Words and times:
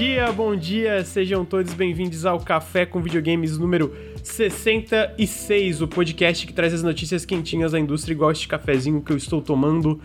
dia, 0.00 0.32
bom 0.32 0.56
dia, 0.56 1.04
sejam 1.04 1.44
todos 1.44 1.74
bem-vindos 1.74 2.24
ao 2.24 2.40
Café 2.40 2.86
com 2.86 3.02
Videogames 3.02 3.58
número 3.58 3.94
66, 4.22 5.82
o 5.82 5.86
podcast 5.86 6.46
que 6.46 6.54
traz 6.54 6.72
as 6.72 6.82
notícias 6.82 7.26
quentinhas 7.26 7.72
da 7.72 7.78
indústria 7.78 8.14
igual 8.14 8.30
este 8.30 8.48
cafezinho 8.48 9.02
que 9.02 9.12
eu 9.12 9.16
estou 9.18 9.42
tomando. 9.42 10.00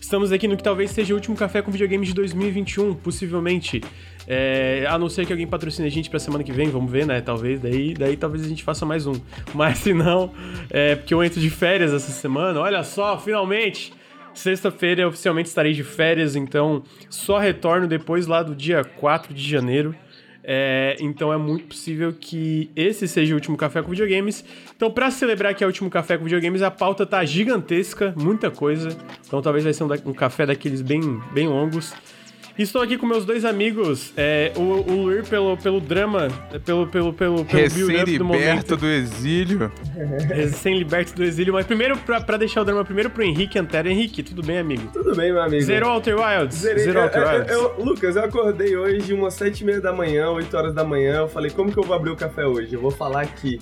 Estamos 0.00 0.32
aqui 0.32 0.48
no 0.48 0.56
que 0.56 0.62
talvez 0.62 0.92
seja 0.92 1.12
o 1.12 1.16
último 1.18 1.36
Café 1.36 1.60
com 1.60 1.70
Videogames 1.70 2.08
de 2.08 2.14
2021, 2.14 2.94
possivelmente. 2.94 3.82
É, 4.26 4.86
a 4.88 4.98
não 4.98 5.10
ser 5.10 5.26
que 5.26 5.32
alguém 5.34 5.46
patrocine 5.46 5.86
a 5.86 5.90
gente 5.90 6.08
pra 6.08 6.18
semana 6.18 6.42
que 6.42 6.50
vem, 6.50 6.70
vamos 6.70 6.90
ver, 6.90 7.04
né? 7.04 7.20
Talvez, 7.20 7.60
daí, 7.60 7.92
daí 7.92 8.16
talvez 8.16 8.46
a 8.46 8.48
gente 8.48 8.64
faça 8.64 8.86
mais 8.86 9.06
um. 9.06 9.12
Mas 9.52 9.76
se 9.76 9.92
não, 9.92 10.32
é 10.70 10.94
porque 10.94 11.12
eu 11.12 11.22
entro 11.22 11.38
de 11.38 11.50
férias 11.50 11.92
essa 11.92 12.12
semana, 12.12 12.60
olha 12.60 12.82
só, 12.82 13.18
finalmente! 13.18 13.92
Sexta-feira 14.34 15.02
eu 15.02 15.08
oficialmente 15.08 15.48
estarei 15.48 15.72
de 15.72 15.84
férias, 15.84 16.34
então 16.36 16.82
só 17.08 17.38
retorno 17.38 17.86
depois 17.86 18.26
lá 18.26 18.42
do 18.42 18.54
dia 18.54 18.84
4 18.84 19.32
de 19.32 19.48
janeiro. 19.48 19.94
É, 20.46 20.96
então 21.00 21.32
é 21.32 21.38
muito 21.38 21.68
possível 21.68 22.12
que 22.12 22.70
esse 22.76 23.08
seja 23.08 23.32
o 23.32 23.36
último 23.36 23.56
café 23.56 23.80
com 23.80 23.90
videogames. 23.90 24.44
Então, 24.76 24.90
para 24.90 25.10
celebrar 25.10 25.54
que 25.54 25.64
é 25.64 25.66
o 25.66 25.70
último 25.70 25.88
café 25.88 26.18
com 26.18 26.24
videogames, 26.24 26.60
a 26.60 26.70
pauta 26.70 27.06
tá 27.06 27.24
gigantesca, 27.24 28.12
muita 28.14 28.50
coisa. 28.50 28.90
Então, 29.26 29.40
talvez 29.40 29.64
vai 29.64 29.72
ser 29.72 29.84
um, 29.84 29.88
um 30.04 30.12
café 30.12 30.44
daqueles 30.44 30.82
bem, 30.82 31.00
bem 31.32 31.48
longos. 31.48 31.94
Estou 32.56 32.80
aqui 32.80 32.96
com 32.96 33.04
meus 33.04 33.24
dois 33.24 33.44
amigos, 33.44 34.12
é, 34.16 34.52
o, 34.54 34.60
o 34.60 35.02
Luir 35.02 35.26
pelo, 35.26 35.56
pelo 35.56 35.80
drama, 35.80 36.28
pelo, 36.64 36.86
pelo, 36.86 37.12
pelo, 37.12 37.44
pelo 37.44 37.62
Recém-liberto 37.62 38.76
do, 38.76 38.82
do, 38.82 38.86
exílio. 38.86 39.72
Recém-liberto 40.32 41.14
do 41.16 41.24
exílio. 41.24 41.52
Mas 41.52 41.66
primeiro, 41.66 41.98
pra, 41.98 42.20
pra 42.20 42.36
deixar 42.36 42.60
o 42.60 42.64
drama, 42.64 42.84
primeiro 42.84 43.10
pro 43.10 43.24
Henrique 43.24 43.58
Antero. 43.58 43.88
Henrique, 43.88 44.22
tudo 44.22 44.40
bem, 44.40 44.58
amigo? 44.58 44.88
Tudo 44.92 45.16
bem, 45.16 45.32
meu 45.32 45.42
amigo. 45.42 45.62
Zero 45.62 45.88
Alter 45.88 46.16
Wilds? 46.16 46.58
Zerei, 46.58 46.84
Zero 46.84 47.02
Alter 47.02 47.28
Wilds. 47.28 47.50
Eu, 47.50 47.62
eu, 47.76 47.84
Lucas, 47.84 48.14
eu 48.14 48.22
acordei 48.22 48.76
hoje 48.76 49.12
umas 49.12 49.34
sete 49.34 49.62
e 49.62 49.64
meia 49.64 49.80
da 49.80 49.92
manhã, 49.92 50.30
oito 50.30 50.56
horas 50.56 50.72
da 50.72 50.84
manhã. 50.84 51.22
Eu 51.22 51.28
falei, 51.28 51.50
como 51.50 51.72
que 51.72 51.78
eu 51.78 51.82
vou 51.82 51.96
abrir 51.96 52.10
o 52.10 52.16
café 52.16 52.46
hoje? 52.46 52.72
Eu 52.72 52.80
vou 52.80 52.92
falar 52.92 53.22
aqui. 53.22 53.58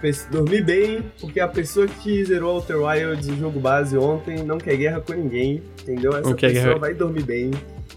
Pessoa, 0.00 0.30
dormi 0.30 0.60
bem, 0.60 1.04
porque 1.20 1.38
a 1.38 1.48
pessoa 1.48 1.86
que 1.86 2.24
zerou 2.24 2.56
Outer 2.56 2.82
Wilds, 2.82 3.28
o 3.28 3.36
jogo 3.36 3.60
base 3.60 3.96
ontem, 3.96 4.42
não 4.42 4.58
quer 4.58 4.76
guerra 4.76 5.00
com 5.00 5.12
ninguém, 5.12 5.62
entendeu? 5.80 6.10
Essa 6.10 6.34
pessoa 6.34 6.52
guerra. 6.52 6.78
vai 6.78 6.92
dormir 6.92 7.22
bem. 7.22 7.50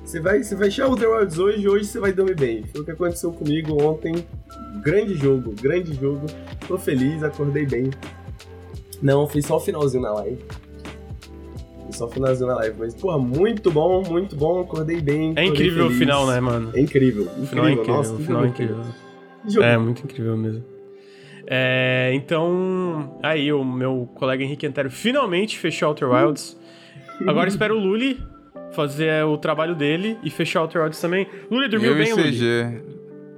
Você 0.09 0.19
vai, 0.19 0.41
você 0.41 0.55
vai 0.55 0.69
The 0.71 1.07
Wilds 1.07 1.37
hoje, 1.37 1.69
hoje 1.69 1.85
você 1.85 1.99
vai 1.99 2.11
dormir 2.11 2.33
bem. 2.33 2.63
Foi 2.63 2.81
o 2.81 2.83
que 2.83 2.89
aconteceu 2.89 3.31
comigo 3.31 3.79
ontem. 3.79 4.25
Grande 4.81 5.13
jogo, 5.13 5.53
grande 5.61 5.93
jogo. 5.93 6.25
Tô 6.67 6.79
feliz, 6.79 7.21
acordei 7.21 7.63
bem. 7.67 7.91
Não, 9.03 9.27
fiz 9.27 9.45
só 9.45 9.57
o 9.57 9.59
finalzinho 9.59 10.01
na 10.01 10.11
live. 10.13 10.43
Fiz 11.85 11.97
só 11.97 12.07
o 12.07 12.09
finalzinho 12.09 12.47
na 12.47 12.55
live. 12.55 12.75
Mas, 12.79 12.95
porra, 12.95 13.19
muito 13.19 13.69
bom, 13.69 14.01
muito 14.01 14.35
bom. 14.35 14.61
Acordei 14.61 14.99
bem. 14.99 15.33
É 15.35 15.45
incrível 15.45 15.83
feliz. 15.83 15.97
o 15.97 15.99
final, 15.99 16.25
né, 16.25 16.39
mano? 16.39 16.71
É 16.73 16.81
incrível. 16.81 17.27
O 17.37 17.45
final 17.45 17.67
é 17.67 17.71
incrível. 17.73 17.93
Nossa, 17.93 18.13
o 18.15 18.17
final 18.17 18.45
é 18.45 18.47
incrível. 18.47 18.77
incrível. 19.45 19.63
É, 19.63 19.77
muito 19.77 20.03
incrível 20.03 20.35
mesmo. 20.35 20.63
É, 21.45 22.09
então, 22.15 23.19
aí 23.21 23.53
o 23.53 23.63
meu 23.63 24.09
colega 24.15 24.43
Henrique 24.43 24.65
Antero 24.65 24.89
finalmente 24.89 25.59
fechou 25.59 25.89
Outer 25.89 26.09
Wilds. 26.09 26.59
Agora 27.27 27.47
espero 27.47 27.77
o 27.77 27.79
Luli 27.79 28.19
fazer 28.73 29.23
o 29.25 29.37
trabalho 29.37 29.75
dele 29.75 30.17
e 30.23 30.29
fechar 30.29 30.59
o 30.59 30.63
Outer 30.63 30.83
Wilds 30.83 31.01
também. 31.01 31.27
Luli, 31.49 31.67
dormiu 31.67 31.91
eu 31.91 31.97
bem, 31.97 32.13
Luli? 32.13 32.83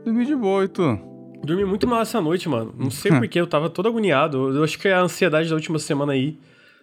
Dormi 0.03 0.25
de 0.25 0.35
boa, 0.35 0.65
e 0.65 0.67
tu? 0.67 0.99
Dormi 1.43 1.65
muito 1.65 1.87
mal 1.87 2.01
essa 2.01 2.21
noite, 2.21 2.47
mano. 2.47 2.73
Não 2.77 2.91
sei 2.91 3.11
porquê, 3.11 3.39
eu 3.39 3.47
tava 3.47 3.69
todo 3.69 3.87
agoniado. 3.87 4.55
Eu 4.55 4.63
acho 4.63 4.77
que 4.77 4.87
é 4.87 4.93
a 4.93 5.01
ansiedade 5.01 5.49
da 5.49 5.55
última 5.55 5.79
semana 5.79 6.13
aí. 6.13 6.37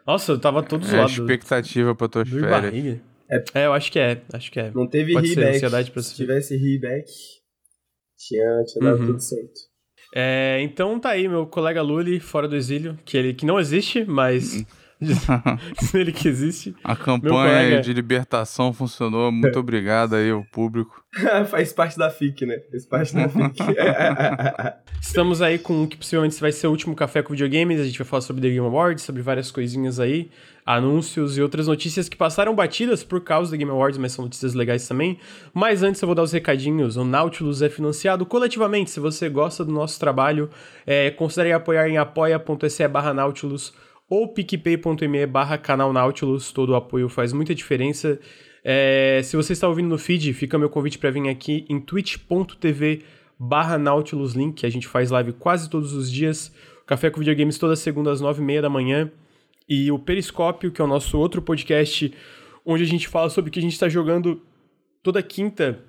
Nossa, 0.07 0.33
eu 0.33 0.39
tava 0.39 0.63
todo 0.63 0.85
é 0.85 0.89
zoado. 0.89 1.11
É 1.11 1.13
expectativa 1.13 1.95
pra 1.95 2.09
tua 2.09 2.25
férias. 2.25 2.51
Barriga. 2.51 3.01
É, 3.31 3.45
é, 3.55 3.67
eu 3.67 3.73
acho 3.73 3.93
que 3.93 3.99
é. 3.99 4.23
Acho 4.33 4.51
que 4.51 4.59
é. 4.59 4.71
Não 4.75 4.87
teve 4.87 5.13
Pode 5.13 5.29
reback. 5.29 5.57
Ansiedade 5.57 5.91
pra 5.91 6.03
Se 6.03 6.15
tivesse 6.17 6.57
reback, 6.57 7.11
tinha, 8.17 8.65
tinha 8.65 8.85
dado 8.85 9.01
uhum. 9.01 9.07
tudo 9.07 9.21
certo. 9.21 9.61
É, 10.15 10.61
então 10.63 10.99
tá 10.99 11.11
aí, 11.11 11.29
meu 11.29 11.47
colega 11.47 11.83
Luli, 11.83 12.19
fora 12.19 12.49
do 12.49 12.57
exílio, 12.57 12.99
que 13.05 13.17
ele 13.17 13.35
que 13.35 13.45
não 13.45 13.61
existe, 13.61 14.05
mas 14.07 14.65
uhum. 15.03 16.01
ele 16.01 16.13
que 16.13 16.27
existe. 16.29 16.75
A 16.83 16.97
campanha 16.97 17.81
de 17.81 17.93
libertação 17.93 18.73
funcionou. 18.73 19.31
Muito 19.31 19.59
obrigado 19.61 20.17
aí 20.17 20.31
ao 20.31 20.45
público. 20.45 21.05
Faz 21.49 21.73
parte 21.73 21.97
da 21.97 22.11
FIC, 22.11 22.45
né? 22.45 22.59
Faz 22.71 22.87
parte 22.87 23.15
da 23.15 23.29
FIC. 23.29 23.63
Estamos 25.01 25.41
aí 25.41 25.59
com 25.59 25.85
o 25.85 25.89
que 25.89 25.97
possivelmente 25.97 26.41
vai 26.41 26.51
ser 26.51 26.67
o 26.67 26.71
último 26.71 26.97
café 26.97 27.23
com 27.23 27.33
videogames. 27.33 27.81
A 27.81 27.85
gente 27.85 27.97
vai 27.97 28.07
falar 28.07 28.23
sobre 28.23 28.43
The 28.43 28.49
Game 28.49 28.67
Awards, 28.67 29.05
sobre 29.05 29.23
várias 29.23 29.53
coisinhas 29.53 30.01
aí, 30.01 30.31
anúncios 30.67 31.39
e 31.39 31.43
outras 31.43 31.69
notícias 31.69 32.09
que 32.09 32.17
passaram 32.17 32.55
batidas 32.55 33.05
por 33.05 33.21
causa 33.23 33.53
do 33.53 33.57
Game 33.57 33.71
Awards, 33.71 33.99
mas 33.99 34.13
são 34.13 34.25
notícias 34.25 34.53
legais 34.53 34.87
também. 34.87 35.19
Mas 35.55 35.85
antes 35.85 36.03
eu 36.03 36.07
vou 36.07 36.15
dar 36.15 36.23
os 36.23 36.33
recadinhos. 36.33 36.97
O 36.97 37.05
Nautilus 37.05 37.63
é 37.63 37.69
financiado 37.69 38.27
coletivamente. 38.27 38.91
Se 38.91 38.99
você 38.99 39.29
gosta 39.29 39.65
do 39.65 39.73
nosso 39.73 39.99
trabalho, 40.01 40.51
é, 40.85 41.11
considere 41.13 41.53
apoiar 41.53 41.89
em 41.89 41.97
apoia.se 41.97 42.89
barra 42.89 43.15
Nautilus 43.15 43.73
ou 44.09 44.29
picpay.me 44.29 45.27
barra 45.27 45.59
canal 45.59 45.93
Nautilus, 45.93 46.53
todo 46.53 46.71
o 46.71 46.75
apoio 46.75 47.09
faz 47.09 47.33
muita 47.33 47.55
diferença. 47.55 48.19
É, 48.65 49.21
se 49.23 49.37
você 49.37 49.53
está 49.53 49.69
ouvindo 49.69 49.89
no 49.89 49.99
feed, 49.99 50.33
fica 50.33 50.59
meu 50.59 50.71
convite 50.71 50.99
para 50.99 51.11
vir 51.11 51.29
aqui 51.29 51.65
em 51.69 51.81
twitch.tv 51.81 53.03
barra 53.39 53.79
Nautilus 53.79 54.33
Link, 54.35 54.67
a 54.67 54.71
gente 54.71 54.89
faz 54.89 55.11
live 55.11 55.33
quase 55.33 55.71
todos 55.71 55.93
os 55.93 56.11
dias, 56.11 56.53
Café 56.87 57.11
com 57.11 57.21
Videogames 57.21 57.59
toda 57.59 57.77
segunda 57.77 58.11
às 58.11 58.21
nove 58.21 58.43
e 58.43 58.45
meia 58.45 58.61
da 58.61 58.69
manhã, 58.69 59.11
e 59.69 59.93
o 59.93 59.99
Periscópio, 59.99 60.73
que 60.73 60.81
é 60.81 60.85
o 60.85 60.89
nosso 60.89 61.19
outro 61.19 61.41
podcast, 61.41 62.13
onde 62.65 62.83
a 62.83 62.87
gente 62.87 63.07
fala 63.07 63.31
sobre 63.31 63.51
o 63.51 63.53
que 63.53 63.59
a 63.59 63.63
gente 63.63 63.75
está 63.75 63.89
jogando 63.89 64.43
toda 65.03 65.23
quinta, 65.23 65.85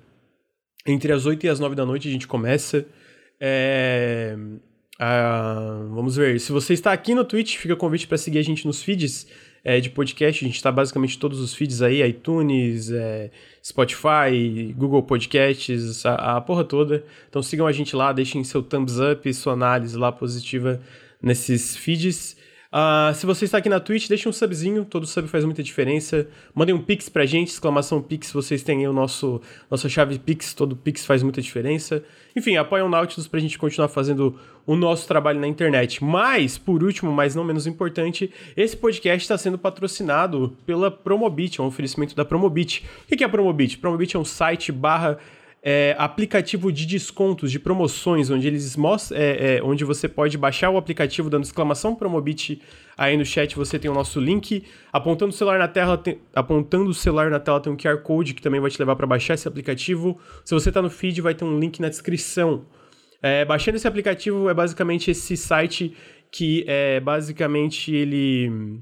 entre 0.86 1.12
as 1.12 1.26
oito 1.26 1.44
e 1.44 1.48
as 1.48 1.58
nove 1.58 1.74
da 1.74 1.84
noite 1.84 2.08
a 2.08 2.12
gente 2.12 2.28
começa. 2.28 2.86
É... 3.40 4.36
Uh, 5.00 5.94
vamos 5.94 6.16
ver. 6.16 6.38
Se 6.38 6.52
você 6.52 6.74
está 6.74 6.92
aqui 6.92 7.14
no 7.14 7.24
Twitch, 7.24 7.56
fica 7.56 7.74
convite 7.74 8.06
para 8.06 8.18
seguir 8.18 8.38
a 8.38 8.42
gente 8.42 8.66
nos 8.66 8.82
feeds 8.82 9.26
é, 9.64 9.80
de 9.80 9.88
podcast. 9.88 10.44
A 10.44 10.46
gente 10.46 10.56
está 10.56 10.70
basicamente 10.70 11.18
todos 11.18 11.40
os 11.40 11.54
feeds 11.54 11.80
aí: 11.80 12.02
iTunes, 12.02 12.90
é, 12.90 13.30
Spotify, 13.64 14.74
Google 14.76 15.02
Podcasts, 15.02 16.04
a, 16.04 16.36
a, 16.36 16.40
porra 16.42 16.64
toda. 16.64 17.02
Então 17.30 17.42
sigam 17.42 17.66
a 17.66 17.72
gente 17.72 17.96
lá, 17.96 18.12
deixem 18.12 18.44
seu 18.44 18.62
thumbs 18.62 18.98
up, 18.98 19.32
sua 19.32 19.54
análise 19.54 19.96
lá 19.96 20.12
positiva 20.12 20.82
nesses 21.22 21.74
feeds. 21.76 22.36
Uh, 22.72 23.12
se 23.14 23.26
você 23.26 23.46
está 23.46 23.58
aqui 23.58 23.68
na 23.68 23.80
Twitch, 23.80 24.08
deixa 24.08 24.28
um 24.28 24.32
subzinho, 24.32 24.84
todo 24.84 25.04
sub 25.04 25.26
faz 25.26 25.44
muita 25.44 25.60
diferença. 25.60 26.28
Mandem 26.54 26.72
um 26.72 26.80
pix 26.80 27.08
pra 27.08 27.26
gente, 27.26 27.48
exclamação 27.48 28.00
pix, 28.00 28.32
vocês 28.32 28.62
têm 28.62 28.78
aí 28.78 28.86
o 28.86 28.92
nosso 28.92 29.42
nossa 29.68 29.88
chave 29.88 30.20
pix, 30.20 30.54
todo 30.54 30.76
pix 30.76 31.04
faz 31.04 31.20
muita 31.20 31.42
diferença. 31.42 32.04
Enfim, 32.36 32.56
apoiem 32.56 32.84
o 32.84 32.88
Nautilus 32.88 33.26
pra 33.26 33.40
gente 33.40 33.58
continuar 33.58 33.88
fazendo 33.88 34.38
o 34.64 34.76
nosso 34.76 35.08
trabalho 35.08 35.40
na 35.40 35.48
internet. 35.48 36.04
Mas, 36.04 36.58
por 36.58 36.84
último, 36.84 37.10
mas 37.10 37.34
não 37.34 37.42
menos 37.42 37.66
importante, 37.66 38.32
esse 38.56 38.76
podcast 38.76 39.22
está 39.22 39.36
sendo 39.36 39.58
patrocinado 39.58 40.56
pela 40.64 40.92
Promobit, 40.92 41.58
é 41.58 41.62
um 41.64 41.66
oferecimento 41.66 42.14
da 42.14 42.24
Promobit. 42.24 42.86
O 43.02 43.16
que 43.16 43.24
é 43.24 43.26
a 43.26 43.30
Promobit? 43.30 43.78
Promobit 43.78 44.16
é 44.16 44.18
um 44.18 44.24
site 44.24 44.70
barra 44.70 45.18
é, 45.62 45.94
aplicativo 45.98 46.72
de 46.72 46.86
descontos, 46.86 47.52
de 47.52 47.58
promoções, 47.58 48.30
onde 48.30 48.46
eles 48.46 48.76
mostram, 48.76 49.18
é, 49.18 49.56
é, 49.56 49.62
onde 49.62 49.84
você 49.84 50.08
pode 50.08 50.38
baixar 50.38 50.70
o 50.70 50.78
aplicativo 50.78 51.28
dando 51.28 51.44
exclamação 51.44 51.94
Promobit 51.94 52.62
aí 52.96 53.16
no 53.16 53.24
chat 53.24 53.54
você 53.56 53.78
tem 53.78 53.90
o 53.90 53.94
nosso 53.94 54.18
link, 54.18 54.64
apontando 54.92 55.30
o 55.30 55.36
celular 55.36 55.58
na 55.58 55.68
tela, 55.68 55.98
tem, 55.98 56.18
apontando 56.34 56.90
o 56.90 56.94
celular 56.94 57.30
na 57.30 57.38
tela 57.38 57.60
tem 57.60 57.72
um 57.72 57.76
QR 57.76 57.98
Code 57.98 58.34
que 58.34 58.42
também 58.42 58.60
vai 58.60 58.70
te 58.70 58.78
levar 58.78 58.96
para 58.96 59.06
baixar 59.06 59.34
esse 59.34 59.46
aplicativo. 59.46 60.18
Se 60.44 60.54
você 60.54 60.70
está 60.70 60.80
no 60.80 60.90
feed 60.90 61.20
vai 61.20 61.34
ter 61.34 61.44
um 61.44 61.58
link 61.58 61.80
na 61.80 61.88
descrição. 61.88 62.64
É, 63.22 63.44
baixando 63.44 63.76
esse 63.76 63.86
aplicativo 63.86 64.48
é 64.48 64.54
basicamente 64.54 65.10
esse 65.10 65.36
site 65.36 65.94
que 66.32 66.64
é 66.66 67.00
basicamente 67.00 67.94
ele 67.94 68.80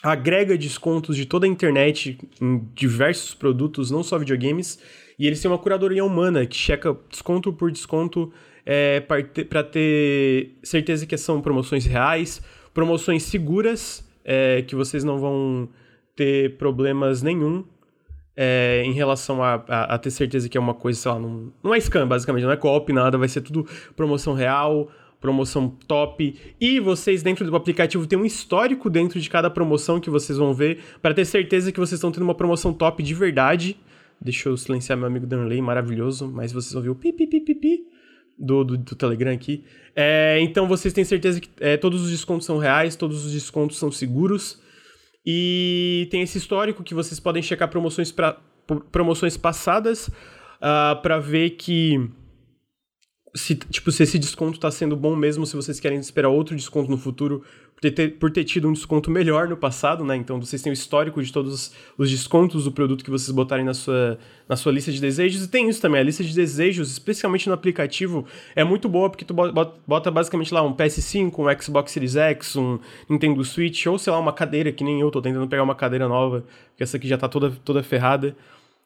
agrega 0.00 0.56
descontos 0.56 1.16
de 1.16 1.24
toda 1.26 1.46
a 1.46 1.48
internet 1.48 2.18
em 2.40 2.58
diversos 2.74 3.34
produtos, 3.34 3.90
não 3.90 4.02
só 4.02 4.18
videogames. 4.18 4.78
E 5.18 5.26
eles 5.26 5.40
têm 5.40 5.50
uma 5.50 5.58
curadoria 5.58 6.04
humana 6.04 6.44
que 6.46 6.56
checa 6.56 6.96
desconto 7.08 7.52
por 7.52 7.70
desconto 7.70 8.32
é, 8.66 9.00
para 9.00 9.62
ter 9.62 10.56
certeza 10.62 11.06
que 11.06 11.16
são 11.16 11.40
promoções 11.40 11.84
reais, 11.84 12.42
promoções 12.72 13.22
seguras, 13.22 14.08
é, 14.24 14.62
que 14.62 14.74
vocês 14.74 15.04
não 15.04 15.18
vão 15.18 15.68
ter 16.16 16.56
problemas 16.56 17.22
nenhum 17.22 17.64
é, 18.36 18.82
em 18.84 18.92
relação 18.92 19.42
a, 19.42 19.62
a, 19.68 19.94
a, 19.94 19.98
ter 19.98 20.10
certeza 20.10 20.48
que 20.48 20.58
é 20.58 20.60
uma 20.60 20.74
coisa, 20.74 20.98
sei 20.98 21.10
lá, 21.10 21.18
não, 21.18 21.52
não 21.62 21.74
é 21.74 21.78
scam, 21.78 22.06
basicamente, 22.06 22.44
não 22.44 22.50
é 22.50 22.56
co-op, 22.56 22.92
nada, 22.92 23.16
vai 23.16 23.28
ser 23.28 23.40
tudo 23.40 23.66
promoção 23.94 24.34
real, 24.34 24.90
promoção 25.20 25.68
top. 25.68 26.36
E 26.60 26.80
vocês, 26.80 27.22
dentro 27.22 27.48
do 27.48 27.56
aplicativo, 27.56 28.06
tem 28.06 28.18
um 28.18 28.24
histórico 28.24 28.90
dentro 28.90 29.20
de 29.20 29.30
cada 29.30 29.48
promoção 29.48 30.00
que 30.00 30.10
vocês 30.10 30.36
vão 30.36 30.52
ver, 30.52 30.80
para 31.00 31.14
ter 31.14 31.24
certeza 31.24 31.70
que 31.70 31.78
vocês 31.78 31.98
estão 31.98 32.10
tendo 32.10 32.24
uma 32.24 32.34
promoção 32.34 32.72
top 32.72 33.02
de 33.02 33.14
verdade. 33.14 33.76
Deixa 34.20 34.48
eu 34.48 34.56
silenciar 34.56 34.96
meu 34.96 35.06
amigo 35.06 35.26
Danley, 35.26 35.60
maravilhoso, 35.60 36.28
mas 36.28 36.52
vocês 36.52 36.72
ver 36.82 36.88
o 36.88 36.94
pi, 36.94 37.12
pi, 37.12 37.26
pi, 37.26 37.40
pi, 37.40 37.54
pi 37.54 37.84
do, 38.38 38.64
do, 38.64 38.78
do 38.78 38.94
Telegram 38.94 39.32
aqui. 39.32 39.64
É, 39.94 40.38
então 40.40 40.66
vocês 40.66 40.92
têm 40.94 41.04
certeza 41.04 41.40
que 41.40 41.48
é, 41.60 41.76
todos 41.76 42.02
os 42.02 42.10
descontos 42.10 42.46
são 42.46 42.58
reais, 42.58 42.96
todos 42.96 43.24
os 43.24 43.32
descontos 43.32 43.78
são 43.78 43.90
seguros. 43.92 44.60
E 45.26 46.08
tem 46.10 46.22
esse 46.22 46.38
histórico 46.38 46.82
que 46.82 46.94
vocês 46.94 47.18
podem 47.18 47.42
checar 47.42 47.68
promoções, 47.68 48.12
pra, 48.12 48.38
promoções 48.90 49.36
passadas. 49.36 50.10
uh, 50.64 51.00
para 51.02 51.18
ver 51.18 51.50
que 51.50 52.10
se, 53.34 53.54
tipo, 53.56 53.90
se 53.90 54.02
esse 54.02 54.18
desconto 54.18 54.58
tá 54.58 54.70
sendo 54.70 54.96
bom 54.96 55.14
mesmo, 55.14 55.44
se 55.44 55.56
vocês 55.56 55.80
querem 55.80 55.98
esperar 55.98 56.28
outro 56.28 56.56
desconto 56.56 56.90
no 56.90 56.96
futuro, 56.96 57.44
por 57.84 57.90
ter, 57.90 58.08
por 58.18 58.30
ter 58.30 58.44
tido 58.44 58.68
um 58.68 58.72
desconto 58.72 59.10
melhor 59.10 59.48
no 59.48 59.56
passado, 59.56 60.04
né? 60.04 60.16
Então 60.16 60.40
vocês 60.40 60.62
têm 60.62 60.70
o 60.70 60.74
histórico 60.74 61.22
de 61.22 61.32
todos 61.32 61.72
os 61.98 62.10
descontos 62.10 62.64
do 62.64 62.72
produto 62.72 63.04
que 63.04 63.10
vocês 63.10 63.30
botarem 63.30 63.64
na 63.64 63.74
sua, 63.74 64.18
na 64.48 64.56
sua 64.56 64.72
lista 64.72 64.90
de 64.90 65.00
desejos. 65.00 65.44
E 65.44 65.48
tem 65.48 65.68
isso 65.68 65.80
também, 65.80 66.00
a 66.00 66.04
lista 66.04 66.24
de 66.24 66.34
desejos, 66.34 66.90
especialmente 66.90 67.46
no 67.48 67.54
aplicativo, 67.54 68.24
é 68.56 68.64
muito 68.64 68.88
boa 68.88 69.10
porque 69.10 69.24
tu 69.24 69.34
bota 69.34 70.10
basicamente 70.10 70.52
lá 70.54 70.62
um 70.62 70.74
PS5, 70.74 71.32
um 71.38 71.62
Xbox 71.62 71.92
Series 71.92 72.16
X, 72.16 72.56
um 72.56 72.78
Nintendo 73.08 73.44
Switch, 73.44 73.86
ou 73.86 73.98
sei 73.98 74.12
lá, 74.12 74.18
uma 74.18 74.32
cadeira, 74.32 74.72
que 74.72 74.84
nem 74.84 75.00
eu 75.00 75.10
tô 75.10 75.20
tentando 75.20 75.46
pegar 75.48 75.62
uma 75.62 75.74
cadeira 75.74 76.08
nova, 76.08 76.44
porque 76.70 76.82
essa 76.82 76.96
aqui 76.96 77.06
já 77.06 77.18
tá 77.18 77.28
toda, 77.28 77.50
toda 77.64 77.82
ferrada. 77.82 78.34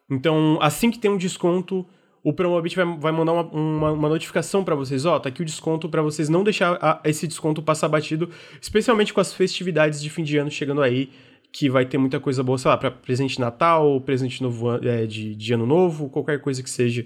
Então, 0.09 0.57
assim 0.61 0.91
que 0.91 0.99
tem 0.99 1.09
um 1.09 1.17
desconto, 1.17 1.85
o 2.23 2.33
Promobit 2.33 2.75
vai, 2.75 2.85
vai 2.97 3.11
mandar 3.11 3.33
uma, 3.33 3.43
uma, 3.43 3.91
uma 3.91 4.09
notificação 4.09 4.63
para 4.63 4.75
vocês, 4.75 5.05
ó, 5.05 5.15
oh, 5.15 5.19
tá 5.19 5.29
aqui 5.29 5.41
o 5.41 5.45
desconto 5.45 5.87
para 5.87 6.01
vocês 6.01 6.29
não 6.29 6.43
deixar 6.43 6.77
a, 6.81 6.99
esse 7.05 7.27
desconto 7.27 7.61
passar 7.61 7.87
batido, 7.87 8.29
especialmente 8.61 9.13
com 9.13 9.21
as 9.21 9.33
festividades 9.33 10.01
de 10.01 10.09
fim 10.09 10.23
de 10.23 10.37
ano 10.37 10.51
chegando 10.51 10.81
aí, 10.81 11.09
que 11.51 11.69
vai 11.69 11.85
ter 11.85 11.97
muita 11.97 12.19
coisa 12.19 12.43
boa, 12.43 12.57
sei 12.57 12.69
lá, 12.69 12.77
para 12.77 12.91
presente 12.91 13.35
de 13.35 13.39
Natal, 13.39 13.99
presente 14.01 14.43
novo, 14.43 14.75
é, 14.85 15.05
de, 15.05 15.35
de 15.35 15.53
Ano 15.53 15.65
Novo, 15.65 16.09
qualquer 16.09 16.39
coisa 16.41 16.61
que 16.61 16.69
seja. 16.69 17.05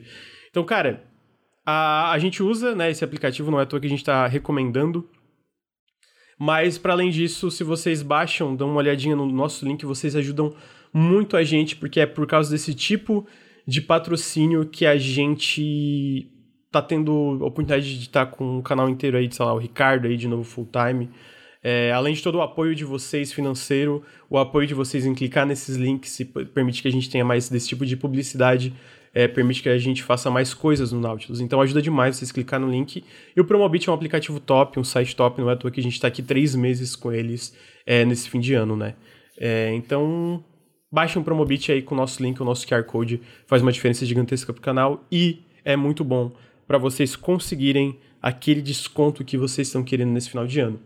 Então, 0.49 0.63
cara, 0.63 1.03
a, 1.65 2.11
a 2.11 2.19
gente 2.19 2.43
usa, 2.43 2.75
né, 2.75 2.91
esse 2.91 3.03
aplicativo, 3.03 3.49
não 3.49 3.59
é 3.59 3.63
à 3.63 3.65
toa 3.65 3.79
que 3.79 3.87
a 3.87 3.89
gente 3.89 4.03
tá 4.03 4.27
recomendando, 4.27 5.07
mas, 6.37 6.77
para 6.77 6.93
além 6.93 7.09
disso, 7.09 7.49
se 7.51 7.63
vocês 7.63 8.01
baixam, 8.01 8.55
dão 8.55 8.69
uma 8.69 8.79
olhadinha 8.79 9.15
no 9.15 9.25
nosso 9.25 9.65
link, 9.65 9.85
vocês 9.85 10.15
ajudam 10.15 10.53
muito 10.91 11.37
a 11.37 11.43
gente, 11.43 11.75
porque 11.75 11.99
é 11.99 12.05
por 12.05 12.27
causa 12.27 12.51
desse 12.51 12.73
tipo 12.73 13.21
de 13.21 13.42
patrocínio 13.81 14.65
que 14.65 14.85
a 14.85 14.97
gente 14.97 16.29
tá 16.71 16.81
tendo 16.81 17.11
a 17.41 17.45
oportunidade 17.45 17.97
de 17.97 18.05
estar 18.05 18.25
com 18.25 18.57
o 18.57 18.63
canal 18.63 18.89
inteiro 18.89 19.17
aí, 19.17 19.31
sei 19.31 19.45
lá, 19.45 19.53
o 19.53 19.57
Ricardo 19.57 20.07
aí 20.07 20.17
de 20.17 20.27
novo 20.27 20.43
full 20.43 20.67
time. 20.71 21.09
É, 21.63 21.93
além 21.93 22.13
de 22.13 22.21
todo 22.21 22.35
o 22.35 22.41
apoio 22.41 22.75
de 22.75 22.83
vocês 22.83 23.31
financeiro, 23.31 24.03
o 24.29 24.37
apoio 24.37 24.67
de 24.67 24.73
vocês 24.73 25.05
em 25.05 25.13
clicar 25.13 25.45
nesses 25.45 25.77
links 25.77 26.19
permite 26.53 26.81
que 26.81 26.87
a 26.89 26.91
gente 26.91 27.09
tenha 27.09 27.23
mais 27.23 27.47
desse 27.47 27.69
tipo 27.69 27.85
de 27.85 27.95
publicidade, 27.95 28.73
é, 29.13 29.29
permite 29.29 29.61
que 29.63 29.69
a 29.69 29.77
gente 29.77 30.03
faça 30.03 30.29
mais 30.29 30.53
coisas 30.53 30.91
no 30.91 30.99
Nautilus. 30.99 31.39
Então 31.39 31.61
ajuda 31.61 31.81
demais 31.81 32.17
vocês 32.17 32.31
clicar 32.33 32.59
no 32.59 32.69
link. 32.69 33.03
E 33.33 33.39
o 33.39 33.45
Promobit 33.45 33.87
é 33.87 33.91
um 33.91 33.95
aplicativo 33.95 34.39
top, 34.41 34.77
um 34.77 34.83
site 34.83 35.15
top, 35.15 35.39
não 35.39 35.49
é 35.49 35.53
à 35.53 35.55
toa 35.55 35.71
que 35.71 35.79
a 35.79 35.83
gente 35.83 35.93
está 35.93 36.09
aqui 36.09 36.21
três 36.21 36.53
meses 36.53 36.95
com 36.97 37.13
eles 37.13 37.55
é, 37.85 38.03
nesse 38.03 38.29
fim 38.29 38.41
de 38.41 38.55
ano, 38.55 38.75
né? 38.75 38.95
É, 39.37 39.71
então 39.73 40.43
Baixe 40.93 41.17
um 41.17 41.23
Promobit 41.23 41.71
aí 41.71 41.81
com 41.81 41.95
o 41.95 41.97
nosso 41.97 42.21
link, 42.21 42.39
o 42.39 42.45
nosso 42.45 42.67
QR 42.67 42.83
Code, 42.83 43.19
faz 43.47 43.63
uma 43.63 43.71
diferença 43.71 44.05
gigantesca 44.05 44.53
pro 44.53 44.61
canal 44.61 45.03
e 45.11 45.41
é 45.65 45.75
muito 45.75 46.03
bom 46.03 46.31
para 46.67 46.77
vocês 46.77 47.15
conseguirem 47.15 47.97
aquele 48.21 48.61
desconto 48.61 49.25
que 49.25 49.35
vocês 49.35 49.69
estão 49.69 49.83
querendo 49.83 50.11
nesse 50.11 50.29
final 50.29 50.45
de 50.45 50.59
ano. 50.59 50.79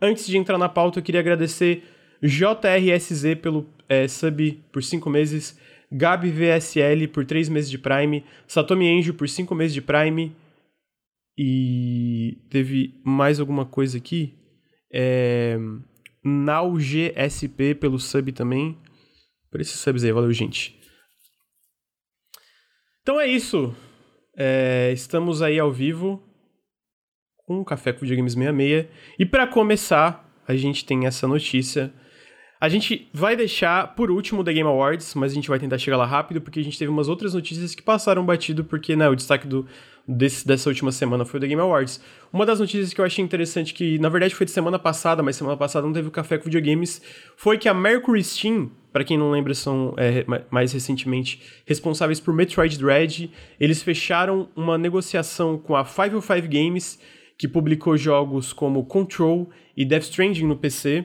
Antes 0.00 0.28
de 0.28 0.38
entrar 0.38 0.58
na 0.58 0.68
pauta, 0.68 1.00
eu 1.00 1.02
queria 1.02 1.20
agradecer 1.20 1.82
JRSZ 2.22 3.34
pelo 3.42 3.66
é, 3.88 4.06
sub 4.06 4.62
por 4.70 4.80
5 4.80 5.10
meses, 5.10 5.58
Gabi 5.90 6.30
VSL 6.30 7.08
por 7.08 7.24
3 7.24 7.48
meses 7.48 7.68
de 7.68 7.78
Prime, 7.78 8.24
Satomi 8.46 8.86
Enjo 8.86 9.12
por 9.12 9.28
5 9.28 9.52
meses 9.56 9.74
de 9.74 9.82
Prime 9.82 10.36
e 11.36 12.38
teve 12.48 12.94
mais 13.02 13.40
alguma 13.40 13.66
coisa 13.66 13.98
aqui. 13.98 14.34
É, 14.92 15.58
NauGSP 16.22 17.74
pelo 17.74 17.98
sub 17.98 18.30
também 18.30 18.78
por 19.58 19.62
esses 19.62 19.80
subs 19.80 20.04
aí. 20.04 20.12
Valeu, 20.12 20.32
gente. 20.32 20.78
Então 23.02 23.20
é 23.20 23.26
isso. 23.26 23.74
É, 24.36 24.92
estamos 24.92 25.42
aí 25.42 25.58
ao 25.58 25.72
vivo 25.72 26.22
com 27.44 27.60
o 27.60 27.64
Café 27.64 27.92
com 27.92 28.00
Videogames 28.00 28.34
66. 28.34 28.86
E 29.18 29.26
para 29.26 29.48
começar, 29.48 30.32
a 30.46 30.54
gente 30.54 30.84
tem 30.84 31.06
essa 31.06 31.26
notícia. 31.26 31.92
A 32.60 32.68
gente 32.68 33.08
vai 33.12 33.34
deixar 33.34 33.96
por 33.96 34.12
último 34.12 34.42
o 34.42 34.44
The 34.44 34.52
Game 34.52 34.68
Awards, 34.68 35.14
mas 35.16 35.32
a 35.32 35.34
gente 35.34 35.48
vai 35.48 35.58
tentar 35.58 35.78
chegar 35.78 35.96
lá 35.96 36.06
rápido, 36.06 36.40
porque 36.40 36.60
a 36.60 36.64
gente 36.64 36.78
teve 36.78 36.90
umas 36.90 37.08
outras 37.08 37.34
notícias 37.34 37.74
que 37.74 37.82
passaram 37.82 38.24
batido, 38.24 38.64
porque 38.64 38.94
né, 38.94 39.08
o 39.08 39.16
destaque 39.16 39.48
do, 39.48 39.66
desse, 40.08 40.46
dessa 40.46 40.70
última 40.70 40.90
semana 40.90 41.24
foi 41.26 41.36
o 41.36 41.40
The 41.40 41.48
Game 41.48 41.60
Awards. 41.60 42.00
Uma 42.32 42.46
das 42.46 42.58
notícias 42.58 42.94
que 42.94 43.00
eu 43.00 43.04
achei 43.04 43.22
interessante, 43.22 43.74
que 43.74 43.98
na 43.98 44.08
verdade 44.08 44.34
foi 44.34 44.46
de 44.46 44.52
semana 44.52 44.78
passada, 44.78 45.22
mas 45.22 45.36
semana 45.36 45.56
passada 45.56 45.86
não 45.86 45.92
teve 45.92 46.08
o 46.08 46.10
Café 46.10 46.38
com 46.38 46.44
Videogames, 46.44 47.02
foi 47.36 47.58
que 47.58 47.68
a 47.68 47.74
Mercury 47.74 48.24
Steam, 48.24 48.70
para 48.90 49.04
quem 49.04 49.18
não 49.18 49.30
lembra, 49.30 49.52
são 49.52 49.94
é, 49.98 50.24
mais 50.50 50.72
recentemente 50.72 51.42
responsáveis 51.66 52.18
por 52.18 52.32
Metroid 52.32 52.78
Dread, 52.78 53.30
eles 53.60 53.82
fecharam 53.82 54.48
uma 54.56 54.78
negociação 54.78 55.58
com 55.58 55.76
a 55.76 55.84
505 55.84 56.48
Games, 56.48 56.98
que 57.36 57.46
publicou 57.46 57.96
jogos 57.96 58.52
como 58.52 58.84
Control 58.86 59.48
e 59.76 59.84
Death 59.84 60.04
Stranding 60.04 60.46
no 60.46 60.56
PC. 60.56 61.04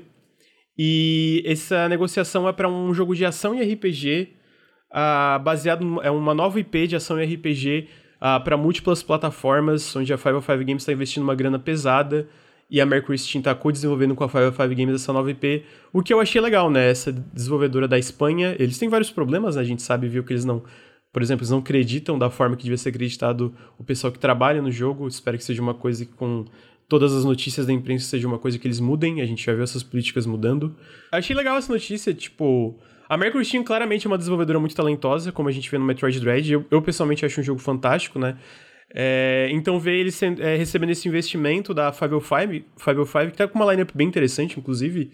E 0.75 1.44
essa 1.45 1.88
negociação 1.88 2.50
é 2.50 2.53
para 2.53 2.67
um 2.67 2.91
jogo 2.94 3.15
de 3.15 3.23
ação 3.23 3.53
e 3.53 3.61
RPG, 3.61 4.29
uh, 4.31 4.89
ah, 4.89 5.41
baseado 5.44 6.01
é 6.01 6.09
uma 6.09 6.33
nova 6.33 6.59
IP 6.59 6.88
de 6.88 6.95
ação 6.95 7.21
e 7.21 7.35
RPG 7.35 7.88
uh, 8.24 8.25
ah, 8.25 8.40
para 8.40 8.56
múltiplas 8.56 9.04
plataformas, 9.04 9.94
onde 9.96 10.14
a 10.14 10.18
505 10.18 10.64
Games 10.64 10.84
está 10.84 10.94
investindo 10.94 11.24
uma 11.24 11.36
grana 11.36 11.60
pesada 11.60 12.25
e 12.72 12.80
a 12.80 12.86
Mercury 12.86 13.18
Steam 13.18 13.42
está 13.42 13.54
co-desenvolvendo 13.54 14.16
com 14.16 14.24
a 14.24 14.30
505 14.30 14.75
Games 14.75 14.96
essa 14.96 15.12
nova 15.12 15.30
IP, 15.30 15.66
o 15.92 16.02
que 16.02 16.14
eu 16.14 16.22
achei 16.22 16.40
legal, 16.40 16.72
né? 16.72 16.90
Essa 16.90 17.12
desenvolvedora 17.12 17.88
da 17.88 18.00
Espanha, 18.00 18.56
eles 18.58 18.78
têm 18.78 18.88
vários 18.88 19.12
problemas, 19.12 19.58
né? 19.58 19.62
A 19.62 19.66
gente 19.66 19.81
sabe, 19.84 20.08
viu, 20.08 20.24
que 20.24 20.31
eles 20.31 20.46
não... 20.46 20.64
Por 21.12 21.22
exemplo, 21.22 21.44
eles 21.44 21.52
não 21.52 21.60
acreditam 21.60 22.18
da 22.18 22.28
forma 22.28 22.56
que 22.56 22.64
devia 22.64 22.78
ser 22.78 22.90
acreditado 22.90 23.54
o 23.78 23.84
pessoal 23.84 24.12
que 24.12 24.18
trabalha 24.18 24.64
no 24.64 24.72
jogo. 24.72 25.08
Espero 25.08 25.38
que 25.38 25.44
seja 25.44 25.62
uma 25.62 25.75
coisa 25.75 26.04
que 26.04 26.12
com 26.14 26.46
todas 26.90 27.14
as 27.14 27.24
notícias 27.24 27.68
da 27.68 27.74
imprensa 27.74 28.08
seja 28.08 28.28
uma 28.28 28.40
coisa 28.40 28.58
que 28.58 28.66
eles 28.66 28.80
mudem. 28.80 29.22
A 29.22 29.25
gente 29.28 29.46
já 29.46 29.54
viu 29.54 29.64
essas 29.64 29.84
políticas 29.84 30.25
mudando. 30.25 30.75
Achei 31.12 31.36
legal 31.36 31.58
essa 31.58 31.72
notícia, 31.72 32.14
tipo... 32.16 32.80
A 33.09 33.17
Mercury 33.17 33.44
Steam 33.44 33.63
claramente 33.63 34.07
é 34.07 34.09
uma 34.09 34.17
desenvolvedora 34.17 34.59
muito 34.59 34.75
talentosa, 34.75 35.31
como 35.31 35.50
a 35.50 35.51
gente 35.51 35.69
vê 35.69 35.77
no 35.77 35.85
Metroid 35.85 36.19
Dread. 36.19 36.53
Eu, 36.53 36.65
eu 36.71 36.81
pessoalmente 36.81 37.25
acho 37.25 37.39
um 37.41 37.44
jogo 37.44 37.59
fantástico, 37.59 38.17
né? 38.17 38.38
É, 38.95 39.50
então 39.51 39.79
ver 39.79 39.95
eles 39.95 40.21
é, 40.21 40.55
recebendo 40.55 40.91
esse 40.91 41.07
investimento 41.07 41.73
da 41.73 41.91
505, 41.91 42.65
505 42.77 43.31
que 43.31 43.38
tá 43.38 43.47
com 43.47 43.57
uma 43.57 43.72
lineup 43.72 43.89
bem 43.95 44.07
interessante, 44.07 44.60
inclusive, 44.60 45.12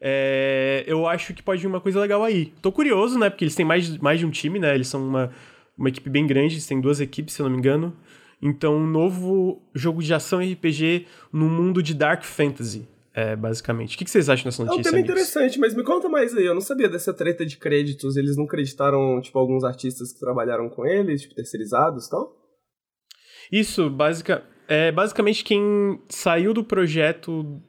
é, 0.00 0.84
eu 0.86 1.06
acho 1.06 1.32
que 1.32 1.42
pode 1.42 1.62
vir 1.62 1.66
uma 1.66 1.80
coisa 1.80 1.98
legal 2.00 2.22
aí. 2.22 2.52
Tô 2.60 2.70
curioso, 2.70 3.18
né? 3.18 3.30
Porque 3.30 3.44
eles 3.44 3.54
têm 3.54 3.64
mais, 3.64 3.96
mais 3.98 4.18
de 4.20 4.26
um 4.26 4.30
time, 4.30 4.58
né? 4.58 4.74
Eles 4.74 4.88
são 4.88 5.06
uma, 5.06 5.30
uma 5.76 5.88
equipe 5.88 6.10
bem 6.10 6.26
grande, 6.26 6.54
eles 6.54 6.66
têm 6.66 6.80
duas 6.80 7.00
equipes, 7.00 7.34
se 7.34 7.40
eu 7.40 7.44
não 7.44 7.52
me 7.52 7.58
engano. 7.58 7.96
Então, 8.40 8.76
um 8.76 8.86
novo 8.86 9.62
jogo 9.74 10.02
de 10.02 10.12
ação 10.12 10.40
RPG 10.40 11.06
no 11.32 11.48
mundo 11.48 11.82
de 11.82 11.94
Dark 11.94 12.24
Fantasy 12.24 12.88
é, 13.14 13.36
basicamente. 13.36 13.94
O 13.94 13.98
que, 13.98 14.08
vocês 14.08 14.28
acham 14.28 14.44
dessa 14.44 14.64
notícia? 14.64 14.78
É 14.78 14.80
um 14.80 14.82
tema 14.82 14.96
amigos? 14.96 15.10
interessante, 15.10 15.58
mas 15.58 15.74
me 15.74 15.84
conta 15.84 16.08
mais 16.08 16.34
aí. 16.36 16.46
Eu 16.46 16.54
não 16.54 16.60
sabia 16.60 16.88
dessa 16.88 17.12
treta 17.12 17.44
de 17.44 17.58
créditos. 17.58 18.16
Eles 18.16 18.36
não 18.36 18.46
creditaram, 18.46 19.20
tipo, 19.20 19.38
alguns 19.38 19.64
artistas 19.64 20.12
que 20.12 20.20
trabalharam 20.20 20.68
com 20.70 20.86
eles, 20.86 21.22
tipo, 21.22 21.34
terceirizados 21.34 22.06
e 22.06 22.10
tal? 22.10 22.36
Isso, 23.50 23.90
basica, 23.90 24.42
é 24.66 24.90
basicamente 24.90 25.44
quem 25.44 26.00
saiu 26.08 26.54
do 26.54 26.64
projeto 26.64 27.60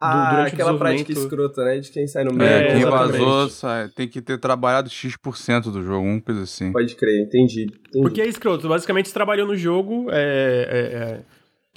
ah, 0.00 0.30
durante 0.30 0.54
aquela 0.54 0.72
o 0.74 0.78
prática 0.78 1.12
escrota, 1.12 1.64
né? 1.64 1.78
De 1.78 1.90
quem 1.90 2.06
sai 2.06 2.22
no 2.22 2.32
meio. 2.32 2.48
É, 2.48 2.74
quem 2.74 2.84
vazou 2.84 3.48
sai, 3.48 3.88
tem 3.88 4.06
que 4.06 4.20
ter 4.20 4.38
trabalhado 4.38 4.88
X% 4.88 5.70
do 5.72 5.82
jogo, 5.82 6.06
uma 6.06 6.20
coisa 6.20 6.42
assim. 6.42 6.70
Pode 6.70 6.94
crer, 6.94 7.24
entendi. 7.24 7.62
entendi. 7.64 8.02
Porque 8.02 8.20
é 8.20 8.28
escroto, 8.28 8.68
basicamente 8.68 9.08
você 9.08 9.14
trabalhou 9.14 9.48
no 9.48 9.56
jogo, 9.56 10.06
é, 10.10 10.22
é, 10.70 10.78
é 10.78 11.24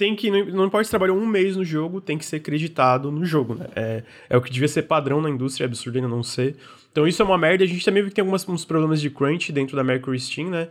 tem 0.00 0.16
que, 0.16 0.30
não 0.30 0.64
importa 0.64 0.84
se 0.84 0.90
trabalhou 0.90 1.14
um 1.14 1.26
mês 1.26 1.56
no 1.56 1.62
jogo, 1.62 2.00
tem 2.00 2.16
que 2.16 2.24
ser 2.24 2.36
acreditado 2.36 3.12
no 3.12 3.22
jogo, 3.22 3.54
né? 3.54 3.66
É, 3.76 4.02
é 4.30 4.36
o 4.38 4.40
que 4.40 4.50
devia 4.50 4.66
ser 4.66 4.84
padrão 4.84 5.20
na 5.20 5.28
indústria, 5.28 5.66
é 5.66 5.66
absurdo 5.66 5.96
ainda 5.96 6.08
não 6.08 6.22
ser. 6.22 6.56
Então 6.90 7.06
isso 7.06 7.20
é 7.20 7.24
uma 7.24 7.36
merda, 7.36 7.64
a 7.64 7.66
gente 7.66 7.84
também 7.84 8.02
viu 8.02 8.08
que 8.08 8.14
tem 8.14 8.24
alguns 8.24 8.48
uns 8.48 8.64
problemas 8.64 8.98
de 8.98 9.10
crunch 9.10 9.52
dentro 9.52 9.76
da 9.76 9.84
Mercury 9.84 10.18
Steam, 10.18 10.48
né? 10.48 10.70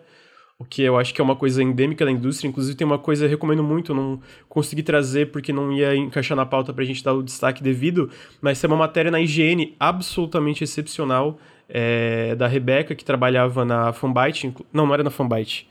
O 0.57 0.65
que 0.65 0.81
eu 0.81 0.97
acho 0.97 1.13
que 1.13 1.21
é 1.21 1.23
uma 1.23 1.35
coisa 1.35 1.61
endêmica 1.61 2.03
da 2.03 2.11
indústria. 2.11 2.49
Inclusive, 2.49 2.75
tem 2.75 2.87
uma 2.87 2.97
coisa 2.97 3.25
eu 3.25 3.29
recomendo 3.29 3.63
muito, 3.63 3.93
não 3.93 4.19
consegui 4.49 4.81
trazer 4.81 5.27
porque 5.27 5.53
não 5.53 5.71
ia 5.71 5.95
encaixar 5.95 6.35
na 6.35 6.45
pauta 6.45 6.73
pra 6.73 6.83
gente 6.83 7.03
dar 7.03 7.13
o 7.13 7.21
destaque 7.21 7.61
devido, 7.61 8.09
mas 8.41 8.59
tem 8.59 8.67
uma 8.67 8.77
matéria 8.77 9.11
na 9.11 9.21
IGN 9.21 9.75
absolutamente 9.79 10.63
excepcional 10.63 11.39
é, 11.69 12.35
da 12.35 12.47
Rebeca, 12.47 12.95
que 12.95 13.05
trabalhava 13.05 13.63
na 13.63 13.93
Fanbyte. 13.93 14.51
Não, 14.73 14.87
não 14.87 14.93
era 14.95 15.03
na 15.03 15.11
Fanbyte. 15.11 15.69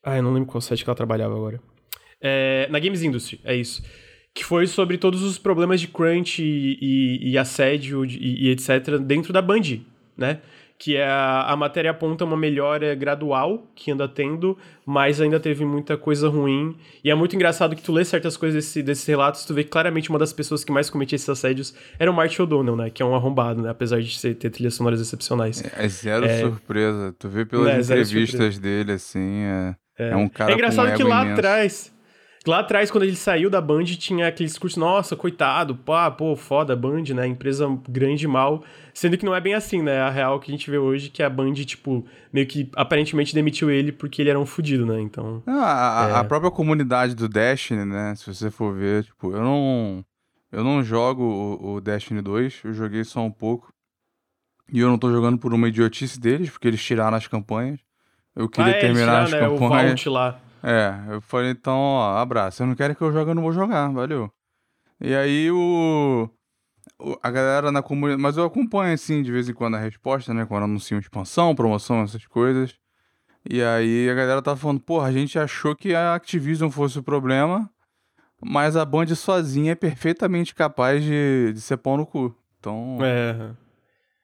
Ah, 0.00 0.16
eu 0.16 0.22
não 0.22 0.32
lembro 0.32 0.48
qual 0.48 0.60
site 0.60 0.84
que 0.84 0.88
ela 0.88 0.96
trabalhava 0.96 1.34
agora. 1.34 1.60
É, 2.20 2.68
na 2.70 2.78
Games 2.78 3.02
Industry, 3.02 3.40
é 3.44 3.54
isso. 3.54 3.82
Que 4.34 4.44
foi 4.44 4.66
sobre 4.66 4.96
todos 4.98 5.22
os 5.22 5.38
problemas 5.38 5.80
de 5.80 5.88
crunch 5.88 6.42
e, 6.42 6.78
e, 6.80 7.30
e 7.30 7.38
assédio 7.38 8.04
e, 8.04 8.46
e, 8.46 8.50
etc. 8.50 8.98
dentro 8.98 9.32
da 9.32 9.42
Band, 9.42 9.80
né? 10.16 10.40
que 10.80 10.96
é 10.96 11.06
a, 11.06 11.42
a 11.42 11.56
matéria 11.56 11.90
aponta 11.90 12.24
uma 12.24 12.38
melhora 12.38 12.94
gradual 12.94 13.66
que 13.74 13.90
anda 13.90 14.08
tendo, 14.08 14.56
mas 14.86 15.20
ainda 15.20 15.38
teve 15.38 15.62
muita 15.62 15.94
coisa 15.94 16.26
ruim. 16.26 16.74
E 17.04 17.10
é 17.10 17.14
muito 17.14 17.36
engraçado 17.36 17.76
que 17.76 17.82
tu 17.82 17.92
lê 17.92 18.02
certas 18.02 18.34
coisas 18.34 18.64
desse, 18.64 18.82
desses 18.82 19.04
relatos, 19.04 19.44
tu 19.44 19.52
vê 19.52 19.62
que 19.62 19.68
claramente 19.68 20.08
uma 20.08 20.18
das 20.18 20.32
pessoas 20.32 20.64
que 20.64 20.72
mais 20.72 20.88
cometia 20.88 21.16
esses 21.16 21.28
assédios 21.28 21.74
era 21.98 22.10
o 22.10 22.14
Martin 22.14 22.40
O'Donnell, 22.40 22.76
né? 22.76 22.88
Que 22.88 23.02
é 23.02 23.04
um 23.04 23.14
arrombado, 23.14 23.60
né? 23.60 23.68
Apesar 23.68 24.00
de 24.00 24.18
ser, 24.18 24.34
ter 24.36 24.48
trilhas 24.48 24.72
sonoras 24.72 25.02
excepcionais. 25.02 25.62
É, 25.62 25.84
é 25.84 25.88
zero 25.88 26.24
é... 26.24 26.40
surpresa. 26.40 27.14
Tu 27.18 27.28
vê 27.28 27.44
pelas 27.44 27.90
é, 27.90 28.00
entrevistas 28.00 28.58
dele, 28.58 28.92
assim, 28.92 29.42
é, 29.42 29.76
é, 29.98 30.08
é. 30.08 30.16
um 30.16 30.30
cara 30.30 30.50
É 30.50 30.54
engraçado 30.54 30.96
que 30.96 31.04
lá 31.04 31.24
imenso. 31.24 31.38
atrás 31.38 31.92
Lá 32.46 32.60
atrás, 32.60 32.90
quando 32.90 33.04
ele 33.04 33.16
saiu 33.16 33.50
da 33.50 33.60
Band, 33.60 33.84
tinha 33.84 34.26
aquele 34.26 34.48
discurso, 34.48 34.80
nossa, 34.80 35.14
coitado, 35.14 35.76
pá, 35.76 36.10
pô, 36.10 36.34
foda, 36.34 36.74
Band, 36.74 37.02
né? 37.14 37.26
Empresa 37.26 37.66
grande 37.86 38.24
e 38.24 38.28
mal. 38.28 38.64
Sendo 38.94 39.18
que 39.18 39.26
não 39.26 39.34
é 39.34 39.40
bem 39.40 39.52
assim, 39.52 39.82
né? 39.82 40.00
A 40.00 40.08
real 40.08 40.40
que 40.40 40.50
a 40.50 40.54
gente 40.54 40.70
vê 40.70 40.78
hoje 40.78 41.10
que 41.10 41.22
a 41.22 41.28
Band, 41.28 41.52
tipo, 41.52 42.02
meio 42.32 42.46
que 42.46 42.70
aparentemente 42.74 43.34
demitiu 43.34 43.70
ele 43.70 43.92
porque 43.92 44.22
ele 44.22 44.30
era 44.30 44.40
um 44.40 44.46
fudido, 44.46 44.86
né? 44.86 44.98
Então. 45.02 45.42
Ah, 45.46 46.06
a, 46.06 46.08
é... 46.08 46.14
a, 46.14 46.24
própria 46.24 46.50
comunidade 46.50 47.14
do 47.14 47.28
Destiny, 47.28 47.84
né? 47.84 48.14
Se 48.16 48.32
você 48.32 48.50
for 48.50 48.74
ver, 48.74 49.04
tipo, 49.04 49.32
eu 49.32 49.42
não. 49.42 50.04
Eu 50.50 50.64
não 50.64 50.82
jogo 50.82 51.22
o, 51.22 51.74
o 51.74 51.80
Destiny 51.80 52.22
2, 52.22 52.62
eu 52.64 52.72
joguei 52.72 53.04
só 53.04 53.20
um 53.20 53.30
pouco. 53.30 53.70
E 54.72 54.80
eu 54.80 54.88
não 54.88 54.98
tô 54.98 55.12
jogando 55.12 55.36
por 55.36 55.52
uma 55.52 55.68
idiotice 55.68 56.18
deles, 56.18 56.48
porque 56.48 56.66
eles 56.66 56.82
tiraram 56.82 57.16
as 57.16 57.26
campanhas. 57.26 57.80
Eu 58.34 58.48
queria 58.48 58.72
ah, 58.72 58.76
é, 58.76 58.80
terminar 58.80 59.04
tiraram, 59.04 59.24
as 59.24 59.30
né? 59.30 59.40
campanhas. 59.40 60.06
O 60.06 60.08
Vault 60.08 60.08
lá. 60.08 60.40
É, 60.62 61.14
eu 61.14 61.20
falei, 61.20 61.50
então, 61.50 61.76
ó, 61.76 62.18
abraço. 62.18 62.58
Se 62.58 62.64
não 62.64 62.74
querem 62.74 62.94
que 62.94 63.02
eu 63.02 63.12
jogue, 63.12 63.30
eu 63.30 63.34
não 63.34 63.42
vou 63.42 63.52
jogar, 63.52 63.90
valeu. 63.90 64.30
E 65.00 65.14
aí 65.14 65.50
o. 65.50 66.28
o 66.98 67.18
a 67.22 67.30
galera 67.30 67.72
na 67.72 67.82
comunidade. 67.82 68.22
Mas 68.22 68.36
eu 68.36 68.44
acompanho, 68.44 68.94
assim, 68.94 69.22
de 69.22 69.32
vez 69.32 69.48
em 69.48 69.54
quando 69.54 69.76
a 69.76 69.80
resposta, 69.80 70.34
né? 70.34 70.44
Quando 70.44 70.64
anunciam 70.64 70.98
expansão, 70.98 71.54
promoção, 71.54 72.02
essas 72.02 72.26
coisas. 72.26 72.74
E 73.48 73.62
aí 73.62 74.08
a 74.10 74.14
galera 74.14 74.42
tá 74.42 74.54
falando, 74.54 74.80
porra, 74.80 75.08
a 75.08 75.12
gente 75.12 75.38
achou 75.38 75.74
que 75.74 75.94
a 75.94 76.14
Activision 76.14 76.70
fosse 76.70 76.98
o 76.98 77.02
problema, 77.02 77.70
mas 78.42 78.76
a 78.76 78.84
Band 78.84 79.14
sozinha 79.14 79.72
é 79.72 79.74
perfeitamente 79.74 80.54
capaz 80.54 81.02
de, 81.02 81.52
de 81.54 81.60
ser 81.60 81.78
pau 81.78 81.96
no 81.96 82.04
cu. 82.04 82.34
Então. 82.58 82.98
É. 83.00 83.50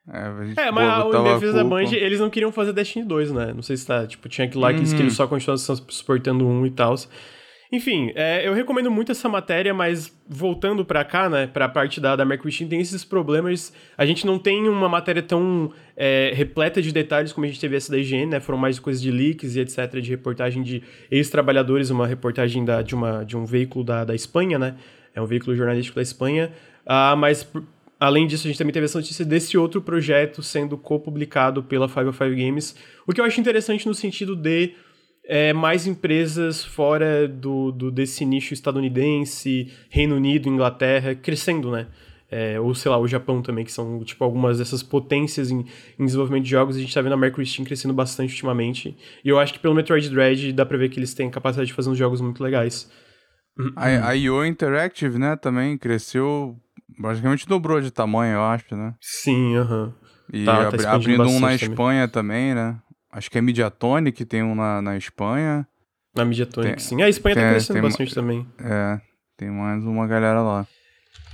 É, 0.08 0.66
é 0.66 0.70
mas 0.70 1.04
em 1.04 1.24
defesa 1.34 1.52
da 1.54 1.64
Band, 1.64 1.92
eles 1.92 2.20
não 2.20 2.30
queriam 2.30 2.52
fazer 2.52 2.72
Destiny 2.72 3.04
2, 3.04 3.32
né? 3.32 3.52
Não 3.52 3.62
sei 3.62 3.76
se 3.76 3.86
tá, 3.86 4.06
tipo, 4.06 4.28
tinha 4.28 4.46
aquilo 4.46 4.62
lá 4.62 4.72
que, 4.72 4.80
uhum. 4.80 4.84
que 4.84 5.02
eles 5.02 5.14
só 5.14 5.26
continuavam 5.26 5.76
suportando 5.88 6.46
um 6.46 6.64
e 6.64 6.70
tal. 6.70 6.94
Enfim, 7.72 8.12
é, 8.14 8.46
eu 8.46 8.54
recomendo 8.54 8.90
muito 8.90 9.10
essa 9.10 9.28
matéria, 9.28 9.74
mas 9.74 10.16
voltando 10.28 10.84
para 10.84 11.04
cá, 11.04 11.28
né, 11.28 11.48
pra 11.48 11.68
parte 11.68 12.00
da, 12.00 12.14
da 12.14 12.24
Mercury 12.24 12.52
Steam, 12.52 12.68
tem 12.68 12.80
esses 12.80 13.04
problemas. 13.04 13.72
A 13.98 14.06
gente 14.06 14.24
não 14.24 14.38
tem 14.38 14.68
uma 14.68 14.88
matéria 14.88 15.22
tão 15.22 15.72
é, 15.96 16.32
repleta 16.34 16.80
de 16.80 16.92
detalhes 16.92 17.32
como 17.32 17.44
a 17.44 17.48
gente 17.48 17.60
teve 17.60 17.76
essa 17.76 17.90
da 17.90 17.98
IGN, 17.98 18.26
né? 18.26 18.40
Foram 18.40 18.58
mais 18.58 18.78
coisas 18.78 19.02
de 19.02 19.10
leaks 19.10 19.56
e 19.56 19.60
etc., 19.60 20.00
de 20.00 20.10
reportagem 20.10 20.62
de 20.62 20.82
ex-trabalhadores, 21.10 21.90
uma 21.90 22.06
reportagem 22.06 22.64
da, 22.64 22.82
de, 22.82 22.94
uma, 22.94 23.24
de 23.24 23.36
um 23.36 23.44
veículo 23.44 23.84
da, 23.84 24.04
da 24.04 24.14
Espanha, 24.14 24.58
né? 24.58 24.76
É 25.12 25.20
um 25.20 25.26
veículo 25.26 25.56
jornalístico 25.56 25.96
da 25.96 26.02
Espanha. 26.02 26.52
Ah, 26.84 27.16
mas 27.16 27.50
Além 27.98 28.26
disso, 28.26 28.46
a 28.46 28.50
gente 28.50 28.58
também 28.58 28.72
teve 28.72 28.84
essa 28.84 28.98
notícia 28.98 29.24
desse 29.24 29.56
outro 29.56 29.80
projeto 29.80 30.42
sendo 30.42 30.76
co-publicado 30.76 31.62
pela 31.62 31.88
505 31.88 32.36
Games, 32.36 32.76
o 33.06 33.12
que 33.12 33.20
eu 33.20 33.24
acho 33.24 33.40
interessante 33.40 33.86
no 33.86 33.94
sentido 33.94 34.36
de 34.36 34.74
é, 35.26 35.52
mais 35.52 35.86
empresas 35.86 36.64
fora 36.64 37.26
do, 37.26 37.72
do, 37.72 37.90
desse 37.90 38.24
nicho 38.24 38.54
estadunidense, 38.54 39.72
Reino 39.88 40.16
Unido, 40.16 40.48
Inglaterra, 40.48 41.14
crescendo, 41.14 41.70
né? 41.70 41.86
É, 42.28 42.58
ou 42.58 42.74
sei 42.74 42.90
lá, 42.90 42.98
o 42.98 43.06
Japão 43.06 43.40
também, 43.40 43.64
que 43.64 43.70
são 43.72 44.02
tipo 44.02 44.22
algumas 44.24 44.58
dessas 44.58 44.82
potências 44.82 45.50
em, 45.50 45.64
em 45.98 46.04
desenvolvimento 46.04 46.44
de 46.44 46.50
jogos. 46.50 46.76
A 46.76 46.80
gente 46.80 46.92
tá 46.92 47.00
vendo 47.00 47.12
a 47.12 47.16
Mercury 47.16 47.46
Steam 47.46 47.64
crescendo 47.64 47.94
bastante 47.94 48.32
ultimamente. 48.32 48.96
E 49.24 49.28
eu 49.28 49.38
acho 49.38 49.52
que 49.52 49.60
pelo 49.60 49.74
Metroid 49.74 50.10
Dread 50.10 50.52
dá 50.52 50.66
pra 50.66 50.76
ver 50.76 50.88
que 50.88 50.98
eles 50.98 51.14
têm 51.14 51.30
capacidade 51.30 51.68
de 51.68 51.72
fazer 51.72 51.88
uns 51.88 51.98
jogos 51.98 52.20
muito 52.20 52.42
legais. 52.42 52.90
A, 53.76 54.08
a 54.08 54.12
IO 54.12 54.44
Interactive, 54.44 55.18
né, 55.18 55.36
também 55.36 55.78
cresceu 55.78 56.56
Basicamente 56.98 57.46
dobrou 57.46 57.80
de 57.80 57.90
tamanho, 57.90 58.34
eu 58.34 58.44
acho, 58.44 58.76
né? 58.76 58.94
Sim, 59.00 59.56
aham. 59.56 59.92
E 60.32 60.44
tá, 60.44 60.68
abri 60.68 60.82
tá 60.82 60.92
abrindo 60.92 61.28
um 61.28 61.40
na 61.40 61.54
Espanha 61.54 62.08
também. 62.08 62.52
também, 62.52 62.54
né? 62.54 62.78
Acho 63.12 63.30
que 63.30 63.38
é 63.38 63.40
Mediatonic, 63.40 64.24
tem 64.24 64.42
um 64.42 64.54
na, 64.54 64.82
na 64.82 64.96
Espanha. 64.96 65.66
Na 66.14 66.24
Mediatonic, 66.24 66.76
tem, 66.76 66.78
sim. 66.78 67.02
A 67.02 67.08
Espanha 67.08 67.34
tá 67.34 67.40
tem, 67.40 67.48
tá 67.48 67.54
crescendo 67.54 67.82
bastante 67.82 68.14
também. 68.14 68.46
É, 68.58 69.00
tem 69.36 69.50
mais 69.50 69.84
uma 69.84 70.06
galera 70.06 70.42
lá. 70.42 70.66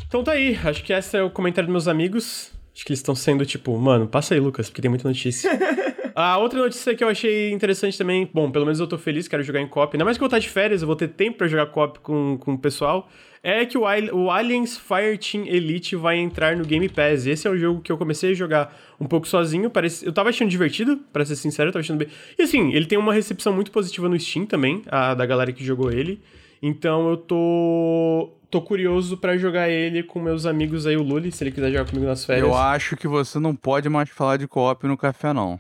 Então 0.07 0.23
tá 0.23 0.33
aí, 0.33 0.59
acho 0.65 0.85
que 0.85 0.93
esse 0.93 1.17
é 1.17 1.23
o 1.23 1.31
comentário 1.31 1.67
dos 1.67 1.73
meus 1.73 1.89
amigos. 1.89 2.53
Acho 2.75 2.85
que 2.85 2.93
eles 2.93 3.01
estão 3.01 3.15
sendo 3.15 3.45
tipo, 3.45 3.77
mano, 3.79 4.07
passa 4.07 4.35
aí, 4.35 4.41
Lucas, 4.41 4.69
porque 4.69 4.83
tem 4.83 4.89
muita 4.91 5.09
notícia. 5.09 5.51
A 6.15 6.37
outra 6.37 6.59
notícia 6.59 6.95
que 6.95 7.03
eu 7.03 7.09
achei 7.09 7.51
interessante 7.53 7.97
também, 7.97 8.29
bom, 8.33 8.51
pelo 8.51 8.67
menos 8.67 8.79
eu 8.79 8.87
tô 8.87 8.99
feliz, 8.99 9.27
quero 9.27 9.43
jogar 9.43 9.61
em 9.61 9.67
cop. 9.67 9.95
Ainda 9.95 10.05
mais 10.05 10.19
que 10.19 10.23
eu 10.23 10.29
vou 10.29 10.37
estar 10.37 10.39
de 10.39 10.49
férias, 10.49 10.83
eu 10.83 10.87
vou 10.87 10.97
ter 10.97 11.09
tempo 11.09 11.39
para 11.39 11.47
jogar 11.47 11.67
cop 11.67 12.01
com, 12.01 12.37
com 12.39 12.53
o 12.53 12.59
pessoal. 12.59 13.09
É 13.43 13.67
que 13.67 13.77
o, 13.77 13.83
o 13.83 14.31
Aliens 14.31 14.79
Fireteam 14.79 15.45
Elite 15.47 15.97
vai 15.97 16.17
entrar 16.17 16.57
no 16.57 16.65
Game 16.65 16.89
Pass. 16.89 17.27
Esse 17.27 17.49
é 17.49 17.51
o 17.51 17.59
jogo 17.59 17.81
que 17.81 17.91
eu 17.91 17.99
comecei 17.99 18.31
a 18.31 18.35
jogar 18.35 18.77
um 19.01 19.07
pouco 19.07 19.27
sozinho. 19.27 19.69
Parece, 19.69 20.07
eu 20.07 20.13
tava 20.13 20.29
achando 20.29 20.49
divertido, 20.49 20.99
para 21.13 21.25
ser 21.25 21.35
sincero, 21.35 21.69
eu 21.69 21.73
tava 21.73 21.81
achando 21.81 21.99
bem. 21.99 22.09
E 22.39 22.43
assim, 22.43 22.73
ele 22.73 22.87
tem 22.87 22.97
uma 22.97 23.13
recepção 23.13 23.53
muito 23.53 23.73
positiva 23.73 24.09
no 24.09 24.19
Steam 24.19 24.47
também, 24.47 24.83
a 24.87 25.15
da 25.15 25.27
galera 25.27 25.53
que 25.53 25.65
jogou 25.65 25.91
ele. 25.91 26.23
Então 26.63 27.11
eu 27.11 27.17
tô 27.17 28.33
tô 28.49 28.61
curioso 28.61 29.17
para 29.17 29.37
jogar 29.37 29.71
ele 29.71 30.03
com 30.03 30.21
meus 30.21 30.45
amigos 30.45 30.87
aí, 30.87 30.95
o 30.95 31.03
Luli, 31.03 31.33
se 31.33 31.43
ele 31.43 31.51
quiser 31.51 31.73
jogar 31.73 31.87
comigo 31.87 32.07
nas 32.07 32.25
férias. 32.25 32.47
Eu 32.47 32.55
acho 32.55 32.97
que 32.97 33.09
você 33.09 33.39
não 33.39 33.57
pode 33.57 33.89
mais 33.89 34.11
falar 34.11 34.37
de 34.37 34.47
co-op 34.47 34.87
no 34.87 34.97
café, 34.97 35.33
não. 35.33 35.59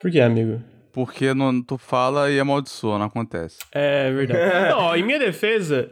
Por 0.00 0.10
que, 0.10 0.18
amigo? 0.18 0.62
Porque 0.92 1.34
não, 1.34 1.62
tu 1.62 1.76
fala 1.76 2.30
e 2.30 2.40
amaldiçoa, 2.40 2.98
não 2.98 3.04
acontece. 3.04 3.58
É 3.70 4.10
verdade. 4.10 4.40
não, 4.72 4.78
ó, 4.78 4.96
em 4.96 5.04
minha 5.04 5.18
defesa, 5.18 5.90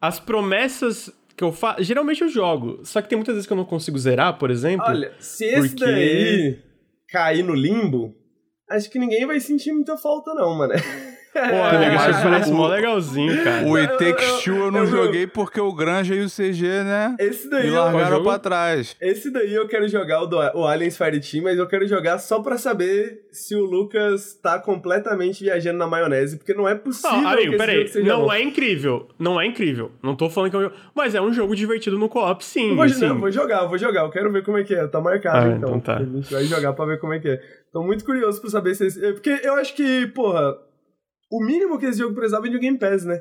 as 0.00 0.18
promessas 0.18 1.12
que 1.36 1.44
eu 1.44 1.52
faço. 1.52 1.82
Geralmente 1.82 2.22
eu 2.22 2.28
jogo. 2.28 2.80
Só 2.84 3.02
que 3.02 3.08
tem 3.08 3.16
muitas 3.16 3.34
vezes 3.34 3.46
que 3.46 3.52
eu 3.52 3.56
não 3.56 3.64
consigo 3.64 3.98
zerar, 3.98 4.38
por 4.38 4.50
exemplo. 4.50 4.86
Olha, 4.86 5.12
se 5.18 5.44
esse 5.44 5.70
porque... 5.70 5.84
daí 5.84 6.58
cair 7.08 7.42
no 7.42 7.54
limbo, 7.54 8.14
acho 8.68 8.88
que 8.88 8.98
ninguém 8.98 9.26
vai 9.26 9.40
sentir 9.40 9.72
muita 9.72 9.96
falta, 9.96 10.32
não, 10.32 10.56
mano. 10.56 10.74
Pô, 11.32 11.38
amigo, 11.38 12.10
isso 12.10 12.22
parece 12.22 12.52
mó 12.52 12.66
legalzinho, 12.66 13.44
cara. 13.44 13.66
O 13.66 13.76
It 13.76 13.98
Takes 13.98 14.42
Two 14.42 14.56
eu 14.56 14.70
não 14.72 14.84
joguei 14.84 15.28
porque 15.28 15.60
o 15.60 15.72
Granja 15.72 16.14
e 16.14 16.24
o 16.24 16.28
CG, 16.28 16.66
né? 16.82 17.14
Esse 17.20 17.48
daí 17.48 17.70
me 17.70 17.70
largaram 17.70 18.16
eu... 18.16 18.22
pra 18.24 18.38
trás. 18.38 18.96
Esse 19.00 19.30
daí 19.30 19.54
eu 19.54 19.68
quero 19.68 19.86
jogar 19.88 20.22
o, 20.22 20.26
do, 20.26 20.36
o 20.36 20.66
Aliens 20.66 20.96
Fire 20.96 21.20
Team, 21.20 21.44
mas 21.44 21.56
eu 21.56 21.68
quero 21.68 21.86
jogar 21.86 22.18
só 22.18 22.40
pra 22.40 22.58
saber 22.58 23.28
se 23.30 23.54
o 23.54 23.64
Lucas 23.64 24.34
tá 24.42 24.58
completamente 24.58 25.44
viajando 25.44 25.78
na 25.78 25.86
maionese, 25.86 26.36
porque 26.36 26.52
não 26.52 26.68
é 26.68 26.74
possível. 26.74 27.20
Não, 27.20 27.28
amigo, 27.28 27.56
peraí. 27.56 27.90
Não 28.02 28.22
bom. 28.22 28.32
é 28.32 28.42
incrível. 28.42 29.08
Não 29.18 29.40
é 29.40 29.46
incrível. 29.46 29.92
Não 30.02 30.16
tô 30.16 30.28
falando 30.28 30.50
que 30.50 30.56
é 30.56 30.58
um 30.58 30.62
jogo. 30.62 30.74
Mas 30.94 31.14
é 31.14 31.20
um 31.20 31.32
jogo 31.32 31.54
divertido 31.54 31.96
no 31.96 32.08
co-op, 32.08 32.44
sim. 32.44 32.74
Vou, 32.74 32.88
sim. 32.88 33.06
Não, 33.06 33.18
vou 33.20 33.30
jogar, 33.30 33.66
vou 33.66 33.78
jogar. 33.78 34.02
Eu 34.02 34.10
quero 34.10 34.32
ver 34.32 34.42
como 34.42 34.58
é 34.58 34.64
que 34.64 34.74
é. 34.74 34.86
Tá 34.88 35.00
marcado, 35.00 35.50
ah, 35.50 35.56
então. 35.56 35.76
então 35.76 35.80
tá. 35.80 35.98
A 35.98 36.04
gente 36.04 36.32
vai 36.32 36.44
jogar 36.44 36.72
pra 36.72 36.86
ver 36.86 36.98
como 36.98 37.12
é 37.14 37.20
que 37.20 37.28
é. 37.28 37.40
Tô 37.72 37.84
muito 37.84 38.04
curioso 38.04 38.40
pra 38.40 38.50
saber 38.50 38.74
se. 38.74 38.90
Porque 39.12 39.40
eu 39.44 39.54
acho 39.54 39.74
que, 39.76 40.08
porra 40.08 40.56
o 41.30 41.44
mínimo 41.44 41.78
que 41.78 41.86
esse 41.86 41.98
jogo 41.98 42.14
precisava 42.14 42.46
é 42.46 42.50
de 42.50 42.56
um 42.56 42.60
Game 42.60 42.78
Pass, 42.78 43.04
né? 43.04 43.20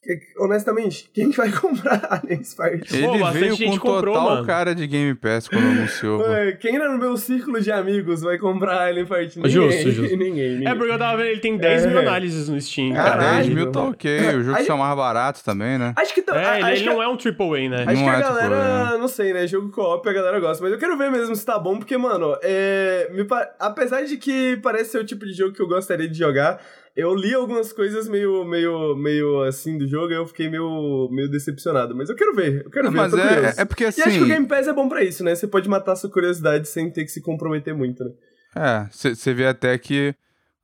Porque, 0.00 0.20
honestamente, 0.38 1.10
quem 1.12 1.30
vai 1.32 1.50
comprar 1.52 2.00
Aliens 2.08 2.54
Fire 2.54 2.82
Ele 2.92 3.18
Pô, 3.18 3.30
veio 3.32 3.58
com 3.58 3.78
comprou, 3.78 4.14
total 4.14 4.30
mano. 4.30 4.46
cara 4.46 4.72
de 4.72 4.86
Game 4.86 5.12
Pass 5.16 5.48
quando 5.48 5.66
anunciou. 5.66 6.20
Ué, 6.22 6.52
quem 6.52 6.76
era 6.76 6.90
no 6.90 6.98
meu 6.98 7.16
círculo 7.16 7.60
de 7.60 7.72
amigos 7.72 8.22
vai 8.22 8.38
comprar 8.38 8.86
Alien 8.86 9.06
Fire 9.06 9.30
Ninguém, 9.36 9.50
justo, 9.50 9.90
justo. 9.90 10.14
Ninguém, 10.16 10.50
ninguém. 10.50 10.68
É 10.68 10.74
porque 10.74 10.92
eu 10.92 10.98
tava 10.98 11.16
vendo, 11.16 11.30
ele 11.30 11.40
tem 11.40 11.58
10 11.58 11.84
é. 11.84 11.88
mil 11.88 11.98
análises 11.98 12.48
no 12.48 12.60
Steam. 12.60 12.94
Caralho, 12.94 13.20
cara. 13.20 13.36
10 13.42 13.48
mil 13.48 13.72
tá 13.72 13.82
ok. 13.82 14.36
O 14.36 14.44
jogo 14.44 14.64
são 14.64 14.78
mais 14.78 14.96
baratos 14.96 15.42
também, 15.42 15.76
né? 15.76 15.92
Acho 15.96 16.14
que... 16.14 16.22
Tá, 16.22 16.56
é, 16.56 16.60
ele, 16.60 16.70
ele 16.70 16.84
não 16.84 17.02
é 17.02 17.08
um 17.08 17.16
AAA, 17.16 17.68
né? 17.68 17.84
Acho 17.86 17.86
não 17.86 18.04
que 18.04 18.08
é 18.08 18.14
a 18.14 18.20
galera... 18.20 18.98
Não 18.98 19.08
sei, 19.08 19.32
né? 19.32 19.46
Jogo 19.48 19.70
co-op 19.70 20.08
a 20.08 20.12
galera 20.12 20.38
gosta. 20.38 20.62
Mas 20.62 20.72
eu 20.72 20.78
quero 20.78 20.96
ver 20.96 21.10
mesmo 21.10 21.34
se 21.34 21.44
tá 21.44 21.58
bom, 21.58 21.76
porque, 21.76 21.96
mano... 21.96 22.36
É, 22.42 23.10
me, 23.12 23.26
apesar 23.58 24.02
de 24.04 24.16
que 24.16 24.58
parece 24.62 24.92
ser 24.92 24.98
o 24.98 25.04
tipo 25.04 25.26
de 25.26 25.32
jogo 25.32 25.52
que 25.52 25.60
eu 25.60 25.68
gostaria 25.68 26.08
de 26.08 26.16
jogar 26.16 26.60
eu 26.98 27.14
li 27.14 27.32
algumas 27.32 27.72
coisas 27.72 28.08
meio, 28.08 28.44
meio, 28.44 28.96
meio 28.96 29.42
assim 29.44 29.78
do 29.78 29.86
jogo 29.86 30.10
e 30.10 30.16
eu 30.16 30.26
fiquei 30.26 30.50
meio, 30.50 31.08
meio 31.12 31.30
decepcionado. 31.30 31.94
Mas 31.94 32.10
eu 32.10 32.16
quero 32.16 32.34
ver, 32.34 32.64
eu 32.64 32.70
quero 32.70 32.86
não, 32.86 32.90
ver. 32.90 32.98
Mas 32.98 33.14
é, 33.14 33.62
é 33.62 33.64
porque 33.64 33.84
assim. 33.84 34.00
E 34.00 34.02
acho 34.02 34.12
que 34.14 34.18
o 34.18 34.22
assim 34.24 34.32
Game 34.32 34.48
Pass 34.48 34.66
é 34.66 34.72
bom 34.72 34.88
pra 34.88 35.04
isso, 35.04 35.22
né? 35.22 35.32
Você 35.32 35.46
pode 35.46 35.68
matar 35.68 35.94
sua 35.94 36.10
curiosidade 36.10 36.66
sem 36.66 36.90
ter 36.90 37.04
que 37.04 37.12
se 37.12 37.22
comprometer 37.22 37.72
muito, 37.72 38.02
né? 38.02 38.10
É, 38.56 38.88
você 38.90 39.32
vê 39.32 39.46
até 39.46 39.78
que 39.78 40.12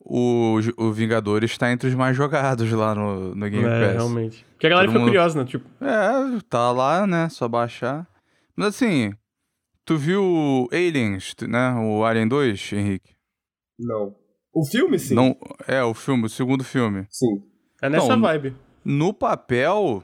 o, 0.00 0.59
o 0.76 0.91
Vingadores 0.91 1.53
está 1.53 1.71
entre 1.71 1.88
os 1.88 1.95
mais 1.95 2.17
jogados 2.17 2.69
lá 2.73 2.97
no, 2.97 3.33
no 3.33 3.49
Game 3.49 3.64
é, 3.64 3.87
Pass. 3.87 3.93
realmente. 3.93 4.47
Porque 4.55 4.67
a 4.67 4.71
galera 4.71 4.88
Todo 4.88 4.93
fica 4.93 4.99
mundo... 4.99 5.09
curiosa, 5.11 5.38
né? 5.38 5.45
Tipo... 5.45 5.71
É, 5.81 6.41
tá 6.50 6.73
lá, 6.73 7.07
né? 7.07 7.29
Só 7.29 7.47
baixar. 7.47 8.09
Mas 8.57 8.69
assim, 8.69 9.12
tu 9.85 9.97
viu 9.97 10.69
Aliens, 10.73 11.33
né? 11.47 11.75
O 11.75 12.05
Alien 12.05 12.26
2, 12.26 12.73
Henrique? 12.73 13.14
Não. 13.79 14.17
O 14.54 14.64
filme, 14.64 14.99
sim. 14.99 15.14
Não, 15.14 15.37
é, 15.66 15.82
o 15.82 15.92
filme, 15.92 16.26
o 16.26 16.28
segundo 16.28 16.62
filme. 16.62 17.06
Sim. 17.11 17.42
É 17.82 17.88
nessa 17.88 18.06
então, 18.06 18.20
vibe. 18.20 18.54
No 18.84 19.12
papel, 19.12 20.02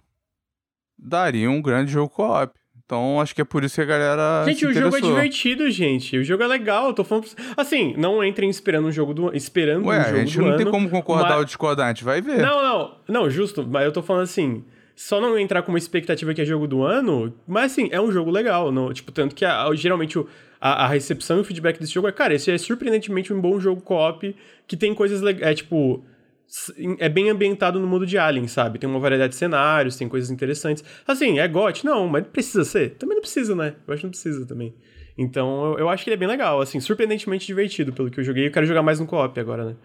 daria 0.99 1.51
um 1.51 1.63
grande 1.63 1.93
jogo 1.93 2.11
co-op. 2.11 2.53
Então 2.85 3.21
acho 3.21 3.33
que 3.33 3.41
é 3.41 3.45
por 3.45 3.63
isso 3.63 3.77
que 3.77 3.83
a 3.83 3.85
galera. 3.85 4.45
Gente, 4.45 4.67
o 4.67 4.73
jogo 4.73 4.97
é 4.97 5.01
divertido, 5.01 5.71
gente. 5.71 6.19
O 6.19 6.25
jogo 6.25 6.43
é 6.43 6.49
legal. 6.49 6.89
Eu 6.89 6.93
tô 6.93 7.05
falando. 7.05 7.29
Assim, 7.57 7.95
não 7.97 8.25
entrem 8.25 8.51
esperando 8.51 8.89
um 8.89 8.91
jogo 8.91 9.15
do 9.15 9.33
esperando 9.33 9.87
Ué, 9.87 10.01
um 10.01 10.03
jogo 10.03 10.17
a 10.17 10.19
gente 10.19 10.37
do 10.37 10.43
não 10.43 10.49
ano, 10.49 10.57
tem 10.57 10.69
como 10.69 10.91
concordar 10.91 11.29
mas... 11.29 11.39
ou 11.39 11.45
discordar, 11.45 11.87
a 11.87 11.89
gente 11.91 12.03
vai 12.03 12.21
ver. 12.21 12.39
Não, 12.39 12.61
não. 12.61 12.97
Não, 13.07 13.31
justo. 13.31 13.65
Mas 13.65 13.85
eu 13.85 13.93
tô 13.93 14.03
falando 14.03 14.25
assim. 14.25 14.65
Só 14.97 15.19
não 15.19 15.39
entrar 15.39 15.63
com 15.63 15.73
uma 15.73 15.79
expectativa 15.79 16.35
que 16.35 16.43
é 16.43 16.45
jogo 16.45 16.67
do 16.67 16.83
ano, 16.83 17.33
mas 17.47 17.73
assim, 17.73 17.89
é 17.91 17.99
um 17.99 18.13
jogo 18.13 18.31
legal. 18.31 18.71
Não, 18.71 18.93
tipo, 18.93 19.11
tanto 19.11 19.35
que 19.35 19.47
a, 19.47 19.67
geralmente 19.75 20.19
o, 20.19 20.29
a, 20.61 20.85
a, 20.85 20.89
recepção 20.89 21.39
e 21.39 21.41
o 21.41 21.45
feedback 21.45 21.79
desse 21.79 21.93
jogo 21.93 22.09
é, 22.09 22.13
cara, 22.13 22.35
esse 22.35 22.51
é 22.51 22.59
surpreendentemente 22.59 23.33
um 23.33 23.41
bom 23.41 23.59
jogo 23.59 23.81
co-op 23.81 24.37
que 24.67 24.77
tem 24.77 24.95
coisas 24.95 25.21
legais. 25.21 25.53
É 25.53 25.55
tipo 25.55 26.05
é 26.99 27.09
bem 27.09 27.31
ambientado 27.31 27.79
no 27.79 27.87
mundo 27.87 28.05
de 28.05 28.19
Alien, 28.19 28.49
sabe? 28.49 28.79
Tem 28.79 28.91
uma 28.91 28.99
variedade 28.99 29.33
de 29.33 29.39
cenários, 29.39 29.97
tem 29.97 30.09
coisas 30.09 30.31
interessantes. 30.31 30.83
Assim, 31.07 31.39
é 31.39 31.47
GOT? 31.47 31.85
Não, 31.85 32.09
mas 32.09 32.27
precisa 32.27 32.65
ser? 32.65 32.97
Também 32.97 33.15
não 33.15 33.23
precisa, 33.23 33.55
né? 33.55 33.75
Eu 33.87 33.95
acho 33.95 34.01
que 34.01 34.07
não 34.07 34.11
precisa 34.11 34.45
também. 34.45 34.75
Então, 35.17 35.73
eu, 35.73 35.81
eu 35.81 35.89
acho 35.89 36.03
que 36.03 36.11
ele 36.11 36.15
é 36.15 36.19
bem 36.19 36.27
legal, 36.27 36.61
assim, 36.61 36.81
surpreendentemente 36.81 37.47
divertido 37.47 37.93
pelo 37.93 38.11
que 38.11 38.19
eu 38.19 38.25
joguei. 38.25 38.49
Eu 38.49 38.51
quero 38.51 38.67
jogar 38.67 38.83
mais 38.83 38.99
no 38.99 39.07
co-op 39.07 39.39
agora, 39.39 39.65
né? 39.65 39.77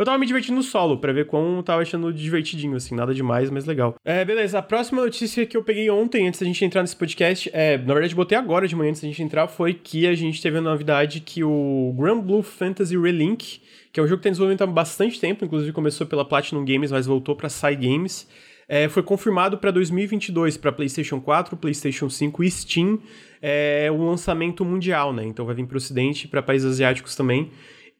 Eu 0.00 0.06
tava 0.06 0.16
me 0.16 0.24
divertindo 0.24 0.62
solo, 0.62 0.96
pra 0.96 1.12
ver 1.12 1.28
eu 1.30 1.62
tava 1.62 1.82
achando 1.82 2.10
divertidinho, 2.10 2.74
assim, 2.74 2.94
nada 2.94 3.12
demais, 3.12 3.50
mas 3.50 3.66
legal. 3.66 3.94
É, 4.02 4.24
beleza, 4.24 4.58
a 4.58 4.62
próxima 4.62 5.02
notícia 5.02 5.44
que 5.44 5.54
eu 5.54 5.62
peguei 5.62 5.90
ontem, 5.90 6.26
antes 6.26 6.40
da 6.40 6.46
gente 6.46 6.64
entrar 6.64 6.80
nesse 6.80 6.96
podcast, 6.96 7.50
é, 7.52 7.76
na 7.76 7.92
verdade, 7.92 8.14
botei 8.14 8.38
agora 8.38 8.66
de 8.66 8.74
manhã 8.74 8.88
antes 8.88 9.02
da 9.02 9.08
gente 9.08 9.22
entrar, 9.22 9.46
foi 9.46 9.74
que 9.74 10.06
a 10.06 10.14
gente 10.14 10.40
teve 10.40 10.56
a 10.56 10.62
novidade 10.62 11.20
que 11.20 11.44
o 11.44 11.94
Grand 11.98 12.20
Blue 12.20 12.42
Fantasy 12.42 12.96
Relink 12.96 13.60
que 13.92 13.98
é 13.98 14.02
um 14.02 14.06
jogo 14.06 14.18
que 14.18 14.22
tem 14.22 14.32
desenvolvimento 14.32 14.62
há 14.62 14.66
bastante 14.66 15.20
tempo, 15.20 15.44
inclusive 15.44 15.72
começou 15.72 16.06
pela 16.06 16.24
Platinum 16.24 16.64
Games, 16.64 16.92
mas 16.92 17.06
voltou 17.06 17.34
para 17.34 17.48
Sai 17.48 17.74
Games. 17.74 18.28
É, 18.68 18.88
foi 18.88 19.02
confirmado 19.02 19.58
para 19.58 19.70
2022 19.72 20.56
para 20.56 20.70
PlayStation 20.70 21.20
4, 21.20 21.56
PlayStation 21.56 22.08
5 22.08 22.44
e 22.44 22.50
Steam, 22.50 23.00
é 23.42 23.90
um 23.92 24.08
lançamento 24.08 24.64
mundial, 24.64 25.12
né? 25.12 25.24
Então 25.24 25.44
vai 25.44 25.56
vir 25.56 25.66
para 25.66 25.74
o 25.74 25.76
Ocidente 25.76 26.26
e 26.26 26.28
para 26.28 26.40
países 26.40 26.70
asiáticos 26.70 27.16
também. 27.16 27.50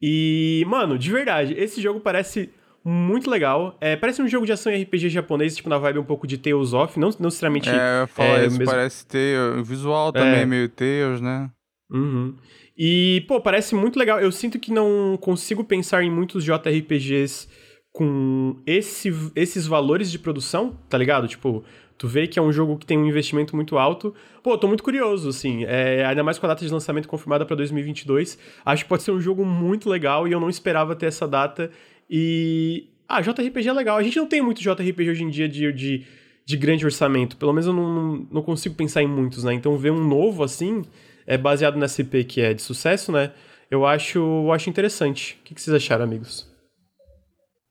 E, 0.01 0.65
mano, 0.67 0.97
de 0.97 1.11
verdade, 1.11 1.53
esse 1.57 1.81
jogo 1.81 1.99
parece 1.99 2.49
muito 2.83 3.29
legal. 3.29 3.77
É, 3.79 3.95
parece 3.95 4.21
um 4.21 4.27
jogo 4.27 4.45
de 4.45 4.51
ação 4.51 4.73
RPG 4.73 5.09
japonês, 5.09 5.55
tipo 5.55 5.69
na 5.69 5.77
vibe 5.77 5.99
um 5.99 6.03
pouco 6.03 6.25
de 6.25 6.37
Tales 6.37 6.73
of, 6.73 6.99
não, 6.99 7.09
não 7.19 7.25
necessariamente. 7.25 7.69
É, 7.69 8.07
fala 8.07 8.39
é, 8.39 8.47
isso, 8.47 8.57
mesmo... 8.57 8.73
parece 8.73 9.05
ter. 9.05 9.39
O 9.57 9.63
visual 9.63 10.11
também 10.11 10.41
é 10.41 10.45
meio 10.45 10.67
Tales, 10.69 11.21
né? 11.21 11.49
Uhum. 11.91 12.35
E, 12.77 13.23
pô, 13.27 13.39
parece 13.39 13.75
muito 13.75 13.99
legal. 13.99 14.19
Eu 14.19 14.31
sinto 14.31 14.57
que 14.57 14.71
não 14.71 15.17
consigo 15.21 15.63
pensar 15.63 16.03
em 16.03 16.09
muitos 16.09 16.43
JRPGs 16.43 17.47
com 17.91 18.61
esse, 18.65 19.13
esses 19.35 19.67
valores 19.67 20.09
de 20.09 20.17
produção, 20.17 20.77
tá 20.89 20.97
ligado? 20.97 21.27
Tipo, 21.27 21.63
tu 22.01 22.07
vê 22.07 22.25
que 22.25 22.39
é 22.39 22.41
um 22.41 22.51
jogo 22.51 22.79
que 22.79 22.85
tem 22.87 22.97
um 22.97 23.05
investimento 23.05 23.55
muito 23.55 23.77
alto. 23.77 24.11
Pô, 24.41 24.57
tô 24.57 24.67
muito 24.67 24.81
curioso, 24.81 25.29
assim. 25.29 25.65
É, 25.65 26.03
ainda 26.03 26.23
mais 26.23 26.39
com 26.39 26.47
a 26.47 26.49
data 26.49 26.65
de 26.65 26.73
lançamento 26.73 27.07
confirmada 27.07 27.45
para 27.45 27.55
2022. 27.55 28.39
Acho 28.65 28.83
que 28.83 28.89
pode 28.89 29.03
ser 29.03 29.11
um 29.11 29.21
jogo 29.21 29.45
muito 29.45 29.87
legal 29.87 30.27
e 30.27 30.31
eu 30.31 30.39
não 30.39 30.49
esperava 30.49 30.95
ter 30.95 31.05
essa 31.05 31.27
data. 31.27 31.69
E. 32.09 32.87
Ah, 33.07 33.21
JRPG 33.21 33.69
é 33.69 33.73
legal. 33.73 33.97
A 33.97 34.01
gente 34.01 34.17
não 34.17 34.25
tem 34.25 34.41
muito 34.41 34.63
JRPG 34.63 35.11
hoje 35.11 35.23
em 35.23 35.29
dia 35.29 35.47
de, 35.47 35.71
de, 35.71 36.03
de 36.43 36.57
grande 36.57 36.83
orçamento. 36.85 37.37
Pelo 37.37 37.53
menos 37.53 37.67
eu 37.67 37.73
não, 37.73 38.25
não, 38.31 38.41
consigo 38.41 38.73
pensar 38.73 39.03
em 39.03 39.07
muitos, 39.07 39.43
né? 39.43 39.53
Então 39.53 39.77
ver 39.77 39.91
um 39.91 40.03
novo 40.03 40.43
assim 40.43 40.81
é 41.27 41.37
baseado 41.37 41.77
nessa 41.77 42.01
IP 42.01 42.23
que 42.23 42.41
é 42.41 42.51
de 42.51 42.63
sucesso, 42.63 43.11
né? 43.11 43.31
Eu 43.69 43.85
acho, 43.85 44.17
eu 44.17 44.51
acho 44.51 44.71
interessante. 44.71 45.37
O 45.41 45.43
que 45.43 45.61
vocês 45.61 45.75
acharam, 45.75 46.03
amigos? 46.03 46.50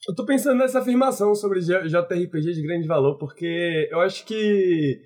Eu 0.08 0.14
tô 0.14 0.24
pensando 0.24 0.58
nessa 0.58 0.80
afirmação 0.80 1.34
sobre 1.34 1.60
JRPG 1.60 2.52
de 2.52 2.62
grande 2.62 2.86
valor, 2.86 3.18
porque 3.18 3.88
eu 3.90 4.00
acho 4.00 4.24
que. 4.24 5.00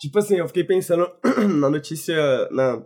Tipo 0.00 0.18
assim, 0.18 0.36
eu 0.36 0.46
fiquei 0.46 0.64
pensando 0.64 1.08
na 1.58 1.68
notícia. 1.68 2.16
Na, 2.50 2.84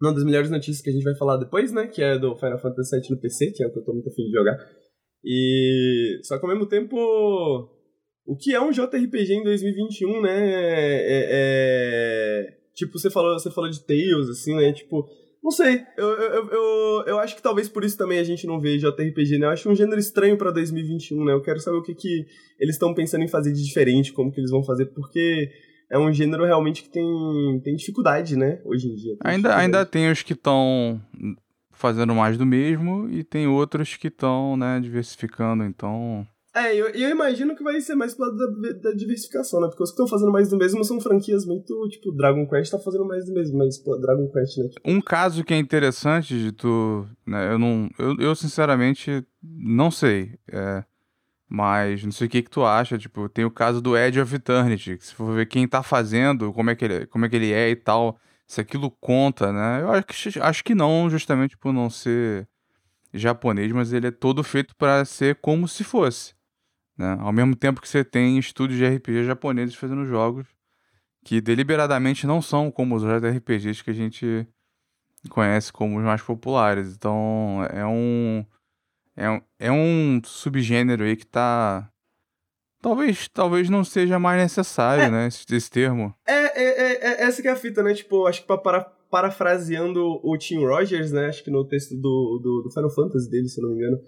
uma 0.00 0.12
das 0.12 0.24
melhores 0.24 0.50
notícias 0.50 0.82
que 0.82 0.90
a 0.90 0.92
gente 0.92 1.04
vai 1.04 1.16
falar 1.16 1.36
depois, 1.36 1.72
né? 1.72 1.86
Que 1.86 2.02
é 2.02 2.18
do 2.18 2.36
Final 2.36 2.58
Fantasy 2.58 2.96
VII 2.96 3.10
no 3.10 3.20
PC, 3.20 3.52
que 3.52 3.62
é 3.62 3.66
o 3.66 3.72
que 3.72 3.78
eu 3.78 3.84
tô 3.84 3.92
muito 3.92 4.08
afim 4.08 4.24
de 4.24 4.32
jogar. 4.32 4.56
E. 5.24 6.20
Só 6.24 6.38
que 6.38 6.44
ao 6.44 6.50
mesmo 6.50 6.66
tempo. 6.66 6.96
O 8.24 8.36
que 8.36 8.54
é 8.54 8.60
um 8.60 8.70
JRPG 8.70 9.34
em 9.34 9.42
2021, 9.42 10.22
né? 10.22 10.54
é, 10.54 11.28
é 11.30 12.62
Tipo, 12.74 12.98
você 12.98 13.10
falou, 13.10 13.38
você 13.38 13.50
falou 13.50 13.70
de 13.70 13.84
Tales, 13.84 14.28
assim, 14.30 14.56
né? 14.56 14.72
Tipo, 14.72 15.06
não 15.42 15.50
sei. 15.50 15.82
Eu, 15.96 16.08
eu, 16.08 16.48
eu, 16.50 17.04
eu 17.06 17.18
acho 17.18 17.34
que 17.34 17.42
talvez 17.42 17.68
por 17.68 17.84
isso 17.84 17.98
também 17.98 18.18
a 18.18 18.24
gente 18.24 18.46
não 18.46 18.60
vê 18.60 18.78
JRPG, 18.78 19.38
né? 19.38 19.46
Eu 19.46 19.50
acho 19.50 19.68
um 19.68 19.74
gênero 19.74 19.98
estranho 19.98 20.38
pra 20.38 20.50
2021, 20.50 21.24
né? 21.24 21.32
Eu 21.32 21.42
quero 21.42 21.58
saber 21.58 21.78
o 21.78 21.82
que, 21.82 21.94
que 21.94 22.26
eles 22.60 22.76
estão 22.76 22.94
pensando 22.94 23.24
em 23.24 23.28
fazer 23.28 23.52
de 23.52 23.64
diferente, 23.64 24.12
como 24.12 24.30
que 24.30 24.40
eles 24.40 24.50
vão 24.50 24.62
fazer, 24.62 24.86
porque 24.86 25.50
é 25.90 25.98
um 25.98 26.12
gênero 26.12 26.44
realmente 26.44 26.84
que 26.84 26.90
tem, 26.90 27.60
tem 27.64 27.74
dificuldade, 27.74 28.36
né? 28.36 28.60
Hoje 28.64 28.88
em 28.88 28.94
dia. 28.94 29.16
Ainda, 29.24 29.56
ainda 29.56 29.84
tem 29.84 30.10
os 30.10 30.22
que 30.22 30.32
estão 30.32 31.00
fazendo 31.72 32.14
mais 32.14 32.38
do 32.38 32.46
mesmo 32.46 33.08
e 33.10 33.24
tem 33.24 33.48
outros 33.48 33.96
que 33.96 34.06
estão, 34.06 34.56
né, 34.56 34.78
diversificando, 34.80 35.64
então... 35.64 36.26
É, 36.54 36.74
eu, 36.74 36.88
eu 36.88 37.08
imagino 37.08 37.56
que 37.56 37.62
vai 37.64 37.80
ser 37.80 37.94
mais 37.94 38.14
pro 38.14 38.26
lado 38.26 38.36
da, 38.36 38.72
da 38.72 38.92
diversificação, 38.92 39.58
né? 39.58 39.68
Porque 39.68 39.82
os 39.82 39.88
que 39.88 39.94
estão 39.94 40.06
fazendo 40.06 40.30
mais 40.30 40.50
do 40.50 40.58
mesmo 40.58 40.84
são 40.84 41.00
franquias 41.00 41.46
muito, 41.46 41.88
tipo, 41.88 42.12
Dragon 42.12 42.46
Quest 42.46 42.70
tá 42.70 42.78
fazendo 42.78 43.06
mais 43.06 43.24
do 43.24 43.32
mesmo, 43.32 43.56
mas, 43.56 43.78
pô, 43.78 43.96
Dragon 43.96 44.28
Quest, 44.28 44.58
né? 44.58 44.68
Um 44.84 45.00
caso 45.00 45.44
que 45.44 45.54
é 45.54 45.58
interessante 45.58 46.38
de 46.38 46.52
tu, 46.52 47.06
né, 47.26 47.54
eu 47.54 47.58
não, 47.58 47.88
eu, 47.98 48.16
eu 48.18 48.34
sinceramente 48.34 49.26
não 49.42 49.90
sei, 49.90 50.38
é, 50.46 50.84
mas 51.48 52.04
não 52.04 52.12
sei 52.12 52.26
o 52.26 52.30
que 52.30 52.42
que 52.42 52.50
tu 52.50 52.64
acha, 52.64 52.98
tipo, 52.98 53.30
tem 53.30 53.46
o 53.46 53.50
caso 53.50 53.80
do 53.80 53.96
Edge 53.96 54.20
of 54.20 54.34
Eternity, 54.34 54.98
que 54.98 55.06
se 55.06 55.14
for 55.14 55.34
ver 55.34 55.46
quem 55.46 55.66
tá 55.66 55.82
fazendo, 55.82 56.52
como 56.52 56.68
é 56.68 56.74
que 56.74 56.84
ele, 56.84 57.06
como 57.06 57.24
é, 57.24 57.30
que 57.30 57.36
ele 57.36 57.50
é 57.50 57.70
e 57.70 57.76
tal, 57.76 58.18
se 58.46 58.60
aquilo 58.60 58.90
conta, 58.90 59.50
né? 59.50 59.80
Eu 59.80 59.90
acho 59.90 60.06
que, 60.06 60.38
acho 60.38 60.64
que 60.64 60.74
não, 60.74 61.08
justamente 61.08 61.56
por 61.56 61.72
não 61.72 61.88
ser 61.88 62.46
japonês, 63.14 63.72
mas 63.72 63.90
ele 63.94 64.08
é 64.08 64.10
todo 64.10 64.44
feito 64.44 64.76
para 64.76 65.02
ser 65.06 65.36
como 65.36 65.66
se 65.66 65.82
fosse. 65.82 66.34
Né? 67.02 67.16
Ao 67.18 67.32
mesmo 67.32 67.56
tempo 67.56 67.80
que 67.80 67.88
você 67.88 68.04
tem 68.04 68.38
estúdios 68.38 68.78
de 68.78 68.86
RPG 68.86 69.24
japoneses 69.24 69.74
fazendo 69.74 70.06
jogos 70.06 70.46
que 71.24 71.40
deliberadamente 71.40 72.26
não 72.28 72.40
são 72.40 72.70
como 72.70 72.94
os 72.94 73.02
RPGs 73.04 73.82
que 73.82 73.90
a 73.90 73.94
gente 73.94 74.46
conhece 75.28 75.72
como 75.72 75.98
os 75.98 76.04
mais 76.04 76.22
populares. 76.22 76.94
Então 76.94 77.66
é 77.70 77.84
um 77.84 78.46
é 79.16 79.28
um, 79.28 79.40
é 79.58 79.72
um 79.72 80.20
subgênero 80.24 81.02
aí 81.02 81.16
que 81.16 81.26
tá 81.26 81.90
talvez 82.80 83.28
talvez 83.28 83.68
não 83.68 83.82
seja 83.82 84.18
mais 84.20 84.40
necessário, 84.40 85.04
é, 85.04 85.10
né, 85.10 85.26
esse, 85.26 85.44
esse 85.54 85.70
termo. 85.70 86.14
É, 86.26 86.32
é, 86.32 86.64
é, 86.64 86.92
é, 86.92 87.22
essa 87.24 87.42
que 87.42 87.48
é 87.48 87.50
a 87.50 87.56
fita, 87.56 87.82
né? 87.82 87.94
Tipo, 87.94 88.26
acho 88.26 88.42
que 88.42 88.46
para, 88.46 88.58
para 88.58 88.80
parafraseando 89.10 90.20
o 90.22 90.38
Tim 90.38 90.64
Rogers, 90.64 91.12
né, 91.12 91.26
acho 91.26 91.44
que 91.44 91.50
no 91.50 91.66
texto 91.66 91.94
do, 91.96 92.40
do, 92.42 92.62
do 92.62 92.70
Final 92.72 92.90
Fantasy 92.90 93.28
dele, 93.28 93.48
se 93.48 93.60
eu 93.60 93.68
não 93.68 93.74
me 93.74 93.76
engano, 93.76 93.98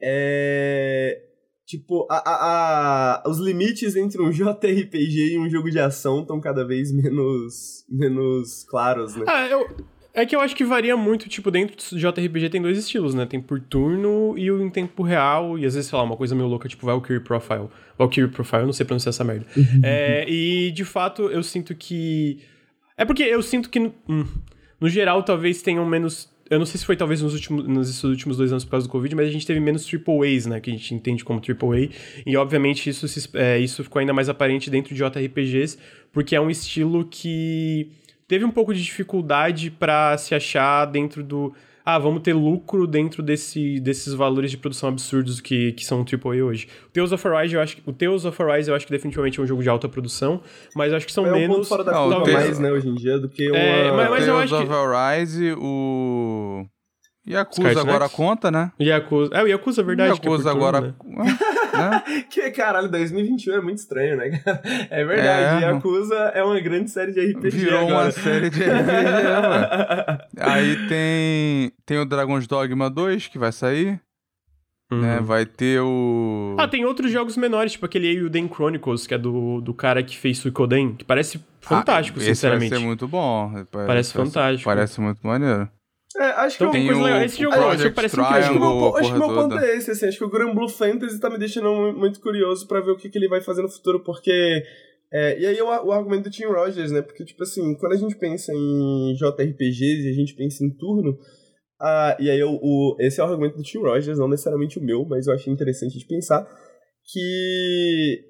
é 0.00 1.26
Tipo, 1.66 2.06
a, 2.08 2.16
a, 2.16 3.22
a, 3.24 3.28
os 3.28 3.38
limites 3.38 3.96
entre 3.96 4.22
um 4.22 4.30
JRPG 4.32 5.32
e 5.32 5.38
um 5.38 5.50
jogo 5.50 5.68
de 5.68 5.80
ação 5.80 6.20
estão 6.20 6.40
cada 6.40 6.64
vez 6.64 6.92
menos, 6.92 7.84
menos 7.90 8.64
claros, 8.64 9.16
né? 9.16 9.24
Ah, 9.26 9.48
eu, 9.48 9.68
é 10.14 10.24
que 10.24 10.34
eu 10.36 10.40
acho 10.40 10.54
que 10.54 10.64
varia 10.64 10.96
muito, 10.96 11.28
tipo, 11.28 11.50
dentro 11.50 11.76
do 11.76 11.98
JRPG 11.98 12.50
tem 12.50 12.62
dois 12.62 12.78
estilos, 12.78 13.14
né? 13.14 13.26
Tem 13.26 13.40
por 13.40 13.60
turno 13.60 14.34
e 14.38 14.48
o 14.48 14.62
em 14.62 14.70
tempo 14.70 15.02
real, 15.02 15.58
e 15.58 15.66
às 15.66 15.74
vezes, 15.74 15.90
sei 15.90 15.98
lá, 15.98 16.04
uma 16.04 16.16
coisa 16.16 16.36
meio 16.36 16.48
louca, 16.48 16.68
tipo 16.68 16.86
Valkyrie 16.86 17.20
Profile. 17.20 17.68
Valkyrie 17.98 18.30
Profile, 18.30 18.62
eu 18.62 18.66
não 18.66 18.72
sei 18.72 18.86
pronunciar 18.86 19.10
essa 19.10 19.24
merda. 19.24 19.44
Uhum. 19.56 19.80
é, 19.82 20.24
e, 20.28 20.70
de 20.70 20.84
fato, 20.84 21.22
eu 21.22 21.42
sinto 21.42 21.74
que... 21.74 22.38
É 22.96 23.04
porque 23.04 23.24
eu 23.24 23.42
sinto 23.42 23.68
que, 23.68 23.78
hum, 24.08 24.24
no 24.80 24.88
geral, 24.88 25.22
talvez 25.22 25.60
tenham 25.62 25.84
menos 25.84 26.30
eu 26.48 26.58
não 26.58 26.66
sei 26.66 26.78
se 26.78 26.86
foi 26.86 26.96
talvez 26.96 27.22
nos 27.22 27.34
últimos, 27.34 27.66
nos 27.66 28.04
últimos 28.04 28.36
dois 28.36 28.52
anos 28.52 28.64
por 28.64 28.72
causa 28.72 28.86
do 28.86 28.90
Covid, 28.90 29.14
mas 29.14 29.28
a 29.28 29.30
gente 29.30 29.46
teve 29.46 29.60
menos 29.60 29.84
triple 29.84 30.36
A's, 30.36 30.46
né? 30.46 30.60
Que 30.60 30.70
a 30.70 30.72
gente 30.72 30.94
entende 30.94 31.24
como 31.24 31.40
triple 31.40 31.68
A. 31.68 32.20
E, 32.24 32.36
obviamente, 32.36 32.88
isso, 32.88 33.06
se, 33.08 33.28
é, 33.34 33.58
isso 33.58 33.82
ficou 33.82 34.00
ainda 34.00 34.12
mais 34.12 34.28
aparente 34.28 34.70
dentro 34.70 34.94
de 34.94 35.02
JRPGs, 35.02 35.78
porque 36.12 36.36
é 36.36 36.40
um 36.40 36.50
estilo 36.50 37.04
que 37.04 37.90
teve 38.28 38.44
um 38.44 38.50
pouco 38.50 38.72
de 38.72 38.82
dificuldade 38.82 39.70
para 39.70 40.16
se 40.18 40.34
achar 40.34 40.84
dentro 40.86 41.22
do 41.22 41.52
ah, 41.88 42.00
vamos 42.00 42.20
ter 42.20 42.32
lucro 42.32 42.84
dentro 42.84 43.22
desse, 43.22 43.78
desses 43.78 44.12
valores 44.12 44.50
de 44.50 44.56
produção 44.56 44.88
absurdos 44.88 45.40
que, 45.40 45.70
que 45.70 45.84
são 45.84 46.00
o 46.00 46.04
AAA 46.04 46.44
hoje. 46.44 46.66
O 46.88 46.90
Tales 46.90 47.12
of 47.12 47.28
Arise, 47.28 47.54
eu 47.54 47.60
acho, 47.60 47.76
o 47.86 47.92
Tales 47.92 48.24
of 48.24 48.42
Arise 48.42 48.68
eu 48.68 48.74
acho 48.74 48.84
que 48.84 48.90
definitivamente 48.90 49.38
é 49.38 49.42
um 49.44 49.46
jogo 49.46 49.62
de 49.62 49.68
alta 49.68 49.88
produção, 49.88 50.42
mas 50.74 50.90
eu 50.90 50.96
acho 50.96 51.06
que 51.06 51.12
são 51.12 51.24
é 51.24 51.30
menos... 51.30 51.56
Um 51.56 51.60
ponto 51.60 51.68
fora 51.68 51.84
da 51.84 51.92
não, 51.92 52.22
curva 52.22 52.32
mais, 52.32 52.58
né, 52.58 52.72
hoje 52.72 52.88
em 52.88 52.94
dia, 52.96 53.20
do 53.20 53.28
que 53.28 53.48
uma... 53.48 53.56
É, 53.56 53.92
mas, 53.92 54.10
mas 54.10 54.26
Tales 54.26 54.52
of 54.52 54.66
que... 54.66 54.72
Arise, 54.72 55.52
o... 55.56 56.66
Yakuza 57.28 57.80
agora 57.80 58.08
conta, 58.08 58.50
né? 58.50 58.72
Yakuza. 58.80 59.34
É, 59.34 59.42
o 59.42 59.46
Yakuza, 59.46 59.80
é 59.80 59.84
verdade. 59.84 60.12
Yakuza 60.12 60.48
é 60.48 60.52
agora. 60.52 60.80
Né? 60.80 60.94
né? 61.76 62.24
que 62.30 62.50
caralho, 62.50 62.88
2021 62.90 63.54
é 63.54 63.60
muito 63.60 63.78
estranho, 63.78 64.16
né? 64.16 64.40
É 64.90 65.04
verdade. 65.04 65.64
É. 65.64 65.68
Yakuza 65.68 66.16
é 66.34 66.42
uma 66.42 66.58
grande 66.60 66.90
série 66.90 67.12
de 67.12 67.20
RPG. 67.20 67.50
Virou 67.50 67.80
agora. 67.80 68.04
uma 68.04 68.10
série 68.10 68.50
de 68.50 68.62
RPG, 68.62 69.22
mano. 69.42 70.18
Aí 70.38 70.88
tem, 70.88 71.72
tem 71.84 71.98
o 71.98 72.04
Dragon's 72.04 72.46
Dogma 72.46 72.90
2 72.90 73.28
que 73.28 73.38
vai 73.38 73.52
sair. 73.52 74.00
Uhum. 74.90 75.00
Né? 75.00 75.20
Vai 75.20 75.44
ter 75.44 75.80
o. 75.80 76.54
Ah, 76.58 76.68
tem 76.68 76.84
outros 76.84 77.10
jogos 77.10 77.36
menores, 77.36 77.72
tipo 77.72 77.84
aquele 77.84 78.06
Eiyuden 78.06 78.48
Chronicles, 78.48 79.06
que 79.06 79.14
é 79.14 79.18
do, 79.18 79.60
do 79.60 79.74
cara 79.74 80.02
que 80.02 80.16
fez 80.16 80.38
Suikoden, 80.38 80.94
que 80.94 81.04
parece 81.04 81.40
fantástico, 81.60 82.20
ah, 82.20 82.22
sinceramente. 82.22 82.70
Parece 82.70 82.82
ser 82.82 82.86
muito 82.86 83.08
bom. 83.08 83.50
Parece, 83.50 83.86
parece 83.86 84.12
fantástico. 84.12 84.64
Parece 84.64 85.00
muito 85.00 85.26
maneiro. 85.26 85.68
É, 86.18 86.24
acho 86.24 86.56
então, 86.56 86.70
que 86.70 86.78
tem 86.78 86.86
coisa 86.86 87.02
legal. 87.02 87.22
Esse 87.22 87.42
jogo, 87.42 87.54
esse 87.54 87.82
jogo 87.82 87.94
parece 87.94 88.20
incrível. 88.20 88.96
Acho 88.96 89.12
que, 89.12 89.18
meu, 89.18 89.28
ponto 89.28 89.58
é 89.58 89.76
esse, 89.76 89.90
assim, 89.90 90.06
acho 90.06 90.18
que 90.18 90.24
o 90.24 90.30
Grand 90.30 90.54
Blue 90.54 90.68
Fantasy 90.68 91.20
tá 91.20 91.28
me 91.28 91.38
deixando 91.38 91.92
muito 91.92 92.20
curioso 92.20 92.66
para 92.66 92.80
ver 92.80 92.92
o 92.92 92.96
que, 92.96 93.10
que 93.10 93.18
ele 93.18 93.28
vai 93.28 93.40
fazer 93.40 93.62
no 93.62 93.68
futuro, 93.68 94.02
porque 94.02 94.62
é, 95.12 95.38
e 95.38 95.46
aí 95.46 95.60
o, 95.60 95.66
o, 95.66 95.92
argumento 95.92 96.24
do 96.24 96.30
Tim 96.30 96.46
Rogers, 96.46 96.90
né? 96.90 97.02
Porque, 97.02 97.24
tipo 97.24 97.42
assim, 97.42 97.74
quando 97.76 97.92
a 97.92 97.96
gente 97.96 98.16
pensa 98.16 98.52
em 98.52 99.14
JRPGs 99.14 100.06
e 100.06 100.10
a 100.10 100.14
gente 100.14 100.34
pensa 100.34 100.64
em 100.64 100.70
turno, 100.70 101.16
ah, 101.80 102.16
e 102.18 102.30
aí 102.30 102.42
o, 102.42 102.58
o, 102.60 102.96
esse 102.98 103.20
é 103.20 103.24
o 103.24 103.26
argumento 103.26 103.56
do 103.56 103.62
Tim 103.62 103.78
Rogers, 103.78 104.18
não 104.18 104.28
necessariamente 104.28 104.78
o 104.78 104.82
meu, 104.82 105.04
mas 105.04 105.26
eu 105.26 105.34
achei 105.34 105.52
interessante 105.52 105.98
de 105.98 106.06
pensar 106.06 106.46
que 107.04 108.24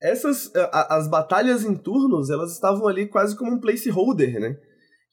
essas 0.00 0.50
a, 0.54 0.96
as 0.96 1.08
batalhas 1.08 1.64
em 1.64 1.74
turnos, 1.74 2.30
elas 2.30 2.52
estavam 2.52 2.86
ali 2.88 3.06
quase 3.06 3.36
como 3.36 3.52
um 3.52 3.60
placeholder, 3.60 4.40
né? 4.40 4.56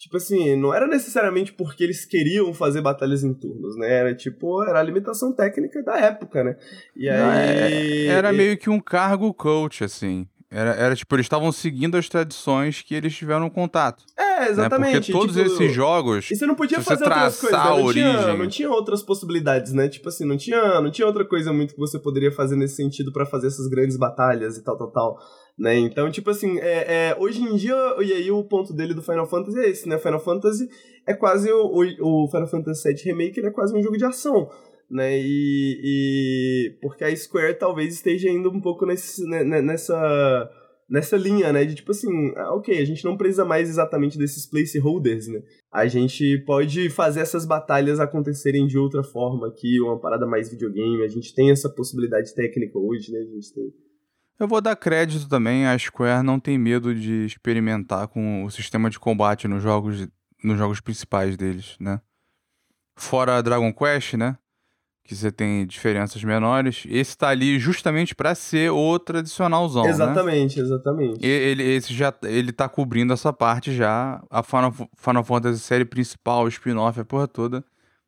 Tipo 0.01 0.17
assim, 0.17 0.55
não 0.55 0.73
era 0.73 0.87
necessariamente 0.87 1.53
porque 1.53 1.83
eles 1.83 2.05
queriam 2.05 2.51
fazer 2.55 2.81
batalhas 2.81 3.23
em 3.23 3.35
turnos, 3.35 3.77
né? 3.77 3.87
Era 3.87 4.15
tipo, 4.15 4.63
era 4.63 4.79
a 4.79 4.83
limitação 4.83 5.31
técnica 5.31 5.83
da 5.83 5.95
época, 5.95 6.43
né? 6.43 6.57
E 6.95 7.07
aí. 7.07 8.07
É, 8.07 8.11
era 8.11 8.33
meio 8.33 8.57
que 8.57 8.67
um 8.67 8.79
cargo 8.79 9.31
coach, 9.31 9.83
assim. 9.83 10.27
Era, 10.49 10.71
era 10.71 10.95
tipo, 10.95 11.15
eles 11.15 11.25
estavam 11.25 11.51
seguindo 11.51 11.95
as 11.95 12.09
tradições 12.09 12.81
que 12.81 12.95
eles 12.95 13.15
tiveram 13.15 13.47
contato. 13.47 14.03
É, 14.17 14.49
exatamente. 14.49 14.93
Né? 14.93 14.99
Porque 14.99 15.11
todos 15.11 15.35
tipo, 15.35 15.47
esses 15.47 15.71
jogos. 15.71 16.31
E 16.31 16.35
você 16.35 16.47
não 16.47 16.55
podia 16.55 16.81
fazer 16.81 17.03
outras 17.03 17.39
coisas, 17.39 17.59
né? 17.59 17.69
não, 17.69 17.93
tinha, 17.93 18.37
não 18.37 18.47
tinha 18.47 18.69
outras 18.71 19.03
possibilidades, 19.03 19.71
né? 19.71 19.87
Tipo 19.87 20.09
assim, 20.09 20.25
não 20.25 20.35
tinha, 20.35 20.81
não 20.81 20.89
tinha 20.89 21.05
outra 21.05 21.23
coisa 21.23 21.53
muito 21.53 21.75
que 21.75 21.79
você 21.79 21.99
poderia 21.99 22.31
fazer 22.31 22.55
nesse 22.55 22.75
sentido 22.75 23.13
para 23.13 23.23
fazer 23.23 23.47
essas 23.47 23.67
grandes 23.67 23.97
batalhas 23.97 24.57
e 24.57 24.63
tal, 24.63 24.75
tal, 24.75 24.91
tal. 24.91 25.19
Né? 25.57 25.75
Então, 25.77 26.09
tipo 26.09 26.29
assim, 26.29 26.57
é, 26.59 27.09
é, 27.09 27.17
hoje 27.19 27.41
em 27.41 27.55
dia, 27.55 27.75
e 27.99 28.13
aí 28.13 28.31
o 28.31 28.43
ponto 28.43 28.73
dele 28.73 28.93
do 28.93 29.03
Final 29.03 29.27
Fantasy 29.27 29.59
é 29.59 29.69
esse, 29.69 29.87
né? 29.87 29.97
Final 29.97 30.19
Fantasy 30.19 30.67
é 31.05 31.13
quase 31.13 31.51
o, 31.51 31.65
o, 31.67 32.23
o 32.23 32.27
Final 32.29 32.47
Fantasy 32.47 32.93
VII 32.93 33.03
Remake, 33.03 33.39
ele 33.39 33.47
é 33.47 33.51
quase 33.51 33.75
um 33.75 33.81
jogo 33.81 33.97
de 33.97 34.05
ação 34.05 34.49
né? 34.91 35.17
E, 35.17 35.79
e, 35.81 36.77
porque 36.81 37.05
a 37.05 37.15
Square 37.15 37.57
talvez 37.57 37.93
esteja 37.93 38.29
indo 38.29 38.49
um 38.49 38.59
pouco 38.59 38.85
nesse, 38.85 39.25
né, 39.25 39.41
né, 39.43 39.61
nessa 39.61 40.51
nessa 40.89 41.15
linha, 41.15 41.53
né? 41.53 41.63
De 41.63 41.73
tipo 41.73 41.91
assim, 41.91 42.09
ah, 42.35 42.53
ok, 42.53 42.77
a 42.77 42.83
gente 42.83 43.05
não 43.05 43.15
precisa 43.15 43.45
mais 43.45 43.69
exatamente 43.69 44.17
desses 44.17 44.45
placeholders, 44.45 45.27
né? 45.29 45.41
A 45.71 45.87
gente 45.87 46.37
pode 46.45 46.89
fazer 46.89 47.21
essas 47.21 47.45
batalhas 47.45 48.01
acontecerem 48.01 48.67
de 48.67 48.77
outra 48.77 49.01
forma 49.01 49.47
aqui, 49.47 49.79
uma 49.79 49.97
parada 49.97 50.27
mais 50.27 50.49
videogame. 50.51 51.01
A 51.01 51.07
gente 51.07 51.33
tem 51.33 51.49
essa 51.49 51.69
possibilidade 51.69 52.35
técnica 52.35 52.77
hoje, 52.77 53.09
né? 53.13 53.19
A 53.19 53.23
gente 53.23 53.53
tem. 53.53 53.73
Eu 54.41 54.47
vou 54.47 54.59
dar 54.59 54.75
crédito 54.75 55.29
também, 55.29 55.67
a 55.67 55.77
Square 55.77 56.23
não 56.23 56.39
tem 56.39 56.57
medo 56.57 56.95
de 56.95 57.25
experimentar 57.25 58.07
com 58.07 58.43
o 58.43 58.49
sistema 58.49 58.89
de 58.89 58.99
combate 58.99 59.47
nos 59.47 59.61
jogos, 59.61 60.07
nos 60.43 60.57
jogos 60.57 60.81
principais 60.81 61.37
deles, 61.37 61.75
né? 61.79 62.01
Fora 62.95 63.41
Dragon 63.43 63.71
Quest, 63.71 64.15
né? 64.15 64.35
que 65.03 65.15
você 65.15 65.31
tem 65.31 65.65
diferenças 65.65 66.23
menores. 66.23 66.85
Esse 66.87 67.17
tá 67.17 67.29
ali 67.29 67.59
justamente 67.59 68.15
para 68.15 68.33
ser 68.33 68.71
o 68.71 68.97
tradicionalzão, 68.97 69.85
Exatamente, 69.85 70.57
né? 70.57 70.63
exatamente. 70.63 71.25
Ele, 71.25 71.63
esse 71.63 71.93
já, 71.93 72.13
ele 72.23 72.51
tá 72.51 72.69
cobrindo 72.69 73.11
essa 73.11 73.33
parte 73.33 73.73
já. 73.73 74.23
A 74.29 74.41
Final, 74.41 74.73
Final 74.95 75.23
Fantasy 75.23 75.59
série 75.59 75.85
principal, 75.85 76.45
o 76.45 76.47
spin-off, 76.47 76.99
a 76.99 77.05
porra 77.05 77.27
toda. 77.27 77.63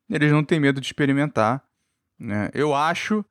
Eles 0.09 0.31
não 0.31 0.43
têm 0.43 0.59
medo 0.59 0.79
de 0.79 0.87
experimentar. 0.87 1.61
Né? 2.17 2.49
Eu 2.53 2.73
acho, 2.73 3.25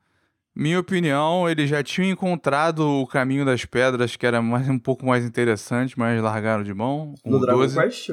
minha 0.54 0.78
opinião, 0.78 1.48
eles 1.48 1.68
já 1.68 1.82
tinham 1.82 2.10
encontrado 2.10 2.80
o 2.80 3.06
caminho 3.06 3.44
das 3.44 3.64
pedras, 3.64 4.16
que 4.16 4.26
era 4.26 4.42
mais, 4.42 4.68
um 4.68 4.78
pouco 4.78 5.06
mais 5.06 5.24
interessante, 5.24 5.98
mas 5.98 6.22
largaram 6.22 6.62
de 6.62 6.74
mão. 6.74 7.14
No 7.24 7.40
Dragon 7.40 7.60
12. 7.60 7.80
Quest? 7.80 8.10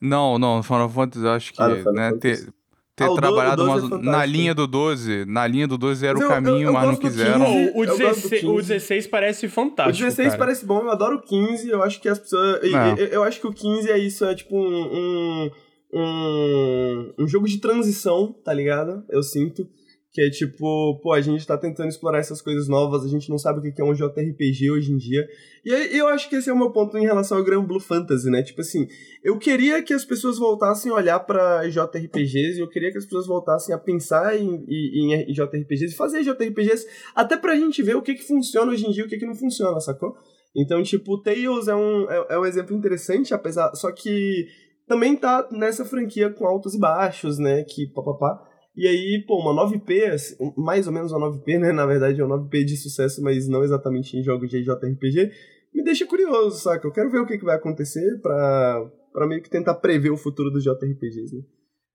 Não, 0.00 0.38
não, 0.38 0.62
Final 0.62 0.88
Fantasy 0.88 1.24
eu 1.24 1.30
acho 1.32 1.52
que 1.52 1.62
ah, 1.62 1.68
né, 1.92 2.12
ter, 2.20 2.52
ter 2.94 3.04
ah, 3.04 3.14
trabalhado 3.14 3.62
é 3.62 3.98
na 3.98 4.24
linha 4.24 4.54
do 4.54 4.66
12. 4.66 5.24
Na 5.26 5.46
linha 5.46 5.66
do 5.66 5.76
12 5.76 6.06
era 6.06 6.18
o 6.18 6.28
caminho, 6.28 6.62
eu, 6.62 6.66
eu 6.68 6.72
mas 6.72 6.86
não 6.86 6.96
quiseram. 6.96 7.44
15, 7.44 7.72
o, 7.74 7.86
16, 7.86 8.44
o 8.44 8.56
16 8.56 9.06
parece 9.06 9.48
fantástico. 9.48 9.98
O 9.98 10.06
16 10.06 10.28
cara. 10.28 10.38
parece 10.38 10.64
bom, 10.64 10.80
eu 10.80 10.90
adoro 10.90 11.16
o 11.16 11.22
15. 11.22 11.68
Eu 11.68 11.82
acho 11.82 12.00
que 12.00 12.08
as 12.08 12.18
pessoas. 12.18 12.60
Eu, 12.62 13.06
eu, 13.06 13.22
acho 13.22 13.40
que 13.40 13.46
o 13.46 13.52
15 13.52 13.90
é 13.90 13.98
isso, 13.98 14.24
é 14.24 14.34
tipo 14.34 14.56
um, 14.56 14.60
um, 14.62 15.50
um, 15.92 17.14
um 17.18 17.28
jogo 17.28 17.46
de 17.46 17.58
transição, 17.58 18.34
tá 18.44 18.52
ligado? 18.52 19.04
Eu 19.10 19.22
sinto. 19.22 19.68
Que 20.16 20.22
é 20.22 20.30
tipo, 20.30 20.98
pô, 21.02 21.12
a 21.12 21.20
gente 21.20 21.46
tá 21.46 21.58
tentando 21.58 21.90
explorar 21.90 22.20
essas 22.20 22.40
coisas 22.40 22.68
novas, 22.68 23.04
a 23.04 23.08
gente 23.08 23.28
não 23.28 23.36
sabe 23.36 23.58
o 23.58 23.62
que 23.62 23.82
é 23.82 23.84
um 23.84 23.92
JRPG 23.92 24.70
hoje 24.70 24.90
em 24.90 24.96
dia. 24.96 25.28
E 25.62 25.68
eu 25.94 26.08
acho 26.08 26.30
que 26.30 26.36
esse 26.36 26.48
é 26.48 26.52
o 26.54 26.56
meu 26.56 26.70
ponto 26.70 26.96
em 26.96 27.02
relação 27.02 27.36
ao 27.36 27.44
Grand 27.44 27.62
Blue 27.62 27.78
Fantasy, 27.78 28.30
né? 28.30 28.42
Tipo 28.42 28.62
assim, 28.62 28.88
eu 29.22 29.38
queria 29.38 29.82
que 29.82 29.92
as 29.92 30.06
pessoas 30.06 30.38
voltassem 30.38 30.90
a 30.90 30.94
olhar 30.94 31.20
para 31.20 31.68
JRPGs 31.68 32.56
e 32.56 32.60
eu 32.60 32.68
queria 32.70 32.90
que 32.90 32.96
as 32.96 33.04
pessoas 33.04 33.26
voltassem 33.26 33.74
a 33.74 33.78
pensar 33.78 34.34
em, 34.40 34.64
em, 34.66 35.12
em 35.12 35.32
JRPGs 35.34 35.92
e 35.92 35.94
fazer 35.94 36.22
JRPGs 36.22 36.86
até 37.14 37.36
pra 37.36 37.54
gente 37.54 37.82
ver 37.82 37.94
o 37.94 38.00
que 38.00 38.14
que 38.14 38.26
funciona 38.26 38.72
hoje 38.72 38.86
em 38.86 38.92
dia 38.92 39.02
e 39.02 39.06
o 39.06 39.10
que 39.10 39.18
que 39.18 39.26
não 39.26 39.34
funciona, 39.34 39.78
sacou? 39.80 40.16
Então, 40.56 40.82
tipo, 40.82 41.20
Tales 41.20 41.68
é 41.68 41.74
um, 41.74 42.10
é, 42.10 42.26
é 42.30 42.38
um 42.38 42.46
exemplo 42.46 42.74
interessante, 42.74 43.34
apesar. 43.34 43.70
Só 43.74 43.92
que 43.92 44.46
também 44.88 45.14
tá 45.14 45.46
nessa 45.52 45.84
franquia 45.84 46.30
com 46.30 46.46
altos 46.46 46.74
e 46.74 46.78
baixos, 46.78 47.38
né? 47.38 47.64
Que 47.64 47.86
papapá. 47.92 48.55
E 48.76 48.86
aí, 48.86 49.24
pô, 49.26 49.40
uma 49.40 49.54
9P, 49.66 50.10
assim, 50.12 50.36
mais 50.56 50.86
ou 50.86 50.92
menos 50.92 51.10
uma 51.10 51.30
9P, 51.30 51.58
né? 51.58 51.72
Na 51.72 51.86
verdade 51.86 52.20
é 52.20 52.24
uma 52.24 52.38
9P 52.38 52.64
de 52.64 52.76
sucesso, 52.76 53.22
mas 53.22 53.48
não 53.48 53.64
exatamente 53.64 54.16
em 54.16 54.22
jogos 54.22 54.50
de 54.50 54.62
JRPG, 54.62 55.32
me 55.74 55.82
deixa 55.82 56.06
curioso, 56.06 56.58
saca? 56.58 56.86
Eu 56.86 56.92
quero 56.92 57.10
ver 57.10 57.20
o 57.20 57.26
que, 57.26 57.38
que 57.38 57.44
vai 57.44 57.56
acontecer 57.56 58.20
pra, 58.20 58.90
pra 59.12 59.26
meio 59.26 59.42
que 59.42 59.48
tentar 59.48 59.74
prever 59.74 60.10
o 60.10 60.16
futuro 60.16 60.50
dos 60.50 60.62
JRPGs, 60.62 61.34
né? 61.34 61.42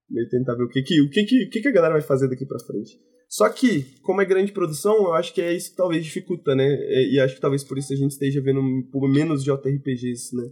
Meio 0.10 0.28
tentar 0.28 0.56
ver 0.56 0.64
o 0.64 0.70
que 0.70 0.82
que, 0.82 1.02
o 1.02 1.10
que, 1.10 1.24
que, 1.24 1.46
o 1.46 1.50
que, 1.50 1.62
que 1.62 1.68
a 1.68 1.72
galera 1.72 1.94
vai 1.94 2.02
fazer 2.02 2.28
daqui 2.28 2.46
pra 2.46 2.60
frente. 2.60 3.00
Só 3.30 3.48
que, 3.48 3.86
como 4.02 4.22
é 4.22 4.26
grande 4.26 4.52
produção, 4.52 4.96
eu 4.98 5.14
acho 5.14 5.34
que 5.34 5.42
é 5.42 5.54
isso 5.54 5.72
que 5.72 5.78
talvez 5.78 6.04
dificulta, 6.04 6.54
né? 6.54 6.68
E, 6.68 7.16
e 7.16 7.20
acho 7.20 7.36
que 7.36 7.42
talvez 7.42 7.64
por 7.64 7.78
isso 7.78 7.94
a 7.94 7.96
gente 7.96 8.12
esteja 8.12 8.42
vendo 8.42 8.62
menos 9.10 9.44
JRPGs, 9.44 10.36
né? 10.36 10.50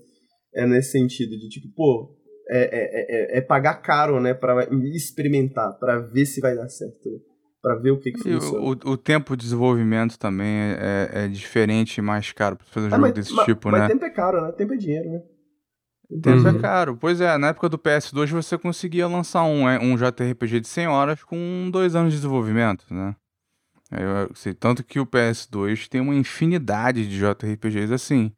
É 0.55 0.65
nesse 0.65 0.91
sentido, 0.91 1.37
de 1.37 1.49
tipo, 1.49 1.67
pô, 1.75 2.18
é, 2.49 2.61
é, 2.61 3.35
é, 3.35 3.37
é, 3.37 3.41
pagar 3.41 3.75
caro, 3.75 4.19
né, 4.19 4.33
para 4.33 4.67
experimentar, 4.93 5.77
para 5.77 5.99
ver 5.99 6.25
se 6.25 6.41
vai 6.41 6.55
dar 6.55 6.67
certo, 6.67 7.09
né? 7.09 7.19
para 7.61 7.75
ver 7.75 7.91
o 7.91 7.99
que, 7.99 8.11
que 8.11 8.19
funciona. 8.19 8.59
O, 8.59 8.91
o, 8.91 8.97
tempo 8.97 9.35
de 9.35 9.43
desenvolvimento 9.43 10.17
também 10.17 10.47
é, 10.47 11.09
é, 11.13 11.25
é 11.25 11.27
diferente 11.27 11.97
e 11.97 12.01
mais 12.01 12.31
caro 12.31 12.55
para 12.55 12.65
fazer 12.67 12.85
um 12.85 12.87
ah, 12.87 12.91
jogo 12.91 13.01
mas, 13.01 13.13
desse 13.13 13.33
mas, 13.33 13.45
tipo, 13.45 13.69
mas 13.69 13.81
né? 13.81 13.87
Mas 13.87 13.93
tempo 13.93 14.05
é 14.05 14.09
caro, 14.09 14.41
né? 14.41 14.51
Tempo 14.53 14.73
é 14.73 14.77
dinheiro, 14.77 15.09
né? 15.11 15.21
Tempo 16.09 16.47
é 16.47 16.51
uhum. 16.51 16.57
é 16.57 16.59
caro. 16.59 16.97
Pois 16.97 17.21
é, 17.21 17.37
na 17.37 17.49
época 17.49 17.69
do 17.69 17.77
PS2 17.77 18.31
você 18.31 18.57
conseguia 18.57 19.07
lançar 19.07 19.43
um, 19.43 19.65
um 19.67 19.95
JRPG 19.95 20.61
de 20.61 20.67
100 20.67 20.87
horas 20.87 21.23
com 21.23 21.69
dois 21.71 21.95
anos 21.95 22.13
de 22.13 22.17
desenvolvimento, 22.17 22.85
né? 22.91 23.15
Eu 23.91 24.33
sei, 24.35 24.53
tanto 24.53 24.83
que 24.83 24.99
o 24.99 25.05
PS2 25.05 25.87
tem 25.87 25.99
uma 25.99 26.15
infinidade 26.15 27.07
de 27.07 27.19
JRPGs 27.19 27.93
assim. 27.93 28.31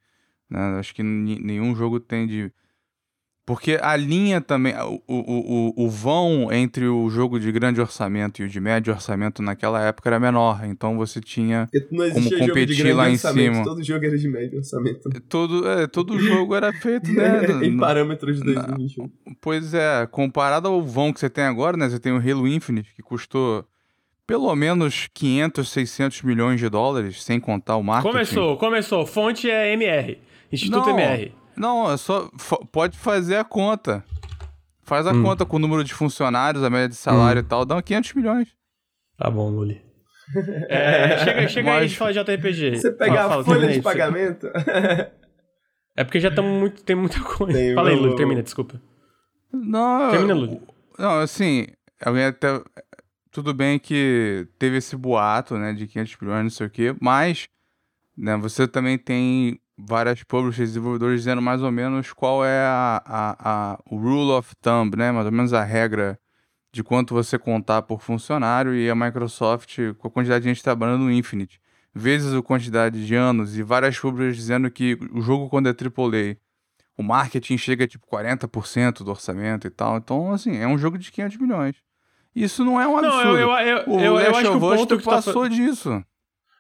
Né? 0.50 0.60
Acho 0.80 0.96
que 0.96 1.04
nenhum 1.04 1.76
jogo 1.76 2.00
tem 2.00 2.26
de 2.26 2.52
porque 3.52 3.78
a 3.82 3.98
linha 3.98 4.40
também, 4.40 4.74
o, 4.78 5.02
o, 5.06 5.74
o, 5.78 5.86
o 5.86 5.90
vão 5.90 6.48
entre 6.54 6.88
o 6.88 7.10
jogo 7.10 7.38
de 7.38 7.52
grande 7.52 7.82
orçamento 7.82 8.42
e 8.42 8.46
o 8.46 8.48
de 8.48 8.62
médio 8.62 8.94
orçamento 8.94 9.42
naquela 9.42 9.86
época 9.86 10.08
era 10.08 10.18
menor. 10.22 10.62
Então 10.64 10.96
você 10.96 11.20
tinha 11.20 11.68
como 12.14 12.30
competir 12.40 12.96
lá 12.96 13.10
em 13.10 13.18
cima. 13.18 13.62
Todo 13.62 13.84
jogo 13.84 14.06
era 14.06 14.18
de 14.18 14.30
médio 14.30 14.60
orçamento. 14.60 15.10
Todo, 15.28 15.68
é, 15.68 15.86
todo 15.86 16.18
jogo 16.18 16.56
era 16.56 16.72
feito, 16.72 17.12
né? 17.12 17.42
em 17.68 17.76
parâmetros 17.76 18.38
de 18.38 18.54
2021. 18.54 19.12
Pois 19.42 19.74
é, 19.74 20.08
comparado 20.10 20.70
ao 20.70 20.82
vão 20.82 21.12
que 21.12 21.20
você 21.20 21.30
tem 21.30 21.44
agora, 21.44 21.76
né? 21.76 21.90
Você 21.90 22.00
tem 22.00 22.14
o 22.14 22.20
Halo 22.20 22.48
Infinite, 22.48 22.96
que 22.96 23.02
custou 23.02 23.66
pelo 24.26 24.56
menos 24.56 25.10
500, 25.14 25.70
600 25.70 26.22
milhões 26.22 26.58
de 26.58 26.70
dólares, 26.70 27.22
sem 27.22 27.38
contar 27.38 27.76
o 27.76 27.84
marketing. 27.84 28.14
Começou, 28.14 28.56
começou. 28.56 29.06
Fonte 29.06 29.52
é 29.52 29.74
MR. 29.74 30.18
Instituto 30.50 30.88
Não. 30.88 30.98
MR. 30.98 31.41
Não, 31.62 31.92
é 31.92 31.96
só. 31.96 32.28
Pode 32.72 32.98
fazer 32.98 33.36
a 33.36 33.44
conta. 33.44 34.04
Faz 34.82 35.06
a 35.06 35.12
hum. 35.12 35.22
conta 35.22 35.46
com 35.46 35.58
o 35.58 35.60
número 35.60 35.84
de 35.84 35.94
funcionários, 35.94 36.64
a 36.64 36.72
média 36.72 36.90
de 36.90 36.96
salário 36.96 37.40
hum. 37.40 37.46
e 37.46 37.48
tal, 37.48 37.64
dá 37.64 37.80
500 37.80 38.14
milhões. 38.16 38.48
Tá 39.16 39.30
bom, 39.30 39.48
Luli. 39.48 39.80
É, 40.68 41.20
chega 41.20 41.48
chega 41.48 41.70
Mas... 41.70 41.82
aí 41.84 41.88
de 41.90 41.98
falar 41.98 42.12
de 42.14 42.24
JRPG. 42.24 42.78
Você 42.78 42.92
pegar 42.92 43.28
a 43.28 43.44
folha 43.44 43.72
de 43.72 43.80
pagamento. 43.80 44.48
é 45.96 46.04
porque 46.04 46.20
já 46.20 46.30
estamos 46.30 46.52
muito. 46.60 46.84
Tem 46.84 46.96
muita 46.96 47.20
coisa. 47.20 47.54
Tem, 47.54 47.76
fala 47.76 47.90
aí, 47.90 47.96
Luli, 47.96 48.16
termina, 48.16 48.42
desculpa. 48.42 48.82
Não. 49.54 50.10
Termina, 50.10 50.34
Luli. 50.34 50.60
Não, 50.98 51.20
assim, 51.20 51.68
alguém 52.04 52.26
até. 52.26 52.60
Tudo 53.30 53.54
bem 53.54 53.78
que 53.78 54.48
teve 54.58 54.78
esse 54.78 54.96
boato, 54.98 55.58
né, 55.58 55.74
de 55.74 55.86
500 55.86 56.18
milhões, 56.22 56.44
não 56.44 56.50
sei 56.50 56.68
o 56.68 56.70
quê, 56.70 56.96
mas, 57.00 57.48
né, 58.18 58.36
você 58.36 58.68
também 58.68 58.98
tem 58.98 59.61
várias 59.88 60.24
publishers 60.24 60.70
e 60.70 60.74
desenvolvedores 60.74 61.22
dizendo 61.22 61.42
mais 61.42 61.62
ou 61.62 61.72
menos 61.72 62.14
qual 62.14 62.46
é 62.46 62.62
a, 62.64 63.02
a, 63.06 63.72
a, 63.74 63.80
o 63.90 63.98
rule 63.98 64.32
of 64.32 64.54
thumb, 64.62 64.96
né? 64.96 65.12
Mais 65.12 65.26
ou 65.26 65.32
menos 65.32 65.54
a 65.54 65.64
regra 65.64 66.20
de 66.72 66.84
quanto 66.84 67.14
você 67.14 67.38
contar 67.38 67.82
por 67.82 68.02
funcionário 68.02 68.74
e 68.74 68.90
a 68.90 68.96
Microsoft 68.96 69.78
com 69.98 70.08
a 70.08 70.12
quantidade 70.12 70.44
de 70.44 70.50
gente 70.50 70.64
trabalhando 70.64 71.04
no 71.04 71.12
Infinite, 71.12 71.60
vezes 71.94 72.34
a 72.34 72.42
quantidade 72.42 73.06
de 73.06 73.16
anos 73.16 73.58
e 73.58 73.64
várias 73.64 74.00
publishers 74.00 74.38
dizendo 74.38 74.72
que 74.72 74.98
o 75.12 75.22
jogo 75.22 75.50
quando 75.50 75.68
é 75.68 75.72
AAA 75.72 76.38
o 76.98 77.04
marketing 77.04 77.58
chega 77.58 77.86
a 77.86 77.88
tipo 77.88 78.06
40% 78.08 79.04
do 79.04 79.12
orçamento 79.12 79.68
e 79.68 79.70
tal. 79.70 79.98
Então, 79.98 80.32
assim, 80.32 80.58
é 80.58 80.68
um 80.68 80.78
jogo 80.78 80.98
de 80.98 81.12
500 81.12 81.38
milhões. 81.38 81.76
Isso 82.34 82.64
não 82.64 82.80
é 82.80 82.88
um 82.88 82.98
absurdo. 82.98 83.24
Não, 83.26 83.38
eu, 83.38 83.50
eu, 83.50 83.78
eu, 83.78 83.90
o 83.90 84.00
eu, 84.00 84.20
eu 84.20 84.36
acho 84.36 84.42
que 84.42 84.48
o 84.48 84.60
ponto 84.60 84.98
que 84.98 85.04
tu 85.04 85.10
tá 85.10 85.16
passou 85.16 85.50
disso. 85.50 86.04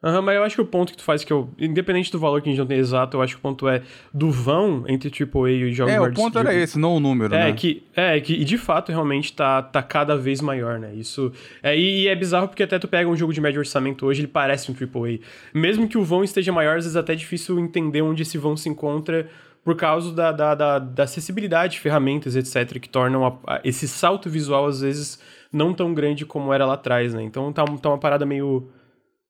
Uhum, 0.03 0.21
mas 0.23 0.35
eu 0.35 0.43
acho 0.43 0.55
que 0.55 0.61
o 0.61 0.65
ponto 0.65 0.91
que 0.91 0.97
tu 0.97 1.03
faz, 1.03 1.23
que 1.23 1.31
eu, 1.31 1.49
independente 1.59 2.11
do 2.11 2.17
valor 2.17 2.41
que 2.41 2.49
a 2.49 2.51
gente 2.51 2.59
não 2.59 2.65
tem 2.65 2.79
exato, 2.79 3.17
eu 3.17 3.21
acho 3.21 3.35
que 3.35 3.39
o 3.39 3.41
ponto 3.41 3.69
é 3.69 3.83
do 4.11 4.31
vão 4.31 4.83
entre 4.87 5.09
AAA 5.09 5.51
e 5.51 5.73
jogos 5.73 5.93
É, 5.93 6.01
o 6.01 6.11
ponto 6.11 6.39
era 6.39 6.53
esse, 6.55 6.79
não 6.79 6.95
o 6.95 6.99
número, 6.99 7.35
é, 7.35 7.45
né? 7.45 7.53
Que, 7.53 7.83
é, 7.95 8.19
que 8.19 8.43
de 8.43 8.57
fato 8.57 8.91
realmente 8.91 9.31
tá, 9.31 9.61
tá 9.61 9.83
cada 9.83 10.17
vez 10.17 10.41
maior, 10.41 10.79
né? 10.79 10.91
Isso. 10.95 11.31
É, 11.61 11.77
e, 11.77 12.03
e, 12.03 12.07
é 12.07 12.15
bizarro 12.15 12.47
porque 12.47 12.63
até 12.63 12.79
tu 12.79 12.87
pega 12.87 13.07
um 13.07 13.15
jogo 13.15 13.31
de 13.31 13.39
médio 13.39 13.59
orçamento 13.59 14.07
hoje, 14.07 14.21
ele 14.21 14.27
parece 14.27 14.71
um 14.71 14.75
AAA. 14.75 15.19
Mesmo 15.53 15.87
que 15.87 15.99
o 15.99 16.03
vão 16.03 16.23
esteja 16.23 16.51
maior, 16.51 16.77
às 16.77 16.85
vezes 16.85 16.95
é 16.95 16.99
até 16.99 17.13
difícil 17.13 17.59
entender 17.59 18.01
onde 18.01 18.23
esse 18.23 18.39
vão 18.39 18.57
se 18.57 18.69
encontra 18.69 19.29
por 19.63 19.75
causa 19.75 20.11
da, 20.11 20.31
da, 20.31 20.55
da, 20.55 20.79
da 20.79 21.03
acessibilidade 21.03 21.73
de 21.73 21.79
ferramentas, 21.79 22.35
etc., 22.35 22.79
que 22.79 22.89
tornam 22.89 23.23
a, 23.23 23.55
a, 23.55 23.61
esse 23.63 23.87
salto 23.87 24.27
visual, 24.27 24.65
às 24.65 24.81
vezes, 24.81 25.19
não 25.53 25.75
tão 25.75 25.93
grande 25.93 26.25
como 26.25 26.51
era 26.51 26.65
lá 26.65 26.73
atrás, 26.73 27.13
né? 27.13 27.21
Então 27.21 27.53
tá, 27.53 27.63
tá 27.63 27.89
uma 27.89 27.99
parada 27.99 28.25
meio 28.25 28.71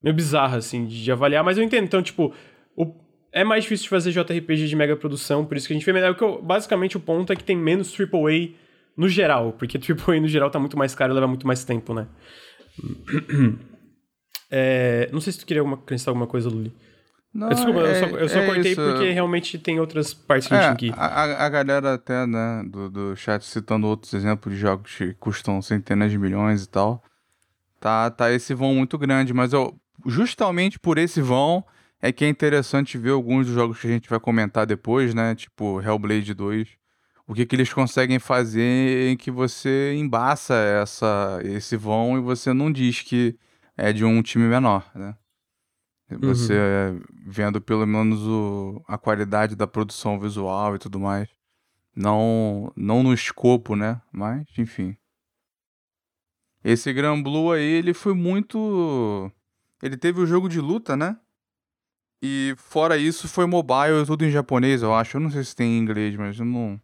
meio 0.03 0.15
bizarra, 0.15 0.57
assim, 0.57 0.85
de, 0.85 1.03
de, 1.03 1.11
avaliar, 1.11 1.43
mas 1.43 1.57
eu 1.57 1.63
entendo. 1.63 1.83
Então, 1.83 2.01
tipo, 2.01 2.33
o, 2.75 2.93
é 3.31 3.43
mais 3.43 3.63
difícil 3.63 3.83
de 3.83 3.89
fazer 3.89 4.11
JRPG 4.11 4.67
de 4.67 4.75
mega 4.75 4.95
produção, 4.95 5.45
por 5.45 5.57
isso 5.57 5.67
que 5.67 5.73
a 5.73 5.77
gente 5.77 5.85
vê 5.85 5.93
melhor. 5.93 6.15
Que 6.15 6.25
basicamente, 6.41 6.97
o 6.97 6.99
ponto 6.99 7.31
é 7.31 7.35
que 7.35 7.43
tem 7.43 7.55
menos 7.55 7.93
AAA 7.99 8.55
no 8.97 9.07
geral, 9.07 9.53
porque 9.53 9.77
AAA 9.79 10.21
no 10.21 10.27
geral 10.27 10.49
tá 10.49 10.59
muito 10.59 10.77
mais 10.77 10.95
caro 10.95 11.13
e 11.13 11.15
leva 11.15 11.27
muito 11.27 11.47
mais 11.47 11.63
tempo, 11.63 11.93
né? 11.93 12.07
É, 14.53 15.09
não 15.13 15.21
sei 15.21 15.31
se 15.31 15.39
tu 15.39 15.45
queria 15.45 15.61
alguma, 15.61 15.77
acrescentar 15.77 16.11
alguma 16.11 16.27
coisa, 16.27 16.49
Luli. 16.49 16.73
Não, 17.33 17.47
Desculpa, 17.47 17.79
é, 17.79 17.91
eu 17.91 17.95
só, 17.95 18.17
eu 18.17 18.29
só 18.29 18.39
é 18.39 18.45
cortei 18.45 18.71
isso. 18.73 18.81
porque 18.81 19.09
realmente 19.11 19.57
tem 19.57 19.79
outras 19.79 20.13
partes 20.13 20.49
que 20.49 20.53
a 20.53 20.71
gente 20.71 20.79
tem 20.79 20.89
É, 20.89 20.93
que... 20.93 20.99
a, 20.99 21.45
a 21.45 21.49
galera 21.49 21.93
até, 21.93 22.27
né, 22.27 22.61
do, 22.69 22.89
do 22.89 23.15
chat 23.15 23.45
citando 23.45 23.87
outros 23.87 24.13
exemplos 24.13 24.53
de 24.53 24.59
jogos 24.59 24.93
que 24.93 25.13
custam 25.13 25.61
centenas 25.61 26.11
de 26.11 26.17
milhões 26.17 26.65
e 26.65 26.69
tal. 26.69 27.01
Tá, 27.79 28.11
tá 28.11 28.29
esse 28.31 28.53
vão 28.53 28.75
muito 28.75 28.97
grande, 28.97 29.33
mas 29.33 29.53
eu, 29.53 29.73
justamente 30.05 30.79
por 30.79 30.97
esse 30.97 31.21
vão 31.21 31.65
é 32.01 32.11
que 32.11 32.25
é 32.25 32.29
interessante 32.29 32.97
ver 32.97 33.11
alguns 33.11 33.45
dos 33.45 33.55
jogos 33.55 33.79
que 33.79 33.87
a 33.87 33.91
gente 33.91 34.09
vai 34.09 34.19
comentar 34.19 34.65
depois, 34.65 35.13
né? 35.13 35.35
Tipo 35.35 35.81
Hellblade 35.81 36.33
2. 36.33 36.67
O 37.27 37.33
que, 37.33 37.45
que 37.45 37.55
eles 37.55 37.71
conseguem 37.71 38.19
fazer 38.19 39.09
em 39.09 39.15
que 39.15 39.31
você 39.31 39.93
embaça 39.95 40.55
essa, 40.55 41.39
esse 41.43 41.77
vão 41.77 42.17
e 42.17 42.21
você 42.21 42.51
não 42.51 42.71
diz 42.71 43.01
que 43.01 43.37
é 43.77 43.93
de 43.93 44.03
um 44.03 44.21
time 44.21 44.45
menor, 44.45 44.89
né? 44.95 45.15
Você 46.19 46.53
uhum. 46.53 47.01
vendo 47.25 47.61
pelo 47.61 47.85
menos 47.85 48.19
o, 48.21 48.83
a 48.87 48.97
qualidade 48.97 49.55
da 49.55 49.65
produção 49.65 50.19
visual 50.19 50.75
e 50.75 50.79
tudo 50.79 50.99
mais. 50.99 51.29
Não, 51.95 52.71
não 52.75 53.03
no 53.03 53.13
escopo, 53.13 53.75
né? 53.75 54.01
Mas, 54.11 54.45
enfim. 54.57 54.95
Esse 56.63 56.91
Gran 56.93 57.21
Blue 57.21 57.51
aí, 57.51 57.63
ele 57.63 57.93
foi 57.93 58.13
muito. 58.13 59.31
Ele 59.81 59.97
teve 59.97 60.19
o 60.21 60.25
jogo 60.25 60.47
de 60.47 60.59
luta, 60.59 60.95
né? 60.95 61.17
E 62.21 62.53
fora 62.57 62.97
isso, 62.97 63.27
foi 63.27 63.45
mobile, 63.47 64.05
tudo 64.05 64.23
em 64.23 64.29
japonês, 64.29 64.83
eu 64.83 64.93
acho. 64.93 65.17
Eu 65.17 65.21
não 65.21 65.31
sei 65.31 65.43
se 65.43 65.55
tem 65.55 65.77
em 65.77 65.79
inglês, 65.79 66.15
mas 66.15 66.37
eu 66.37 66.45
não. 66.45 66.79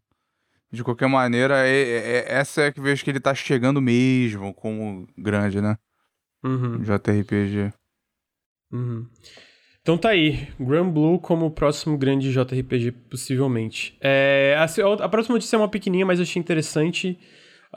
De 0.71 0.83
qualquer 0.83 1.07
maneira, 1.07 1.67
é, 1.67 1.71
é, 1.71 2.25
essa 2.27 2.63
é 2.63 2.71
que 2.71 2.81
vejo 2.81 3.03
que 3.03 3.09
ele 3.09 3.19
tá 3.19 3.33
chegando 3.33 3.81
mesmo 3.81 4.53
como 4.53 5.07
grande, 5.17 5.61
né? 5.61 5.77
Uhum. 6.43 6.81
JRPG. 6.81 7.71
Uhum. 8.71 9.07
Então 9.81 9.97
tá 9.97 10.09
aí, 10.09 10.49
Grand 10.59 10.89
Blue 10.89 11.17
como 11.19 11.45
o 11.45 11.51
próximo 11.51 11.97
grande 11.97 12.33
JRPG, 12.33 12.91
possivelmente. 13.09 13.97
É, 14.01 14.53
a, 14.57 15.05
a, 15.05 15.07
próxima 15.07 15.35
notícia 15.35 15.55
é 15.55 15.59
uma 15.59 15.69
pequenininha, 15.69 16.05
mas 16.05 16.19
eu 16.19 16.23
achei 16.23 16.41
interessante. 16.41 17.17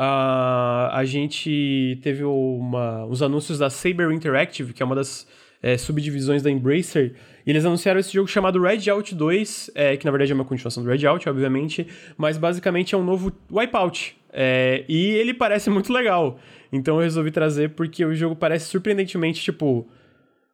Uh, 0.00 0.88
a 0.92 1.02
gente 1.04 1.98
teve 2.02 2.24
uma, 2.24 3.04
os 3.04 3.20
anúncios 3.20 3.58
da 3.58 3.68
Saber 3.68 4.10
Interactive, 4.10 4.72
que 4.72 4.82
é 4.82 4.86
uma 4.86 4.94
das 4.94 5.28
é, 5.62 5.76
subdivisões 5.76 6.42
da 6.42 6.50
Embracer, 6.50 7.12
e 7.46 7.50
eles 7.50 7.66
anunciaram 7.66 8.00
esse 8.00 8.10
jogo 8.10 8.26
chamado 8.26 8.62
Red 8.62 8.88
Out 8.88 9.14
2, 9.14 9.72
é, 9.74 9.98
que 9.98 10.06
na 10.06 10.10
verdade 10.10 10.32
é 10.32 10.34
uma 10.34 10.44
continuação 10.46 10.82
do 10.82 10.88
Red 10.88 11.04
Out, 11.06 11.28
obviamente, 11.28 11.86
mas 12.16 12.38
basicamente 12.38 12.94
é 12.94 12.98
um 12.98 13.04
novo 13.04 13.30
Wipeout. 13.52 14.16
É, 14.32 14.86
e 14.88 15.08
ele 15.08 15.34
parece 15.34 15.68
muito 15.70 15.92
legal. 15.92 16.40
Então 16.72 16.96
eu 16.96 17.02
resolvi 17.02 17.30
trazer 17.30 17.68
porque 17.68 18.02
o 18.02 18.14
jogo 18.14 18.34
parece 18.34 18.70
surpreendentemente, 18.70 19.42
tipo, 19.42 19.86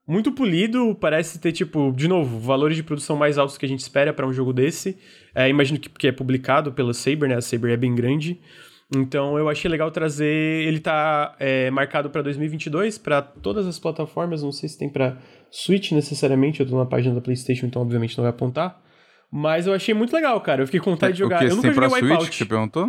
muito 0.08 0.32
polido, 0.32 0.92
parece 1.00 1.38
ter, 1.38 1.52
tipo, 1.52 1.92
de 1.94 2.08
novo, 2.08 2.40
valores 2.40 2.76
de 2.76 2.82
produção 2.82 3.14
mais 3.14 3.38
altos 3.38 3.56
que 3.56 3.64
a 3.64 3.68
gente 3.68 3.80
espera 3.80 4.12
para 4.12 4.26
um 4.26 4.32
jogo 4.32 4.52
desse. 4.52 4.98
É, 5.32 5.48
imagino 5.48 5.78
que 5.78 5.88
porque 5.88 6.08
é 6.08 6.12
publicado 6.12 6.72
pela 6.72 6.92
Saber, 6.92 7.28
né? 7.28 7.36
A 7.36 7.40
Saber 7.40 7.70
é 7.70 7.76
bem 7.76 7.94
grande. 7.94 8.40
Então 8.94 9.36
eu 9.38 9.48
achei 9.48 9.68
legal 9.70 9.90
trazer. 9.90 10.26
Ele 10.66 10.78
tá 10.78 11.34
é, 11.40 11.70
marcado 11.70 12.08
para 12.10 12.22
2022 12.22 12.98
para 12.98 13.20
todas 13.20 13.66
as 13.66 13.78
plataformas. 13.78 14.42
Não 14.42 14.52
sei 14.52 14.68
se 14.68 14.78
tem 14.78 14.88
para 14.88 15.18
Switch 15.50 15.90
necessariamente. 15.92 16.60
Eu 16.60 16.68
tô 16.68 16.76
na 16.78 16.86
página 16.86 17.14
da 17.14 17.20
PlayStation, 17.20 17.66
então 17.66 17.82
obviamente 17.82 18.16
não 18.16 18.22
vai 18.22 18.30
apontar. 18.30 18.80
Mas 19.30 19.66
eu 19.66 19.72
achei 19.72 19.92
muito 19.92 20.14
legal, 20.14 20.40
cara. 20.40 20.62
Eu 20.62 20.66
fiquei 20.66 20.78
com 20.80 20.90
vontade 20.92 21.14
de 21.14 21.18
jogar. 21.18 21.36
O 21.36 21.38
que, 21.40 21.44
eu 21.46 21.56
nunca 21.56 21.62
tem 21.62 21.72
joguei 21.74 21.88
pra 21.88 21.96
Wipeout. 21.98 22.22
Switch, 22.24 22.38
você 22.38 22.44
perguntou? 22.44 22.88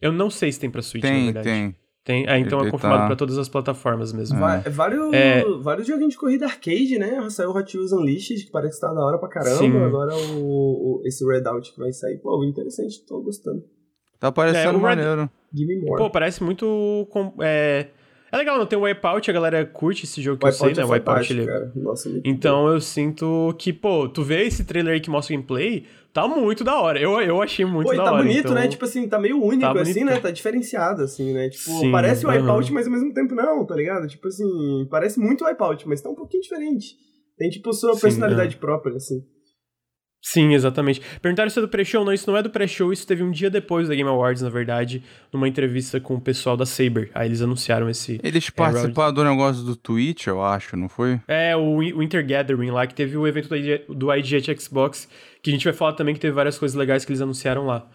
Eu 0.00 0.12
não 0.12 0.30
sei 0.30 0.52
se 0.52 0.60
tem 0.60 0.70
pra 0.70 0.80
Switch, 0.82 1.02
tem, 1.02 1.26
na 1.26 1.32
verdade. 1.32 1.44
Tem, 1.48 1.76
tem. 2.04 2.28
Ah, 2.28 2.38
então 2.38 2.60
Ele 2.60 2.68
é 2.68 2.70
confirmado 2.70 3.02
tá- 3.02 3.06
pra 3.08 3.16
todas 3.16 3.36
as 3.36 3.48
plataformas 3.48 4.12
mesmo. 4.12 4.38
Va- 4.38 4.58
vários, 4.70 5.12
É. 5.12 5.44
vários 5.60 5.86
joguinhos 5.88 6.12
de 6.14 6.18
corrida 6.20 6.46
arcade, 6.46 6.98
né? 6.98 7.28
Saiu 7.30 7.50
o 7.50 7.56
Hot 7.58 7.76
Wheels 7.76 7.92
Unleashed, 7.92 8.44
que 8.46 8.50
parece 8.52 8.76
que 8.80 8.86
tá 8.86 8.92
da 8.94 9.00
hora 9.04 9.18
pra 9.18 9.28
caramba. 9.28 9.56
Sim. 9.58 9.76
Agora 9.76 10.14
o, 10.16 11.00
o- 11.00 11.02
esse 11.04 11.24
Red 11.26 11.46
Out 11.48 11.72
que 11.72 11.78
vai 11.80 11.92
sair. 11.92 12.18
Pô, 12.18 12.44
interessante, 12.44 13.04
tô 13.06 13.20
gostando. 13.22 13.62
Tá 14.22 14.30
parecendo 14.30 14.68
É, 14.68 14.70
o 14.70 14.74
Red- 14.76 14.80
maneiro. 15.02 15.30
More. 15.84 15.98
Pô, 16.04 16.08
parece 16.10 16.44
muito. 16.44 17.08
com- 17.10 17.34
É... 17.40 17.88
é 18.30 18.36
legal, 18.36 18.56
não 18.56 18.66
tem 18.66 18.78
o 18.78 18.82
Wipeout, 18.82 19.28
a 19.28 19.34
galera 19.34 19.66
curte 19.66 20.04
esse 20.04 20.22
jogo 20.22 20.38
que 20.38 20.46
eu 20.46 20.52
sei, 20.52 20.68
Wipeout 20.68 20.76
né? 20.78 20.82
é 20.82 20.86
O 20.86 20.92
Wipeout 20.92 21.32
ele. 21.32 21.44
cara. 21.46 21.72
Nossa, 21.74 22.08
muito 22.08 22.22
bom. 22.22 22.30
Então 22.30 22.68
eu 22.68 22.80
sinto 22.80 23.52
que, 23.58 23.72
pô, 23.72 24.08
tu 24.08 24.22
vê 24.22 24.44
esse 24.44 24.64
trailer 24.64 24.94
aí 24.94 25.00
que 25.00 25.10
mostra 25.10 25.34
o 25.34 25.36
gameplay, 25.36 25.86
tá 26.12 26.28
muito 26.28 26.62
da 26.62 26.80
hora. 26.80 27.00
Eu, 27.00 27.20
eu 27.20 27.42
achei 27.42 27.64
muito 27.64 27.88
Pô, 27.88 27.94
e 27.94 27.96
da 27.96 28.04
tá 28.04 28.12
hora. 28.12 28.22
bonito, 28.22 28.38
então... 28.38 28.54
né? 28.54 28.68
Tipo 28.68 28.84
assim, 28.84 29.08
tá 29.08 29.18
meio 29.18 29.42
único, 29.42 29.60
Tá 29.74 29.80
assim, 29.82 29.92
bonito. 29.92 30.06
né? 30.14 30.20
Tá 30.20 30.30
diferenciado, 30.30 31.02
assim, 31.02 31.32
né? 31.34 31.48
Tipo, 31.48 31.64
Sim, 31.80 31.90
parece 31.90 32.24
o. 32.24 32.30
Wipeout, 32.30 32.72
mas 32.72 32.86
ao 32.86 32.92
mesmo 32.92 33.12
tempo 33.12 33.34
não, 33.34 33.66
tá 33.66 33.74
ligado? 33.74 34.06
Tipo 34.06 34.28
assim, 34.28 34.86
parece 34.88 35.18
muito 35.18 35.42
o 35.44 35.48
Wipeout, 35.48 35.88
mas 35.88 36.00
tá 36.00 36.08
um 36.08 36.14
pouquinho 36.14 36.44
diferente. 36.44 36.94
Tem, 37.36 37.50
tipo, 37.50 37.72
sua 37.72 37.94
Sim, 37.96 38.00
personalidade 38.02 38.56
própria, 38.56 38.94
assim. 38.96 39.24
Sim, 40.24 40.54
exatamente. 40.54 41.02
Perguntaram 41.20 41.50
se 41.50 41.58
é 41.58 41.62
do 41.62 41.68
pré-show. 41.68 42.04
Não, 42.04 42.12
isso 42.12 42.30
não 42.30 42.38
é 42.38 42.42
do 42.42 42.48
pré-show, 42.48 42.92
isso 42.92 43.04
teve 43.04 43.24
um 43.24 43.30
dia 43.32 43.50
depois 43.50 43.88
da 43.88 43.94
Game 43.94 44.08
Awards, 44.08 44.40
na 44.40 44.48
verdade, 44.48 45.02
numa 45.32 45.48
entrevista 45.48 46.00
com 46.00 46.14
o 46.14 46.20
pessoal 46.20 46.56
da 46.56 46.64
Saber. 46.64 47.10
Aí 47.12 47.26
eles 47.26 47.42
anunciaram 47.42 47.90
esse. 47.90 48.20
Eles 48.22 48.48
participaram 48.48 49.12
do 49.12 49.24
negócio 49.24 49.64
do 49.64 49.74
Twitch, 49.74 50.28
eu 50.28 50.40
acho, 50.40 50.76
não 50.76 50.88
foi? 50.88 51.20
É, 51.26 51.56
o 51.56 51.80
Winter 51.80 52.24
Gathering 52.24 52.70
lá, 52.70 52.86
que 52.86 52.94
teve 52.94 53.16
o 53.16 53.26
evento 53.26 53.48
do 53.48 53.56
IG 53.56 53.84
do 53.88 54.14
IGH 54.14 54.60
Xbox, 54.60 55.08
que 55.42 55.50
a 55.50 55.52
gente 55.52 55.64
vai 55.64 55.72
falar 55.72 55.94
também 55.94 56.14
que 56.14 56.20
teve 56.20 56.32
várias 56.32 56.56
coisas 56.56 56.76
legais 56.76 57.04
que 57.04 57.10
eles 57.10 57.20
anunciaram 57.20 57.66
lá. 57.66 57.90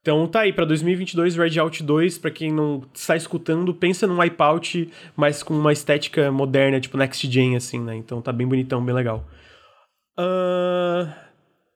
Então 0.00 0.28
tá 0.28 0.40
aí, 0.40 0.52
pra 0.52 0.64
2022, 0.66 1.34
Red 1.34 1.58
Out 1.58 1.82
2, 1.82 2.18
pra 2.18 2.30
quem 2.30 2.52
não 2.52 2.84
está 2.94 3.16
escutando, 3.16 3.74
pensa 3.74 4.06
num 4.06 4.20
Wipeout, 4.20 4.90
mas 5.16 5.42
com 5.42 5.54
uma 5.54 5.72
estética 5.72 6.30
moderna, 6.30 6.78
tipo 6.78 6.96
Next 6.98 7.26
Gen, 7.28 7.56
assim, 7.56 7.80
né? 7.80 7.96
Então 7.96 8.20
tá 8.20 8.30
bem 8.30 8.46
bonitão, 8.46 8.84
bem 8.84 8.94
legal. 8.94 9.26
Ahn, 10.16 11.08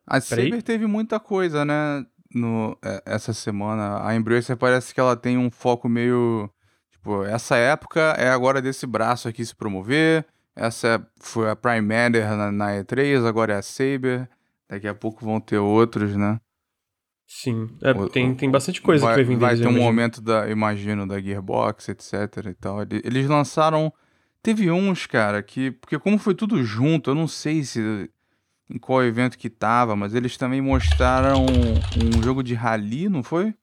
A. 0.08 0.20
Saber 0.20 0.62
teve 0.62 0.86
muita 0.86 1.18
coisa, 1.20 1.64
né? 1.64 2.04
No, 2.34 2.76
é, 2.84 3.02
essa 3.06 3.32
semana. 3.32 4.06
A 4.06 4.14
Embracer 4.14 4.56
parece 4.56 4.92
que 4.94 5.00
ela 5.00 5.16
tem 5.16 5.38
um 5.38 5.50
foco 5.50 5.88
meio. 5.88 6.50
Tipo, 6.92 7.24
essa 7.24 7.56
época 7.56 8.00
é 8.18 8.28
agora 8.30 8.60
desse 8.60 8.86
braço 8.86 9.28
aqui 9.28 9.44
se 9.44 9.54
promover. 9.54 10.26
Essa 10.54 11.06
foi 11.20 11.48
a 11.48 11.54
Prime 11.56 11.80
Matter 11.82 12.28
na, 12.36 12.50
na 12.50 12.66
E3, 12.72 13.24
agora 13.26 13.54
é 13.54 13.56
a 13.58 13.62
Saber. 13.62 14.28
Daqui 14.68 14.86
a 14.88 14.94
pouco 14.94 15.24
vão 15.24 15.40
ter 15.40 15.58
outros, 15.58 16.14
né? 16.16 16.38
sim, 17.26 17.68
é, 17.82 17.92
O- 17.92 18.08
tem, 18.08 18.34
tem 18.34 18.50
bastante 18.50 18.80
coisa 18.80 19.04
vai, 19.04 19.14
que 19.14 19.20
vai 19.22 19.24
vir 19.24 19.38
Vai 19.38 19.50
deles, 19.54 19.60
ter 19.60 19.66
eu 19.66 19.80
um 19.80 19.84
momento 19.84 20.20
da, 20.20 20.48
imagino, 20.50 21.06
da 21.06 21.20
Gearbox, 21.20 21.88
etc 21.90 22.12
e 22.46 22.54
tal. 22.54 22.82
Ele- 22.82 23.02
Eles 23.04 23.26
lançaram. 23.28 23.92
Teve 24.42 24.70
uns, 24.70 25.06
cara, 25.06 25.42
que. 25.42 25.70
Porque 25.72 25.98
como 25.98 26.18
foi 26.18 26.34
tudo 26.34 26.62
junto, 26.64 27.10
eu 27.10 27.14
não 27.14 27.28
sei 27.28 27.64
se. 27.64 28.10
Em 28.70 28.78
qual 28.78 29.02
evento 29.02 29.38
que 29.38 29.48
tava, 29.48 29.96
mas 29.96 30.14
eles 30.14 30.36
também 30.36 30.60
mostraram 30.60 31.46
um 31.46 32.22
jogo 32.22 32.42
de 32.42 32.54
rally, 32.54 33.08
não 33.08 33.22
foi? 33.22 33.54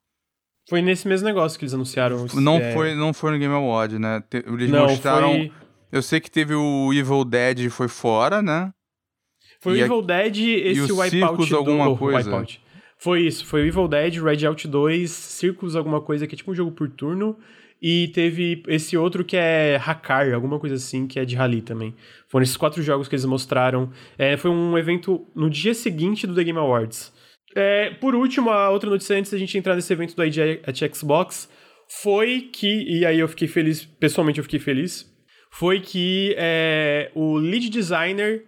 Foi 0.68 0.82
nesse 0.82 1.08
mesmo 1.08 1.28
negócio 1.28 1.60
que 1.60 1.66
eles 1.66 1.76
anunciaram. 1.76 2.26
Não, 2.34 2.58
é, 2.58 2.74
foi, 2.74 2.96
não 2.96 3.14
foi 3.14 3.32
no 3.32 3.38
Game 3.38 3.54
Award, 3.54 4.00
né? 4.00 4.24
Eles 4.34 4.72
Não, 4.72 4.88
mostraram. 4.88 5.30
foi, 5.34 5.52
Eu 5.92 6.02
sei 6.02 6.20
que 6.20 6.32
teve 6.32 6.56
o 6.56 6.92
Evil 6.92 7.24
Dead 7.24 7.70
foi 7.70 7.88
fora, 7.88 8.42
né? 8.42 8.74
foi 9.62 9.74
o 9.74 9.76
E 9.78 9.82
a- 9.84 9.86
Evil 9.86 10.02
Dead, 10.02 10.38
esse 10.38 10.92
o 10.92 10.98
Wipeout 11.00 11.10
Circus 11.38 11.50
do... 11.50 11.56
alguma 11.58 11.96
coisa? 11.96 12.30
Wipeout. 12.32 12.62
Foi 12.98 13.22
isso, 13.22 13.46
foi 13.46 13.62
o 13.62 13.66
Evil 13.68 13.88
Dead, 13.88 14.16
Red 14.24 14.46
Out 14.48 14.68
2, 14.68 15.12
Circus 15.12 15.76
alguma 15.76 16.02
coisa, 16.02 16.26
que 16.26 16.34
é 16.34 16.38
tipo 16.38 16.52
um 16.52 16.56
jogo 16.56 16.72
por 16.72 16.90
turno, 16.90 17.38
e 17.82 18.08
teve 18.10 18.64
esse 18.68 18.98
outro 18.98 19.24
que 19.24 19.38
é 19.38 19.76
Hakar, 19.76 20.34
alguma 20.34 20.60
coisa 20.60 20.76
assim, 20.76 21.08
que 21.08 21.20
é 21.20 21.26
de 21.26 21.36
rally 21.36 21.62
também. 21.62 21.94
Foram 22.28 22.44
esses 22.44 22.58
quatro 22.58 22.82
jogos 22.82 23.08
que 23.08 23.16
eles 23.16 23.26
mostraram. 23.26 23.92
É, 24.18 24.38
foi 24.38 24.50
um 24.50 24.78
evento 24.78 25.26
no 25.36 25.50
dia 25.50 25.74
seguinte 25.74 26.26
do 26.26 26.34
The 26.34 26.44
Game 26.44 26.60
Awards. 26.60 27.14
É, 27.56 27.92
por 27.92 28.16
último, 28.16 28.50
a 28.50 28.70
outra 28.70 28.90
notícia 28.90 29.18
antes 29.18 29.32
da 29.32 29.38
gente 29.38 29.58
entrar 29.58 29.76
nesse 29.76 29.92
evento 29.94 30.16
do 30.16 30.24
ID 30.24 30.60
at 30.66 30.94
Xbox 30.94 31.50
foi 31.88 32.50
que, 32.52 32.68
e 32.68 33.06
aí 33.06 33.20
eu 33.20 33.28
fiquei 33.28 33.48
feliz, 33.48 33.86
pessoalmente 33.86 34.40
eu 34.40 34.44
fiquei 34.44 34.60
feliz, 34.60 35.10
foi 35.52 35.80
que 35.80 36.36
é, 36.38 37.12
o 37.16 37.38
lead 37.38 37.70
designer 37.70 38.44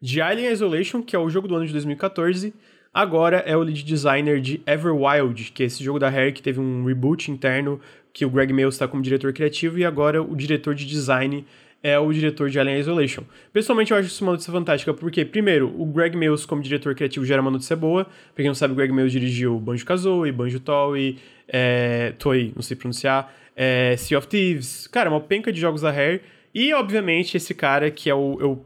de 0.00 0.20
Alien 0.20 0.50
Isolation, 0.50 1.02
que 1.02 1.14
é 1.14 1.18
o 1.18 1.28
jogo 1.28 1.48
do 1.48 1.56
ano 1.56 1.66
de 1.66 1.72
2014, 1.72 2.54
agora 2.94 3.38
é 3.38 3.56
o 3.56 3.60
lead 3.60 3.82
designer 3.84 4.40
de 4.40 4.62
Everwild, 4.66 5.52
que 5.52 5.62
é 5.62 5.66
esse 5.66 5.84
jogo 5.84 5.98
da 5.98 6.08
Rare 6.08 6.32
que 6.32 6.42
teve 6.42 6.60
um 6.60 6.84
reboot 6.84 7.30
interno, 7.30 7.80
que 8.16 8.24
o 8.24 8.30
Greg 8.30 8.50
Mills 8.50 8.74
está 8.74 8.88
como 8.88 9.02
diretor 9.02 9.30
criativo, 9.34 9.78
e 9.78 9.84
agora 9.84 10.22
o 10.22 10.34
diretor 10.34 10.74
de 10.74 10.86
design 10.86 11.44
é 11.82 11.98
o 11.98 12.10
diretor 12.10 12.48
de 12.48 12.58
Alien 12.58 12.78
Isolation. 12.78 13.24
Pessoalmente, 13.52 13.92
eu 13.92 13.98
acho 13.98 14.08
isso 14.08 14.24
uma 14.24 14.32
notícia 14.32 14.50
fantástica, 14.50 14.94
porque, 14.94 15.22
primeiro, 15.22 15.70
o 15.78 15.84
Greg 15.84 16.16
Mills 16.16 16.46
como 16.46 16.62
diretor 16.62 16.94
criativo 16.94 17.26
já 17.26 17.34
era 17.34 17.42
uma 17.42 17.50
notícia 17.50 17.76
boa. 17.76 18.06
Pra 18.06 18.36
quem 18.36 18.46
não 18.46 18.54
sabe, 18.54 18.72
o 18.72 18.74
Greg 18.74 18.90
Mills 18.90 19.12
dirigiu 19.12 19.60
Banjo-Kazooie, 19.60 20.32
Banjo-Toy, 20.32 21.18
é, 21.46 22.14
Toy, 22.18 22.54
não 22.56 22.62
sei 22.62 22.74
pronunciar, 22.74 23.30
é, 23.54 23.94
Sea 23.98 24.16
of 24.16 24.26
Thieves. 24.28 24.86
Cara, 24.86 25.10
uma 25.10 25.20
penca 25.20 25.52
de 25.52 25.60
jogos 25.60 25.82
da 25.82 25.90
Rare. 25.90 26.22
E, 26.54 26.72
obviamente, 26.72 27.36
esse 27.36 27.52
cara 27.54 27.90
que 27.90 28.08
é 28.08 28.14
o... 28.14 28.38
Eu... 28.40 28.64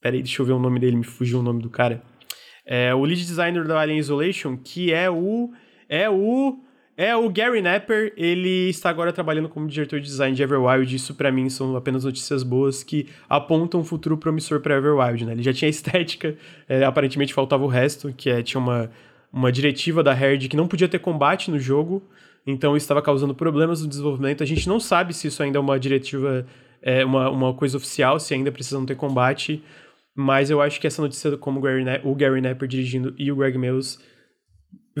Peraí, 0.00 0.22
deixa 0.22 0.40
eu 0.40 0.46
ver 0.46 0.52
o 0.52 0.58
nome 0.58 0.80
dele, 0.80 0.96
me 0.96 1.04
fugiu 1.04 1.40
o 1.40 1.42
nome 1.42 1.60
do 1.60 1.68
cara. 1.68 2.02
É 2.64 2.94
o 2.94 3.04
lead 3.04 3.20
designer 3.26 3.66
da 3.66 3.78
Alien 3.78 3.98
Isolation, 3.98 4.56
que 4.56 4.90
é 4.90 5.10
o... 5.10 5.52
É 5.86 6.08
o... 6.08 6.64
É, 7.00 7.16
o 7.16 7.30
Gary 7.30 7.62
Napper, 7.62 8.12
ele 8.14 8.68
está 8.68 8.90
agora 8.90 9.10
trabalhando 9.10 9.48
como 9.48 9.66
diretor 9.66 9.98
de 10.00 10.04
design 10.04 10.36
de 10.36 10.42
Everwild. 10.42 10.94
Isso 10.94 11.14
para 11.14 11.32
mim 11.32 11.48
são 11.48 11.74
apenas 11.74 12.04
notícias 12.04 12.42
boas 12.42 12.82
que 12.82 13.08
apontam 13.26 13.80
um 13.80 13.84
futuro 13.84 14.18
promissor 14.18 14.60
para 14.60 14.76
Everwild, 14.76 15.24
né? 15.24 15.32
Ele 15.32 15.42
já 15.42 15.50
tinha 15.50 15.66
estética, 15.70 16.36
é, 16.68 16.84
aparentemente 16.84 17.32
faltava 17.32 17.64
o 17.64 17.68
resto, 17.68 18.12
que 18.14 18.28
é, 18.28 18.42
tinha 18.42 18.60
uma, 18.60 18.90
uma 19.32 19.50
diretiva 19.50 20.02
da 20.02 20.12
Herd 20.12 20.46
que 20.46 20.58
não 20.58 20.68
podia 20.68 20.86
ter 20.88 20.98
combate 20.98 21.50
no 21.50 21.58
jogo, 21.58 22.02
então 22.46 22.76
isso 22.76 22.84
estava 22.84 23.00
causando 23.00 23.34
problemas 23.34 23.80
no 23.80 23.88
desenvolvimento. 23.88 24.42
A 24.42 24.46
gente 24.46 24.68
não 24.68 24.78
sabe 24.78 25.14
se 25.14 25.26
isso 25.26 25.42
ainda 25.42 25.56
é 25.56 25.60
uma 25.62 25.80
diretiva, 25.80 26.44
é 26.82 27.02
uma, 27.02 27.30
uma 27.30 27.54
coisa 27.54 27.78
oficial, 27.78 28.20
se 28.20 28.34
ainda 28.34 28.52
precisam 28.52 28.84
ter 28.84 28.94
combate, 28.94 29.64
mas 30.14 30.50
eu 30.50 30.60
acho 30.60 30.78
que 30.78 30.86
essa 30.86 31.00
notícia, 31.00 31.34
como 31.38 31.60
o 31.60 31.62
Gary, 31.62 31.82
o 32.04 32.14
Gary 32.14 32.42
Napper 32.42 32.68
dirigindo 32.68 33.14
e 33.16 33.32
o 33.32 33.36
Greg 33.36 33.56
Mills 33.56 33.98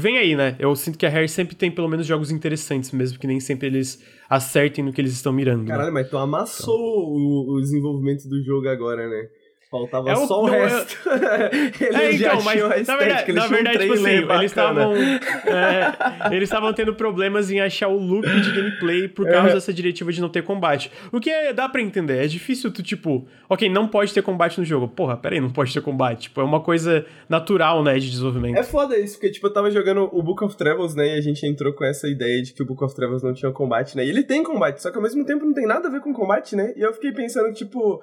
vem 0.00 0.18
aí, 0.18 0.34
né? 0.34 0.56
Eu 0.58 0.74
sinto 0.74 0.98
que 0.98 1.06
a 1.06 1.08
Rare 1.10 1.28
sempre 1.28 1.54
tem 1.54 1.70
pelo 1.70 1.88
menos 1.88 2.06
jogos 2.06 2.30
interessantes, 2.30 2.90
mesmo 2.90 3.18
que 3.18 3.26
nem 3.26 3.38
sempre 3.38 3.68
eles 3.68 4.02
acertem 4.28 4.84
no 4.84 4.92
que 4.92 5.00
eles 5.00 5.12
estão 5.12 5.32
mirando. 5.32 5.62
Né? 5.62 5.68
Caralho, 5.68 5.92
né? 5.92 6.00
mas 6.00 6.10
tu 6.10 6.16
amassou 6.16 6.74
então. 6.74 7.54
o, 7.54 7.56
o, 7.56 7.60
desenvolvimento 7.60 8.28
do 8.28 8.42
jogo 8.42 8.68
agora, 8.68 9.08
né? 9.08 9.28
Faltava 9.70 10.10
é 10.10 10.14
o, 10.14 10.26
só 10.26 10.42
o 10.42 10.46
resto. 10.46 10.98
Ele 11.80 11.96
é, 11.96 12.12
então, 12.14 12.42
mas 12.42 12.88
na 12.88 12.96
verdade, 12.96 13.32
na 13.32 13.46
verdade 13.46 13.78
tipo 13.78 13.92
assim, 13.92 14.16
eles 14.16 14.50
estavam 14.50 14.96
é, 14.96 16.34
eles 16.34 16.48
estavam 16.48 16.72
tendo 16.72 16.92
problemas 16.92 17.52
em 17.52 17.60
achar 17.60 17.86
o 17.86 17.96
loop 17.96 18.28
de 18.28 18.50
gameplay 18.50 19.06
por 19.06 19.28
causa 19.28 19.50
é. 19.50 19.54
dessa 19.54 19.72
diretiva 19.72 20.10
de 20.10 20.20
não 20.20 20.28
ter 20.28 20.42
combate. 20.42 20.90
O 21.12 21.20
que 21.20 21.30
é, 21.30 21.52
dá 21.52 21.68
para 21.68 21.80
entender, 21.80 22.24
é 22.24 22.26
difícil 22.26 22.72
tu 22.72 22.82
tipo, 22.82 23.28
OK, 23.48 23.68
não 23.68 23.86
pode 23.86 24.12
ter 24.12 24.22
combate 24.22 24.58
no 24.58 24.64
jogo. 24.64 24.88
Porra, 24.88 25.16
pera 25.16 25.36
aí, 25.36 25.40
não 25.40 25.50
pode 25.50 25.72
ter 25.72 25.80
combate. 25.80 26.22
Tipo, 26.22 26.40
é 26.40 26.44
uma 26.44 26.60
coisa 26.60 27.06
natural, 27.28 27.84
né, 27.84 27.96
de 27.96 28.10
desenvolvimento. 28.10 28.58
É 28.58 28.64
foda 28.64 28.98
isso, 28.98 29.14
porque 29.14 29.30
tipo, 29.30 29.46
eu 29.46 29.52
tava 29.52 29.70
jogando 29.70 30.08
o 30.12 30.20
Book 30.20 30.42
of 30.42 30.56
Travels, 30.56 30.96
né, 30.96 31.14
e 31.14 31.18
a 31.18 31.20
gente 31.20 31.46
entrou 31.46 31.72
com 31.72 31.84
essa 31.84 32.08
ideia 32.08 32.42
de 32.42 32.52
que 32.52 32.62
o 32.62 32.66
Book 32.66 32.82
of 32.82 32.92
Travels 32.92 33.22
não 33.22 33.32
tinha 33.32 33.52
combate, 33.52 33.96
né? 33.96 34.04
E 34.04 34.08
ele 34.08 34.24
tem 34.24 34.42
combate, 34.42 34.82
só 34.82 34.90
que 34.90 34.96
ao 34.96 35.02
mesmo 35.02 35.24
tempo 35.24 35.44
não 35.44 35.54
tem 35.54 35.64
nada 35.64 35.86
a 35.86 35.90
ver 35.92 36.00
com 36.00 36.12
combate, 36.12 36.56
né? 36.56 36.72
E 36.76 36.80
eu 36.80 36.92
fiquei 36.92 37.12
pensando 37.12 37.52
tipo, 37.52 38.02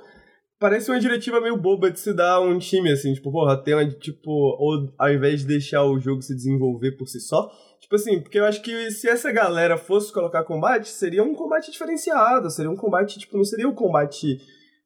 Parece 0.60 0.90
uma 0.90 1.00
diretiva 1.00 1.40
meio 1.40 1.56
boba 1.56 1.92
de 1.92 2.00
se 2.00 2.12
dar 2.14 2.42
um 2.42 2.58
time, 2.58 2.92
assim, 2.92 3.14
tipo, 3.14 3.32
porra, 3.32 3.56
tem 3.56 3.76
uma, 3.76 3.88
tipo, 3.88 4.32
ou 4.32 4.92
ao 4.98 5.14
invés 5.14 5.42
de 5.42 5.48
deixar 5.48 5.84
o 5.84 6.00
jogo 6.00 6.24
se 6.24 6.34
desenvolver 6.34 6.94
por 6.94 7.08
si 7.08 7.20
só, 7.20 7.52
tipo 7.80 7.94
assim, 7.94 8.20
porque 8.20 8.40
eu 8.40 8.46
acho 8.46 8.64
que 8.64 8.90
se 8.90 9.08
essa 9.08 9.32
galera 9.32 9.78
fosse 9.78 10.12
colocar 10.12 10.44
combate, 10.44 10.90
seria 10.90 11.24
um 11.24 11.36
combate 11.36 11.72
diferenciado, 11.72 12.50
seria 12.50 12.72
um 12.72 12.76
combate, 12.76 13.20
tipo, 13.20 13.38
não 13.38 13.44
seria 13.44 13.70
um 13.70 13.76
combate, 13.76 14.40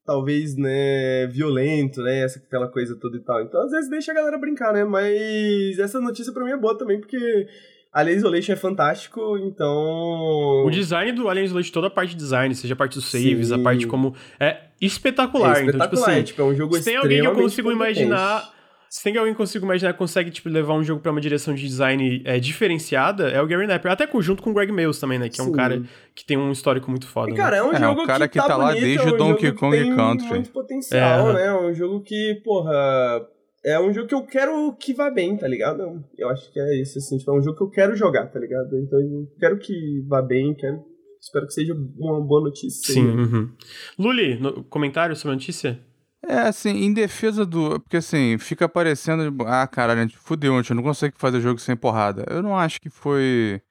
talvez, 0.05 0.57
né, 0.57 1.27
violento, 1.27 2.01
né, 2.03 2.19
essa, 2.19 2.39
aquela 2.39 2.67
coisa 2.67 2.97
toda 2.99 3.15
e 3.15 3.21
tal. 3.21 3.41
Então, 3.41 3.61
às 3.61 3.71
vezes, 3.71 3.89
deixa 3.89 4.11
a 4.11 4.15
galera 4.15 4.37
brincar, 4.37 4.73
né, 4.73 4.83
mas 4.83 5.79
essa 5.79 6.01
notícia 6.01 6.33
pra 6.33 6.43
mim 6.43 6.51
é 6.51 6.57
boa 6.57 6.77
também, 6.77 6.99
porque 6.99 7.47
Alien 7.93 8.17
Isolation 8.17 8.53
é 8.53 8.55
fantástico, 8.55 9.37
então. 9.37 10.63
O 10.65 10.69
design 10.69 11.11
do 11.11 11.27
Alien 11.27 11.45
Isolation, 11.45 11.73
toda 11.73 11.87
a 11.87 11.89
parte 11.89 12.11
de 12.11 12.15
design, 12.15 12.55
seja 12.55 12.73
a 12.73 12.77
parte 12.77 12.93
dos 12.93 13.11
saves, 13.11 13.49
Sim. 13.49 13.55
a 13.55 13.59
parte 13.59 13.85
como. 13.85 14.15
É 14.39 14.57
espetacular. 14.79 15.57
É 15.57 15.65
espetacular. 15.65 15.85
Então, 15.85 15.99
tipo 15.99 16.09
assim, 16.09 16.23
tipo, 16.23 16.41
é 16.41 16.45
um 16.45 16.55
jogo 16.55 16.77
se 16.77 16.85
tem 16.85 16.95
alguém 16.95 17.21
que 17.21 17.27
eu 17.27 17.35
consigo 17.35 17.71
imaginar. 17.71 18.49
Se 18.89 19.03
tem 19.03 19.15
alguém 19.15 19.33
que 19.33 19.41
eu 19.41 19.45
consigo 19.45 19.65
imaginar 19.65 19.93
que 19.93 19.99
consegue 19.99 20.29
tipo, 20.31 20.49
levar 20.49 20.73
um 20.73 20.83
jogo 20.83 21.01
para 21.01 21.13
uma 21.13 21.21
direção 21.21 21.53
de 21.53 21.65
design 21.65 22.21
é, 22.25 22.39
diferenciada, 22.39 23.29
é 23.29 23.41
o 23.41 23.47
Gary 23.47 23.65
Napper. 23.65 23.89
Até 23.89 24.05
junto 24.19 24.43
com 24.43 24.51
o 24.51 24.53
Greg 24.53 24.69
Mills 24.69 24.99
também, 24.99 25.17
né? 25.17 25.29
Que 25.29 25.39
é 25.39 25.43
um 25.43 25.47
Sim. 25.47 25.53
cara 25.53 25.81
que 26.13 26.25
tem 26.25 26.37
um 26.37 26.51
histórico 26.51 26.89
muito 26.89 27.07
foda. 27.07 27.31
E, 27.31 27.33
cara, 27.33 27.55
é 27.55 27.63
um 27.63 27.71
né? 27.71 27.79
jogo 27.79 28.01
é, 28.01 28.03
um 28.03 28.07
cara 28.07 28.27
que, 28.27 28.33
que 28.33 28.39
tá, 28.39 28.47
tá 28.47 28.57
lá 28.57 28.67
bonito, 28.67 28.83
desde 28.83 29.07
o 29.07 29.09
é 29.09 29.13
um 29.13 29.17
Donkey 29.17 29.51
Kong 29.53 29.77
tem 29.77 29.95
Country. 29.95 30.27
muito 30.27 30.51
potencial, 30.51 31.29
é. 31.29 31.33
né? 31.33 31.45
É 31.47 31.53
um 31.53 31.73
jogo 31.73 32.01
que, 32.01 32.41
porra 32.43 33.25
é 33.63 33.79
um 33.79 33.93
jogo 33.93 34.07
que 34.07 34.15
eu 34.15 34.23
quero 34.23 34.73
que 34.73 34.93
vá 34.93 35.09
bem, 35.09 35.37
tá 35.37 35.47
ligado? 35.47 36.03
Eu 36.17 36.29
acho 36.29 36.51
que 36.51 36.59
é 36.59 36.81
isso, 36.81 36.97
assim, 36.97 37.17
tipo, 37.17 37.31
é 37.31 37.33
um 37.37 37.41
jogo 37.41 37.57
que 37.57 37.63
eu 37.63 37.69
quero 37.69 37.95
jogar, 37.95 38.27
tá 38.27 38.39
ligado? 38.39 38.77
Então 38.79 38.99
eu 38.99 39.27
quero 39.39 39.57
que 39.59 40.03
vá 40.07 40.21
bem, 40.21 40.53
quero, 40.55 40.83
espero 41.21 41.45
que 41.45 41.53
seja 41.53 41.73
uma 41.73 42.19
boa 42.19 42.41
notícia. 42.41 42.93
Sim. 42.93 43.05
Uhum. 43.05 43.51
Luli, 43.99 44.39
no, 44.39 44.63
comentário 44.63 45.15
sobre 45.15 45.33
a 45.33 45.35
notícia? 45.35 45.79
É, 46.23 46.39
assim, 46.39 46.69
em 46.69 46.93
defesa 46.93 47.45
do. 47.45 47.79
Porque 47.79 47.97
assim, 47.97 48.37
fica 48.37 48.69
parecendo. 48.69 49.43
Ah, 49.45 49.67
caralho, 49.67 49.99
a 49.99 50.03
gente 50.03 50.17
fudeu, 50.17 50.53
a 50.53 50.61
gente 50.61 50.73
não 50.73 50.83
consegue 50.83 51.15
fazer 51.17 51.41
jogo 51.41 51.59
sem 51.59 51.75
porrada. 51.75 52.25
Eu 52.29 52.43
não 52.43 52.57
acho 52.57 52.79
que 52.79 52.89
foi. 52.89 53.61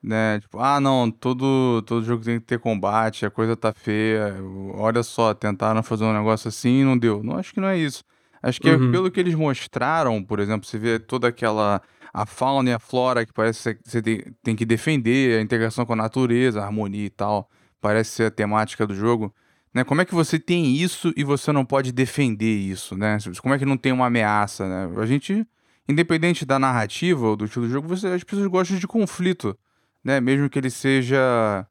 Né, 0.00 0.38
tipo, 0.38 0.60
ah, 0.60 0.78
não, 0.80 1.10
todo, 1.10 1.82
todo 1.82 2.04
jogo 2.04 2.22
tem 2.22 2.38
que 2.38 2.46
ter 2.46 2.60
combate, 2.60 3.26
a 3.26 3.30
coisa 3.30 3.56
tá 3.56 3.72
feia. 3.72 4.36
Olha 4.74 5.02
só, 5.02 5.34
tentaram 5.34 5.82
fazer 5.82 6.04
um 6.04 6.12
negócio 6.12 6.48
assim 6.48 6.82
e 6.82 6.84
não 6.84 6.96
deu. 6.96 7.20
Não 7.22 7.36
acho 7.36 7.52
que 7.52 7.60
não 7.60 7.66
é 7.66 7.76
isso. 7.76 8.04
Acho 8.42 8.60
que 8.60 8.70
uhum. 8.70 8.92
pelo 8.92 9.10
que 9.10 9.18
eles 9.18 9.34
mostraram, 9.34 10.22
por 10.22 10.40
exemplo, 10.40 10.66
você 10.66 10.78
vê 10.78 10.98
toda 10.98 11.28
aquela 11.28 11.82
a 12.12 12.24
fauna 12.26 12.70
e 12.70 12.72
a 12.72 12.78
flora 12.78 13.24
que 13.24 13.32
parece 13.32 13.74
que 13.74 13.80
você 13.84 14.02
tem 14.42 14.56
que 14.56 14.64
defender, 14.64 15.38
a 15.38 15.42
integração 15.42 15.84
com 15.84 15.92
a 15.92 15.96
natureza, 15.96 16.60
a 16.60 16.64
harmonia 16.64 17.04
e 17.04 17.10
tal, 17.10 17.48
parece 17.80 18.10
ser 18.10 18.24
a 18.24 18.30
temática 18.30 18.86
do 18.86 18.94
jogo. 18.94 19.32
Né? 19.72 19.84
Como 19.84 20.00
é 20.00 20.04
que 20.04 20.14
você 20.14 20.38
tem 20.38 20.74
isso 20.74 21.12
e 21.16 21.22
você 21.22 21.52
não 21.52 21.64
pode 21.64 21.92
defender 21.92 22.56
isso, 22.56 22.96
né? 22.96 23.18
Como 23.40 23.54
é 23.54 23.58
que 23.58 23.66
não 23.66 23.76
tem 23.76 23.92
uma 23.92 24.06
ameaça, 24.06 24.66
né? 24.66 25.00
A 25.00 25.06
gente, 25.06 25.46
independente 25.88 26.46
da 26.46 26.58
narrativa 26.58 27.26
ou 27.26 27.36
do 27.36 27.44
estilo 27.44 27.66
do 27.66 27.72
jogo, 27.72 27.86
você, 27.86 28.08
as 28.08 28.24
pessoas 28.24 28.46
gostam 28.46 28.78
de 28.78 28.86
conflito, 28.86 29.56
né? 30.02 30.20
Mesmo 30.20 30.48
que 30.48 30.58
ele 30.58 30.70
seja 30.70 31.66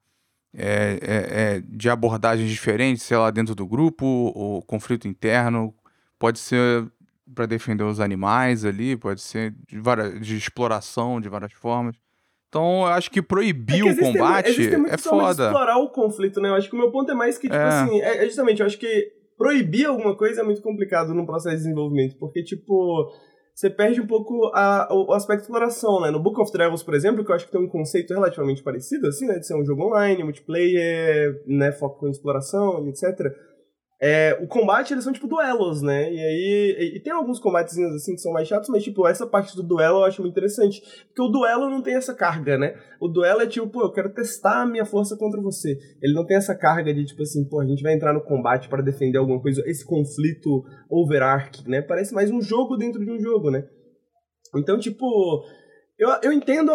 é, 0.53 0.99
é, 1.01 1.55
é, 1.57 1.63
de 1.67 1.89
abordagens 1.89 2.49
diferentes, 2.49 3.03
sei 3.03 3.17
lá, 3.17 3.31
dentro 3.31 3.53
do 3.55 3.65
grupo, 3.65 4.05
ou 4.05 4.61
conflito 4.61 5.07
interno, 5.07 5.73
Pode 6.19 6.39
ser 6.39 6.89
para 7.33 7.45
defender 7.45 7.83
os 7.83 7.99
animais 7.99 8.65
ali, 8.65 8.95
pode 8.95 9.21
ser 9.21 9.53
de, 9.67 9.79
várias, 9.79 10.19
de 10.19 10.37
exploração 10.37 11.19
de 11.19 11.29
várias 11.29 11.53
formas. 11.53 11.95
Então, 12.49 12.81
eu 12.81 12.87
acho 12.87 13.11
que 13.11 13.21
proibir 13.21 13.85
é 13.85 13.93
que 13.93 14.01
o 14.01 14.13
combate 14.13 14.67
é 14.89 14.97
foda. 14.97 15.45
explorar 15.45 15.77
o 15.79 15.89
conflito, 15.89 16.39
né? 16.39 16.49
Eu 16.49 16.55
acho 16.55 16.69
que 16.69 16.75
o 16.75 16.79
meu 16.79 16.91
ponto 16.91 17.11
é 17.11 17.13
mais 17.13 17.37
que, 17.37 17.47
tipo 17.47 17.59
é. 17.59 17.67
assim, 17.67 18.01
é, 18.01 18.23
é 18.23 18.25
justamente, 18.25 18.61
eu 18.61 18.65
acho 18.65 18.79
que 18.79 19.11
proibir 19.37 19.85
alguma 19.85 20.15
coisa 20.15 20.41
é 20.41 20.43
muito 20.43 20.61
complicado 20.61 21.13
no 21.13 21.25
processo 21.25 21.57
de 21.57 21.63
desenvolvimento, 21.63 22.15
porque, 22.17 22.41
tipo, 22.41 23.11
você 23.53 23.69
perde 23.69 23.99
um 23.99 24.07
pouco 24.07 24.49
a, 24.55 24.87
o 24.91 25.11
aspecto 25.11 25.41
de 25.41 25.47
exploração, 25.47 25.99
né? 25.99 26.09
No 26.09 26.21
Book 26.21 26.39
of 26.39 26.51
Travels, 26.51 26.83
por 26.83 26.93
exemplo, 26.93 27.23
que 27.25 27.31
eu 27.31 27.35
acho 27.35 27.45
que 27.45 27.51
tem 27.51 27.61
um 27.61 27.67
conceito 27.67 28.13
relativamente 28.13 28.63
parecido, 28.63 29.07
assim, 29.07 29.27
né? 29.27 29.39
De 29.39 29.45
ser 29.45 29.55
um 29.55 29.65
jogo 29.65 29.87
online, 29.87 30.23
multiplayer, 30.23 31.43
né? 31.45 31.73
Foco 31.73 32.07
em 32.07 32.11
exploração, 32.11 32.87
etc 32.87 33.35
é, 33.99 34.37
o 34.39 34.47
combate, 34.47 34.93
eles 34.93 35.03
são 35.03 35.11
tipo 35.11 35.27
duelos, 35.27 35.81
né? 35.81 36.11
E 36.13 36.19
aí. 36.19 36.75
E, 36.79 36.97
e 36.97 36.99
tem 36.99 37.11
alguns 37.11 37.39
combatezinhos 37.39 37.95
assim 37.95 38.13
que 38.13 38.21
são 38.21 38.31
mais 38.31 38.47
chatos, 38.47 38.69
mas 38.69 38.83
tipo, 38.83 39.07
essa 39.07 39.25
parte 39.25 39.55
do 39.55 39.63
duelo 39.63 39.99
eu 39.99 40.03
acho 40.03 40.21
muito 40.21 40.33
interessante. 40.33 40.81
Porque 41.07 41.21
o 41.21 41.27
duelo 41.27 41.67
não 41.67 41.81
tem 41.81 41.95
essa 41.95 42.13
carga, 42.13 42.59
né? 42.59 42.75
O 43.01 43.07
duelo 43.07 43.41
é 43.41 43.47
tipo, 43.47 43.67
pô, 43.67 43.81
eu 43.81 43.91
quero 43.91 44.13
testar 44.13 44.61
a 44.61 44.65
minha 44.67 44.85
força 44.85 45.17
contra 45.17 45.41
você. 45.41 45.79
Ele 46.01 46.13
não 46.13 46.25
tem 46.25 46.37
essa 46.37 46.55
carga 46.55 46.93
de 46.93 47.05
tipo 47.05 47.23
assim, 47.23 47.43
pô, 47.49 47.59
a 47.59 47.65
gente 47.65 47.81
vai 47.81 47.93
entrar 47.93 48.13
no 48.13 48.21
combate 48.21 48.69
para 48.69 48.83
defender 48.83 49.17
alguma 49.17 49.41
coisa. 49.41 49.63
Esse 49.65 49.83
conflito 49.83 50.63
overarching, 50.91 51.67
né? 51.67 51.81
Parece 51.81 52.13
mais 52.13 52.29
um 52.29 52.39
jogo 52.39 52.77
dentro 52.77 53.03
de 53.03 53.11
um 53.11 53.19
jogo, 53.19 53.49
né? 53.49 53.67
Então, 54.55 54.77
tipo, 54.77 55.43
eu, 55.97 56.09
eu 56.21 56.31
entendo, 56.31 56.71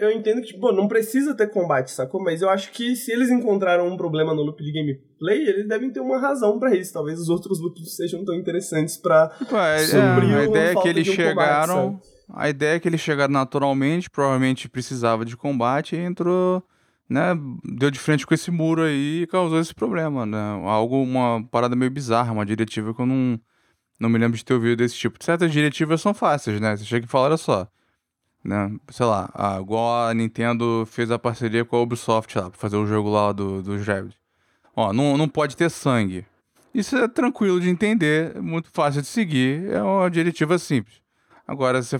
eu, 0.00 0.12
entendo 0.12 0.40
que, 0.40 0.48
tipo, 0.48 0.70
não 0.70 0.86
precisa 0.86 1.34
ter 1.34 1.50
combate, 1.50 1.90
sacou? 1.90 2.22
Mas 2.22 2.40
eu 2.40 2.48
acho 2.48 2.70
que 2.70 2.94
se 2.94 3.10
eles 3.10 3.28
encontraram 3.28 3.88
um 3.88 3.96
problema 3.96 4.32
no 4.32 4.42
loop 4.42 4.62
de 4.62 4.72
gameplay, 4.72 5.48
eles 5.48 5.66
devem 5.66 5.90
ter 5.90 5.98
uma 5.98 6.20
razão 6.20 6.56
para 6.56 6.72
isso. 6.76 6.92
Talvez 6.92 7.18
os 7.18 7.28
outros 7.28 7.60
loops 7.60 7.96
sejam 7.96 8.24
tão 8.24 8.36
interessantes 8.36 8.96
pra 8.96 9.32
é, 9.40 9.78
suprir 9.78 10.30
é, 10.30 10.38
a 10.38 10.44
ideia 10.44 10.70
é 10.70 10.74
que 10.76 10.88
eles 10.88 11.08
um 11.08 11.12
chegaram. 11.12 11.84
Combate, 11.88 12.08
a 12.32 12.48
ideia 12.48 12.76
é 12.76 12.78
que 12.78 12.88
eles 12.88 13.00
chegaram 13.00 13.32
naturalmente, 13.32 14.08
provavelmente 14.08 14.68
precisava 14.68 15.24
de 15.24 15.36
combate 15.36 15.96
e 15.96 15.98
entrou, 15.98 16.62
né? 17.10 17.36
Deu 17.64 17.90
de 17.90 17.98
frente 17.98 18.24
com 18.24 18.34
esse 18.34 18.52
muro 18.52 18.82
aí 18.82 19.22
e 19.22 19.26
causou 19.26 19.58
esse 19.58 19.74
problema, 19.74 20.24
né? 20.24 20.62
Algo, 20.64 21.02
uma 21.02 21.44
parada 21.50 21.74
meio 21.74 21.90
bizarra, 21.90 22.32
uma 22.32 22.46
diretiva 22.46 22.94
que 22.94 23.00
eu 23.00 23.06
não, 23.06 23.40
não 23.98 24.08
me 24.08 24.18
lembro 24.18 24.36
de 24.36 24.44
ter 24.44 24.54
ouvido 24.54 24.76
desse 24.76 24.94
tipo. 24.94 25.22
Certas 25.22 25.50
diretivas 25.50 26.00
são 26.00 26.14
fáceis, 26.14 26.60
né? 26.60 26.76
Você 26.76 26.84
chega 26.84 27.06
e 27.06 27.08
fala, 27.08 27.26
olha 27.26 27.36
só 27.36 27.68
né? 28.46 28.72
Sei 28.90 29.04
lá, 29.04 29.28
ah, 29.34 29.58
igual 29.60 30.08
a 30.08 30.14
Nintendo 30.14 30.86
fez 30.86 31.10
a 31.10 31.18
parceria 31.18 31.64
com 31.64 31.76
a 31.76 31.80
Ubisoft 31.82 32.38
lá, 32.38 32.48
pra 32.48 32.58
fazer 32.58 32.76
o 32.76 32.86
jogo 32.86 33.10
lá 33.10 33.32
do, 33.32 33.62
dos 33.62 33.86
Rabbids. 33.86 34.16
Ó, 34.74 34.92
não, 34.92 35.16
não 35.16 35.28
pode 35.28 35.56
ter 35.56 35.70
sangue. 35.70 36.24
Isso 36.72 36.96
é 36.96 37.08
tranquilo 37.08 37.58
de 37.58 37.68
entender, 37.68 38.40
muito 38.40 38.68
fácil 38.72 39.00
de 39.00 39.08
seguir, 39.08 39.70
é 39.70 39.82
uma 39.82 40.10
diretiva 40.10 40.58
simples. 40.58 41.00
Agora, 41.46 41.82
você 41.82 41.98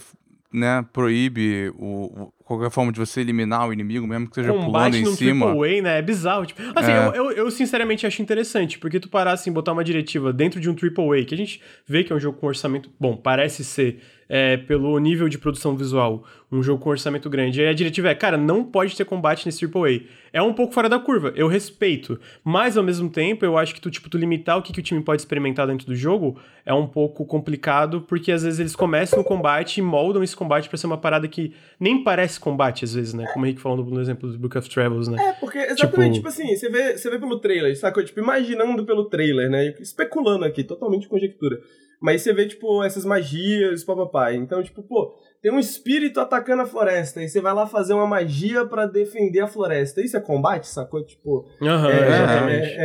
né, 0.52 0.84
proíbe 0.92 1.72
o, 1.76 2.04
o, 2.04 2.32
qualquer 2.44 2.70
forma 2.70 2.92
de 2.92 2.98
você 2.98 3.20
eliminar 3.20 3.68
o 3.68 3.72
inimigo, 3.72 4.06
mesmo 4.06 4.28
que 4.28 4.34
seja 4.36 4.52
Combate 4.52 4.70
pulando 4.70 4.96
em 4.96 5.16
cima. 5.16 5.46
AAA, 5.46 5.82
né? 5.82 5.98
É 5.98 6.02
bizarro. 6.02 6.46
Tipo, 6.46 6.60
assim, 6.74 6.92
É. 6.92 7.08
Eu, 7.08 7.12
eu, 7.14 7.30
eu 7.32 7.50
sinceramente 7.50 8.06
acho 8.06 8.22
interessante, 8.22 8.78
porque 8.78 9.00
tu 9.00 9.08
parar 9.08 9.32
assim, 9.32 9.52
botar 9.52 9.72
uma 9.72 9.84
diretiva 9.84 10.32
dentro 10.32 10.60
de 10.60 10.70
um 10.70 10.74
AAA, 10.74 11.24
que 11.24 11.34
a 11.34 11.38
gente 11.38 11.60
vê 11.86 12.04
que 12.04 12.12
é 12.12 12.16
um 12.16 12.20
jogo 12.20 12.38
com 12.38 12.46
orçamento. 12.46 12.90
Bom, 12.98 13.16
parece 13.16 13.64
ser, 13.64 14.00
é, 14.28 14.56
pelo 14.56 14.98
nível 14.98 15.28
de 15.28 15.38
produção 15.38 15.76
visual, 15.76 16.24
um 16.50 16.62
jogo 16.62 16.82
com 16.82 16.90
orçamento 16.90 17.28
grande. 17.30 17.60
E 17.60 17.64
aí 17.64 17.68
a 17.68 17.74
diretiva 17.74 18.08
é, 18.08 18.14
cara, 18.14 18.36
não 18.36 18.64
pode 18.64 18.96
ter 18.96 19.04
combate 19.04 19.46
nesse 19.46 19.64
AAA. 19.64 20.02
É 20.32 20.42
um 20.42 20.52
pouco 20.52 20.72
fora 20.74 20.88
da 20.88 20.98
curva, 20.98 21.32
eu 21.36 21.48
respeito. 21.48 22.18
Mas 22.44 22.76
ao 22.76 22.84
mesmo 22.84 23.08
tempo, 23.08 23.44
eu 23.44 23.56
acho 23.56 23.74
que 23.74 23.80
tu, 23.80 23.90
tipo, 23.90 24.08
tu 24.10 24.18
limitar 24.18 24.58
o 24.58 24.62
que, 24.62 24.72
que 24.72 24.80
o 24.80 24.82
time 24.82 25.02
pode 25.02 25.22
experimentar 25.22 25.66
dentro 25.66 25.86
do 25.86 25.94
jogo 25.94 26.38
é 26.64 26.74
um 26.74 26.86
pouco 26.86 27.24
complicado, 27.24 28.00
porque 28.02 28.32
às 28.32 28.42
vezes 28.42 28.58
eles 28.58 28.74
começam 28.74 29.20
o 29.20 29.24
combate 29.24 29.78
e 29.78 29.82
moldam 29.82 30.22
esse 30.22 30.34
combate 30.34 30.68
pra 30.68 30.76
ser 30.76 30.86
uma 30.86 30.98
parada 30.98 31.28
que 31.28 31.54
nem 31.78 32.02
parece 32.02 32.40
combate, 32.40 32.84
às 32.84 32.92
vezes, 32.94 33.14
né? 33.14 33.26
Como 33.32 33.44
o 33.44 33.46
Henrique 33.46 33.60
falou 33.62 33.84
no 33.84 34.00
exemplo 34.00 34.30
do 34.30 34.38
Book 34.38 34.58
of 34.58 34.68
Travels, 34.68 35.06
né? 35.08 35.16
É, 35.28 35.32
porque 35.34 35.58
exatamente, 35.58 36.14
Tipo- 36.16 36.28
tipo, 36.28 36.28
assim, 36.28 36.56
você 36.56 36.68
vê, 36.68 36.98
você 36.98 37.08
vê 37.08 37.18
pelo 37.18 37.38
trailer, 37.38 37.76
sacou? 37.78 38.04
Tipo, 38.04 38.18
imaginando 38.20 38.84
pelo 38.84 39.04
trailer, 39.04 39.48
né? 39.48 39.74
Especulando 39.80 40.44
aqui, 40.44 40.64
totalmente 40.64 41.06
conjectura. 41.08 41.60
Mas 42.00 42.22
você 42.22 42.32
vê, 42.32 42.46
tipo, 42.46 42.82
essas 42.84 43.04
magias, 43.04 43.82
papapá. 43.84 44.32
Então, 44.34 44.62
tipo, 44.62 44.82
pô, 44.82 45.14
tem 45.42 45.50
um 45.52 45.58
espírito 45.58 46.20
atacando 46.20 46.62
a 46.62 46.66
floresta, 46.66 47.22
e 47.22 47.28
você 47.28 47.40
vai 47.40 47.54
lá 47.54 47.66
fazer 47.66 47.94
uma 47.94 48.06
magia 48.06 48.66
pra 48.66 48.86
defender 48.86 49.40
a 49.40 49.46
floresta. 49.46 50.00
Isso 50.02 50.16
é 50.16 50.20
combate, 50.20 50.66
sacou? 50.68 51.04
Tipo, 51.04 51.46
Aham, 51.62 51.90
é, 51.90 52.06
exatamente. 52.08 52.66
é, 52.66 52.76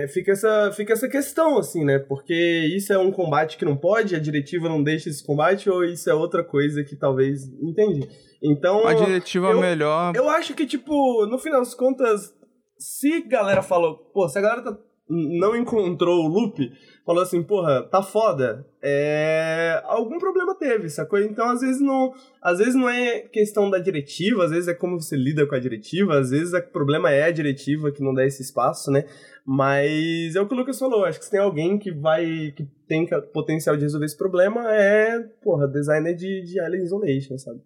é, 0.00 0.04
é, 0.04 0.08
fica, 0.08 0.32
essa, 0.32 0.70
fica 0.72 0.92
essa 0.92 1.08
questão, 1.08 1.58
assim, 1.58 1.84
né? 1.84 1.98
Porque 1.98 2.34
isso 2.76 2.92
é 2.92 2.98
um 2.98 3.10
combate 3.10 3.56
que 3.56 3.64
não 3.64 3.76
pode, 3.76 4.14
a 4.14 4.20
diretiva 4.20 4.68
não 4.68 4.82
deixa 4.82 5.08
esse 5.08 5.24
combate, 5.24 5.68
ou 5.68 5.84
isso 5.84 6.08
é 6.08 6.14
outra 6.14 6.44
coisa 6.44 6.84
que 6.84 6.94
talvez. 6.96 7.42
Entende? 7.60 8.08
Então. 8.42 8.86
A 8.86 8.94
diretiva 8.94 9.48
eu- 9.50 9.60
melhor. 9.60 10.12
Eu 10.14 10.28
acho 10.28 10.54
que, 10.54 10.66
tipo, 10.66 11.26
no 11.26 11.38
final 11.38 11.60
das 11.60 11.74
contas, 11.74 12.32
se 12.78 13.22
galera 13.22 13.62
falou, 13.62 13.96
pô, 14.12 14.28
se 14.28 14.38
a 14.38 14.42
galera 14.42 14.62
tá- 14.62 14.78
não 15.08 15.54
encontrou 15.56 16.24
o 16.24 16.28
loop, 16.28 16.70
falou 17.04 17.22
assim, 17.22 17.42
porra, 17.42 17.82
tá 17.82 18.02
foda, 18.02 18.66
é... 18.82 19.80
algum 19.84 20.18
problema 20.18 20.54
teve, 20.54 20.88
sacou? 20.88 21.18
Então, 21.18 21.48
às 21.50 21.60
vezes 21.60 21.80
não, 21.80 22.14
às 22.42 22.58
vezes 22.58 22.74
não 22.74 22.88
é 22.88 23.20
questão 23.20 23.68
da 23.68 23.78
diretiva, 23.78 24.44
às 24.44 24.50
vezes 24.50 24.68
é 24.68 24.74
como 24.74 24.98
você 25.00 25.16
lida 25.16 25.46
com 25.46 25.54
a 25.54 25.58
diretiva, 25.58 26.18
às 26.18 26.30
vezes 26.30 26.52
o 26.54 26.62
problema 26.72 27.10
é 27.10 27.24
a 27.24 27.30
diretiva 27.30 27.90
que 27.92 28.02
não 28.02 28.14
dá 28.14 28.24
esse 28.24 28.42
espaço, 28.42 28.90
né? 28.90 29.04
Mas 29.46 30.34
é 30.34 30.40
o 30.40 30.48
que 30.48 30.54
o 30.54 30.56
Lucas 30.56 30.78
falou, 30.78 31.04
acho 31.04 31.18
que 31.18 31.24
se 31.26 31.30
tem 31.30 31.40
alguém 31.40 31.78
que 31.78 31.92
vai, 31.92 32.52
que 32.56 32.66
tem 32.88 33.06
potencial 33.32 33.76
de 33.76 33.82
resolver 33.82 34.06
esse 34.06 34.16
problema, 34.16 34.74
é, 34.74 35.20
porra, 35.42 35.68
designer 35.68 36.14
de, 36.14 36.42
de 36.44 36.58
Alien 36.60 36.84
Isolation, 36.84 37.36
sabe? 37.36 37.60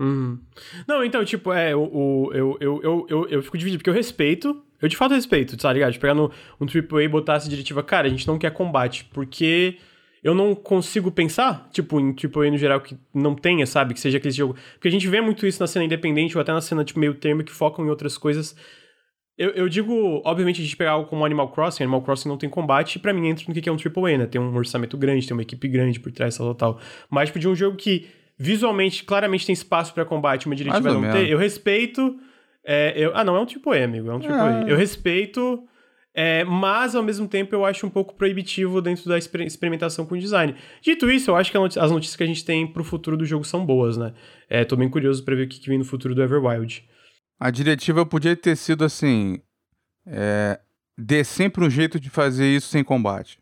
Uhum. 0.00 0.40
Não, 0.88 1.04
então, 1.04 1.24
tipo, 1.24 1.52
é, 1.52 1.76
o- 1.76 2.30
eu, 2.34 2.56
eu, 2.60 2.82
eu, 2.82 3.06
eu, 3.08 3.28
eu 3.28 3.42
fico 3.42 3.56
dividido, 3.56 3.78
porque 3.78 3.90
eu 3.90 3.94
respeito, 3.94 4.60
eu 4.82 4.88
de 4.88 4.96
fato 4.96 5.14
respeito, 5.14 5.56
tá 5.56 5.72
ligado? 5.72 5.92
De 5.92 5.98
pegar 5.98 6.14
no, 6.14 6.30
um 6.60 6.66
AAA 6.66 7.04
e 7.04 7.08
botar 7.08 7.34
essa 7.34 7.48
diretiva, 7.48 7.82
cara, 7.82 8.08
a 8.08 8.10
gente 8.10 8.26
não 8.26 8.36
quer 8.36 8.50
combate, 8.50 9.04
porque 9.12 9.78
eu 10.22 10.34
não 10.34 10.54
consigo 10.54 11.10
pensar, 11.10 11.68
tipo, 11.72 12.00
em 12.00 12.14
AAA 12.14 12.50
no 12.50 12.58
geral 12.58 12.80
que 12.80 12.96
não 13.14 13.34
tenha, 13.34 13.64
sabe? 13.66 13.94
Que 13.94 14.00
seja 14.00 14.18
aquele 14.18 14.34
jogo. 14.34 14.56
Porque 14.74 14.88
a 14.88 14.90
gente 14.90 15.08
vê 15.08 15.20
muito 15.20 15.46
isso 15.46 15.60
na 15.60 15.66
cena 15.66 15.84
independente 15.84 16.36
ou 16.36 16.42
até 16.42 16.52
na 16.52 16.60
cena, 16.60 16.84
tipo, 16.84 17.00
meio 17.00 17.14
termo 17.14 17.42
que 17.42 17.52
focam 17.52 17.86
em 17.86 17.88
outras 17.88 18.18
coisas. 18.18 18.56
Eu, 19.38 19.50
eu 19.50 19.68
digo, 19.68 20.20
obviamente, 20.24 20.60
a 20.60 20.64
gente 20.64 20.76
pegar 20.76 20.92
algo 20.92 21.08
como 21.08 21.24
Animal 21.24 21.50
Crossing, 21.50 21.84
Animal 21.84 22.02
Crossing 22.02 22.28
não 22.28 22.36
tem 22.36 22.50
combate, 22.50 22.96
e 22.96 22.98
pra 22.98 23.12
mim 23.12 23.28
entra 23.28 23.44
no 23.48 23.54
que 23.54 23.68
é 23.68 23.72
um 23.72 23.76
AAA, 23.76 24.18
né? 24.18 24.26
Tem 24.26 24.40
um 24.40 24.54
orçamento 24.54 24.96
grande, 24.98 25.26
tem 25.26 25.36
uma 25.36 25.42
equipe 25.42 25.66
grande 25.68 25.98
por 25.98 26.12
trás, 26.12 26.36
tal, 26.36 26.54
tal. 26.54 26.80
Mas, 27.08 27.28
tipo, 27.28 27.38
de 27.38 27.48
um 27.48 27.54
jogo 27.54 27.76
que 27.76 28.08
visualmente, 28.38 29.04
claramente 29.04 29.46
tem 29.46 29.52
espaço 29.52 29.94
pra 29.94 30.04
combate, 30.04 30.46
uma 30.46 30.54
diretiva 30.54 30.92
não 30.92 31.10
ter, 31.12 31.28
eu 31.28 31.38
respeito. 31.38 32.16
É, 32.64 32.92
eu- 32.96 33.12
ah, 33.14 33.24
não, 33.24 33.36
é 33.36 33.40
um 33.40 33.46
AAA, 33.46 33.84
amigo, 33.84 34.10
é 34.10 34.14
um 34.14 34.20
AAA. 34.20 34.68
É. 34.68 34.72
Eu 34.72 34.76
respeito, 34.76 35.64
é, 36.14 36.44
mas 36.44 36.94
ao 36.94 37.02
mesmo 37.02 37.26
tempo 37.26 37.54
eu 37.54 37.64
acho 37.64 37.86
um 37.86 37.90
pouco 37.90 38.14
proibitivo 38.14 38.80
dentro 38.80 39.08
da 39.08 39.16
exper- 39.18 39.46
experimentação 39.46 40.04
com 40.06 40.16
design. 40.16 40.54
Dito 40.82 41.10
isso, 41.10 41.30
eu 41.30 41.36
acho 41.36 41.50
que 41.50 41.56
as 41.58 41.90
notícias 41.90 42.16
que 42.16 42.22
a 42.22 42.26
gente 42.26 42.44
tem 42.44 42.66
pro 42.66 42.84
futuro 42.84 43.16
do 43.16 43.24
jogo 43.24 43.44
são 43.44 43.64
boas, 43.64 43.96
né? 43.96 44.12
É, 44.48 44.64
tô 44.64 44.76
bem 44.76 44.88
curioso 44.88 45.24
pra 45.24 45.34
ver 45.34 45.44
o 45.44 45.48
que, 45.48 45.58
que 45.60 45.68
vem 45.68 45.78
no 45.78 45.84
futuro 45.84 46.14
do 46.14 46.22
Everwild. 46.22 46.84
A 47.40 47.50
diretiva 47.50 48.06
podia 48.06 48.36
ter 48.36 48.56
sido 48.56 48.84
assim. 48.84 49.40
É, 50.06 50.60
dê 50.98 51.24
sempre 51.24 51.64
um 51.64 51.70
jeito 51.70 51.98
de 51.98 52.10
fazer 52.10 52.46
isso 52.46 52.68
sem 52.68 52.84
combate. 52.84 53.38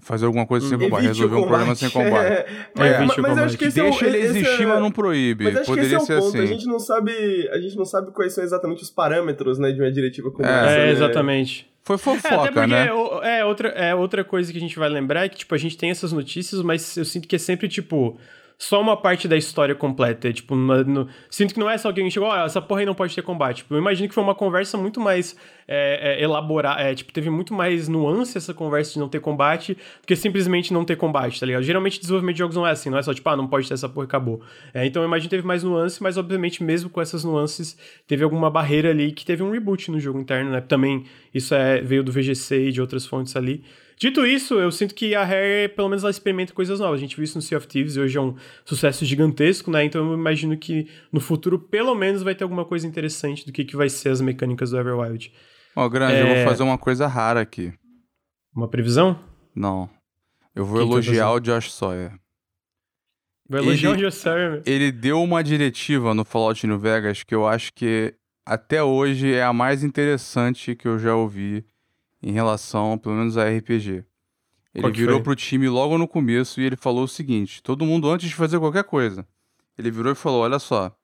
Fazer 0.00 0.24
alguma 0.26 0.46
coisa 0.46 0.66
sem 0.66 0.76
Hum. 0.76 0.80
combate. 0.80 1.04
Evite 1.04 1.20
Resolver 1.20 1.36
um 1.36 1.46
problema 1.48 1.74
sem 1.74 1.90
combate. 1.90 2.12
É, 2.32 2.46
mas, 2.74 2.86
É, 2.92 3.02
evite 3.02 3.20
mas 3.20 3.36
eu 3.38 3.44
acho 3.44 3.58
que 3.58 3.64
esse 3.66 3.80
é 3.80 3.82
Deixa 3.82 4.06
ele 4.06 4.18
esse 4.18 4.38
existir, 4.38 4.62
é- 4.62 4.66
mas 4.66 4.80
não 4.80 4.90
proíbe. 4.90 5.44
Mas 5.44 5.56
acho 5.56 5.64
que 5.64 5.80
esse 5.80 5.80
Poderia 5.80 5.96
é 5.96 5.98
o 5.98 6.06
ser 6.06 6.14
ponto. 6.18 6.28
assim. 6.28 6.38
A 6.40 6.46
gente 6.46 6.66
não 6.66 6.78
sabe, 6.78 7.48
a 7.52 7.58
gente 7.58 7.76
não 7.76 7.84
sabe 7.84 8.10
quais 8.12 8.32
são 8.32 8.42
exatamente 8.42 8.82
os 8.82 8.90
parâmetros, 8.90 9.58
né, 9.58 9.70
de 9.70 9.80
uma 9.80 9.92
diretiva 9.92 10.30
como 10.30 10.48
É. 10.48 10.50
essa. 10.50 10.70
É, 10.70 10.86
né? 10.86 10.90
exatamente. 10.92 11.70
Foi 11.84 11.96
É, 11.96 11.98
até 11.98 12.04
fofoca, 12.20 12.52
porque 12.52 12.66
né? 12.68 12.92
o- 12.92 13.22
é, 13.22 13.44
outra, 13.44 13.68
é 13.70 13.94
outra 13.94 14.24
coisa 14.24 14.50
que 14.52 14.56
a 14.56 14.60
gente 14.60 14.78
vai 14.78 14.88
lembrar 14.88 15.24
é 15.24 15.28
que, 15.28 15.36
tipo, 15.38 15.54
a 15.54 15.58
gente 15.58 15.76
tem 15.76 15.90
essas 15.90 16.12
notícias, 16.12 16.62
mas 16.62 16.96
eu 16.96 17.04
sinto 17.04 17.26
que 17.28 17.36
é 17.36 17.38
sempre, 17.38 17.68
tipo, 17.68 18.16
só 18.62 18.80
uma 18.80 18.96
parte 18.96 19.26
da 19.26 19.36
história 19.36 19.74
completa. 19.74 20.32
Tipo, 20.32 20.54
no- 20.54 21.08
sinto 21.28 21.52
que 21.52 21.58
não 21.58 21.68
é 21.68 21.76
só 21.76 21.88
alguém 21.88 22.04
que 22.04 22.12
chegou, 22.12 22.28
ó, 22.28 22.46
essa 22.46 22.62
porra 22.62 22.78
aí 22.80 22.86
não 22.86 22.94
pode 22.94 23.12
ter 23.12 23.20
combate. 23.20 23.56
Tipo, 23.56 23.74
eu 23.74 23.78
imagino 23.78 24.08
que 24.08 24.14
foi 24.14 24.22
uma 24.22 24.36
conversa 24.36 24.78
muito 24.78 25.00
mais 25.00 25.36
é, 25.66 26.20
é, 26.20 26.22
elaborada, 26.22 26.80
é, 26.80 26.94
tipo, 26.94 27.12
teve 27.12 27.28
muito 27.28 27.52
mais 27.52 27.88
nuance 27.88 28.38
essa 28.38 28.54
conversa 28.54 28.92
de 28.92 29.00
não 29.00 29.08
ter 29.08 29.20
combate 29.20 29.74
do 29.74 30.06
que 30.06 30.14
simplesmente 30.14 30.72
não 30.72 30.84
ter 30.84 30.94
combate, 30.96 31.40
tá 31.40 31.46
ligado? 31.46 31.64
Geralmente 31.64 31.98
desenvolvimento 31.98 32.34
de 32.36 32.38
jogos 32.38 32.54
não 32.54 32.64
é 32.64 32.70
assim, 32.70 32.88
não 32.88 32.98
é 32.98 33.02
só, 33.02 33.12
tipo, 33.12 33.28
ah, 33.28 33.36
não 33.36 33.48
pode 33.48 33.66
ter 33.66 33.74
essa 33.74 33.88
porra 33.88 34.04
e 34.04 34.06
acabou. 34.06 34.40
É, 34.72 34.86
então 34.86 35.02
eu 35.02 35.08
imagino 35.08 35.28
que 35.28 35.36
teve 35.36 35.46
mais 35.46 35.64
nuance, 35.64 36.00
mas 36.00 36.16
obviamente 36.16 36.62
mesmo 36.62 36.88
com 36.88 37.00
essas 37.00 37.24
nuances, 37.24 37.76
teve 38.06 38.22
alguma 38.22 38.48
barreira 38.48 38.90
ali 38.90 39.10
que 39.10 39.24
teve 39.24 39.42
um 39.42 39.50
reboot 39.50 39.90
no 39.90 39.98
jogo 39.98 40.20
interno, 40.20 40.50
né? 40.52 40.60
Também 40.60 41.04
isso 41.34 41.52
é, 41.52 41.80
veio 41.80 42.04
do 42.04 42.12
VGC 42.12 42.68
e 42.68 42.72
de 42.72 42.80
outras 42.80 43.06
fontes 43.06 43.34
ali. 43.34 43.64
Dito 44.02 44.26
isso, 44.26 44.54
eu 44.54 44.72
sinto 44.72 44.96
que 44.96 45.14
a 45.14 45.24
Rare, 45.24 45.68
pelo 45.76 45.88
menos, 45.88 46.02
ela 46.02 46.10
experimenta 46.10 46.52
coisas 46.52 46.80
novas. 46.80 46.98
A 46.98 47.00
gente 47.00 47.14
viu 47.14 47.22
isso 47.22 47.38
no 47.38 47.42
Sea 47.42 47.56
of 47.56 47.68
Thieves 47.68 47.94
e 47.94 48.00
hoje 48.00 48.18
é 48.18 48.20
um 48.20 48.34
sucesso 48.64 49.04
gigantesco, 49.04 49.70
né? 49.70 49.84
Então 49.84 50.04
eu 50.10 50.14
imagino 50.18 50.58
que 50.58 50.88
no 51.12 51.20
futuro, 51.20 51.56
pelo 51.56 51.94
menos, 51.94 52.20
vai 52.24 52.34
ter 52.34 52.42
alguma 52.42 52.64
coisa 52.64 52.84
interessante 52.84 53.46
do 53.46 53.52
que, 53.52 53.64
que 53.64 53.76
vai 53.76 53.88
ser 53.88 54.08
as 54.08 54.20
mecânicas 54.20 54.70
do 54.72 54.76
Everwild. 54.80 55.32
Ó, 55.76 55.88
Grande, 55.88 56.16
eu 56.18 56.26
É. 56.26 56.34
vou 56.34 56.44
fazer 56.50 56.64
uma 56.64 56.76
coisa 56.76 57.06
rara 57.06 57.40
aqui. 57.40 57.72
Uma 58.52 58.66
previsão? 58.66 59.16
Não. 59.54 59.88
Eu 60.52 60.66
vou 60.66 60.78
Que 60.78 60.84
elogiar 60.84 61.30
o 61.30 61.38
Josh 61.38 61.70
Sawyer. 61.72 62.12
Vai 63.48 63.60
elogiar 63.62 63.90
Ele- 63.90 63.98
o 63.98 64.10
Jossar. 64.10 64.62
Ele 64.66 64.90
deu 64.90 65.22
uma 65.22 65.44
diretiva 65.44 66.12
no 66.12 66.24
Fallout 66.24 66.66
New 66.66 66.78
Vegas 66.78 67.22
que 67.22 67.34
eu 67.34 67.46
acho 67.46 67.72
que 67.72 68.14
até 68.44 68.82
hoje 68.82 69.32
é 69.32 69.44
a 69.44 69.52
mais 69.52 69.84
interessante 69.84 70.74
que 70.74 70.88
eu 70.88 70.98
já 70.98 71.14
ouvi 71.14 71.64
em 72.22 72.32
relação, 72.32 72.96
pelo 72.96 73.16
menos, 73.16 73.36
a 73.36 73.48
RPG. 73.48 74.04
Ele 74.74 74.84
Qual 74.84 74.92
virou 74.92 75.16
foi? 75.16 75.22
pro 75.22 75.36
time 75.36 75.68
logo 75.68 75.98
no 75.98 76.08
começo 76.08 76.60
e 76.60 76.64
ele 76.64 76.76
falou 76.76 77.04
o 77.04 77.08
seguinte: 77.08 77.62
todo 77.62 77.84
mundo 77.84 78.08
antes 78.10 78.28
de 78.28 78.34
fazer 78.34 78.58
qualquer 78.58 78.84
coisa. 78.84 79.26
Ele 79.76 79.90
virou 79.90 80.12
e 80.12 80.16
falou: 80.16 80.42
olha 80.42 80.58
só. 80.58 80.96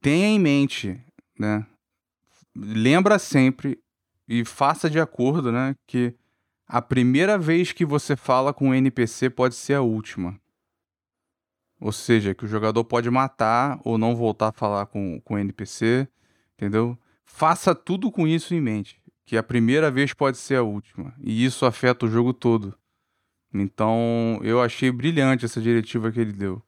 Tenha 0.00 0.26
em 0.26 0.38
mente, 0.38 1.00
né? 1.38 1.66
Lembra 2.54 3.18
sempre 3.18 3.78
e 4.28 4.44
faça 4.44 4.90
de 4.90 4.98
acordo, 4.98 5.52
né? 5.52 5.74
Que 5.86 6.14
a 6.66 6.82
primeira 6.82 7.38
vez 7.38 7.72
que 7.72 7.84
você 7.84 8.16
fala 8.16 8.52
com 8.52 8.68
um 8.68 8.74
NPC 8.74 9.30
pode 9.30 9.54
ser 9.54 9.74
a 9.74 9.82
última. 9.82 10.38
Ou 11.80 11.92
seja, 11.92 12.34
que 12.34 12.44
o 12.44 12.48
jogador 12.48 12.82
pode 12.84 13.10
matar 13.10 13.78
ou 13.84 13.98
não 13.98 14.16
voltar 14.16 14.48
a 14.48 14.52
falar 14.52 14.86
com, 14.86 15.20
com 15.20 15.34
o 15.34 15.38
NPC, 15.38 16.08
entendeu? 16.54 16.98
Faça 17.24 17.74
tudo 17.74 18.10
com 18.10 18.26
isso 18.26 18.54
em 18.54 18.60
mente. 18.60 19.00
Que 19.26 19.36
a 19.36 19.42
primeira 19.42 19.90
vez 19.90 20.14
pode 20.14 20.36
ser 20.38 20.54
a 20.56 20.62
última. 20.62 21.12
E 21.20 21.44
isso 21.44 21.66
afeta 21.66 22.06
o 22.06 22.08
jogo 22.08 22.32
todo. 22.32 22.72
Então, 23.52 24.38
eu 24.42 24.60
achei 24.62 24.90
brilhante 24.90 25.44
essa 25.44 25.60
diretiva 25.60 26.12
que 26.12 26.20
ele 26.20 26.32
deu. 26.32 26.62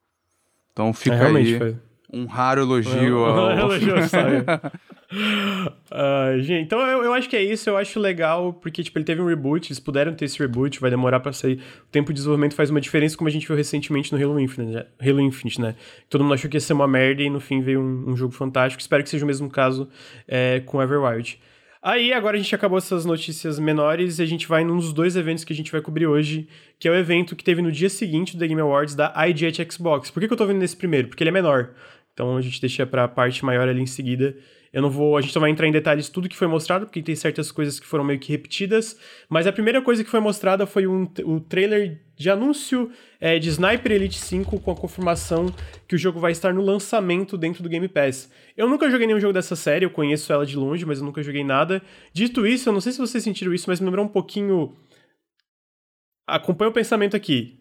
Então 0.72 0.92
fica 0.92 1.14
É, 1.16 1.26
aí 1.36 1.58
foi. 1.58 1.76
um 2.12 2.26
raro 2.26 2.62
elogio 2.62 3.18
ao... 3.24 3.50
Elogio 3.58 3.96
ao 3.96 4.02
Sawyer. 4.08 4.44
Ah, 5.90 6.34
gente, 6.38 6.66
então 6.66 6.78
eu, 6.80 7.02
eu 7.02 7.14
acho 7.14 7.30
que 7.30 7.36
é 7.36 7.42
isso, 7.42 7.70
eu 7.70 7.78
acho 7.78 7.98
legal, 7.98 8.52
porque 8.52 8.82
tipo, 8.82 8.98
ele 8.98 9.06
teve 9.06 9.22
um 9.22 9.26
reboot, 9.26 9.68
eles 9.68 9.80
puderam 9.80 10.12
ter 10.12 10.26
esse 10.26 10.38
reboot, 10.38 10.78
vai 10.80 10.90
demorar 10.90 11.20
pra 11.20 11.32
sair. 11.32 11.62
O 11.84 11.86
tempo 11.90 12.08
de 12.08 12.16
desenvolvimento 12.16 12.54
faz 12.54 12.68
uma 12.68 12.78
diferença, 12.80 13.16
como 13.16 13.26
a 13.26 13.30
gente 13.30 13.46
viu 13.46 13.56
recentemente 13.56 14.12
no 14.14 14.22
Halo 14.22 14.38
Infinite, 14.38 14.74
né? 14.74 14.84
Halo 15.00 15.20
Infinite, 15.22 15.62
né? 15.62 15.74
Todo 16.10 16.22
mundo 16.22 16.34
achou 16.34 16.50
que 16.50 16.58
ia 16.58 16.60
ser 16.60 16.74
uma 16.74 16.86
merda 16.86 17.22
e 17.22 17.30
no 17.30 17.40
fim 17.40 17.62
veio 17.62 17.80
um, 17.80 18.10
um 18.10 18.16
jogo 18.18 18.34
fantástico. 18.34 18.82
Espero 18.82 19.02
que 19.02 19.08
seja 19.08 19.24
o 19.24 19.26
mesmo 19.26 19.48
caso 19.48 19.88
é, 20.26 20.60
com 20.60 20.82
Everwild. 20.82 21.40
Aí, 21.80 22.12
agora 22.12 22.36
a 22.36 22.40
gente 22.40 22.54
acabou 22.54 22.78
essas 22.78 23.04
notícias 23.04 23.58
menores 23.58 24.18
e 24.18 24.22
a 24.22 24.26
gente 24.26 24.48
vai 24.48 24.64
num 24.64 24.76
dos 24.76 24.92
dois 24.92 25.14
eventos 25.14 25.44
que 25.44 25.52
a 25.52 25.56
gente 25.56 25.70
vai 25.70 25.80
cobrir 25.80 26.06
hoje, 26.06 26.48
que 26.78 26.88
é 26.88 26.90
o 26.90 26.94
evento 26.94 27.36
que 27.36 27.44
teve 27.44 27.62
no 27.62 27.70
dia 27.70 27.88
seguinte 27.88 28.36
do 28.36 28.40
The 28.40 28.48
Game 28.48 28.60
Awards 28.60 28.94
da 28.94 29.14
IGH 29.28 29.72
Xbox. 29.72 30.10
Por 30.10 30.20
que, 30.20 30.26
que 30.26 30.32
eu 30.32 30.36
tô 30.36 30.46
vendo 30.46 30.58
nesse 30.58 30.76
primeiro? 30.76 31.08
Porque 31.08 31.22
ele 31.22 31.30
é 31.30 31.32
menor. 31.32 31.70
Então 32.12 32.36
a 32.36 32.40
gente 32.40 32.60
deixa 32.60 32.84
pra 32.84 33.06
parte 33.06 33.44
maior 33.44 33.68
ali 33.68 33.80
em 33.80 33.86
seguida. 33.86 34.36
Eu 34.72 34.82
não 34.82 34.90
vou. 34.90 35.16
A 35.16 35.20
gente 35.20 35.34
não 35.34 35.40
vai 35.40 35.50
entrar 35.50 35.66
em 35.66 35.72
detalhes 35.72 36.08
tudo 36.08 36.28
que 36.28 36.36
foi 36.36 36.46
mostrado, 36.46 36.86
porque 36.86 37.02
tem 37.02 37.14
certas 37.14 37.50
coisas 37.50 37.80
que 37.80 37.86
foram 37.86 38.04
meio 38.04 38.18
que 38.18 38.30
repetidas. 38.30 38.98
Mas 39.28 39.46
a 39.46 39.52
primeira 39.52 39.80
coisa 39.80 40.04
que 40.04 40.10
foi 40.10 40.20
mostrada 40.20 40.66
foi 40.66 40.86
um, 40.86 41.08
o 41.24 41.40
trailer 41.40 42.00
de 42.16 42.28
anúncio 42.28 42.90
é, 43.20 43.38
de 43.38 43.48
Sniper 43.48 43.92
Elite 43.92 44.18
5 44.18 44.60
com 44.60 44.70
a 44.70 44.76
confirmação 44.76 45.46
que 45.86 45.94
o 45.94 45.98
jogo 45.98 46.18
vai 46.18 46.32
estar 46.32 46.52
no 46.52 46.60
lançamento 46.60 47.38
dentro 47.38 47.62
do 47.62 47.68
Game 47.68 47.86
Pass. 47.88 48.30
Eu 48.56 48.68
nunca 48.68 48.90
joguei 48.90 49.06
nenhum 49.06 49.20
jogo 49.20 49.32
dessa 49.32 49.54
série, 49.54 49.84
eu 49.84 49.90
conheço 49.90 50.32
ela 50.32 50.44
de 50.44 50.56
longe, 50.56 50.84
mas 50.84 50.98
eu 50.98 51.04
nunca 51.04 51.22
joguei 51.22 51.44
nada. 51.44 51.80
Dito 52.12 52.46
isso, 52.46 52.68
eu 52.68 52.72
não 52.72 52.80
sei 52.80 52.92
se 52.92 52.98
vocês 52.98 53.22
sentiram 53.22 53.54
isso, 53.54 53.66
mas 53.68 53.80
me 53.80 53.86
lembrou 53.86 54.04
um 54.04 54.08
pouquinho. 54.08 54.76
Acompanha 56.26 56.70
o 56.70 56.74
pensamento 56.74 57.16
aqui. 57.16 57.57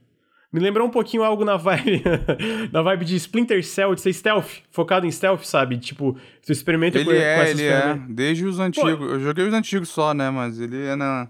Me 0.52 0.62
lembrou 0.62 0.88
um 0.88 0.92
pouquinho 0.92 1.24
algo 1.24 1.44
na 1.44 1.58
vibe, 1.58 2.02
na 2.72 2.82
vibe 2.82 3.04
de 3.04 3.16
Splinter 3.18 3.64
Cell, 3.66 3.94
de 3.94 4.02
ser 4.02 4.14
stealth, 4.14 4.62
focado 4.72 5.06
em 5.06 5.12
stealth, 5.12 5.44
sabe? 5.44 5.78
Tipo, 5.78 6.18
tu 6.46 6.52
experimenta 6.52 6.98
ele 6.98 7.06
com, 7.06 7.12
é, 7.12 7.36
com 7.36 7.42
essas 7.42 7.60
ele 7.60 7.70
é. 7.70 8.00
Desde 8.10 8.46
os 8.46 8.58
antigos. 8.60 8.98
Pô, 8.98 9.06
eu 9.06 9.20
joguei 9.20 9.46
os 9.46 9.54
antigos 9.54 9.90
só, 9.90 10.14
né? 10.14 10.30
Mas 10.30 10.60
ele 10.60 10.86
é 10.86 10.96
na. 10.96 11.30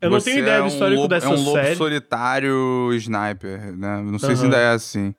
Eu 0.00 0.10
não 0.10 0.20
tenho 0.20 0.40
ideia 0.40 0.56
é 0.58 0.60
do 0.60 0.66
histórico 0.66 0.98
um 0.98 1.02
lobo, 1.02 1.08
dessa 1.14 1.26
É 1.26 1.28
um 1.30 1.42
lobo 1.42 1.52
série. 1.52 1.76
solitário 1.76 2.92
sniper, 2.94 3.76
né? 3.76 4.02
Não 4.02 4.18
sei 4.18 4.30
Aham. 4.30 4.36
se 4.36 4.44
ainda 4.44 4.58
é 4.58 4.68
assim. 4.72 5.14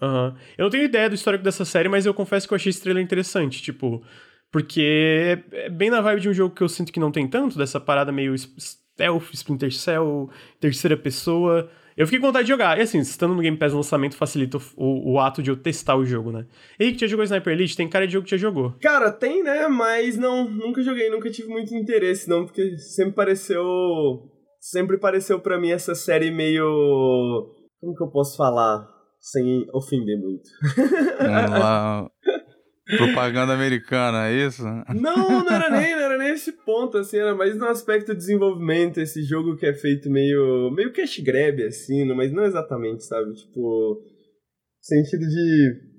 Aham. 0.00 0.36
Eu 0.56 0.64
não 0.64 0.70
tenho 0.70 0.84
ideia 0.84 1.08
do 1.08 1.14
histórico 1.14 1.42
dessa 1.42 1.64
série, 1.64 1.88
mas 1.88 2.06
eu 2.06 2.14
confesso 2.14 2.46
que 2.46 2.54
eu 2.54 2.56
achei 2.56 2.70
esse 2.70 2.80
trailer 2.82 3.02
interessante, 3.02 3.60
tipo, 3.62 4.04
porque 4.52 5.42
é 5.52 5.64
é 5.66 5.68
bem 5.70 5.90
na 5.90 6.00
vibe 6.00 6.20
de 6.20 6.28
um 6.28 6.34
jogo 6.34 6.54
que 6.54 6.62
eu 6.62 6.68
sinto 6.68 6.92
que 6.92 7.00
não 7.00 7.10
tem 7.10 7.26
tanto, 7.26 7.58
dessa 7.58 7.80
parada 7.80 8.12
meio 8.12 8.36
stealth, 8.38 9.32
Splinter 9.32 9.72
Cell, 9.72 10.30
terceira 10.60 10.96
pessoa. 10.96 11.68
Eu 12.00 12.06
fiquei 12.06 12.18
com 12.18 12.26
vontade 12.28 12.46
de 12.46 12.52
jogar. 12.52 12.78
E 12.78 12.82
assim, 12.82 12.98
estando 12.98 13.34
no 13.34 13.42
Game 13.42 13.56
Pass 13.56 13.72
no 13.72 13.78
lançamento 13.78 14.16
facilita 14.16 14.56
o, 14.56 14.60
o- 14.76 15.12
o 15.12 15.20
ato 15.20 15.42
de 15.42 15.50
eu 15.50 15.56
testar 15.56 15.96
o 15.96 16.04
jogo, 16.06 16.32
né? 16.32 16.46
Henrique, 16.78 17.00
já 17.00 17.06
jogou 17.06 17.24
Sniper 17.24 17.52
Elite? 17.52 17.76
Tem 17.76 17.88
cara 17.88 18.06
de 18.06 18.14
jogo 18.14 18.24
que 18.24 18.30
já 18.30 18.36
jogou. 18.36 18.74
Cara, 18.80 19.10
tem, 19.12 19.42
né? 19.42 19.68
Mas 19.68 20.16
não, 20.16 20.48
nunca 20.48 20.82
joguei, 20.82 21.10
nunca 21.10 21.30
tive 21.30 21.48
muito 21.48 21.74
interesse, 21.74 22.28
não, 22.28 22.44
porque 22.46 22.78
sempre 22.78 23.14
pareceu. 23.14 23.62
Sempre 24.60 24.98
pareceu 24.98 25.40
pra 25.40 25.58
mim 25.60 25.70
essa 25.70 25.94
série 25.94 26.30
meio. 26.30 26.64
Como 27.80 27.94
que 27.94 28.02
eu 28.02 28.10
posso 28.10 28.36
falar? 28.36 28.86
Sem 29.20 29.66
ofender 29.74 30.18
muito. 30.18 30.48
Lá. 31.20 32.06
Propaganda 32.96 33.52
americana, 33.54 34.28
é 34.28 34.46
isso? 34.46 34.62
Não, 34.94 35.44
não 35.44 35.52
era 35.52 35.70
nem, 35.70 35.94
não 35.94 36.02
era 36.02 36.18
nem 36.18 36.30
esse 36.32 36.52
ponto, 36.52 36.98
assim, 36.98 37.18
era 37.18 37.34
mais 37.34 37.56
no 37.56 37.66
aspecto 37.66 38.12
de 38.12 38.18
desenvolvimento, 38.18 38.98
esse 39.00 39.22
jogo 39.22 39.56
que 39.56 39.66
é 39.66 39.74
feito 39.74 40.10
meio. 40.10 40.70
meio 40.70 40.92
cash 40.92 41.18
grab, 41.20 41.62
assim, 41.64 42.04
não- 42.04 42.16
mas 42.16 42.32
não 42.32 42.44
exatamente, 42.44 43.04
sabe? 43.04 43.32
Tipo. 43.34 44.02
Sentido 44.80 45.20
de. 45.20 45.90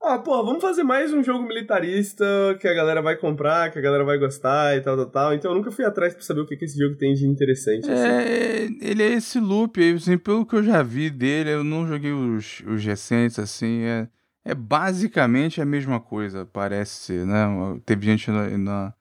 Ah, 0.00 0.18
pô, 0.18 0.44
vamos 0.44 0.62
fazer 0.62 0.84
mais 0.84 1.12
um 1.12 1.24
jogo 1.24 1.42
militarista 1.46 2.24
que 2.60 2.68
a 2.68 2.72
galera 2.74 3.02
vai 3.02 3.16
comprar, 3.16 3.72
que 3.72 3.78
a 3.78 3.82
galera 3.82 4.04
vai 4.04 4.16
gostar 4.16 4.76
e 4.76 4.80
tal, 4.80 4.96
tal, 4.96 5.10
tal. 5.10 5.34
Então 5.34 5.50
eu 5.50 5.56
nunca 5.56 5.72
fui 5.72 5.84
atrás 5.84 6.14
pra 6.14 6.22
saber 6.22 6.42
o 6.42 6.46
que, 6.46 6.56
que 6.56 6.64
esse 6.66 6.78
jogo 6.78 6.96
tem 6.96 7.14
de 7.14 7.26
interessante. 7.26 7.90
assim. 7.90 8.06
É, 8.08 8.68
ele 8.80 9.02
é 9.02 9.12
esse 9.14 9.40
loop 9.40 9.80
aí, 9.80 9.94
assim, 9.94 10.16
pelo 10.16 10.46
que 10.46 10.54
eu 10.54 10.62
já 10.62 10.82
vi 10.84 11.10
dele, 11.10 11.50
eu 11.50 11.64
não 11.64 11.84
joguei 11.86 12.12
os, 12.12 12.62
os 12.66 12.84
recentes, 12.84 13.40
assim, 13.40 13.80
é, 13.82 14.08
é 14.50 14.54
basicamente 14.54 15.60
a 15.60 15.64
mesma 15.64 16.00
coisa, 16.00 16.46
parece 16.46 16.92
ser, 16.92 17.26
né? 17.26 17.46
Teve 17.84 18.06
gente 18.06 18.30
no, 18.30 18.58
na- 18.58 18.94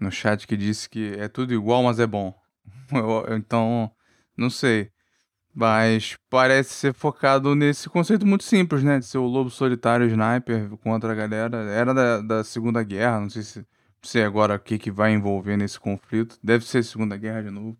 no 0.00 0.10
chat 0.12 0.46
que 0.46 0.56
disse 0.56 0.88
que 0.88 1.14
é 1.18 1.28
tudo 1.28 1.54
igual, 1.54 1.82
mas 1.82 1.98
é 2.00 2.06
bom. 2.06 2.34
Então, 3.36 3.90
não 4.36 4.50
sei. 4.50 4.90
Mas 5.54 6.16
parece 6.30 6.74
ser 6.74 6.94
focado 6.94 7.54
nesse 7.54 7.88
conceito 7.88 8.26
muito 8.26 8.44
simples, 8.44 8.82
né? 8.84 8.98
De 8.98 9.06
ser 9.06 9.18
o 9.18 9.26
lobo 9.26 9.50
solitário 9.50 10.06
sniper 10.08 10.70
contra 10.78 11.12
a 11.12 11.14
galera. 11.14 11.58
Era 11.70 11.94
da, 11.94 12.20
da 12.20 12.44
Segunda 12.44 12.82
Guerra, 12.82 13.20
não 13.20 13.30
sei 13.30 13.42
se, 13.42 13.58
não 13.60 13.66
sei 14.02 14.24
agora 14.24 14.56
o 14.56 14.58
que, 14.60 14.78
que 14.78 14.90
vai 14.90 15.12
envolver 15.12 15.56
nesse 15.56 15.78
conflito. 15.80 16.38
Deve 16.42 16.64
ser 16.66 16.82
Segunda 16.84 17.16
Guerra 17.16 17.42
de 17.44 17.50
novo. 17.50 17.76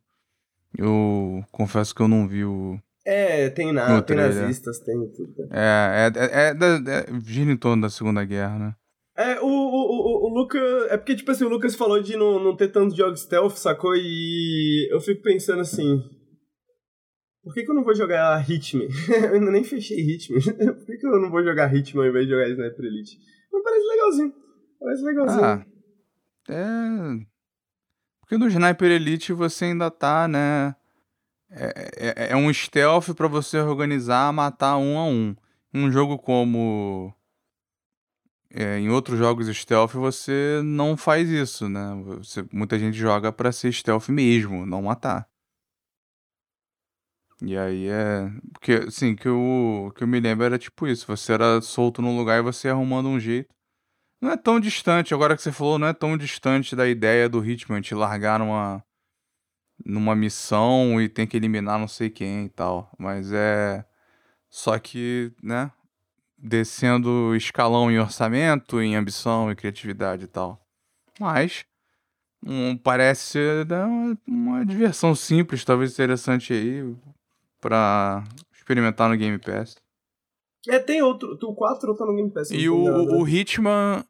Eu 0.76 1.44
confesso 1.52 1.94
que 1.94 2.02
eu 2.02 2.09
não 2.09 2.28
vi 2.28 2.44
o. 2.44 2.80
É, 3.07 3.50
tem, 3.50 3.72
na, 3.72 4.00
tem 4.00 4.16
nazistas, 4.16 4.78
tem 4.80 4.94
tudo. 5.12 5.34
né? 5.36 5.48
É, 5.52 6.07
é, 6.07 6.24
é, 6.24 6.48
é, 6.48 7.16
é 7.16 7.20
gira 7.20 7.52
em 7.52 7.57
torno 7.57 7.82
da 7.82 7.90
Segunda 7.90 8.24
Guerra, 8.24 8.59
né? 8.59 8.74
É, 9.16 9.38
o, 9.40 9.46
o, 9.46 9.46
o, 9.46 10.26
o 10.26 10.34
Lucas. 10.34 10.62
É 10.90 10.96
porque, 10.96 11.14
tipo 11.14 11.30
assim, 11.30 11.44
o 11.44 11.48
Lucas 11.48 11.74
falou 11.74 12.02
de 12.02 12.16
não, 12.16 12.42
não 12.42 12.57
ter 12.57 12.68
tantos 12.68 12.96
jogos 12.96 13.20
stealth, 13.20 13.57
sacou? 13.57 13.94
E 13.94 14.88
eu 14.90 15.00
fico 15.00 15.22
pensando 15.22 15.61
assim. 15.61 16.02
Por 17.44 17.52
que, 17.52 17.62
que 17.62 17.70
eu 17.70 17.74
não 17.74 17.84
vou 17.84 17.94
jogar 17.94 18.42
Hitman? 18.50 18.88
eu 19.28 19.34
ainda 19.34 19.50
nem 19.50 19.62
fechei 19.62 20.00
Hitman. 20.00 20.40
Por 20.74 20.86
que, 20.86 20.96
que 20.96 21.07
eu 21.07 21.20
não 21.20 21.30
vou 21.30 21.44
jogar 21.44 21.72
Hitman 21.72 22.05
ao 22.05 22.11
invés 22.11 22.24
de 22.24 22.32
jogar 22.32 22.48
Sniper 22.48 22.86
Elite? 22.86 23.18
Mas 23.52 23.62
parece 23.62 23.86
legalzinho. 23.86 24.34
Parece 24.80 25.02
legalzinho. 25.05 25.44
Ah, 25.44 25.66
é. 26.48 27.26
Porque 28.20 28.38
no 28.38 28.48
Sniper 28.48 28.90
Elite 28.90 29.34
você 29.34 29.66
ainda 29.66 29.90
tá, 29.90 30.26
né? 30.26 30.74
É, 31.57 32.28
é, 32.28 32.32
é 32.32 32.36
um 32.36 32.52
stealth 32.52 33.14
pra 33.14 33.28
você 33.28 33.59
organizar, 33.59 34.32
matar 34.32 34.76
um 34.76 34.98
a 34.98 35.05
um. 35.07 35.36
Um 35.72 35.90
jogo 35.90 36.18
como. 36.18 37.14
é, 38.50 38.78
em 38.78 38.88
outros 38.90 39.18
jogos 39.18 39.48
stealth 39.57 39.92
você 39.94 40.61
não 40.64 40.96
faz 40.96 41.28
isso, 41.28 41.68
né? 41.68 41.94
Você, 42.18 42.44
muita 42.52 42.78
gente 42.78 42.96
joga 42.96 43.32
pra 43.32 43.52
ser 43.52 43.72
stealth 43.72 44.09
mesmo, 44.09 44.64
não 44.66 44.82
matar. 44.82 45.28
E 47.42 47.57
aí 47.57 47.88
é. 47.88 48.30
Porque, 48.52 48.72
assim, 48.88 49.14
que 49.16 49.28
eu, 49.28 49.92
que 49.96 50.02
eu 50.05 50.09
me 50.09 50.20
lembro 50.20 50.44
era 50.44 50.59
tipo 50.59 50.86
isso: 50.86 51.07
você 51.07 51.32
era 51.32 51.61
solto 51.61 52.00
num 52.00 52.16
lugar 52.16 52.38
e 52.38 52.42
você 52.42 52.68
arrumando 52.68 53.09
um 53.09 53.20
jeito. 53.20 53.52
Não 54.20 54.30
é 54.32 54.36
tão 54.36 54.61
distante, 54.61 55.14
agora 55.14 55.36
que 55.36 55.42
você 55.42 55.52
falou, 55.52 55.78
não 55.78 55.88
é 55.88 55.92
tão 55.92 56.16
distante 56.16 56.74
da 56.76 56.88
ideia 56.88 57.28
do 57.28 57.44
Hitman 57.44 57.80
te 57.82 57.94
largar 57.94 58.38
numa, 58.38 58.82
numa 59.85 60.14
missão 60.14 61.01
e 61.01 61.09
tem 61.09 61.27
que 61.27 61.37
eliminar 61.37 61.79
não 61.79 61.89
sei 61.89 62.11
quem 62.11 62.47
e 62.47 62.49
tal. 62.49 62.93
Mas 62.99 63.33
é. 63.33 63.85
Só 64.51 64.79
que, 64.79 65.33
né? 65.43 65.70
Descendo 66.39 67.35
escalão 67.35 67.91
em 67.91 67.99
orçamento, 67.99 68.81
em 68.81 68.97
ambição 68.97 69.51
e 69.51 69.57
criatividade 69.57 70.25
e 70.25 70.29
tal. 70.29 70.61
Mas. 71.18 71.64
hum, 72.47 72.77
parece 72.77 73.22
ser 73.22 73.66
né, 73.66 73.85
uma, 73.85 74.18
uma 74.27 74.66
diversão 74.66 75.14
simples, 75.14 75.64
talvez 75.64 75.93
interessante 75.93 76.53
aí. 76.53 76.95
Pra 77.61 78.22
experimentar 78.53 79.09
no 79.09 79.16
Game 79.16 79.39
Pass. 79.39 79.77
É, 80.68 80.79
tem 80.79 81.03
outro. 81.03 81.39
O 81.43 81.55
4 81.55 81.95
tá 81.95 82.07
no 82.07 82.14
Game 82.14 82.31
Pass. 82.31 82.51
E 82.51 82.68
o, 82.68 83.20
o 83.20 83.29
Hitman. 83.29 84.05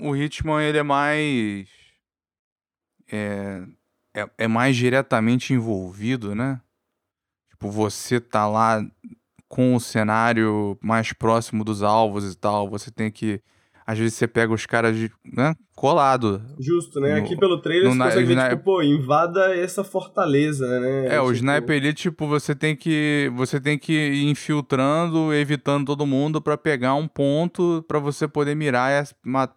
O 0.00 0.14
Hitman, 0.14 0.62
ele 0.62 0.78
é 0.78 0.82
mais. 0.82 1.68
É, 3.10 3.64
é, 4.14 4.28
é 4.38 4.48
mais 4.48 4.76
diretamente 4.76 5.52
envolvido, 5.52 6.34
né? 6.34 6.60
Tipo, 7.50 7.70
você 7.70 8.20
tá 8.20 8.46
lá 8.46 8.80
com 9.48 9.74
o 9.74 9.80
cenário 9.80 10.78
mais 10.82 11.12
próximo 11.12 11.64
dos 11.64 11.82
alvos 11.82 12.30
e 12.32 12.36
tal. 12.36 12.68
Você 12.70 12.90
tem 12.90 13.10
que. 13.10 13.40
Às 13.86 13.98
vezes 13.98 14.14
você 14.14 14.28
pega 14.28 14.52
os 14.52 14.66
caras 14.66 14.94
de, 14.94 15.10
né, 15.24 15.54
colado. 15.74 16.42
Justo, 16.60 17.00
né? 17.00 17.14
no- 17.14 17.24
Aqui 17.24 17.34
pelo 17.38 17.58
trailer 17.62 17.90
você 17.90 17.98
consegue 17.98 18.34
ver, 18.34 18.50
tipo, 18.50 18.62
pô, 18.62 18.82
invada 18.82 19.56
essa 19.56 19.82
fortaleza, 19.82 20.78
né? 20.78 21.06
É, 21.14 21.18
o 21.20 21.24
Tipo, 21.32 21.36
Sniper 21.36 21.76
Elite, 21.76 22.02
tipo, 22.02 22.26
você 22.26 22.54
tem 22.54 22.76
que 22.76 23.32
você 23.34 23.58
tem 23.58 23.78
que 23.78 23.92
ir 23.94 24.28
infiltrando, 24.28 25.32
evitando 25.32 25.86
todo 25.86 26.04
mundo 26.06 26.38
pra 26.42 26.58
pegar 26.58 26.94
um 26.96 27.08
ponto 27.08 27.82
pra 27.88 27.98
você 27.98 28.28
poder 28.28 28.54
mirar 28.54 29.02
e 29.02 29.06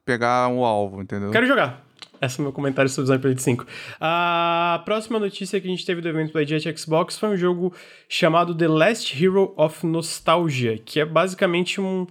pegar 0.05 0.47
o 0.47 0.63
alvo, 0.63 1.01
entendeu? 1.01 1.29
Quero 1.31 1.45
jogar. 1.45 1.85
Esse 2.21 2.39
é 2.39 2.41
o 2.41 2.43
meu 2.43 2.53
comentário 2.53 2.89
sobre 2.89 3.05
Sniper 3.09 3.31
Elite 3.31 3.41
5. 3.41 3.65
A 3.99 4.81
próxima 4.85 5.17
notícia 5.17 5.59
que 5.59 5.67
a 5.67 5.69
gente 5.71 5.85
teve 5.85 6.01
do 6.01 6.07
evento 6.09 6.39
IGF 6.39 6.77
Xbox 6.77 7.17
foi 7.17 7.29
um 7.29 7.37
jogo 7.37 7.73
chamado 8.07 8.53
The 8.55 8.67
Last 8.67 9.23
Hero 9.23 9.53
of 9.57 9.85
Nostalgia, 9.87 10.77
que 10.77 10.99
é 10.99 11.05
basicamente 11.05 11.81
um... 11.81 12.05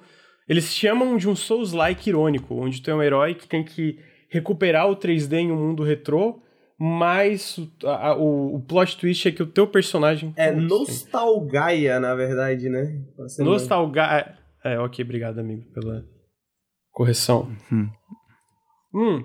Eles 0.48 0.74
chamam 0.74 1.16
de 1.16 1.28
um 1.28 1.36
Souls-like 1.36 2.08
irônico, 2.10 2.56
onde 2.56 2.82
tu 2.82 2.90
é 2.90 2.94
um 2.94 3.02
herói 3.02 3.34
que 3.34 3.46
tem 3.46 3.62
que 3.64 4.00
recuperar 4.28 4.88
o 4.90 4.96
3D 4.96 5.34
em 5.34 5.52
um 5.52 5.56
mundo 5.56 5.84
retrô, 5.84 6.42
mas 6.76 7.56
o, 7.58 7.70
a- 7.86 8.16
o, 8.16 8.56
o 8.56 8.60
plot 8.66 8.96
twist 8.96 9.28
é 9.28 9.30
que 9.30 9.42
o 9.44 9.46
teu 9.46 9.66
personagem... 9.68 10.32
É 10.36 10.50
Nostalgaia, 10.50 12.00
na 12.00 12.16
verdade, 12.16 12.68
né? 12.68 13.00
Nostalgia. 13.44 14.34
É, 14.64 14.78
ok, 14.80 15.04
obrigado, 15.04 15.38
amigo, 15.38 15.70
pela 15.72 16.04
correção. 16.90 17.48
Hum. 17.72 17.88
Hum. 18.92 19.24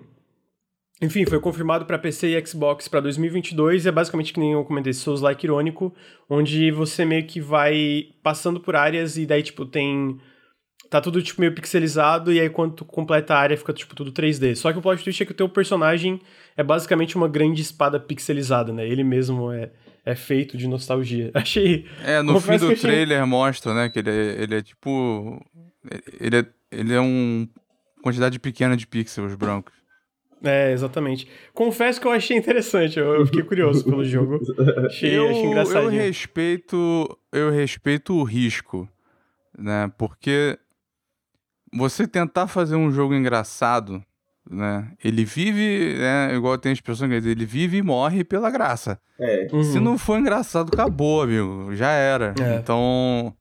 Enfim, 1.01 1.25
foi 1.25 1.39
confirmado 1.39 1.85
para 1.85 1.99
PC 1.99 2.37
e 2.37 2.45
Xbox 2.45 2.87
para 2.87 3.01
2022 3.01 3.85
e 3.85 3.89
é 3.89 3.91
basicamente 3.91 4.31
que 4.31 4.39
nem 4.39 4.53
eu 4.53 4.63
comentei, 4.63 4.93
Souls-like 4.93 5.45
irônico, 5.45 5.93
onde 6.29 6.71
você 6.71 7.03
meio 7.03 7.25
que 7.27 7.41
vai 7.41 8.05
passando 8.23 8.61
por 8.61 8.75
áreas 8.77 9.17
e 9.17 9.25
daí, 9.25 9.43
tipo, 9.43 9.65
tem 9.65 10.17
tá 10.89 11.01
tudo 11.01 11.21
tipo 11.21 11.41
meio 11.41 11.53
pixelizado 11.53 12.31
e 12.31 12.39
aí 12.39 12.49
quando 12.49 12.75
tu 12.75 12.85
completa 12.85 13.33
a 13.33 13.39
área 13.39 13.57
fica 13.57 13.73
tipo 13.73 13.95
tudo 13.95 14.11
3D. 14.11 14.55
Só 14.55 14.71
que 14.71 14.79
o 14.79 14.81
plot 14.81 15.03
twist 15.03 15.21
é 15.21 15.25
que 15.25 15.31
o 15.31 15.35
teu 15.35 15.49
personagem 15.49 16.21
é 16.55 16.63
basicamente 16.63 17.17
uma 17.17 17.27
grande 17.27 17.61
espada 17.61 17.99
pixelizada, 17.99 18.71
né? 18.71 18.87
Ele 18.87 19.03
mesmo 19.03 19.51
é, 19.51 19.71
é 20.05 20.15
feito 20.15 20.57
de 20.57 20.67
nostalgia. 20.67 21.31
Achei. 21.35 21.85
É, 22.05 22.21
no 22.21 22.39
fim 22.39 22.57
do 22.57 22.67
achei... 22.67 22.77
trailer 22.77 23.25
mostra, 23.27 23.73
né, 23.73 23.89
que 23.89 23.99
ele 23.99 24.09
é, 24.09 24.43
ele 24.43 24.55
é 24.55 24.61
tipo. 24.61 25.43
Ele 26.19 26.37
é, 26.37 26.45
ele 26.71 26.93
é 26.93 27.01
um. 27.01 27.47
quantidade 28.01 28.39
pequena 28.39 28.77
de 28.77 28.87
pixels 28.87 29.35
brancos. 29.35 29.73
É, 30.43 30.71
exatamente. 30.71 31.27
Confesso 31.53 31.99
que 31.99 32.07
eu 32.07 32.11
achei 32.11 32.38
interessante, 32.38 32.99
eu, 32.99 33.13
eu 33.15 33.25
fiquei 33.25 33.43
curioso 33.43 33.83
pelo 33.83 34.03
jogo. 34.05 34.39
Achei, 34.86 35.17
eu, 35.17 35.29
achei 35.29 35.43
engraçadinho. 35.43 35.83
Eu 35.83 35.89
respeito, 35.89 37.19
eu 37.31 37.49
respeito 37.49 38.13
o 38.13 38.23
risco, 38.23 38.88
né? 39.57 39.91
Porque 39.97 40.57
você 41.73 42.07
tentar 42.07 42.47
fazer 42.47 42.75
um 42.75 42.91
jogo 42.91 43.13
engraçado, 43.13 44.03
né? 44.49 44.91
Ele 45.03 45.25
vive, 45.25 45.95
né? 45.97 46.36
Igual 46.36 46.57
tem 46.57 46.71
as 46.71 46.81
pessoas 46.81 47.09
que 47.09 47.15
ele 47.27 47.45
vive 47.45 47.77
e 47.77 47.81
morre 47.81 48.23
pela 48.23 48.51
graça. 48.51 48.99
É. 49.19 49.47
Uhum. 49.51 49.63
Se 49.63 49.79
não 49.79 49.97
for 49.97 50.19
engraçado, 50.19 50.69
acabou, 50.73 51.21
amigo. 51.21 51.75
Já 51.75 51.91
era. 51.91 52.33
É. 52.39 52.55
Então, 52.55 53.33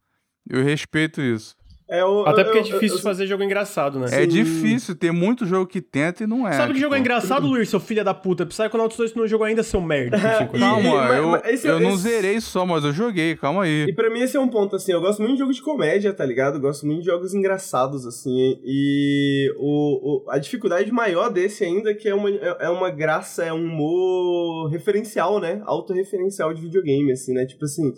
eu 0.49 0.63
respeito 0.65 1.21
isso. 1.21 1.57
É, 1.89 2.01
eu, 2.01 2.27
Até 2.27 2.43
porque 2.45 2.59
eu, 2.59 2.63
é 2.63 2.65
difícil 2.65 2.97
eu, 2.97 3.03
fazer 3.03 3.27
jogo 3.27 3.43
engraçado, 3.43 3.99
né? 3.99 4.07
É 4.07 4.23
Sim. 4.23 4.29
difícil, 4.29 4.95
tem 4.95 5.11
muito 5.13 5.45
jogo 5.45 5.67
que 5.67 5.83
tenta 5.83 6.25
e 6.25 6.27
não 6.27 6.49
é. 6.49 6.53
Sabe 6.53 6.69
que 6.69 6.75
tipo... 6.75 6.81
jogo 6.81 6.95
é 6.95 6.99
engraçado, 6.99 7.47
Luiz, 7.47 7.69
seu 7.69 7.79
filho 7.79 8.03
da 8.03 8.15
puta? 8.15 8.47
Psychonauts 8.47 8.97
2 8.97 9.15
não 9.15 9.27
jogou 9.27 9.47
ainda, 9.47 9.63
seu 9.63 9.83
merda. 9.83 10.17
calma, 10.59 11.15
eu, 11.15 11.29
mas, 11.29 11.45
esse, 11.47 11.69
eu 11.69 11.77
esse... 11.77 11.85
não 11.85 11.95
zerei 11.95 12.41
só, 12.41 12.65
mas 12.65 12.85
eu 12.85 12.93
joguei, 12.93 13.37
calma 13.37 13.65
aí. 13.65 13.85
E 13.87 13.93
pra 13.93 14.09
mim 14.09 14.21
esse 14.21 14.35
é 14.35 14.41
um 14.41 14.49
ponto, 14.49 14.77
assim, 14.77 14.93
eu 14.93 15.01
gosto 15.01 15.21
muito 15.21 15.35
de 15.35 15.41
jogo 15.41 15.53
de 15.53 15.61
comédia, 15.61 16.15
tá 16.15 16.25
ligado? 16.25 16.55
Eu 16.55 16.61
gosto 16.61 16.87
muito 16.87 17.01
de 17.01 17.07
jogos 17.07 17.35
engraçados, 17.35 18.07
assim, 18.07 18.59
e 18.65 19.53
o, 19.59 20.25
o, 20.25 20.31
a 20.31 20.39
dificuldade 20.39 20.91
maior 20.91 21.29
desse 21.29 21.65
ainda 21.65 21.91
é 21.91 21.95
que 21.95 22.09
é 22.09 22.15
uma, 22.15 22.31
é 22.31 22.69
uma 22.71 22.91
graça, 22.91 23.45
é 23.45 23.53
um 23.53 23.63
humor 23.63 24.71
referencial, 24.71 25.39
né? 25.39 25.61
Autorreferencial 25.67 26.55
de 26.55 26.63
videogame, 26.63 27.13
assim, 27.13 27.35
né? 27.35 27.45
Tipo 27.45 27.67
assim 27.67 27.93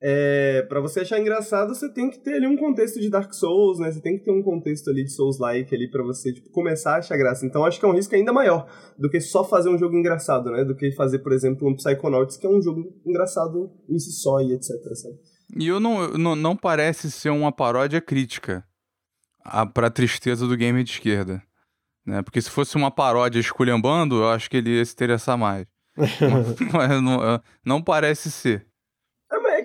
é, 0.00 0.62
para 0.68 0.80
você 0.80 1.00
achar 1.00 1.18
engraçado, 1.18 1.74
você 1.74 1.88
tem 1.88 2.10
que 2.10 2.18
ter 2.18 2.34
ali 2.34 2.46
um 2.46 2.56
contexto 2.56 3.00
de 3.00 3.08
Dark 3.08 3.32
Souls, 3.32 3.78
né? 3.78 3.90
Você 3.90 4.00
tem 4.00 4.18
que 4.18 4.24
ter 4.24 4.30
um 4.30 4.42
contexto 4.42 4.90
ali 4.90 5.04
de 5.04 5.10
Souls-like 5.10 5.74
ali 5.74 5.90
para 5.90 6.02
você 6.02 6.32
tipo, 6.32 6.50
começar 6.50 6.94
a 6.94 6.98
achar 6.98 7.16
graça. 7.16 7.46
Então 7.46 7.64
acho 7.64 7.80
que 7.80 7.86
é 7.86 7.88
um 7.88 7.94
risco 7.94 8.14
ainda 8.14 8.32
maior 8.32 8.68
do 8.98 9.08
que 9.08 9.20
só 9.20 9.42
fazer 9.42 9.70
um 9.70 9.78
jogo 9.78 9.96
engraçado, 9.96 10.50
né? 10.50 10.64
Do 10.64 10.74
que 10.74 10.92
fazer, 10.92 11.20
por 11.20 11.32
exemplo, 11.32 11.66
um 11.66 11.74
Psychonauts, 11.74 12.36
que 12.36 12.46
é 12.46 12.50
um 12.50 12.60
jogo 12.60 12.92
engraçado 13.06 13.70
em 13.88 13.98
si 13.98 14.12
só 14.12 14.40
e 14.40 14.52
etc, 14.52 14.70
sabe? 14.94 15.16
E 15.58 15.66
eu 15.66 15.80
não, 15.80 16.08
não, 16.08 16.36
não 16.36 16.56
parece 16.56 17.10
ser 17.10 17.30
uma 17.30 17.50
paródia 17.50 18.00
crítica 18.00 18.64
a, 19.42 19.64
pra 19.64 19.90
tristeza 19.90 20.46
do 20.46 20.56
game 20.56 20.82
de 20.84 20.90
esquerda. 20.90 21.42
Né? 22.04 22.22
Porque 22.22 22.42
se 22.42 22.50
fosse 22.50 22.76
uma 22.76 22.90
paródia 22.90 23.40
esculhambando, 23.40 24.16
eu 24.16 24.28
acho 24.28 24.50
que 24.50 24.58
ele 24.58 24.76
ia 24.76 24.84
se 24.84 24.92
interessar 24.92 25.38
mais. 25.38 25.66
mas 26.72 27.02
não, 27.02 27.40
não 27.64 27.82
parece 27.82 28.30
ser 28.30 28.66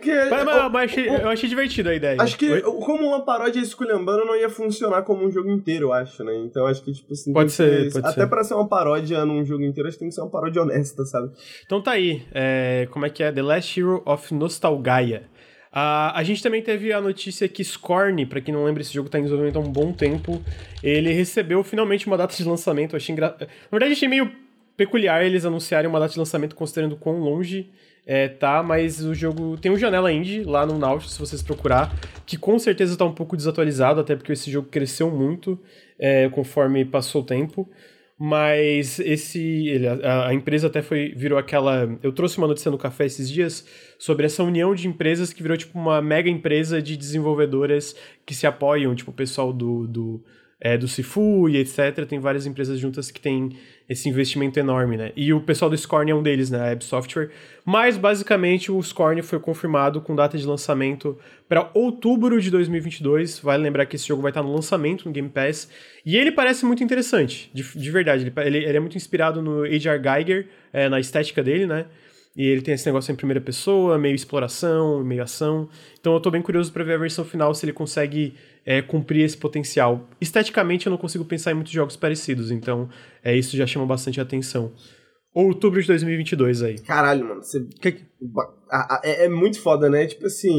que. 0.02 0.14
Mas, 0.30 0.44
mas, 0.44 0.72
mas 0.72 0.92
achei, 0.92 1.08
eu 1.08 1.30
achei 1.30 1.48
divertido 1.48 1.90
a 1.90 1.96
ideia. 1.96 2.18
Acho 2.20 2.38
que, 2.38 2.62
como 2.62 3.08
uma 3.08 3.24
paródia 3.24 3.60
esculhambando, 3.60 4.26
não 4.26 4.36
ia 4.36 4.50
funcionar 4.50 5.04
como 5.04 5.26
um 5.26 5.32
jogo 5.32 5.50
inteiro, 5.50 5.88
eu 5.88 5.94
acho, 5.94 6.24
né? 6.24 6.36
Então 6.38 6.66
acho 6.66 6.84
que, 6.84 6.92
tipo 6.92 7.14
assim. 7.14 7.32
Pode 7.32 7.52
ser, 7.52 7.92
pode 7.94 8.06
Até 8.06 8.22
ser. 8.22 8.28
pra 8.28 8.44
ser 8.44 8.56
uma 8.56 8.68
paródia 8.68 9.24
num 9.24 9.46
jogo 9.46 9.64
inteiro, 9.64 9.88
acho 9.88 9.96
que 9.96 10.00
tem 10.00 10.10
que 10.10 10.16
ser 10.16 10.22
uma 10.22 10.30
paródia 10.30 10.62
honesta, 10.62 11.06
sabe? 11.06 11.32
Então 11.66 11.82
tá 11.82 11.92
aí. 11.92 12.26
É, 12.34 12.88
como 12.92 13.06
é 13.06 13.10
que 13.10 13.24
é? 13.24 13.32
The 13.32 13.42
Last 13.42 13.80
Hero 13.80 14.02
of 14.06 14.34
Nostalgaia. 14.34 15.30
Uh, 15.72 16.12
a 16.14 16.22
gente 16.24 16.44
também 16.44 16.62
teve 16.62 16.92
a 16.92 17.00
notícia 17.00 17.48
que 17.48 17.64
Scorn, 17.64 18.26
para 18.26 18.42
quem 18.42 18.54
não 18.54 18.66
lembra, 18.66 18.82
esse 18.82 18.94
jogo 18.94 19.08
tá 19.08 19.18
em 19.18 19.24
desenvolvimento 19.24 19.56
há 19.56 19.62
um 19.62 19.72
bom 19.72 19.94
tempo. 19.94 20.44
Ele 20.84 21.14
recebeu 21.14 21.64
finalmente 21.64 22.08
uma 22.08 22.18
data 22.18 22.36
de 22.36 22.44
lançamento. 22.44 22.94
Eu 22.94 22.98
achei 22.98 23.14
engra... 23.14 23.38
Na 23.40 23.48
verdade, 23.72 23.94
achei 23.94 24.10
meio 24.10 24.30
peculiar 24.76 25.24
eles 25.24 25.46
anunciarem 25.46 25.90
uma 25.90 26.00
data 26.00 26.12
de 26.12 26.20
lançamento 26.20 26.56
considerando 26.56 26.98
quão 26.98 27.20
longe 27.20 27.70
é, 28.06 28.28
tá, 28.28 28.64
mas 28.64 29.04
o 29.04 29.14
jogo 29.14 29.58
tem 29.58 29.72
um 29.72 29.78
janela 29.78 30.12
indie 30.12 30.44
lá 30.44 30.66
no 30.66 30.78
Nautilus, 30.78 31.14
se 31.14 31.20
vocês 31.20 31.42
procurar, 31.42 31.96
que 32.26 32.38
com 32.38 32.58
certeza 32.58 32.98
tá 32.98 33.06
um 33.06 33.14
pouco 33.14 33.38
desatualizado, 33.38 34.00
até 34.00 34.16
porque 34.16 34.32
esse 34.32 34.50
jogo 34.50 34.68
cresceu 34.70 35.12
muito 35.12 35.60
é, 36.00 36.28
conforme 36.30 36.84
passou 36.84 37.22
o 37.22 37.26
tempo. 37.26 37.70
Mas 38.24 39.00
esse. 39.00 39.68
Ele, 39.68 39.88
a, 39.88 40.28
a, 40.28 40.34
empresa 40.34 40.68
até 40.68 40.84
foi. 40.84 41.12
virou 41.16 41.40
aquela. 41.40 41.98
Eu 42.04 42.12
trouxe 42.12 42.38
uma 42.38 42.46
notícia 42.46 42.70
no 42.70 42.78
café 42.78 43.06
esses 43.06 43.28
dias 43.28 43.66
sobre 43.98 44.28
essa 44.28 44.44
união 44.44 44.76
de 44.76 44.88
empresas 44.88 45.34
que 45.34 45.42
virou 45.42 45.58
tipo 45.58 45.78
uma 45.80 46.04
mega 46.04 46.30
empresa 46.30 46.80
de 46.80 46.96
desenvolvedoras 46.96 47.96
que 48.24 48.36
se 48.36 48.46
apoiam, 48.46 48.94
tipo 48.94 49.10
o 49.10 49.14
pessoal 49.14 49.52
do, 49.52 49.88
do 49.88 50.24
é, 50.60 50.78
do 50.78 50.88
Sifu 50.88 51.50
e 51.50 51.58
etc. 51.58 52.06
Tem 52.08 52.20
várias 52.20 52.46
empresas 52.46 52.80
juntas 52.80 53.10
que 53.10 53.20
têm 53.20 53.58
esse 53.92 54.08
investimento 54.08 54.58
enorme, 54.58 54.96
né? 54.96 55.12
E 55.18 55.34
o 55.34 55.42
pessoal 55.42 55.70
do 55.70 55.78
Scorn 55.78 56.10
é 56.10 56.16
um 56.16 56.24
deles, 56.24 56.50
né? 56.50 56.62
A 56.62 56.64
Web 56.70 56.82
Software. 56.86 57.30
Mas, 57.66 57.98
basicamente, 57.98 58.72
o 58.72 58.82
Scorn 58.82 59.22
foi 59.22 59.38
confirmado 59.38 60.00
com 60.00 60.16
data 60.16 60.38
de 60.38 60.46
lançamento 60.46 61.20
para 61.50 61.70
outubro 61.74 62.40
de 62.40 62.50
2022. 62.50 63.40
Vale 63.40 63.62
lembrar 63.62 63.86
que 63.86 63.98
esse 63.98 64.08
jogo 64.08 64.22
vai 64.22 64.32
estar 64.32 64.42
no 64.42 64.54
lançamento 64.54 65.06
no 65.06 65.12
Game 65.12 65.28
Pass. 65.28 65.70
E 66.06 66.16
ele 66.16 66.32
parece 66.32 66.66
muito 66.66 66.82
interessante, 66.82 67.52
de, 67.54 67.64
de 67.64 67.92
verdade. 67.92 68.24
Ele, 68.24 68.48
ele, 68.48 68.66
ele, 68.66 68.78
é 68.78 68.80
muito 68.80 68.96
inspirado 68.96 69.42
no 69.42 69.66
H.R. 69.66 70.02
Geiger, 70.02 70.48
é, 70.72 70.88
na 70.88 70.98
estética 70.98 71.44
dele, 71.44 71.68
né? 71.68 71.86
E 72.34 72.46
ele 72.48 72.62
tem 72.62 72.74
esse 72.74 72.86
negócio 72.86 73.12
em 73.12 73.16
primeira 73.16 73.42
pessoa, 73.42 73.98
meio 73.98 74.16
exploração, 74.16 75.04
meio 75.04 75.22
ação. 75.22 75.68
Então 76.00 76.14
eu 76.14 76.20
tô 76.22 76.32
bem 76.32 76.42
curioso 76.42 76.72
para 76.72 76.82
ver 76.86 76.94
a 76.94 76.98
versão 76.98 77.26
final 77.26 77.54
se 77.54 77.66
ele 77.66 77.74
consegue 77.74 78.36
é, 78.66 78.82
cumprir 78.82 79.24
esse 79.24 79.38
potencial. 79.38 80.08
Esteticamente, 80.20 80.86
eu 80.86 80.92
não 80.92 80.98
consigo 80.98 81.26
pensar 81.26 81.52
em 81.52 81.56
muitos 81.56 81.74
jogos 81.74 81.96
parecidos, 81.96 82.52
então 82.52 82.90
é, 83.24 83.36
isso 83.36 83.58
já 83.58 83.66
chama 83.66 83.86
bastante 83.86 84.20
atenção. 84.22 84.72
Outubro 85.34 85.82
de 85.82 85.88
2022 85.88 86.64
aí. 86.64 86.80
Caralho, 86.80 87.26
mano. 87.26 87.44
Você... 87.44 87.66
Que... 87.82 88.06
É, 89.04 89.26
é 89.26 89.30
muito 89.30 89.62
foda, 89.62 89.90
né? 89.90 90.06
Tipo 90.06 90.26
assim. 90.26 90.54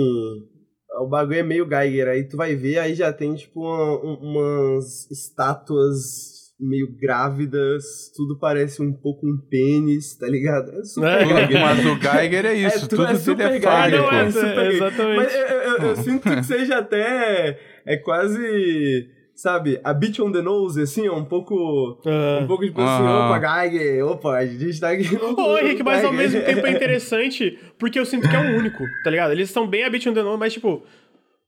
O 1.00 1.08
bagulho 1.08 1.38
é 1.38 1.42
meio 1.42 1.68
Geiger. 1.68 2.08
Aí 2.08 2.28
tu 2.28 2.36
vai 2.36 2.54
ver, 2.54 2.78
aí 2.78 2.94
já 2.94 3.12
tem, 3.12 3.34
tipo, 3.34 3.60
uma, 3.60 4.18
umas 4.18 5.10
estátuas 5.10 6.32
meio 6.60 6.94
grávidas, 6.96 8.12
tudo 8.14 8.38
parece 8.38 8.80
um 8.80 8.92
pouco 8.92 9.26
um 9.26 9.36
pênis, 9.50 10.16
tá 10.16 10.28
ligado? 10.28 10.70
É 10.70 10.84
super 10.84 11.08
é, 11.08 11.60
Mas 11.60 11.84
o 11.84 11.98
Geiger 11.98 12.46
é 12.46 12.54
isso, 12.54 12.84
é, 12.84 12.88
tudo, 12.88 13.04
é 13.04 13.18
tudo 13.18 13.42
é 13.42 13.60
fálico. 13.60 14.14
É, 14.14 14.20
é, 14.20 14.68
exatamente. 14.68 15.16
Mas 15.16 15.34
eu, 15.34 15.40
eu, 15.40 15.76
eu 15.78 15.96
sinto 15.96 16.30
que 16.30 16.42
seja 16.44 16.78
até 16.78 17.58
é 17.84 17.96
quase 17.96 19.08
sabe, 19.34 19.80
a 19.82 19.92
beat 19.92 20.20
on 20.20 20.30
the 20.30 20.40
nose, 20.40 20.80
assim, 20.80 21.06
é 21.06 21.12
um 21.12 21.24
pouco. 21.24 21.98
Uh, 22.04 22.42
um 22.42 22.46
pouco 22.46 22.64
tipo 22.64 22.80
assim, 22.80 23.02
opa, 23.02 23.40
Geiger, 23.40 24.06
opa, 24.06 24.36
a 24.36 24.46
gente 24.46 24.78
tá 24.78 24.90
aqui. 24.90 25.16
Ô, 25.16 25.58
Henrique, 25.58 25.82
mas 25.82 26.04
ao 26.04 26.12
mesmo 26.12 26.40
tempo 26.42 26.64
é 26.64 26.70
interessante, 26.72 27.58
porque 27.78 27.98
eu 27.98 28.06
sinto 28.06 28.28
que 28.28 28.36
é 28.36 28.38
o 28.38 28.56
único, 28.56 28.84
tá 29.02 29.10
ligado? 29.10 29.32
Eles 29.32 29.48
estão 29.48 29.66
bem 29.66 29.84
a 29.84 29.90
beat 29.90 30.06
on 30.06 30.14
the 30.14 30.22
nose, 30.22 30.38
mas 30.38 30.52
tipo. 30.52 30.82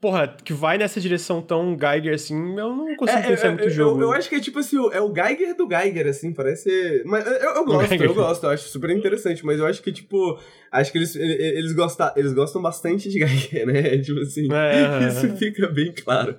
Porra, 0.05 0.29
que 0.29 0.53
vai 0.53 0.77
nessa 0.77 1.01
direção 1.01 1.41
tão 1.41 1.79
Geiger 1.79 2.15
assim, 2.15 2.37
eu 2.59 2.77
não 2.77 2.95
consigo 2.95 3.21
é, 3.21 3.27
pensar 3.27 3.47
é, 3.47 3.51
muito 3.53 3.65
eu, 3.65 3.71
jogo. 3.71 4.03
Eu, 4.03 4.09
eu, 4.09 4.13
acho 4.13 4.29
que 4.29 4.35
é 4.35 4.41
tipo 4.41 4.59
assim, 4.59 4.77
é 4.93 5.01
o 5.01 5.11
Geiger 5.11 5.57
do 5.57 5.67
Geiger, 5.67 6.09
assim, 6.09 6.31
parece. 6.31 7.03
Mas 7.07 7.27
eu, 7.27 7.33
eu 7.33 7.65
gosto, 7.65 7.95
eu 7.95 8.15
gosto, 8.15 8.45
eu 8.45 8.51
acho 8.51 8.69
super 8.69 8.91
interessante, 8.91 9.47
mas 9.47 9.59
eu 9.59 9.65
acho 9.65 9.83
que, 9.83 9.91
tipo, 9.91 10.39
acho 10.71 10.93
que 10.93 10.99
eles, 10.99 11.17
eles, 11.17 11.73
gostam, 11.73 12.13
eles 12.17 12.35
gostam 12.35 12.61
bastante 12.61 13.09
de 13.09 13.17
Geiger, 13.25 13.67
né? 13.67 13.97
Tipo 13.97 14.21
assim, 14.21 14.47
é, 14.53 15.09
isso 15.09 15.35
fica 15.39 15.69
bem 15.69 15.91
claro. 15.95 16.37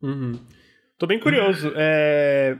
Uhum. 0.00 0.38
Tô 0.96 1.08
bem 1.08 1.18
curioso. 1.18 1.72
É... 1.74 2.58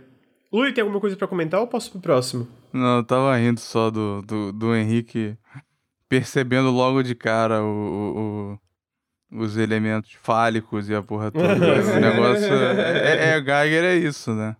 Lui, 0.52 0.72
tem 0.72 0.82
alguma 0.82 0.98
coisa 0.98 1.14
para 1.14 1.28
comentar 1.28 1.60
ou 1.60 1.68
posso 1.68 1.92
pro 1.92 2.00
próximo? 2.00 2.48
Não, 2.72 2.96
eu 2.96 3.04
tava 3.04 3.36
rindo 3.36 3.60
só 3.60 3.88
do, 3.88 4.20
do, 4.22 4.52
do 4.52 4.74
Henrique 4.74 5.38
percebendo 6.08 6.72
logo 6.72 7.04
de 7.04 7.14
cara 7.14 7.62
o, 7.62 7.68
o, 8.56 8.58
os 9.32 9.56
elementos 9.56 10.12
fálicos 10.22 10.88
e 10.88 10.94
a 10.94 11.02
porra 11.02 11.30
toda. 11.32 11.54
o 11.54 12.00
negócio. 12.00 12.52
É, 12.52 13.36
é, 13.36 13.42
Geiger 13.42 13.84
é 13.84 13.96
isso, 13.96 14.32
né? 14.34 14.56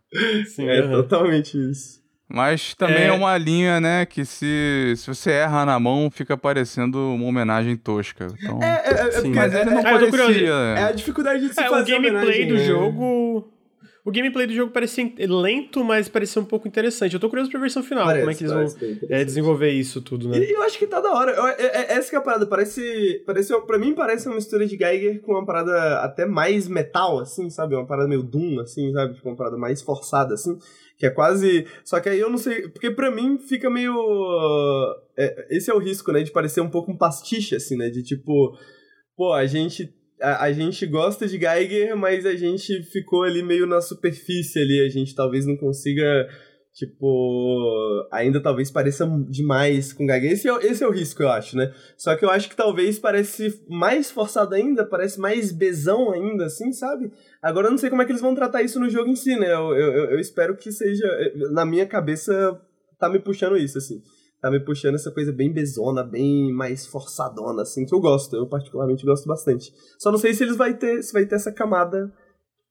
Sim, 0.47 0.68
é 0.68 0.83
uhum. 0.83 0.91
totalmente 0.91 1.59
isso. 1.59 2.03
Mas 2.29 2.75
também 2.75 3.03
é... 3.03 3.07
é... 3.09 3.12
uma 3.12 3.37
linha, 3.37 3.79
né, 3.79 4.07
que 4.07 4.25
se, 4.25 4.95
se 4.97 5.07
você 5.07 5.33
erra 5.33 5.66
na 5.66 5.79
mão, 5.79 6.11
fica 6.11 6.35
parecendo 6.35 6.99
uma 7.14 7.27
homenagem 7.27 7.77
tosca. 7.77 8.29
Então, 8.41 8.59
é, 8.62 8.83
é, 8.87 8.91
é, 8.91 9.11
sim, 9.20 9.35
mas 9.35 9.53
ele 9.55 9.70
não 9.70 9.81
é, 9.81 9.83
parecia. 9.83 10.53
É 10.79 10.85
a 10.85 10.93
dificuldade 10.93 11.47
de 11.47 11.53
se 11.53 11.61
é, 11.61 11.68
fazer 11.68 11.95
o 11.95 12.03
gameplay 12.03 12.47
do 12.47 12.55
né? 12.55 12.64
jogo... 12.64 13.53
O 14.05 14.11
gameplay 14.11 14.49
do 14.49 14.53
jogo 14.53 14.73
parecia 14.73 15.13
lento, 15.29 15.85
mas 15.85 16.09
parecia 16.09 16.43
um 16.43 16.45
pouco 16.45 16.67
interessante. 16.67 17.15
Eu 17.15 17.21
tô 17.21 17.29
curioso 17.29 17.49
pra 17.49 17.61
versão 17.61 17.85
final, 17.85 18.05
parece, 18.05 18.21
como 18.21 18.31
é 18.33 18.35
que 18.35 18.43
eles 18.43 18.53
vão 18.53 19.09
é, 19.09 19.25
desenvolver 19.25 19.71
isso 19.71 20.03
tudo, 20.03 20.29
né? 20.29 20.39
E 20.39 20.51
eu 20.51 20.63
acho 20.65 20.77
que 20.77 20.89
tá 20.89 21.01
da 21.01 21.13
hora. 21.13 21.31
Eu, 21.31 21.47
é, 21.47 21.93
essa 21.93 22.11
que 22.11 22.17
é 22.17 22.19
a 22.19 22.23
parada. 22.23 22.45
Parece, 22.45 23.23
parece. 23.25 23.57
Pra 23.61 23.79
mim 23.79 23.95
parece 23.95 24.27
uma 24.27 24.35
mistura 24.35 24.67
de 24.67 24.77
Geiger 24.77 25.21
com 25.23 25.33
uma 25.33 25.47
parada 25.47 26.01
até 26.01 26.27
mais 26.27 26.67
metal, 26.67 27.21
assim, 27.21 27.49
sabe? 27.49 27.77
Uma 27.77 27.87
parada 27.87 28.09
meio 28.09 28.25
Doom, 28.25 28.59
assim, 28.59 28.93
sabe? 28.93 29.15
Tipo, 29.15 29.29
uma 29.29 29.37
parada 29.37 29.57
mais 29.57 29.81
forçada, 29.81 30.35
assim. 30.35 30.59
Que 30.99 31.07
é 31.07 31.11
quase. 31.11 31.65
Só 31.85 32.01
que 32.01 32.09
aí 32.09 32.19
eu 32.19 32.29
não 32.29 32.39
sei. 32.39 32.69
Porque 32.71 32.91
pra 32.91 33.09
mim 33.09 33.39
fica 33.39 33.71
meio. 33.71 33.95
É, 35.17 35.47
esse 35.57 35.71
é 35.71 35.75
o 35.75 35.79
risco, 35.79 36.11
né? 36.11 36.25
De 36.25 36.33
parecer 36.33 36.61
um 36.61 36.71
pouco 36.71 36.91
um 36.91 36.97
pastiche, 36.99 37.55
assim, 37.55 37.77
né? 37.77 37.89
De 37.89 38.03
tipo. 38.03 38.59
Pô, 39.17 39.33
a 39.33 39.47
gente 39.47 39.95
a, 40.23 40.45
a, 40.45 40.53
gente 40.53 40.87
gosta 40.87 41.27
de 41.27 41.39
Geiger, 41.39 41.97
mas 41.97 42.25
a 42.25 42.35
gente 42.35 42.83
ficou 42.85 43.25
ali 43.25 43.43
meio 43.43 43.66
na 43.66 43.81
superfície 43.81 44.61
ali. 44.61 44.81
A 44.81 44.89
gente 44.89 45.14
talvez 45.14 45.45
não 45.45 45.57
consiga, 45.57 46.29
tipo, 46.73 48.09
ainda 48.11 48.41
talvez 48.41 48.70
pareça 48.70 49.07
demais 49.29 49.93
com 49.93 50.07
Geiger. 50.07 50.33
Esse 50.33 50.49
é, 50.49 50.66
esse 50.66 50.85
é 50.85 50.87
o 50.87 50.93
risco, 50.93 51.23
eu 51.23 51.29
acho, 51.29 51.57
né? 51.57 51.75
Só 51.97 52.16
que 52.16 52.25
eu 52.25 52.31
acho 52.31 52.49
que 52.49 52.57
talvez 52.57 52.99
parece 52.99 53.62
mais 53.68 54.11
forçado 54.11 54.55
ainda, 54.55 54.87
parece 54.87 55.20
mais 55.20 55.53
besão 55.53 56.12
ainda, 56.12 56.47
assim, 56.47 56.73
sabe? 56.73 57.11
Agora 57.43 57.66
eu 57.66 57.70
não 57.73 57.79
sei 57.79 57.91
como 57.91 58.03
é 58.03 58.05
que 58.05 58.12
eles 58.12 58.23
vão 58.23 58.35
tratar 58.35 58.62
isso 58.62 58.79
no 58.79 58.89
jogo 58.89 59.11
em 59.11 59.16
si, 59.16 59.37
né? 59.37 59.53
Eu, 59.53 59.75
eu, 59.77 60.11
eu 60.12 60.20
espero 60.20 60.57
que 60.57 60.70
seja. 60.70 61.07
Na 61.53 61.66
minha 61.66 61.87
cabeça, 61.87 62.61
tá 62.99 63.09
me 63.09 63.18
puxando 63.18 63.57
isso, 63.57 63.79
assim 63.79 64.01
tá 64.43 64.51
me 64.51 64.59
puxando 64.59 64.97
essa 64.97 65.12
coisa 65.12 65.32
bem 65.32 65.53
bezona, 65.53 66.03
bem 66.03 66.53
mais 66.53 66.84
forçadona, 66.84 67.62
assim, 67.62 67.86
que 67.86 67.95
eu 67.95 68.01
gosto. 68.01 68.34
Eu 68.34 68.45
particularmente 68.49 69.07
gosto 69.07 69.24
bastante. 69.24 69.72
Só 70.01 70.11
não 70.11 70.18
sei 70.18 70.34
se 70.34 70.43
eles 70.43 70.57
vai 70.57 70.74
ter, 70.74 71.01
se 71.01 71.12
vai 71.12 71.24
ter 71.24 71.36
essa 71.36 71.53
camada 71.53 72.12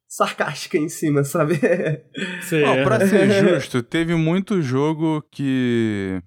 sarcástica 0.06 0.78
em 0.78 0.90
cima, 0.90 1.24
sabe? 1.24 1.56
Sim. 2.44 2.64
Oh, 2.66 2.84
pra 2.84 3.08
ser 3.08 3.30
justo, 3.48 3.82
teve 3.82 4.14
muito 4.16 4.62
jogo 4.62 5.24
que 5.32 6.22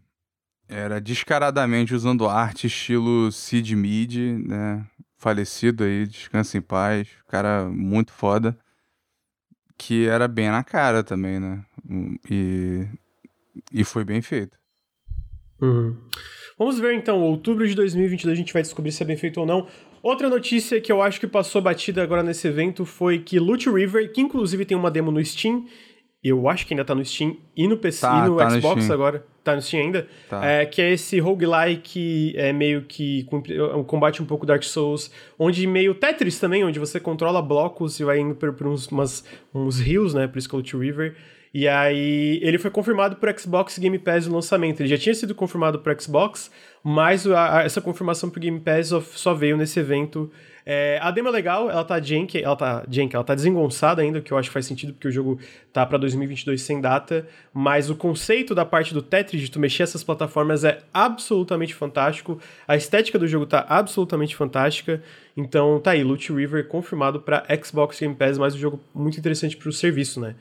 era 0.66 0.98
descaradamente 0.98 1.94
usando 1.94 2.26
arte 2.26 2.66
estilo 2.66 3.30
Sid 3.30 3.76
Mid, 3.76 4.16
né? 4.46 4.86
Falecido 5.18 5.84
aí, 5.84 6.06
descansa 6.06 6.56
em 6.56 6.62
paz, 6.62 7.08
cara 7.28 7.66
muito 7.66 8.12
foda. 8.12 8.58
Que 9.76 10.06
era 10.06 10.26
bem 10.26 10.50
na 10.50 10.64
cara 10.64 11.04
também, 11.04 11.38
né? 11.38 11.62
E, 12.30 12.86
e 13.70 13.84
foi 13.84 14.04
bem 14.04 14.22
feito. 14.22 14.63
Uhum. 15.64 15.96
Vamos 16.58 16.78
ver 16.78 16.94
então, 16.94 17.20
outubro 17.20 17.66
de 17.66 17.74
2022 17.74 18.32
a 18.32 18.36
gente 18.36 18.52
vai 18.52 18.62
descobrir 18.62 18.92
se 18.92 19.02
é 19.02 19.06
bem 19.06 19.16
feito 19.16 19.40
ou 19.40 19.46
não. 19.46 19.66
Outra 20.02 20.28
notícia 20.28 20.80
que 20.80 20.92
eu 20.92 21.02
acho 21.02 21.18
que 21.18 21.26
passou 21.26 21.60
batida 21.60 22.02
agora 22.02 22.22
nesse 22.22 22.46
evento 22.46 22.84
foi 22.84 23.18
que 23.18 23.40
Loot 23.40 23.68
River, 23.70 24.12
que 24.12 24.20
inclusive 24.20 24.64
tem 24.64 24.76
uma 24.76 24.90
demo 24.90 25.10
no 25.10 25.24
Steam, 25.24 25.64
eu 26.22 26.48
acho 26.48 26.66
que 26.66 26.74
ainda 26.74 26.84
tá 26.84 26.94
no 26.94 27.04
Steam 27.04 27.36
e 27.56 27.66
no 27.66 27.76
PC 27.76 28.02
tá, 28.02 28.24
e 28.24 28.28
no 28.28 28.36
tá 28.36 28.50
Xbox 28.50 28.86
no 28.86 28.94
agora. 28.94 29.26
Tá 29.42 29.56
no 29.56 29.62
Steam 29.62 29.82
ainda? 29.82 30.06
Tá. 30.28 30.44
É, 30.44 30.64
que 30.64 30.80
é 30.80 30.92
esse 30.92 31.18
roguelike 31.18 32.34
é 32.36 32.52
meio 32.52 32.82
que 32.82 33.26
um 33.74 33.82
combate 33.82 34.22
um 34.22 34.26
pouco 34.26 34.46
Dark 34.46 34.62
Souls, 34.62 35.10
onde 35.38 35.66
meio 35.66 35.94
Tetris 35.94 36.38
também, 36.38 36.64
onde 36.64 36.78
você 36.78 37.00
controla 37.00 37.42
blocos 37.42 37.98
e 37.98 38.04
vai 38.04 38.20
indo 38.20 38.34
por, 38.34 38.52
por 38.52 38.66
uns, 38.68 38.86
umas, 38.88 39.24
uns 39.54 39.80
rios, 39.80 40.14
né? 40.14 40.26
Por 40.26 40.38
isso 40.38 40.48
que 40.48 40.54
é 40.54 40.58
Loot 40.58 40.76
River. 40.76 41.16
E 41.54 41.68
aí 41.68 42.40
ele 42.42 42.58
foi 42.58 42.68
confirmado 42.68 43.14
por 43.14 43.38
Xbox 43.38 43.78
Game 43.78 43.96
Pass 43.96 44.26
no 44.26 44.34
lançamento. 44.34 44.80
Ele 44.80 44.88
já 44.88 44.98
tinha 44.98 45.14
sido 45.14 45.36
confirmado 45.36 45.78
por 45.78 46.00
Xbox, 46.00 46.50
mas 46.82 47.24
a, 47.28 47.60
a, 47.60 47.62
essa 47.62 47.80
confirmação 47.80 48.28
pro 48.28 48.40
Game 48.40 48.58
Pass 48.58 48.88
só 49.12 49.32
veio 49.32 49.56
nesse 49.56 49.78
evento. 49.78 50.32
É, 50.66 50.98
a 51.00 51.12
demo 51.12 51.28
é 51.28 51.30
legal, 51.30 51.70
ela 51.70 51.84
tá 51.84 52.00
jank, 52.00 52.42
ela 52.42 52.56
tá 52.56 52.84
jank, 52.90 53.14
ela 53.14 53.22
tá 53.22 53.36
desengonçada 53.36 54.02
ainda, 54.02 54.18
o 54.18 54.22
que 54.22 54.32
eu 54.32 54.38
acho 54.38 54.48
que 54.48 54.52
faz 54.52 54.66
sentido, 54.66 54.94
porque 54.94 55.06
o 55.06 55.12
jogo 55.12 55.38
tá 55.72 55.84
para 55.84 55.98
2022 55.98 56.60
sem 56.62 56.80
data, 56.80 57.28
mas 57.52 57.90
o 57.90 57.94
conceito 57.94 58.54
da 58.54 58.64
parte 58.64 58.94
do 58.94 59.02
Tetris, 59.02 59.42
de 59.42 59.50
tu 59.50 59.60
mexer 59.60 59.82
essas 59.82 60.02
plataformas, 60.02 60.64
é 60.64 60.78
absolutamente 60.92 61.74
fantástico, 61.74 62.40
a 62.66 62.74
estética 62.76 63.18
do 63.18 63.28
jogo 63.28 63.44
tá 63.44 63.66
absolutamente 63.68 64.34
fantástica, 64.34 65.02
então 65.36 65.78
tá 65.80 65.90
aí, 65.90 66.02
Loot 66.02 66.32
River 66.32 66.66
confirmado 66.66 67.20
para 67.20 67.44
Xbox 67.62 68.00
Game 68.00 68.14
Pass, 68.14 68.38
mas 68.38 68.54
um 68.54 68.58
jogo 68.58 68.80
muito 68.94 69.18
interessante 69.18 69.58
pro 69.58 69.70
serviço, 69.70 70.18
né? 70.18 70.34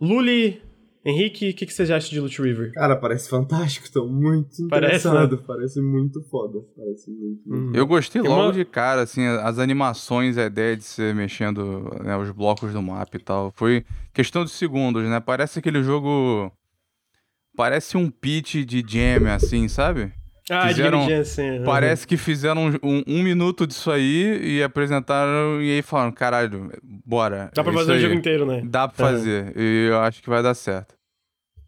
Luli, 0.00 0.62
Henrique, 1.04 1.50
o 1.50 1.54
que, 1.54 1.66
que 1.66 1.72
você 1.72 1.82
acha 1.92 2.08
de 2.10 2.20
Loot 2.20 2.40
River? 2.42 2.72
Cara, 2.72 2.94
parece 2.94 3.28
fantástico, 3.28 3.90
tô 3.90 4.06
muito 4.06 4.68
parece, 4.68 5.06
interessado. 5.06 5.36
Né? 5.36 5.42
Parece 5.46 5.80
muito 5.80 6.22
foda. 6.22 6.60
Parece 6.76 7.10
muito, 7.10 7.42
muito 7.46 7.68
uhum. 7.68 7.74
Eu 7.74 7.86
gostei 7.86 8.20
Tem 8.20 8.30
logo 8.30 8.44
uma... 8.44 8.52
de 8.52 8.64
cara, 8.64 9.02
assim, 9.02 9.24
as 9.26 9.58
animações, 9.58 10.36
a 10.36 10.44
ideia 10.44 10.76
de 10.76 10.84
ser 10.84 11.14
mexendo 11.14 11.90
né, 12.02 12.16
os 12.16 12.30
blocos 12.30 12.72
do 12.72 12.82
mapa 12.82 13.16
e 13.16 13.20
tal. 13.20 13.50
Foi 13.56 13.84
questão 14.12 14.44
de 14.44 14.50
segundos, 14.50 15.04
né? 15.04 15.20
Parece 15.20 15.58
aquele 15.58 15.82
jogo. 15.82 16.52
Parece 17.56 17.96
um 17.96 18.10
pitch 18.10 18.56
de 18.64 18.84
jam, 18.86 19.26
assim, 19.34 19.68
sabe? 19.68 20.12
Ah, 20.50 20.66
fizeram, 20.66 21.06
uhum. 21.06 21.64
Parece 21.64 22.04
que 22.04 22.16
fizeram 22.16 22.72
um, 22.82 23.04
um, 23.06 23.22
minuto 23.22 23.68
disso 23.68 23.88
aí 23.88 24.56
e 24.56 24.62
apresentaram 24.64 25.62
e 25.62 25.70
aí 25.70 25.80
falaram, 25.80 26.10
caralho, 26.10 26.72
bora. 26.82 27.52
Dá 27.54 27.62
pra 27.62 27.72
fazer 27.72 27.92
o 27.92 27.98
jogo 28.00 28.14
inteiro, 28.14 28.44
né? 28.44 28.60
Dá 28.64 28.88
pra 28.88 29.06
uhum. 29.06 29.12
fazer. 29.12 29.52
E 29.56 29.86
eu 29.88 30.00
acho 30.00 30.20
que 30.20 30.28
vai 30.28 30.42
dar 30.42 30.54
certo. 30.54 30.96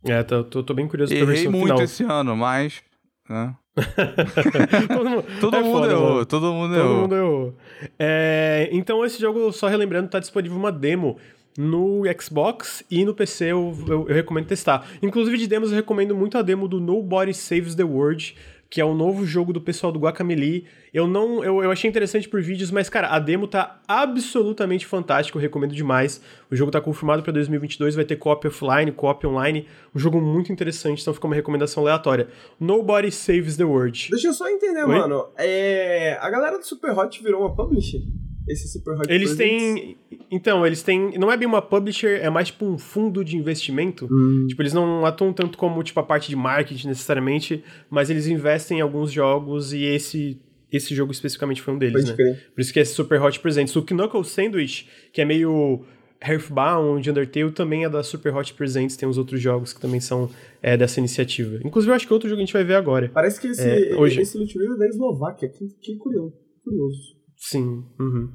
É, 0.05 0.21
tô, 0.25 0.43
tô, 0.43 0.65
tô 0.65 0.75
bem 0.75 0.89
curioso 0.89 1.15
pra 1.15 1.23
Errei 1.23 1.47
muito 1.47 1.67
final. 1.67 1.83
esse 1.83 2.03
ano, 2.03 2.37
mas. 2.37 2.83
Né? 3.31 3.55
todo 4.89 5.09
mundo, 5.09 5.25
todo 5.41 5.57
é 5.57 5.61
mundo 5.63 5.73
foda, 5.73 5.93
errou, 5.93 6.27
todo 6.27 6.53
mundo 6.53 6.75
todo 6.75 6.81
errou. 6.81 7.01
Mundo 7.03 7.15
errou. 7.15 7.57
É, 7.97 8.69
então, 8.73 9.05
esse 9.05 9.21
jogo, 9.21 9.53
só 9.53 9.69
relembrando, 9.69 10.09
tá 10.09 10.19
disponível 10.19 10.59
uma 10.59 10.73
demo 10.73 11.19
no 11.57 12.03
Xbox 12.21 12.85
e 12.91 13.05
no 13.05 13.15
PC 13.15 13.53
eu, 13.53 13.77
eu, 13.87 14.09
eu, 14.09 14.15
recomendo 14.15 14.47
testar. 14.47 14.87
Inclusive 15.01 15.39
de 15.39 15.47
demos 15.47 15.71
eu 15.71 15.77
recomendo 15.77 16.17
muito 16.17 16.37
a 16.37 16.43
demo 16.43 16.67
do 16.67 16.81
Nobody 16.81 17.33
Saves 17.33 17.75
the 17.75 17.85
World, 17.85 18.35
que 18.73 18.81
é 18.81 18.85
o 18.87 18.95
novo 18.95 19.27
jogo 19.27 19.53
do 19.53 19.61
pessoal 19.61 19.93
do 19.93 19.99
Guacamelee. 19.99 20.65
Eu 20.95 21.07
não. 21.07 21.45
Eu, 21.45 21.63
eu 21.63 21.71
achei 21.71 21.91
interessante 21.91 22.27
por 22.27 22.41
vídeos, 22.41 22.71
mas, 22.71 22.89
cara, 22.89 23.09
a 23.09 23.19
demo 23.19 23.47
tá 23.47 23.83
absolutamente 23.87 24.87
fantástica, 24.87 25.37
eu 25.37 25.43
recomendo 25.43 25.75
demais. 25.75 26.23
O 26.51 26.57
jogo 26.57 26.71
tá 26.71 26.81
confirmado 26.81 27.23
para 27.23 27.35
2022, 27.35 27.95
vai 27.95 28.07
ter 28.07 28.17
copy 28.17 28.49
offline, 28.49 28.91
copy 28.91 29.27
online. 29.27 29.69
Um 29.95 29.99
jogo 29.99 30.23
muito 30.23 30.51
interessante, 30.51 31.03
então 31.03 31.13
fica 31.13 31.27
uma 31.27 31.37
recomendação 31.37 31.83
aleatória. 31.83 32.29
Nobody 32.59 33.13
Saves 33.13 33.59
the 33.59 33.65
World. 33.65 34.09
Deixa 34.11 34.29
eu 34.29 34.33
só 34.33 34.49
entender, 34.49 34.85
Oi? 34.85 34.99
mano. 34.99 35.29
É... 35.37 36.17
A 36.23 36.31
galera 36.31 36.59
do 36.59 36.65
Super 36.65 36.99
Hot 36.99 37.23
virou 37.23 37.43
uma 37.43 37.55
publisher? 37.55 38.01
Esse 38.49 38.69
Super 38.69 38.95
Hot 38.99 39.13
Eles 39.13 39.37
têm. 39.37 39.97
Então, 40.31 40.67
eles 40.67 40.83
têm. 40.83 41.17
Não 41.19 41.31
é 41.31 41.37
bem 41.37 41.47
uma 41.47 41.63
publisher, 41.63 42.21
é 42.23 42.31
mais 42.31 42.49
tipo 42.49 42.65
um 42.65 42.79
fundo 42.79 43.25
de 43.25 43.37
investimento. 43.37 44.09
Hum. 44.11 44.47
Tipo, 44.49 44.63
eles 44.63 44.73
não 44.73 45.05
atuam 45.07 45.33
tanto 45.33 45.57
como 45.59 45.83
tipo, 45.83 45.99
a 46.01 46.03
parte 46.03 46.29
de 46.29 46.37
marketing 46.37 46.89
necessariamente, 46.89 47.63
mas 47.91 48.11
eles 48.11 48.27
investem 48.27 48.79
em 48.79 48.81
alguns 48.81 49.11
jogos 49.11 49.73
e 49.73 49.85
esse. 49.85 50.41
Esse 50.71 50.95
jogo 50.95 51.13
especificamente 51.13 51.61
foi 51.61 51.75
um 51.75 51.79
deles, 51.79 52.07
Pode 52.07 52.23
né? 52.23 52.41
Por 52.55 52.63
isso 52.63 52.73
que 52.73 52.81
é 52.81 52.85
Super 52.87 53.21
Hot 53.21 53.39
Presents. 53.41 53.77
O 53.77 53.83
Knuckle 53.83 54.25
Sandwich, 54.25 54.89
que 55.13 55.21
é 55.21 55.25
meio 55.25 55.85
Earthbound, 56.27 57.11
Undertale, 57.11 57.53
também 57.53 57.85
é 57.85 57.91
da 57.91 58.03
Super 58.03 58.35
Hot 58.35 58.55
Presents. 58.55 58.97
Tem 58.97 59.07
uns 59.07 59.19
outros 59.19 59.39
jogos 59.39 59.75
que 59.75 59.81
também 59.83 60.01
são 60.01 60.31
é, 60.63 60.75
dessa 60.75 60.99
iniciativa. 60.99 61.61
Inclusive, 61.63 61.91
eu 61.91 61.95
acho 61.95 62.07
que 62.07 62.13
outro 62.15 62.27
jogo 62.27 62.41
a 62.41 62.45
gente 62.45 62.55
vai 62.55 62.65
ver 62.65 62.77
agora. 62.77 63.11
Parece 63.13 63.39
que 63.39 63.49
esse, 63.49 63.61
é, 63.61 63.95
hoje. 63.95 64.23
esse 64.23 64.39
Loot 64.39 64.57
é 64.59 64.79
da 64.79 64.89
Eslováquia. 64.89 65.51
Que, 65.51 65.69
que 65.79 65.97
curioso. 65.99 66.33
curioso. 66.65 67.22
Sim. 67.43 67.85
Uhum. 67.99 68.31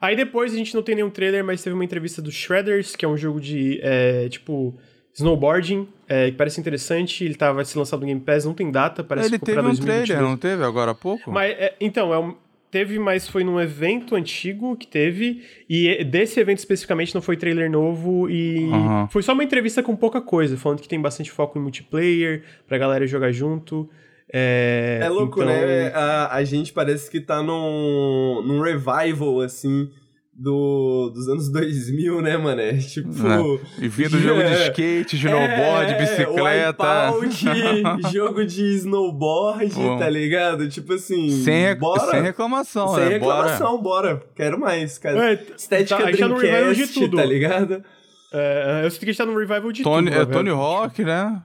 Aí 0.00 0.16
depois 0.16 0.52
a 0.52 0.56
gente 0.56 0.74
não 0.74 0.82
tem 0.82 0.96
nenhum 0.96 1.10
trailer, 1.10 1.44
mas 1.44 1.62
teve 1.62 1.74
uma 1.74 1.84
entrevista 1.84 2.20
do 2.20 2.32
Shredders, 2.32 2.96
que 2.96 3.04
é 3.04 3.08
um 3.08 3.16
jogo 3.16 3.40
de, 3.40 3.78
é, 3.82 4.28
tipo, 4.28 4.76
snowboarding, 5.14 5.86
é, 6.08 6.32
que 6.32 6.36
parece 6.36 6.60
interessante. 6.60 7.24
Ele 7.24 7.36
tava 7.36 7.64
se 7.64 7.78
lançado 7.78 8.00
no 8.00 8.06
Game 8.06 8.20
Pass, 8.20 8.44
não 8.44 8.52
tem 8.52 8.68
data, 8.68 9.04
parece 9.04 9.28
Ele 9.28 9.38
teve 9.38 9.60
um 9.60 9.76
trailer, 9.76 10.20
não 10.20 10.36
teve 10.36 10.64
agora 10.64 10.90
há 10.90 10.94
pouco? 10.94 11.30
Mas, 11.30 11.52
é, 11.52 11.76
então, 11.80 12.12
é 12.12 12.18
um, 12.18 12.34
teve, 12.68 12.98
mas 12.98 13.28
foi 13.28 13.44
num 13.44 13.60
evento 13.60 14.16
antigo 14.16 14.76
que 14.76 14.88
teve, 14.88 15.44
e 15.68 16.02
desse 16.02 16.40
evento 16.40 16.58
especificamente 16.58 17.14
não 17.14 17.22
foi 17.22 17.36
trailer 17.36 17.70
novo, 17.70 18.28
e 18.28 18.64
uhum. 18.64 19.06
foi 19.08 19.22
só 19.22 19.34
uma 19.34 19.44
entrevista 19.44 19.84
com 19.84 19.94
pouca 19.94 20.20
coisa, 20.20 20.56
falando 20.56 20.80
que 20.80 20.88
tem 20.88 21.00
bastante 21.00 21.30
foco 21.30 21.56
em 21.56 21.62
multiplayer, 21.62 22.42
pra 22.66 22.76
galera 22.76 23.06
jogar 23.06 23.30
junto. 23.30 23.88
É, 24.32 25.00
é 25.02 25.08
louco, 25.08 25.42
então... 25.42 25.54
né? 25.54 25.92
A, 25.94 26.36
a 26.36 26.44
gente 26.44 26.72
parece 26.72 27.10
que 27.10 27.20
tá 27.20 27.42
num, 27.42 28.42
num 28.44 28.60
revival, 28.60 29.40
assim, 29.40 29.90
do, 30.32 31.10
dos 31.14 31.28
anos 31.28 31.48
2000, 31.52 32.22
né, 32.22 32.36
mano? 32.36 32.60
É, 32.60 32.72
tipo. 32.78 33.08
É. 33.10 33.84
E 33.84 33.88
vindo 33.88 34.18
de, 34.18 34.20
jogo 34.24 34.42
de 34.42 34.54
skate, 34.68 35.18
de 35.18 35.26
snowboard, 35.26 35.92
é, 35.92 35.98
bicicleta. 35.98 37.12
Wipeout, 37.12 38.12
jogo 38.12 38.44
de 38.46 38.62
snowboard, 38.76 39.74
Bom. 39.74 39.98
tá 39.98 40.08
ligado? 40.08 40.68
Tipo 40.68 40.94
assim. 40.94 41.30
Sem, 41.30 41.74
bora. 41.76 42.10
sem 42.10 42.22
reclamação, 42.22 42.94
Sem 42.94 43.04
né? 43.04 43.08
reclamação, 43.10 43.80
bora. 43.80 44.14
bora. 44.14 44.26
Quero 44.34 44.58
mais, 44.58 44.98
cara. 44.98 45.32
É, 45.32 45.46
Estética 45.56 46.02
tá, 46.02 46.10
Dreamcast, 46.10 46.86
de 46.86 46.92
tudo. 46.92 47.16
tá 47.16 47.24
ligado? 47.24 47.84
É, 48.32 48.80
eu 48.84 48.90
sinto 48.90 49.00
que 49.00 49.10
a 49.10 49.12
gente 49.12 49.18
tá 49.18 49.26
num 49.26 49.36
revival 49.36 49.70
de 49.70 49.82
Tony, 49.82 50.10
tudo. 50.10 50.22
É 50.22 50.24
Tony 50.24 50.50
Hawk, 50.50 51.04
né? 51.04 51.42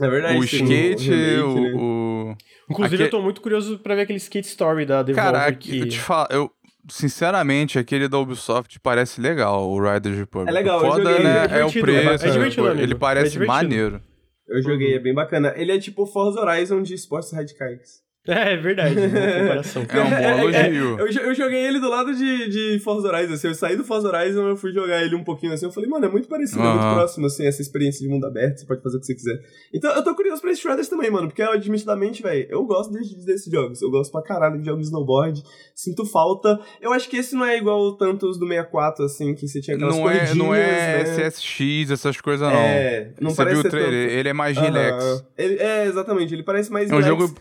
É 0.00 0.08
verdade. 0.08 0.38
O 0.38 0.44
skate, 0.44 0.62
o, 0.62 0.66
remake, 0.66 1.10
né? 1.10 1.42
o, 1.42 2.36
Inclusive, 2.70 3.04
eu 3.04 3.10
tô 3.10 3.22
muito 3.22 3.40
curioso 3.40 3.78
pra 3.78 3.94
ver 3.94 4.02
aquele 4.02 4.18
skate 4.18 4.48
story 4.48 4.84
da 4.84 5.02
Devolver. 5.02 5.32
Cara, 5.32 5.52
que... 5.52 5.80
eu 5.80 5.88
te 5.88 6.00
falo, 6.00 6.28
eu, 6.30 6.50
sinceramente, 6.88 7.78
aquele 7.78 8.08
da 8.08 8.18
Ubisoft 8.18 8.78
parece 8.80 9.20
legal, 9.20 9.68
o 9.68 9.80
Riders 9.80 10.18
Republic. 10.18 10.50
É 10.50 10.52
legal, 10.52 10.78
o 10.78 10.80
foda, 10.80 11.02
joguei, 11.02 11.24
né? 11.24 11.46
É, 11.50 11.60
é 11.60 11.64
o 11.64 11.72
preço. 11.72 12.26
É 12.26 12.30
divertido, 12.30 12.68
ele 12.80 12.94
parece 12.94 13.42
é 13.42 13.46
maneiro. 13.46 14.02
Eu 14.48 14.62
joguei, 14.62 14.94
é 14.94 14.98
bem 14.98 15.14
bacana. 15.14 15.52
Ele 15.56 15.72
é 15.72 15.78
tipo 15.78 16.06
Forza 16.06 16.40
Horizon 16.40 16.82
de 16.82 16.94
esportes 16.94 17.32
radicais. 17.32 18.05
É, 18.26 18.52
é 18.52 18.56
verdade, 18.56 18.94
uma 18.98 19.08
comparação. 19.40 19.86
É 19.88 20.00
um 20.00 20.10
bom 20.10 20.40
elogio. 20.50 20.98
eu, 20.98 21.06
eu 21.06 21.34
joguei 21.34 21.64
ele 21.66 21.78
do 21.80 21.88
lado 21.88 22.14
de, 22.14 22.48
de 22.48 22.78
Forza 22.80 23.08
Horizon, 23.08 23.34
assim, 23.34 23.48
eu 23.48 23.54
saí 23.54 23.76
do 23.76 23.84
Forza 23.84 24.08
Horizon, 24.08 24.48
eu 24.48 24.56
fui 24.56 24.72
jogar 24.72 25.02
ele 25.04 25.14
um 25.14 25.22
pouquinho 25.24 25.52
assim, 25.52 25.66
eu 25.66 25.72
falei, 25.72 25.88
mano, 25.88 26.06
é 26.06 26.08
muito 26.08 26.28
parecido, 26.28 26.60
é 26.62 26.68
muito 26.74 26.94
próximo, 26.94 27.26
assim, 27.26 27.46
essa 27.46 27.62
experiência 27.62 28.00
de 28.00 28.08
mundo 28.12 28.26
aberto, 28.26 28.58
você 28.58 28.66
pode 28.66 28.82
fazer 28.82 28.96
o 28.96 29.00
que 29.00 29.06
você 29.06 29.14
quiser. 29.14 29.40
Então, 29.72 29.90
eu 29.92 30.02
tô 30.02 30.14
curioso 30.14 30.40
pra 30.42 30.50
esses 30.50 30.62
Shredders 30.62 30.88
também, 30.88 31.10
mano, 31.10 31.28
porque, 31.28 31.42
admitidamente, 31.42 32.22
velho, 32.22 32.46
eu 32.50 32.64
gosto 32.64 32.92
desses, 32.92 33.24
desses 33.24 33.50
jogos, 33.52 33.80
eu 33.82 33.90
gosto 33.90 34.10
pra 34.10 34.22
caralho 34.22 34.58
de 34.58 34.64
jogos 34.66 34.80
de 34.82 34.86
snowboard, 34.86 35.42
sinto 35.74 36.04
falta, 36.04 36.58
eu 36.80 36.92
acho 36.92 37.08
que 37.08 37.16
esse 37.16 37.34
não 37.34 37.44
é 37.44 37.56
igual 37.56 37.92
tanto 37.96 38.26
os 38.28 38.38
do 38.38 38.46
64, 38.46 39.04
assim, 39.04 39.34
que 39.34 39.46
você 39.46 39.60
tinha 39.60 39.76
aquelas 39.76 39.96
Não 39.96 40.10
é, 40.10 40.34
não 40.34 40.54
é 40.54 41.04
né? 41.04 41.28
SSX, 41.28 41.90
essas 41.90 42.20
coisas, 42.20 42.46
não. 42.48 42.56
É, 42.56 43.10
não 43.20 43.30
Você 43.30 43.36
parece 43.36 43.56
viu 43.60 43.66
o 43.66 43.70
trailer? 43.70 44.08
tanto. 44.08 44.18
Ele 44.18 44.28
é 44.28 44.32
mais 44.32 44.56
Aham. 44.56 44.64
relax. 44.66 45.24
Ele- 45.36 45.58
é, 45.58 45.84
exatamente, 45.86 46.34
ele 46.34 46.42
parece 46.42 46.70
mais 46.72 46.90
É 46.90 46.94
um 46.94 46.98
relax. 47.00 47.20
jogo 47.22 47.38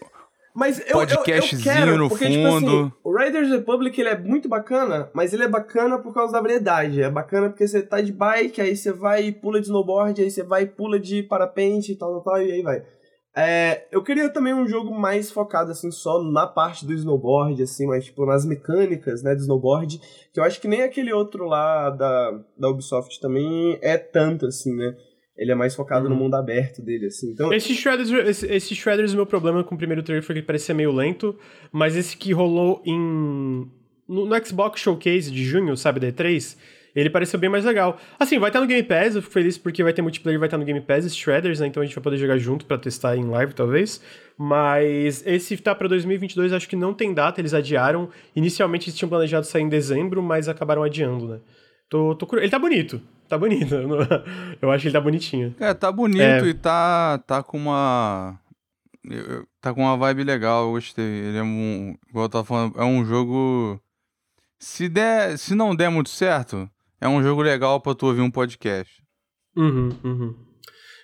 Mas 0.56 0.80
eu, 0.80 0.94
podcastzinho 0.94 1.62
eu, 1.62 1.74
eu 1.74 1.86
quero, 1.86 1.98
no 1.98 2.10
porque, 2.10 2.30
Tipo 2.30 2.48
assim, 2.48 2.66
fundo. 2.66 2.94
o 3.04 3.14
Riders 3.14 3.50
Republic 3.50 4.00
ele 4.00 4.10
é 4.10 4.18
muito 4.18 4.48
bacana, 4.48 5.10
mas 5.14 5.34
ele 5.34 5.44
é 5.44 5.50
bacana 5.50 6.00
por 6.00 6.14
causa 6.14 6.32
da 6.32 6.40
variedade. 6.40 7.02
É 7.02 7.10
bacana 7.10 7.50
porque 7.50 7.68
você 7.68 7.82
tá 7.82 8.00
de 8.00 8.14
bike, 8.14 8.62
aí 8.62 8.76
você 8.76 8.94
vai 8.94 9.26
e 9.26 9.32
pula 9.34 9.60
de 9.60 9.66
snowboard, 9.66 10.22
aí 10.22 10.32
você 10.32 10.44
vai 10.44 10.64
e 10.64 10.68
pula 10.68 10.98
de 10.98 11.22
parapente 11.24 11.92
e 11.92 11.96
tal, 11.98 12.14
tal, 12.14 12.24
tal, 12.24 12.42
e 12.42 12.54
aí 12.54 12.62
vai. 12.62 12.82
É, 13.38 13.86
eu 13.92 14.02
queria 14.02 14.30
também 14.30 14.54
um 14.54 14.66
jogo 14.66 14.98
mais 14.98 15.30
focado, 15.30 15.70
assim, 15.70 15.92
só 15.92 16.24
na 16.24 16.48
parte 16.48 16.86
do 16.86 16.94
snowboard, 16.94 17.62
assim, 17.62 17.86
mas, 17.86 18.06
tipo, 18.06 18.26
nas 18.26 18.46
mecânicas, 18.46 19.22
né, 19.22 19.36
do 19.36 19.42
snowboard, 19.42 20.00
que 20.34 20.40
eu 20.40 20.44
acho 20.46 20.62
que 20.62 20.70
nem 20.70 20.84
aquele 20.84 21.12
outro 21.12 21.44
lá 21.44 21.90
da, 21.90 22.40
da 22.58 22.70
Ubisoft 22.70 23.20
também 23.20 23.78
é 23.82 23.98
tanto, 23.98 24.46
assim, 24.46 24.74
né. 24.74 24.96
Ele 25.38 25.52
é 25.52 25.56
mais 25.56 25.76
focado 25.76 26.08
no 26.08 26.16
Uhum. 26.16 26.22
mundo 26.24 26.36
aberto 26.36 26.82
dele, 26.82 27.08
assim. 27.08 27.32
Então, 27.32 27.52
Esse 27.54 27.74
Shredders, 27.74 28.10
esse, 28.12 28.46
esse 28.48 28.76
Shredders, 28.76 29.12
o 29.14 29.16
meu 29.18 29.26
problema 29.26 29.64
com 29.64 29.76
o 29.76 29.78
primeiro 29.78 30.02
trailer 30.02 30.24
foi 30.24 30.34
que 30.34 30.40
ele 30.40 30.46
parecia 30.48 30.74
meio 30.74 30.92
lento, 30.94 31.38
mas 31.72 31.96
esse 31.96 32.16
que 32.16 32.32
rolou 32.32 32.82
em. 32.86 33.68
No, 34.08 34.26
no 34.26 34.46
Xbox 34.46 34.80
Showcase 34.80 35.32
de 35.32 35.44
junho, 35.44 35.76
sabe, 35.76 36.00
da 36.00 36.08
E3, 36.08 36.56
ele 36.96 37.10
pareceu 37.10 37.38
bem 37.38 37.50
mais 37.50 37.66
legal. 37.66 38.00
Assim, 38.18 38.40
vai 38.40 38.50
estar 38.50 38.62
no 38.62 38.68
Game 38.68 38.84
Pass, 38.84 39.16
eu 39.16 39.22
fico 39.22 39.34
feliz 39.34 39.58
porque 39.58 39.84
vai 39.84 39.92
ter 39.92 40.02
multiplayer, 40.02 40.40
vai 40.40 40.48
estar 40.48 40.58
no 40.58 40.64
Game 40.64 40.80
Pass, 40.80 41.06
esse 41.06 41.16
Shredders, 41.18 41.60
né? 41.60 41.68
Então 41.68 41.84
a 41.84 41.86
gente 41.86 41.96
vai 41.96 42.04
poder 42.04 42.18
jogar 42.18 42.38
junto 42.38 42.66
pra 42.66 42.78
testar 42.78 43.18
em 43.18 43.26
live, 43.26 43.54
talvez. 43.54 44.00
Mas 44.38 45.22
esse 45.26 45.58
tá 45.58 45.74
pra 45.76 45.88
2022, 45.88 46.54
acho 46.54 46.70
que 46.70 46.76
não 46.76 46.94
tem 46.94 47.14
data, 47.14 47.42
eles 47.42 47.54
adiaram. 47.54 48.08
Inicialmente 48.36 48.88
eles 48.90 48.98
tinham 48.98 49.10
planejado 49.10 49.46
sair 49.46 49.64
em 49.64 49.70
dezembro, 49.70 50.22
mas 50.24 50.48
acabaram 50.48 50.84
adiando, 50.84 51.28
né? 51.28 51.40
Tô, 51.90 52.16
tô 52.16 52.38
Ele 52.38 52.50
tá 52.50 52.58
bonito, 52.60 53.02
tá 53.28 53.38
bonito. 53.38 53.76
Eu 54.62 54.72
acho 54.72 54.82
que 54.82 54.88
ele 54.88 54.94
tá 54.94 55.02
bonitinho. 55.02 55.56
É, 55.60 55.74
tá 55.74 55.92
bonito 55.92 56.22
É. 56.22 56.48
e 56.48 56.54
tá, 56.54 57.18
tá 57.20 57.44
com 57.44 57.58
uma. 57.58 58.40
Tá 59.62 59.74
com 59.74 59.82
uma 59.82 59.96
vibe 59.98 60.24
legal, 60.24 60.66
eu 60.66 60.72
gostei. 60.72 61.06
Ele 61.06 61.38
é 61.38 61.44
um. 61.44 61.96
Igual 62.10 62.26
eu 62.26 62.30
tava 62.30 62.44
falando, 62.44 62.80
é 62.80 62.84
um 62.84 63.06
jogo. 63.06 63.80
Se, 64.58 64.90
der, 64.90 65.38
se 65.38 65.54
não 65.54 65.76
der 65.76 65.90
muito 65.90 66.10
certo, 66.10 66.68
é 67.00 67.08
um 67.08 67.22
jogo 67.22 67.44
legal 67.44 67.80
pra 67.80 67.94
tu 67.94 68.08
ouvir 68.08 68.22
um 68.22 68.32
podcast. 68.32 69.04
Uhum, 69.56 69.90
uhum. 70.04 70.36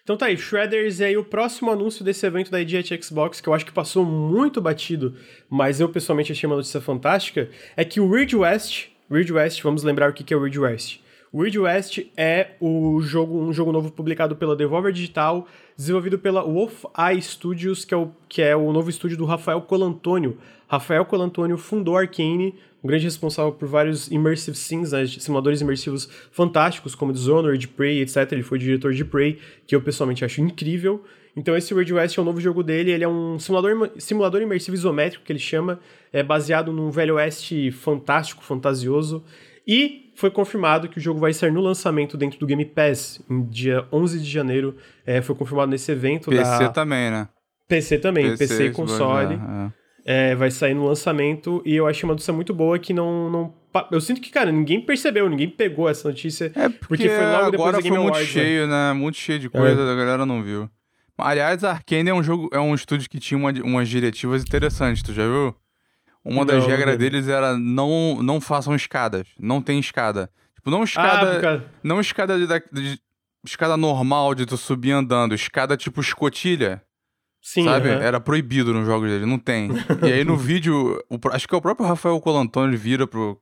Então 0.03 0.17
tá 0.17 0.26
aí, 0.26 0.38
Shredders, 0.38 0.99
e 0.99 1.03
aí 1.03 1.17
o 1.17 1.24
próximo 1.24 1.69
anúncio 1.69 2.03
desse 2.03 2.26
evento 2.26 2.49
da 2.49 2.59
IGT 2.59 3.03
Xbox, 3.03 3.39
que 3.39 3.47
eu 3.47 3.53
acho 3.53 3.65
que 3.65 3.72
passou 3.72 4.03
muito 4.03 4.59
batido, 4.59 5.15
mas 5.47 5.80
eu 5.80 5.88
pessoalmente 5.89 6.32
achei 6.32 6.47
uma 6.47 6.55
notícia 6.55 6.82
fantástica, 6.82 7.49
é 7.78 7.86
que 7.86 7.99
o 7.99 8.11
Ridge 8.11 8.36
West, 8.36 8.88
Ridge 9.11 9.32
West, 9.32 9.61
vamos 9.61 9.84
lembrar 9.84 10.09
o 10.09 10.13
que 10.13 10.24
que 10.24 10.34
é 10.34 10.38
o 10.38 10.43
Ridge 10.43 10.59
West. 10.59 10.99
Ridge 11.34 11.60
West 11.60 12.00
é 12.18 12.52
o 12.60 13.00
jogo, 13.02 13.40
um 13.40 13.54
jogo 13.54 13.72
novo 13.72 13.90
publicado 13.90 14.36
pela 14.36 14.54
Devolver 14.54 14.92
Digital, 14.92 15.48
desenvolvido 15.78 16.20
pela 16.20 16.44
Wolf 16.44 16.84
Eye 16.98 17.22
Studios, 17.22 17.86
que 17.86 17.94
é, 17.94 17.98
o, 17.98 18.12
que 18.28 18.42
é 18.42 18.54
o 18.54 18.74
novo 18.74 18.90
estúdio 18.90 19.18
do 19.18 19.24
Rafael 19.24 19.62
Colantônio. 19.62 20.38
Rafael 20.68 21.06
Colantônio 21.06 21.58
fundou 21.58 21.96
Arcane, 21.96 22.56
um 22.84 22.88
grande 22.88 23.06
responsável 23.06 23.54
por 23.54 23.68
vários 23.68 24.12
immersive 24.12 24.58
sims, 24.58 24.92
né, 24.92 25.06
simuladores 25.06 25.62
imersivos 25.62 26.10
fantásticos, 26.32 26.96
como 26.96 27.14
Dishonored, 27.14 27.66
Prey, 27.70 28.02
etc. 28.02 28.30
Ele 28.34 28.44
foi 28.44 28.60
diretor 28.60 28.94
de 28.94 29.06
Prey, 29.06 29.40
que 29.66 29.74
eu 29.74 29.82
pessoalmente 29.82 30.26
acho 30.26 30.42
incrível. 30.42 31.02
Então 31.34 31.56
esse 31.56 31.74
Ridge 31.74 31.94
West 31.94 32.18
é 32.18 32.22
o 32.22 32.26
novo 32.26 32.42
jogo 32.42 32.62
dele, 32.62 32.92
ele 32.92 33.06
é 33.06 33.08
um 33.08 33.40
simulador, 33.40 33.92
simulador 33.98 34.42
imersivo 34.42 34.76
isométrico, 34.76 35.24
que 35.24 35.32
ele 35.32 35.40
chama, 35.40 35.80
é 36.12 36.22
baseado 36.22 36.74
num 36.74 36.92
velho 36.92 37.16
oeste 37.16 37.72
fantástico, 37.72 38.44
fantasioso, 38.44 39.24
e 39.66 40.01
foi 40.16 40.30
confirmado 40.30 40.88
que 40.89 40.97
o 40.97 41.01
jogo 41.01 41.20
vai 41.20 41.34
sair 41.34 41.51
no 41.51 41.62
lançamento 41.62 42.18
dentro 42.18 42.39
do 42.39 42.45
Game 42.45 42.66
Pass, 42.66 43.22
em 43.30 43.43
dia 43.45 43.86
11 43.91 44.20
de 44.20 44.30
janeiro, 44.30 44.76
é, 45.05 45.22
foi 45.22 45.36
confirmado 45.36 45.72
nesse 45.72 45.91
evento 45.91 46.30
PC 46.30 46.43
da... 46.59 46.70
também, 46.70 47.09
né? 47.12 47.28
PC 47.68 47.97
também, 47.99 48.36
PC, 48.36 48.43
e 48.43 48.47
se 48.47 48.70
console. 48.72 49.38
bobear, 49.38 49.74
é. 50.05 50.32
É, 50.32 50.36
vai 50.36 50.49
sair 50.49 50.74
no 50.74 50.86
lançamento 50.86 51.62
e 51.64 51.76
eu 51.76 51.86
achei 51.88 52.03
uma 52.07 52.14
notícia 52.14 52.34
muito 52.34 52.53
boa 52.53 52.78
que 52.80 52.91
não, 52.91 53.30
não. 53.30 53.53
Eu 53.91 54.01
sinto 54.01 54.20
que, 54.20 54.32
cara, 54.32 54.51
ninguém 54.51 54.82
percebeu, 54.82 55.30
ninguém 55.30 55.47
pegou 55.47 55.88
essa 55.88 56.07
notícia. 56.07 56.51
É 56.55 56.68
porque, 56.70 56.88
Porque 56.88 57.09
foi 57.09 57.26
logo 57.32 57.51
depois 57.51 57.72
da 57.74 57.82
Game 57.82 57.95
foi 57.95 58.03
muito 58.03 58.16
Awards, 58.16 58.36
né? 58.36 58.41
cheio, 58.41 58.68
né? 58.68 58.93
Muito 58.93 59.18
cheio 59.18 59.39
de 59.39 59.47
coisa, 59.49 59.80
a 59.80 59.95
galera 59.95 60.26
não 60.26 60.41
viu. 60.41 60.68
Aliás, 61.18 61.64
a 61.64 61.72
Arkane 61.74 62.09
é 62.09 62.14
um 62.14 62.24
jogo, 62.24 62.49
é 62.51 62.59
um 62.59 62.74
estúdio 62.74 63.07
que 63.07 63.20
tinha 63.20 63.38
uma- 63.38 63.51
umas 63.64 63.88
diretivas 63.88 64.41
interessantes, 64.41 65.03
tu 65.03 65.14
já 65.14 65.24
viu? 65.24 65.55
Uma 66.24 66.45
das 66.45 66.61
Não, 66.63 66.69
regras 66.69 66.91
não. 66.93 66.97
deles 66.99 67.28
era 67.28 67.57
não, 67.57 68.22
não 68.22 68.39
façam 68.41 68.76
escadas. 68.76 69.28
Não 69.39 69.61
tem 69.61 69.80
escada. 69.80 70.30
Tipo, 70.55 70.69
não 70.69 70.82
Ah, 70.82 70.84
escada. 70.84 71.41
causa- 71.41 71.65
Não 71.84 71.99
escada 71.99 72.38
de, 72.38 72.47
de- 72.72 72.99
escada 73.43 73.76
normal 73.76 74.36
de 74.36 74.45
tu 74.45 74.55
subir 74.57 74.91
andando. 74.91 75.34
Escada 75.34 75.76
tipo 75.76 75.99
escotilha. 75.99 76.84
sim, 77.41 77.63
sabe? 77.63 77.89
aham. 77.89 78.01
Era 78.03 78.19
proibido 78.19 78.72
nos 78.72 78.86
jogos 78.86 79.09
dele, 79.09 79.26
não 79.26 79.39
tem. 79.39 79.69
e 80.07 80.11
aí 80.13 80.24
no 80.24 80.38
vídeo, 80.38 81.03
o 81.09 81.17
acho 81.32 81.47
que 81.47 81.55
é 81.55 81.57
o 81.57 81.61
próprio 81.61 81.88
Rafael 81.88 82.19
Colantoni 82.22 82.78
vira 82.78 83.07
pro, 83.07 83.41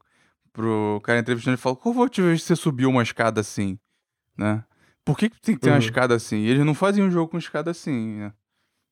pro 0.54 1.02
cara 1.04 1.20
entrevistando 1.20 1.56
e 1.56 1.60
fala: 1.60 1.76
Qual 1.76 1.94
foi 1.94 2.00
a 2.02 2.04
última 2.06 2.28
vez 2.28 2.42
que 2.42 2.48
você 2.48 2.56
subiu 2.56 2.90
uma 2.90 3.04
escada 3.04 3.42
assim? 3.42 3.78
Né? 4.38 4.64
Por 5.04 5.18
que, 5.18 5.30
que 5.30 5.42
tem 5.42 5.56
que 5.56 5.60
ter 5.62 5.70
uma 5.70 5.76
Uhum. 5.76 5.80
escada 5.84 6.16
assim? 6.16 6.38
E 6.38 6.48
eles 6.50 6.66
não 6.66 6.74
faziam 6.74 7.08
um 7.08 7.12
jogo 7.12 7.30
com 7.32 7.38
escada 7.38 7.72
assim, 7.72 8.20
né? 8.20 8.32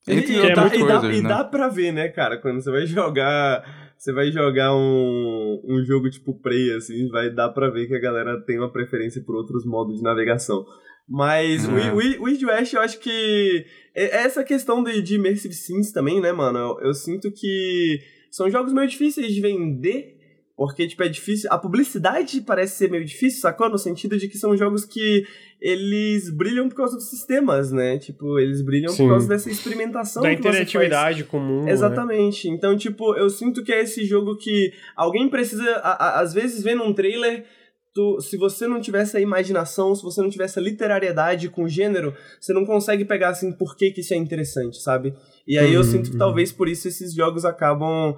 E, 0.08 0.14
Entre 0.14 0.34
e 0.34 0.38
é 0.39 0.53
dá, 0.55 0.64
outras 0.64 0.82
e, 0.82 0.88
dá, 0.88 0.99
coisas, 0.99 1.18
e 1.20 1.22
né? 1.22 1.30
dá 1.30 1.43
pra 1.43 1.68
ver, 1.68 1.91
né, 1.91 2.08
cara? 2.10 2.38
Quando 2.38 2.62
você 2.62 2.72
vai 2.72 2.86
jogar. 2.86 3.88
Você 3.97 4.14
vai 4.14 4.32
jogar 4.32 4.76
um, 4.76 5.60
um 5.68 5.84
jogo 5.84 6.08
tipo 6.10 6.39
Prey, 6.39 6.72
assim, 6.76 7.08
vai 7.10 7.34
dar 7.34 7.49
pra 7.49 7.68
ver 7.72 7.88
que 7.88 7.95
a 7.95 7.99
galera 7.99 8.39
tem 8.45 8.60
uma 8.60 8.72
preferência 8.72 9.24
por 9.26 9.36
outros 9.36 9.66
modos 9.66 9.97
de 9.97 10.03
navegação. 10.03 10.64
Mas 11.10 11.68
o 11.68 11.72
É. 11.78 11.91
o, 11.91 11.97
o, 11.97 12.24
o 12.24 12.47
West, 12.47 12.74
eu 12.74 12.80
acho 12.82 12.99
que. 12.99 13.66
é- 13.95 14.18
Essa 14.24 14.43
questão 14.43 14.84
de, 14.84 15.01
de 15.01 15.16
Immersive 15.16 15.53
Sims 15.53 15.91
também, 15.91 16.22
né, 16.22 16.32
mano? 16.32 16.60
Eu, 16.60 16.88
eu 16.89 16.93
sinto 16.93 17.32
que 17.32 17.99
são 18.30 18.49
jogos 18.51 18.72
meio 18.72 18.88
difíceis 18.88 19.34
de 19.34 19.41
vender. 19.41 20.16
Porque, 20.58 20.88
tipo, 20.88 21.03
é 21.03 21.08
difícil. 21.08 21.47
A 21.51 21.58
publicidade 21.60 22.41
parece 22.41 22.78
ser 22.78 22.89
meio 22.89 23.05
difícil, 23.05 23.39
sacou? 23.41 23.70
No 23.70 23.78
sentido 23.78 24.18
de 24.18 24.28
que 24.28 24.39
são 24.39 24.58
jogos 24.58 24.84
que 24.84 25.24
eles 25.62 26.32
brilham 26.32 26.68
por 26.68 26.76
causa 26.76 26.95
dos 26.95 27.10
sistemas, 27.12 27.72
né? 27.72 27.99
Tipo, 27.99 28.39
eles 28.39 28.62
brilham 28.64 28.89
Sim. 28.91 29.03
por 29.03 29.10
causa 29.12 29.28
dessa 29.28 29.51
experimentação 29.51 30.24
Da 30.24 30.34
interatividade 30.34 31.24
comum. 31.26 31.64
né? 31.66 31.72
Exatamente. 31.72 32.49
Então, 32.49 32.76
tipo, 32.76 33.16
eu 33.16 33.30
sinto 33.30 33.64
que 33.64 33.72
é 33.72 33.82
esse 33.84 34.03
jogo 34.03 34.36
que 34.36 34.72
alguém 34.95 35.30
precisa, 35.30 35.64
a- 35.78 35.91
a- 36.08 36.20
às 36.22 36.34
vezes, 36.34 36.64
vendo 36.64 36.82
um 36.84 36.93
trailer, 36.93 37.45
tu, 37.93 38.20
se 38.20 38.36
você 38.36 38.68
não 38.68 38.80
tivesse 38.82 39.16
a 39.16 39.20
imaginação, 39.22 39.93
se 39.93 40.01
você 40.03 40.22
não 40.22 40.30
tivesse 40.30 40.58
a 40.58 40.62
literariedade 40.62 41.49
com 41.49 41.66
o 41.66 41.70
gênero, 41.70 42.16
você 42.39 42.51
não 42.53 42.66
consegue 42.66 43.05
pegar, 43.05 43.30
assim, 43.30 43.51
por 43.51 43.76
que 43.76 43.91
que 43.91 44.01
isso 44.01 44.14
é 44.14 44.18
interessante, 44.18 44.82
sabe? 44.82 45.14
E 45.47 45.58
aí 45.58 45.72
eu 45.74 45.82
Uhum, 45.82 45.88
sinto 45.88 46.05
que 46.10 46.14
uhum. 46.14 46.20
talvez 46.20 46.51
por 46.51 46.68
isso 46.68 46.88
esses 46.88 47.14
jogos 47.14 47.45
acabam 47.45 48.16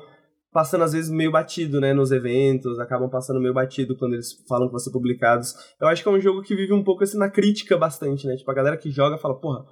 passando 0.52 0.84
às 0.84 0.94
vezes 0.94 1.10
meio 1.12 1.32
batido, 1.32 1.80
né, 1.80 1.94
nos 1.94 2.12
eventos, 2.12 2.80
acabam 2.80 3.10
passando 3.10 3.40
meio 3.40 3.54
batido 3.54 3.96
quando 3.98 4.14
eles 4.14 4.34
falam 4.48 4.68
que 4.68 4.72
vão 4.72 4.80
ser 4.80 4.92
publicados. 4.92 5.54
Eu 5.80 5.88
acho 5.88 6.02
que 6.04 6.10
é 6.10 6.12
um 6.12 6.20
jogo 6.20 6.42
que 6.42 6.56
vive 6.56 6.74
um 6.74 6.84
pouco 6.84 7.04
assim 7.04 7.18
na 7.18 7.30
crítica 7.30 7.78
bastante, 7.78 8.26
né? 8.28 8.36
Tipo, 8.36 8.50
a 8.52 8.54
galera 8.56 8.78
que 8.78 8.90
joga 8.90 9.18
fala, 9.18 9.40
porra, 9.40 9.64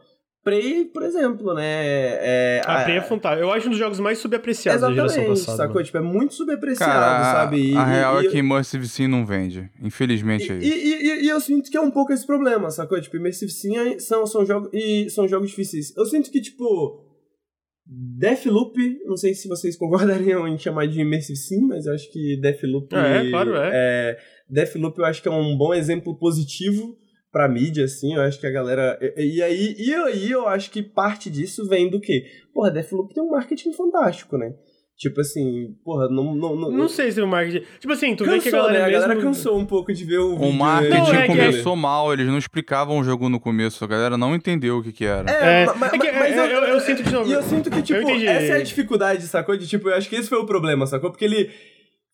Prey, 0.44 0.86
por 0.86 1.04
exemplo, 1.04 1.54
né? 1.54 1.62
É, 1.66 2.62
A 2.66 2.84
Prey 2.84 2.98
é 2.98 3.02
fantástico. 3.02 3.44
Eu 3.44 3.52
acho 3.52 3.68
um 3.68 3.72
dos 3.72 3.80
jogos 3.80 4.00
mais 4.00 4.18
subapreciados 4.20 4.82
da 4.82 4.88
geração 4.94 5.18
Exatamente, 5.24 5.40
passada. 5.42 5.58
sacou? 5.58 5.74
mano. 5.76 5.86
Tipo, 5.86 5.98
é 5.98 6.02
muito 6.02 6.34
subapreciado, 6.36 6.92
Cara, 6.94 7.20
a, 7.20 7.34
sabe? 7.34 7.72
E- 7.74 7.76
a 7.76 7.84
real 7.84 8.24
e, 8.24 8.28
é 8.28 8.30
que 8.30 8.38
Immersive 8.38 8.88
Sim 8.88 9.08
não 9.08 9.26
vende. 9.26 9.70
Infelizmente 9.82 10.50
é 10.50 10.56
e, 10.56 10.60
isso. 10.60 10.78
e, 10.78 10.94
e- 10.94 11.26
e 11.26 11.30
eu 11.30 11.42
sinto 11.42 11.70
que 11.70 11.76
é 11.76 11.82
um 11.82 11.92
pouco 11.92 12.14
esse 12.14 12.26
problema, 12.26 12.72
sacou? 12.72 13.02
Tipo, 13.02 13.18
Immersive 13.18 13.52
Sim 13.52 13.78
é- 13.78 14.00
são, 14.00 14.26
são, 14.26 14.46
jogos, 14.46 14.70
e 14.72 15.10
são 15.10 15.28
jogos 15.28 15.50
difíceis. 15.50 15.94
Eu 15.98 16.06
sinto 16.06 16.32
que, 16.32 16.40
tipo, 16.40 17.04
Deathloop, 17.90 18.76
não 19.06 19.16
sei 19.16 19.34
se 19.34 19.48
vocês 19.48 19.78
concordariam 19.78 20.48
em 20.48 20.58
chamar 20.58 20.88
de 20.88 21.00
Immersive 21.00 21.38
Sim, 21.38 21.68
mas 21.68 21.86
eu 21.86 21.94
acho 21.94 22.12
que 22.12 22.38
Deathloop... 22.42 22.94
É, 22.94 23.30
claro, 23.30 23.56
é. 23.56 23.70
é 23.74 24.18
Deathloop 24.50 25.00
eu 25.00 25.06
acho 25.06 25.22
que 25.22 25.28
é 25.28 25.32
um 25.32 25.58
bom 25.58 25.74
exemplo 25.74 26.18
positivo 26.18 26.98
pra 27.32 27.48
mídia, 27.48 27.86
assim, 27.86 28.16
eu 28.16 28.22
acho 28.22 28.40
que 28.40 28.48
a 28.48 28.52
galera... 28.52 28.98
E, 29.16 29.38
e 29.38 29.44
aí, 29.44 29.76
e 29.78 29.94
aí 29.94 30.32
eu 30.32 30.48
acho 30.48 30.70
que 30.70 30.84
parte 30.84 31.30
disso 31.30 31.68
vem 31.68 31.90
do 31.90 32.02
quê? 32.02 32.26
Porra, 32.54 32.72
Deathloop 32.72 33.14
tem 33.14 33.24
um 33.24 33.30
marketing 33.30 33.72
fantástico, 33.72 34.38
né? 34.38 34.54
Tipo 34.98 35.22
assim, 35.22 35.76
porra, 35.86 36.10
não. 36.10 36.34
Não, 36.34 36.56
não, 36.56 36.72
Não 36.72 36.90
sei 36.90 37.12
se 37.12 37.22
o 37.22 37.28
marketing. 37.28 37.64
Tipo 37.80 37.94
assim, 37.94 38.16
tu 38.16 38.26
vê 38.26 38.40
que 38.40 38.50
a 38.50 38.52
Cansou, 38.52 38.62
galera 38.68 38.74
né? 38.80 38.84
A 38.84 38.88
mesmo. 38.88 39.02
galera 39.02 39.22
cansou 39.22 39.58
um 39.60 39.66
pouco 39.66 39.94
de 39.94 40.04
ver 40.04 40.18
o 40.18 40.32
vídeo. 40.36 40.48
O 40.50 40.54
marketing 40.54 40.98
Não, 40.98 41.14
é 41.14 41.22
que- 41.22 41.28
começou 41.28 41.76
mal, 41.76 42.12
eles 42.14 42.26
não 42.26 42.38
explicavam 42.40 42.98
o 42.98 43.04
jogo 43.04 43.30
no 43.30 43.40
começo, 43.40 43.84
a 43.84 43.88
galera 43.88 44.18
não 44.18 44.34
entendeu 44.34 44.78
o 44.80 44.84
que 44.84 44.92
que 44.92 45.06
era. 45.06 45.30
É, 45.30 45.66
ma- 45.68 45.76
ma- 45.76 45.88
é 45.88 45.98
que- 46.00 46.12
mas 46.12 46.36
eu- 46.36 46.46
eu- 46.46 46.64
eu 46.64 46.80
sinto 46.80 47.12
novo. 47.12 47.30
E 47.30 47.34
eu 47.34 47.44
sinto 47.44 47.70
que, 47.70 47.82
tipo, 47.84 48.10
essa 48.10 48.54
é 48.54 48.56
a 48.58 48.64
dificuldade, 48.64 49.22
sacou? 49.28 49.56
De, 49.56 49.68
tipo, 49.68 49.88
eu 49.88 49.96
acho 49.96 50.10
que 50.10 50.16
esse 50.16 50.28
foi 50.28 50.40
o 50.40 50.46
problema, 50.48 50.88
sacou? 50.88 51.12
Porque 51.12 51.26
ele 51.26 51.52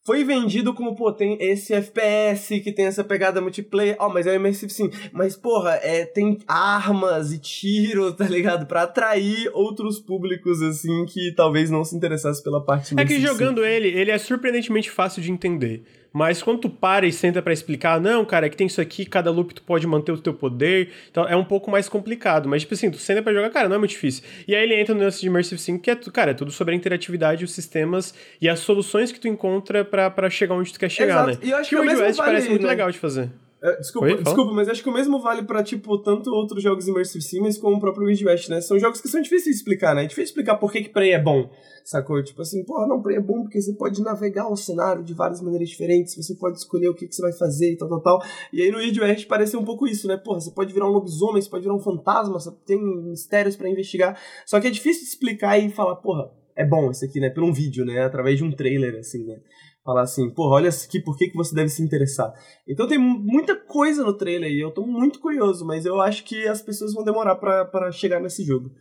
foi 0.05 0.23
vendido 0.23 0.73
como, 0.73 0.95
pô, 0.95 1.13
tem 1.13 1.37
esse 1.39 1.73
FPS 1.73 2.59
que 2.59 2.73
tem 2.73 2.85
essa 2.85 3.03
pegada 3.03 3.39
multiplayer. 3.39 3.95
Ó, 3.99 4.09
mas 4.09 4.27
é 4.27 4.35
Immersive 4.35 4.71
sim. 4.71 4.89
Mas, 5.13 5.35
porra, 5.35 5.79
é, 5.81 6.05
tem 6.05 6.39
armas 6.45 7.31
e 7.31 7.39
tiro, 7.39 8.11
tá 8.11 8.25
ligado? 8.25 8.65
Pra 8.65 8.83
atrair 8.83 9.49
outros 9.53 9.99
públicos, 9.99 10.61
assim, 10.61 11.05
que 11.05 11.31
talvez 11.31 11.69
não 11.69 11.85
se 11.85 11.95
interessassem 11.95 12.43
pela 12.43 12.63
parte 12.63 12.93
É 12.97 13.05
que 13.05 13.13
Immersive 13.13 13.21
Sim. 13.21 13.27
jogando 13.27 13.63
ele, 13.65 13.87
ele 13.87 14.11
é 14.11 14.17
surpreendentemente 14.17 14.91
fácil 14.91 15.21
de 15.21 15.31
entender. 15.31 15.83
Mas 16.13 16.43
quando 16.43 16.59
tu 16.59 16.69
para 16.69 17.07
e 17.07 17.11
senta 17.11 17.41
pra 17.41 17.51
explicar, 17.51 17.99
não, 17.99 18.23
cara, 18.23 18.45
é 18.45 18.49
que 18.49 18.55
tem 18.55 18.67
isso 18.67 18.79
aqui, 18.79 19.03
cada 19.03 19.31
loop 19.31 19.55
tu 19.55 19.63
pode 19.63 19.87
manter 19.87 20.11
o 20.11 20.17
teu 20.17 20.33
poder, 20.33 20.91
então 21.09 21.27
é 21.27 21.35
um 21.35 21.43
pouco 21.43 21.71
mais 21.71 21.89
complicado. 21.89 22.47
Mas, 22.47 22.61
tipo 22.61 22.75
assim, 22.75 22.91
tu 22.91 22.97
senta 22.99 23.23
pra 23.23 23.33
jogar, 23.33 23.49
cara, 23.49 23.67
não 23.67 23.77
é 23.77 23.79
muito 23.79 23.91
difícil. 23.91 24.23
E 24.47 24.53
aí 24.55 24.63
ele 24.63 24.79
entra 24.79 24.93
no 24.93 25.01
lance 25.01 25.19
de 25.19 25.27
Immersive 25.27 25.59
Sim, 25.59 25.79
que 25.79 25.89
é, 25.89 25.95
cara, 25.95 26.31
é 26.31 26.33
tudo 26.35 26.51
sobre 26.51 26.75
a 26.75 26.77
interatividade, 26.77 27.43
os 27.43 27.51
sistemas 27.51 28.13
e 28.39 28.47
as 28.47 28.59
soluções 28.59 29.11
que 29.11 29.19
tu 29.19 29.27
encontra 29.27 29.83
pra, 29.83 30.11
pra 30.11 30.29
chegar 30.29 30.53
onde 30.53 30.71
tu 30.71 30.79
quer 30.79 30.89
chegar, 30.89 31.27
Exato. 31.27 31.29
né? 31.31 31.37
E 31.41 31.49
eu 31.49 31.57
acho 31.57 31.69
que 31.69 31.75
que 31.75 31.81
o 31.81 31.89
é 31.89 31.95
o 31.95 31.99
West 31.99 32.17
vale, 32.17 32.31
parece 32.31 32.49
muito 32.49 32.61
né? 32.61 32.69
legal 32.69 32.91
de 32.91 32.99
fazer. 32.99 33.31
É, 33.63 33.77
desculpa, 33.77 34.07
Oi, 34.07 34.21
desculpa, 34.21 34.51
mas 34.51 34.67
acho 34.67 34.83
que 34.83 34.89
o 34.89 34.93
mesmo 34.93 35.21
vale 35.21 35.41
pra, 35.41 35.63
tipo, 35.63 35.97
tanto 35.99 36.29
outros 36.31 36.61
jogos 36.61 36.85
Immersive 36.85 37.23
Sims 37.23 37.57
como 37.57 37.77
o 37.77 37.79
próprio 37.79 38.07
Wild 38.07 38.25
West, 38.25 38.49
né? 38.49 38.59
São 38.59 38.77
jogos 38.77 38.99
que 38.99 39.07
são 39.07 39.21
difíceis 39.21 39.55
de 39.55 39.61
explicar, 39.61 39.95
né? 39.95 40.03
É 40.03 40.05
difícil 40.05 40.31
explicar 40.31 40.57
por 40.57 40.69
que 40.69 40.81
que 40.81 40.89
Prey 40.89 41.11
é 41.11 41.23
bom, 41.23 41.49
sacou? 41.85 42.21
Tipo 42.21 42.41
assim, 42.41 42.65
porra, 42.65 42.85
não, 42.85 43.01
Prey 43.01 43.15
é 43.15 43.21
bom 43.21 43.43
porque 43.43 43.61
você 43.61 43.71
pode 43.71 44.01
navegar 44.01 44.51
o 44.51 44.57
cenário 44.57 45.01
de 45.01 45.13
várias 45.13 45.41
maneiras 45.41 45.69
diferentes, 45.69 46.13
você 46.13 46.35
pode 46.35 46.57
escolher 46.57 46.89
o 46.89 46.93
que, 46.93 47.07
que 47.07 47.15
você 47.15 47.21
vai 47.21 47.31
fazer 47.31 47.71
e 47.71 47.77
tal, 47.77 47.87
tal, 47.87 48.01
tal. 48.01 48.21
E 48.51 48.61
aí 48.61 48.69
no 48.69 48.79
Wild 48.79 48.99
West 48.99 49.27
parece 49.27 49.55
um 49.55 49.63
pouco 49.63 49.87
isso, 49.87 50.09
né? 50.09 50.17
Porra, 50.17 50.41
você 50.41 50.51
pode 50.51 50.73
virar 50.73 50.85
um 50.85 50.91
lobisomem, 50.91 51.41
você 51.41 51.49
pode 51.49 51.63
virar 51.63 51.75
um 51.75 51.79
fantasma, 51.79 52.33
você 52.33 52.51
tem 52.65 52.83
mistérios 52.83 53.55
pra 53.55 53.69
investigar. 53.69 54.19
Só 54.45 54.59
que 54.59 54.67
é 54.67 54.71
difícil 54.71 55.03
de 55.03 55.07
explicar 55.07 55.57
e 55.57 55.69
falar, 55.69 55.95
porra, 55.95 56.29
é 56.53 56.65
bom 56.65 56.91
isso 56.91 57.05
aqui, 57.05 57.21
né? 57.21 57.29
Por 57.29 57.43
um 57.43 57.53
vídeo, 57.53 57.85
né? 57.85 58.03
Através 58.03 58.37
de 58.37 58.43
um 58.43 58.51
trailer, 58.51 58.99
assim, 58.99 59.23
né? 59.23 59.39
Falar 59.85 60.03
assim, 60.03 60.29
porra, 60.29 60.55
olha 60.55 60.69
aqui 60.69 61.01
por 61.01 61.17
que, 61.17 61.27
que 61.27 61.35
você 61.35 61.53
deve 61.53 61.67
se 61.69 61.83
interessar. 61.83 62.31
Então 62.67 62.87
tem 62.87 62.97
muita 62.97 63.53
coisa 63.55 64.03
no 64.03 64.13
trailer 64.15 64.49
e 64.49 64.61
eu 64.61 64.71
tô 64.71 64.85
muito 64.85 65.19
curioso, 65.19 65.65
mas 65.65 65.85
eu 65.85 65.99
acho 66.01 66.23
que 66.23 66.47
as 66.47 66.61
pessoas 66.61 66.93
vão 66.93 67.03
demorar 67.03 67.35
pra, 67.35 67.65
pra 67.65 67.91
chegar 67.91 68.21
nesse 68.21 68.45
jogo. 68.45 68.71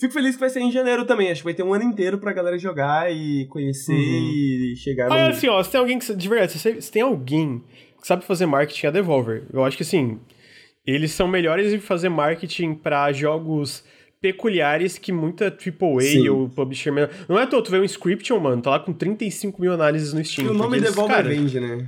Fico 0.00 0.12
feliz 0.12 0.34
que 0.34 0.40
vai 0.40 0.50
ser 0.50 0.60
em 0.60 0.70
janeiro 0.72 1.04
também, 1.04 1.30
acho 1.30 1.40
que 1.42 1.44
vai 1.44 1.54
ter 1.54 1.62
um 1.62 1.72
ano 1.74 1.84
inteiro 1.84 2.18
pra 2.18 2.32
galera 2.32 2.58
jogar 2.58 3.12
e 3.12 3.46
conhecer 3.48 3.92
Uhum. 3.92 3.98
e 3.98 4.74
chegar 4.76 5.12
Ah, 5.12 5.24
no... 5.26 5.30
assim, 5.30 5.48
ó, 5.48 5.62
se 5.62 5.70
tem 5.70 5.80
alguém 5.80 5.98
que. 5.98 6.14
De 6.14 6.28
verdade, 6.28 6.52
se, 6.58 6.90
tem 6.92 7.02
alguém 7.02 7.62
que 8.00 8.06
sabe 8.06 8.24
fazer 8.24 8.46
marketing, 8.46 8.86
é 8.86 8.88
a 8.88 8.92
Devolver. 8.92 9.44
Eu 9.52 9.64
acho 9.64 9.76
que 9.76 9.82
assim. 9.82 10.18
Eles 10.86 11.10
são 11.12 11.28
melhores 11.28 11.72
em 11.72 11.78
fazer 11.78 12.08
marketing 12.08 12.74
pra 12.74 13.12
jogos 13.12 13.84
peculiares 14.20 14.98
que 14.98 15.12
muita 15.12 15.46
AAA 15.46 16.00
Sim. 16.02 16.28
ou 16.28 16.48
publisher. 16.48 16.90
menor- 16.92 17.10
Não 17.28 17.38
é 17.38 17.42
à 17.42 17.46
toa, 17.46 17.62
tu 17.62 17.70
vê 17.70 17.78
um 17.78 17.84
Inscription, 17.84 18.38
mano, 18.40 18.60
tá 18.62 18.70
lá 18.70 18.80
com 18.80 18.92
35 18.92 19.60
mil 19.60 19.72
análises 19.72 20.12
no 20.12 20.24
Steam. 20.24 20.46
E 20.48 20.50
o 20.50 20.54
nome 20.54 20.80
Devolver 20.80 21.16
cara, 21.16 21.28
vende, 21.28 21.60
né? 21.60 21.86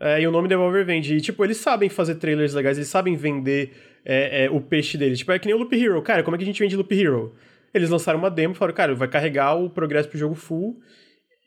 É, 0.00 0.20
e 0.22 0.26
o 0.26 0.30
nome 0.30 0.48
Devolver 0.48 0.84
vende. 0.84 1.14
E, 1.14 1.20
tipo, 1.20 1.44
eles 1.44 1.58
sabem 1.58 1.88
fazer 1.88 2.14
trailers 2.16 2.54
legais, 2.54 2.78
eles 2.78 2.88
sabem 2.88 3.16
vender 3.16 3.72
é, 4.04 4.44
é, 4.46 4.50
o 4.50 4.60
peixe 4.60 4.96
deles. 4.96 5.18
Tipo, 5.18 5.32
é 5.32 5.38
que 5.38 5.46
nem 5.46 5.54
o 5.54 5.58
Loop 5.58 5.74
Hero. 5.74 6.00
Cara, 6.02 6.22
como 6.22 6.34
é 6.34 6.38
que 6.38 6.42
a 6.42 6.46
gente 6.46 6.58
vende 6.60 6.74
Loop 6.76 6.92
Hero? 6.98 7.34
Eles 7.72 7.90
lançaram 7.90 8.18
uma 8.18 8.30
demo 8.30 8.54
e 8.54 8.56
falaram, 8.56 8.74
cara, 8.74 8.94
vai 8.94 9.06
carregar 9.08 9.54
o 9.54 9.68
progresso 9.70 10.08
pro 10.08 10.18
jogo 10.18 10.34
full. 10.34 10.80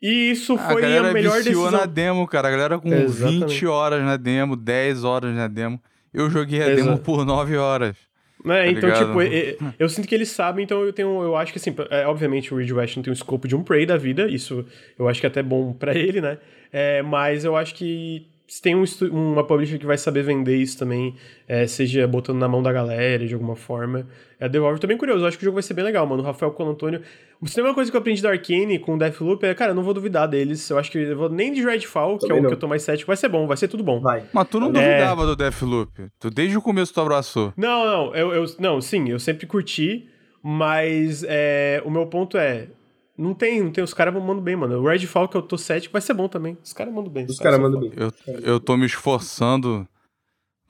E 0.00 0.30
isso 0.30 0.54
a 0.54 0.58
foi 0.58 0.84
a 0.96 1.12
melhor 1.12 1.36
decisão. 1.38 1.70
na 1.70 1.84
demo, 1.86 2.26
cara. 2.28 2.48
A 2.48 2.50
galera 2.50 2.78
com 2.78 2.88
Exatamente. 2.92 3.46
20 3.54 3.66
horas 3.66 4.02
na 4.02 4.16
demo, 4.16 4.54
10 4.56 5.02
horas 5.04 5.34
na 5.34 5.48
demo. 5.48 5.80
Eu 6.12 6.30
joguei 6.30 6.62
a 6.62 6.70
Exato. 6.70 6.84
demo 6.90 6.98
por 6.98 7.24
9 7.26 7.56
horas. 7.56 7.96
Né? 8.44 8.64
Tá 8.64 8.70
então, 8.70 8.90
ligado? 8.90 9.06
tipo, 9.06 9.22
é- 9.22 9.56
eu 9.78 9.88
sinto 9.88 10.06
que 10.06 10.14
eles 10.14 10.28
sabem, 10.28 10.64
então 10.64 10.82
eu 10.82 10.92
tenho. 10.92 11.22
Eu 11.22 11.34
acho 11.34 11.50
que 11.50 11.58
assim, 11.58 11.74
é, 11.90 12.06
obviamente 12.06 12.52
o 12.52 12.58
Ridge 12.58 12.74
West 12.74 12.96
não 12.96 13.02
tem 13.02 13.10
o 13.10 13.14
escopo 13.14 13.48
de 13.48 13.56
um 13.56 13.62
Prey 13.62 13.86
da 13.86 13.96
vida, 13.96 14.28
isso 14.28 14.64
eu 14.98 15.08
acho 15.08 15.18
que 15.20 15.26
é 15.26 15.30
até 15.30 15.42
bom 15.42 15.72
pra 15.72 15.94
ele, 15.94 16.20
né? 16.20 16.36
É, 16.70 17.00
mas 17.02 17.44
eu 17.44 17.56
acho 17.56 17.74
que 17.74 18.26
se 18.54 18.62
tem 18.62 18.74
um, 18.76 18.84
uma 19.10 19.42
publisher 19.44 19.78
que 19.78 19.84
vai 19.86 19.98
saber 19.98 20.22
vender 20.22 20.56
isso 20.56 20.78
também, 20.78 21.16
é, 21.48 21.66
seja 21.66 22.06
botando 22.06 22.38
na 22.38 22.46
mão 22.46 22.62
da 22.62 22.72
galera 22.72 23.26
de 23.26 23.34
alguma 23.34 23.56
forma. 23.56 24.06
É 24.38 24.44
a 24.44 24.48
Devolver, 24.48 24.78
tô 24.78 24.86
bem 24.86 24.96
curioso, 24.96 25.24
eu 25.24 25.26
acho 25.26 25.36
que 25.36 25.42
o 25.42 25.46
jogo 25.46 25.54
vai 25.54 25.62
ser 25.64 25.74
bem 25.74 25.84
legal, 25.84 26.06
mano. 26.06 26.22
O 26.22 26.26
Rafael 26.26 26.52
Colantônio. 26.52 27.00
Se 27.44 27.54
tem 27.56 27.64
uma 27.64 27.74
coisa 27.74 27.90
que 27.90 27.96
eu 27.96 28.00
aprendi 28.00 28.22
da 28.22 28.30
Arkane 28.30 28.78
com 28.78 28.94
o 28.94 28.98
Deathloop, 28.98 29.44
é, 29.44 29.52
cara, 29.54 29.72
eu 29.72 29.74
não 29.74 29.82
vou 29.82 29.92
duvidar 29.92 30.28
deles. 30.28 30.70
Eu 30.70 30.78
acho 30.78 30.88
que 30.90 30.98
eu 30.98 31.16
vou 31.16 31.28
nem 31.28 31.52
de 31.52 31.62
Redfall, 31.64 32.16
que 32.16 32.26
é 32.26 32.28
Também 32.28 32.40
o 32.40 32.42
não. 32.44 32.50
que 32.50 32.54
eu 32.54 32.58
tô 32.60 32.68
mais 32.68 32.82
cético, 32.82 33.08
vai 33.08 33.16
ser 33.16 33.28
bom, 33.28 33.44
vai 33.48 33.56
ser 33.56 33.66
tudo 33.66 33.82
bom. 33.82 34.00
Vai. 34.00 34.22
Mas 34.32 34.48
tu 34.48 34.60
não 34.60 34.68
É. 34.68 34.72
duvidava 34.72 35.26
do 35.26 35.34
Deathloop. 35.34 35.90
Tu 36.20 36.30
desde 36.30 36.56
o 36.56 36.62
começo 36.62 36.94
tu 36.94 37.00
abraçou. 37.00 37.52
Não, 37.56 37.84
não, 37.84 38.14
eu, 38.14 38.32
eu- 38.32 38.46
não, 38.60 38.80
sim, 38.80 39.08
eu 39.10 39.18
sempre 39.18 39.46
curti, 39.48 40.08
mas 40.42 41.24
é, 41.26 41.82
o 41.84 41.90
meu 41.90 42.06
ponto 42.06 42.38
é, 42.38 42.68
não 43.16 43.32
tem, 43.34 43.62
não 43.62 43.70
tem, 43.70 43.84
os 43.84 43.94
caras 43.94 44.12
mandam 44.12 44.40
bem, 44.40 44.56
mano. 44.56 44.80
O 44.80 44.88
Redfall 44.88 45.28
que 45.28 45.36
eu 45.36 45.42
tô 45.42 45.56
cético 45.56 45.92
vai 45.92 46.02
ser 46.02 46.14
bom 46.14 46.28
também. 46.28 46.58
Os 46.62 46.72
caras 46.72 46.92
mandam 46.92 47.12
bem. 47.12 47.26
Os 47.26 47.38
caras 47.38 47.60
são 47.60 47.62
mandam 47.62 47.80
bem. 47.80 47.92
Eu, 47.96 48.12
eu 48.40 48.60
tô 48.60 48.76
me 48.76 48.86
esforçando 48.86 49.86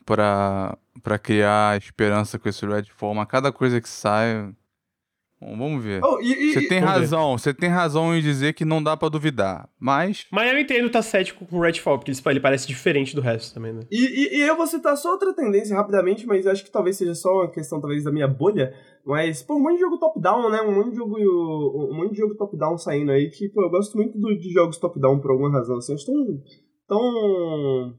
pra, 0.04 0.76
pra 1.02 1.18
criar 1.18 1.78
esperança 1.78 2.38
com 2.38 2.48
esse 2.48 2.66
Redfall, 2.66 3.14
mas 3.14 3.28
cada 3.28 3.50
coisa 3.50 3.80
que 3.80 3.88
sai. 3.88 4.52
Vamos 5.56 5.84
ver. 5.84 6.02
Oh, 6.02 6.18
e, 6.20 6.32
e- 6.32 6.52
Você 6.54 6.66
tem 6.68 6.80
vamos 6.80 6.94
ver. 6.94 7.00
razão, 7.00 7.38
você 7.38 7.52
tem 7.54 7.68
razão 7.68 8.16
em 8.16 8.20
dizer 8.22 8.54
que 8.54 8.64
não 8.64 8.82
dá 8.82 8.96
pra 8.96 9.08
duvidar. 9.08 9.68
Mas. 9.78 10.26
Mas 10.32 10.52
eu 10.52 10.58
entendo 10.58 10.88
tá 10.90 11.02
cético 11.02 11.44
com 11.46 11.56
o 11.58 11.60
Redfall, 11.60 11.98
porque 11.98 12.10
ele, 12.10 12.20
ele 12.26 12.40
parece 12.40 12.66
diferente 12.66 13.14
do 13.14 13.20
resto 13.20 13.52
também, 13.54 13.72
né? 13.72 13.80
E, 13.90 14.04
e- 14.04 14.38
e 14.38 14.42
eu 14.42 14.56
vou 14.56 14.66
citar 14.66 14.96
só 14.96 15.10
outra 15.12 15.34
tendência 15.34 15.76
rapidamente, 15.76 16.26
mas 16.26 16.46
acho 16.46 16.64
que 16.64 16.70
talvez 16.70 16.96
seja 16.96 17.14
só 17.14 17.28
uma 17.30 17.50
questão 17.50 17.80
talvez 17.80 18.02
da 18.04 18.10
minha 18.12 18.26
bolha. 18.28 18.72
Mas, 19.06 19.42
pô, 19.42 19.56
um 19.56 19.60
monte 19.62 19.74
de 19.74 19.80
jogo 19.80 19.98
top-down, 19.98 20.50
né? 20.50 20.62
Um 20.62 20.74
monte 20.74 20.90
de 20.92 20.96
jogo, 20.96 21.14
um 21.18 21.94
monte 21.94 22.12
de 22.12 22.18
jogo 22.18 22.34
top-down 22.36 22.78
saindo 22.78 23.12
aí 23.12 23.28
que, 23.30 23.48
pô, 23.50 23.62
eu 23.62 23.70
gosto 23.70 23.94
muito 23.96 24.18
do- 24.18 24.38
de 24.38 24.50
jogos 24.50 24.78
top-down 24.78 25.20
por 25.20 25.30
alguma 25.30 25.52
razão. 25.52 25.76
Assim, 25.76 25.92
eu 25.92 25.96
acho 25.96 26.06
tão, 26.06 26.24
tão 26.88 27.94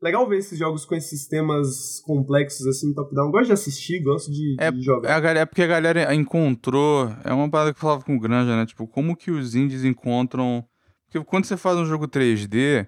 legal 0.00 0.28
ver 0.28 0.38
esses 0.38 0.58
jogos 0.58 0.84
com 0.84 0.94
esses 0.94 1.10
sistemas 1.10 2.00
complexos 2.04 2.66
assim, 2.66 2.92
top-down. 2.94 3.30
Gosto 3.30 3.46
de 3.46 3.52
assistir, 3.52 4.00
gosto 4.02 4.30
de, 4.30 4.56
É, 4.58 4.70
de 4.70 4.78
é, 4.78 4.82
jogar. 4.82 5.20
galera, 5.20 5.40
é 5.40 5.46
porque 5.46 5.62
a 5.62 5.66
galera 5.66 6.14
encontrou. 6.14 7.10
É 7.24 7.32
uma 7.32 7.48
parada 7.50 7.72
que 7.72 7.78
eu 7.78 7.80
falava 7.82 8.02
com 8.04 8.16
o 8.16 8.20
Granja, 8.20 8.56
né? 8.56 8.66
Tipo, 8.66 8.86
como 8.86 9.16
que 9.16 9.30
os 9.30 9.54
indies 9.54 9.84
encontram. 9.84 10.64
Porque 11.10 11.24
quando 11.24 11.44
você 11.46 11.56
faz 11.56 11.76
um 11.78 11.84
jogo 11.86 12.06
3D, 12.06 12.86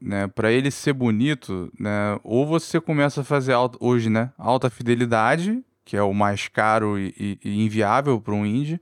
né, 0.00 0.26
para 0.28 0.52
ele 0.52 0.70
ser 0.70 0.92
bonito, 0.92 1.72
né, 1.78 2.18
ou 2.22 2.46
você 2.46 2.80
começa 2.80 3.22
a 3.22 3.24
fazer 3.24 3.52
alta, 3.52 3.78
hoje, 3.80 4.08
né, 4.10 4.32
alta 4.38 4.68
fidelidade, 4.70 5.64
que 5.84 5.96
é 5.96 6.02
o 6.02 6.12
mais 6.14 6.46
caro 6.46 6.98
e, 6.98 7.14
e- 7.18 7.38
e 7.44 7.64
inviável 7.64 8.20
para 8.20 8.34
um 8.34 8.44
indie, 8.46 8.80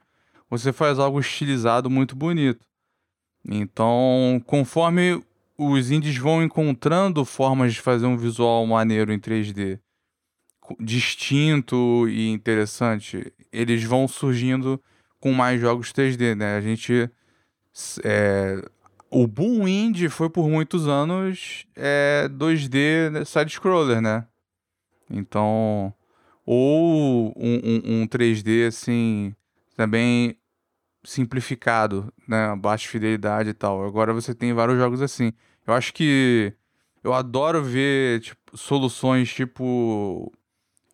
você 0.50 0.72
faz 0.72 0.98
algo 0.98 1.18
estilizado 1.20 1.88
muito 1.88 2.14
bonito. 2.16 2.66
Então, 3.48 4.40
conforme 4.46 5.22
os 5.56 5.90
indies 5.90 6.16
vão 6.16 6.42
encontrando 6.42 7.24
formas 7.24 7.74
de 7.74 7.80
fazer 7.80 8.06
um 8.06 8.16
visual 8.16 8.66
maneiro 8.66 9.12
em 9.12 9.18
3D, 9.18 9.78
co- 10.60 10.76
distinto 10.80 12.08
e 12.08 12.28
interessante, 12.28 13.32
eles 13.52 13.84
vão 13.84 14.08
surgindo 14.08 14.80
com 15.20 15.32
mais 15.32 15.60
jogos 15.60 15.92
3D, 15.92 16.34
né? 16.34 16.56
A 16.56 16.60
gente 16.60 17.10
é, 18.04 18.62
o 19.10 19.26
boom 19.26 19.66
indie 19.68 20.08
foi 20.08 20.28
por 20.28 20.48
muitos 20.48 20.88
anos 20.88 21.66
é, 21.76 22.28
2D 22.28 23.10
né, 23.10 23.24
side-scroller, 23.24 24.00
né? 24.00 24.26
Então, 25.10 25.92
ou 26.44 27.32
um, 27.36 27.60
um- 27.64 28.02
um 28.02 28.06
3D 28.06 28.66
assim, 28.66 29.34
também 29.76 30.36
simplificado, 31.04 32.12
né? 32.26 32.54
Baixa 32.56 32.88
fidelidade 32.88 33.50
e 33.50 33.54
tal. 33.54 33.84
Agora 33.84 34.12
você 34.12 34.34
tem 34.34 34.52
vários 34.52 34.78
jogos 34.78 35.02
assim. 35.02 35.32
Eu 35.66 35.74
acho 35.74 35.92
que 35.92 36.52
eu 37.02 37.12
adoro 37.12 37.62
ver 37.62 38.20
tipo, 38.20 38.56
soluções 38.56 39.32
tipo. 39.32 40.32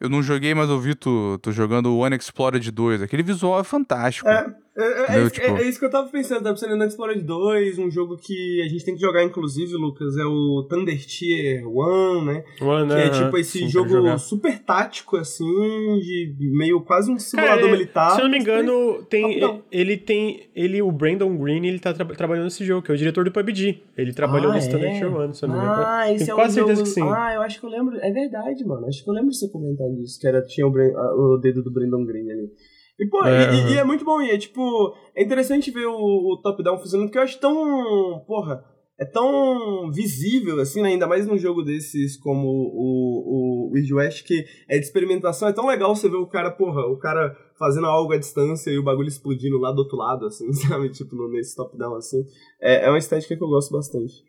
Eu 0.00 0.08
não 0.08 0.22
joguei, 0.22 0.54
mas 0.54 0.70
eu 0.70 0.78
vi 0.78 0.94
tu, 0.94 1.38
tu 1.42 1.50
jogando 1.50 1.86
o 1.86 2.04
Unexplored 2.04 2.70
2. 2.70 3.02
Aquele 3.02 3.22
visual 3.22 3.60
é 3.60 3.64
fantástico. 3.64 4.28
É, 4.28 4.46
é, 4.78 4.84
é, 4.84 5.02
Entendeu? 5.02 5.22
isso, 5.26 5.30
Tipo- 5.34 5.46
é- 5.46 5.60
é 5.62 5.68
isso 5.68 5.78
que 5.78 5.84
eu 5.86 5.90
tava 5.90 6.08
pensando, 6.08 6.42
tava 6.42 6.54
pensando 6.54 6.76
no 6.76 6.84
Explorer 6.84 7.24
2, 7.24 7.78
um 7.78 7.90
jogo 7.90 8.16
que 8.16 8.62
a 8.64 8.68
gente 8.68 8.84
tem 8.84 8.94
que 8.94 9.00
jogar, 9.00 9.24
inclusive, 9.24 9.72
Lucas, 9.74 10.16
é 10.16 10.24
o 10.24 10.66
Thunder 10.68 10.98
Tier 11.06 11.66
1, 11.68 12.24
né? 12.24 12.44
One, 12.60 12.88
Que 12.88 12.94
é 12.94 13.10
tipo 13.10 13.36
esse 13.38 13.58
sim, 13.60 13.68
jogo 13.68 14.18
super 14.18 14.58
tático, 14.60 15.16
assim, 15.16 15.44
de 15.46 16.50
meio 16.56 16.80
quase 16.80 17.10
um 17.10 17.18
simulador 17.18 17.56
Cara, 17.56 17.68
ele- 17.68 17.76
militar. 17.78 18.10
Se 18.12 18.20
eu 18.20 18.24
não 18.24 18.30
me 18.30 18.38
engano, 18.38 19.02
tem, 19.08 19.62
ele 19.70 19.96
tem. 19.96 20.48
Ele, 20.54 20.80
o 20.82 20.90
Brandon 20.92 21.36
Green, 21.36 21.66
ele 21.66 21.78
tá 21.78 21.92
tra- 21.92 22.04
trabalhando 22.06 22.44
nesse 22.44 22.64
jogo, 22.64 22.82
que 22.82 22.90
é 22.90 22.94
o 22.94 22.98
diretor 22.98 23.24
do 23.24 23.32
PUBG. 23.32 23.82
Ele 23.96 24.12
trabalhou 24.12 24.50
Ah, 24.52 24.54
nesse 24.54 24.70
Thunder 24.70 24.90
é? 24.90 24.98
Tier 24.98 25.14
1, 25.16 25.32
se 25.34 25.44
eu 25.44 25.48
não 25.48 25.56
me 25.56 25.62
engano. 25.64 25.82
Ah, 25.86 26.12
esse 26.12 26.22
é 26.30 26.34
certeza 26.34 26.60
jogo... 26.74 26.82
que 26.82 26.88
sim. 26.88 27.02
Ah, 27.02 27.32
eu 27.34 27.42
acho 27.42 27.60
que 27.60 27.66
eu 27.66 27.70
lembro. 27.70 27.96
É 28.00 28.10
verdade, 28.10 28.64
mano. 28.64 28.86
Acho 28.86 29.02
que 29.04 29.10
eu 29.10 29.14
lembro 29.14 29.30
de 29.30 29.36
você 29.38 29.48
comentar 29.48 29.88
disso, 29.90 30.18
que 30.20 30.26
era, 30.26 30.42
tinha 30.42 30.66
o, 30.66 30.70
o 30.70 31.38
dedo 31.38 31.62
do 31.62 31.70
Brandon 31.70 32.04
Green 32.04 32.30
ali. 32.30 32.50
E, 32.98 33.06
pô, 33.06 33.24
é, 33.24 33.54
e, 33.54 33.74
e, 33.74 33.76
é 33.76 33.84
muito 33.84 34.04
bom, 34.04 34.20
e 34.20 34.30
é 34.30 34.38
tipo, 34.38 34.94
é 35.14 35.22
interessante 35.22 35.70
ver 35.70 35.86
o, 35.86 35.92
o 35.94 36.40
top-down 36.42 36.78
funcionando, 36.78 37.06
porque 37.06 37.18
eu 37.18 37.22
acho 37.22 37.38
tão, 37.38 38.24
porra, 38.26 38.64
é 38.98 39.04
tão 39.04 39.90
visível, 39.92 40.60
assim, 40.60 40.82
né? 40.82 40.88
ainda 40.88 41.06
mais 41.06 41.24
num 41.24 41.38
jogo 41.38 41.62
desses 41.62 42.16
como 42.16 42.48
o, 42.48 43.68
o 43.68 43.70
Wild 43.72 43.94
West, 43.94 44.26
que 44.26 44.44
é 44.68 44.76
de 44.76 44.84
experimentação, 44.84 45.46
é 45.48 45.52
tão 45.52 45.68
legal 45.68 45.94
você 45.94 46.08
ver 46.08 46.16
o 46.16 46.26
cara, 46.26 46.50
porra, 46.50 46.84
o 46.86 46.98
cara 46.98 47.36
fazendo 47.56 47.86
algo 47.86 48.12
à 48.12 48.16
distância 48.16 48.70
e 48.70 48.78
o 48.78 48.82
bagulho 48.82 49.08
explodindo 49.08 49.58
lá 49.58 49.70
do 49.70 49.78
outro 49.78 49.96
lado, 49.96 50.26
assim, 50.26 50.50
sabe? 50.52 50.90
Tipo, 50.90 51.28
nesse 51.28 51.54
top-down, 51.54 51.94
assim. 51.94 52.24
É, 52.60 52.86
é 52.86 52.88
uma 52.88 52.98
estética 52.98 53.36
que 53.36 53.42
eu 53.42 53.48
gosto 53.48 53.72
bastante. 53.72 54.27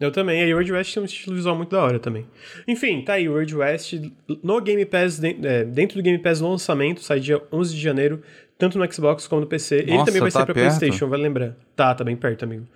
Eu 0.00 0.10
também, 0.10 0.42
e 0.42 0.52
o 0.52 0.56
World 0.56 0.72
West 0.72 0.94
tem 0.94 1.02
um 1.02 1.06
estilo 1.06 1.36
visual 1.36 1.54
muito 1.54 1.70
da 1.70 1.82
hora 1.82 1.98
também. 1.98 2.26
Enfim, 2.66 3.02
tá 3.02 3.14
aí, 3.14 3.28
o 3.28 3.32
World 3.32 3.54
West 3.54 3.94
no 4.42 4.58
Game 4.62 4.84
Pass, 4.86 5.22
é, 5.22 5.64
dentro 5.64 5.98
do 5.98 6.02
Game 6.02 6.18
Pass 6.18 6.40
no 6.40 6.50
lançamento, 6.50 7.02
sai 7.02 7.20
dia 7.20 7.40
11 7.52 7.74
de 7.74 7.80
janeiro, 7.80 8.22
tanto 8.56 8.78
no 8.78 8.92
Xbox 8.92 9.26
como 9.26 9.42
no 9.42 9.46
PC. 9.46 9.82
Nossa, 9.82 9.92
Ele 9.92 10.04
também 10.04 10.20
vai 10.20 10.30
tá 10.30 10.38
sair 10.38 10.44
pra 10.46 10.54
perto. 10.54 10.78
PlayStation, 10.78 11.06
vai 11.06 11.20
lembrar. 11.20 11.54
Tá, 11.76 11.94
tá 11.94 12.02
bem 12.02 12.16
perto, 12.16 12.44
amigo. 12.44 12.66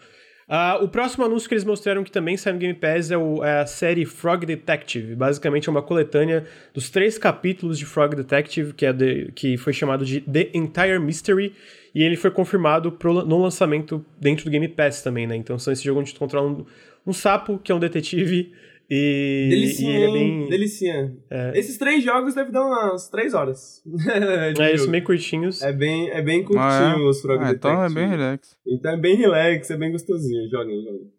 Uh, 0.46 0.84
o 0.84 0.88
próximo 0.88 1.24
anúncio 1.24 1.48
que 1.48 1.54
eles 1.54 1.64
mostraram 1.64 2.04
que 2.04 2.12
também 2.12 2.36
sai 2.36 2.52
no 2.52 2.58
Game 2.58 2.74
Pass 2.74 3.10
é, 3.10 3.16
o, 3.16 3.42
é, 3.42 3.60
a 3.60 3.66
série 3.66 4.04
Frog 4.04 4.44
Detective. 4.44 5.14
Basicamente 5.14 5.68
é 5.68 5.70
uma 5.70 5.80
coletânea 5.80 6.44
dos 6.74 6.90
três 6.90 7.16
capítulos 7.16 7.78
de 7.78 7.86
Frog 7.86 8.14
Detective, 8.14 8.74
que, 8.74 8.84
é 8.84 8.92
de, 8.92 9.32
que 9.34 9.56
foi 9.56 9.72
chamado 9.72 10.04
de 10.04 10.20
The 10.20 10.50
Entire 10.52 10.98
Mystery, 10.98 11.54
e 11.94 12.02
ele 12.02 12.16
foi 12.16 12.30
confirmado 12.30 12.92
pro, 12.92 13.24
no 13.24 13.40
lançamento 13.40 14.04
dentro 14.20 14.44
do 14.44 14.50
Game 14.50 14.68
Pass 14.68 15.02
também, 15.02 15.26
né? 15.26 15.34
Então 15.36 15.58
são 15.58 15.72
esse 15.72 15.82
jogo 15.82 16.00
onde 16.00 16.12
tu 16.12 16.18
controla 16.18 16.50
um, 16.50 16.66
um 17.07 17.12
sapo, 17.12 17.59
que 17.59 17.70
é 17.70 17.74
um 17.74 17.78
detetive, 17.78 18.52
e, 18.90 19.46
Delicinha, 19.48 19.92
e 19.92 19.96
ele 19.96 20.05
é 20.05 20.12
bem. 20.12 20.48
Delicinha. 20.48 21.16
É. 21.30 21.59
Esses 21.59 21.78
três 21.78 22.05
jogos 22.05 22.34
devem 22.34 22.52
dar 22.52 22.64
umas 22.66 23.09
três 23.09 23.32
horas. 23.32 23.82
é, 24.61 24.74
isso, 24.74 24.90
meio 24.90 25.02
curtinhos. 25.02 25.62
É 25.62 25.72
bem, 25.72 26.11
é 26.11 26.20
bem 26.20 26.42
curtinho 26.42 26.61
ah, 26.61 26.96
é? 26.98 27.09
os 27.09 27.20
Frog 27.20 27.42
ah, 27.42 27.50
Então 27.50 27.82
é 27.82 27.88
bem 27.88 28.09
relax. 28.09 28.57
Então 28.66 28.92
é 28.92 28.96
bem 28.96 29.16
relax, 29.16 29.70
é 29.70 29.76
bem 29.76 29.90
gostosinho. 29.90 30.50
Joguem, 30.50 30.82
joguem. 30.84 31.11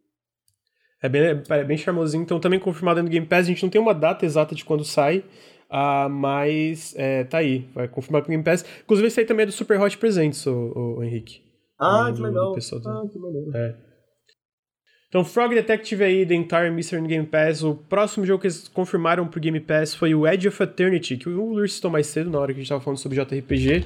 É 1.02 1.10
bem, 1.10 1.22
é 1.50 1.64
bem 1.64 1.78
charmosinho. 1.78 2.24
Então 2.24 2.40
também 2.40 2.60
confirmado 2.60 3.02
no 3.02 3.10
Game 3.10 3.26
Pass. 3.26 3.46
A 3.46 3.50
gente 3.50 3.64
não 3.64 3.70
tem 3.70 3.82
uma 3.82 3.94
data 3.94 4.26
exata 4.26 4.54
de 4.54 4.64
quando 4.64 4.84
sai. 4.84 5.24
Uh, 5.68 6.08
mas 6.08 6.94
é, 6.96 7.24
tá 7.24 7.40
aí, 7.40 7.68
vai 7.74 7.88
confirmar 7.88 8.22
com 8.22 8.28
o 8.28 8.30
Game 8.30 8.44
Pass. 8.44 8.64
Inclusive, 8.84 9.08
esse 9.08 9.20
aí 9.20 9.26
também 9.26 9.44
é 9.44 9.48
do 9.48 9.52
Super 9.52 9.82
Hot 9.82 9.98
Presents, 9.98 10.46
o, 10.46 10.52
o, 10.54 11.00
o 11.00 11.04
Henrique. 11.04 11.42
Ah, 11.80 12.12
que 12.16 12.22
legal. 12.22 12.54
Do 12.54 12.90
ah, 12.90 13.10
que 13.12 13.20
maneiro. 13.20 13.52
É. 13.58 13.76
Então, 15.16 15.24
Frog 15.24 15.56
Detective 15.56 16.04
aí, 16.04 16.26
The 16.26 16.36
Entire 16.36 16.70
Mystery 16.70 17.02
no 17.02 17.08
Game 17.08 17.26
Pass. 17.26 17.64
O 17.64 17.74
próximo 17.74 18.26
jogo 18.26 18.42
que 18.42 18.48
eles 18.48 18.68
confirmaram 18.68 19.26
pro 19.26 19.40
Game 19.40 19.62
Pass 19.62 19.96
foi 19.96 20.14
o 20.14 20.28
Edge 20.28 20.50
of 20.50 20.62
Eternity, 20.62 21.16
que 21.16 21.30
o 21.30 21.54
Lur 21.54 21.70
citou 21.70 21.90
mais 21.90 22.08
cedo, 22.08 22.30
na 22.30 22.38
hora 22.38 22.52
que 22.52 22.60
a 22.60 22.62
gente 22.62 22.68
tava 22.68 22.82
falando 22.82 22.98
sobre 22.98 23.24
JRPG, 23.24 23.86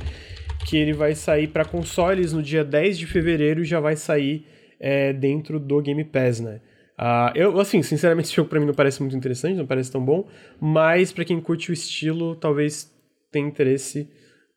que 0.68 0.76
ele 0.76 0.92
vai 0.92 1.14
sair 1.14 1.48
para 1.48 1.64
consoles 1.64 2.34
no 2.34 2.42
dia 2.42 2.64
10 2.64 2.98
de 2.98 3.06
fevereiro 3.06 3.62
e 3.62 3.64
já 3.64 3.80
vai 3.80 3.96
sair 3.96 4.44
é, 4.80 5.14
dentro 5.14 5.60
do 5.60 5.80
Game 5.84 6.04
Pass, 6.04 6.40
né? 6.40 6.62
Uh, 6.98 7.32
eu, 7.36 7.60
assim, 7.60 7.84
sinceramente, 7.84 8.30
esse 8.30 8.36
jogo 8.36 8.50
pra 8.50 8.60
mim 8.60 8.66
não 8.66 8.74
parece 8.74 9.00
muito 9.00 9.16
interessante, 9.16 9.56
não 9.56 9.68
parece 9.68 9.92
tão 9.92 10.04
bom, 10.04 10.28
mas 10.60 11.14
para 11.14 11.26
quem 11.26 11.40
curte 11.40 11.70
o 11.70 11.74
estilo, 11.74 12.36
talvez 12.38 12.92
tenha 13.32 13.48
interesse 13.48 14.10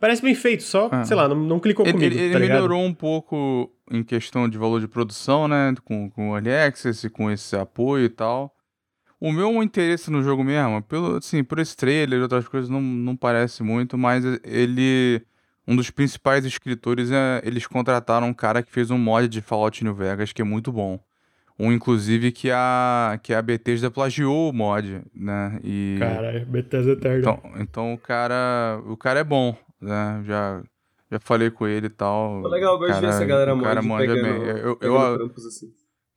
Parece 0.03 0.21
bem 0.21 0.35
feito, 0.35 0.65
só, 0.65 0.89
ah. 0.91 1.05
sei 1.05 1.17
lá, 1.17 1.29
não, 1.29 1.37
não 1.37 1.61
clicou 1.61 1.87
ele, 1.87 1.93
comigo. 1.93 2.13
Ele, 2.13 2.33
tá 2.33 2.39
melhorou 2.41 2.83
um 2.83 2.93
pouco 2.93 3.71
em 3.93 4.03
questão 4.03 4.49
de 4.49 4.57
valor 4.57 4.81
de 4.81 4.89
produção, 4.89 5.47
né? 5.47 5.75
Com, 5.85 6.11
com 6.11 6.31
o 6.31 6.37
Early 6.37 6.51
Access, 6.51 7.09
com 7.11 7.31
esse 7.31 7.55
apoio 7.55 8.07
e 8.07 8.09
tal. 8.09 8.55
O 9.21 9.31
meu 9.31 9.63
interesse 9.63 10.11
no 10.11 10.23
jogo 10.23 10.43
mesmo, 10.43 10.83
pelo, 10.83 11.17
assim, 11.17 11.45
por 11.45 11.59
esse 11.61 11.77
trailer 11.77 12.19
e 12.19 12.23
outras 12.23 12.49
coisas, 12.49 12.69
não, 12.69 12.81
não 12.81 13.17
parece 13.17 13.63
muito, 13.63 13.97
mas 13.97 14.25
ele. 14.43 15.23
Um 15.69 15.77
dos 15.77 15.91
principais 15.91 16.45
escritores, 16.45 17.13
é, 17.13 17.41
eles 17.45 17.69
contrataram 17.69 18.27
um 18.27 18.35
cara 18.35 18.65
que 18.65 18.73
fez 18.73 18.91
um 18.91 18.99
mod 18.99 19.29
de 19.29 19.41
Fallout 19.41 19.85
New 19.85 19.95
Vegas 19.95 20.33
que 20.33 20.43
é 20.43 20.45
muito 20.45 20.73
bom. 20.73 20.99
Um, 21.57 21.71
inclusive, 21.71 22.33
que 22.33 22.51
a, 22.51 23.21
que 23.23 23.33
a 23.33 23.41
Bethesda 23.41 23.89
plagiou 23.89 24.51
o 24.51 24.53
mod, 24.53 25.03
né? 25.15 25.61
E... 25.63 25.97
Cara, 26.01 26.45
Bethesda 26.49 26.91
é 26.91 26.95
eterno. 26.95 27.21
Então, 27.21 27.41
então 27.61 27.95
o 27.95 27.99
cara. 27.99 28.83
O 28.87 28.97
cara 28.97 29.21
é 29.21 29.25
bom 29.25 29.57
né? 29.83 30.23
Já, 30.25 30.63
já 31.13 31.21
falei 31.21 31.51
com 31.51 31.67
ele 31.67 31.87
e 31.87 31.91
tal. 31.91 32.41
Foi 32.41 32.51
legal, 32.51 32.75
eu 32.75 32.79
gosto 32.79 33.01
ver 33.01 33.09
essa 33.09 33.25
galera 33.25 33.55
manja. 33.55 33.69
cara 33.69 33.83
manja 33.83 34.15
bem. 34.15 34.43
Eu, 34.43 34.79
eu 34.81 35.27
assim. 35.37 35.71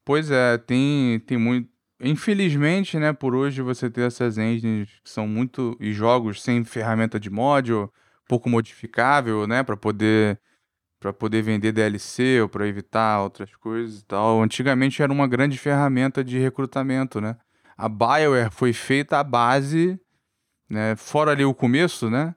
Pois 0.05 0.31
é, 0.31 0.57
tem, 0.57 1.19
tem 1.19 1.37
muito. 1.37 1.69
Infelizmente, 1.99 2.97
né, 2.97 3.11
por 3.11 3.35
hoje 3.35 3.61
você 3.61 3.89
ter 3.89 4.01
essas 4.01 4.37
engines 4.37 4.89
que 5.03 5.09
são 5.09 5.27
muito. 5.27 5.75
e 5.81 5.91
jogos 5.91 6.41
sem 6.41 6.63
ferramenta 6.63 7.19
de 7.19 7.29
mod, 7.29 7.73
ou 7.73 7.91
pouco 8.27 8.49
modificável, 8.49 9.45
né, 9.45 9.63
para 9.63 9.75
poder 9.75 10.39
para 10.97 11.11
poder 11.11 11.41
vender 11.43 11.71
DLC 11.71 12.41
ou 12.41 12.49
para 12.49 12.65
evitar 12.65 13.21
outras 13.21 13.53
coisas 13.55 13.99
e 13.99 14.05
tal. 14.05 14.41
Antigamente 14.41 15.03
era 15.03 15.11
uma 15.11 15.27
grande 15.27 15.57
ferramenta 15.57 16.23
de 16.23 16.39
recrutamento, 16.39 17.19
né? 17.19 17.37
A 17.77 17.89
BioWare 17.89 18.49
foi 18.49 18.71
feita 18.71 19.19
à 19.19 19.23
base, 19.23 19.99
né, 20.69 20.95
fora 20.95 21.31
ali 21.31 21.43
o 21.43 21.53
começo, 21.53 22.09
né? 22.09 22.33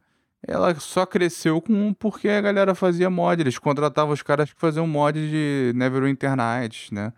Ela 0.47 0.75
só 0.79 1.05
cresceu 1.05 1.61
com 1.61 1.93
porque 1.95 2.29
a 2.29 2.41
galera 2.41 2.75
fazia 2.75 3.11
mod. 3.11 3.41
Eles 3.41 3.59
contratavam 3.59 4.13
os 4.13 4.23
caras 4.23 4.53
que 4.53 4.61
faziam 4.61 4.87
mod 4.87 5.19
de 5.19 5.73
Neverwinter 5.75 6.37
Nights, 6.37 6.91
né? 6.91 7.13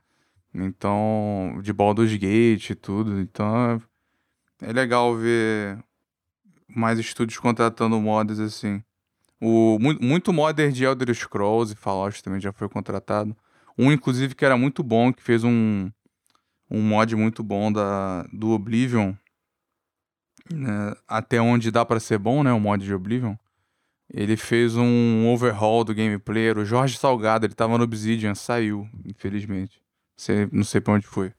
Então, 0.55 1.59
de 1.62 1.73
Baldur's 1.73 2.12
Gate 2.16 2.71
e 2.71 2.75
tudo. 2.75 3.21
Então, 3.21 3.81
é 4.62 4.73
legal 4.73 5.16
ver 5.16 5.79
mais 6.68 6.99
estúdios 6.99 7.39
contratando 7.39 8.01
mods 8.01 8.41
assim. 8.41 8.83
O, 9.41 9.79
muito 9.79 10.33
modder 10.33 10.71
de 10.71 10.85
Elder 10.85 11.14
Scrolls 11.14 11.73
e 11.73 11.77
Fallout 11.77 12.23
também 12.23 12.41
já 12.41 12.53
foi 12.53 12.68
contratado. 12.68 13.35
Um, 13.79 13.91
inclusive, 13.91 14.35
que 14.35 14.45
era 14.45 14.57
muito 14.57 14.83
bom, 14.83 15.12
que 15.12 15.23
fez 15.23 15.45
um, 15.45 15.91
um 16.71 16.83
mod 16.83 17.16
muito 17.16 17.43
bom 17.43 17.73
da, 17.73 18.27
do 18.33 18.51
Oblivion, 18.51 19.14
né, 20.53 20.95
até 21.07 21.41
onde 21.41 21.71
dá 21.71 21.85
para 21.85 22.01
ser 22.01 22.19
bom, 22.19 22.43
né, 22.43 22.53
o 22.53 22.61
mod 22.61 22.85
de 22.85 22.95
Oblivion. 22.95 23.35
Ele 24.13 24.37
fez 24.37 24.77
um 24.77 25.29
overhaul 25.29 25.85
do 25.85 25.95
gameplay. 25.95 26.51
O 26.51 26.65
Jorge 26.65 26.99
Salgado, 26.99 27.47
ele 27.47 27.55
tava 27.55 27.79
no 27.79 27.85
Obsidian, 27.85 28.35
saiu, 28.35 28.89
infelizmente. 29.07 29.81
Não 30.51 30.65
sei 30.65 30.81
pra 30.81 30.95
onde 30.95 31.07
foi. 31.07 31.33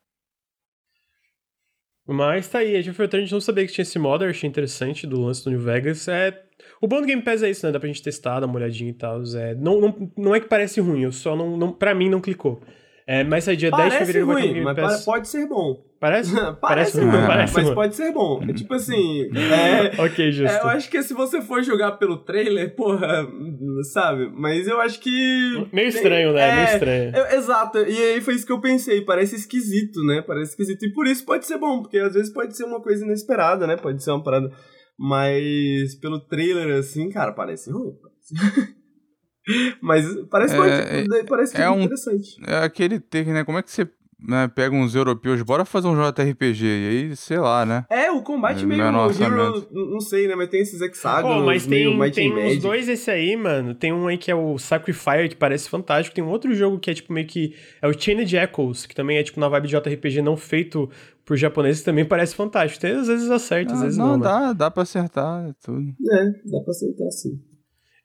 Mas 2.07 2.47
tá 2.47 2.59
aí, 2.59 2.75
a 2.75 2.81
gente 2.81 3.31
não 3.31 3.41
sabia 3.41 3.67
que 3.67 3.73
tinha 3.73 3.83
esse 3.83 3.99
mod, 3.99 4.23
achei 4.23 4.49
interessante 4.49 5.05
do 5.05 5.21
lance 5.21 5.43
do 5.43 5.51
New 5.51 5.59
Vegas. 5.59 6.07
É... 6.07 6.45
O 6.81 6.87
bom 6.87 7.01
do 7.01 7.07
Game 7.07 7.21
Pass 7.21 7.43
é 7.43 7.49
isso, 7.49 7.65
né? 7.65 7.71
Dá 7.71 7.79
pra 7.79 7.87
gente 7.87 8.01
testar, 8.01 8.39
dar 8.39 8.47
uma 8.47 8.55
olhadinha 8.55 8.89
e 8.89 8.93
tal. 8.93 9.21
É... 9.35 9.53
Não, 9.55 9.79
não, 9.79 10.11
não 10.17 10.33
é 10.33 10.39
que 10.39 10.47
parece 10.47 10.79
ruim, 10.79 11.01
eu 11.01 11.11
só 11.11 11.35
não, 11.35 11.57
não. 11.57 11.73
Pra 11.73 11.93
mim 11.93 12.09
não 12.09 12.21
clicou. 12.21 12.61
É, 13.11 13.25
mas 13.25 13.43
sai 13.43 13.57
dia 13.57 13.69
parece 13.69 13.89
10 13.89 13.99
de 13.99 14.05
fevereiro 14.05 14.25
ruim, 14.25 14.35
vai 14.35 14.47
ter 14.47 14.53
Game 14.53 14.75
Pass. 14.75 14.91
Mas 14.93 15.05
pode 15.05 15.27
ser 15.27 15.45
bom. 15.45 15.83
Parece? 15.99 16.31
parece, 16.55 16.57
parece 16.61 16.99
ruim, 17.01 17.27
parece 17.27 17.53
mas 17.53 17.65
ruim. 17.65 17.75
pode 17.75 17.95
ser 17.97 18.13
bom. 18.13 18.41
É 18.47 18.53
tipo 18.53 18.73
assim. 18.73 19.29
É, 19.51 20.01
ok, 20.01 20.31
justo. 20.31 20.55
É, 20.55 20.61
eu 20.61 20.67
acho 20.69 20.89
que 20.89 21.03
se 21.03 21.13
você 21.13 21.41
for 21.41 21.61
jogar 21.61 21.93
pelo 21.93 22.23
trailer, 22.23 22.73
porra, 22.73 23.27
sabe? 23.91 24.31
Mas 24.33 24.65
eu 24.65 24.79
acho 24.79 25.01
que. 25.01 25.67
Meio 25.73 25.89
estranho, 25.89 26.31
né? 26.31 26.55
Meio 26.55 26.73
estranho. 26.73 27.11
exato. 27.35 27.79
E 27.79 27.97
aí 27.97 28.21
foi 28.21 28.35
isso 28.35 28.45
que 28.45 28.53
eu 28.53 28.61
pensei. 28.61 29.01
Parece 29.01 29.35
esquisito, 29.35 30.01
né? 30.05 30.23
Parece 30.25 30.51
esquisito. 30.51 30.85
E 30.85 30.93
por 30.93 31.05
isso 31.05 31.25
pode 31.25 31.45
ser 31.45 31.57
bom, 31.57 31.81
porque 31.81 31.97
às 31.97 32.13
vezes 32.13 32.31
pode 32.31 32.55
ser 32.55 32.63
uma 32.63 32.81
coisa 32.81 33.03
inesperada, 33.03 33.67
né? 33.67 33.75
Pode 33.75 34.01
ser 34.01 34.11
uma 34.11 34.23
parada. 34.23 34.49
Mas 34.97 35.95
pelo 35.95 36.21
trailer, 36.27 36.77
assim, 36.77 37.09
cara, 37.09 37.33
parece 37.33 37.69
ruim. 37.71 37.91
Mas 39.81 40.05
parece, 40.29 40.55
é, 40.55 41.03
que, 41.03 41.23
parece 41.27 41.53
que 41.53 41.61
é, 41.61 41.65
é 41.65 41.69
um, 41.69 41.81
interessante. 41.81 42.39
É 42.45 42.57
aquele 42.57 42.99
ter, 42.99 43.25
né? 43.27 43.43
Como 43.43 43.57
é 43.57 43.63
que 43.63 43.71
você 43.71 43.87
né, 44.27 44.47
pega 44.53 44.75
uns 44.75 44.93
europeus, 44.93 45.41
bora 45.41 45.65
fazer 45.65 45.87
um 45.87 45.95
JRPG, 45.95 46.63
e 46.63 46.89
aí, 46.89 47.15
sei 47.15 47.39
lá, 47.39 47.65
né? 47.65 47.85
É, 47.89 48.11
o 48.11 48.21
combate 48.21 48.63
é, 48.63 48.65
meio 48.67 48.81
Hero, 48.81 49.67
não 49.71 49.99
sei, 49.99 50.27
né, 50.27 50.35
mas 50.35 50.49
tem 50.49 50.61
esses 50.61 50.79
hexágonos 50.79 51.41
oh, 51.41 51.45
mas 51.45 51.65
tem, 51.65 51.97
meio 51.97 52.11
tem 52.11 52.31
uns 52.31 52.59
dois 52.59 52.87
esse 52.87 53.09
aí, 53.09 53.35
mano, 53.35 53.73
tem 53.73 53.91
um 53.91 54.07
aí 54.07 54.17
que 54.17 54.29
é 54.29 54.35
o 54.35 54.57
Sacrifier, 54.59 55.27
que 55.27 55.35
parece 55.35 55.67
fantástico, 55.67 56.15
tem 56.15 56.23
um 56.23 56.29
outro 56.29 56.53
jogo 56.53 56.79
que 56.79 56.91
é 56.91 56.93
tipo 56.93 57.11
meio 57.11 57.25
que, 57.25 57.55
é 57.81 57.87
o 57.87 57.99
Chained 57.99 58.35
Echoes, 58.35 58.85
que 58.85 58.93
também 58.93 59.17
é 59.17 59.23
tipo 59.23 59.39
na 59.39 59.49
vibe 59.49 59.67
de 59.67 59.75
JRPG 59.75 60.21
não 60.21 60.37
feito 60.37 60.89
por 61.25 61.35
japoneses, 61.35 61.83
também 61.83 62.05
parece 62.05 62.35
fantástico, 62.35 62.81
tem, 62.81 62.91
às 62.91 63.07
vezes 63.07 63.29
acerta, 63.31 63.73
ah, 63.73 63.75
às 63.75 63.81
vezes 63.81 63.97
não. 63.97 64.09
Não, 64.09 64.19
dá, 64.19 64.53
dá 64.53 64.69
pra 64.69 64.83
acertar, 64.83 65.49
é 65.49 65.53
tudo. 65.63 65.81
É, 65.81 66.25
dá 66.45 66.61
pra 66.61 66.71
acertar 66.71 67.11
sim. 67.11 67.39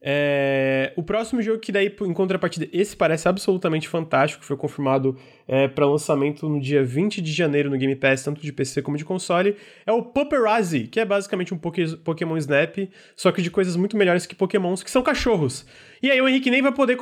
É, 0.03 0.93
o 0.95 1.03
próximo 1.03 1.41
jogo 1.41 1.59
que 1.59 1.73
daí, 1.73 1.95
em 2.03 2.13
contrapartida, 2.13 2.69
esse 2.73 2.95
parece 2.95 3.29
absolutamente 3.29 3.89
fantástico, 3.89 4.45
foi 4.45 4.57
confirmado 4.57 5.17
é, 5.49 5.67
para 5.69 5.87
lançamento 5.87 6.49
no 6.49 6.61
dia 6.61 6.85
20 6.85 7.23
de 7.23 7.33
janeiro 7.33 7.71
no 7.71 7.79
Game 7.79 7.97
Pass, 7.97 8.23
tanto 8.23 8.41
de 8.41 8.53
PC 8.53 8.83
como 8.83 8.97
de 8.97 9.05
console, 9.05 9.57
é 9.87 9.93
o 9.93 10.03
Paparazzi, 10.03 10.87
que 10.87 11.01
é 11.01 11.05
basicamente 11.05 11.55
um 11.55 11.59
Pokémon 11.59 12.37
Snap, 12.37 12.77
só 13.17 13.33
que 13.33 13.41
de 13.41 13.51
coisas 13.51 13.75
muito 13.75 13.97
melhores 13.97 14.27
que 14.27 14.35
Pokémons, 14.35 14.83
que 14.83 14.91
são 14.91 15.03
cachorros. 15.03 15.65
E 16.03 16.11
aí 16.11 16.21
o 16.21 16.29
Henrique 16.29 16.51
nem 16.51 16.61
vai 16.61 16.73
poder 16.73 16.97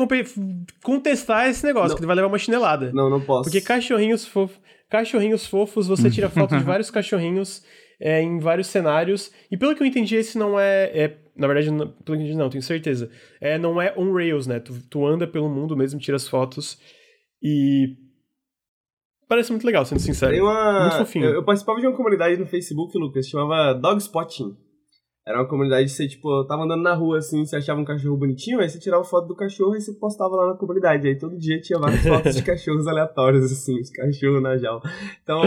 contestar 0.83 1.49
esse 1.49 1.65
negócio, 1.67 1.91
não. 1.91 1.97
que 1.97 2.01
ele 2.01 2.07
vai 2.07 2.17
levar 2.17 2.29
uma 2.29 2.39
chinelada. 2.39 2.93
Não, 2.93 3.11
não 3.11 3.21
posso. 3.21 3.51
Porque 3.51 3.61
cachorrinhos 3.61 4.25
fofos, 4.25 4.59
cachorrinhos 4.89 5.47
fofos, 5.47 5.89
você 5.89 6.09
tira 6.09 6.31
foto 6.31 6.57
de 6.57 6.63
vários 6.65 6.91
cachorrinhos 6.91 7.65
é, 8.01 8.23
em 8.23 8.39
vários 8.39 8.69
cenários, 8.69 9.33
e 9.51 9.57
pelo 9.57 9.75
que 9.75 9.83
eu 9.83 9.87
entendi, 9.87 10.15
esse 10.15 10.39
não 10.39 10.59
é, 10.59 10.91
é 10.95 11.24
Na 11.37 11.47
verdade, 11.47 11.71
não, 11.71 11.89
pelo 11.89 12.19
que 12.19 12.35
não, 12.35 12.49
tenho 12.49 12.63
certeza. 12.63 13.11
É, 13.41 13.59
não 13.59 13.81
é 13.81 13.93
on 13.97 14.13
rails, 14.13 14.47
né? 14.47 14.61
Tu, 14.61 14.75
tu 14.89 15.07
anda 15.07 15.27
pelo 15.27 15.49
mundo 15.49 15.77
mesmo, 15.77 15.99
tira 15.99 16.17
as 16.17 16.29
fotos 16.29 16.79
e. 17.43 17.97
Parece 19.27 19.51
muito 19.51 19.67
legal, 19.67 19.85
sendo 19.85 20.01
sincero. 20.01 20.37
Uma... 20.45 20.83
Muito 20.83 20.99
fofinho. 20.99 21.25
Eu, 21.25 21.35
eu 21.35 21.45
participava 21.45 21.81
de 21.81 21.87
uma 21.87 21.97
comunidade 21.97 22.37
no 22.37 22.47
Facebook, 22.47 22.97
Lucas, 22.97 23.27
chamava 23.27 23.73
Dogspotting. 23.73 24.57
Era 25.27 25.39
uma 25.39 25.49
comunidade 25.49 25.87
de 25.87 25.93
você, 25.93 26.07
tipo, 26.07 26.45
tava 26.45 26.65
andando 26.65 26.83
na 26.83 26.93
rua 26.93 27.17
assim, 27.17 27.47
você 27.47 27.57
achava 27.57 27.81
um 27.81 27.85
cachorro 27.85 28.19
bonitinho, 28.19 28.61
aí 28.61 28.69
você 28.69 28.79
tirava 28.79 29.03
foto 29.03 29.27
do 29.27 29.35
cachorro 29.35 29.75
e 29.75 29.81
você 29.81 29.95
postava 29.95 30.37
lá 30.37 30.49
na 30.49 30.59
comunidade. 30.59 31.09
Aí 31.09 31.19
todo 31.19 31.39
dia 31.39 31.59
tinha 31.63 31.79
várias 31.79 32.03
fotos 32.05 32.35
de 32.37 32.43
cachorros 32.43 32.87
aleatórios, 32.87 33.51
assim, 33.51 33.81
os 33.81 33.89
cachorros 33.89 34.43
na 34.43 34.59
jaula. 34.59 34.83
Então. 35.23 35.41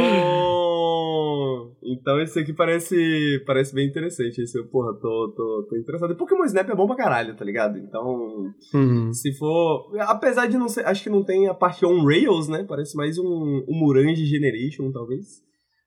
Então 1.84 2.20
esse 2.20 2.40
aqui 2.40 2.54
parece, 2.54 3.44
parece 3.45 3.76
bem 3.76 3.88
interessante. 3.88 4.41
Esse, 4.41 4.58
eu, 4.58 4.68
porra, 4.68 4.94
tô, 4.95 5.32
tô, 5.38 5.68
tô 5.70 5.78
interessado. 5.78 6.12
E 6.12 6.18
Pokémon 6.18 6.45
Snap 6.45 6.68
é 6.68 6.76
bom 6.76 6.88
pra 6.88 6.95
caralho, 6.95 7.36
tá 7.36 7.45
ligado? 7.45 7.78
Então. 7.78 8.52
Uhum. 8.74 9.14
Se 9.14 9.32
for. 9.38 9.95
Apesar 9.99 10.48
de 10.48 10.58
não 10.58 10.68
ser. 10.68 10.88
Acho 10.88 11.04
que 11.04 11.10
não 11.10 11.24
tem 11.24 11.48
a 11.48 11.54
parte 11.54 11.86
on 11.86 12.04
Rails, 12.04 12.48
né? 12.48 12.66
Parece 12.68 12.98
mais 12.98 13.20
um, 13.20 13.64
um 13.68 13.80
Murange 13.80 14.26
Generation, 14.26 14.91
talvez. 14.91 15.45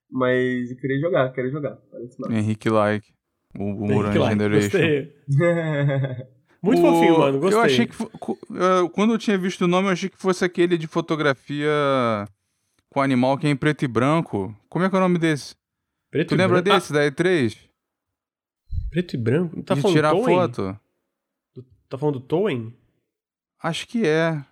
Mas 0.09 0.71
eu 0.71 0.77
queria 0.77 0.99
jogar, 1.01 1.29
quero 1.33 1.51
jogar. 1.51 1.77
Parece. 1.91 2.15
Henrique 2.33 2.69
Like. 2.69 3.20
O, 3.57 3.85
o 3.85 4.01
lá, 4.01 4.29
Generation. 4.29 4.61
Gostei. 4.69 5.15
Muito 6.63 6.81
O- 6.81 6.85
fofinho, 6.93 7.19
mano. 7.19 7.39
Gostei. 7.39 7.59
Eu 7.59 7.63
achei 7.63 7.87
que. 7.87 7.95
Quando 8.93 9.13
eu 9.13 9.17
tinha 9.17 9.37
visto 9.37 9.61
o 9.63 9.67
nome, 9.67 9.87
eu 9.87 9.91
achei 9.93 10.09
que 10.09 10.17
fosse 10.17 10.45
aquele 10.45 10.77
de 10.77 10.87
fotografia 10.87 11.69
com 12.89 13.01
animal 13.01 13.37
que 13.37 13.47
é 13.47 13.49
em 13.49 13.55
preto 13.55 13.83
e 13.83 13.87
branco. 13.87 14.55
Como 14.69 14.85
é 14.85 14.89
que 14.89 14.95
é 14.95 14.97
o 14.97 15.01
nome 15.01 15.17
desse? 15.17 15.55
Preto 16.11 16.29
Tu 16.29 16.35
e 16.35 16.37
lembra 16.37 16.61
branco? 16.61 16.77
desse 16.79 16.93
da 16.93 16.99
E3? 17.01 17.57
Ah, 17.57 18.75
preto 18.91 19.13
e 19.15 19.17
branco? 19.17 19.63
Tá 19.63 19.73
de 19.75 19.81
falando 19.81 19.95
tirar 19.95 20.11
foto? 20.15 20.79
Tá 21.89 21.97
falando 21.97 22.19
do 22.19 22.25
Towen? 22.25 22.73
Acho 23.63 23.87
que 23.87 24.05
é. 24.05 24.43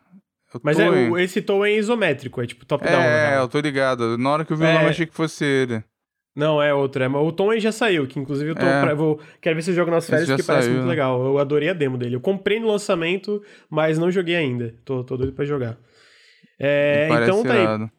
Eu 0.54 0.60
Mas 0.64 0.80
é, 0.80 0.88
em- 0.88 1.10
o, 1.12 1.18
esse 1.18 1.42
Towen 1.42 1.76
é 1.76 1.78
isométrico, 1.78 2.42
é 2.42 2.48
tipo 2.48 2.66
top-down. 2.66 3.02
É, 3.02 3.30
real. 3.32 3.44
eu 3.44 3.48
tô 3.48 3.60
ligado. 3.60 4.18
Na 4.18 4.30
hora 4.32 4.44
que 4.46 4.52
eu 4.52 4.58
vi 4.58 4.64
o 4.64 4.66
É. 4.66 4.74
nome, 4.74 4.86
eu 4.86 4.90
achei 4.90 5.06
que 5.06 5.14
fosse 5.14 5.46
ele. 5.46 5.84
Não, 6.36 6.62
é 6.62 6.74
outro. 6.74 7.04
É, 7.04 7.08
o 7.08 7.32
Towen 7.32 7.60
já 7.60 7.72
saiu, 7.72 8.08
que 8.08 8.20
inclusive 8.20 8.52
eu 8.52 8.56
tô 8.56 8.66
É. 8.66 8.82
pra- 8.82 8.94
vou, 8.94 9.20
quero 9.42 9.56
ver 9.56 9.62
se 9.62 9.72
eu 9.72 9.76
jogo 9.76 9.92
nas 9.92 10.08
férias, 10.10 10.28
porque 10.30 10.44
parece 10.44 10.70
muito 10.70 10.84
né? 10.84 10.90
legal. 10.90 11.22
Eu 11.26 11.38
adorei 11.38 11.70
a 11.70 11.74
demo 11.74 11.98
dele. 11.98 12.16
Eu 12.16 12.22
comprei 12.22 12.60
no 12.60 12.68
lançamento, 12.68 13.42
mas 13.70 13.98
não 13.98 14.10
joguei 14.12 14.36
ainda. 14.36 14.74
Tô, 14.86 15.04
tô 15.04 15.18
doido 15.18 15.34
pra 15.34 15.44
jogar. 15.44 15.78
É, 16.60 17.08
então 17.24 17.44
tá 17.44 17.54
aí. 17.54 17.62
irado. 17.62 17.92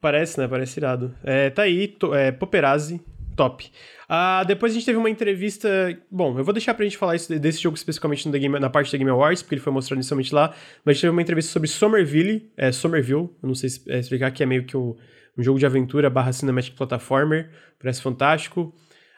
Parece, 0.00 0.38
né? 0.38 0.48
Parece 0.48 0.78
irado. 0.80 1.14
É, 1.24 1.50
tá 1.50 1.62
aí, 1.62 1.88
to, 1.88 2.14
é, 2.14 2.30
Poperazzi, 2.32 3.00
top. 3.36 3.70
Ah, 4.08 4.44
depois 4.44 4.72
a 4.72 4.74
gente 4.74 4.84
teve 4.84 4.98
uma 4.98 5.08
entrevista. 5.10 5.68
Bom, 6.10 6.38
eu 6.38 6.44
vou 6.44 6.52
deixar 6.52 6.74
pra 6.74 6.84
gente 6.84 6.96
falar 6.98 7.16
isso, 7.16 7.36
desse 7.38 7.60
jogo 7.62 7.76
especificamente 7.76 8.28
Game- 8.30 8.58
na 8.58 8.68
parte 8.70 8.92
da 8.92 8.98
Game 8.98 9.10
Awards, 9.10 9.42
porque 9.42 9.54
ele 9.54 9.62
foi 9.62 9.72
mostrado 9.72 9.98
inicialmente 9.98 10.34
lá. 10.34 10.48
Mas 10.84 10.92
a 10.92 10.92
gente 10.94 11.00
teve 11.02 11.10
uma 11.12 11.22
entrevista 11.22 11.52
sobre 11.52 11.68
Somerville, 11.68 12.50
é, 12.56 12.70
Somerville, 12.70 13.30
eu 13.42 13.46
não 13.46 13.54
sei 13.54 13.70
se- 13.70 13.90
é, 13.90 13.98
explicar, 13.98 14.30
que 14.30 14.42
é 14.42 14.46
meio 14.46 14.64
que 14.64 14.76
o- 14.76 14.90
um 14.90 14.96
jogo 15.42 15.58
de 15.58 15.66
aventura 15.66 16.08
barra 16.10 16.32
cinematic 16.32 16.74
platformer. 16.76 17.50
Parece 17.80 18.00
fantástico. 18.02 18.72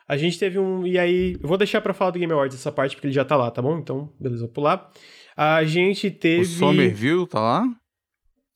A 0.08 0.16
gente 0.16 0.38
teve 0.38 0.58
um. 0.58 0.86
E 0.86 0.98
aí, 0.98 1.36
eu 1.42 1.48
vou 1.48 1.58
deixar 1.58 1.80
pra 1.80 1.92
falar 1.92 2.12
do 2.12 2.18
Game 2.18 2.32
Awards 2.32 2.56
essa 2.56 2.70
parte, 2.70 2.94
porque 2.94 3.08
ele 3.08 3.14
já 3.14 3.24
tá 3.24 3.36
lá, 3.36 3.50
tá 3.50 3.60
bom? 3.60 3.78
Então, 3.78 4.12
beleza, 4.20 4.42
vou 4.44 4.52
pular. 4.52 4.90
A 5.36 5.64
gente 5.64 6.10
teve. 6.10 6.42
O 6.42 6.44
Somerville 6.46 7.26
tá 7.26 7.40
lá? 7.40 7.64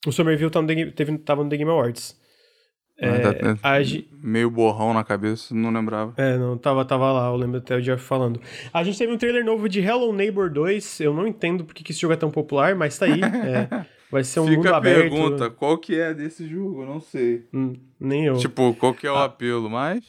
O 0.06 0.12
Somerville 0.12 0.50
tá 0.50 0.62
no 0.62 0.68
The 0.68 0.74
Game- 0.74 0.92
teve, 0.92 1.18
tava 1.18 1.42
no 1.44 1.50
The 1.50 1.56
Game 1.56 1.70
Awards. 1.70 2.18
Ah, 3.02 3.06
É, 3.06 3.32
tá- 3.54 3.58
a 3.62 3.82
ge- 3.82 4.06
Meio 4.22 4.50
borrão 4.50 4.92
na 4.94 5.02
cabeça, 5.02 5.54
não 5.54 5.70
lembrava. 5.72 6.12
É, 6.18 6.36
não, 6.36 6.56
tava, 6.58 6.84
tava 6.84 7.10
lá, 7.10 7.28
eu 7.28 7.36
lembro 7.36 7.56
até 7.58 7.74
o 7.76 7.80
Jeff 7.82 8.02
falando. 8.02 8.40
A 8.74 8.84
gente 8.84 8.98
teve 8.98 9.10
um 9.12 9.16
trailer 9.16 9.42
novo 9.44 9.68
de 9.70 9.80
Hello 9.80 10.12
Neighbor 10.12 10.50
2, 10.50 11.00
eu 11.00 11.12
não 11.14 11.26
entendo 11.26 11.64
porque 11.64 11.82
que 11.82 11.92
esse 11.92 12.00
jogo 12.00 12.12
é 12.12 12.16
tão 12.16 12.30
popular, 12.30 12.74
mas 12.76 12.98
tá 12.98 13.06
aí. 13.06 13.20
é, 13.24 13.86
vai 14.10 14.24
ser 14.24 14.40
um 14.40 14.46
mundo 14.46 14.56
Fica 14.56 14.74
a 14.74 14.76
aberto. 14.78 15.00
pergunta, 15.00 15.50
qual 15.50 15.78
que 15.78 15.98
é 15.98 16.12
desse 16.14 16.46
jogo? 16.48 16.82
Eu 16.82 16.86
não 16.86 17.00
sei. 17.00 17.46
Hum, 17.52 17.74
nem 17.98 18.26
eu. 18.26 18.34
Tipo, 18.36 18.74
qual 18.74 18.92
que 18.94 19.06
é 19.06 19.12
o 19.12 19.16
Ah. 19.16 19.24
apelo, 19.24 19.68
mas... 19.70 20.04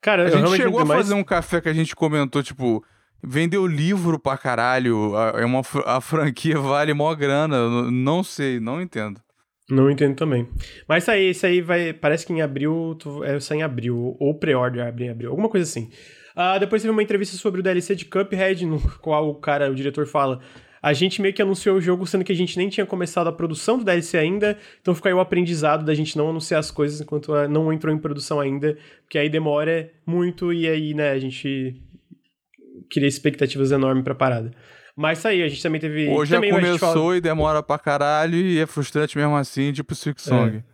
Cara, 0.00 0.26
A 0.26 0.30
gente 0.30 0.56
chegou 0.56 0.80
a 0.80 0.84
mais... 0.84 1.00
fazer 1.02 1.14
um 1.14 1.24
café 1.24 1.60
que 1.60 1.68
a 1.68 1.72
gente 1.72 1.94
comentou, 1.96 2.42
tipo, 2.42 2.84
vendeu 3.22 3.66
livro 3.66 4.18
pra 4.18 4.38
caralho, 4.38 5.16
a- 5.16 5.32
é 5.40 5.44
uma, 5.44 5.60
a 5.86 6.00
franquia 6.00 6.58
vale 6.58 6.94
mó 6.94 7.12
grana, 7.14 7.90
não 7.90 8.22
sei, 8.22 8.60
não 8.60 8.80
entendo. 8.80 9.20
Não 9.68 9.90
entendo 9.90 10.14
também. 10.16 10.48
Mas 10.88 11.02
isso 11.04 11.10
aí, 11.10 11.30
isso 11.30 11.44
aí 11.44 11.60
vai. 11.60 11.92
Parece 11.92 12.24
que 12.24 12.32
em 12.32 12.40
abril. 12.40 12.96
Tu, 12.98 13.22
é, 13.22 13.38
sai 13.38 13.58
em 13.58 13.62
abril. 13.62 14.16
Ou 14.18 14.38
pré-order 14.38 14.86
abre 14.86 15.04
em 15.04 15.10
abril. 15.10 15.28
Alguma 15.28 15.50
coisa 15.50 15.68
assim. 15.68 15.90
Ah, 16.34 16.56
depois 16.56 16.80
teve 16.80 16.90
uma 16.90 17.02
entrevista 17.02 17.36
sobre 17.36 17.60
o 17.60 17.62
DLC 17.62 17.94
de 17.94 18.06
Cuphead, 18.06 18.64
no 18.64 18.80
qual 19.02 19.28
o 19.28 19.34
cara, 19.34 19.70
o 19.70 19.74
diretor, 19.74 20.06
fala. 20.06 20.40
A 20.88 20.92
gente 20.94 21.20
meio 21.20 21.34
que 21.34 21.42
anunciou 21.42 21.76
o 21.76 21.80
jogo, 21.82 22.06
sendo 22.06 22.24
que 22.24 22.32
a 22.32 22.34
gente 22.34 22.56
nem 22.56 22.70
tinha 22.70 22.86
começado 22.86 23.26
a 23.28 23.32
produção 23.32 23.76
do 23.76 23.84
DLC 23.84 24.16
ainda, 24.16 24.56
então 24.80 24.94
fica 24.94 25.10
aí 25.10 25.14
o 25.14 25.20
aprendizado 25.20 25.84
da 25.84 25.94
gente 25.94 26.16
não 26.16 26.30
anunciar 26.30 26.60
as 26.60 26.70
coisas 26.70 26.98
enquanto 26.98 27.30
não 27.48 27.70
entrou 27.70 27.94
em 27.94 27.98
produção 27.98 28.40
ainda, 28.40 28.74
porque 29.02 29.18
aí 29.18 29.28
demora 29.28 29.90
muito 30.06 30.50
e 30.50 30.66
aí, 30.66 30.94
né, 30.94 31.10
a 31.10 31.18
gente 31.18 31.76
cria 32.90 33.06
expectativas 33.06 33.70
enormes 33.70 34.02
pra 34.02 34.14
parada. 34.14 34.50
Mas 34.96 35.18
isso 35.18 35.28
aí, 35.28 35.42
a 35.42 35.48
gente 35.48 35.62
também 35.62 35.78
teve... 35.78 36.06
Já 36.24 36.36
também 36.36 36.50
a 36.50 36.54
gente 36.54 36.64
começou 36.80 37.02
fala- 37.04 37.16
e 37.18 37.20
demora 37.20 37.62
pra 37.62 37.78
caralho 37.78 38.36
e 38.36 38.58
é 38.58 38.66
frustrante 38.66 39.18
mesmo 39.18 39.36
assim, 39.36 39.70
tipo 39.72 39.94
Six 39.94 40.22
Song. 40.22 40.64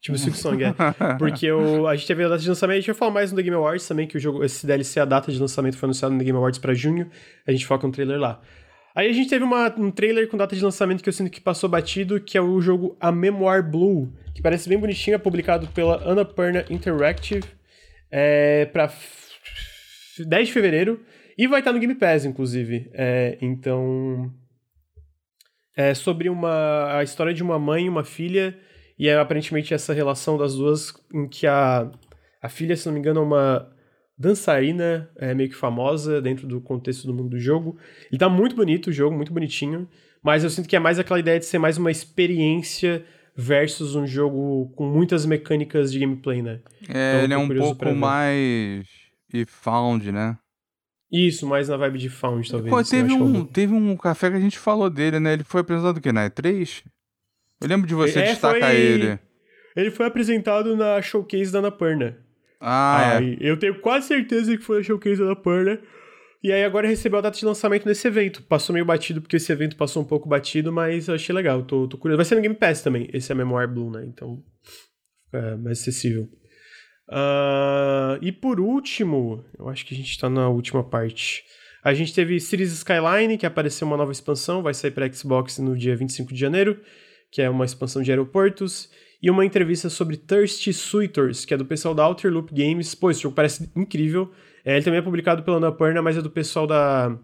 Tipo 0.00 0.16
Six 0.16 0.38
Song, 0.38 0.64
é. 0.64 0.72
Porque 1.18 1.52
o, 1.52 1.86
a 1.86 1.94
gente 1.94 2.06
teve 2.06 2.24
a 2.24 2.28
data 2.28 2.40
de 2.40 2.48
lançamento, 2.48 2.76
a 2.76 2.80
gente 2.80 2.86
vai 2.86 2.96
falar 2.96 3.10
mais 3.12 3.30
no 3.32 3.36
The 3.36 3.42
Game 3.42 3.56
Awards 3.56 3.86
também, 3.86 4.06
que 4.06 4.16
o 4.16 4.20
jogo, 4.20 4.42
esse 4.42 4.66
DLC, 4.66 4.98
a 4.98 5.04
data 5.04 5.30
de 5.30 5.38
lançamento 5.38 5.76
foi 5.76 5.86
anunciado 5.88 6.14
no 6.14 6.18
The 6.18 6.24
Game 6.24 6.38
Awards 6.38 6.58
pra 6.58 6.72
junho, 6.72 7.10
a 7.46 7.52
gente 7.52 7.66
foca 7.66 7.86
um 7.86 7.90
trailer 7.90 8.18
lá. 8.18 8.40
Aí 8.98 9.08
a 9.08 9.12
gente 9.12 9.30
teve 9.30 9.44
uma, 9.44 9.72
um 9.78 9.92
trailer 9.92 10.28
com 10.28 10.36
data 10.36 10.56
de 10.56 10.64
lançamento 10.64 11.04
que 11.04 11.08
eu 11.08 11.12
sinto 11.12 11.30
que 11.30 11.40
passou 11.40 11.68
batido, 11.68 12.20
que 12.20 12.36
é 12.36 12.40
o 12.40 12.60
jogo 12.60 12.96
A 12.98 13.12
Memoir 13.12 13.62
Blue, 13.62 14.12
que 14.34 14.42
parece 14.42 14.68
bem 14.68 14.76
bonitinho, 14.76 15.14
é 15.14 15.18
publicado 15.18 15.68
pela 15.68 16.02
Annapurna 16.02 16.64
Interactive, 16.68 17.44
é, 18.10 18.64
pra 18.66 18.88
f- 18.88 20.24
10 20.26 20.48
de 20.48 20.52
fevereiro, 20.52 21.00
e 21.38 21.46
vai 21.46 21.60
estar 21.60 21.72
no 21.72 21.78
Game 21.78 21.94
Pass, 21.94 22.24
inclusive. 22.24 22.90
É, 22.92 23.38
então... 23.40 24.34
É 25.76 25.94
sobre 25.94 26.28
uma, 26.28 26.98
a 26.98 27.04
história 27.04 27.32
de 27.32 27.40
uma 27.40 27.56
mãe 27.56 27.84
e 27.84 27.88
uma 27.88 28.02
filha, 28.02 28.58
e 28.98 29.06
é 29.06 29.16
aparentemente 29.16 29.72
essa 29.72 29.92
relação 29.92 30.36
das 30.36 30.56
duas, 30.56 30.92
em 31.14 31.28
que 31.28 31.46
a, 31.46 31.88
a 32.42 32.48
filha, 32.48 32.76
se 32.76 32.84
não 32.86 32.94
me 32.94 32.98
engano, 32.98 33.20
é 33.20 33.22
uma 33.22 33.77
dançarina 34.18 35.08
é, 35.16 35.32
meio 35.34 35.48
que 35.48 35.54
famosa 35.54 36.20
dentro 36.20 36.46
do 36.46 36.60
contexto 36.60 37.06
do 37.06 37.14
mundo 37.14 37.30
do 37.30 37.38
jogo. 37.38 37.76
E 38.10 38.18
tá 38.18 38.28
muito 38.28 38.56
bonito 38.56 38.88
o 38.88 38.92
jogo, 38.92 39.14
muito 39.16 39.32
bonitinho, 39.32 39.88
mas 40.22 40.42
eu 40.44 40.50
sinto 40.50 40.68
que 40.68 40.76
é 40.76 40.78
mais 40.78 40.98
aquela 40.98 41.20
ideia 41.20 41.38
de 41.38 41.46
ser 41.46 41.58
mais 41.58 41.78
uma 41.78 41.90
experiência 41.90 43.04
versus 43.36 43.94
um 43.94 44.06
jogo 44.06 44.72
com 44.74 44.84
muitas 44.90 45.24
mecânicas 45.24 45.92
de 45.92 46.00
gameplay, 46.00 46.42
né? 46.42 46.60
É, 46.88 47.12
Então, 47.14 47.24
ele 47.24 47.34
é 47.34 47.38
um 47.38 47.48
pouco 47.48 47.94
mais 47.94 48.86
e 49.32 49.44
found, 49.46 50.10
né? 50.10 50.36
Isso, 51.10 51.46
mais 51.46 51.68
na 51.70 51.76
vibe 51.78 51.98
de 51.98 52.08
Found, 52.10 52.50
talvez. 52.50 52.70
Pô, 52.70 52.76
assim, 52.80 52.96
teve 52.96 53.12
é 53.12 53.16
um, 53.16 53.44
teve 53.46 53.72
um 53.72 53.96
café 53.96 54.28
que 54.30 54.36
a 54.36 54.40
gente 54.40 54.58
falou 54.58 54.90
dele, 54.90 55.18
né? 55.18 55.32
Ele 55.32 55.44
foi 55.44 55.62
apresentado 55.62 55.96
o 55.96 56.00
quê? 56.02 56.12
Na 56.12 56.28
E3? 56.28 56.82
Eu 57.62 57.66
lembro 57.68 57.86
de 57.86 57.94
você 57.94 58.18
É, 58.20 58.24
destacar 58.24 58.60
foi- 58.70 58.76
ele. 58.76 59.18
Ele 59.74 59.90
foi 59.90 60.04
apresentado 60.06 60.76
na 60.76 61.00
showcase 61.00 61.50
da 61.50 61.60
Annapurna. 61.60 62.18
Ah, 62.60 63.12
é. 63.14 63.16
Aí, 63.18 63.38
eu 63.40 63.56
tenho 63.56 63.80
quase 63.80 64.08
certeza 64.08 64.56
que 64.56 64.62
foi 64.62 64.80
a 64.80 64.82
showcase 64.82 65.24
da 65.24 65.36
Purna. 65.36 65.80
E 66.42 66.52
aí 66.52 66.62
agora 66.64 66.86
recebeu 66.86 67.18
a 67.18 67.22
data 67.22 67.36
de 67.36 67.44
lançamento 67.44 67.86
nesse 67.86 68.06
evento. 68.06 68.42
Passou 68.42 68.72
meio 68.72 68.84
batido, 68.84 69.20
porque 69.20 69.36
esse 69.36 69.50
evento 69.50 69.76
passou 69.76 70.02
um 70.02 70.06
pouco 70.06 70.28
batido, 70.28 70.72
mas 70.72 71.08
eu 71.08 71.14
achei 71.14 71.34
legal. 71.34 71.62
Tô, 71.64 71.88
tô 71.88 71.98
curioso. 71.98 72.16
Vai 72.16 72.24
ser 72.24 72.36
no 72.36 72.40
Game 72.40 72.54
Pass 72.54 72.82
também. 72.82 73.08
Esse 73.12 73.32
é 73.32 73.34
Memoir 73.34 73.68
Blue, 73.68 73.90
né? 73.90 74.04
Então, 74.06 74.42
é 75.32 75.56
mais 75.56 75.80
acessível. 75.80 76.28
Ah, 77.10 78.18
e 78.20 78.30
por 78.30 78.60
último, 78.60 79.44
eu 79.58 79.68
acho 79.68 79.84
que 79.84 79.94
a 79.94 79.96
gente 79.96 80.18
tá 80.18 80.28
na 80.28 80.48
última 80.48 80.84
parte. 80.84 81.42
A 81.82 81.94
gente 81.94 82.14
teve 82.14 82.38
Cities 82.38 82.72
Skyline, 82.72 83.38
que 83.38 83.46
apareceu 83.46 83.86
uma 83.86 83.96
nova 83.96 84.12
expansão, 84.12 84.62
vai 84.62 84.74
sair 84.74 84.90
para 84.90 85.10
Xbox 85.12 85.58
no 85.58 85.76
dia 85.76 85.96
25 85.96 86.32
de 86.32 86.38
janeiro, 86.38 86.80
que 87.32 87.40
é 87.40 87.48
uma 87.48 87.64
expansão 87.64 88.02
de 88.02 88.10
aeroportos, 88.10 88.90
e 89.22 89.30
uma 89.30 89.44
entrevista 89.44 89.88
sobre 89.90 90.16
Thirsty 90.16 90.72
Suitors, 90.72 91.44
que 91.44 91.52
é 91.52 91.56
do 91.56 91.64
pessoal 91.64 91.94
da 91.94 92.06
Outer 92.06 92.32
Loop 92.32 92.52
Games. 92.54 92.94
Pô, 92.94 93.10
esse 93.10 93.22
jogo 93.22 93.34
parece 93.34 93.70
incrível. 93.74 94.32
É, 94.64 94.76
ele 94.76 94.84
também 94.84 95.00
é 95.00 95.02
publicado 95.02 95.42
pela 95.42 95.56
Annapurna, 95.56 96.00
mas 96.00 96.16
é 96.16 96.22
do 96.22 96.30
pessoal 96.30 96.66
da 96.66 97.18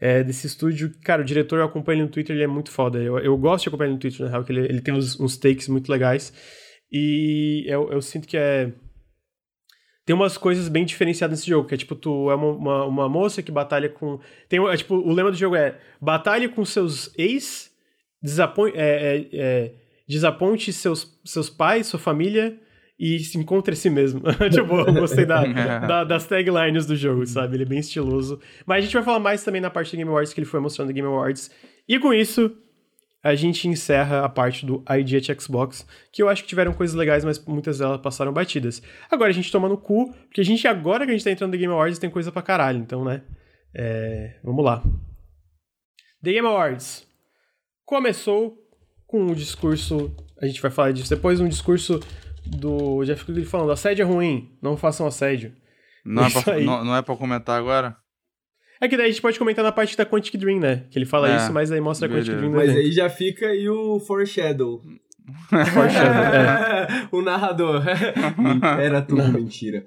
é, 0.00 0.22
desse 0.22 0.46
estúdio. 0.46 0.92
Cara, 1.02 1.22
o 1.22 1.24
diretor 1.24 1.58
eu 1.58 1.64
acompanho 1.64 1.98
ele 1.98 2.04
no 2.04 2.10
Twitter, 2.10 2.34
ele 2.36 2.44
é 2.44 2.46
muito 2.46 2.70
foda. 2.70 2.98
Eu, 2.98 3.18
eu 3.18 3.36
gosto 3.36 3.64
de 3.64 3.68
acompanhar 3.68 3.88
ele 3.88 3.94
no 3.94 4.00
Twitter, 4.00 4.24
na 4.24 4.30
real, 4.30 4.44
que 4.44 4.52
ele, 4.52 4.60
ele 4.60 4.80
tem 4.80 4.92
uns, 4.92 5.18
uns 5.18 5.36
takes 5.36 5.68
muito 5.68 5.90
legais. 5.90 6.32
E 6.92 7.64
eu, 7.66 7.90
eu 7.92 8.02
sinto 8.02 8.26
que 8.26 8.36
é 8.36 8.72
tem 10.10 10.16
umas 10.16 10.36
coisas 10.36 10.68
bem 10.68 10.84
diferenciadas 10.84 11.38
nesse 11.38 11.48
jogo, 11.48 11.68
que 11.68 11.74
é 11.74 11.78
tipo, 11.78 11.94
tu 11.94 12.32
é 12.32 12.34
uma, 12.34 12.48
uma, 12.48 12.84
uma 12.84 13.08
moça 13.08 13.44
que 13.44 13.52
batalha 13.52 13.88
com. 13.88 14.18
Tem, 14.48 14.58
é, 14.58 14.76
tipo, 14.76 14.96
o 14.96 15.12
lema 15.12 15.30
do 15.30 15.36
jogo 15.36 15.54
é 15.54 15.78
batalhe 16.00 16.48
com 16.48 16.64
seus 16.64 17.16
ex, 17.16 17.70
desaponte, 18.20 18.76
é, 18.76 18.80
é, 18.82 19.28
é, 19.32 19.74
desaponte 20.10 20.72
seus, 20.72 21.20
seus 21.24 21.48
pais, 21.48 21.86
sua 21.86 22.00
família, 22.00 22.58
e 22.98 23.20
se 23.20 23.38
encontre 23.38 23.74
a 23.74 23.76
si 23.76 23.88
mesmo. 23.88 24.20
tipo, 24.50 24.74
eu 24.74 24.92
gostei 24.92 25.24
da, 25.24 25.44
da, 25.86 26.04
das 26.04 26.26
taglines 26.26 26.84
do 26.84 26.96
jogo, 26.96 27.24
sabe? 27.26 27.56
Ele 27.56 27.62
é 27.62 27.66
bem 27.66 27.78
estiloso. 27.78 28.40
Mas 28.66 28.78
a 28.78 28.80
gente 28.80 28.92
vai 28.92 29.04
falar 29.04 29.20
mais 29.20 29.44
também 29.44 29.60
na 29.60 29.70
parte 29.70 29.92
do 29.92 29.96
Game 29.96 30.10
Awards 30.10 30.34
que 30.34 30.40
ele 30.40 30.46
foi 30.46 30.58
mostrando 30.58 30.88
no 30.88 30.94
Game 30.94 31.06
Awards. 31.06 31.50
E 31.88 31.96
com 32.00 32.12
isso, 32.12 32.50
a 33.22 33.36
gente 33.36 33.68
encerra 33.68 34.24
a 34.24 34.28
parte 34.28 34.66
do 34.66 34.84
ID 34.90 35.14
at 35.14 35.40
Xbox, 35.40 35.86
que 36.12 36.22
eu 36.22 36.28
acho 36.28 36.42
que 36.42 36.48
tiveram 36.48 36.72
coisas 36.72 36.96
legais, 36.96 37.24
mas 37.24 37.42
muitas 37.46 37.78
delas 37.78 38.00
passaram 38.00 38.32
batidas. 38.32 38.82
Agora 39.08 39.30
a 39.30 39.34
gente 39.34 39.52
toma 39.52 39.68
no 39.68 39.78
cu, 39.78 40.12
porque 40.26 40.40
a 40.40 40.44
gente, 40.44 40.66
agora 40.66 41.04
que 41.04 41.12
a 41.12 41.14
gente 41.14 41.24
tá 41.24 41.30
entrando 41.30 41.52
no 41.52 41.58
Game 41.58 41.72
Awards, 41.72 42.00
tem 42.00 42.10
coisa 42.10 42.32
pra 42.32 42.42
caralho, 42.42 42.78
então, 42.78 43.04
né? 43.04 43.22
É, 43.72 44.40
vamos 44.42 44.64
lá. 44.64 44.82
The 46.20 46.32
Game 46.32 46.48
Awards 46.48 47.06
começou 47.86 48.58
com 49.10 49.24
um 49.24 49.34
discurso, 49.34 50.14
a 50.40 50.46
gente 50.46 50.62
vai 50.62 50.70
falar 50.70 50.92
disso 50.92 51.10
depois, 51.10 51.40
um 51.40 51.48
discurso 51.48 51.98
do 52.46 53.04
Jeff 53.04 53.24
Keighley 53.24 53.44
falando: 53.44 53.72
assédio 53.72 54.04
é 54.04 54.06
ruim, 54.06 54.56
não 54.62 54.76
façam 54.76 55.04
assédio. 55.04 55.52
Não, 56.04 56.24
é 56.24 56.30
pra, 56.30 56.60
não, 56.60 56.84
não 56.84 56.96
é 56.96 57.02
pra 57.02 57.16
comentar 57.16 57.58
agora? 57.58 57.96
É 58.80 58.88
que 58.88 58.96
daí 58.96 59.06
a 59.06 59.10
gente 59.10 59.20
pode 59.20 59.38
comentar 59.38 59.64
na 59.64 59.72
parte 59.72 59.96
da 59.96 60.06
Quantic 60.06 60.38
Dream, 60.38 60.60
né? 60.60 60.84
Que 60.90 60.98
ele 60.98 61.04
fala 61.04 61.28
é, 61.28 61.36
isso, 61.36 61.52
mas 61.52 61.72
aí 61.72 61.80
mostra 61.80 62.06
a 62.06 62.10
Quantic 62.10 62.34
Dream. 62.34 62.52
Mas 62.52 62.70
aí 62.70 62.92
já 62.92 63.10
fica 63.10 63.46
aí 63.48 63.68
o 63.68 63.98
foreshadow. 63.98 64.80
foreshadow, 65.74 66.24
é. 66.24 67.08
o 67.12 67.20
narrador. 67.20 67.82
Era 68.80 69.02
tudo 69.02 69.28
mentira. 69.32 69.84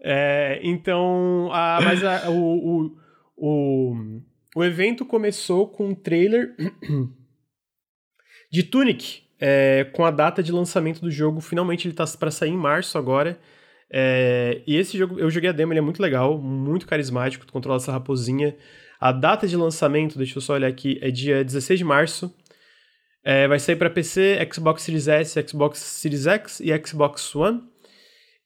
é, 0.00 0.60
então, 0.62 1.50
a, 1.52 1.80
mas 1.82 2.02
a, 2.02 2.30
o, 2.30 2.86
o, 2.86 2.96
o, 3.36 4.22
o 4.54 4.64
evento 4.64 5.04
começou 5.04 5.66
com 5.66 5.88
um 5.88 5.94
trailer 5.94 6.54
de 8.50 8.62
Tunic, 8.62 9.22
é, 9.40 9.84
com 9.92 10.04
a 10.04 10.10
data 10.10 10.42
de 10.42 10.52
lançamento 10.52 11.00
do 11.00 11.10
jogo. 11.10 11.40
Finalmente 11.40 11.88
ele 11.88 11.94
tá 11.94 12.04
para 12.18 12.30
sair 12.30 12.50
em 12.50 12.56
março 12.56 12.98
agora. 12.98 13.38
É, 13.90 14.62
e 14.66 14.76
esse 14.76 14.96
jogo, 14.96 15.18
eu 15.18 15.30
joguei 15.30 15.50
a 15.50 15.52
demo, 15.52 15.72
ele 15.72 15.78
é 15.78 15.82
muito 15.82 16.00
legal, 16.00 16.38
muito 16.38 16.86
carismático, 16.86 17.44
tu 17.44 17.52
controla 17.52 17.76
essa 17.76 17.92
raposinha. 17.92 18.56
A 19.00 19.10
data 19.10 19.46
de 19.46 19.56
lançamento, 19.56 20.16
deixa 20.16 20.38
eu 20.38 20.42
só 20.42 20.54
olhar 20.54 20.68
aqui, 20.68 20.98
é 21.02 21.10
dia 21.10 21.44
16 21.44 21.78
de 21.78 21.84
março. 21.84 22.34
É, 23.24 23.46
vai 23.46 23.58
sair 23.58 23.76
para 23.76 23.90
PC, 23.90 24.38
Xbox 24.52 24.82
Series 24.82 25.08
S, 25.08 25.44
Xbox 25.46 25.78
Series 25.78 26.26
X 26.26 26.60
e 26.60 26.86
Xbox 26.86 27.34
One. 27.34 27.62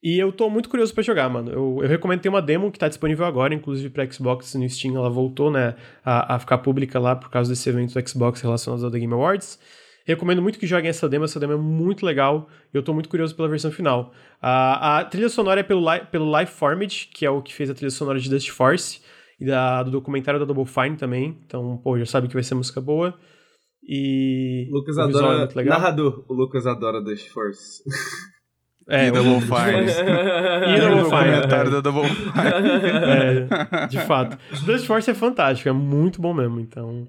E 0.03 0.19
eu 0.19 0.31
tô 0.31 0.49
muito 0.51 0.69
curioso 0.69 0.95
para 0.95 1.03
jogar, 1.03 1.29
mano. 1.29 1.51
Eu, 1.51 1.79
eu 1.83 1.89
recomendo 1.89 2.21
ter 2.21 2.29
uma 2.29 2.43
demo 2.43 2.71
que 2.71 2.79
tá 2.79 2.89
disponível 2.89 3.25
agora, 3.25 3.55
inclusive 3.55 3.91
para 3.91 4.11
Xbox 4.11 4.55
no 4.55 4.69
Steam, 4.69 4.97
ela 4.97 5.11
voltou, 5.11 5.51
né, 5.51 5.75
a, 6.05 6.35
a 6.37 6.39
ficar 6.39 6.59
pública 6.59 6.99
lá 7.01 7.17
por 7.17 7.31
causa 7.31 7.51
desse 7.51 7.69
evento 7.69 7.95
do 7.95 8.09
Xbox 8.09 8.41
relacionado 8.41 8.85
ao 8.85 8.91
The 8.91 8.99
Game 8.99 9.13
Awards. 9.13 9.59
Recomendo 10.07 10.41
muito 10.41 10.59
que 10.61 10.67
joguem 10.69 10.89
essa 10.89 11.09
demo, 11.09 11.25
essa 11.25 11.41
demo 11.41 11.55
é 11.55 11.57
muito 11.57 12.07
legal 12.07 12.49
e 12.73 12.77
eu 12.77 12.83
tô 12.83 12.95
muito 12.95 13.09
curioso 13.09 13.35
pela 13.35 13.49
versão 13.49 13.73
final. 13.73 14.13
A, 14.41 14.99
a 14.99 15.05
trilha 15.05 15.29
sonora 15.29 15.61
é 15.61 15.65
pelo, 15.65 15.85
pelo 16.13 16.39
Life 16.39 16.53
Formed, 16.53 17.09
que 17.13 17.27
é 17.27 17.31
o 17.31 17.43
que 17.43 17.53
fez 17.53 17.69
a 17.69 17.75
trilha 17.75 17.91
sonora 17.91 18.21
de 18.21 18.31
Dust 18.31 18.51
Force 18.51 19.01
e 19.41 19.45
da, 19.45 19.83
do 19.83 19.91
documentário 19.91 20.39
da 20.39 20.47
Double 20.47 20.65
Fine 20.65 20.97
também. 20.97 21.37
Então, 21.45 21.79
pô, 21.79 21.99
já 21.99 22.07
sabe 22.07 22.29
que 22.29 22.35
vai 22.35 22.45
ser 22.45 22.55
música 22.55 22.81
boa. 22.81 23.19
E. 23.83 24.69
Lucas 24.71 24.97
adora. 24.97 25.49
É 25.53 25.65
narrador. 25.65 26.25
O 26.29 26.35
Lucas 26.35 26.67
adora 26.69 27.03
Dust 27.03 27.29
Force. 27.31 27.83
É, 28.89 29.09
e 29.09 29.11
Double 29.11 29.41
Fine. 29.41 29.91
e 30.75 30.81
Double 30.81 31.05
Fine. 31.05 31.11
comentário 31.11 31.69
é. 31.69 31.71
da 31.71 31.81
Double 31.81 32.09
Fine. 32.09 33.49
É, 33.83 33.87
de 33.89 33.99
fato. 34.01 34.39
Dust 34.65 34.87
Force 34.87 35.11
é 35.11 35.15
fantástico, 35.15 35.69
é 35.69 35.73
muito 35.73 36.21
bom 36.21 36.33
mesmo, 36.33 36.61
então. 36.61 37.07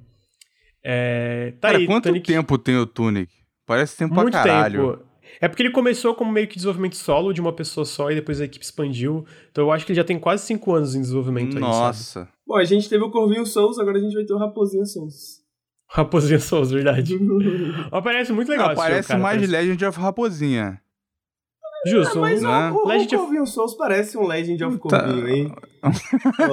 É, 0.83 1.53
tá 1.59 1.67
Cara, 1.67 1.79
aí, 1.79 1.85
quanto 1.85 2.05
Tunic... 2.05 2.25
tempo 2.25 2.57
tem 2.57 2.77
o 2.77 2.85
Tunic? 2.85 3.31
Parece 3.65 3.97
tempo 3.97 4.15
Muito 4.15 4.31
pra 4.31 4.43
caralho. 4.43 4.93
Tempo. 4.93 5.07
É 5.41 5.47
porque 5.47 5.61
ele 5.61 5.71
começou 5.71 6.15
como 6.15 6.31
meio 6.31 6.47
que 6.47 6.55
desenvolvimento 6.55 6.95
solo 6.95 7.33
de 7.33 7.41
uma 7.41 7.51
pessoa 7.51 7.85
só 7.85 8.09
e 8.09 8.15
depois 8.15 8.39
a 8.39 8.45
equipe 8.45 8.63
expandiu. 8.63 9.25
Então 9.51 9.65
eu 9.65 9.71
acho 9.71 9.85
que 9.85 9.91
ele 9.91 9.97
já 9.97 10.03
tem 10.03 10.17
quase 10.17 10.45
5 10.45 10.73
anos 10.73 10.95
em 10.95 11.01
desenvolvimento 11.01 11.59
Nossa. 11.59 12.21
Aí, 12.21 12.27
Bom, 12.47 12.55
a 12.55 12.63
gente 12.63 12.87
teve 12.87 13.03
o 13.03 13.11
Corvinho 13.11 13.45
Souls, 13.45 13.77
agora 13.77 13.97
a 13.97 14.01
gente 14.01 14.13
vai 14.13 14.23
ter 14.23 14.33
o 14.33 14.37
Raposinha 14.37 14.85
Souls. 14.85 15.41
Raposinha 15.89 16.39
Souls, 16.39 16.71
verdade. 16.71 17.19
parece 18.03 18.31
muito 18.31 18.49
legal. 18.49 18.73
Parece 18.73 19.09
jogo, 19.09 19.21
mais 19.21 19.37
parece... 19.37 19.51
Legend 19.51 19.85
of 19.85 19.99
Raposinha. 19.99 20.81
Justo. 21.85 22.17
É, 22.17 22.21
mas 22.21 22.41
né? 22.41 22.71
o, 22.71 22.75
o, 22.75 22.87
Legend 22.87 23.15
o 23.15 23.41
of... 23.41 23.51
Souls 23.51 23.75
parece 23.75 24.17
um 24.17 24.25
Legend 24.25 24.63
of 24.63 24.79
tá. 24.87 25.03
Corvinho, 25.03 25.27
hein? 25.27 25.55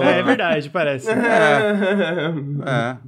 é, 0.03 0.19
é 0.19 0.23
verdade, 0.23 0.71
parece. 0.71 1.11
é. 1.11 1.15
é. 2.67 2.99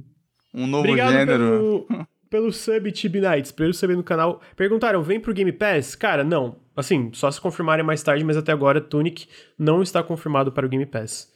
Um 0.53 0.65
novo 0.65 0.83
Obrigado 0.83 1.11
gênero. 1.11 1.85
Pelo, 1.87 2.07
pelo 2.29 2.51
sub 2.51 2.91
Tib 2.91 3.15
Nights, 3.15 3.51
pelo 3.51 3.73
sub 3.73 3.95
no 3.95 4.03
canal. 4.03 4.41
Perguntaram, 4.55 5.03
vem 5.03 5.19
pro 5.19 5.33
Game 5.33 5.51
Pass? 5.51 5.95
Cara, 5.95 6.23
não. 6.23 6.57
Assim, 6.75 7.11
só 7.13 7.29
se 7.29 7.39
confirmarem 7.39 7.85
mais 7.85 8.03
tarde, 8.03 8.23
mas 8.23 8.37
até 8.37 8.51
agora 8.51 8.81
Tunic 8.81 9.27
não 9.57 9.81
está 9.81 10.01
confirmado 10.03 10.51
para 10.51 10.65
o 10.65 10.69
Game 10.69 10.85
Pass. 10.85 11.31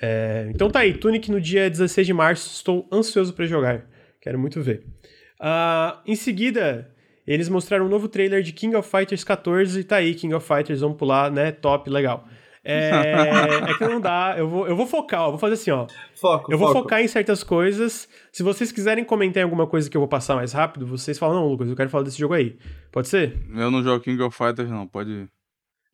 É, 0.00 0.50
então 0.52 0.68
tá 0.68 0.80
aí, 0.80 0.92
Tunic 0.94 1.30
no 1.30 1.40
dia 1.40 1.70
16 1.70 2.06
de 2.06 2.12
março, 2.12 2.48
estou 2.52 2.88
ansioso 2.92 3.32
para 3.32 3.46
jogar. 3.46 3.86
Quero 4.20 4.38
muito 4.38 4.60
ver. 4.60 4.84
Uh, 5.40 5.98
em 6.06 6.16
seguida, 6.16 6.93
eles 7.26 7.48
mostraram 7.48 7.86
um 7.86 7.88
novo 7.88 8.08
trailer 8.08 8.42
de 8.42 8.52
King 8.52 8.76
of 8.76 8.88
Fighters 8.88 9.24
14 9.24 9.80
e 9.80 9.84
tá 9.84 9.96
aí, 9.96 10.14
King 10.14 10.34
of 10.34 10.46
Fighters, 10.46 10.80
vamos 10.80 10.96
pular, 10.96 11.30
né? 11.30 11.52
Top, 11.52 11.88
legal. 11.88 12.26
É, 12.66 12.90
é, 12.90 13.74
que 13.76 13.84
não 13.84 14.00
dá. 14.00 14.34
Eu 14.38 14.48
vou, 14.48 14.66
eu 14.66 14.74
vou 14.74 14.86
focar, 14.86 15.22
ó. 15.22 15.30
Vou 15.30 15.38
fazer 15.38 15.54
assim, 15.54 15.70
ó. 15.70 15.86
Foco. 16.18 16.50
Eu 16.50 16.56
vou 16.56 16.68
foco. 16.68 16.80
focar 16.80 17.02
em 17.02 17.06
certas 17.06 17.44
coisas. 17.44 18.08
Se 18.32 18.42
vocês 18.42 18.72
quiserem 18.72 19.04
comentar 19.04 19.42
em 19.42 19.44
alguma 19.44 19.66
coisa 19.66 19.90
que 19.90 19.96
eu 19.96 20.00
vou 20.00 20.08
passar 20.08 20.34
mais 20.34 20.52
rápido, 20.54 20.86
vocês 20.86 21.18
falam, 21.18 21.36
não, 21.36 21.48
Lucas, 21.48 21.68
eu 21.68 21.76
quero 21.76 21.90
falar 21.90 22.04
desse 22.04 22.18
jogo 22.18 22.32
aí. 22.32 22.56
Pode 22.90 23.08
ser? 23.08 23.38
Eu 23.54 23.70
não 23.70 23.82
jogo 23.82 24.02
King 24.02 24.20
of 24.22 24.34
Fighters, 24.34 24.70
não, 24.70 24.86
pode 24.86 25.10
ir. 25.10 25.28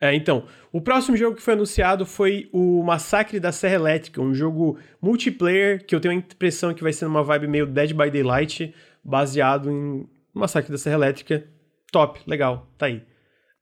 É, 0.00 0.14
então, 0.14 0.44
o 0.72 0.80
próximo 0.80 1.16
jogo 1.16 1.36
que 1.36 1.42
foi 1.42 1.54
anunciado 1.54 2.06
foi 2.06 2.48
o 2.52 2.82
Massacre 2.82 3.38
da 3.38 3.52
Serra 3.52 3.74
Elétrica, 3.74 4.22
um 4.22 4.32
jogo 4.32 4.78
multiplayer 5.02 5.84
que 5.84 5.94
eu 5.94 6.00
tenho 6.00 6.14
a 6.14 6.16
impressão 6.16 6.72
que 6.72 6.82
vai 6.82 6.92
ser 6.92 7.04
numa 7.04 7.22
vibe 7.22 7.48
meio 7.48 7.66
Dead 7.66 7.92
by 7.92 8.10
Daylight, 8.10 8.74
baseado 9.04 9.70
em 9.70 10.08
Massacre 10.34 10.70
da 10.70 10.78
Serra 10.78 10.96
Elétrica. 10.96 11.46
Top, 11.92 12.20
legal, 12.26 12.68
tá 12.78 12.86
aí. 12.86 13.02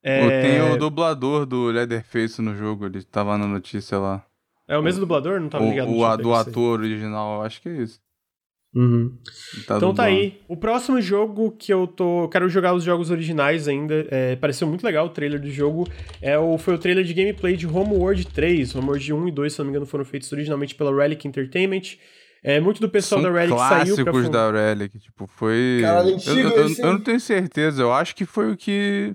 É... 0.02 0.42
Tem 0.42 0.62
o 0.72 0.76
dublador 0.76 1.44
do 1.44 1.66
Leatherface 1.66 2.40
no 2.40 2.54
jogo, 2.54 2.86
ele 2.86 3.02
tava 3.02 3.36
na 3.36 3.46
notícia 3.46 3.98
lá. 3.98 4.24
É 4.66 4.76
o 4.76 4.82
mesmo 4.82 5.00
dublador? 5.00 5.40
Não 5.40 5.48
tava 5.48 5.64
ligado. 5.64 5.90
O, 5.90 6.02
o 6.04 6.16
do 6.16 6.34
ator 6.34 6.80
original, 6.80 7.42
acho 7.42 7.60
que 7.62 7.68
é 7.68 7.82
isso. 7.82 7.98
Uhum. 8.74 9.16
Tá 9.66 9.76
então 9.76 9.90
dublando. 9.90 9.96
tá 9.96 10.04
aí. 10.04 10.40
O 10.46 10.56
próximo 10.56 11.00
jogo 11.00 11.52
que 11.52 11.72
eu 11.72 11.86
tô. 11.86 12.24
Eu 12.24 12.28
quero 12.28 12.48
jogar 12.48 12.74
os 12.74 12.84
jogos 12.84 13.10
originais 13.10 13.66
ainda. 13.66 14.06
É, 14.10 14.36
pareceu 14.36 14.68
muito 14.68 14.84
legal 14.84 15.06
o 15.06 15.10
trailer 15.10 15.40
do 15.40 15.50
jogo. 15.50 15.88
É 16.20 16.38
o, 16.38 16.58
foi 16.58 16.74
o 16.74 16.78
trailer 16.78 17.02
de 17.02 17.14
gameplay 17.14 17.56
de 17.56 17.66
Homeworld 17.66 18.26
3. 18.26 18.74
Homeworld 18.74 19.12
1 19.12 19.28
e 19.28 19.32
2, 19.32 19.52
se 19.52 19.58
não 19.58 19.64
me 19.64 19.70
engano, 19.70 19.86
foram 19.86 20.04
feitos 20.04 20.30
originalmente 20.32 20.74
pela 20.74 20.94
Relic 20.94 21.26
Entertainment. 21.26 21.96
É, 22.48 22.58
muito 22.60 22.80
do 22.80 22.88
pessoal 22.88 23.20
São 23.20 23.30
da 23.30 23.38
Relic 23.38 23.58
saiu 23.58 23.94
pra... 23.94 24.04
clássicos 24.04 24.30
da 24.30 24.50
Relic, 24.50 24.98
tipo, 24.98 25.26
foi... 25.26 25.80
Cara, 25.82 26.00
antigo, 26.00 26.48
eu, 26.48 26.50
eu, 26.50 26.74
eu, 26.78 26.92
não 26.94 26.98
tenho 26.98 27.20
certeza, 27.20 27.82
eu 27.82 27.92
acho 27.92 28.16
que 28.16 28.24
foi 28.24 28.50
o 28.50 28.56
que 28.56 29.14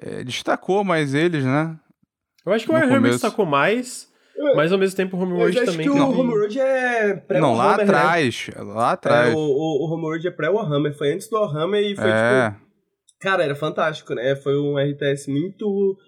é, 0.00 0.22
destacou 0.22 0.84
mais 0.84 1.12
eles, 1.12 1.44
né? 1.44 1.76
Eu 2.46 2.52
acho 2.52 2.64
que 2.64 2.70
o 2.70 2.74
Warhammer 2.74 3.10
destacou 3.10 3.44
mais, 3.44 4.08
mas 4.54 4.70
ao 4.70 4.78
mesmo 4.78 4.96
tempo 4.96 5.16
o 5.16 5.20
Homeworld 5.20 5.56
também. 5.64 5.84
Eu 5.84 5.94
acho 5.94 6.12
que 6.12 6.16
o 6.16 6.20
Homeworld 6.20 6.60
é 6.60 7.14
pré-Warhammer, 7.16 7.40
Não, 7.40 7.54
lá 7.56 7.76
né? 7.76 7.82
atrás, 7.82 8.50
né? 8.54 8.62
lá 8.62 8.92
atrás. 8.92 9.32
É, 9.32 9.36
o, 9.36 9.40
o, 9.40 9.88
o 9.88 9.92
Homeworld 9.92 10.28
é 10.28 10.30
pré-Warhammer, 10.30 10.96
foi 10.96 11.12
antes 11.12 11.28
do 11.28 11.40
Warhammer 11.40 11.82
e 11.82 11.96
foi 11.96 12.08
é. 12.08 12.50
tipo... 12.50 12.70
Cara, 13.18 13.42
era 13.42 13.56
fantástico, 13.56 14.14
né? 14.14 14.36
Foi 14.36 14.56
um 14.56 14.78
RTS 14.78 15.28
muito 15.28 15.98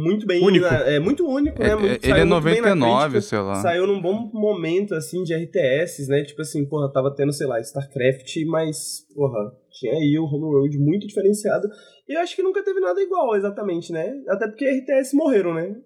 muito 0.00 0.26
bem. 0.26 0.42
Único. 0.42 0.66
Né? 0.66 0.96
É 0.96 0.98
muito 0.98 1.26
único, 1.26 1.62
né? 1.62 1.70
É, 1.70 1.76
muito, 1.76 2.04
ele 2.04 2.20
é 2.20 2.24
99, 2.24 3.20
sei 3.20 3.38
lá. 3.38 3.56
Saiu 3.56 3.86
num 3.86 4.00
bom 4.00 4.30
momento, 4.32 4.94
assim, 4.94 5.22
de 5.22 5.34
RTS, 5.34 6.08
né? 6.08 6.22
Tipo 6.24 6.42
assim, 6.42 6.66
porra, 6.66 6.92
tava 6.92 7.14
tendo, 7.14 7.32
sei 7.32 7.46
lá, 7.46 7.60
StarCraft, 7.60 8.34
mas, 8.46 9.06
porra, 9.14 9.52
tinha 9.70 9.92
aí 9.92 10.18
o 10.18 10.24
Homeworld 10.24 10.78
muito 10.78 11.06
diferenciado. 11.06 11.68
E 12.08 12.14
eu 12.14 12.20
acho 12.20 12.34
que 12.34 12.42
nunca 12.42 12.64
teve 12.64 12.80
nada 12.80 13.00
igual, 13.00 13.36
exatamente, 13.36 13.92
né? 13.92 14.12
Até 14.28 14.48
porque 14.48 14.64
RTS 14.64 15.14
morreram, 15.14 15.54
né? 15.54 15.76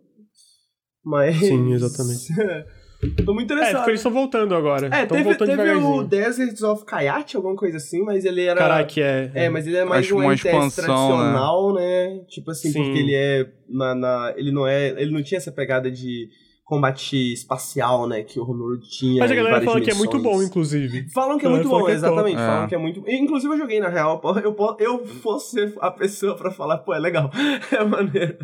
Mas. 1.04 1.36
Sim, 1.36 1.72
exatamente. 1.72 2.32
Tô 3.24 3.35
muito 3.35 3.44
interessado. 3.47 3.74
É, 3.74 3.76
porque 3.78 3.90
eles 3.90 4.01
estão 4.01 4.12
voltando 4.12 4.55
agora. 4.55 4.86
É, 4.86 5.06
teve, 5.06 5.22
voltando 5.22 5.48
teve 5.56 5.70
o 5.74 6.02
Deserts 6.02 6.62
of 6.62 6.85
Kayat, 6.85 7.36
alguma 7.36 7.56
coisa 7.56 7.76
assim, 7.76 8.02
mas 8.02 8.24
ele 8.24 8.43
era. 8.43 8.59
Caraca, 8.59 9.01
é. 9.01 9.31
É, 9.35 9.48
mas 9.48 9.66
ele 9.66 9.76
é 9.76 9.85
mais 9.85 10.05
Acho 10.05 10.16
um 10.16 10.20
uma 10.20 10.32
RTS 10.32 10.47
expansão, 10.47 10.85
tradicional, 10.85 11.74
né? 11.74 12.09
né? 12.09 12.20
Tipo 12.28 12.51
assim, 12.51 12.70
Sim. 12.70 12.82
porque 12.82 12.98
ele 12.98 13.14
é. 13.14 13.47
Na, 13.68 13.94
na, 13.94 14.35
ele 14.36 14.52
não 14.52 14.66
é. 14.66 14.89
Ele 15.01 15.10
não 15.12 15.22
tinha 15.22 15.39
essa 15.39 15.52
pegada 15.52 15.90
de 15.90 16.28
combate 16.64 17.35
espacial, 17.35 18.09
né? 18.09 18.22
Que 18.22 18.40
o 18.40 18.43
Homeworld 18.43 18.89
tinha. 18.89 19.20
Mas 19.20 19.31
a 19.31 19.35
galera 19.35 19.60
fala 19.60 19.81
dimensões. 19.81 19.85
que 19.85 19.90
é 19.90 19.94
muito 19.94 20.18
bom, 20.18 20.43
inclusive. 20.43 21.10
Falam 21.12 21.39
que 21.39 21.44
é 21.44 21.48
muito 21.48 21.68
bom, 21.68 21.89
é 21.89 21.93
exatamente. 21.93 22.36
top. 22.36 22.47
Falam 22.47 22.64
É. 22.64 22.68
que 22.68 22.74
é 22.74 22.78
muito. 22.78 23.05
Inclusive, 23.06 23.52
eu 23.52 23.59
joguei 23.59 23.81
na 23.81 23.89
real. 23.89 24.20
Eu, 24.43 24.76
eu 24.81 25.06
fosse 25.06 25.74
a 25.81 25.90
pessoa 25.90 26.35
pra 26.35 26.51
falar, 26.51 26.78
pô, 26.78 26.94
é 26.94 26.98
legal. 26.98 27.31
É 27.70 27.85
maneiro. 27.85 28.39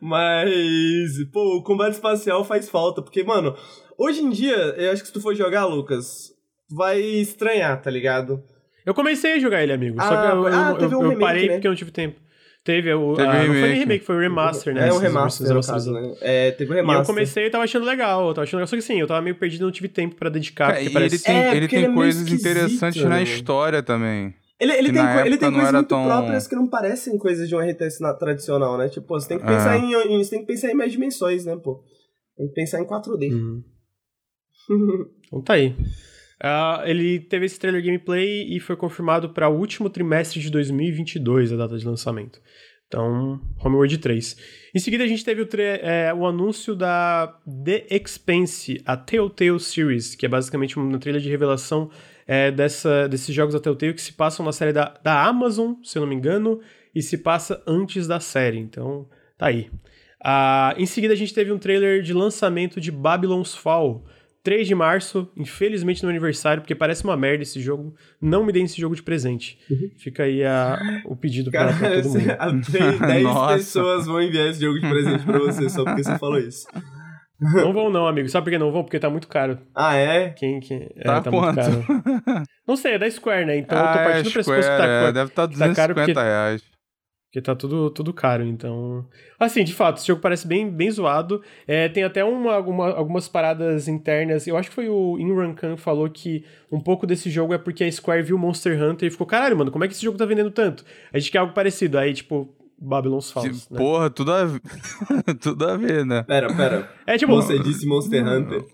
Mas, 0.00 1.24
pô, 1.32 1.58
o 1.58 1.62
combate 1.62 1.92
espacial 1.94 2.44
faz 2.44 2.68
falta. 2.68 3.00
Porque, 3.00 3.24
mano, 3.24 3.54
hoje 4.02 4.20
em 4.22 4.30
dia, 4.30 4.56
eu 4.56 4.90
acho 4.92 5.02
que 5.02 5.08
se 5.08 5.12
tu 5.12 5.20
for 5.20 5.34
jogar, 5.34 5.64
Lucas, 5.66 6.30
vai 6.70 7.00
estranhar, 7.00 7.80
tá 7.80 7.90
ligado? 7.90 8.42
Eu 8.84 8.94
comecei 8.94 9.34
a 9.34 9.38
jogar 9.38 9.62
ele, 9.62 9.72
amigo. 9.72 10.00
só 10.02 10.12
Ah, 10.14 10.20
que 10.20 10.26
eu, 10.36 10.48
eu, 10.48 10.54
ah, 10.54 10.74
teve 10.78 10.94
eu- 10.94 10.98
um 10.98 11.02
eu 11.04 11.08
remake, 11.10 11.20
parei 11.20 11.46
né? 11.46 11.52
porque 11.54 11.66
eu 11.66 11.70
não 11.70 11.76
tive 11.76 11.90
tempo. 11.90 12.20
Teve, 12.64 12.92
o, 12.94 13.14
Teve 13.14 13.28
ah, 13.28 13.32
não 13.32 13.40
foi 13.40 13.46
nem 13.46 13.54
remake. 13.62 13.78
remake, 13.80 14.04
foi 14.04 14.16
o 14.16 14.18
remaster, 14.20 14.72
né? 14.74 14.82
É 14.82 14.84
um 14.84 14.88
esses 14.90 15.02
remaster, 15.02 15.48
no 15.54 15.60
caso, 15.66 15.92
né? 15.92 16.14
É, 16.20 16.50
teve 16.52 16.70
um 16.70 16.74
E 16.74 16.78
eu 16.78 16.82
remaster. 16.82 17.06
comecei 17.06 17.46
e 17.46 17.50
tava 17.50 17.64
achando 17.64 17.84
legal, 17.84 18.28
eu 18.28 18.34
tava 18.34 18.44
achando 18.44 18.58
legal. 18.58 18.66
Só 18.68 18.76
que 18.76 18.80
assim, 18.80 19.00
eu 19.00 19.06
tava 19.06 19.20
meio 19.20 19.34
perdido, 19.34 19.64
não 19.64 19.72
tive 19.72 19.88
tempo 19.88 20.14
pra 20.14 20.28
dedicar, 20.30 20.66
Cara, 20.68 20.78
porque 20.78 20.90
parece... 20.90 21.16
ele 21.16 21.22
tem, 21.24 21.36
É, 21.36 21.56
ele 21.56 21.68
tem 21.68 21.78
ele 21.82 21.92
é 21.92 21.94
coisas 21.94 22.32
interessantes 22.32 23.02
na 23.02 23.08
né? 23.16 23.22
história 23.24 23.82
também. 23.82 24.32
Ele, 24.60 24.72
ele 24.74 24.92
tem, 24.92 25.02
na 25.02 25.26
ele 25.26 25.36
tem 25.38 25.52
coisas 25.52 25.72
muito 25.72 25.88
tão- 25.88 26.04
próprias 26.04 26.46
que 26.46 26.54
não 26.54 26.68
parecem 26.68 27.18
coisas 27.18 27.48
de 27.48 27.56
um 27.56 27.60
RTS 27.60 28.00
na- 28.00 28.14
tradicional, 28.14 28.78
né? 28.78 28.88
Tipo, 28.88 29.08
você 29.08 29.26
tem 29.28 29.38
que 29.40 29.44
pensar 29.44 29.74
É. 29.74 29.78
em, 29.78 29.92
em- 30.14 30.22
Você 30.22 30.30
tem 30.30 30.40
que 30.42 30.46
pensar 30.46 30.70
em 30.70 30.74
mais 30.74 30.92
dimensões, 30.92 31.44
né, 31.44 31.56
pô? 31.56 31.82
Tem 32.36 32.46
que 32.46 32.54
pensar 32.54 32.80
em 32.80 32.84
4D. 32.86 33.32
Uhum. 33.32 33.60
Então 35.26 35.40
tá 35.40 35.54
aí. 35.54 35.74
Ah, 36.38 36.82
ele 36.84 37.20
teve 37.20 37.46
esse 37.46 37.58
trailer 37.58 37.82
gameplay 37.82 38.54
e 38.54 38.60
foi 38.60 38.76
confirmado 38.76 39.30
para 39.30 39.48
o 39.48 39.56
último 39.56 39.88
trimestre 39.88 40.40
de 40.40 40.50
2022 40.50 41.52
a 41.52 41.56
data 41.56 41.78
de 41.78 41.86
lançamento. 41.86 42.38
Então, 42.86 43.40
Homeworld 43.64 43.96
3. 43.96 44.36
Em 44.74 44.78
seguida, 44.78 45.04
a 45.04 45.06
gente 45.06 45.24
teve 45.24 45.40
o, 45.40 45.48
é, 45.58 46.12
o 46.12 46.26
anúncio 46.26 46.76
da 46.76 47.40
The 47.64 47.86
Expanse, 47.90 48.82
a 48.84 48.98
Telltale 48.98 49.58
Series, 49.58 50.14
que 50.14 50.26
é 50.26 50.28
basicamente 50.28 50.76
uma 50.76 50.98
trailer 50.98 51.22
de 51.22 51.30
revelação 51.30 51.90
é, 52.26 52.50
dessa, 52.50 53.08
desses 53.08 53.34
jogos 53.34 53.54
da 53.54 53.60
Telltale 53.60 53.94
que 53.94 54.02
se 54.02 54.12
passam 54.12 54.44
na 54.44 54.52
série 54.52 54.74
da, 54.74 54.92
da 55.02 55.24
Amazon, 55.24 55.74
se 55.82 55.96
eu 55.96 56.00
não 56.00 56.08
me 56.08 56.14
engano, 56.14 56.60
e 56.94 57.00
se 57.00 57.16
passa 57.16 57.62
antes 57.66 58.06
da 58.06 58.20
série. 58.20 58.58
Então, 58.58 59.08
tá 59.38 59.46
aí. 59.46 59.70
Ah, 60.22 60.74
em 60.76 60.84
seguida, 60.84 61.14
a 61.14 61.16
gente 61.16 61.32
teve 61.32 61.50
um 61.50 61.58
trailer 61.58 62.02
de 62.02 62.12
lançamento 62.12 62.78
de 62.78 62.92
Babylon's 62.92 63.54
Fall. 63.54 64.04
3 64.42 64.66
de 64.66 64.74
março, 64.74 65.30
infelizmente 65.36 66.02
no 66.02 66.08
meu 66.08 66.16
aniversário, 66.16 66.62
porque 66.62 66.74
parece 66.74 67.04
uma 67.04 67.16
merda 67.16 67.42
esse 67.42 67.60
jogo. 67.60 67.94
Não 68.20 68.44
me 68.44 68.52
deem 68.52 68.64
esse 68.64 68.80
jogo 68.80 68.96
de 68.96 69.02
presente. 69.02 69.56
Fica 69.98 70.24
aí 70.24 70.44
a- 70.44 70.78
o 71.04 71.14
pedido 71.14 71.50
pra, 71.50 71.66
Cara, 71.66 71.76
pra 71.78 72.02
todo 72.02 72.08
mundo. 72.08 72.30
até 72.38 73.06
10 73.06 73.22
Nossa. 73.24 73.56
pessoas 73.56 74.06
vão 74.06 74.20
enviar 74.20 74.48
esse 74.48 74.60
jogo 74.60 74.80
de 74.80 74.88
presente 74.88 75.24
pra 75.24 75.38
você 75.38 75.68
só 75.68 75.84
porque 75.84 76.02
você 76.02 76.18
falou 76.18 76.38
isso. 76.38 76.66
Não 77.40 77.72
vão 77.72 77.90
não, 77.90 78.06
amigo. 78.06 78.28
Sabe 78.28 78.44
por 78.44 78.50
que 78.50 78.58
não 78.58 78.70
vão? 78.70 78.84
Porque 78.84 79.00
tá 79.00 79.10
muito 79.10 79.26
caro. 79.26 79.58
Ah, 79.74 79.96
é? 79.96 80.30
Quem, 80.30 80.60
quem... 80.60 80.88
É, 80.96 81.02
Tá 81.04 81.20
tá 81.20 81.30
quanto? 81.30 81.60
muito 81.60 81.84
caro. 81.86 82.42
Não 82.68 82.76
sei, 82.76 82.92
é 82.94 82.98
da 82.98 83.10
Square, 83.10 83.44
né? 83.46 83.56
Então 83.58 83.76
eu 83.76 83.82
tô 83.84 83.88
Ah, 83.90 83.94
partindo 84.04 84.22
do 84.24 84.28
é, 84.28 84.32
pressuposto 84.32 84.60
que 84.70 84.76
tá, 84.76 84.84
é, 84.84 85.00
caro, 85.00 85.12
deve 85.12 85.28
estar 85.30 85.48
que 85.48 85.58
tá 85.58 85.74
caro 85.74 85.94
250 85.94 86.04
porque- 86.14 86.20
reais. 86.28 86.62
Porque 87.32 87.40
tá 87.40 87.56
tudo, 87.56 87.88
tudo 87.88 88.12
caro, 88.12 88.44
então... 88.44 89.08
Assim, 89.40 89.64
de 89.64 89.72
fato, 89.72 89.96
esse 89.96 90.06
jogo 90.06 90.20
parece 90.20 90.46
bem, 90.46 90.70
bem 90.70 90.90
zoado. 90.90 91.42
É, 91.66 91.88
tem 91.88 92.04
até 92.04 92.22
uma, 92.22 92.52
alguma- 92.54 92.90
algumas 92.90 93.26
paradas 93.26 93.88
internas. 93.88 94.46
Eu 94.46 94.54
acho 94.54 94.68
que 94.68 94.74
foi 94.74 94.90
o 94.90 95.18
Imran 95.18 95.54
Khan 95.54 95.74
que 95.76 95.80
falou 95.80 96.10
que 96.10 96.44
um 96.70 96.78
pouco 96.78 97.06
desse 97.06 97.30
jogo 97.30 97.54
é 97.54 97.58
porque 97.58 97.84
a 97.84 97.90
Square 97.90 98.22
viu 98.22 98.36
Monster 98.36 98.78
Hunter 98.82 99.08
e 99.08 99.10
ficou, 99.10 99.26
caralho, 99.26 99.56
mano, 99.56 99.70
como 99.70 99.82
é 99.82 99.88
que 99.88 99.94
esse 99.94 100.02
jogo 100.04 100.18
tá 100.18 100.26
vendendo 100.26 100.50
tanto? 100.50 100.84
A 101.10 101.18
gente 101.18 101.30
quer 101.32 101.38
algo 101.38 101.54
parecido. 101.54 101.96
Aí, 101.96 102.12
tipo, 102.12 102.54
Babylon's 102.82 103.30
Falls, 103.30 103.68
né? 103.70 103.78
Porra, 103.78 104.10
tudo 104.10 104.32
a, 104.32 104.44
ver- 104.44 104.60
tudo 105.40 105.68
a 105.68 105.76
ver, 105.76 106.04
né? 106.04 106.24
Pera, 106.24 106.52
pera. 106.52 106.90
É 107.06 107.16
tipo... 107.16 107.32
Você 107.34 107.58
disse 107.60 107.86
Monster 107.86 108.26
Hunter. 108.26 108.64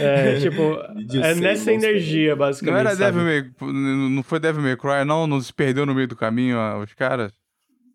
É, 0.00 0.40
tipo, 0.42 0.74
é 1.22 1.34
nessa 1.36 1.70
Monster 1.70 1.74
energia, 1.74 2.30
Não 2.30 2.38
basicamente, 2.38 2.80
era 2.80 2.96
sabe? 2.96 3.18
Devil 3.18 3.24
May, 3.24 4.10
não 4.10 4.22
foi 4.22 4.40
Devil 4.40 4.62
May 4.62 4.76
Cry, 4.76 5.04
não? 5.06 5.26
Não 5.26 5.40
se 5.40 5.52
perdeu 5.52 5.86
no 5.86 5.94
meio 5.94 6.08
do 6.08 6.16
caminho 6.16 6.58
ah, 6.58 6.78
os 6.78 6.92
caras? 6.94 7.32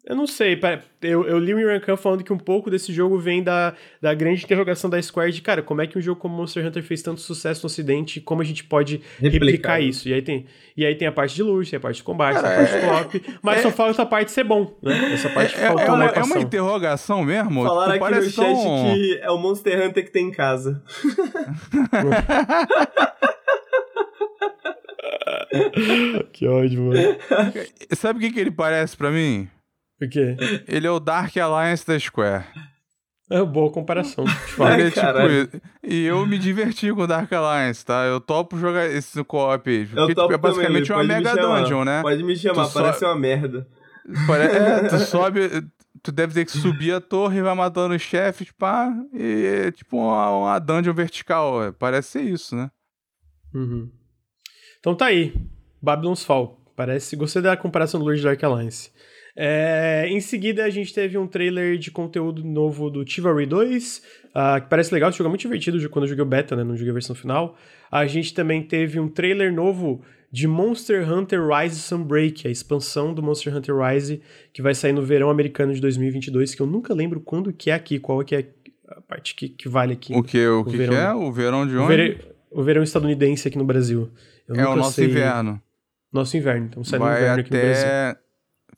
Eu 0.05 0.17
não 0.17 0.27
sei, 0.27 0.59
eu, 1.01 1.25
eu 1.25 1.39
li 1.39 1.53
o 1.53 1.59
Imran 1.61 1.79
Khan 1.79 1.95
falando 1.95 2.25
que 2.25 2.33
um 2.33 2.37
pouco 2.37 2.69
desse 2.69 2.91
jogo 2.91 3.17
vem 3.17 3.41
da, 3.41 3.73
da 4.01 4.13
grande 4.13 4.43
interrogação 4.43 4.89
da 4.89 5.01
Square 5.01 5.31
de, 5.31 5.41
cara, 5.41 5.61
como 5.61 5.81
é 5.81 5.87
que 5.87 5.97
um 5.97 6.01
jogo 6.01 6.19
como 6.19 6.35
Monster 6.35 6.65
Hunter 6.65 6.83
fez 6.83 7.01
tanto 7.01 7.21
sucesso 7.21 7.63
no 7.63 7.67
ocidente 7.67 8.19
e 8.19 8.21
como 8.21 8.41
a 8.41 8.43
gente 8.43 8.65
pode 8.65 8.99
replicar, 9.17 9.45
Replicar. 9.45 9.81
isso? 9.81 10.09
E 10.09 10.13
aí 10.13 10.21
tem, 10.21 10.45
e 10.75 10.85
aí 10.85 10.93
tem 10.95 11.07
a 11.07 11.11
parte 11.13 11.33
de 11.35 11.41
luta, 11.41 11.69
tem 11.69 11.77
a 11.77 11.79
parte 11.79 11.95
de 11.97 12.03
combate, 12.03 12.33
Cara, 12.41 12.49
tem 12.49 12.57
a 12.57 12.67
parte 12.67 12.71
de 12.71 12.77
é- 12.77 12.81
co-op, 13.21 13.39
mas 13.41 13.61
só 13.61 13.71
falta 13.71 14.01
a 14.01 14.05
parte 14.05 14.29
ser 14.31 14.43
bom, 14.43 14.77
né? 14.81 15.13
Essa 15.13 15.29
parte 15.29 15.55
É, 15.55 15.67
faltou 15.67 15.85
é 15.85 15.91
uma, 15.91 16.05
é 16.07 16.23
uma 16.23 16.39
interrogação 16.39 17.23
mesmo? 17.23 17.63
Falaram 17.63 17.93
Tipo, 17.93 18.05
aqui 18.05 18.15
no 18.15 18.21
chat 18.23 18.35
tão- 18.35 18.93
que 18.93 19.19
é 19.21 19.31
o 19.31 19.37
Monster 19.37 19.87
Hunter 19.87 20.03
que 20.03 20.11
tem 20.11 20.27
em 20.27 20.31
casa. 20.31 20.83
Que 26.31 26.47
ódio, 26.47 26.81
mano. 26.83 27.15
Sabe 27.91 28.19
o 28.19 28.21
que, 28.21 28.31
que 28.31 28.39
ele 28.39 28.51
parece 28.51 28.95
pra 28.97 29.11
mim? 29.11 29.47
Por 30.03 30.09
quê? 30.09 30.35
Ele 30.67 30.85
é 30.87 30.91
o 30.91 30.99
Dark 30.99 31.35
Alliance 31.37 31.85
da 31.87 31.97
Square. 31.99 32.43
É 33.29 33.37
uma 33.41 33.45
boa 33.45 33.71
comparação, 33.71 34.25
de 34.25 34.31
Ai, 34.61 34.81
é 34.83 34.91
tipo. 34.91 35.61
E 35.81 36.03
eu 36.05 36.25
me 36.25 36.37
diverti 36.37 36.91
com 36.93 37.01
o 37.03 37.07
Dark 37.07 37.31
Alliance, 37.31 37.83
tá? 37.85 38.03
Eu 38.05 38.19
topo 38.19 38.57
jogar 38.59 38.85
esse 38.85 39.23
co-op 39.23 39.69
aí. 39.69 39.83
Eu 39.83 39.87
Porque 39.87 40.13
topo 40.13 40.33
tipo, 40.33 40.33
é 40.33 40.37
basicamente 40.37 40.87
também, 40.87 40.91
uma 40.91 40.95
pode 40.97 41.07
me 41.07 41.13
mega 41.29 41.41
chamar. 41.41 41.59
dungeon, 41.61 41.83
né? 41.85 42.01
Pode 42.01 42.23
me 42.23 42.35
chamar, 42.35 42.67
Tu 42.67 42.73
parece 42.73 43.05
uma 43.05 43.15
merda. 43.15 43.67
Pare- 44.27 44.43
É, 44.43 44.83
tu 44.89 44.99
sobe, 44.99 45.39
tu 46.03 46.11
deve 46.11 46.33
ter 46.33 46.45
que 46.45 46.51
subir 46.51 46.91
a 46.93 46.99
torre 47.01 47.39
e 47.39 47.41
vai 47.41 47.55
matando 47.55 47.95
os 47.95 48.01
chefes, 48.01 48.51
pá, 48.51 48.93
e 49.13 49.45
é 49.67 49.71
tipo 49.71 49.97
uma, 49.97 50.29
uma 50.29 50.59
dungeon 50.59 50.93
vertical. 50.93 51.63
é, 51.63 51.71
Parece 51.71 52.09
ser 52.09 52.21
isso, 52.23 52.55
né? 52.55 52.69
Uhum. 53.53 53.89
Então 54.79 54.93
tá 54.95 55.05
aí. 55.05 55.33
Babylon's 55.81 56.23
Fall. 56.25 56.59
Parece. 56.75 57.15
Gostei 57.15 57.41
da 57.41 57.55
comparação 57.55 57.99
do 57.99 58.05
Lord 58.05 58.21
Dark 58.21 58.43
Alliance. 58.43 58.91
É, 59.35 60.05
em 60.09 60.19
seguida, 60.19 60.63
a 60.63 60.69
gente 60.69 60.93
teve 60.93 61.17
um 61.17 61.25
trailer 61.27 61.77
de 61.77 61.89
conteúdo 61.89 62.43
novo 62.43 62.89
do 62.89 63.03
Chivalry 63.09 63.45
2, 63.47 64.01
ah, 64.35 64.59
que 64.61 64.69
parece 64.69 64.93
legal, 64.93 65.09
esse 65.09 65.17
jogo 65.17 65.27
é 65.27 65.31
muito 65.31 65.41
divertido 65.41 65.89
quando 65.89 66.05
eu 66.05 66.09
joguei 66.09 66.23
o 66.23 66.27
beta, 66.27 66.55
né? 66.55 66.63
Não 66.63 66.75
joguei 66.75 66.91
a 66.91 66.93
versão 66.93 67.15
final. 67.15 67.57
A 67.91 68.05
gente 68.05 68.33
também 68.33 68.61
teve 68.61 68.99
um 68.99 69.07
trailer 69.07 69.51
novo 69.51 70.01
de 70.31 70.47
Monster 70.47 71.07
Hunter 71.11 71.47
Rise 71.47 71.79
Sunbreak, 71.79 72.47
a 72.47 72.51
expansão 72.51 73.13
do 73.13 73.21
Monster 73.23 73.55
Hunter 73.55 73.75
Rise, 73.77 74.21
que 74.51 74.61
vai 74.61 74.73
sair 74.73 74.91
no 74.93 75.01
verão 75.03 75.29
americano 75.29 75.73
de 75.73 75.81
2022, 75.81 76.55
que 76.55 76.61
eu 76.61 76.65
nunca 76.67 76.93
lembro 76.93 77.19
quando 77.19 77.51
que 77.53 77.69
é 77.69 77.73
aqui, 77.73 77.99
qual 77.99 78.23
que 78.23 78.35
é 78.35 78.47
a 78.87 79.01
parte 79.01 79.35
que, 79.35 79.49
que 79.49 79.67
vale 79.69 79.93
aqui. 79.93 80.13
O 80.15 80.23
que, 80.23 80.45
o 80.47 80.63
que, 80.65 80.77
verão. 80.77 80.93
que 80.93 80.99
é? 80.99 81.13
O 81.13 81.31
verão 81.31 81.67
de 81.67 81.75
O, 81.75 81.83
onde? 81.83 81.87
vere- 81.95 82.17
o 82.51 82.61
verão 82.63 82.83
estadunidense 82.83 83.47
aqui 83.47 83.57
no 83.57 83.65
Brasil. 83.65 84.09
Eu 84.47 84.55
É 84.55 84.67
o 84.67 84.75
nosso 84.75 84.93
sei- 84.93 85.05
inverno. 85.05 85.61
Nosso 86.11 86.37
inverno, 86.37 86.67
então 86.67 86.83
sai 86.83 86.99
no 86.99 87.05
Vai 87.05 87.17
inverno 87.21 87.39
aqui 87.41 87.51
no 87.53 87.59
Brasil. 87.59 87.87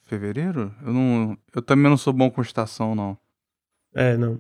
Fevereiro? 0.06 0.74
Eu 0.86 0.94
não, 0.94 1.38
eu 1.54 1.62
também 1.62 1.90
não 1.90 1.98
sou 1.98 2.14
bom 2.14 2.30
com 2.30 2.42
estação, 2.42 2.96
não. 2.96 3.18
É, 3.94 4.18
não. 4.18 4.40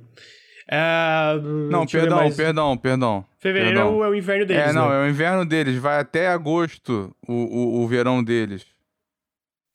É, 0.67 1.39
Não, 1.69 1.85
perdão, 1.85 2.17
mais. 2.17 2.35
perdão, 2.35 2.75
perdão. 2.75 3.23
Fevereiro 3.37 3.75
perdão. 3.75 3.93
é 3.93 3.97
o, 3.97 4.03
é 4.05 4.09
o 4.09 4.15
inverno 4.15 4.45
deles, 4.47 4.63
É, 4.63 4.73
não, 4.73 4.89
né? 4.89 4.95
é 4.95 5.05
o 5.05 5.09
inverno 5.09 5.45
deles. 5.45 5.77
Vai 5.77 5.99
até 5.99 6.27
agosto 6.27 7.15
o, 7.27 7.33
o, 7.33 7.83
o 7.83 7.87
verão 7.87 8.23
deles. 8.23 8.65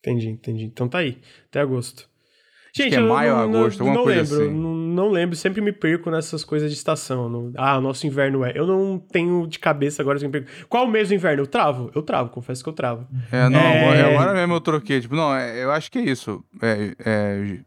Entendi, 0.01 0.31
entendi. 0.31 0.65
Então 0.65 0.89
tá 0.89 0.99
aí, 0.99 1.21
até 1.47 1.61
agosto. 1.61 2.10
Que 2.73 2.83
é 2.83 2.99
eu 2.99 3.09
maio, 3.09 3.33
não, 3.35 3.41
agosto, 3.43 3.81
alguma 3.81 3.97
não 3.99 4.05
coisa 4.05 4.21
lembro, 4.39 4.45
assim. 4.51 4.61
não, 4.63 4.75
não 4.75 5.11
lembro, 5.11 5.37
sempre 5.37 5.61
me 5.61 5.73
perco 5.73 6.11
nessas 6.11 6.45
coisas 6.45 6.71
de 6.71 6.77
estação. 6.77 7.29
não- 7.29 7.53
ah, 7.57 7.79
o 7.79 7.81
nosso 7.81 8.07
inverno 8.07 8.45
é. 8.45 8.53
Eu 8.55 8.67
não 8.67 8.99
tenho 8.99 9.47
de 9.47 9.59
cabeça 9.59 10.03
agora. 10.03 10.19
eu 10.19 10.23
me 10.23 10.29
perco. 10.31 10.49
Qual 10.69 10.85
o 10.85 10.89
mês 10.91 11.09
do 11.09 11.15
inverno? 11.15 11.43
Eu 11.43 11.47
travo? 11.47 11.91
Eu 11.95 12.03
travo, 12.03 12.31
confesso 12.31 12.63
que 12.63 12.69
eu 12.69 12.73
travo. 12.73 13.07
É, 13.33 13.49
não, 13.49 13.59
É. 13.61 14.15
agora- 14.15 14.35
mesmo 14.35 14.55
eu 14.55 14.61
troquei. 14.61 15.01
Tipo, 15.01 15.15
não, 15.17 15.35
é- 15.35 15.63
eu 15.65 15.71
acho 15.73 15.91
que 15.91 15.99
é 15.99 16.03
isso. 16.03 16.43
É, 16.63 16.95
é 17.05 17.59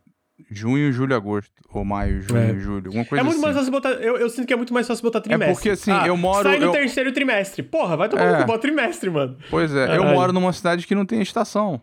junho, 0.51 0.91
julho, 0.91 1.15
agosto. 1.15 1.51
Ou 1.73 1.83
maio, 1.83 2.21
junho, 2.21 2.39
É. 2.39 2.59
julho. 2.59 2.87
Alguma 2.87 3.05
coisa 3.05 3.21
é 3.21 3.23
muito 3.23 3.35
assim. 3.37 3.41
mais 3.45 3.55
fácil 3.57 3.71
botar. 3.71 3.89
Eu, 3.93 4.17
eu 4.17 4.29
sinto 4.29 4.45
que 4.45 4.53
é 4.53 4.55
muito 4.55 4.73
mais 4.73 4.87
fácil 4.87 5.03
botar 5.03 5.21
trimestre. 5.21 5.53
porque, 5.55 5.69
assim, 5.71 5.91
Ah, 5.91 6.07
eu 6.07 6.15
moro- 6.15 6.43
Sai 6.47 6.59
no 6.59 6.65
eu- 6.65 6.71
terceiro 6.71 7.11
trimestre. 7.11 7.63
Porra, 7.63 7.97
vai 7.97 8.07
tomar 8.09 8.23
É. 8.23 8.31
no 8.33 8.37
cu, 8.41 8.45
bota 8.45 8.59
trimestre, 8.59 9.09
mano. 9.09 9.37
Pois 9.49 9.73
é, 9.73 9.83
eu 9.83 9.87
Caralho. 9.87 10.15
moro 10.15 10.33
numa 10.33 10.53
cidade 10.53 10.85
que 10.85 10.93
não 10.93 11.05
tem 11.05 11.21
estação. 11.21 11.81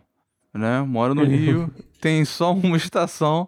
Né? 0.53 0.81
Moro 0.81 1.13
no 1.15 1.23
Rio, 1.23 1.71
tem 2.01 2.25
só 2.25 2.51
uma 2.53 2.77
estação. 2.77 3.47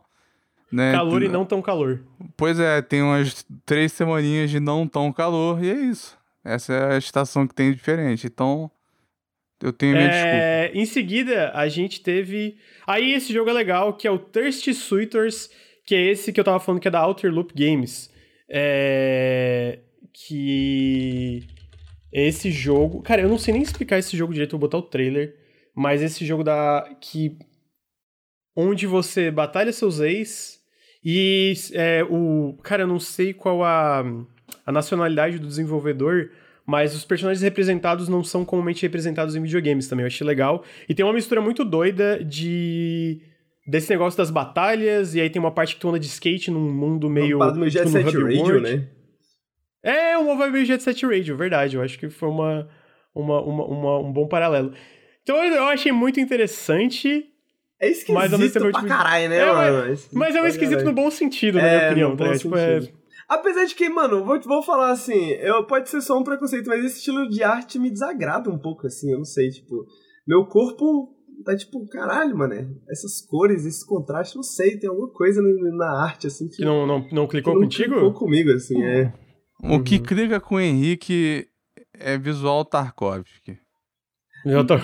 Né? 0.71 0.91
Calor 0.91 1.21
e 1.21 1.27
não 1.27 1.45
tão 1.45 1.61
calor. 1.61 2.03
Pois 2.35 2.59
é, 2.59 2.81
tem 2.81 3.01
umas 3.01 3.45
três 3.65 3.91
semaninhas 3.91 4.49
de 4.49 4.59
não 4.59 4.87
tão 4.87 5.13
calor 5.13 5.63
e 5.63 5.69
é 5.69 5.75
isso. 5.75 6.17
Essa 6.43 6.73
é 6.73 6.95
a 6.95 6.97
estação 6.97 7.47
que 7.47 7.53
tem 7.53 7.71
diferente. 7.71 8.25
Então, 8.25 8.71
eu 9.63 9.71
tenho 9.71 9.93
minha 9.93 10.09
desculpa. 10.09 10.35
É, 10.35 10.71
em 10.73 10.85
seguida, 10.85 11.51
a 11.53 11.69
gente 11.69 12.01
teve. 12.01 12.57
Aí 12.85 13.13
esse 13.13 13.31
jogo 13.31 13.49
é 13.49 13.53
legal, 13.53 13.93
que 13.93 14.05
é 14.05 14.11
o 14.11 14.19
Thirsty 14.19 14.73
Suitors, 14.73 15.49
que 15.85 15.95
é 15.95 16.01
esse 16.11 16.33
que 16.33 16.39
eu 16.39 16.43
tava 16.43 16.59
falando 16.59 16.81
que 16.81 16.87
é 16.87 16.91
da 16.91 17.05
Outer 17.05 17.31
Loop 17.31 17.53
Games. 17.55 18.11
É. 18.49 19.79
Que. 20.11 21.47
Esse 22.11 22.51
jogo. 22.51 23.01
Cara, 23.01 23.21
eu 23.21 23.29
não 23.29 23.37
sei 23.37 23.53
nem 23.53 23.63
explicar 23.63 23.97
esse 23.99 24.17
jogo 24.17 24.33
direito, 24.33 24.51
vou 24.51 24.59
botar 24.59 24.79
o 24.79 24.83
trailer. 24.83 25.35
Mas 25.73 26.01
esse 26.01 26.25
jogo 26.25 26.43
da. 26.43 26.85
que. 26.99 27.37
Onde 28.55 28.85
você 28.87 29.31
batalha 29.31 29.71
seus 29.73 29.99
ex 29.99 30.59
e 31.03 31.53
é, 31.73 32.03
o. 32.09 32.57
Cara, 32.63 32.83
eu 32.83 32.87
não 32.87 32.99
sei 32.99 33.33
qual 33.33 33.63
a, 33.63 34.03
a 34.65 34.71
nacionalidade 34.71 35.39
do 35.39 35.47
desenvolvedor, 35.47 36.29
mas 36.65 36.95
os 36.95 37.03
personagens 37.03 37.41
representados 37.41 38.07
não 38.07 38.23
são 38.23 38.45
comumente 38.45 38.81
representados 38.83 39.35
em 39.35 39.41
videogames 39.41 39.87
também. 39.87 40.03
Eu 40.03 40.07
achei 40.07 40.25
legal. 40.25 40.63
E 40.87 40.93
tem 40.93 41.03
uma 41.05 41.13
mistura 41.13 41.41
muito 41.41 41.65
doida 41.65 42.23
de. 42.23 43.21
desse 43.67 43.89
negócio 43.89 44.17
das 44.17 44.29
batalhas, 44.29 45.15
e 45.15 45.19
aí 45.21 45.29
tem 45.29 45.39
uma 45.41 45.51
parte 45.51 45.73
que 45.75 45.81
tu 45.81 45.89
anda 45.89 45.99
de 45.99 46.05
skate 46.07 46.51
num 46.51 46.71
mundo 46.71 47.09
meio. 47.09 47.39
Parada 47.39 47.57
meio 47.59 47.71
Jet 47.71 47.85
tipo, 47.87 47.97
no 47.97 48.03
Set 48.11 48.17
Radio, 48.17 48.39
World. 48.39 48.61
né? 48.77 48.87
É, 49.83 50.17
uma 50.17 50.35
vibe 50.37 50.53
meio 50.53 50.65
Jet 50.65 50.81
Set 50.83 51.03
Radio, 51.05 51.35
verdade. 51.35 51.75
Eu 51.75 51.81
acho 51.81 51.97
que 51.99 52.07
foi 52.09 52.29
uma, 52.29 52.69
uma, 53.13 53.41
uma, 53.41 53.65
uma- 53.65 53.99
um 53.99 54.13
bom 54.13 54.27
paralelo. 54.27 54.73
Então 55.23 55.35
eu 55.43 55.63
achei 55.65 55.91
muito 55.91 56.19
interessante. 56.19 57.25
É 57.83 57.89
esquisito 57.89 58.13
Mas 58.13 58.33
ao 58.33 58.39
mesmo 58.39 58.53
tempo, 58.53 58.71
pra 58.71 58.79
tipo, 58.81 58.87
caralho, 58.87 59.29
né, 59.29 59.37
é, 59.37 59.51
mano? 59.53 59.97
Mas 60.13 60.35
é 60.35 60.37
um 60.39 60.41
pra 60.41 60.49
esquisito 60.49 60.77
caralho. 60.79 60.95
no 60.95 61.01
bom 61.01 61.11
sentido, 61.11 61.57
na 61.57 61.67
É, 61.67 61.77
minha 61.77 61.87
opinião, 62.09 62.15
tá? 62.17 62.37
Tipo, 62.37 62.55
é... 62.55 62.79
Apesar 63.27 63.65
de 63.65 63.73
que, 63.75 63.89
mano, 63.89 64.23
vou, 64.25 64.39
vou 64.41 64.61
falar 64.63 64.91
assim, 64.91 65.31
eu, 65.31 65.65
pode 65.65 65.89
ser 65.89 66.01
só 66.01 66.17
um 66.19 66.23
preconceito, 66.23 66.67
mas 66.67 66.83
esse 66.83 66.97
estilo 66.97 67.27
de 67.29 67.41
arte 67.43 67.79
me 67.79 67.89
desagrada 67.89 68.49
um 68.49 68.57
pouco, 68.59 68.85
assim, 68.85 69.11
eu 69.11 69.17
não 69.17 69.25
sei, 69.25 69.49
tipo, 69.49 69.85
meu 70.27 70.45
corpo 70.45 71.09
tá 71.45 71.55
tipo, 71.55 71.85
caralho, 71.87 72.37
mano, 72.37 72.53
essas 72.89 73.19
cores, 73.25 73.65
esse 73.65 73.85
contraste, 73.85 74.35
não 74.35 74.43
sei, 74.43 74.77
tem 74.77 74.89
alguma 74.89 75.09
coisa 75.09 75.41
na, 75.41 75.75
na 75.77 76.03
arte, 76.03 76.27
assim, 76.27 76.47
que, 76.47 76.57
Que 76.57 76.65
não, 76.65 76.85
não, 76.85 77.05
não 77.11 77.25
que 77.25 77.31
clicou 77.31 77.53
não 77.53 77.61
contigo? 77.61 77.93
clicou 77.93 78.13
comigo, 78.13 78.51
assim, 78.51 78.81
é. 78.83 79.11
O 79.63 79.81
que 79.81 79.95
Uhum. 79.97 80.03
clica 80.03 80.39
com 80.39 80.55
o 80.55 80.59
Henrique 80.59 81.47
é 81.97 82.17
visual 82.17 82.63
Tarkovsky. 82.65 83.57
Eu 84.45 84.65
tô... 84.65 84.75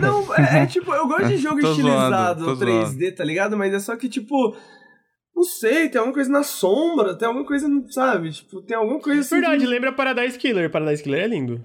Não, 0.00 0.34
é, 0.36 0.62
é 0.62 0.66
tipo, 0.66 0.92
eu 0.94 1.06
gosto 1.08 1.26
de 1.28 1.36
jogo 1.38 1.60
Tô 1.60 1.70
estilizado 1.70 2.44
zoando, 2.44 2.58
tô 2.60 2.64
3D, 2.66 3.16
tá 3.16 3.24
ligado? 3.24 3.56
Mas 3.56 3.74
é 3.74 3.78
só 3.80 3.96
que, 3.96 4.08
tipo, 4.08 4.56
não 5.34 5.42
sei, 5.42 5.88
tem 5.88 5.98
alguma 5.98 6.14
coisa 6.14 6.30
na 6.30 6.42
sombra, 6.42 7.16
tem 7.16 7.26
alguma 7.26 7.44
coisa, 7.46 7.68
sabe? 7.90 8.30
Tipo, 8.30 8.62
tem 8.62 8.76
alguma 8.76 9.00
coisa 9.00 9.20
assim. 9.20 9.40
Verdade, 9.40 9.62
que- 9.64 9.70
lembra 9.70 9.92
Paradise 9.92 10.38
Killer. 10.38 10.70
Paradise 10.70 11.02
Killer 11.02 11.24
é 11.24 11.26
lindo. 11.26 11.64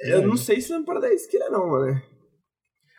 Eu 0.00 0.26
não 0.26 0.36
sei 0.36 0.60
se 0.60 0.72
é 0.72 0.82
para 0.82 1.00
dar 1.00 1.12
esquila, 1.12 1.48
não, 1.50 1.70
mano. 1.70 2.00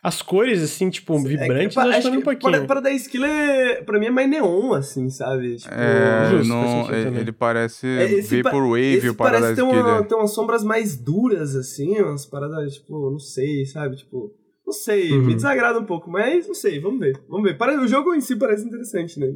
As 0.03 0.21
cores, 0.21 0.61
assim, 0.61 0.89
tipo, 0.89 1.17
vibrantes, 1.19 1.75
eu 1.75 1.81
acho 1.83 2.11
que 2.11 2.17
um 2.17 2.21
pouquinho. 2.21 2.51
Para, 2.51 2.65
para 2.65 2.79
dar 2.81 2.91
esquila, 2.91 3.27
é, 3.27 3.81
pra 3.81 3.99
mim, 3.99 4.05
é 4.05 4.11
mais 4.11 4.29
neon, 4.29 4.73
assim, 4.73 5.09
sabe? 5.09 5.55
Tipo, 5.55 5.73
É, 5.73 6.29
justo, 6.29 6.47
não, 6.53 6.81
ele, 6.93 7.03
também. 7.03 7.21
ele 7.21 7.31
parece 7.31 7.87
É, 7.87 8.03
esse 8.13 8.43
pa- 8.43 8.51
Vaporwave, 8.51 8.93
esse 8.95 9.09
o 9.09 9.15
parece 9.15 9.41
Paradise 9.41 9.55
ter, 9.55 9.63
uma, 9.83 10.03
ter 10.03 10.15
umas 10.15 10.33
sombras 10.33 10.63
mais 10.63 10.95
duras, 10.95 11.55
assim, 11.55 11.99
umas 11.99 12.25
paradas, 12.25 12.75
tipo, 12.75 13.09
não 13.09 13.19
sei, 13.19 13.65
sabe? 13.65 13.95
Tipo, 13.97 14.31
não 14.65 14.71
sei, 14.73 15.13
Uhum. 15.13 15.25
me 15.25 15.35
desagrada 15.35 15.79
um 15.79 15.85
pouco, 15.85 16.09
mas 16.09 16.47
não 16.47 16.53
sei, 16.53 16.79
vamos 16.79 16.99
ver, 16.99 17.19
vamos 17.27 17.49
ver. 17.49 17.57
Para, 17.57 17.81
o 17.81 17.87
jogo 17.87 18.13
em 18.13 18.21
si 18.21 18.35
parece 18.35 18.65
interessante, 18.65 19.19
né? 19.19 19.27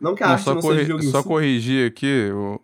Não 0.00 0.14
que 0.14 0.22
a 0.22 0.26
Não, 0.26 0.32
arte 0.34 0.44
só, 0.44 0.54
não 0.54 0.60
corri- 0.60 0.78
seja 0.78 0.88
jogo 0.88 1.02
em 1.04 1.10
só 1.10 1.22
si. 1.22 1.28
corrigir 1.28 1.86
aqui, 1.88 2.30
o 2.32 2.60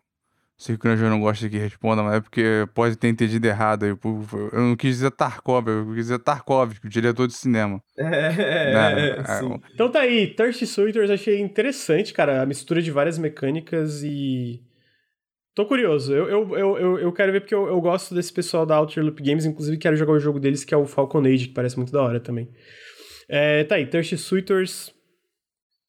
sei 0.57 0.77
que 0.77 0.81
o 0.81 0.83
Granja 0.85 1.09
não 1.11 1.21
gosta 1.21 1.49
que 1.49 1.59
responda, 1.59 2.03
mas 2.03 2.15
é 2.15 2.21
porque 2.21 2.67
pode 2.75 2.97
ter 2.97 3.09
entendido 3.09 3.47
errado. 3.47 3.85
aí, 3.85 3.95
por- 3.97 4.25
Eu 4.53 4.61
não 4.61 4.77
quis 4.77 4.97
dizer 4.97 5.11
Tarkov, 5.11 5.69
eu 5.69 5.87
quis 5.87 5.97
dizer 5.97 6.19
Tarkovsky, 6.21 6.87
o 6.87 6.91
diretor 6.91 7.27
de 7.27 7.35
cinema. 7.35 7.81
É, 7.99 8.73
né? 8.73 9.09
é, 9.11 9.21
É, 9.21 9.25
sim. 9.41 9.61
Então 9.73 9.91
tá 9.91 10.01
aí, 10.01 10.27
Thirsty 10.35 10.67
Suitors 10.67 11.11
achei 11.11 11.41
interessante, 11.41 12.13
cara, 12.13 12.43
a 12.43 12.47
mistura 12.47 12.81
de 12.83 12.91
várias 12.91 13.19
mecânicas 13.19 14.03
e. 14.03 14.63
Tô 15.55 15.65
curioso, 15.67 16.13
eu, 16.13 16.29
eu, 16.29 16.59
eu, 16.59 16.79
eu, 16.79 16.99
eu 16.99 17.13
quero 17.13 17.31
ver 17.31 17.41
porque 17.41 17.55
eu, 17.55 17.69
eu 17.69 17.81
gosto 17.81 18.13
desse 18.13 18.33
pessoal 18.33 18.67
da 18.67 18.77
Outer 18.77 19.05
Loop 19.05 19.23
Games, 19.23 19.45
inclusive 19.45 19.79
quero 19.79 19.95
jogar 19.97 20.13
o 20.13 20.19
jogo 20.19 20.41
deles 20.41 20.65
que 20.65 20.75
é 20.75 20.77
o 20.77 20.85
Falcon 20.85 21.21
Age, 21.25 21.47
que 21.47 21.55
parece 21.55 21.77
muito 21.77 21.93
da 21.93 22.03
hora 22.03 22.19
também. 22.19 22.49
É, 23.29 23.63
tá 23.63 23.77
aí, 23.77 23.87
Thirsty 23.87 24.19
Suitors. 24.19 24.93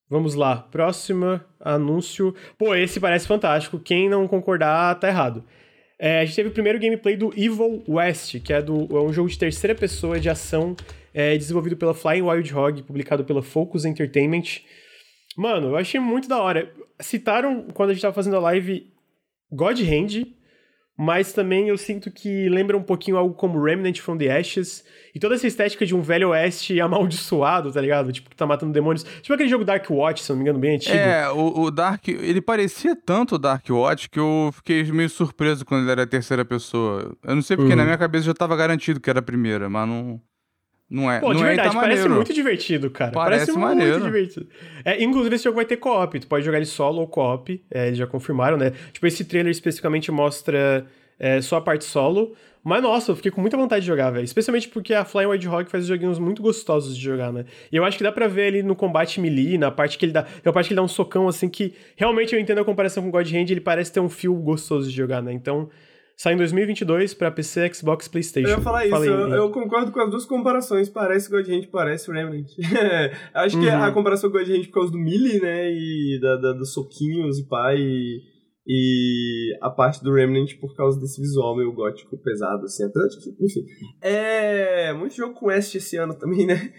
Vamos 0.07 0.35
lá, 0.35 0.57
próxima 0.57 1.43
anúncio. 1.65 2.33
Pô, 2.57 2.75
esse 2.75 2.99
parece 2.99 3.27
fantástico, 3.27 3.79
quem 3.79 4.07
não 4.07 4.27
concordar 4.27 4.97
tá 4.99 5.07
errado. 5.09 5.43
É, 5.97 6.19
a 6.19 6.25
gente 6.25 6.35
teve 6.35 6.49
o 6.49 6.53
primeiro 6.53 6.79
gameplay 6.79 7.17
do 7.17 7.33
Evil 7.35 7.83
West, 7.87 8.39
que 8.41 8.53
é, 8.53 8.61
do, 8.61 8.87
é 8.95 9.01
um 9.01 9.11
jogo 9.11 9.29
de 9.29 9.39
terceira 9.39 9.73
pessoa 9.73 10.19
de 10.19 10.29
ação 10.29 10.75
é, 11.13 11.37
desenvolvido 11.37 11.77
pela 11.77 11.93
Flying 11.93 12.21
Wild 12.21 12.53
Hog, 12.53 12.83
publicado 12.83 13.23
pela 13.23 13.41
Focus 13.41 13.85
Entertainment. 13.85 14.61
Mano, 15.37 15.69
eu 15.69 15.75
achei 15.77 15.99
muito 15.99 16.27
da 16.27 16.39
hora. 16.39 16.71
Citaram, 16.99 17.67
quando 17.73 17.89
a 17.89 17.93
gente 17.93 18.01
tava 18.01 18.13
fazendo 18.13 18.35
a 18.35 18.41
live, 18.41 18.87
God 19.51 19.79
Hand, 19.79 20.25
mas 20.97 21.33
também 21.33 21.67
eu 21.69 21.77
sinto 21.77 22.09
que 22.09 22.47
lembra 22.49 22.77
um 22.77 22.83
pouquinho 22.83 23.17
algo 23.17 23.33
como 23.33 23.61
Remnant 23.61 23.99
from 23.99 24.17
the 24.17 24.35
Ashes, 24.37 24.83
e 25.13 25.19
toda 25.19 25.35
essa 25.35 25.47
estética 25.47 25.85
de 25.85 25.95
um 25.95 26.01
velho 26.01 26.29
oeste 26.29 26.79
amaldiçoado, 26.81 27.71
tá 27.71 27.79
ligado? 27.81 28.11
Tipo, 28.11 28.29
que 28.29 28.35
tá 28.35 28.45
matando 28.45 28.73
demônios. 28.73 29.03
Tipo 29.21 29.33
aquele 29.33 29.49
jogo 29.49 29.63
Dark 29.63 29.89
Watch, 29.89 30.21
se 30.23 30.29
não 30.29 30.37
me 30.37 30.41
engano, 30.43 30.59
bem 30.59 30.75
antigo. 30.75 30.95
É, 30.95 31.29
o, 31.31 31.61
o 31.63 31.71
Dark, 31.71 32.07
ele 32.07 32.41
parecia 32.41 32.95
tanto 32.95 33.35
o 33.35 33.37
Dark 33.39 33.65
Watch 33.69 34.09
que 34.09 34.19
eu 34.19 34.49
fiquei 34.53 34.83
meio 34.91 35.09
surpreso 35.09 35.65
quando 35.65 35.83
ele 35.83 35.91
era 35.91 36.03
a 36.03 36.07
terceira 36.07 36.43
pessoa. 36.43 37.15
Eu 37.23 37.35
não 37.35 37.41
sei 37.41 37.55
porque 37.57 37.71
Uhum. 37.71 37.77
na 37.77 37.83
minha 37.85 37.97
cabeça 37.97 38.25
já 38.25 38.33
tava 38.33 38.55
garantido 38.55 38.99
que 38.99 39.09
era 39.09 39.19
a 39.19 39.23
primeira, 39.23 39.69
mas 39.69 39.87
não. 39.87 40.19
Não 40.89 41.11
é. 41.11 41.19
Pô, 41.19 41.33
não 41.33 41.37
de 41.37 41.43
é, 41.43 41.45
e 41.45 41.47
verdade, 41.55 41.73
tá 41.73 41.81
parece 41.81 42.07
muito 42.07 42.33
divertido, 42.33 42.89
cara. 42.91 43.11
Parece 43.11 43.45
Parece, 43.47 43.59
maneiro. 43.59 43.99
muito 43.99 44.05
divertido. 44.05 44.47
É, 44.83 45.03
inclusive, 45.03 45.35
esse 45.35 45.43
jogo 45.43 45.55
vai 45.55 45.65
ter 45.65 45.77
co-op. 45.77 46.19
Tu 46.19 46.27
pode 46.27 46.45
jogar 46.45 46.57
ele 46.57 46.65
solo 46.65 46.99
ou 46.99 47.07
co-op. 47.07 47.63
É, 47.71 47.87
eles 47.87 47.97
já 47.97 48.05
confirmaram, 48.05 48.55
né? 48.55 48.71
Tipo, 48.93 49.07
esse 49.07 49.25
trailer 49.25 49.51
especificamente 49.51 50.11
mostra 50.11 50.85
é, 51.19 51.41
só 51.41 51.57
a 51.57 51.61
parte 51.61 51.85
solo. 51.85 52.35
Mas, 52.63 52.81
nossa, 52.81 53.11
eu 53.11 53.15
fiquei 53.15 53.31
com 53.31 53.41
muita 53.41 53.55
vontade 53.55 53.81
de 53.81 53.87
jogar, 53.87 54.09
velho. 54.09 54.23
Especialmente 54.23 54.67
porque 54.69 54.93
a 54.93 55.05
Flying 55.05 55.27
Wild 55.27 55.47
Hog 55.47 55.69
faz 55.69 55.85
joguinhos 55.85 56.17
muito 56.17 56.41
gostosos 56.41 56.97
de 56.97 57.03
jogar, 57.03 57.31
né? 57.31 57.45
E 57.71 57.75
eu 57.75 57.85
acho 57.85 57.95
que 57.95 58.03
dá 58.03 58.11
pra 58.11 58.27
ver 58.27 58.47
ele 58.47 58.63
no 58.63 58.75
combate 58.75 59.21
melee, 59.21 59.55
na 59.57 59.69
parte 59.69 59.99
que 59.99 60.05
ele 60.05 60.11
dá... 60.11 60.23
Tem 60.23 60.41
uma 60.45 60.53
parte 60.53 60.67
que 60.67 60.73
ele 60.73 60.77
dá 60.77 60.83
um 60.83 60.87
socão, 60.87 61.27
assim, 61.27 61.47
que 61.47 61.75
realmente 61.95 62.33
eu 62.33 62.39
entendo 62.39 62.59
a 62.59 62.65
comparação 62.65 63.03
com 63.03 63.11
God 63.11 63.31
Hand, 63.31 63.51
ele 63.51 63.61
parece 63.61 63.91
ter 63.91 63.99
um 63.99 64.09
feel 64.09 64.33
gostoso 64.35 64.89
de 64.89 64.95
jogar, 64.95 65.21
né? 65.21 65.31
Então, 65.31 65.69
sai 66.17 66.33
em 66.33 66.37
2022 66.37 67.13
pra 67.13 67.29
PC, 67.31 67.73
Xbox, 67.73 68.07
Playstation. 68.07 68.47
Eu 68.49 68.55
ia 68.57 68.61
falar 68.61 68.85
isso, 68.85 68.95
aí, 68.95 69.07
eu, 69.07 69.19
Henrique. 69.21 69.35
eu 69.37 69.49
concordo 69.51 69.91
com 69.91 69.99
as 70.01 70.09
duas 70.09 70.25
comparações. 70.25 70.89
Parece 70.89 71.29
God 71.29 71.47
Hand, 71.49 71.67
parece 71.71 72.11
Remnant. 72.11 72.47
Acho 73.33 73.59
que 73.59 73.65
Uhum. 73.67 73.83
a 73.83 73.91
comparação 73.91 74.29
com 74.31 74.37
God 74.37 74.49
Hand 74.49 74.63
por 74.65 74.71
causa 74.73 74.91
do 74.91 74.97
melee, 74.97 75.39
né? 75.41 75.71
E 75.71 76.19
da, 76.21 76.35
da- 76.37 76.53
dos 76.53 76.73
soquinhos 76.73 77.39
e 77.39 77.43
pá, 77.47 77.73
e, 77.75 78.21
e 78.67 79.55
a 79.61 79.69
parte 79.69 80.03
do 80.03 80.11
Remnant 80.13 80.53
por 80.59 80.75
causa 80.75 80.99
desse 80.99 81.21
visual 81.21 81.55
meio 81.55 81.71
gótico 81.71 82.17
pesado, 82.17 82.65
assim. 82.65 82.83
Apesar 82.83 83.07
de 83.09 83.17
que, 83.19 83.29
enfim. 83.43 83.61
É. 84.01 84.91
Muito 84.93 85.15
jogo 85.15 85.33
com 85.35 85.47
West 85.47 85.75
esse 85.75 85.97
ano 85.97 86.13
também, 86.15 86.45
né? 86.45 86.71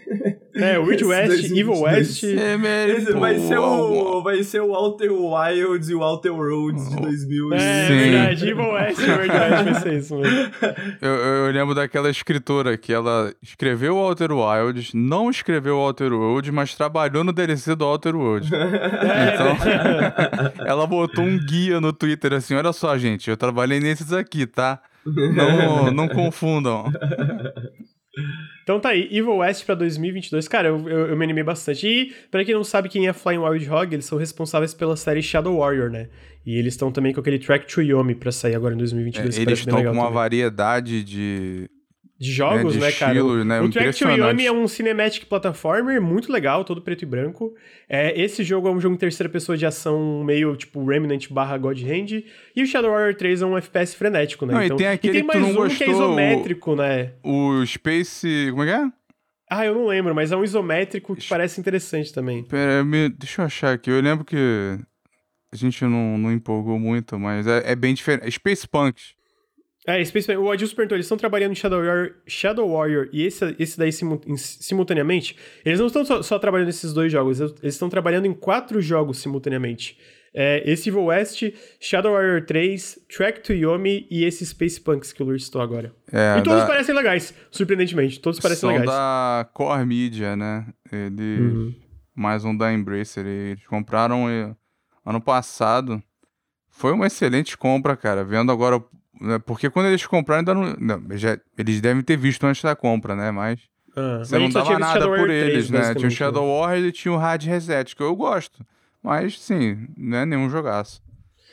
É, 0.55 0.77
Esse 0.91 1.05
West, 1.05 1.27
2022. 1.27 1.57
Evil 1.59 1.81
West... 1.81 2.23
É, 2.23 3.13
pô, 3.13 3.19
vai, 3.19 3.39
ser 3.39 3.57
o- 3.57 4.23
vai 4.23 4.43
ser 4.43 4.61
o 4.61 4.71
Outer 4.73 5.11
Wilds 5.11 5.89
e 5.89 5.95
o 5.95 6.01
Outer 6.01 6.33
Roads 6.33 6.89
de 6.89 6.95
2000. 7.01 7.53
É, 7.53 7.87
Sim. 7.87 7.95
verdade, 7.97 8.49
Evil 8.49 8.71
West, 8.71 8.99
é 9.01 9.17
verdade, 9.17 9.71
vai 9.71 9.81
ser 9.81 9.93
isso, 9.93 10.15
mano. 10.15 10.27
Eu, 11.01 11.11
eu 11.11 11.51
lembro 11.51 11.75
daquela 11.75 12.09
escritora 12.09 12.75
que 12.77 12.91
ela 12.91 13.31
escreveu 13.41 13.95
o 13.95 13.99
Outer 13.99 14.31
Wilds, 14.31 14.93
não 14.93 15.29
escreveu 15.29 15.75
o 15.75 15.79
Outer 15.79 16.11
World, 16.11 16.51
mas 16.51 16.73
trabalhou 16.75 17.23
no 17.23 17.31
DLC 17.31 17.75
do 17.75 17.85
Outer 17.85 18.15
World. 18.15 18.49
Então, 19.37 20.65
ela 20.65 20.85
botou 20.87 21.23
um 21.23 21.37
guia 21.37 21.76
no 21.81 21.91
Twitter 21.93 22.33
assim: 22.33 22.55
olha 22.55 22.73
só, 22.73 22.97
gente, 22.97 23.29
eu 23.29 23.37
trabalhei 23.37 23.79
nesses 23.79 24.11
aqui, 24.13 24.45
tá? 24.45 24.81
Não, 25.05 25.91
não 25.93 26.07
confundam. 26.07 26.85
Então 28.63 28.79
tá 28.79 28.89
aí, 28.89 29.07
Evil 29.11 29.37
West 29.37 29.65
pra 29.65 29.75
2022. 29.75 30.47
Cara, 30.47 30.69
eu, 30.69 30.89
eu, 30.89 31.07
eu 31.07 31.17
me 31.17 31.23
animei 31.23 31.43
bastante. 31.43 31.87
E, 31.87 32.13
pra 32.31 32.43
quem 32.43 32.55
não 32.55 32.63
sabe 32.63 32.89
quem 32.89 33.07
é 33.07 33.13
Flying 33.13 33.37
Wild 33.37 33.69
Hog, 33.69 33.93
eles 33.93 34.05
são 34.05 34.17
responsáveis 34.17 34.73
pela 34.73 34.97
série 34.97 35.21
Shadow 35.21 35.57
Warrior, 35.59 35.89
né? 35.89 36.09
E 36.45 36.57
eles 36.57 36.73
estão 36.73 36.91
também 36.91 37.13
com 37.13 37.19
aquele 37.19 37.37
Track 37.39 37.67
to 37.71 37.81
Yomi 37.81 38.15
pra 38.15 38.31
sair 38.31 38.55
agora 38.55 38.73
em 38.73 38.77
2022. 38.77 39.35
que 39.35 39.39
É, 39.39 39.43
Eles 39.43 39.59
estão 39.59 39.83
com 39.83 39.91
uma 39.91 40.01
também. 40.03 40.13
variedade 40.13 41.03
de. 41.03 41.69
De 42.19 42.31
jogos, 42.31 42.73
né, 42.75 42.81
né, 42.81 42.89
de 42.89 42.97
cara? 42.97 43.11
estilos, 43.13 43.45
né, 43.45 43.61
o 43.61 43.69
Track 43.69 43.99
to 43.99 44.09
Yomi 44.09 44.45
é 44.47 44.51
um 44.51 44.67
cinematic 44.67 45.25
platformer 45.25 46.01
muito 46.01 46.31
legal, 46.31 46.63
todo 46.65 46.81
preto 46.81 47.03
e 47.03 47.05
branco. 47.05 47.53
É, 47.87 48.19
esse 48.19 48.43
jogo 48.43 48.67
é 48.67 48.71
um 48.71 48.79
jogo 48.81 48.95
em 48.95 48.97
terceira 48.97 49.29
pessoa 49.29 49.55
de 49.55 49.67
ação 49.67 50.23
meio 50.23 50.55
tipo 50.55 50.83
Remnant 50.83 51.29
barra 51.29 51.55
God 51.59 51.79
Hand. 51.83 52.23
E 52.55 52.63
o 52.63 52.65
Shadow 52.65 52.89
Warrior 52.91 53.13
3 53.15 53.43
é 53.43 53.45
um 53.45 53.55
FPS 53.55 53.95
frenético, 53.95 54.47
né? 54.47 54.53
Não, 54.55 54.61
e 54.63 54.65
então, 54.65 54.77
tem 54.77 54.87
aquele 54.87 55.21
que 55.21 55.27
tu 55.27 55.27
mais 55.27 55.39
não 55.41 55.49
um 55.49 55.53
que 55.53 55.59
é 55.83 55.85
gostou, 55.85 55.87
o- 55.87 55.91
isométrico, 55.91 56.75
né? 56.75 57.11
O 57.23 57.63
Space. 57.65 58.47
Como 58.49 58.63
é 58.63 58.65
que 58.65 58.71
é? 58.71 58.91
Ah, 59.49 59.65
eu 59.65 59.75
não 59.75 59.85
lembro, 59.85 60.15
mas 60.15 60.31
é 60.31 60.35
um 60.35 60.43
isométrico 60.43 61.15
que 61.15 61.27
parece 61.29 61.59
interessante 61.59 62.11
também. 62.11 62.43
Pera, 62.43 62.83
me- 62.83 63.09
deixa 63.09 63.41
eu 63.41 63.45
achar 63.45 63.73
aqui. 63.73 63.89
Eu 63.91 64.01
lembro 64.01 64.25
que 64.25 64.35
a 65.53 65.55
gente 65.55 65.83
não, 65.85 66.17
não 66.17 66.31
empolgou 66.31 66.77
muito, 66.79 67.17
mas 67.19 67.45
é, 67.47 67.61
é 67.71 67.75
bem 67.75 67.93
diferente. 67.93 68.31
Space 68.31 68.67
Punks. 68.67 69.15
É, 69.87 70.03
Space 70.03 70.29
o 70.35 70.51
Adilson 70.51 70.75
perguntou, 70.75 70.97
eles 70.97 71.05
estão 71.05 71.17
trabalhando 71.17 71.53
em 71.53 71.55
Shadow 71.55 71.79
Warrior, 71.81 72.13
Shadow 72.27 72.69
Warrior 72.73 73.07
e 73.13 73.23
esse, 73.25 73.55
esse 73.57 73.77
daí 73.77 73.91
simu- 73.91 74.19
em- 74.27 74.35
simultaneamente? 74.35 75.35
Eles 75.63 75.79
não 75.79 75.87
estão 75.87 76.03
só, 76.03 76.21
só 76.21 76.37
trabalhando 76.37 76.67
nesses 76.67 76.91
dois 76.93 77.09
jogos, 77.11 77.39
eles 77.39 77.53
estão 77.63 77.87
trabalhando 77.89 78.25
em 78.25 78.33
quatro 78.33 78.81
jogos 78.81 79.19
simultaneamente. 79.19 79.97
É, 80.33 80.61
esse 80.69 80.89
Evil 80.89 81.05
West, 81.05 81.41
Shadow 81.79 82.11
Warrior 82.13 82.45
3, 82.45 82.99
Track 83.09 83.39
to 83.41 83.53
Yomi 83.53 84.05
e 84.11 84.23
esse 84.25 84.45
Space 84.45 84.79
Punks 84.79 85.13
que 85.13 85.23
o 85.23 85.25
Luiz 85.25 85.45
citou 85.45 85.61
agora. 85.61 85.91
É, 86.11 86.37
e 86.37 86.43
todos 86.43 86.59
da- 86.59 86.67
parecem 86.67 86.93
legais, 86.93 87.33
surpreendentemente, 87.49 88.19
todos 88.19 88.39
parecem 88.39 88.59
são 88.59 88.69
legais. 88.71 88.89
da 88.89 89.49
Core 89.53 89.85
Media, 89.85 90.35
né? 90.35 90.67
Eles. 90.91 91.39
Uhum. 91.39 91.73
Mais 92.13 92.43
um 92.43 92.55
da 92.55 92.73
Embracer. 92.73 93.25
Eles 93.25 93.65
compraram 93.67 94.25
ano 95.05 95.21
passado. 95.21 96.03
Foi 96.69 96.91
uma 96.91 97.07
excelente 97.07 97.57
compra, 97.57 97.95
cara. 97.95 98.23
Vendo 98.23 98.51
agora. 98.51 98.83
Né, 99.21 99.39
Porque 99.39 99.69
quando 99.69 99.87
eles 99.87 100.05
compraram, 100.05 100.39
ainda 100.39 100.53
não. 100.53 100.97
não, 100.99 101.17
já- 101.17 101.37
eles 101.57 101.79
devem 101.81 102.03
ter 102.03 102.17
visto 102.17 102.43
antes 102.45 102.61
da 102.63 102.75
compra, 102.75 103.15
né? 103.15 103.31
Mas. 103.31 103.59
Ah, 103.95 104.19
Você 104.19 104.37
não 104.37 104.49
dava 104.49 104.77
nada 104.77 104.93
Shadow 104.93 105.09
por 105.09 105.19
Warrior 105.27 105.39
3, 105.39 105.53
eles, 105.53 105.69
né? 105.69 105.79
Tinha 105.79 105.81
o 105.81 105.87
basicamente, 105.93 106.15
Shadow 106.15 106.59
Warrior 106.59 106.85
e 106.87 106.91
tinha 106.91 107.11
o 107.13 107.17
Hard 107.17 107.43
Reset, 107.43 107.95
que 107.95 108.03
eu 108.03 108.15
gosto. 108.15 108.65
Mas, 109.01 109.39
sim, 109.39 109.87
não 109.97 110.17
é 110.19 110.25
nenhum 110.25 110.49
jogaço. 110.49 111.01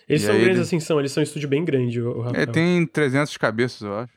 Eles 0.09 0.23
E 0.23 0.27
são 0.27 0.35
grandes 0.35 0.57
eles- 0.57 0.67
assim, 0.69 0.81
são, 0.81 0.99
eles 0.99 1.13
são 1.13 1.23
um 1.23 1.25
estúdio 1.25 1.49
bem 1.49 1.65
grande, 1.65 2.01
o, 2.01 2.19
o 2.19 2.23
É, 2.23 2.25
Rafael. 2.27 2.47
tem 2.53 2.87
300 2.87 3.37
cabeças, 3.39 3.81
eu 3.83 3.99
acho. 3.99 4.13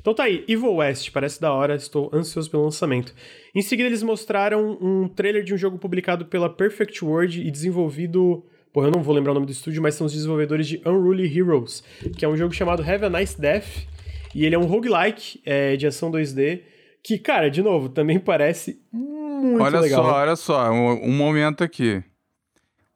Então 0.00 0.14
tá 0.14 0.24
aí, 0.24 0.44
Evil 0.46 0.74
West, 0.74 1.10
parece 1.12 1.40
da 1.40 1.52
hora, 1.52 1.74
estou 1.74 2.10
ansioso 2.12 2.50
pelo 2.50 2.64
lançamento. 2.64 3.14
Em 3.54 3.62
seguida, 3.62 3.88
eles 3.88 4.02
mostraram 4.02 4.76
um 4.80 5.08
trailer 5.08 5.42
de 5.42 5.54
um 5.54 5.56
jogo 5.58 5.78
publicado 5.78 6.26
pela 6.26 6.48
Perfect 6.48 7.04
World 7.04 7.40
e 7.40 7.50
desenvolvido. 7.50 8.44
Pô, 8.74 8.82
eu 8.82 8.90
não 8.90 9.04
vou 9.04 9.14
lembrar 9.14 9.30
o 9.30 9.34
nome 9.34 9.46
do 9.46 9.52
estúdio, 9.52 9.80
mas 9.80 9.94
são 9.94 10.04
os 10.04 10.12
desenvolvedores 10.12 10.66
de 10.66 10.82
Unruly 10.84 11.32
Heroes, 11.38 11.84
que 12.18 12.24
é 12.24 12.28
um 12.28 12.36
jogo 12.36 12.52
chamado 12.52 12.82
Have 12.82 13.04
a 13.04 13.08
Nice 13.08 13.40
Death. 13.40 13.86
E 14.34 14.44
ele 14.44 14.56
é 14.56 14.58
um 14.58 14.64
roguelike 14.64 15.40
é, 15.46 15.76
de 15.76 15.86
ação 15.86 16.10
2D. 16.10 16.62
Que, 17.00 17.16
cara, 17.16 17.48
de 17.48 17.62
novo, 17.62 17.88
também 17.88 18.18
parece 18.18 18.82
muito 18.92 19.62
olha 19.62 19.78
legal. 19.78 20.02
Olha 20.02 20.34
só, 20.34 20.56
olha 20.56 20.66
só, 20.66 20.72
um, 20.72 21.08
um 21.08 21.12
momento 21.12 21.62
aqui. 21.62 22.02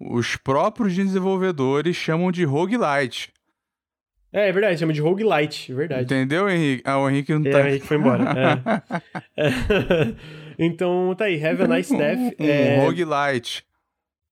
Os 0.00 0.34
próprios 0.34 0.96
desenvolvedores 0.96 1.94
chamam 1.94 2.32
de 2.32 2.42
roguelite. 2.42 3.32
É, 4.32 4.48
é 4.48 4.52
verdade, 4.52 4.80
chama 4.80 4.92
de 4.92 5.00
roguelite, 5.00 5.70
é 5.70 5.74
verdade. 5.76 6.02
Entendeu, 6.02 6.50
Henrique? 6.50 6.82
Ah, 6.84 6.98
o 6.98 7.08
Henrique 7.08 7.32
não 7.32 7.46
é, 7.46 7.50
tá. 7.50 7.58
o 7.58 7.68
Henrique 7.68 7.86
foi 7.86 7.96
embora. 7.98 8.24
é. 9.36 10.14
Então, 10.58 11.14
tá 11.16 11.26
aí, 11.26 11.40
Have 11.40 11.62
a 11.62 11.68
Nice 11.68 11.96
Death. 11.96 12.34
Um, 12.40 12.44
é... 12.44 12.84
roguelite. 12.84 13.67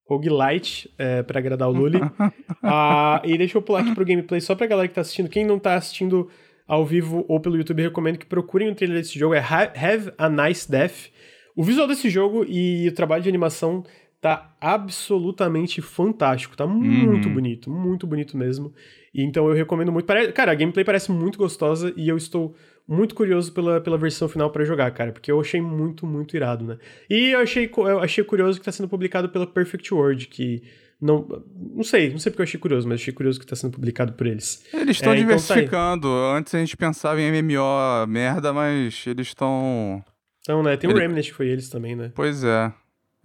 Roguelite, 0.08 0.90
é, 0.96 1.22
pra 1.22 1.40
agradar 1.40 1.68
o 1.68 1.72
Lully. 1.72 2.00
ah, 2.62 3.20
e 3.24 3.36
deixa 3.36 3.58
eu 3.58 3.62
pular 3.62 3.80
aqui 3.80 3.94
pro 3.94 4.04
gameplay 4.04 4.40
só 4.40 4.54
pra 4.54 4.66
galera 4.66 4.88
que 4.88 4.94
tá 4.94 5.00
assistindo. 5.00 5.28
Quem 5.28 5.44
não 5.44 5.58
tá 5.58 5.74
assistindo 5.74 6.30
ao 6.66 6.84
vivo 6.84 7.24
ou 7.28 7.40
pelo 7.40 7.56
YouTube, 7.56 7.82
recomendo 7.82 8.18
que 8.18 8.26
procurem 8.26 8.70
o 8.70 8.74
trailer 8.74 8.98
desse 8.98 9.18
jogo. 9.18 9.34
É 9.34 9.38
Have 9.40 10.12
a 10.16 10.28
Nice 10.28 10.70
Death. 10.70 11.10
O 11.54 11.62
visual 11.62 11.88
desse 11.88 12.08
jogo 12.10 12.44
e 12.46 12.88
o 12.88 12.92
trabalho 12.92 13.22
de 13.22 13.28
animação 13.28 13.82
tá 14.20 14.56
absolutamente 14.60 15.80
fantástico. 15.82 16.56
Tá 16.56 16.66
muito 16.66 17.28
uhum. 17.28 17.34
bonito, 17.34 17.70
muito 17.70 18.06
bonito 18.06 18.36
mesmo. 18.36 18.72
E 19.14 19.22
então 19.22 19.48
eu 19.48 19.54
recomendo 19.54 19.92
muito. 19.92 20.06
Cara, 20.34 20.52
a 20.52 20.54
gameplay 20.54 20.84
parece 20.84 21.10
muito 21.10 21.38
gostosa 21.38 21.92
e 21.96 22.08
eu 22.08 22.16
estou 22.16 22.54
muito 22.88 23.14
curioso 23.14 23.52
pela, 23.52 23.80
pela 23.80 23.98
versão 23.98 24.28
final 24.28 24.50
para 24.50 24.64
jogar, 24.64 24.90
cara, 24.92 25.12
porque 25.12 25.30
eu 25.30 25.40
achei 25.40 25.60
muito, 25.60 26.06
muito 26.06 26.36
irado, 26.36 26.64
né? 26.64 26.78
E 27.10 27.30
eu 27.30 27.40
achei, 27.40 27.70
eu 27.76 28.00
achei 28.00 28.22
curioso 28.22 28.58
que 28.58 28.64
tá 28.64 28.70
sendo 28.72 28.88
publicado 28.88 29.28
pela 29.28 29.46
Perfect 29.46 29.92
World, 29.92 30.28
que 30.28 30.62
não, 31.00 31.26
não 31.74 31.82
sei, 31.82 32.10
não 32.10 32.18
sei 32.18 32.30
porque 32.30 32.42
eu 32.42 32.44
achei 32.44 32.60
curioso, 32.60 32.88
mas 32.88 33.00
achei 33.00 33.12
curioso 33.12 33.38
que 33.38 33.44
está 33.44 33.56
sendo 33.56 33.72
publicado 33.72 34.12
por 34.12 34.26
eles. 34.26 34.64
Eles 34.72 34.96
estão 34.96 35.12
é, 35.12 35.16
diversificando. 35.16 36.08
Então 36.08 36.32
tá 36.32 36.38
Antes 36.38 36.54
a 36.54 36.58
gente 36.58 36.76
pensava 36.76 37.20
em 37.20 37.42
MMO 37.42 38.06
merda, 38.08 38.52
mas 38.52 39.04
eles 39.06 39.26
estão. 39.26 40.02
Então, 40.40 40.62
né? 40.62 40.76
Tem 40.76 40.88
o 40.88 40.92
Ele... 40.92 41.00
Remnant 41.00 41.24
que 41.24 41.32
foi 41.32 41.48
eles 41.48 41.68
também, 41.68 41.96
né? 41.96 42.12
Pois 42.14 42.44
é. 42.44 42.72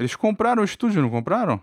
Eles 0.02 0.16
compraram 0.16 0.62
o 0.62 0.66
estúdio, 0.66 1.02
não 1.02 1.10
compraram? 1.10 1.62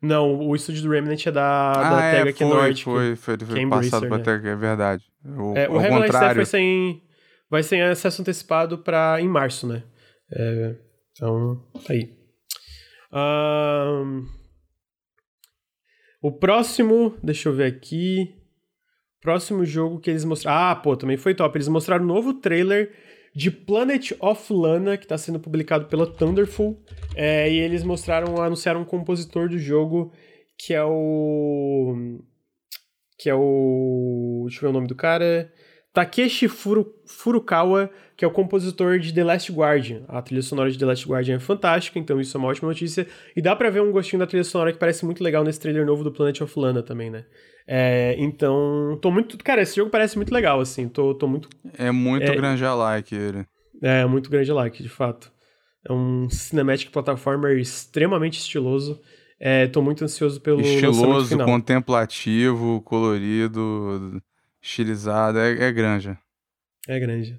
Não, 0.00 0.46
o 0.46 0.54
estúdio 0.54 0.82
do 0.82 0.90
Remnant 0.90 1.26
é 1.26 1.30
da, 1.32 1.72
ah, 1.72 1.96
da 1.96 2.04
é, 2.04 2.24
Tag 2.24 2.32
foi, 2.34 2.46
Norte. 2.46 2.84
Foi, 2.84 3.16
foi, 3.16 3.38
foi, 3.38 3.46
foi 3.46 3.68
passado 3.68 4.06
pra 4.06 4.18
né? 4.18 4.24
Tag, 4.24 4.48
é 4.48 4.54
verdade. 4.54 5.04
O, 5.24 5.56
é, 5.56 5.68
o 5.68 5.76
Remnant 5.76 6.10
vai 6.10 6.44
sem, 6.44 7.02
vai 7.50 7.62
sem 7.62 7.82
acesso 7.82 8.22
antecipado 8.22 8.78
pra, 8.78 9.20
em 9.20 9.28
março, 9.28 9.66
né? 9.66 9.82
É, 10.32 10.76
então, 11.12 11.64
tá 11.84 11.92
aí. 11.92 12.16
Um, 13.12 14.26
o 16.22 16.32
próximo, 16.32 17.16
deixa 17.22 17.48
eu 17.48 17.54
ver 17.54 17.66
aqui. 17.66 18.34
Próximo 19.20 19.64
jogo 19.64 19.98
que 19.98 20.10
eles 20.10 20.24
mostraram. 20.24 20.70
Ah, 20.70 20.76
pô, 20.76 20.96
também 20.96 21.16
foi 21.16 21.34
top. 21.34 21.56
Eles 21.56 21.66
mostraram 21.66 22.04
um 22.04 22.08
novo 22.08 22.34
trailer 22.34 22.92
de 23.34 23.50
Planet 23.50 24.12
of 24.20 24.52
Lana, 24.52 24.96
que 24.96 25.04
está 25.04 25.16
sendo 25.16 25.38
publicado 25.38 25.86
pela 25.86 26.06
Thunderful. 26.06 26.82
É, 27.14 27.50
e 27.50 27.58
eles 27.58 27.82
mostraram, 27.82 28.40
anunciaram 28.42 28.82
um 28.82 28.84
compositor 28.84 29.48
do 29.48 29.58
jogo, 29.58 30.12
que 30.58 30.74
é 30.74 30.84
o. 30.84 32.20
Que 33.18 33.30
é 33.30 33.34
o. 33.34 34.44
Deixa 34.48 34.58
eu 34.58 34.62
ver 34.62 34.68
o 34.68 34.72
nome 34.72 34.88
do 34.88 34.94
cara. 34.94 35.52
Takeshi 35.92 36.46
Furu, 36.46 36.94
Furukawa, 37.06 37.90
que 38.16 38.24
é 38.24 38.28
o 38.28 38.30
compositor 38.30 38.98
de 38.98 39.12
The 39.12 39.24
Last 39.24 39.50
Guardian. 39.50 40.04
A 40.06 40.22
trilha 40.22 40.42
sonora 40.42 40.70
de 40.70 40.78
The 40.78 40.86
Last 40.86 41.08
Guardian 41.08 41.36
é 41.36 41.40
fantástica, 41.40 41.98
então 41.98 42.20
isso 42.20 42.36
é 42.36 42.38
uma 42.38 42.48
ótima 42.48 42.68
notícia. 42.68 43.06
E 43.34 43.42
dá 43.42 43.56
pra 43.56 43.70
ver 43.70 43.82
um 43.82 43.90
gostinho 43.90 44.20
da 44.20 44.26
trilha 44.26 44.44
sonora 44.44 44.72
que 44.72 44.78
parece 44.78 45.04
muito 45.04 45.24
legal 45.24 45.42
nesse 45.42 45.58
trailer 45.58 45.84
novo 45.84 46.04
do 46.04 46.12
Planet 46.12 46.40
of 46.40 46.58
Lana 46.58 46.82
também, 46.82 47.10
né? 47.10 47.24
É, 47.70 48.16
então, 48.18 48.98
tô 49.02 49.10
muito. 49.10 49.36
Cara, 49.36 49.60
esse 49.60 49.76
jogo 49.76 49.90
parece 49.90 50.16
muito 50.16 50.32
legal, 50.32 50.58
assim. 50.58 50.88
Tô, 50.88 51.14
tô 51.14 51.28
muito. 51.28 51.50
É 51.76 51.90
muito 51.90 52.24
é, 52.24 52.34
grande-like 52.34 53.14
ele. 53.14 53.46
É, 53.82 54.06
muito 54.06 54.30
grande-like, 54.30 54.82
de 54.82 54.88
fato. 54.88 55.30
É 55.86 55.92
um 55.92 56.30
cinematic 56.30 56.90
platformer 56.90 57.58
extremamente 57.58 58.38
estiloso. 58.38 58.98
É, 59.38 59.66
tô 59.66 59.82
muito 59.82 60.02
ansioso 60.02 60.40
pelo. 60.40 60.62
Estiloso, 60.62 61.36
contemplativo, 61.44 62.80
colorido 62.80 64.18
estilizada, 64.62 65.46
é, 65.46 65.64
é 65.64 65.72
grande. 65.72 66.18
É 66.88 66.98
grande. 66.98 67.38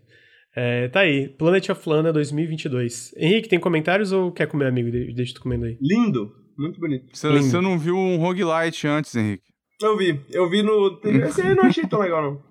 É, 0.56 0.88
tá 0.90 1.02
aí, 1.02 1.28
Planet 1.28 1.70
of 1.70 1.90
Lana 1.90 2.14
2022. 2.14 3.14
Henrique, 3.18 3.50
tem 3.50 3.60
comentários 3.60 4.12
ou 4.12 4.32
quer 4.32 4.48
comer, 4.48 4.68
amigo? 4.68 4.92
Deixa 4.92 5.34
tu 5.34 5.42
comendo 5.42 5.66
aí. 5.66 5.78
Lindo, 5.82 6.32
muito 6.58 6.80
bonito. 6.80 7.06
Você, 7.12 7.28
Lindo. 7.30 7.44
você 7.44 7.62
não 7.62 7.78
viu 7.78 7.98
um 7.98 8.18
roguelite 8.18 8.88
antes, 8.88 9.16
Henrique? 9.16 9.50
Eu 9.82 9.98
vi, 9.98 10.26
eu 10.32 10.50
vi 10.50 10.62
no... 10.62 11.00
Esse 11.04 11.42
aí 11.42 11.50
eu 11.50 11.56
não 11.56 11.64
achei 11.64 11.88
tão 11.88 12.00
legal, 12.00 12.22
não. 12.22 12.42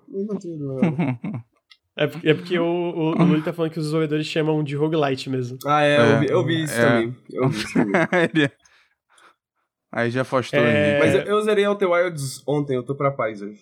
É 1.99 2.07
porque, 2.07 2.29
é 2.29 2.33
porque 2.33 2.57
o, 2.57 2.63
o, 2.63 3.11
o 3.11 3.23
Luli 3.25 3.41
tá 3.41 3.51
falando 3.51 3.71
que 3.71 3.77
os 3.77 3.85
desenvolvedores 3.85 4.25
chamam 4.25 4.63
de 4.63 4.73
roguelite 4.73 5.29
mesmo. 5.29 5.57
Ah, 5.65 5.83
é, 5.83 5.97
é 5.97 5.99
eu, 5.99 6.19
vi, 6.19 6.29
eu 6.29 6.45
vi 6.45 6.63
isso 6.63 6.79
é. 6.79 6.85
também. 6.85 7.17
Eu 7.29 7.49
vi 7.49 7.57
isso 7.57 7.73
também. 7.73 8.51
Aí 9.91 10.09
já 10.09 10.21
afastou 10.21 10.59
é... 10.59 10.99
Mas 10.99 11.15
eu, 11.15 11.21
eu 11.21 11.41
zerei 11.41 11.65
Outer 11.65 11.89
Wilds 11.89 12.41
ontem, 12.47 12.75
eu 12.75 12.83
tô 12.83 12.95
pra 12.95 13.11
paz 13.11 13.41
hoje. 13.41 13.59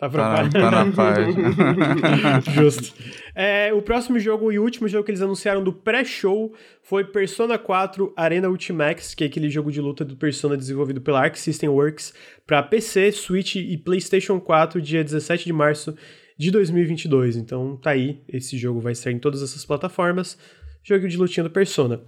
Tá, 0.00 0.08
pra 0.08 0.48
tá, 0.48 0.48
tá 0.48 0.70
na 0.70 0.90
paz. 0.90 1.34
Justo. 2.54 2.94
É, 3.34 3.70
o 3.74 3.82
próximo 3.82 4.18
jogo 4.18 4.50
e 4.50 4.58
último 4.58 4.88
jogo 4.88 5.04
que 5.04 5.10
eles 5.10 5.20
anunciaram 5.20 5.62
do 5.62 5.74
pré-show 5.74 6.54
foi 6.82 7.04
Persona 7.04 7.58
4 7.58 8.10
Arena 8.16 8.48
Ultimax, 8.48 9.14
que 9.14 9.24
é 9.24 9.26
aquele 9.26 9.50
jogo 9.50 9.70
de 9.70 9.78
luta 9.78 10.02
do 10.02 10.16
Persona 10.16 10.56
desenvolvido 10.56 11.02
pela 11.02 11.20
Arc 11.20 11.36
System 11.36 11.68
Works 11.68 12.14
para 12.46 12.62
PC, 12.62 13.12
Switch 13.12 13.56
e 13.56 13.76
PlayStation 13.76 14.40
4, 14.40 14.80
dia 14.80 15.04
17 15.04 15.44
de 15.44 15.52
março 15.52 15.94
de 16.38 16.50
2022. 16.50 17.36
Então 17.36 17.76
tá 17.76 17.90
aí, 17.90 18.22
esse 18.26 18.56
jogo 18.56 18.80
vai 18.80 18.94
sair 18.94 19.12
em 19.12 19.18
todas 19.18 19.42
essas 19.42 19.66
plataformas. 19.66 20.38
Jogo 20.82 21.06
de 21.06 21.18
lutinha 21.18 21.44
do 21.44 21.50
Persona. 21.50 22.00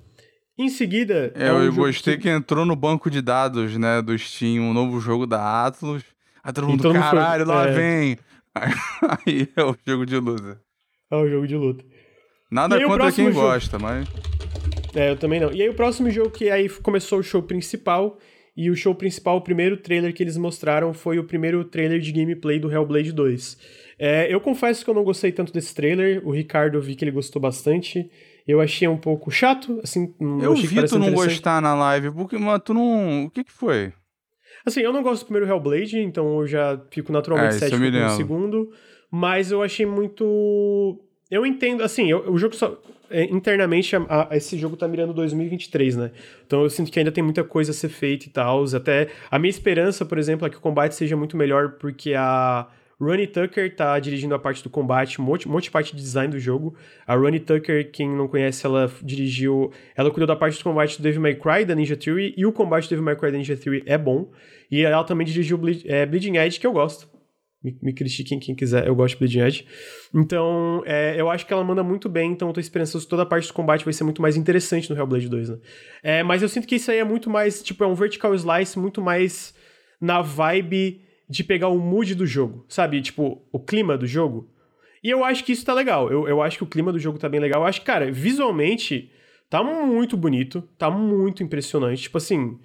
Em 0.59 0.71
seguida. 0.71 1.31
É, 1.35 1.49
é 1.49 1.53
um 1.53 1.63
eu 1.63 1.75
gostei 1.75 2.17
que... 2.17 2.23
que 2.23 2.29
entrou 2.31 2.65
no 2.65 2.75
banco 2.75 3.11
de 3.11 3.21
dados, 3.21 3.77
né, 3.77 4.01
do 4.01 4.17
Steam, 4.19 4.63
um 4.63 4.73
novo 4.73 4.99
jogo 4.99 5.27
da 5.27 5.67
Atlus 5.67 6.12
Aí 6.43 6.53
todo 6.53 6.67
mundo, 6.67 6.81
então 6.81 6.93
caralho, 6.93 7.47
foi... 7.47 7.55
lá 7.55 7.69
é... 7.69 7.73
vem. 7.73 8.19
Aí 9.27 9.49
é 9.57 9.65
o 9.65 9.77
jogo 9.87 10.05
de 10.05 10.17
luta. 10.19 10.61
É 11.11 11.17
o 11.17 11.29
jogo 11.29 11.47
de 11.47 11.57
luta. 11.57 11.85
Nada 12.51 12.83
contra 12.85 13.13
quem 13.13 13.33
jogo... 13.33 13.41
gosta, 13.41 13.79
mas. 13.79 14.09
É, 14.95 15.11
eu 15.11 15.17
também 15.17 15.41
não. 15.41 15.53
E 15.53 15.63
aí 15.63 15.69
o 15.69 15.75
próximo 15.75 16.11
jogo 16.11 16.31
que 16.31 16.51
aí 16.51 16.69
começou 16.69 17.21
o 17.21 17.23
show 17.23 17.43
principal. 17.43 18.19
E 18.55 18.69
o 18.69 18.77
show 18.77 18.95
principal, 18.95 19.39
o 19.39 19.41
primeiro 19.41 19.79
trailer 19.79 20.13
que 20.13 20.23
eles 20.23 20.37
mostraram 20.37 20.93
foi 20.93 21.19
o 21.19 21.25
primeiro 21.25 21.65
trailer 21.65 21.99
de 21.99 22.13
gameplay 22.13 22.59
do 22.59 22.71
Hellblade 22.71 23.11
2. 23.11 23.57
É, 23.99 24.33
eu 24.33 24.39
confesso 24.43 24.85
que 24.85 24.91
eu 24.91 24.95
não 24.95 25.05
gostei 25.05 25.33
tanto 25.33 25.53
desse 25.53 25.75
trailer. 25.75 26.21
O 26.27 26.31
Ricardo 26.31 26.77
eu 26.77 26.83
vi 26.83 26.95
que 26.95 27.03
ele 27.03 27.11
gostou 27.11 27.41
bastante. 27.41 28.11
Eu 28.47 28.61
achei 28.61 28.87
um 28.87 28.99
pouco 28.99 29.31
chato, 29.31 29.81
assim. 29.83 30.15
Eu 30.43 30.55
vi 30.55 30.85
tu 30.85 30.99
não 30.99 31.13
gostar 31.13 31.63
na 31.63 31.75
live, 31.75 32.11
porque, 32.11 32.37
mas 32.37 32.61
tu 32.63 32.75
não. 32.75 33.25
O 33.25 33.31
que 33.31 33.45
que 33.45 33.53
foi? 33.53 33.93
Assim, 34.65 34.81
eu 34.81 34.93
não 34.93 35.03
gosto 35.03 35.23
do 35.23 35.27
primeiro 35.27 35.49
Hellblade, 35.49 35.99
então 35.99 36.41
eu 36.41 36.47
já 36.47 36.81
fico 36.91 37.13
naturalmente 37.13 37.57
é, 37.57 37.59
cético 37.59 37.81
com 37.81 38.07
o 38.07 38.17
segundo. 38.17 38.73
Mas 39.11 39.51
eu 39.51 39.63
achei 39.63 39.85
muito. 39.85 40.99
Eu 41.31 41.45
entendo, 41.45 41.83
assim, 41.83 42.11
eu, 42.11 42.31
o 42.31 42.39
jogo 42.39 42.55
só. 42.55 42.81
É, 43.11 43.25
internamente, 43.25 43.95
a, 43.95 44.29
a, 44.31 44.37
esse 44.39 44.57
jogo 44.57 44.75
tá 44.75 44.89
mirando 44.89 45.13
2023, 45.13 45.97
né? 45.97 46.11
Então 46.47 46.63
eu 46.63 46.71
sinto 46.71 46.91
que 46.91 46.99
ainda 46.99 47.13
tem 47.13 47.23
muita 47.23 47.45
coisa 47.45 47.71
a 47.71 47.75
ser 47.75 47.91
feita 47.91 48.27
e 48.27 48.31
tal. 48.31 48.65
Até 48.75 49.09
a 49.31 49.39
minha 49.39 49.51
esperança, 49.51 50.03
por 50.07 50.17
exemplo, 50.17 50.47
é 50.47 50.51
que 50.51 50.57
o 50.57 50.61
combate 50.61 50.95
seja 50.95 51.15
muito 51.15 51.37
melhor, 51.37 51.73
porque 51.73 52.15
a. 52.15 52.67
Ronnie 53.03 53.27
Tucker 53.27 53.75
tá 53.75 53.99
dirigindo 53.99 54.33
a 54.33 54.39
parte 54.39 54.63
do 54.63 54.71
combate, 54.71 55.21
um 55.21 55.25
monte, 55.25 55.49
monte 55.49 55.65
de 55.65 55.71
parte 55.73 55.95
de 55.95 56.01
design 56.01 56.31
do 56.31 56.39
jogo. 56.39 56.77
A 57.05 57.17
Ronnie 57.17 57.41
Tucker, 57.41 57.91
quem 57.91 58.09
não 58.09 58.29
conhece, 58.29 58.65
ela 58.65 58.91
dirigiu. 59.03 59.73
Ela 59.97 60.09
cuidou 60.11 60.27
da 60.27 60.37
parte 60.37 60.57
do 60.59 60.63
combate 60.63 60.99
do 60.99 61.03
Devil 61.03 61.21
May 61.21 61.35
Cry, 61.35 61.65
da 61.65 61.75
Ninja 61.75 61.97
Theory, 61.97 62.33
e 62.37 62.47
o 62.47 62.53
combate 62.53 62.85
do 62.85 62.91
Devil 62.91 63.05
May 63.05 63.17
Cry 63.17 63.33
da 63.33 63.39
Ninja 63.39 63.57
Theory 63.57 63.83
é 63.87 63.99
bom. 63.99 64.31
E 64.71 64.85
ela 64.85 65.03
também 65.03 65.27
dirigiu 65.27 65.61
é, 65.85 66.07
Bleeding 66.07 66.37
Edge, 66.37 66.61
que 66.61 66.67
eu 66.67 66.73
gosto. 66.73 67.11
Me, 67.63 67.77
me 67.83 67.93
critiquem 67.93 68.39
quem 68.39 68.55
quiser, 68.55 68.87
eu 68.87 68.95
gosto 68.95 69.15
de 69.15 69.19
Bleeding 69.19 69.41
Edge. 69.41 69.67
Então, 70.15 70.85
é, 70.87 71.21
eu 71.21 71.29
acho 71.29 71.45
que 71.45 71.53
ela 71.53 71.65
manda 71.65 71.83
muito 71.83 72.09
bem, 72.09 72.31
então 72.31 72.49
eu 72.49 72.55
tô 72.55 72.61
esperançoso 72.61 73.05
que 73.05 73.11
toda 73.11 73.23
a 73.23 73.27
parte 73.27 73.49
do 73.49 73.55
combate 73.55 73.85
vai 73.85 73.93
ser 73.93 74.05
muito 74.05 74.23
mais 74.23 74.37
interessante 74.37 74.89
no 74.89 74.97
Hellblade 74.97 75.29
2, 75.29 75.49
né? 75.49 75.59
É, 76.05 76.23
mas 76.23 76.41
eu 76.41 76.49
sinto 76.49 76.69
que 76.69 76.77
isso 76.77 76.89
aí 76.89 76.99
é 76.99 77.05
muito 77.05 77.29
mais, 77.29 77.65
tipo, 77.65 77.83
é 77.83 77.87
um 77.87 77.95
vertical 77.95 78.33
slice 78.33 78.79
muito 78.79 79.03
mais 79.03 79.55
na 80.01 80.23
vibe 80.23 81.01
de 81.33 81.43
pegar 81.43 81.69
o 81.69 81.79
mood 81.79 82.15
do 82.15 82.27
jogo, 82.27 82.63
sabe? 82.69 83.01
Tipo, 83.01 83.43
o 83.51 83.59
clima 83.59 83.97
do 83.97 84.07
jogo. 84.07 84.51
E 85.03 85.09
eu 85.09 85.25
acho 85.25 85.43
que 85.43 85.53
isso 85.53 85.65
tá 85.65 85.73
legal. 85.73 86.13
Eu, 86.13 86.29
eu 86.29 86.43
acho 86.43 86.59
que 86.59 86.63
o 86.63 86.67
clima 86.67 86.93
do 86.93 86.99
jogo 86.99 87.19
tá 87.19 87.27
bem 87.27 87.41
legal. 87.41 87.63
Eu 87.63 87.67
acho 87.67 87.81
que, 87.81 87.87
cara, 87.87 88.13
visualmente 88.13 89.11
tá 89.49 89.65
muito 89.65 90.15
bonito, 90.15 90.61
tá 90.77 90.91
muito 90.91 91.43
impressionante. 91.43 92.03
Tipo 92.03 92.19
assim, 92.19 92.59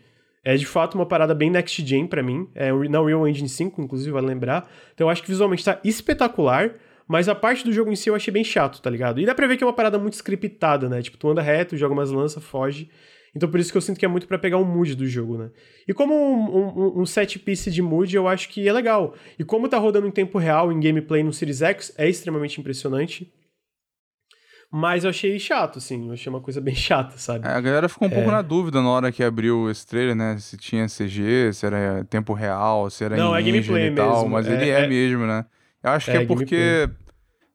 é 0.43 0.57
de 0.57 0.65
fato 0.65 0.95
uma 0.95 1.05
parada 1.05 1.33
bem 1.33 1.49
next 1.49 1.81
gen 1.85 2.07
para 2.07 2.21
mim. 2.21 2.49
É 2.53 2.69
na 2.89 3.01
Real 3.01 3.25
Engine 3.25 3.47
5, 3.47 3.81
inclusive, 3.81 4.11
vale 4.11 4.27
lembrar. 4.27 4.69
Então 4.93 5.07
eu 5.07 5.09
acho 5.09 5.21
que 5.21 5.29
visualmente 5.29 5.63
tá 5.63 5.79
espetacular. 5.85 6.73
Mas 7.07 7.29
a 7.29 7.35
parte 7.35 7.63
do 7.63 7.71
jogo 7.71 7.89
em 7.89 7.95
si 7.95 8.09
eu 8.09 8.15
achei 8.15 8.33
bem 8.33 8.43
chato, 8.43 8.81
tá 8.81 8.89
ligado? 8.89 9.21
E 9.21 9.25
dá 9.25 9.33
pra 9.33 9.47
ver 9.47 9.55
que 9.55 9.63
é 9.63 9.67
uma 9.67 9.71
parada 9.71 9.97
muito 9.97 10.15
scriptada, 10.15 10.89
né? 10.89 11.01
Tipo, 11.01 11.17
tu 11.17 11.29
anda 11.29 11.41
reto, 11.41 11.77
joga 11.77 11.93
umas 11.93 12.11
lanças, 12.11 12.43
foge. 12.43 12.89
Então 13.35 13.49
por 13.49 13.59
isso 13.59 13.71
que 13.71 13.77
eu 13.77 13.81
sinto 13.81 13.99
que 13.99 14.05
é 14.05 14.07
muito 14.07 14.27
para 14.27 14.37
pegar 14.37 14.57
o 14.57 14.65
mood 14.65 14.95
do 14.95 15.07
jogo, 15.07 15.37
né? 15.37 15.49
E 15.87 15.93
como 15.93 16.13
um, 16.13 16.57
um, 16.57 17.01
um, 17.01 17.05
set 17.05 17.37
piece 17.39 17.71
de 17.71 17.81
mood, 17.81 18.15
eu 18.15 18.27
acho 18.27 18.49
que 18.49 18.67
é 18.67 18.73
legal. 18.73 19.15
E 19.37 19.43
como 19.43 19.69
tá 19.69 19.77
rodando 19.77 20.07
em 20.07 20.11
tempo 20.11 20.37
real 20.37 20.71
em 20.71 20.79
gameplay 20.79 21.23
no 21.23 21.33
Series 21.33 21.61
X, 21.61 21.93
é 21.97 22.09
extremamente 22.09 22.59
impressionante. 22.59 23.31
Mas 24.71 25.05
eu 25.05 25.09
achei 25.09 25.39
chato, 25.39 25.77
assim. 25.77 26.07
Eu 26.07 26.13
achei 26.13 26.29
uma 26.29 26.41
coisa 26.41 26.59
bem 26.59 26.75
chata, 26.75 27.17
sabe? 27.17 27.47
É, 27.47 27.51
a 27.51 27.61
galera 27.61 27.87
ficou 27.87 28.07
um 28.07 28.11
é... 28.11 28.15
pouco 28.15 28.31
na 28.31 28.41
dúvida 28.41 28.81
na 28.81 28.89
hora 28.89 29.11
que 29.11 29.23
abriu 29.23 29.69
esse 29.69 29.85
trailer, 29.85 30.15
né? 30.15 30.37
Se 30.39 30.57
tinha 30.57 30.87
CG, 30.87 31.53
se 31.53 31.65
era 31.65 32.03
tempo 32.09 32.33
real, 32.33 32.89
se 32.89 33.03
era 33.03 33.15
Não, 33.15 33.35
é 33.35 33.41
gameplay 33.41 33.87
e 33.87 33.95
tal. 33.95 34.15
Mesmo. 34.15 34.29
Mas 34.29 34.47
é, 34.47 34.53
ele 34.53 34.69
é, 34.69 34.83
é, 34.83 34.87
mesmo, 34.87 35.25
né? 35.25 35.45
Eu 35.83 35.91
acho 35.91 36.11
que 36.11 36.17
é, 36.17 36.23
é 36.23 36.25
porque 36.25 36.89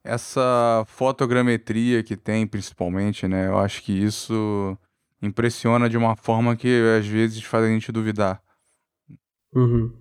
essa 0.02 0.84
fotogrametria 0.86 2.02
que 2.02 2.16
tem, 2.16 2.46
principalmente, 2.46 3.28
né? 3.28 3.48
Eu 3.48 3.58
acho 3.58 3.82
que 3.82 3.92
isso 3.92 4.76
impressiona 5.22 5.88
de 5.88 5.96
uma 5.96 6.16
forma 6.16 6.56
que 6.56 6.82
às 6.98 7.06
vezes 7.06 7.42
faz 7.42 7.64
a 7.64 7.68
gente 7.68 7.92
duvidar. 7.92 8.42
Uhum. 9.54 9.92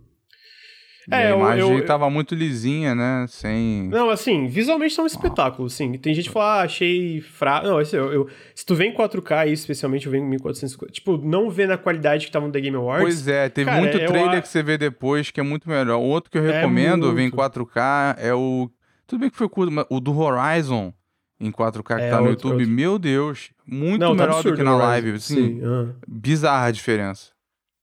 E 1.10 1.14
é, 1.14 1.32
a 1.32 1.36
imagem 1.36 1.78
eu, 1.78 1.86
tava 1.86 2.10
muito 2.10 2.36
lisinha, 2.36 2.94
né? 2.94 3.26
Sem. 3.28 3.90
Não, 3.90 4.10
assim, 4.10 4.48
visualmente 4.48 4.96
tá 4.96 5.02
um 5.02 5.08
espetáculo, 5.08 5.70
sim. 5.70 5.94
Tem 5.98 6.14
gente 6.14 6.28
que 6.28 6.34
fala, 6.34 6.62
ah, 6.62 6.64
achei 6.64 7.22
fraco. 7.22 7.66
Não, 7.66 7.78
assim, 7.80 7.98
eu, 7.98 8.14
eu, 8.14 8.30
se 8.54 8.66
tu 8.66 8.76
vem 8.76 8.92
em 8.92 8.96
4K 8.96 9.32
aí, 9.32 9.52
especialmente 9.52 10.06
eu 10.06 10.12
venho 10.12 10.26
em 10.26 10.30
1450. 10.30 10.94
Tipo, 10.94 11.18
não 11.18 11.50
vê 11.50 11.66
na 11.66 11.78
qualidade 11.78 12.28
que 12.28 12.32
tava 12.32 12.46
no 12.46 12.52
The 12.52 12.62
Game 12.62 12.78
Awards. 12.78 13.04
Pois 13.04 13.28
é, 13.28 13.50
teve 13.50 13.70
cara, 13.70 13.82
muito 13.82 13.98
trailer 13.98 14.36
eu... 14.36 14.42
que 14.42 14.48
você 14.48 14.62
vê 14.62 14.78
depois 14.78 15.32
que 15.32 15.40
é 15.40 15.44
muito 15.44 15.68
melhor. 15.68 15.98
O 15.98 16.04
outro 16.04 16.30
que 16.30 16.38
eu 16.38 16.48
é 16.48 16.60
recomendo, 16.60 17.10
é 17.10 17.14
vem 17.14 17.28
em 17.28 17.32
4K, 17.32 18.16
é 18.20 18.34
o. 18.34 18.70
Tudo 19.08 19.22
bem 19.22 19.30
que 19.30 19.36
foi 19.38 19.50
o 19.90 20.00
do 20.00 20.18
Horizon 20.18 20.94
em 21.42 21.52
4K 21.52 21.84
que 21.84 22.02
é, 22.02 22.10
tá 22.10 22.22
no 22.22 22.30
outro, 22.30 22.50
YouTube. 22.50 22.62
Outro. 22.62 22.70
Meu 22.70 23.00
Deus, 23.00 23.52
muito 23.66 24.00
não, 24.00 24.16
tá 24.16 24.26
melhor 24.26 24.44
tá 24.44 24.50
do 24.50 24.56
que 24.56 24.64
na 24.64 24.78
live. 24.78 25.20
Sim, 25.20 25.36
sim. 25.36 25.62
Uhum. 25.62 25.96
bizarra 26.08 26.68
a 26.68 26.72
diferença. 26.72 27.32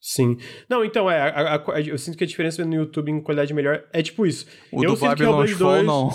Sim. 0.00 0.38
Não, 0.70 0.84
então, 0.84 1.10
é, 1.10 1.20
a, 1.20 1.56
a, 1.56 1.74
a, 1.74 1.80
eu 1.80 1.98
sinto 1.98 2.16
que 2.16 2.22
a 2.22 2.26
diferença 2.26 2.64
no 2.64 2.74
YouTube 2.74 3.10
em 3.10 3.20
qualidade 3.20 3.52
melhor 3.52 3.84
é 3.92 4.00
tipo 4.00 4.24
isso. 4.24 4.46
O 4.70 4.84
eu 4.84 4.94
do 4.94 5.00
Babylon's 5.00 5.50
Fall, 5.50 5.84
2... 5.84 5.86
não. 5.86 6.10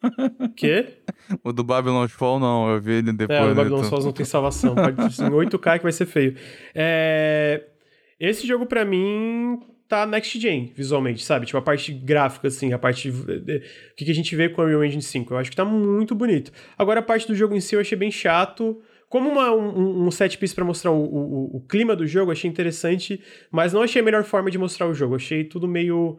Quê? 0.56 0.98
O 1.44 1.52
do 1.52 1.62
Babylon's 1.62 2.12
Fall, 2.12 2.40
não. 2.40 2.70
Eu 2.70 2.80
vi 2.80 2.92
ele 2.94 3.12
depois. 3.12 3.38
É, 3.38 3.44
o 3.44 3.54
Babylon's 3.54 3.88
Fall 3.88 4.02
não 4.02 4.12
tem 4.12 4.24
salvação. 4.24 4.74
Pode 4.74 5.00
em 5.00 5.30
8K 5.30 5.78
que 5.78 5.82
vai 5.82 5.92
ser 5.92 6.06
feio. 6.06 6.36
É... 6.74 7.64
Esse 8.18 8.46
jogo, 8.46 8.66
para 8.66 8.84
mim, 8.84 9.60
tá 9.88 10.06
next 10.06 10.38
gen, 10.38 10.72
visualmente, 10.76 11.24
sabe? 11.24 11.46
Tipo, 11.46 11.58
a 11.58 11.62
parte 11.62 11.92
gráfica, 11.92 12.48
assim, 12.48 12.72
a 12.72 12.78
parte... 12.78 13.08
O 13.08 13.24
que 13.96 14.10
a 14.10 14.14
gente 14.14 14.36
vê 14.36 14.48
com 14.48 14.60
a 14.60 14.64
Unreal 14.64 14.84
Engine 14.84 15.02
5. 15.02 15.32
Eu 15.32 15.38
acho 15.38 15.50
que 15.50 15.56
tá 15.56 15.64
muito 15.64 16.14
bonito. 16.14 16.52
Agora, 16.76 17.00
a 17.00 17.02
parte 17.02 17.26
do 17.26 17.34
jogo 17.34 17.54
em 17.54 17.60
si 17.60 17.74
eu 17.74 17.80
achei 17.80 17.96
bem 17.96 18.10
chato 18.10 18.80
como 19.08 19.30
uma, 19.30 19.50
um, 19.50 20.06
um 20.06 20.10
set 20.10 20.36
piece 20.36 20.54
para 20.54 20.64
mostrar 20.64 20.90
o, 20.90 21.02
o, 21.02 21.56
o, 21.56 21.60
clima 21.62 21.96
do 21.96 22.06
jogo, 22.06 22.30
achei 22.30 22.48
interessante, 22.48 23.22
mas 23.50 23.72
não 23.72 23.82
achei 23.82 24.02
a 24.02 24.04
melhor 24.04 24.22
forma 24.22 24.50
de 24.50 24.58
mostrar 24.58 24.86
o 24.86 24.92
jogo. 24.92 25.16
Achei 25.16 25.44
tudo 25.44 25.66
meio 25.66 26.18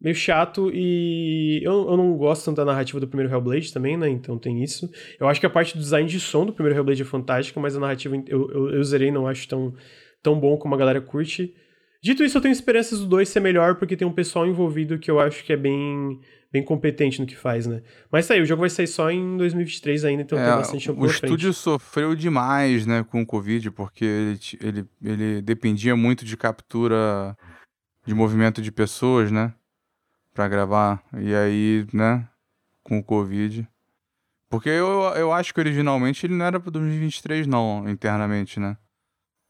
meio 0.00 0.14
chato 0.14 0.70
e 0.72 1.60
eu, 1.62 1.90
eu 1.90 1.96
não 1.96 2.16
gosto 2.16 2.44
tanto 2.44 2.58
da 2.58 2.64
narrativa 2.64 3.00
do 3.00 3.08
primeiro 3.08 3.32
Hellblade 3.32 3.72
também, 3.72 3.96
né? 3.96 4.08
Então 4.08 4.38
tem 4.38 4.62
isso. 4.62 4.88
Eu 5.18 5.28
acho 5.28 5.40
que 5.40 5.46
a 5.46 5.50
parte 5.50 5.76
do 5.76 5.80
design 5.80 6.08
de 6.08 6.20
som 6.20 6.46
do 6.46 6.52
primeiro 6.52 6.78
Hellblade 6.78 7.02
é 7.02 7.04
fantástica, 7.04 7.58
mas 7.58 7.76
a 7.76 7.80
narrativa 7.80 8.16
eu, 8.26 8.50
eu, 8.50 8.70
eu 8.74 8.84
zerei 8.84 9.10
não 9.10 9.26
acho 9.26 9.48
tão, 9.48 9.74
tão 10.22 10.38
bom 10.38 10.56
como 10.56 10.74
a 10.74 10.78
galera 10.78 11.00
curte. 11.00 11.54
Dito 12.02 12.22
isso, 12.22 12.38
eu 12.38 12.42
tenho 12.42 12.52
esperanças 12.52 13.00
do 13.00 13.06
2 13.06 13.28
ser 13.28 13.40
melhor 13.40 13.74
porque 13.76 13.96
tem 13.96 14.06
um 14.06 14.12
pessoal 14.12 14.46
envolvido 14.46 14.98
que 14.98 15.10
eu 15.10 15.18
acho 15.18 15.44
que 15.44 15.52
é 15.52 15.56
bem 15.56 16.20
bem 16.50 16.64
competente 16.64 17.20
no 17.20 17.26
que 17.26 17.36
faz, 17.36 17.66
né? 17.66 17.82
Mas 18.10 18.26
tá 18.26 18.34
aí, 18.34 18.40
o 18.40 18.46
jogo 18.46 18.60
vai 18.60 18.70
sair 18.70 18.86
só 18.86 19.10
em 19.10 19.36
2023 19.36 20.04
ainda, 20.04 20.22
então 20.22 20.38
é, 20.38 20.44
tem 20.46 20.56
bastante 20.56 20.86
tempo 20.86 21.02
O 21.02 21.06
estúdio 21.06 21.52
sofreu 21.52 22.14
demais, 22.14 22.86
né, 22.86 23.04
com 23.04 23.20
o 23.20 23.26
Covid, 23.26 23.70
porque 23.72 24.04
ele, 24.04 24.38
ele, 24.60 24.88
ele 25.02 25.42
dependia 25.42 25.94
muito 25.94 26.24
de 26.24 26.36
captura 26.36 27.36
de 28.06 28.14
movimento 28.14 28.62
de 28.62 28.72
pessoas, 28.72 29.30
né? 29.30 29.52
Pra 30.32 30.48
gravar. 30.48 31.02
E 31.18 31.34
aí, 31.34 31.86
né, 31.92 32.26
com 32.82 32.98
o 32.98 33.04
Covid. 33.04 33.68
Porque 34.48 34.70
eu, 34.70 35.02
eu 35.14 35.30
acho 35.30 35.52
que 35.52 35.60
originalmente 35.60 36.24
ele 36.24 36.34
não 36.34 36.46
era 36.46 36.58
pra 36.58 36.70
2023, 36.70 37.46
não, 37.46 37.86
internamente, 37.86 38.58
né? 38.58 38.78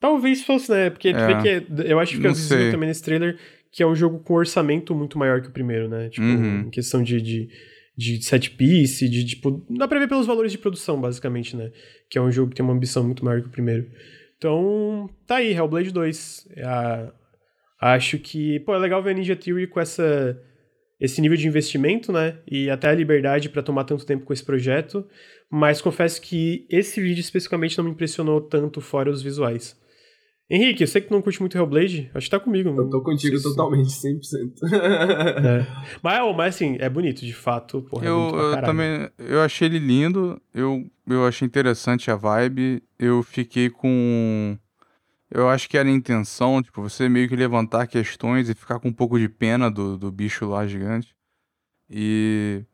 Talvez 0.01 0.45
fosse, 0.45 0.71
né? 0.71 0.91
Porque 0.91 1.09
é, 1.09 1.13
vê 1.13 1.43
que 1.43 1.49
é, 1.49 1.93
eu 1.93 1.99
acho 1.99 2.19
que 2.19 2.27
eu 2.27 2.35
vi 2.35 2.71
também 2.71 2.89
nesse 2.89 3.03
trailer 3.03 3.37
que 3.71 3.83
é 3.83 3.87
um 3.87 3.95
jogo 3.95 4.19
com 4.21 4.35
orçamento 4.35 4.95
muito 4.95 5.19
maior 5.19 5.43
que 5.43 5.49
o 5.49 5.53
primeiro, 5.53 5.89
né? 5.89 6.09
Tipo, 6.09 6.27
uhum. 6.27 6.61
em 6.63 6.71
questão 6.71 7.03
de, 7.03 7.21
de, 7.21 7.49
de 7.97 8.23
set 8.23 8.51
piece, 8.53 9.09
de 9.09 9.25
tipo. 9.25 9.65
Dá 9.71 9.87
pra 9.87 9.99
ver 9.99 10.09
pelos 10.09 10.27
valores 10.27 10.53
de 10.53 10.59
produção, 10.59 11.01
basicamente, 11.01 11.57
né? 11.57 11.71
Que 12.09 12.19
é 12.19 12.23
um 12.23 12.31
jogo 12.31 12.51
que 12.51 12.57
tem 12.57 12.65
uma 12.65 12.75
ambição 12.75 13.05
muito 13.05 13.25
maior 13.25 13.41
que 13.43 13.49
o 13.49 13.53
primeiro. 13.53 13.87
Então, 14.37 15.11
tá 15.27 15.37
aí, 15.37 15.53
Hellblade 15.53 15.91
2. 15.91 16.49
É 16.57 17.09
acho 17.81 18.19
que, 18.19 18.61
pô, 18.61 18.75
é 18.75 18.79
legal 18.79 19.03
ver 19.03 19.11
a 19.11 19.15
Ninja 19.15 19.37
Theory 19.37 19.67
com 19.69 19.81
essa, 19.81 20.41
esse 21.01 21.21
nível 21.21 21.37
de 21.37 21.47
investimento, 21.47 22.13
né? 22.13 22.39
E 22.51 22.69
até 22.69 22.89
a 22.89 22.95
liberdade 22.95 23.49
para 23.49 23.63
tomar 23.63 23.85
tanto 23.85 24.05
tempo 24.05 24.25
com 24.25 24.33
esse 24.33 24.45
projeto. 24.45 25.07
Mas 25.51 25.81
confesso 25.81 26.21
que 26.21 26.67
esse 26.69 27.01
vídeo 27.01 27.21
especificamente 27.21 27.79
não 27.79 27.85
me 27.85 27.91
impressionou 27.91 28.41
tanto 28.41 28.81
fora 28.81 29.11
os 29.11 29.23
visuais. 29.23 29.77
Henrique, 30.51 30.83
eu 30.83 30.87
sei 30.87 31.03
que 31.03 31.09
tu 31.09 31.13
não 31.13 31.21
curte 31.21 31.41
muito 31.41 31.59
Hellblade, 31.59 32.11
acho 32.15 32.27
que 32.27 32.31
tá 32.31 32.41
comigo. 32.41 32.71
Eu 32.71 32.89
tô 32.89 33.03
contigo 33.03 33.37
se 33.37 33.43
totalmente, 33.43 33.91
100%. 33.91 34.53
é. 35.45 35.67
Mas, 36.03 36.37
mas 36.37 36.55
assim, 36.55 36.77
é 36.81 36.89
bonito, 36.89 37.21
de 37.21 37.35
fato. 37.35 37.83
Porra, 37.83 38.07
é 38.07 38.09
eu, 38.09 38.53
é 38.53 38.55
eu 38.55 38.63
também, 38.63 39.11
eu 39.19 39.43
achei 39.43 39.69
ele 39.69 39.79
lindo, 39.79 40.41
eu, 40.55 40.87
eu 41.07 41.27
achei 41.27 41.45
interessante 41.45 42.11
a 42.11 42.17
vibe, 42.17 42.83
eu 42.99 43.23
fiquei 43.23 43.69
com... 43.69 44.57
Eu 45.31 45.51
acho 45.51 45.69
que 45.69 45.77
era 45.77 45.87
a 45.87 45.93
intenção, 45.93 46.63
tipo, 46.63 46.81
você 46.81 47.07
meio 47.07 47.29
que 47.29 47.37
levantar 47.37 47.87
questões 47.87 48.49
e 48.49 48.55
ficar 48.55 48.79
com 48.81 48.89
um 48.89 48.93
pouco 48.93 49.19
de 49.19 49.29
pena 49.29 49.71
do, 49.71 49.99
do 49.99 50.11
bicho 50.11 50.49
lá 50.49 50.67
gigante. 50.67 51.15
E... 51.91 52.65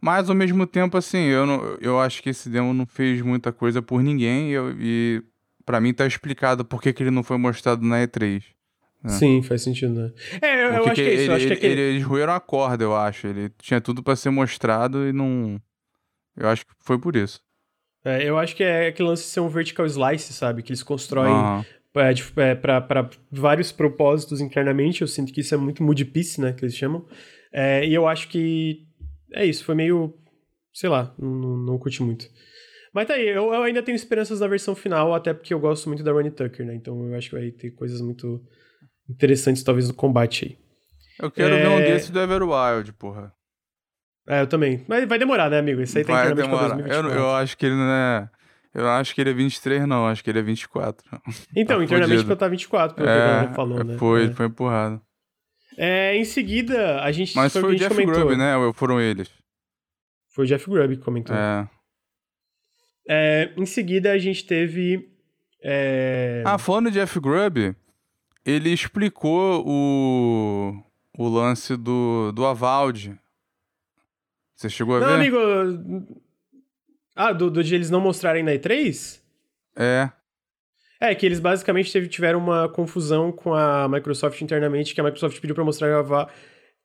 Mas 0.00 0.30
ao 0.30 0.34
mesmo 0.34 0.66
tempo, 0.66 0.96
assim, 0.96 1.18
eu, 1.18 1.44
não, 1.44 1.62
eu 1.78 2.00
acho 2.00 2.22
que 2.22 2.30
esse 2.30 2.48
demo 2.48 2.72
não 2.72 2.86
fez 2.86 3.20
muita 3.20 3.52
coisa 3.52 3.82
por 3.82 4.02
ninguém 4.02 4.48
e, 4.48 4.52
eu, 4.52 4.74
e 4.80 5.22
para 5.70 5.80
mim 5.80 5.94
tá 5.94 6.04
explicado 6.04 6.64
por 6.64 6.82
que, 6.82 6.92
que 6.92 7.00
ele 7.00 7.12
não 7.12 7.22
foi 7.22 7.38
mostrado 7.38 7.86
na 7.86 8.04
E3. 8.04 8.42
Né? 9.04 9.10
Sim, 9.10 9.40
faz 9.40 9.62
sentido, 9.62 9.94
né? 9.94 10.12
É, 10.42 10.64
eu, 10.64 10.70
eu 10.70 10.84
acho 10.86 10.94
que, 10.94 11.00
é 11.00 11.14
isso. 11.14 11.22
Ele, 11.22 11.32
acho 11.32 11.46
que 11.46 11.52
aquele... 11.52 11.80
Eles 11.80 12.02
ruíram 12.02 12.32
a 12.32 12.40
corda, 12.40 12.82
eu 12.82 12.96
acho. 12.96 13.28
Ele 13.28 13.52
tinha 13.62 13.80
tudo 13.80 14.02
para 14.02 14.16
ser 14.16 14.30
mostrado 14.30 15.06
e 15.06 15.12
não. 15.12 15.62
Eu 16.36 16.48
acho 16.48 16.66
que 16.66 16.72
foi 16.80 16.98
por 16.98 17.14
isso. 17.14 17.40
É, 18.04 18.28
eu 18.28 18.36
acho 18.36 18.56
que 18.56 18.64
é 18.64 18.88
aquele 18.88 19.10
lance 19.10 19.22
de 19.22 19.28
ser 19.28 19.38
um 19.38 19.48
vertical 19.48 19.86
slice, 19.86 20.32
sabe? 20.32 20.60
Que 20.60 20.72
eles 20.72 20.82
constroem 20.82 21.32
uhum. 21.32 21.64
é, 21.94 22.50
é, 22.50 22.54
para 22.56 23.08
vários 23.30 23.70
propósitos 23.70 24.40
internamente. 24.40 25.02
Eu 25.02 25.08
sinto 25.08 25.32
que 25.32 25.40
isso 25.40 25.54
é 25.54 25.56
muito 25.56 25.84
mood 25.84 26.04
piece, 26.06 26.40
né? 26.40 26.52
Que 26.52 26.64
eles 26.64 26.74
chamam. 26.74 27.06
É, 27.52 27.86
e 27.86 27.94
eu 27.94 28.08
acho 28.08 28.26
que 28.26 28.88
é 29.32 29.46
isso. 29.46 29.64
Foi 29.64 29.76
meio. 29.76 30.18
Sei 30.72 30.88
lá, 30.88 31.14
não, 31.16 31.56
não 31.58 31.78
curti 31.78 32.02
muito. 32.02 32.28
Mas 32.92 33.06
tá 33.06 33.14
aí, 33.14 33.28
eu, 33.28 33.52
eu, 33.52 33.62
ainda 33.62 33.82
tenho 33.82 33.94
esperanças 33.94 34.40
na 34.40 34.48
versão 34.48 34.74
final, 34.74 35.14
até 35.14 35.32
porque 35.32 35.54
eu 35.54 35.60
gosto 35.60 35.88
muito 35.88 36.02
da 36.02 36.12
Ronnie 36.12 36.30
Tucker, 36.30 36.66
né? 36.66 36.74
Então 36.74 37.06
eu 37.06 37.16
acho 37.16 37.30
que 37.30 37.36
vai 37.36 37.50
ter 37.50 37.70
coisas 37.70 38.00
muito 38.00 38.42
interessantes, 39.08 39.62
talvez, 39.62 39.88
no 39.88 39.94
combate 39.94 40.44
aí. 40.44 40.58
Eu 41.20 41.30
quero 41.30 41.54
é... 41.54 41.62
ver 41.62 41.68
um 41.68 41.78
desse 41.78 42.10
do 42.10 42.20
Everwild, 42.20 42.92
porra. 42.94 43.32
É, 44.28 44.42
eu 44.42 44.46
também. 44.46 44.84
Mas 44.88 45.08
vai 45.08 45.18
demorar, 45.18 45.50
né, 45.50 45.58
amigo? 45.58 45.80
Isso 45.80 45.98
aí 45.98 46.04
tem 46.04 46.14
vai 46.14 46.34
demorar. 46.34 46.78
Eu, 46.88 47.08
eu 47.10 47.30
acho 47.30 47.56
que 47.56 47.66
ele 47.66 47.74
não 47.74 47.90
é. 47.90 48.28
Eu 48.72 48.88
acho 48.88 49.14
que 49.14 49.20
ele 49.20 49.30
é 49.30 49.34
23, 49.34 49.86
não. 49.86 50.06
Acho 50.06 50.22
que 50.22 50.30
ele 50.30 50.38
é 50.38 50.42
24. 50.42 51.04
Então, 51.56 51.78
tá 51.78 51.84
internamente 51.84 52.24
pra 52.24 52.34
estar 52.34 52.48
24, 52.48 52.96
pelo 52.96 53.08
é, 53.08 53.48
que 53.48 53.54
falou, 53.54 53.82
né? 53.82 53.98
Foi, 53.98 54.26
é. 54.26 54.30
foi 54.30 54.46
empurrado. 54.46 55.02
É, 55.76 56.16
em 56.16 56.24
seguida, 56.24 57.00
a 57.00 57.10
gente. 57.10 57.34
Mas 57.34 57.52
foi, 57.52 57.62
foi 57.62 57.74
o 57.74 57.76
Jeff 57.76 57.94
comentou. 57.94 58.14
Grubb, 58.14 58.36
né? 58.36 58.56
Ou 58.56 58.72
foram 58.72 59.00
eles? 59.00 59.30
Foi 60.32 60.44
o 60.44 60.46
Jeff 60.46 60.68
Grubb 60.70 60.96
que 60.96 61.02
comentou. 61.02 61.34
É. 61.34 61.68
É, 63.12 63.50
em 63.56 63.66
seguida, 63.66 64.12
a 64.12 64.18
gente 64.18 64.46
teve. 64.46 65.10
É... 65.60 66.44
Ah, 66.46 66.56
falando 66.58 66.92
de 66.92 67.00
Jeff 67.00 67.18
Grubb, 67.18 67.74
ele 68.46 68.70
explicou 68.70 69.64
o, 69.66 70.80
o 71.18 71.28
lance 71.28 71.76
do, 71.76 72.30
do 72.30 72.46
Avaldi. 72.46 73.18
Você 74.54 74.70
chegou 74.70 74.96
a 74.96 75.00
não, 75.00 75.08
ver? 75.08 75.14
amigo. 75.14 75.36
Ah, 77.16 77.32
do, 77.32 77.50
do 77.50 77.64
de 77.64 77.74
eles 77.74 77.90
não 77.90 78.00
mostrarem 78.00 78.44
na 78.44 78.52
E3? 78.52 79.20
É. 79.76 80.08
É, 81.00 81.12
que 81.12 81.26
eles 81.26 81.40
basicamente 81.40 82.06
tiveram 82.06 82.38
uma 82.38 82.68
confusão 82.68 83.32
com 83.32 83.52
a 83.52 83.88
Microsoft 83.88 84.40
internamente, 84.40 84.94
que 84.94 85.00
a 85.00 85.04
Microsoft 85.04 85.40
pediu 85.40 85.56
pra 85.56 85.64
mostrar 85.64 85.88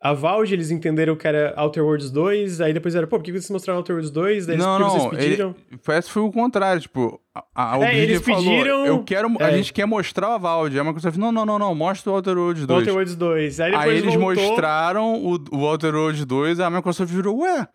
a, 0.01 0.13
Valve, 0.13 0.53
eles 0.53 0.71
entenderam 0.71 1.15
que 1.15 1.27
era 1.27 1.53
Outer 1.57 1.83
Worlds 1.83 2.11
2, 2.11 2.61
aí 2.61 2.73
depois 2.73 2.95
era, 2.95 3.07
pô, 3.07 3.17
por 3.17 3.23
que 3.23 3.31
vocês 3.31 3.49
mostraram 3.49 3.79
Outer 3.79 3.95
Worlds 3.95 4.11
2? 4.11 4.45
Daí 4.45 4.57
não, 4.57 4.79
não, 4.79 4.89
vocês 4.89 5.07
pediram? 5.09 5.55
Ele, 5.71 5.79
parece 5.83 6.07
que 6.07 6.13
foi 6.13 6.23
o 6.23 6.31
contrário, 6.31 6.81
tipo, 6.81 7.19
a, 7.33 7.75
a 7.75 7.79
é, 7.85 7.99
eles 7.99 8.21
falou, 8.21 8.43
pediram... 8.43 8.85
eu 8.85 9.03
quero, 9.03 9.31
é. 9.39 9.43
a 9.43 9.51
gente 9.51 9.73
quer 9.73 9.85
mostrar 9.85 10.35
a 10.35 10.37
Valve, 10.37 10.79
a 10.79 10.83
Microsoft, 10.83 11.17
não, 11.17 11.31
não, 11.31 11.45
não, 11.45 11.57
não, 11.57 11.73
mostra 11.73 12.11
o 12.11 12.15
Outer 12.15 12.37
Worlds 12.37 12.65
2. 12.65 12.79
Outer 12.79 12.93
Worlds 12.93 13.15
2. 13.15 13.59
Aí, 13.59 13.75
aí 13.75 13.97
eles 13.97 14.13
voltou... 14.15 14.43
mostraram 14.43 15.15
o, 15.15 15.37
o 15.51 15.59
Outer 15.61 15.95
Worlds 15.95 16.25
2, 16.25 16.59
a 16.59 16.69
Microsoft 16.69 17.11
virou, 17.11 17.39
ué, 17.39 17.67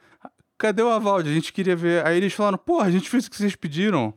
cadê 0.60 0.82
o 0.82 0.88
aval? 0.88 1.16
A 1.16 1.22
gente 1.24 1.52
queria 1.52 1.74
ver. 1.74 2.06
Aí 2.06 2.18
eles 2.18 2.34
falaram, 2.34 2.58
porra, 2.58 2.86
a 2.86 2.90
gente 2.90 3.08
fez 3.08 3.26
o 3.26 3.30
que 3.30 3.36
vocês 3.36 3.56
pediram. 3.56 4.14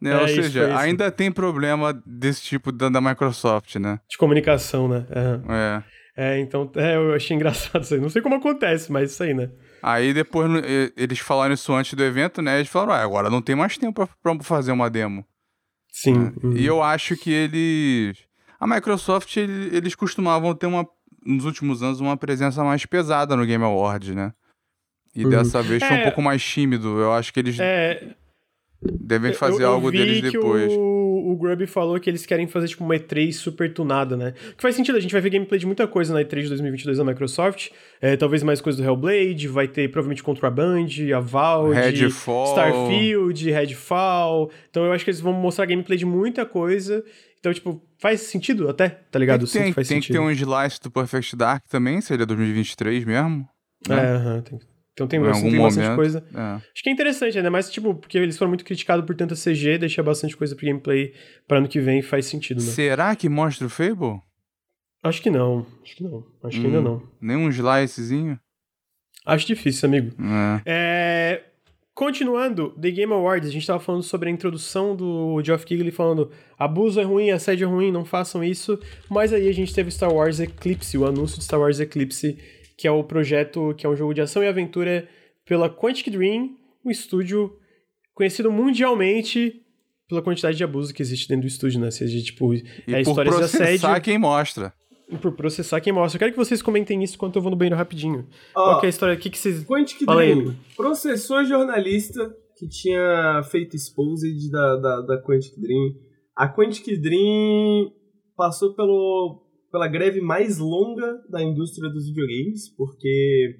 Né? 0.00 0.10
É, 0.10 0.16
Ou 0.16 0.24
isso, 0.24 0.42
seja, 0.42 0.60
foi 0.62 0.70
isso. 0.70 0.78
ainda 0.80 1.10
tem 1.12 1.30
problema 1.30 1.92
desse 2.04 2.42
tipo 2.42 2.72
da, 2.72 2.88
da 2.88 3.00
Microsoft, 3.00 3.76
né? 3.76 4.00
De 4.08 4.18
comunicação, 4.18 4.88
né? 4.88 5.06
É. 5.10 5.52
É. 5.54 5.82
É, 6.22 6.38
então, 6.40 6.70
é, 6.76 6.96
eu 6.96 7.14
achei 7.14 7.34
engraçado 7.36 7.82
isso 7.82 7.94
aí. 7.94 8.00
Não 8.00 8.08
sei 8.08 8.22
como 8.22 8.34
acontece, 8.36 8.90
mas 8.92 9.10
isso 9.10 9.22
aí, 9.22 9.34
né? 9.34 9.50
Aí 9.82 10.14
depois 10.14 10.48
eles 10.96 11.18
falaram 11.18 11.54
isso 11.54 11.72
antes 11.72 11.94
do 11.94 12.04
evento, 12.04 12.40
né? 12.40 12.56
Eles 12.58 12.68
falaram, 12.68 12.92
ah, 12.92 13.02
agora 13.02 13.28
não 13.28 13.42
tem 13.42 13.56
mais 13.56 13.76
tempo 13.76 14.08
pra, 14.22 14.38
fazer 14.42 14.70
uma 14.72 14.88
demo. 14.88 15.24
Sim. 15.90 16.32
uhum. 16.42 16.56
E 16.56 16.64
eu 16.64 16.82
acho 16.82 17.16
que 17.16 17.30
eles. 17.32 18.18
A 18.60 18.66
Microsoft, 18.66 19.36
ele- 19.36 19.76
eles 19.76 19.94
costumavam 19.94 20.54
ter 20.54 20.66
uma. 20.66 20.86
Nos 21.24 21.44
últimos 21.44 21.82
anos, 21.82 22.00
uma 22.00 22.16
presença 22.16 22.62
mais 22.64 22.84
pesada 22.86 23.36
no 23.36 23.44
Game 23.46 23.62
Awards, 23.64 24.14
né? 24.14 24.32
E 25.14 25.24
Uhum. 25.24 25.30
dessa 25.30 25.62
vez 25.62 25.82
foi 25.82 25.96
um 25.96 26.00
É. 26.00 26.04
pouco 26.04 26.22
mais 26.22 26.42
tímido. 26.42 26.98
Eu 26.98 27.12
acho 27.12 27.32
que 27.32 27.38
eles 27.40 27.58
É, 27.60 28.14
devem 29.00 29.32
fazer 29.32 29.62
eu, 29.62 29.66
eu 29.66 29.72
algo 29.72 29.90
vi 29.90 29.98
deles 29.98 30.20
que 30.20 30.32
depois. 30.32 30.72
O, 30.72 31.32
o 31.32 31.36
Grub 31.36 31.66
falou 31.66 31.98
que 32.00 32.10
eles 32.10 32.26
querem 32.26 32.46
fazer 32.46 32.68
tipo 32.68 32.84
uma 32.84 32.94
E3 32.94 33.32
super 33.32 33.72
tunada, 33.72 34.16
né? 34.16 34.34
O 34.52 34.56
que 34.56 34.62
faz 34.62 34.74
sentido, 34.74 34.96
a 34.96 35.00
gente 35.00 35.12
vai 35.12 35.20
ver 35.20 35.30
gameplay 35.30 35.58
de 35.58 35.66
muita 35.66 35.86
coisa 35.86 36.12
na 36.12 36.20
E3 36.20 36.42
de 36.42 36.48
2022 36.48 36.98
da 36.98 37.04
Microsoft. 37.04 37.70
É, 38.00 38.16
talvez 38.16 38.42
mais 38.42 38.60
coisa 38.60 38.82
do 38.82 38.84
Hellblade, 38.84 39.46
vai 39.48 39.68
ter 39.68 39.90
provavelmente 39.90 40.22
Contraband, 40.22 40.86
a 41.14 41.20
Valve, 41.20 41.74
Redfall. 41.74 42.46
Starfield, 42.46 43.50
Redfall. 43.50 44.50
Então 44.70 44.84
eu 44.84 44.92
acho 44.92 45.04
que 45.04 45.10
eles 45.10 45.20
vão 45.20 45.32
mostrar 45.32 45.66
gameplay 45.66 45.98
de 45.98 46.06
muita 46.06 46.44
coisa. 46.44 47.04
Então, 47.38 47.52
tipo, 47.52 47.82
faz 47.98 48.20
sentido 48.20 48.68
até, 48.68 48.88
tá 48.88 49.18
ligado? 49.18 49.46
Tem, 49.48 49.64
tem, 49.64 49.72
que 49.72 49.84
tem 49.84 50.00
que 50.00 50.12
ter 50.12 50.18
um 50.20 50.30
slice 50.30 50.80
do 50.80 50.90
Perfect 50.92 51.34
Dark 51.34 51.64
também, 51.68 52.00
seria 52.00 52.24
2023 52.24 53.04
mesmo. 53.04 53.48
É, 53.88 53.94
né? 53.94 54.12
aham, 54.14 54.40
tem- 54.42 54.60
Então 54.92 55.06
tem, 55.06 55.18
algum 55.18 55.32
tem 55.50 55.58
bastante 55.58 55.84
momento. 55.84 55.96
coisa. 55.96 56.24
É. 56.34 56.38
Acho 56.40 56.82
que 56.82 56.88
é 56.90 56.92
interessante, 56.92 57.38
ainda 57.38 57.50
mais, 57.50 57.70
tipo, 57.70 57.94
porque 57.94 58.18
eles 58.18 58.36
foram 58.36 58.50
muito 58.50 58.64
criticados 58.64 59.04
por 59.06 59.14
tanta 59.16 59.34
CG, 59.34 59.78
deixar 59.78 60.02
bastante 60.02 60.36
coisa 60.36 60.54
pro 60.54 60.66
gameplay 60.66 61.14
pra 61.48 61.58
ano 61.58 61.68
que 61.68 61.80
vem 61.80 62.02
faz 62.02 62.26
sentido, 62.26 62.62
né? 62.62 62.70
Será 62.70 63.16
que 63.16 63.28
mostra 63.28 63.66
o 63.66 63.70
Fable? 63.70 64.20
Acho 65.02 65.22
que 65.22 65.30
não, 65.30 65.66
acho 65.82 65.96
que 65.96 66.04
não, 66.04 66.24
acho 66.44 66.60
que 66.60 66.66
ainda 66.66 66.78
Hum. 66.80 66.82
não. 66.82 67.02
Nem 67.20 67.36
um 67.36 67.48
slicezinho? 67.48 68.38
Acho 69.24 69.46
difícil, 69.46 69.88
amigo. 69.88 70.12
É. 70.20 70.62
É, 70.66 71.42
Continuando, 71.94 72.70
The 72.80 72.90
Game 72.90 73.12
Awards, 73.12 73.48
a 73.48 73.52
gente 73.52 73.66
tava 73.66 73.78
falando 73.78 74.02
sobre 74.02 74.28
a 74.30 74.32
introdução 74.32 74.96
do 74.96 75.42
Geoff 75.44 75.66
Keighley 75.66 75.90
falando 75.90 76.30
abuso 76.58 76.98
é 76.98 77.04
ruim, 77.04 77.30
assédio 77.30 77.66
é 77.66 77.70
ruim, 77.70 77.92
não 77.92 78.02
façam 78.04 78.42
isso. 78.42 78.78
Mas 79.10 79.30
aí 79.32 79.46
a 79.46 79.52
gente 79.52 79.74
teve 79.74 79.90
Star 79.90 80.10
Wars 80.12 80.40
Eclipse, 80.40 80.96
o 80.96 81.06
anúncio 81.06 81.36
de 81.38 81.44
Star 81.44 81.60
Wars 81.60 81.80
Eclipse, 81.80 82.38
que 82.82 82.88
é 82.88 82.90
o 82.90 83.04
projeto, 83.04 83.72
que 83.78 83.86
é 83.86 83.88
um 83.88 83.94
jogo 83.94 84.12
de 84.12 84.20
ação 84.20 84.42
e 84.42 84.48
aventura 84.48 85.08
pela 85.46 85.70
Quantic 85.70 86.10
Dream, 86.10 86.56
um 86.84 86.90
estúdio 86.90 87.56
conhecido 88.12 88.50
mundialmente 88.50 89.62
pela 90.08 90.20
quantidade 90.20 90.56
de 90.56 90.64
abuso 90.64 90.92
que 90.92 91.00
existe 91.00 91.28
dentro 91.28 91.42
do 91.42 91.46
estúdio, 91.46 91.78
né? 91.78 91.92
Seja, 91.92 92.20
tipo, 92.20 92.52
E 92.52 92.64
é 92.88 93.04
por 93.04 93.10
histórias 93.10 93.36
de 93.36 93.42
assédio, 93.44 93.66
processar 93.66 94.00
quem 94.00 94.18
mostra. 94.18 94.74
e 95.08 95.16
por 95.16 95.30
processar 95.30 95.80
quem 95.80 95.92
mostra. 95.92 96.16
Eu 96.16 96.18
quero 96.18 96.32
que 96.32 96.36
vocês 96.38 96.60
comentem 96.60 97.00
isso 97.04 97.14
enquanto 97.14 97.36
eu 97.36 97.42
vou 97.42 97.52
no 97.52 97.56
banheiro 97.56 97.76
rapidinho. 97.76 98.26
Ó, 98.52 98.64
Qual 98.64 98.80
que 98.80 98.86
é 98.86 98.88
a 98.88 98.90
história? 98.90 99.14
O 99.14 99.18
que, 99.18 99.30
que 99.30 99.38
vocês... 99.38 99.62
Quantic 99.64 100.04
Fala 100.04 100.22
aí, 100.22 100.34
Dream 100.34 100.48
amigo. 100.48 100.60
processou 100.76 101.44
jornalista 101.44 102.34
que 102.58 102.66
tinha 102.66 103.42
feito 103.48 103.76
exposed 103.76 104.50
da, 104.50 104.76
da, 104.76 105.00
da 105.02 105.22
Quantic 105.22 105.54
Dream. 105.56 105.92
A 106.34 106.48
Quantic 106.48 106.96
Dream 107.00 107.92
passou 108.36 108.74
pelo, 108.74 109.41
pela 109.72 109.88
greve 109.88 110.20
mais 110.20 110.58
longa 110.58 111.18
da 111.30 111.42
indústria 111.42 111.90
dos 111.90 112.06
videogames, 112.06 112.68
porque 112.76 113.56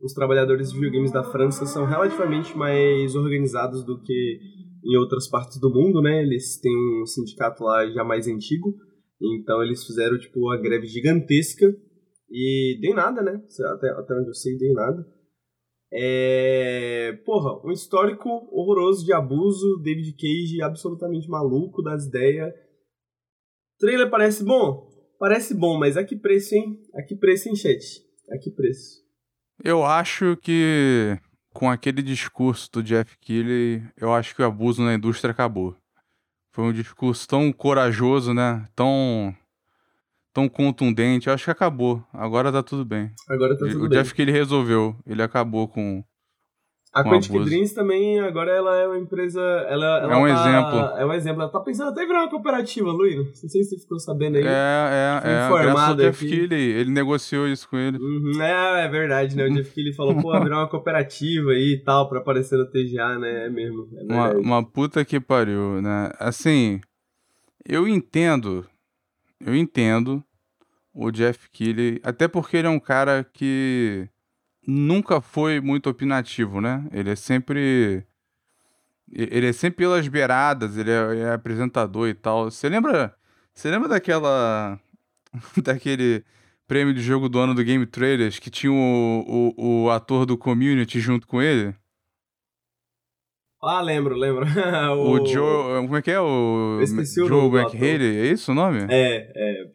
os 0.00 0.12
trabalhadores 0.14 0.70
de 0.70 0.76
videogames 0.76 1.10
da 1.10 1.24
França 1.24 1.66
são 1.66 1.84
relativamente 1.84 2.56
mais 2.56 3.16
organizados 3.16 3.84
do 3.84 4.00
que 4.00 4.38
em 4.84 4.96
outras 4.96 5.28
partes 5.28 5.58
do 5.58 5.68
mundo, 5.68 6.00
né? 6.00 6.22
Eles 6.22 6.60
têm 6.60 6.72
um 7.02 7.04
sindicato 7.04 7.64
lá 7.64 7.84
já 7.90 8.04
mais 8.04 8.28
antigo, 8.28 8.72
então 9.20 9.60
eles 9.60 9.84
fizeram 9.84 10.16
tipo 10.16 10.38
uma 10.38 10.56
greve 10.56 10.86
gigantesca 10.86 11.66
e 12.30 12.78
deu 12.80 12.94
nada, 12.94 13.20
né? 13.20 13.42
Até, 13.74 13.90
até 13.90 14.14
onde 14.14 14.28
eu 14.28 14.34
sei, 14.34 14.56
deu 14.56 14.72
nada. 14.74 15.04
É. 15.92 17.18
Porra, 17.24 17.66
um 17.66 17.72
histórico 17.72 18.28
horroroso 18.52 19.04
de 19.04 19.12
abuso, 19.12 19.80
David 19.82 20.12
Cage 20.12 20.62
absolutamente 20.62 21.28
maluco 21.28 21.82
das 21.82 22.06
ideias. 22.06 22.54
Trailer 23.80 24.08
parece 24.08 24.44
bom? 24.44 24.87
Parece 25.18 25.54
bom, 25.54 25.78
mas 25.78 25.96
a 25.96 26.04
que 26.04 26.16
preço, 26.16 26.54
hein? 26.54 26.80
A 26.94 27.02
que 27.02 27.16
preço, 27.16 27.48
hein, 27.48 27.56
chat? 27.56 28.02
A 28.30 28.38
que 28.38 28.50
preço? 28.50 29.02
Eu 29.62 29.84
acho 29.84 30.36
que 30.36 31.18
com 31.52 31.68
aquele 31.68 32.02
discurso 32.02 32.70
do 32.70 32.82
Jeff 32.82 33.18
Keighley, 33.18 33.82
eu 33.96 34.14
acho 34.14 34.34
que 34.34 34.42
o 34.42 34.44
abuso 34.44 34.82
na 34.82 34.94
indústria 34.94 35.32
acabou. 35.32 35.76
Foi 36.52 36.64
um 36.64 36.72
discurso 36.72 37.26
tão 37.26 37.52
corajoso, 37.52 38.32
né? 38.32 38.66
Tão 38.76 39.34
tão 40.32 40.48
contundente. 40.48 41.26
Eu 41.26 41.34
acho 41.34 41.44
que 41.44 41.50
acabou. 41.50 42.04
Agora 42.12 42.52
tá 42.52 42.62
tudo 42.62 42.84
bem. 42.84 43.10
Agora 43.28 43.58
tá 43.58 43.66
tudo 43.66 43.86
o 43.86 43.88
bem. 43.88 43.98
Jeff 43.98 44.14
Keighley 44.14 44.36
resolveu. 44.36 44.96
Ele 45.04 45.22
acabou 45.22 45.66
com 45.66 46.04
A 47.00 47.04
Quantic 47.04 47.30
abuso. 47.30 47.44
Dreams 47.50 47.72
também, 47.74 48.20
agora 48.20 48.50
ela 48.50 48.76
é 48.76 48.86
uma 48.86 48.98
empresa. 48.98 49.40
Ela, 49.40 50.00
ela 50.02 50.12
É 50.12 50.16
um 50.16 50.26
tá- 50.26 50.40
exemplo. 50.48 50.78
É 51.00 51.06
um 51.06 51.12
exemplo. 51.12 51.42
Ela 51.42 51.50
tá 51.50 51.60
pensando 51.60 51.90
até 51.90 52.02
em 52.02 52.06
virar 52.06 52.20
uma 52.20 52.30
cooperativa, 52.30 52.90
Luiz. 52.90 53.16
Não 53.16 53.34
sei 53.34 53.48
se 53.62 53.64
você 53.64 53.78
ficou 53.78 53.98
sabendo 53.98 54.36
aí. 54.36 54.44
É, 54.44 54.48
é, 54.48 55.20
Fui 55.22 55.30
é. 55.30 55.42
Ao 55.64 55.68
informado 55.68 56.02
Jeff. 56.02 56.28
Keighley. 56.28 56.60
Ele 56.72 56.90
negociou 56.90 57.46
isso 57.46 57.68
com 57.68 57.76
ele. 57.76 57.98
Uhum, 57.98 58.42
é, 58.42 58.84
é 58.84 58.88
verdade, 58.88 59.36
né? 59.36 59.44
O 59.44 59.50
Jeff 59.52 59.70
Keighley 59.72 59.94
falou, 59.94 60.14
pô, 60.20 60.32
virar 60.42 60.58
uma 60.58 60.68
cooperativa 60.68 61.50
aí 61.50 61.74
e 61.74 61.84
tal, 61.84 62.08
pra 62.08 62.18
aparecer 62.18 62.56
no 62.58 62.66
TGA, 62.66 63.18
né? 63.18 63.46
É 63.46 63.50
mesmo. 63.50 63.88
É 63.96 64.02
Uma, 64.12 64.32
uma 64.34 64.64
puta 64.64 65.04
que 65.04 65.20
pariu, 65.20 65.80
né? 65.82 66.10
Assim, 66.18 66.80
eu 67.68 67.86
entendo, 67.86 68.66
eu 69.44 69.54
entendo 69.54 70.22
o 70.94 71.10
Jeff 71.10 71.48
Keighley, 71.50 72.00
até 72.02 72.26
porque 72.26 72.56
ele 72.56 72.66
é 72.66 72.70
um 72.70 72.80
cara 72.80 73.22
que 73.32 74.08
nunca 74.68 75.18
foi 75.22 75.60
muito 75.60 75.88
opinativo, 75.88 76.60
né? 76.60 76.86
Ele 76.92 77.10
é 77.10 77.16
sempre 77.16 78.04
ele 79.10 79.46
é 79.46 79.52
sempre 79.54 79.78
pelas 79.78 80.06
beiradas, 80.06 80.76
ele 80.76 80.90
é, 80.90 81.10
ele 81.12 81.20
é 81.22 81.32
apresentador 81.32 82.06
e 82.08 82.14
tal. 82.14 82.50
Você 82.50 82.68
lembra, 82.68 83.14
você 83.54 83.70
lembra 83.70 83.88
daquela 83.88 84.78
daquele 85.64 86.22
prêmio 86.66 86.92
de 86.92 87.00
jogo 87.00 87.30
do 87.30 87.38
ano 87.38 87.54
do 87.54 87.64
Game 87.64 87.86
Trailers 87.86 88.38
que 88.38 88.50
tinha 88.50 88.70
o, 88.70 89.54
o, 89.56 89.84
o 89.84 89.90
ator 89.90 90.26
do 90.26 90.36
Community 90.36 91.00
junto 91.00 91.26
com 91.26 91.40
ele? 91.40 91.74
Ah, 93.62 93.80
lembro, 93.80 94.14
lembro. 94.14 94.46
O, 94.98 95.26
Joe. 95.26 95.82
Como 95.82 95.96
é 95.96 96.02
que 96.02 96.10
é? 96.10 96.20
O. 96.20 96.78
Esqueci 96.82 97.22
o 97.22 97.26
Joe 97.26 97.48
McHaley, 97.48 98.18
é 98.18 98.26
isso 98.26 98.52
o 98.52 98.54
nome? 98.54 98.86
É, 98.88 99.32
é. 99.34 99.66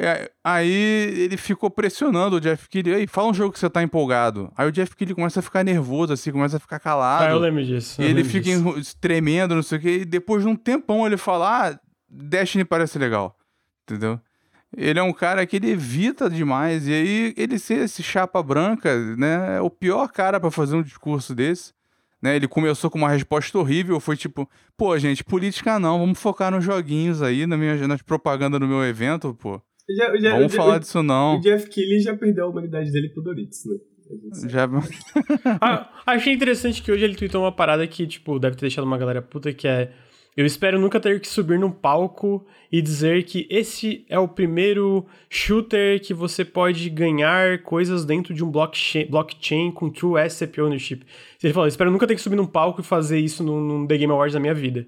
É, 0.00 0.30
aí 0.44 0.70
ele 0.70 1.36
ficou 1.36 1.70
pressionando 1.70 2.36
o 2.36 2.40
Jeff 2.40 2.68
Keighley. 2.68 3.00
Ei, 3.00 3.06
fala 3.06 3.28
um 3.28 3.34
jogo 3.34 3.52
que 3.52 3.58
você 3.58 3.68
tá 3.68 3.82
empolgado. 3.82 4.52
Aí 4.56 4.68
o 4.68 4.72
Jeff 4.72 4.94
Keighley 4.94 5.14
começa 5.14 5.40
a 5.40 5.42
ficar 5.42 5.64
nervoso, 5.64 6.12
assim, 6.12 6.30
começa 6.30 6.56
a 6.56 6.60
ficar 6.60 6.76
Ah, 6.76 6.78
eu 6.78 6.82
calado. 6.82 7.38
lembro 7.38 7.64
disso. 7.64 8.00
e 8.00 8.04
eu 8.04 8.10
ele 8.10 8.22
lembro 8.22 8.30
fica 8.30 8.74
disso. 8.80 8.96
tremendo, 9.00 9.54
não 9.54 9.62
sei 9.62 9.78
o 9.78 9.80
quê. 9.80 9.98
E 10.02 10.04
depois 10.04 10.42
de 10.42 10.48
um 10.48 10.54
tempão 10.56 11.04
ele 11.06 11.16
fala: 11.16 11.68
Ah, 11.70 11.80
Destiny 12.08 12.64
parece 12.64 12.98
legal. 12.98 13.36
Entendeu? 13.82 14.20
Ele 14.76 14.98
é 14.98 15.02
um 15.02 15.12
cara 15.14 15.44
que 15.46 15.56
ele 15.56 15.70
evita 15.70 16.28
demais. 16.28 16.86
E 16.86 16.92
aí 16.92 17.34
ele 17.36 17.58
ser 17.58 17.78
esse 17.84 18.02
chapa 18.02 18.42
branca, 18.42 18.94
né? 19.16 19.56
É 19.56 19.60
o 19.60 19.70
pior 19.70 20.08
cara 20.12 20.38
pra 20.38 20.50
fazer 20.50 20.76
um 20.76 20.82
discurso 20.82 21.34
desse. 21.34 21.72
Né, 22.20 22.34
ele 22.34 22.48
começou 22.48 22.90
com 22.90 22.98
uma 22.98 23.10
resposta 23.10 23.56
horrível, 23.56 24.00
foi 24.00 24.16
tipo, 24.16 24.50
pô, 24.76 24.98
gente, 24.98 25.22
política 25.22 25.78
não, 25.78 26.00
vamos 26.00 26.18
focar 26.18 26.50
nos 26.50 26.64
joguinhos 26.64 27.22
aí, 27.22 27.46
na 27.46 27.56
minha, 27.56 27.86
nas 27.86 28.02
propagandas 28.02 28.58
no 28.60 28.66
meu 28.66 28.82
evento, 28.84 29.32
pô. 29.34 29.62
Já- 29.96 30.16
já- 30.16 30.34
Vamos 30.36 30.52
já- 30.52 30.56
falar 30.62 30.76
o, 30.76 30.80
disso 30.80 31.02
não. 31.02 31.36
o 31.36 31.40
Jeff 31.40 31.68
Keighley 31.68 32.00
já 32.00 32.16
perdeu 32.16 32.44
a 32.46 32.48
humanidade 32.48 32.90
dele 32.92 33.08
pro 33.08 33.22
Doritos, 33.22 33.64
né? 33.64 33.76
Já... 34.48 34.66
Ah, 35.60 35.90
achei 36.06 36.32
interessante 36.32 36.82
que 36.82 36.90
hoje 36.90 37.04
ele 37.04 37.14
tweetou 37.14 37.42
uma 37.42 37.52
parada 37.52 37.86
que, 37.86 38.06
tipo, 38.06 38.38
deve 38.38 38.56
ter 38.56 38.62
deixado 38.62 38.84
uma 38.84 38.98
galera 38.98 39.20
puta, 39.22 39.52
que 39.52 39.66
é... 39.68 39.92
Eu 40.36 40.46
espero 40.46 40.78
nunca 40.78 41.00
ter 41.00 41.18
que 41.20 41.26
subir 41.26 41.58
num 41.58 41.70
palco 41.70 42.46
e 42.70 42.80
dizer 42.80 43.24
que 43.24 43.44
esse 43.50 44.06
é 44.08 44.16
o 44.20 44.28
primeiro 44.28 45.04
shooter 45.28 46.00
que 46.00 46.14
você 46.14 46.44
pode 46.44 46.88
ganhar 46.90 47.60
coisas 47.64 48.04
dentro 48.04 48.32
de 48.32 48.44
um 48.44 48.50
blockchain, 48.50 49.06
blockchain 49.10 49.72
com 49.72 49.90
True 49.90 50.20
Asset 50.20 50.60
Ownership. 50.60 51.00
Ele 51.42 51.52
falou, 51.52 51.66
espero 51.66 51.90
nunca 51.90 52.06
ter 52.06 52.14
que 52.14 52.20
subir 52.20 52.36
num 52.36 52.46
palco 52.46 52.80
e 52.80 52.84
fazer 52.84 53.18
isso 53.18 53.42
num, 53.42 53.60
num 53.60 53.86
The 53.86 53.98
Game 53.98 54.12
Awards 54.12 54.34
na 54.34 54.38
minha 54.40 54.54
vida. 54.54 54.86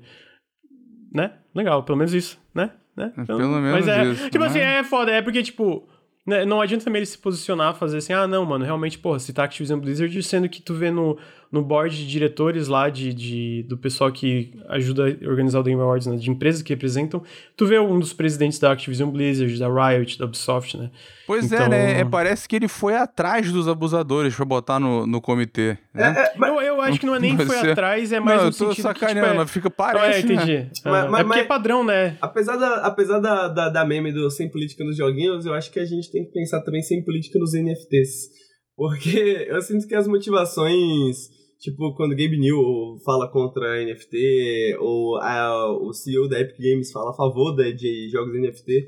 Né? 1.12 1.32
Legal, 1.52 1.82
pelo 1.82 1.98
menos 1.98 2.14
isso, 2.14 2.38
né? 2.54 2.70
Né? 2.96 3.12
Pelo 3.26 3.60
menos 3.60 3.86
Mas 3.86 3.88
é, 3.88 4.04
isso, 4.04 4.30
tipo 4.30 4.44
né? 4.44 4.46
assim, 4.46 4.58
é 4.58 4.84
foda, 4.84 5.10
é 5.10 5.22
porque, 5.22 5.42
tipo, 5.42 5.88
né, 6.26 6.44
não 6.44 6.60
adianta 6.60 6.84
também 6.84 7.00
ele 7.00 7.06
se 7.06 7.18
posicionar, 7.18 7.74
fazer 7.74 7.98
assim, 7.98 8.12
ah, 8.12 8.26
não, 8.26 8.44
mano, 8.44 8.64
realmente, 8.64 8.98
porra, 8.98 9.18
se 9.18 9.32
tá 9.32 9.44
Activision 9.44 9.80
Blizzard, 9.80 10.22
sendo 10.22 10.48
que 10.48 10.60
tu 10.60 10.74
vê 10.74 10.90
no, 10.90 11.18
no 11.52 11.62
board 11.62 11.96
de 11.96 12.06
diretores 12.06 12.68
lá, 12.68 12.88
de, 12.88 13.12
de, 13.12 13.64
do 13.68 13.76
pessoal 13.76 14.12
que 14.12 14.52
ajuda 14.68 15.04
a 15.04 15.28
organizar 15.28 15.58
o 15.58 15.62
Game 15.64 15.80
Awards, 15.80 16.06
né, 16.06 16.16
de 16.16 16.30
empresas 16.30 16.62
que 16.62 16.72
representam, 16.72 17.20
tu 17.56 17.66
vê 17.66 17.76
um 17.80 17.98
dos 17.98 18.12
presidentes 18.12 18.58
da 18.60 18.70
Activision 18.70 19.10
Blizzard, 19.10 19.58
da 19.58 19.66
Riot, 19.68 20.16
da 20.16 20.26
Ubisoft, 20.26 20.76
né? 20.76 20.90
Pois 21.26 21.46
Então- 21.46 21.66
é, 21.66 21.68
né? 21.68 22.00
É, 22.00 22.04
parece 22.04 22.48
que 22.48 22.54
ele 22.54 22.68
foi 22.68 22.94
atrás 22.94 23.50
dos 23.50 23.66
abusadores 23.66 24.34
pra 24.34 24.44
botar 24.44 24.78
no, 24.78 25.06
no 25.08 25.20
comitê. 25.20 25.76
É, 25.92 25.98
Né? 25.98 26.14
é, 26.18 26.32
mas, 26.38 26.50
Eu, 26.50 26.60
eu 26.60 26.80
acho 26.82 27.00
que 27.00 27.06
não 27.06 27.14
é 27.16 27.18
nem 27.18 27.34
Mas 27.34 27.46
foi 27.48 27.70
atrás, 27.70 28.12
é 28.12 28.20
mais 28.20 28.42
não, 28.42 28.50
tô 28.50 28.52
sentido 28.52 28.74
que, 28.76 28.82
sacaneando, 28.82 29.20
tipo, 29.26 29.34
é... 29.34 29.38
mas 29.38 29.50
fica 29.50 29.68
Não, 29.68 29.84
é, 29.86 29.92
parece, 29.92 30.26
né? 30.28 30.34
entendi. 30.34 30.70
Mas- 30.84 31.04
Ah, 31.04 31.08
mas- 31.08 31.20
é 31.20 31.24
porque 31.24 31.38
é 31.38 31.42
mas- 31.42 31.46
padrão, 31.48 31.84
né? 31.84 32.16
apesar, 32.20 32.56
da, 32.56 32.74
apesar 32.86 33.18
da, 33.18 33.48
da, 33.48 33.68
da 33.68 33.84
meme 33.84 34.12
do 34.12 34.30
sem 34.30 34.48
política 34.48 34.84
nos 34.84 34.96
joguinhos, 34.96 35.46
eu 35.46 35.52
acho 35.54 35.70
que 35.72 35.80
a 35.80 35.84
gente 35.84 36.10
tem 36.12 36.24
que 36.24 36.30
pensar 36.32 36.60
também 36.62 36.80
sem 36.82 37.04
política 37.04 37.38
nos 37.40 37.54
NFTs. 37.54 38.28
Porque 38.76 39.46
eu 39.50 39.60
sinto 39.60 39.86
que 39.86 39.94
as 39.94 40.06
motivações, 40.08 41.16
tipo, 41.60 41.94
quando 41.94 42.10
Gabe 42.16 42.38
New 42.38 42.96
fala 43.04 43.30
contra 43.30 43.82
NFT, 43.84 44.76
ou 44.80 45.16
a- 45.18 45.70
o 45.80 45.92
CEO 45.92 46.28
da 46.28 46.40
Epic 46.40 46.56
Games 46.58 46.90
fala 46.90 47.10
a 47.10 47.14
favor 47.14 47.54
da, 47.54 47.70
de 47.70 48.08
jogos 48.10 48.34
NFT, 48.34 48.86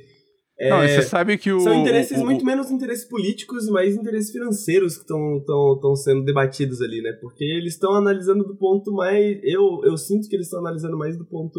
é, 0.59 0.71
Não, 0.71 0.81
você 0.83 1.03
sabe 1.03 1.39
que 1.39 1.51
o. 1.53 1.61
são 1.61 1.75
interesses 1.81 2.19
o- 2.19 2.23
o- 2.23 2.25
muito 2.25 2.45
menos 2.45 2.71
interesses 2.71 3.05
políticos 3.09 3.67
e 3.67 3.71
mais 3.71 3.97
interesses 3.97 4.31
financeiros 4.31 4.97
que 4.97 5.03
estão 5.03 5.97
sendo 5.97 6.25
debatidos 6.25 6.81
ali, 6.81 7.01
né? 7.03 7.13
Porque 7.21 7.43
eles 7.45 7.75
estão 7.75 7.93
analisando 7.95 8.45
do 8.45 8.57
ponto 8.57 8.93
mais. 8.93 9.41
Eu, 9.43 9.81
eu 9.85 9.97
sinto 9.97 10.29
que 10.29 10.37
eles 10.37 10.47
estão 10.47 10.61
analisando 10.61 10.97
mais 10.97 11.17
do 11.17 11.25
ponto. 11.25 11.59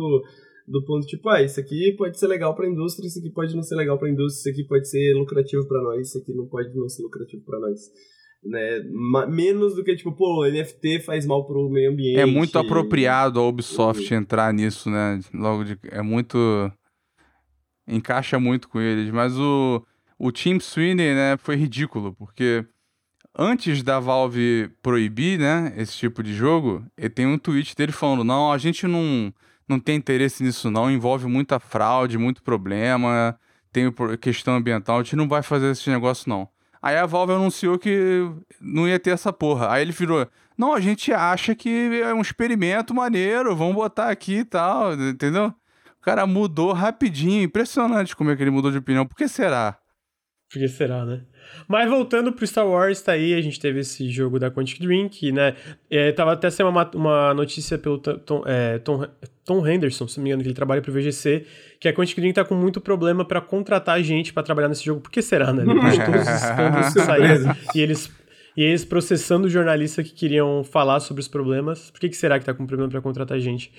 Do 0.66 0.82
ponto 0.86 1.06
tipo, 1.06 1.28
ah, 1.28 1.42
isso 1.44 1.60
aqui 1.60 1.94
pode 1.98 2.18
ser 2.18 2.28
legal 2.28 2.56
pra 2.56 2.70
indústria, 2.70 3.06
isso 3.06 3.20
aqui 3.20 3.30
pode 3.30 3.54
não 3.54 3.64
ser 3.64 3.76
legal 3.76 4.00
pra 4.00 4.10
indústria, 4.10 4.40
isso 4.40 4.62
aqui 4.62 4.66
pode 4.70 4.88
ser 4.88 5.14
lucrativo 5.14 5.68
pra 5.68 5.82
nós, 5.82 6.08
isso 6.08 6.18
aqui 6.20 6.32
não 6.34 6.48
pode 6.48 6.74
não 6.74 6.88
ser 6.88 7.04
lucrativo 7.04 7.44
pra 7.44 7.60
nós. 7.60 7.82
Né? 8.46 8.82
Menos 9.30 9.76
do 9.76 9.84
que, 9.84 9.96
tipo, 9.96 10.12
pô, 10.12 10.46
NFT 10.46 11.00
faz 11.02 11.26
mal 11.26 11.46
pro 11.46 11.70
meio 11.70 11.92
ambiente. 11.92 12.20
É 12.20 12.26
muito 12.26 12.58
apropriado 12.60 13.40
a 13.40 13.48
Ubisoft 13.48 14.14
entrar 14.14 14.54
nisso, 14.54 14.90
né? 14.90 15.20
Logo 15.34 15.64
de. 15.64 15.78
É 15.90 16.02
muito. 16.02 16.38
Encaixa 17.88 18.40
muito 18.40 18.70
com 18.70 18.80
eles. 18.80 19.12
Mas 19.12 19.38
o, 19.38 19.86
o 20.18 20.32
Team 20.32 20.60
Sweeney, 20.60 21.14
né, 21.14 21.38
foi 21.38 21.56
ridículo, 21.56 22.14
porque 22.14 22.66
antes 23.38 23.84
da 23.84 24.00
Valve 24.00 24.70
proibir, 24.82 25.40
né, 25.40 25.74
esse 25.78 25.98
tipo 25.98 26.24
de 26.24 26.34
jogo, 26.34 26.86
ele 26.98 27.10
tem 27.10 27.26
um 27.26 27.38
tweet 27.38 27.76
dele 27.76 27.92
falando: 27.92 28.24
não, 28.24 28.52
a 28.52 28.58
gente 28.58 28.88
não, 28.88 29.34
não 29.68 29.80
tem 29.80 29.96
interesse 29.96 30.44
nisso, 30.44 30.70
não, 30.70 30.92
envolve 30.92 31.28
muita 31.28 31.60
fraude, 31.60 32.18
muito 32.18 32.44
problema, 32.44 33.38
tem 33.72 33.92
questão 34.22 34.56
ambiental, 34.56 35.00
a 35.00 35.04
gente 35.04 35.16
não 35.16 35.28
vai 35.28 35.42
fazer 35.42 35.72
esse 35.72 35.90
negócio, 35.90 36.30
não. 36.30 36.48
Aí 36.84 36.98
a 36.98 37.06
Valve 37.06 37.32
anunciou 37.32 37.80
que 37.80 38.30
não 38.60 38.86
ia 38.86 39.00
ter 39.00 39.12
essa 39.12 39.32
porra. 39.32 39.72
Aí 39.72 39.82
ele 39.82 39.94
virou: 39.94 40.28
não, 40.58 40.74
a 40.74 40.82
gente 40.82 41.14
acha 41.14 41.56
que 41.56 42.02
é 42.02 42.14
um 42.14 42.20
experimento 42.20 42.94
maneiro, 42.94 43.56
vamos 43.56 43.74
botar 43.74 44.10
aqui 44.10 44.40
e 44.40 44.46
tal, 44.46 44.94
entendeu? 44.94 45.54
O 45.98 46.02
cara 46.02 46.28
mudou 46.28 46.74
rapidinho, 46.74 47.42
impressionante 47.42 48.14
como 48.14 48.32
é 48.32 48.36
que 48.36 48.44
ele 48.44 48.52
mudou 48.52 48.70
de 48.70 48.80
opinião. 48.80 49.06
Por 49.06 49.16
que 49.16 49.30
será? 49.30 49.80
Por 50.52 50.60
que 50.60 50.68
será, 50.68 51.06
né? 51.06 51.24
Mas 51.68 51.90
voltando 51.90 52.32
pro 52.32 52.46
Star 52.46 52.68
Wars, 52.68 53.02
tá 53.02 53.14
aí, 53.14 53.34
a 53.34 53.42
gente 53.42 53.60
teve 53.60 53.80
esse 53.80 54.10
jogo 54.10 54.40
da 54.40 54.52
Quantic 54.52 54.80
Dream, 54.82 55.10
que, 55.10 55.32
né, 55.32 55.56
é, 55.90 56.12
tava 56.12 56.34
até 56.34 56.50
sendo 56.50 56.70
uma, 56.70 56.90
uma 56.94 57.34
notícia 57.34 57.78
pelo 57.78 57.98
Tom, 57.98 58.44
é, 58.46 58.80
Tom, 58.80 59.06
Tom 59.46 59.68
Henderson, 59.68 60.08
se 60.08 60.18
não 60.18 60.24
me 60.24 60.30
engano, 60.30 60.44
que 60.44 60.50
ele 60.50 60.56
trabalha 60.56 60.82
pro 60.82 60.92
VGC, 60.92 61.46
que 61.80 61.88
a 61.88 61.94
Quantic 61.94 62.20
Dream 62.20 62.34
tá 62.34 62.46
com 62.46 62.56
muito 62.56 62.80
problema 62.80 63.26
pra 63.26 63.42
contratar 63.42 64.02
gente 64.02 64.34
pra 64.34 64.44
trabalhar 64.44 64.70
nesse 64.70 64.84
jogo. 64.84 65.02
Por 65.02 65.12
que 65.12 65.22
será, 65.22 65.52
né? 65.52 65.64
Depois 65.66 65.94
de 65.94 66.06
todos 66.06 66.22
os 66.22 66.28
escândalos 66.44 66.94
que 66.94 67.00
saíram 67.02 67.56
e 67.76 67.82
eles, 67.82 68.12
e 68.56 68.64
eles 68.64 68.86
processando 68.86 69.48
o 69.48 69.50
jornalista 69.50 70.04
que 70.04 70.12
queriam 70.12 70.64
falar 70.64 71.00
sobre 71.00 71.22
os 71.22 71.28
problemas, 71.28 71.92
por 71.92 72.00
que, 72.00 72.10
que 72.10 72.18
será 72.18 72.40
que 72.40 72.46
tá 72.46 72.54
com 72.54 72.66
problema 72.66 72.90
pra 72.90 73.02
contratar 73.02 73.40
gente? 73.40 73.72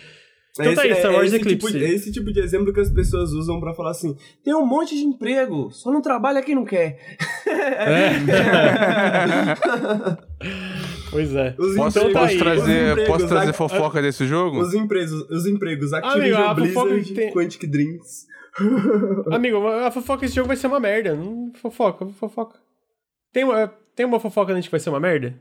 Então 0.58 0.74
tá 0.74 0.82
aí, 0.82 0.90
Esse- 0.92 1.00
Star 1.00 1.12
Wars 1.12 1.26
esse 1.26 1.36
Eclipse. 1.36 1.66
Tipo, 1.72 1.84
é 1.84 1.88
esse 1.90 2.12
tipo 2.12 2.32
de 2.32 2.40
exemplo 2.40 2.72
que 2.72 2.80
as 2.80 2.90
pessoas 2.90 3.32
usam 3.32 3.58
pra 3.60 3.74
falar 3.74 3.90
assim: 3.90 4.16
tem 4.44 4.54
um 4.54 4.64
monte 4.64 4.94
de 4.96 5.02
emprego, 5.02 5.70
só 5.72 5.90
não 5.90 6.00
trabalha 6.00 6.40
quem 6.42 6.54
não 6.54 6.64
quer. 6.64 6.98
Pois 11.10 11.34
é. 11.34 11.54
Os 11.58 11.76
Posso, 11.76 11.98
Então 11.98 12.12
tá 12.12 12.20
posso 12.20 12.32
aí. 12.32 12.38
trazer, 12.38 12.84
Os 12.86 12.90
empregos, 12.92 13.08
posso 13.12 13.28
trazer 13.28 13.50
a- 13.50 13.54
fofoca 13.54 14.02
desse 14.02 14.26
jogo? 14.26 14.60
Os 14.60 14.74
empregos, 14.74 15.12
os 15.30 15.46
empregos 15.46 15.92
Amigo, 15.92 16.08
Activision 16.08 16.42
a 16.42 16.54
fofoca 16.56 16.90
Blizzard, 16.90 17.14
tem- 17.14 17.32
Quantic 17.32 17.66
Dreams. 17.70 18.26
Amigo, 19.30 19.66
a 19.68 19.90
fofoca 19.90 20.22
desse 20.22 20.34
jogo 20.34 20.48
vai 20.48 20.56
ser 20.56 20.66
uma 20.66 20.80
merda. 20.80 21.14
Não 21.14 21.52
fofoca, 21.54 22.06
fofoca. 22.18 22.58
Tem 23.32 23.44
uma, 23.44 23.72
tem 23.94 24.06
uma 24.06 24.18
fofoca 24.20 24.52
antes 24.52 24.66
que 24.66 24.70
vai 24.72 24.80
ser 24.80 24.90
uma 24.90 25.00
merda? 25.00 25.34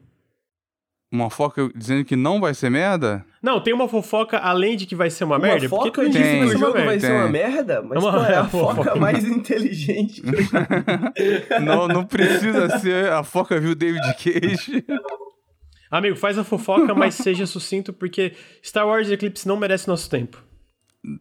Uma 1.13 1.29
fofoca 1.29 1.69
dizendo 1.75 2.03
que 2.03 2.15
não 2.15 2.41
vai 2.41 2.55
ser 2.55 2.71
merda? 2.71 3.23
Não, 3.39 3.61
tem 3.61 3.71
uma 3.71 3.87
fofoca 3.87 4.39
além 4.39 4.75
de 4.75 4.87
que 4.87 4.95
vai 4.95 5.11
ser 5.11 5.25
uma, 5.25 5.35
Uma 5.35 5.45
merda? 5.47 5.69
foca 5.69 5.91
Porque 5.91 6.09
Tem, 6.09 6.11
que 6.11 6.17
o 6.19 6.23
ser 6.49 6.55
uma 6.55 6.65
jogo 6.65 6.73
vai 6.73 6.85
merda. 6.87 6.99
ser 7.07 7.13
uma 7.13 7.23
Tem. 7.23 7.31
merda, 7.31 7.81
mas 7.83 7.91
É 8.03 8.07
uma- 8.07 8.11
pô, 8.11 8.23
é 8.23 8.35
a 8.35 8.41
uma 8.41 8.49
foca 8.49 8.75
foca. 8.83 8.95
mais 8.95 9.23
inteligente. 9.23 10.23
não, 11.63 11.87
não 11.87 12.03
precisa 12.03 12.79
ser. 12.79 13.11
A 13.11 13.23
foca 13.23 13.59
viu 13.59 13.75
David 13.75 14.01
Cage. 14.15 14.83
Amigo, 15.91 16.15
faz 16.15 16.39
a 16.39 16.43
fofoca, 16.43 16.95
mas 16.95 17.13
seja 17.13 17.45
sucinto, 17.45 17.93
porque 17.93 18.33
Star 18.65 18.87
Wars 18.87 19.07
Eclipse 19.11 19.47
não 19.47 19.55
merece 19.55 19.87
nosso 19.87 20.09
tempo. 20.09 20.41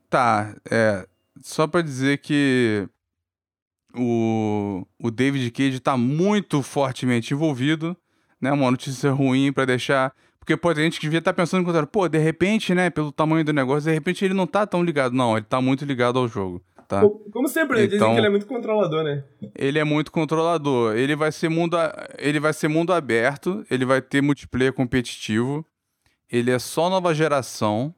Tá, 0.09 0.57
é. 0.71 1.07
Só 1.43 1.67
pra 1.67 1.83
dizer 1.83 2.17
que 2.19 2.89
o, 3.95 4.87
o 4.99 5.11
David 5.11 5.51
Cage 5.51 5.81
tá 5.81 5.97
muito 5.99 6.63
fortemente 6.63 7.35
envolvido, 7.35 7.95
né? 8.43 8.53
Uma 8.53 8.71
notícia 8.71 9.11
ruim 9.13 9.53
pra 9.53 9.65
deixar. 9.65 10.13
Porque, 10.39 10.57
pô, 10.57 10.75
tem 10.75 10.85
gente 10.85 10.99
que 10.99 11.07
devia 11.07 11.21
estar 11.21 11.33
pensando, 11.33 11.63
enquanto, 11.63 11.87
pô, 11.87 12.09
de 12.09 12.19
repente, 12.19 12.75
né, 12.75 12.91
pelo 12.91 13.13
tamanho 13.13 13.45
do 13.45 13.53
negócio, 13.53 13.89
de 13.89 13.95
repente 13.95 14.25
ele 14.25 14.35
não 14.35 14.47
tá 14.47 14.67
tão 14.67 14.83
ligado. 14.83 15.15
Não, 15.15 15.37
ele 15.37 15.47
tá 15.49 15.61
muito 15.61 15.85
ligado 15.85 16.19
ao 16.19 16.27
jogo, 16.27 16.61
tá? 16.89 17.01
Como 17.33 17.47
sempre, 17.49 17.79
eles 17.79 17.91
dizem 17.91 17.99
Então- 18.05 18.13
que 18.15 18.19
ele 18.21 18.27
é 18.27 18.31
muito 18.31 18.47
controlador, 18.47 19.05
né? 19.05 19.23
Ele 19.55 19.79
é 19.79 19.85
muito 19.85 20.11
controlador. 20.11 20.97
Ele 20.97 21.15
vai 21.15 21.31
ser 21.31 21.49
mundo, 21.49 21.77
a- 21.79 22.09
ele 22.19 22.41
vai 22.41 22.53
ser 22.53 22.67
mundo 22.67 22.93
aberto, 22.93 23.65
ele 23.71 23.85
vai 23.85 24.03
ter 24.03 24.21
multiplayer 24.21 24.73
competitivo. 24.73 25.65
Ele 26.31 26.51
é 26.51 26.59
só 26.59 26.91
nova 26.91 27.15
geração. 27.15 27.95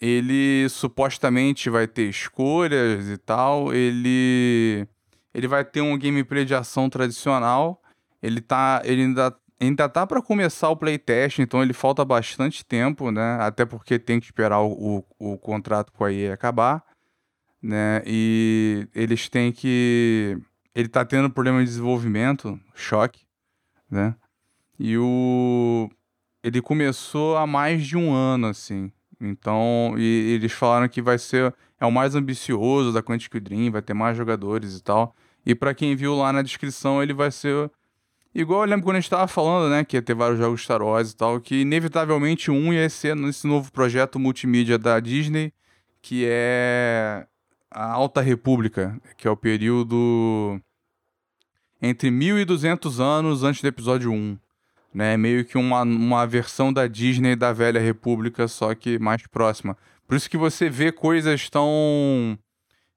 Ele 0.00 0.68
supostamente 0.68 1.70
vai 1.70 1.86
ter 1.86 2.08
escolhas 2.08 3.08
e 3.08 3.16
tal. 3.16 3.72
Ele 3.74 4.86
ele 5.34 5.48
vai 5.48 5.64
ter 5.64 5.80
um 5.80 5.98
gameplay 5.98 6.44
de 6.44 6.54
ação 6.54 6.88
tradicional. 6.88 7.80
Ele 8.22 8.40
tá 8.40 8.82
ele 8.84 9.02
ainda 9.02 9.34
ainda 9.60 9.88
tá 9.88 10.06
para 10.06 10.22
começar 10.22 10.68
o 10.70 10.76
playtest, 10.76 11.38
então 11.38 11.62
ele 11.62 11.72
falta 11.72 12.04
bastante 12.04 12.64
tempo, 12.64 13.10
né? 13.10 13.38
Até 13.40 13.64
porque 13.64 13.98
tem 13.98 14.20
que 14.20 14.26
esperar 14.26 14.60
o, 14.60 15.04
o, 15.18 15.32
o 15.34 15.38
contrato 15.38 15.92
com 15.92 16.04
a 16.04 16.12
EA 16.12 16.34
acabar 16.34 16.84
né? 17.66 18.02
E 18.06 18.88
eles 18.94 19.28
têm 19.28 19.52
que. 19.52 20.38
Ele 20.74 20.88
tá 20.88 21.04
tendo 21.04 21.30
problema 21.30 21.58
de 21.60 21.64
desenvolvimento, 21.64 22.58
choque, 22.74 23.26
né? 23.90 24.14
E 24.78 24.96
o. 24.96 25.90
Ele 26.42 26.62
começou 26.62 27.36
há 27.36 27.46
mais 27.46 27.84
de 27.84 27.96
um 27.96 28.12
ano, 28.12 28.46
assim. 28.46 28.92
Então, 29.20 29.94
e 29.98 30.34
eles 30.34 30.52
falaram 30.52 30.88
que 30.88 31.02
vai 31.02 31.18
ser. 31.18 31.54
É 31.80 31.84
o 31.84 31.92
mais 31.92 32.14
ambicioso 32.14 32.92
da 32.92 33.02
Quantic 33.02 33.38
Dream, 33.40 33.70
vai 33.70 33.82
ter 33.82 33.94
mais 33.94 34.16
jogadores 34.16 34.78
e 34.78 34.82
tal. 34.82 35.14
E 35.44 35.54
pra 35.54 35.74
quem 35.74 35.94
viu 35.96 36.14
lá 36.14 36.32
na 36.32 36.42
descrição, 36.42 37.02
ele 37.02 37.12
vai 37.12 37.30
ser. 37.30 37.70
Igual 38.38 38.64
eu 38.64 38.68
lembro 38.68 38.84
quando 38.84 38.96
a 38.96 39.00
gente 39.00 39.08
tava 39.08 39.26
falando, 39.26 39.70
né? 39.70 39.82
Que 39.82 39.96
ia 39.96 40.02
ter 40.02 40.14
vários 40.14 40.38
jogos 40.38 40.62
Star 40.62 40.82
Wars 40.82 41.12
e 41.12 41.16
tal. 41.16 41.40
Que 41.40 41.62
inevitavelmente 41.62 42.50
um 42.50 42.70
ia 42.70 42.86
ser 42.90 43.16
nesse 43.16 43.46
novo 43.46 43.72
projeto 43.72 44.18
multimídia 44.18 44.76
da 44.76 45.00
Disney, 45.00 45.54
que 46.02 46.26
é 46.28 47.26
a 47.70 47.92
Alta 47.92 48.20
República, 48.20 49.00
que 49.16 49.26
é 49.26 49.30
o 49.30 49.36
período 49.38 50.60
entre 51.80 52.10
1200 52.10 53.00
anos 53.00 53.42
antes 53.42 53.62
do 53.62 53.68
episódio 53.68 54.12
1. 54.12 54.38
Né? 54.92 55.16
Meio 55.16 55.42
que 55.42 55.56
uma, 55.56 55.80
uma 55.80 56.26
versão 56.26 56.70
da 56.70 56.86
Disney 56.86 57.36
da 57.36 57.54
Velha 57.54 57.80
República, 57.80 58.46
só 58.48 58.74
que 58.74 58.98
mais 58.98 59.26
próxima. 59.26 59.78
Por 60.06 60.14
isso 60.14 60.28
que 60.28 60.36
você 60.36 60.68
vê 60.68 60.92
coisas 60.92 61.48
tão. 61.48 62.38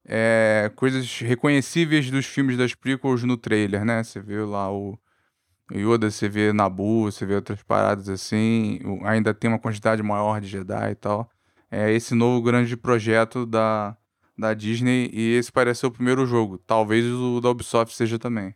é, 0.05 0.69
coisas 0.75 1.21
reconhecíveis 1.21 2.11
dos 2.11 2.25
filmes 2.25 2.57
das 2.57 2.75
prequels 2.75 3.23
no 3.23 3.37
trailer, 3.37 3.85
né? 3.85 4.03
Você 4.03 4.19
vê 4.19 4.41
lá 4.41 4.69
o 4.69 4.99
Yoda, 5.71 6.09
você 6.09 6.27
vê 6.27 6.51
Nabu, 6.51 7.03
você 7.03 7.25
vê 7.25 7.35
outras 7.35 7.61
paradas 7.63 8.09
assim. 8.09 8.79
Ainda 9.03 9.33
tem 9.33 9.49
uma 9.49 9.59
quantidade 9.59 10.01
maior 10.01 10.41
de 10.41 10.47
Jedi 10.47 10.91
e 10.91 10.95
tal. 10.95 11.29
É 11.71 11.91
esse 11.91 12.15
novo 12.15 12.41
grande 12.41 12.75
projeto 12.75 13.45
da, 13.45 13.95
da 14.37 14.53
Disney 14.53 15.09
e 15.13 15.35
esse 15.35 15.51
parece 15.51 15.81
ser 15.81 15.87
o 15.87 15.91
primeiro 15.91 16.25
jogo. 16.25 16.57
Talvez 16.57 17.05
o 17.05 17.39
da 17.39 17.49
Ubisoft 17.49 17.95
seja 17.95 18.17
também. 18.17 18.55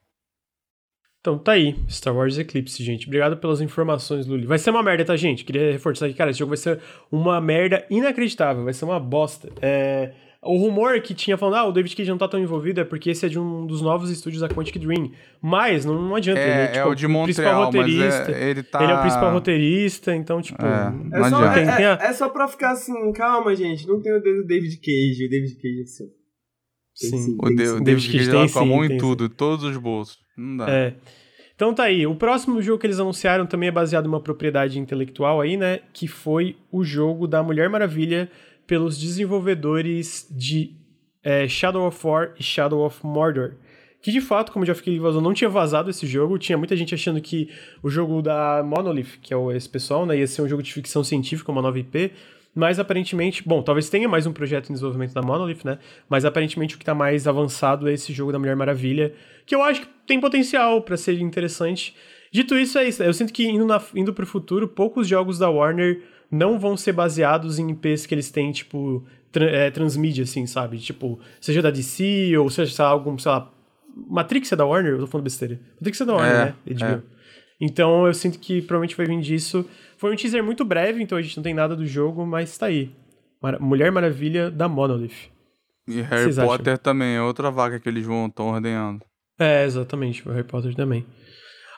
Então 1.23 1.37
tá 1.37 1.53
aí, 1.53 1.77
Star 1.89 2.13
Wars 2.13 2.37
Eclipse, 2.37 2.83
gente. 2.83 3.05
Obrigado 3.05 3.37
pelas 3.37 3.61
informações, 3.61 4.27
Luli. 4.27 4.45
Vai 4.45 4.57
ser 4.57 4.71
uma 4.71 4.83
merda, 4.83 5.05
tá, 5.05 5.15
gente? 5.15 5.45
Queria 5.45 5.71
reforçar 5.71 6.07
aqui, 6.07 6.15
cara, 6.15 6.31
esse 6.31 6.39
jogo 6.39 6.49
vai 6.49 6.57
ser 6.57 6.81
uma 7.09 7.39
merda 7.39 7.85
inacreditável, 7.89 8.65
vai 8.65 8.73
ser 8.73 8.83
uma 8.83 8.99
bosta. 8.99 9.49
É... 9.61 10.11
o 10.45 10.57
rumor 10.57 10.99
que 11.01 11.13
tinha 11.13 11.37
falando, 11.37 11.55
ah, 11.55 11.65
o 11.67 11.71
David 11.71 11.95
Cage 11.95 12.09
não 12.09 12.17
tá 12.17 12.27
tão 12.27 12.39
envolvido 12.39 12.81
é 12.81 12.83
porque 12.83 13.09
esse 13.09 13.25
é 13.25 13.29
de 13.29 13.39
um 13.39 13.65
dos 13.65 13.81
novos 13.81 14.09
estúdios 14.09 14.41
da 14.41 14.49
Quantic 14.49 14.77
Dream. 14.79 15.11
Mas 15.41 15.85
não, 15.85 16.01
não 16.01 16.15
adianta, 16.15 16.39
É, 16.39 16.43
ele 16.43 16.51
é, 16.51 16.63
é 16.63 16.67
tipo, 16.71 16.87
o 16.89 16.95
de 16.95 17.07
principal 17.07 17.65
Montreal, 17.65 17.71
mas 17.71 17.93
roteirista. 17.95 18.31
é, 18.31 18.49
ele 18.49 18.63
tá... 18.63 18.83
Ele 18.83 18.91
é 18.91 18.95
o 18.95 19.01
principal 19.01 19.31
roteirista, 19.33 20.15
então, 20.15 20.41
tipo. 20.41 20.61
É. 20.63 21.19
É 21.25 21.29
só, 21.29 21.45
é, 21.45 21.53
Tem- 21.53 21.75
tem 21.75 21.85
a- 21.85 21.99
é- 22.01 22.05
é 22.07 22.13
só 22.13 22.29
pra 22.29 22.47
ficar 22.47 22.71
assim, 22.71 23.11
calma, 23.13 23.55
gente, 23.55 23.87
não 23.87 24.01
tem 24.01 24.11
o 24.15 24.21
dedo 24.21 24.41
do 24.41 24.47
David 24.47 24.77
Cage, 24.77 25.25
o 25.25 25.29
David 25.29 25.55
Cage 25.55 25.81
é 25.81 25.85
seu. 25.85 26.07
Sim. 26.95 27.17
sim, 27.17 27.37
O, 27.41 27.49
de, 27.49 27.65
sim. 27.65 27.73
o 27.75 27.83
David 27.83 28.11
Cage 28.11 28.29
tem 28.29 28.49
com 28.49 28.59
a 28.59 28.63
sim, 28.63 28.69
mão 28.69 28.85
em 28.85 28.97
tudo, 28.97 29.27
todos 29.29 29.63
os 29.65 29.77
bolsos. 29.77 30.17
Não 30.37 30.57
dá. 30.57 30.69
É. 30.69 30.93
Então 31.55 31.73
tá 31.73 31.83
aí. 31.83 32.05
O 32.05 32.15
próximo 32.15 32.61
jogo 32.61 32.79
que 32.79 32.87
eles 32.87 32.99
anunciaram 32.99 33.45
também 33.45 33.69
é 33.69 33.71
baseado 33.71 34.05
em 34.05 34.09
uma 34.09 34.19
propriedade 34.21 34.77
intelectual 34.79 35.39
aí, 35.39 35.55
né? 35.55 35.79
Que 35.93 36.07
foi 36.07 36.55
o 36.71 36.83
jogo 36.83 37.27
da 37.27 37.41
Mulher 37.43 37.69
Maravilha 37.69 38.29
pelos 38.65 38.97
desenvolvedores 38.97 40.27
de 40.29 40.75
é, 41.23 41.47
Shadow 41.47 41.87
of 41.87 42.05
War 42.05 42.33
e 42.39 42.43
Shadow 42.43 42.85
of 42.85 42.99
Mordor. 43.05 43.53
Que 44.01 44.11
de 44.11 44.19
fato, 44.19 44.51
como 44.51 44.65
já 44.65 44.75
fiquei 44.75 44.99
vazou, 44.99 45.21
não 45.21 45.33
tinha 45.33 45.49
vazado 45.49 45.89
esse 45.89 46.05
jogo. 46.05 46.37
Tinha 46.37 46.57
muita 46.57 46.75
gente 46.75 46.93
achando 46.93 47.21
que 47.21 47.49
o 47.81 47.89
jogo 47.89 48.21
da 48.21 48.61
Monolith, 48.61 49.19
que 49.21 49.33
é 49.33 49.37
esse 49.55 49.69
pessoal, 49.69 50.05
né, 50.05 50.17
ia 50.17 50.27
ser 50.27 50.41
um 50.41 50.47
jogo 50.47 50.61
de 50.61 50.73
ficção 50.73 51.03
científica, 51.05 51.51
uma 51.51 51.61
nova 51.61 51.79
IP. 51.79 52.11
Mas 52.53 52.79
aparentemente, 52.79 53.41
bom, 53.47 53.63
talvez 53.63 53.89
tenha 53.89 54.07
mais 54.07 54.27
um 54.27 54.33
projeto 54.33 54.69
em 54.69 54.73
desenvolvimento 54.73 55.13
da 55.13 55.21
Monolith, 55.21 55.61
né? 55.63 55.79
Mas 56.07 56.23
aparentemente 56.23 56.75
o 56.75 56.77
que 56.77 56.85
tá 56.85 56.93
mais 56.93 57.27
avançado 57.27 57.87
é 57.87 57.93
esse 57.93 58.13
jogo 58.13 58.31
da 58.31 58.37
Mulher 58.37 58.55
Maravilha, 58.55 59.13
que 59.45 59.55
eu 59.55 59.63
acho 59.63 59.81
que 59.81 59.87
tem 60.05 60.19
potencial 60.19 60.81
pra 60.81 60.95
ser 60.95 61.19
interessante. 61.19 61.95
Dito 62.31 62.55
isso, 62.55 62.77
é 62.77 62.87
isso. 62.87 63.01
Eu 63.01 63.13
sinto 63.13 63.33
que 63.33 63.47
indo, 63.47 63.65
na, 63.65 63.81
indo 63.95 64.13
pro 64.13 64.27
futuro, 64.27 64.67
poucos 64.67 65.07
jogos 65.07 65.39
da 65.39 65.49
Warner 65.49 66.01
não 66.33 66.59
vão 66.59 66.75
ser 66.75 66.91
baseados 66.93 67.59
em 67.59 67.69
IPs 67.71 68.05
que 68.05 68.13
eles 68.15 68.31
têm, 68.31 68.51
tipo, 68.51 69.05
tra- 69.31 69.49
é, 69.49 69.69
transmídia, 69.71 70.23
assim, 70.23 70.45
sabe? 70.47 70.79
Tipo, 70.79 71.19
seja 71.39 71.61
da 71.61 71.69
DC 71.71 72.35
ou 72.37 72.49
seja, 72.49 72.71
sei 72.73 72.83
lá, 72.85 72.91
algum, 72.91 73.17
sei 73.17 73.31
lá. 73.31 73.51
Matrix 74.09 74.51
é 74.51 74.55
da 74.55 74.65
Warner? 74.65 74.93
Eu 74.93 74.99
tô 74.99 75.07
falando 75.07 75.23
besteira. 75.25 75.59
Matrix 75.75 76.01
é 76.01 76.05
da 76.05 76.13
Warner, 76.13 76.35
É, 76.35 76.45
né? 76.45 76.55
HBO. 76.97 77.03
Então 77.61 78.07
eu 78.07 78.13
sinto 78.13 78.39
que 78.39 78.61
provavelmente 78.61 78.97
vai 78.97 79.05
vir 79.05 79.21
disso. 79.21 79.69
Foi 79.97 80.11
um 80.11 80.15
teaser 80.15 80.43
muito 80.43 80.65
breve, 80.65 81.01
então 81.01 81.17
a 81.17 81.21
gente 81.21 81.37
não 81.37 81.43
tem 81.43 81.53
nada 81.53 81.75
do 81.75 81.85
jogo, 81.85 82.25
mas 82.25 82.57
tá 82.57 82.65
aí. 82.65 82.91
Mara- 83.41 83.59
Mulher 83.59 83.91
Maravilha 83.91 84.49
da 84.49 84.67
Monolith. 84.67 85.31
E 85.87 86.01
Harry 86.01 86.23
Vocês 86.23 86.39
acham? 86.39 86.49
Potter 86.57 86.77
também, 86.77 87.15
é 87.15 87.21
outra 87.21 87.51
vaca 87.51 87.79
que 87.79 87.87
eles 87.87 88.05
vão 88.05 88.25
estão 88.27 88.47
ordenhando. 88.47 89.05
É, 89.37 89.63
exatamente, 89.65 90.27
o 90.27 90.31
Harry 90.31 90.43
Potter 90.47 90.73
também. 90.75 91.05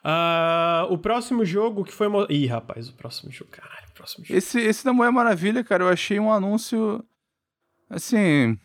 Ah, 0.03 0.86
o 0.90 0.98
próximo 0.98 1.44
jogo 1.44 1.84
que 1.84 1.91
foi. 1.91 2.07
Ih, 2.30 2.45
rapaz, 2.45 2.90
o 2.90 2.94
próximo 2.94 3.32
jogo. 3.32 3.49
Caralho, 3.52 3.85
próximo 3.96 4.24
jogo. 4.26 4.38
Esse, 4.38 4.60
esse 4.60 4.86
da 4.86 4.94
Mulher 4.94 5.12
Maravilha, 5.12 5.64
cara, 5.64 5.84
eu 5.84 5.90
achei 5.90 6.20
um 6.20 6.32
anúncio. 6.32 7.04
Assim. 7.90 8.58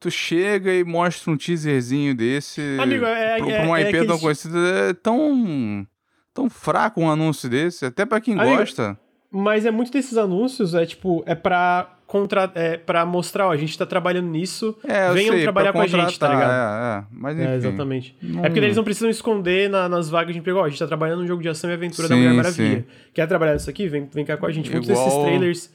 Tu 0.00 0.10
chega 0.10 0.72
e 0.72 0.84
mostra 0.84 1.32
um 1.32 1.36
teaserzinho 1.36 2.14
desse. 2.14 2.60
Amigo, 2.80 3.04
é- 3.04 3.38
pra, 3.38 3.48
é- 3.48 3.56
pra 3.58 3.66
uma 3.66 3.80
é 3.80 3.82
IP 3.82 3.92
tão 3.92 4.00
aqueles- 4.02 4.20
conhecida. 4.20 4.58
É 4.90 4.92
tão. 4.94 5.86
Tão 6.32 6.48
fraco 6.48 7.00
um 7.00 7.10
anúncio 7.10 7.48
desse, 7.48 7.84
até 7.84 8.06
pra 8.06 8.20
quem 8.20 8.38
Amigo, 8.38 8.58
gosta. 8.58 8.96
Mas 9.28 9.66
é 9.66 9.72
muito 9.72 9.90
desses 9.90 10.16
anúncios, 10.16 10.72
é 10.72 10.86
tipo, 10.86 11.22
é 11.26 11.34
pra, 11.34 11.97
contra... 12.08 12.50
é 12.56 12.76
pra 12.76 13.06
mostrar, 13.06 13.46
ó, 13.46 13.52
a 13.52 13.56
gente 13.56 13.78
tá 13.78 13.86
trabalhando 13.86 14.26
nisso, 14.28 14.76
É, 14.82 15.12
venham 15.12 15.34
sei, 15.34 15.42
trabalhar 15.44 15.72
com 15.72 15.80
a 15.80 15.86
gente, 15.86 16.18
tá 16.18 16.28
ligado? 16.28 16.50
É, 16.50 16.98
é. 16.98 17.04
Mas 17.12 17.38
enfim. 17.38 17.48
É, 17.48 17.54
exatamente. 17.54 18.16
não- 18.20 18.40
É 18.44 18.48
porque 18.48 18.58
eles 18.58 18.76
não 18.76 18.82
precisam 18.82 19.08
esconder 19.10 19.70
na- 19.70 19.88
nas 19.88 20.10
vagas 20.10 20.32
de 20.32 20.40
emprego. 20.40 20.58
Ó, 20.58 20.64
a 20.64 20.68
gente 20.68 20.78
tá 20.80 20.86
trabalhando 20.88 21.20
num 21.20 21.26
jogo 21.28 21.40
de 21.42 21.48
ação 21.48 21.70
e 21.70 21.74
aventura 21.74 22.08
da 22.08 22.14
Sim, 22.16 22.20
Mulher 22.22 22.34
Maravilha. 22.34 22.78
sim. 22.80 22.84
Quer 23.14 23.26
trabalhar 23.28 23.52
nisso 23.52 23.70
aqui? 23.70 23.86
Vem, 23.86 24.08
vem 24.12 24.24
cá 24.24 24.36
com 24.36 24.46
a 24.46 24.50
gente. 24.50 24.68
Muitos 24.72 24.88
Igual- 24.90 25.04
desses 25.06 25.22
trailers. 25.22 25.70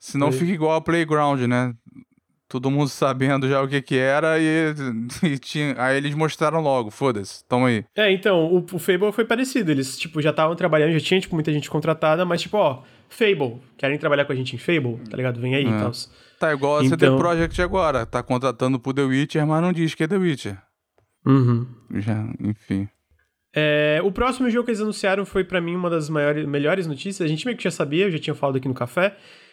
Senão 0.00 0.32
Foi. 0.32 0.40
fica 0.40 0.52
igual 0.52 0.74
a 0.74 0.80
Playground, 0.80 1.40
né? 1.42 1.72
Todo 2.48 2.70
mundo 2.70 2.88
sabendo 2.90 3.48
já 3.48 3.60
o 3.62 3.66
que 3.68 3.80
que 3.82 3.96
era 3.96 4.38
e, 4.38 4.74
e 5.22 5.38
tinha, 5.38 5.74
aí 5.78 5.96
eles 5.96 6.14
mostraram 6.14 6.60
logo, 6.60 6.90
foda-se, 6.90 7.42
toma 7.48 7.68
aí. 7.68 7.84
É, 7.96 8.12
então, 8.12 8.44
o, 8.46 8.58
o 8.58 8.78
Fable 8.78 9.10
foi 9.12 9.24
parecido. 9.24 9.70
Eles, 9.70 9.98
tipo, 9.98 10.20
já 10.22 10.30
estavam 10.30 10.54
trabalhando, 10.54 10.92
já 10.92 11.00
tinha, 11.00 11.20
tipo, 11.20 11.34
muita 11.34 11.52
gente 11.52 11.68
contratada, 11.70 12.24
mas, 12.24 12.42
tipo, 12.42 12.56
ó, 12.58 12.82
Fable, 13.08 13.60
querem 13.78 13.98
trabalhar 13.98 14.24
com 14.24 14.32
a 14.32 14.36
gente 14.36 14.54
em 14.56 14.58
Fable? 14.58 14.98
Tá 15.08 15.16
ligado? 15.16 15.40
Vem 15.40 15.54
aí 15.54 15.64
e 15.64 15.68
É. 15.68 15.78
tal. 15.78 15.92
Tá 16.40 16.52
igual 16.52 16.78
a 16.78 16.84
CD 16.84 17.06
Então- 17.06 17.16
Projekt 17.18 17.60
agora, 17.62 18.04
tá 18.04 18.22
contratando 18.22 18.78
pro 18.78 18.92
The 18.92 19.02
Witcher, 19.02 19.46
mas 19.46 19.62
não 19.62 19.72
diz 19.72 19.94
que 19.94 20.02
é 20.04 20.08
The 20.08 20.16
Witcher. 20.16 20.58
Uhum. 21.26 21.66
Já, 21.94 22.26
enfim. 22.40 22.88
É, 23.56 24.00
o 24.02 24.10
próximo 24.10 24.50
jogo 24.50 24.64
que 24.64 24.72
eles 24.72 24.80
anunciaram 24.80 25.24
foi 25.24 25.44
pra 25.44 25.60
mim 25.60 25.76
uma 25.76 25.88
das 25.88 26.08
maiores, 26.10 26.44
melhores 26.44 26.86
notícias. 26.86 27.24
A 27.24 27.28
gente 27.28 27.44
meio 27.46 27.56
que 27.56 27.62
já 27.64 27.70
sabia, 27.70 28.06
eu 28.06 28.10
já 28.10 28.18
tinha 28.18 28.34
falado 28.34 28.56
aqui 28.56 28.66
no 28.68 28.74
café. 28.74 29.10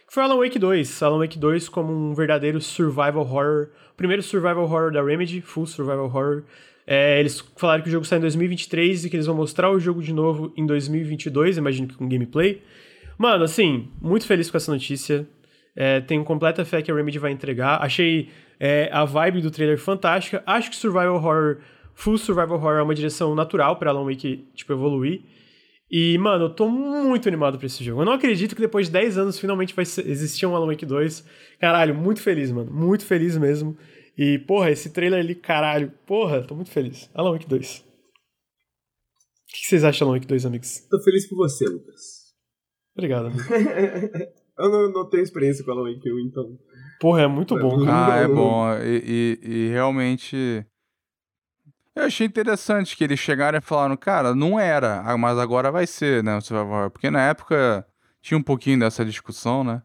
Que 0.07 0.13
foi 0.15 0.23
Alan 0.23 0.37
Wake 0.37 0.57
2. 0.59 1.01
Alan 1.03 1.19
Wake 1.19 1.37
2 1.39 1.69
como 1.69 1.93
um 1.93 2.13
verdadeiro 2.13 2.59
survival 2.59 3.19
horror. 3.21 3.69
Primeiro 3.95 4.23
survival 4.23 4.63
horror 4.63 4.91
da 4.91 5.03
Remedy, 5.03 5.39
full 5.39 5.67
survival 5.67 6.05
horror. 6.05 6.43
É, 6.87 7.19
eles 7.19 7.39
falaram 7.55 7.83
que 7.83 7.89
o 7.89 7.91
jogo 7.91 8.03
sai 8.03 8.17
em 8.17 8.21
2023 8.21 9.05
e 9.05 9.09
que 9.09 9.15
eles 9.15 9.27
vão 9.27 9.35
mostrar 9.35 9.69
o 9.69 9.79
jogo 9.79 10.01
de 10.01 10.11
novo 10.11 10.51
em 10.57 10.65
2022, 10.65 11.57
imagino 11.57 11.87
que 11.87 11.93
com 11.95 12.09
gameplay. 12.09 12.61
Mano, 13.21 13.43
assim, 13.43 13.87
muito 14.01 14.25
feliz 14.25 14.49
com 14.49 14.57
essa 14.57 14.71
notícia. 14.71 15.29
É, 15.75 16.01
tenho 16.01 16.23
completa 16.23 16.65
fé 16.65 16.81
que 16.81 16.91
a 16.91 16.95
Remedy 16.95 17.19
vai 17.19 17.31
entregar. 17.31 17.79
Achei 17.79 18.29
é, 18.59 18.89
a 18.91 19.05
vibe 19.05 19.41
do 19.41 19.51
trailer 19.51 19.77
fantástica. 19.77 20.41
Acho 20.43 20.71
que 20.71 20.75
survival 20.75 21.17
horror, 21.17 21.59
full 21.93 22.17
survival 22.17 22.57
horror 22.57 22.79
é 22.79 22.81
uma 22.81 22.95
direção 22.95 23.35
natural 23.35 23.75
pra 23.75 23.91
Alan 23.91 24.05
Wake, 24.05 24.47
tipo, 24.55 24.73
evoluir. 24.73 25.21
E, 25.91 26.17
mano, 26.17 26.45
eu 26.45 26.49
tô 26.49 26.67
muito 26.67 27.27
animado 27.27 27.59
pra 27.59 27.67
esse 27.67 27.83
jogo. 27.83 28.01
Eu 28.01 28.05
não 28.05 28.13
acredito 28.13 28.55
que 28.55 28.61
depois 28.61 28.87
de 28.87 28.93
10 28.93 29.19
anos 29.19 29.37
finalmente 29.37 29.75
vai 29.75 29.83
existir 29.83 30.47
um 30.47 30.55
Alan 30.55 30.65
Wake 30.65 30.87
2. 30.87 31.23
Caralho, 31.59 31.93
muito 31.93 32.23
feliz, 32.23 32.51
mano. 32.51 32.71
Muito 32.73 33.05
feliz 33.05 33.37
mesmo. 33.37 33.77
E, 34.17 34.39
porra, 34.39 34.71
esse 34.71 34.89
trailer 34.89 35.19
ali, 35.19 35.35
caralho. 35.35 35.93
Porra, 36.07 36.41
tô 36.41 36.55
muito 36.55 36.71
feliz. 36.71 37.07
Alan 37.13 37.33
Wake 37.33 37.47
2. 37.47 37.81
O 37.81 37.83
que 39.53 39.67
vocês 39.67 39.83
acham 39.83 40.07
de 40.07 40.09
Alan 40.09 40.17
Wake 40.17 40.27
2, 40.27 40.43
amigos? 40.47 40.87
Tô 40.89 40.99
feliz 41.03 41.29
por 41.29 41.35
você, 41.35 41.65
Lucas. 41.65 42.20
Obrigado. 42.95 43.31
Eu 44.57 44.69
não, 44.69 44.91
não 44.91 45.09
tenho 45.09 45.23
experiência 45.23 45.63
com 45.65 45.71
Alan 45.71 45.91
Wake 45.91 46.11
1, 46.11 46.19
então. 46.19 46.57
Porra, 46.99 47.21
é 47.23 47.27
muito 47.27 47.57
bom, 47.57 47.79
cara. 47.83 48.11
Ah, 48.11 48.17
é 48.17 48.27
bom. 48.27 48.63
E, 48.83 49.39
e- 49.43 49.49
e 49.49 49.69
realmente. 49.69 50.65
Eu 51.95 52.03
achei 52.03 52.25
interessante 52.25 52.95
que 52.95 53.03
eles 53.03 53.19
chegaram 53.19 53.57
e 53.57 53.61
falaram, 53.61 53.97
cara, 53.97 54.33
não 54.33 54.59
era, 54.59 55.01
ah, 55.01 55.17
mas 55.17 55.37
agora 55.37 55.71
vai 55.71 55.85
ser, 55.85 56.23
né? 56.23 56.37
Porque 56.91 57.09
na 57.11 57.21
época 57.27 57.85
tinha 58.21 58.37
um 58.37 58.43
pouquinho 58.43 58.79
dessa 58.79 59.03
discussão, 59.03 59.63
né? 59.63 59.81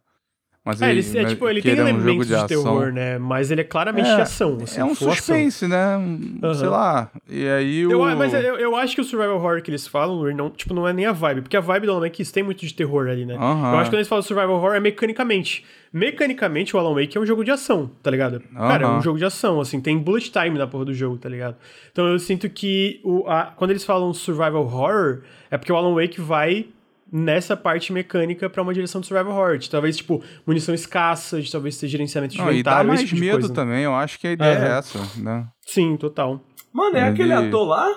Mas 0.66 0.82
É, 0.82 0.90
ele, 0.90 0.98
ele- 0.98 1.18
é, 1.18 1.22
mas 1.22 1.30
tipo, 1.30 1.48
ele 1.48 1.62
tem 1.62 1.70
é 1.70 1.74
um 1.74 1.76
jogo 1.86 1.90
elementos 2.00 2.26
de, 2.26 2.34
ação. 2.34 2.48
terror, 2.48 2.92
né? 2.92 3.18
Mas 3.18 3.52
ele 3.52 3.60
é 3.60 3.64
claramente 3.64 4.08
É, 4.10 4.16
de 4.16 4.20
ação. 4.22 4.58
Assim, 4.60 4.80
É 4.80 4.84
um 4.84 4.90
ação. 4.90 5.12
suspense, 5.12 5.68
né? 5.68 5.96
Um- 5.96 6.38
Aham. 6.42 6.54
Sei 6.54 6.66
lá. 6.68 7.10
E 7.28 7.48
aí 7.48 7.86
o. 7.86 7.92
Eu, 7.92 8.16
mas 8.16 8.34
eu, 8.34 8.40
eu 8.58 8.74
acho 8.74 8.94
que 8.96 9.00
o 9.00 9.04
survival 9.04 9.36
horror 9.36 9.62
que 9.62 9.70
eles 9.70 9.86
falam, 9.86 10.24
não, 10.34 10.50
tipo, 10.50 10.74
não 10.74 10.88
é 10.88 10.92
nem 10.92 11.06
a 11.06 11.12
vibe. 11.12 11.42
Porque 11.42 11.56
a 11.56 11.60
vibe 11.60 11.86
do 11.86 11.92
Alan 11.92 12.00
Wake 12.00 12.24
tem 12.32 12.42
muito 12.42 12.66
de 12.66 12.74
terror 12.74 13.08
ali, 13.08 13.24
né? 13.24 13.36
Aham. 13.36 13.72
Eu 13.72 13.78
acho 13.78 13.84
que 13.84 13.90
quando 13.90 13.94
eles 14.00 14.08
falam 14.08 14.22
survival 14.22 14.56
horror 14.56 14.74
é 14.74 14.80
mecanicamente. 14.80 15.64
Mecanicamente, 15.92 16.76
o 16.76 16.78
Alan 16.78 16.94
Wake 16.94 17.16
é 17.16 17.20
um 17.20 17.24
jogo 17.24 17.42
de 17.44 17.50
ação, 17.50 17.90
tá 18.02 18.10
ligado? 18.10 18.42
Cara, 18.54 18.84
é 18.84 18.88
um 18.88 19.00
jogo 19.00 19.18
de 19.18 19.24
ação, 19.24 19.60
assim, 19.60 19.80
tem 19.80 19.96
bullet 19.96 20.30
time 20.30 20.58
na 20.58 20.66
porra 20.66 20.84
do 20.84 20.92
jogo, 20.92 21.16
tá 21.16 21.28
ligado? 21.28 21.56
Então 21.90 22.06
eu 22.06 22.18
sinto 22.18 22.50
que 22.50 23.00
o, 23.02 23.24
a- 23.26 23.52
quando 23.56 23.70
eles 23.70 23.84
falam 23.84 24.12
survival 24.12 24.62
horror, 24.64 25.22
é 25.50 25.56
porque 25.56 25.72
o 25.72 25.76
Alan 25.76 25.94
Wake 25.94 26.20
vai 26.20 26.66
nessa 27.12 27.56
parte 27.56 27.92
mecânica 27.92 28.48
pra 28.50 28.62
uma 28.62 28.74
direção 28.74 29.00
de 29.00 29.06
survival 29.06 29.32
horror. 29.32 29.58
De 29.58 29.70
talvez, 29.70 29.96
tipo, 29.96 30.22
munição 30.46 30.74
escassa, 30.74 31.40
de 31.40 31.50
talvez 31.50 31.78
ter 31.78 31.88
gerenciamento 31.88 32.34
de 32.34 32.40
Não, 32.40 32.52
e 32.52 32.62
dá 32.62 32.82
mais 32.82 33.00
esse 33.00 33.08
tipo 33.08 33.20
de 33.20 33.26
medo 33.26 33.38
coisa. 33.40 33.54
também. 33.54 33.82
Eu 33.84 33.94
acho 33.94 34.18
que 34.18 34.26
a 34.26 34.32
ideia 34.32 34.56
Aham. 34.58 34.66
é 34.66 34.78
essa, 34.78 35.20
né? 35.20 35.48
Sim, 35.66 35.96
total. 35.96 36.40
Mano, 36.72 36.96
é 36.96 37.00
Ele- 37.00 37.08
aquele 37.10 37.32
ator 37.32 37.66
lá? 37.66 37.88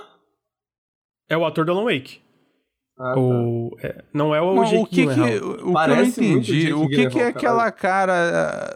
É 1.29 1.37
o 1.37 1.45
ator 1.45 1.65
do 1.65 1.71
Alan 1.71 1.83
Wake. 1.85 2.21
Ah, 2.97 3.13
tá. 3.13 3.19
O, 3.19 3.77
é, 3.81 4.03
não 4.13 4.35
é 4.35 4.41
o 4.41 4.55
Não, 4.55 4.63
Jake 4.65 4.77
o 4.81 4.85
que 4.85 5.03
que, 5.05 5.21
o, 5.39 5.69
o 5.69 5.73
que 5.73 5.89
eu 5.89 5.95
não 5.95 6.03
entendi, 6.03 6.73
o 6.73 6.87
que 6.87 7.07
que 7.09 7.19
é 7.19 7.27
aquela 7.27 7.71
cara... 7.71 8.75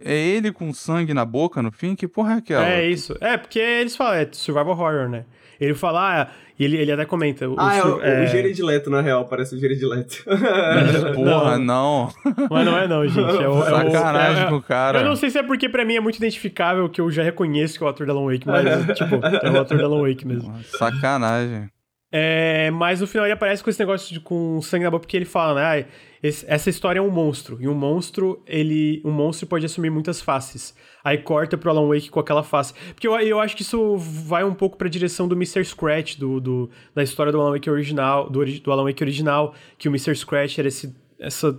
É 0.00 0.14
ele 0.16 0.52
com 0.52 0.72
sangue 0.72 1.12
na 1.12 1.24
boca 1.24 1.60
no 1.60 1.72
fim? 1.72 1.96
Que 1.96 2.06
porra 2.06 2.34
é 2.34 2.36
aquela? 2.36 2.64
É 2.68 2.88
isso. 2.88 3.16
É, 3.20 3.36
porque 3.36 3.58
eles 3.58 3.96
falam, 3.96 4.14
é 4.14 4.28
survival 4.30 4.70
horror, 4.78 5.08
né? 5.08 5.24
Ele 5.60 5.74
fala, 5.74 6.22
ah, 6.22 6.26
e 6.58 6.64
ele, 6.64 6.76
ele 6.76 6.92
até 6.92 7.04
comenta. 7.04 7.48
O, 7.48 7.56
Ah, 7.58 7.76
é 7.76 7.82
o, 7.84 8.00
é- 8.02 8.24
o 8.24 8.26
Jared 8.28 8.62
Leto, 8.62 8.90
na 8.90 9.00
real, 9.00 9.24
parece 9.26 9.54
o 9.56 9.58
Jared 9.60 9.84
Leto. 9.84 10.24
Porra, 11.14 11.58
não. 11.58 12.10
Mas 12.50 12.64
não 12.64 12.78
é 12.78 12.86
não, 12.88 13.06
gente. 13.06 13.18
É 13.42 13.48
o, 13.48 13.62
é 13.64 13.68
o- 13.84 13.90
Sacanagem 13.90 14.44
é- 14.44 14.48
com 14.48 14.56
o 14.56 14.62
cara. 14.62 15.00
Eu 15.00 15.04
não 15.04 15.16
sei 15.16 15.30
se 15.30 15.38
é 15.38 15.42
porque 15.42 15.68
pra 15.68 15.84
mim 15.84 15.96
é 15.96 16.00
muito 16.00 16.16
identificável 16.16 16.88
que 16.88 17.00
eu 17.00 17.10
já 17.10 17.22
reconheço 17.22 17.76
que 17.78 17.84
é 17.84 17.86
o 17.86 17.90
ator 17.90 18.06
da 18.06 18.12
Alan 18.12 18.26
Wake, 18.32 18.46
mas, 18.46 18.64
tipo, 18.98 19.16
é 19.16 19.50
o 19.50 19.60
ator 19.60 19.78
da 19.78 19.84
Alan 19.84 20.02
Wake 20.08 20.26
mesmo. 20.26 20.54
Sacanagem. 20.78 21.68
É, 22.10 22.70
mas 22.70 23.00
no 23.00 23.06
final 23.06 23.26
ele 23.26 23.34
aparece 23.34 23.62
com 23.62 23.68
esse 23.68 23.78
negócio 23.78 24.12
de, 24.14 24.18
com 24.20 24.60
sangue 24.62 24.84
na 24.84 24.90
boca, 24.90 25.02
porque 25.02 25.16
ele 25.16 25.26
fala, 25.26 25.54
né? 25.60 25.62
"Ai, 25.66 25.86
esse- 26.22 26.44
essa 26.48 26.70
história 26.70 26.98
é 27.00 27.02
um 27.02 27.10
monstro. 27.10 27.58
E 27.60 27.68
um 27.68 27.74
monstro, 27.74 28.42
ele. 28.46 29.02
Um 29.04 29.10
monstro 29.10 29.46
pode 29.46 29.66
assumir 29.66 29.90
muitas 29.90 30.20
faces. 30.20 30.74
Aí 31.04 31.18
corta 31.18 31.56
pro 31.58 31.70
Alan 31.70 31.86
Wake 31.86 32.08
com 32.10 32.18
aquela 32.18 32.42
face. 32.42 32.72
Porque 32.94 33.06
eu, 33.06 33.14
eu 33.20 33.38
acho 33.38 33.54
que 33.54 33.62
isso 33.62 33.96
vai 33.98 34.42
um 34.42 34.54
pouco 34.54 34.76
pra 34.78 34.88
direção 34.88 35.28
do 35.28 35.34
Mr. 35.34 35.62
Scratch, 35.64 36.16
do, 36.16 36.40
do- 36.40 36.70
da 36.94 37.02
história 37.02 37.30
do 37.30 37.40
Alan 37.40 37.52
Wake 37.52 37.68
original, 37.70 38.28
do, 38.30 38.42
do 38.44 38.72
Alan 38.72 38.84
Wake 38.84 39.02
original, 39.04 39.54
que 39.76 39.86
o 39.88 39.90
Mr. 39.90 40.14
Scratch 40.16 40.58
era 40.58 40.68
esse. 40.68 40.94
essa 41.20 41.58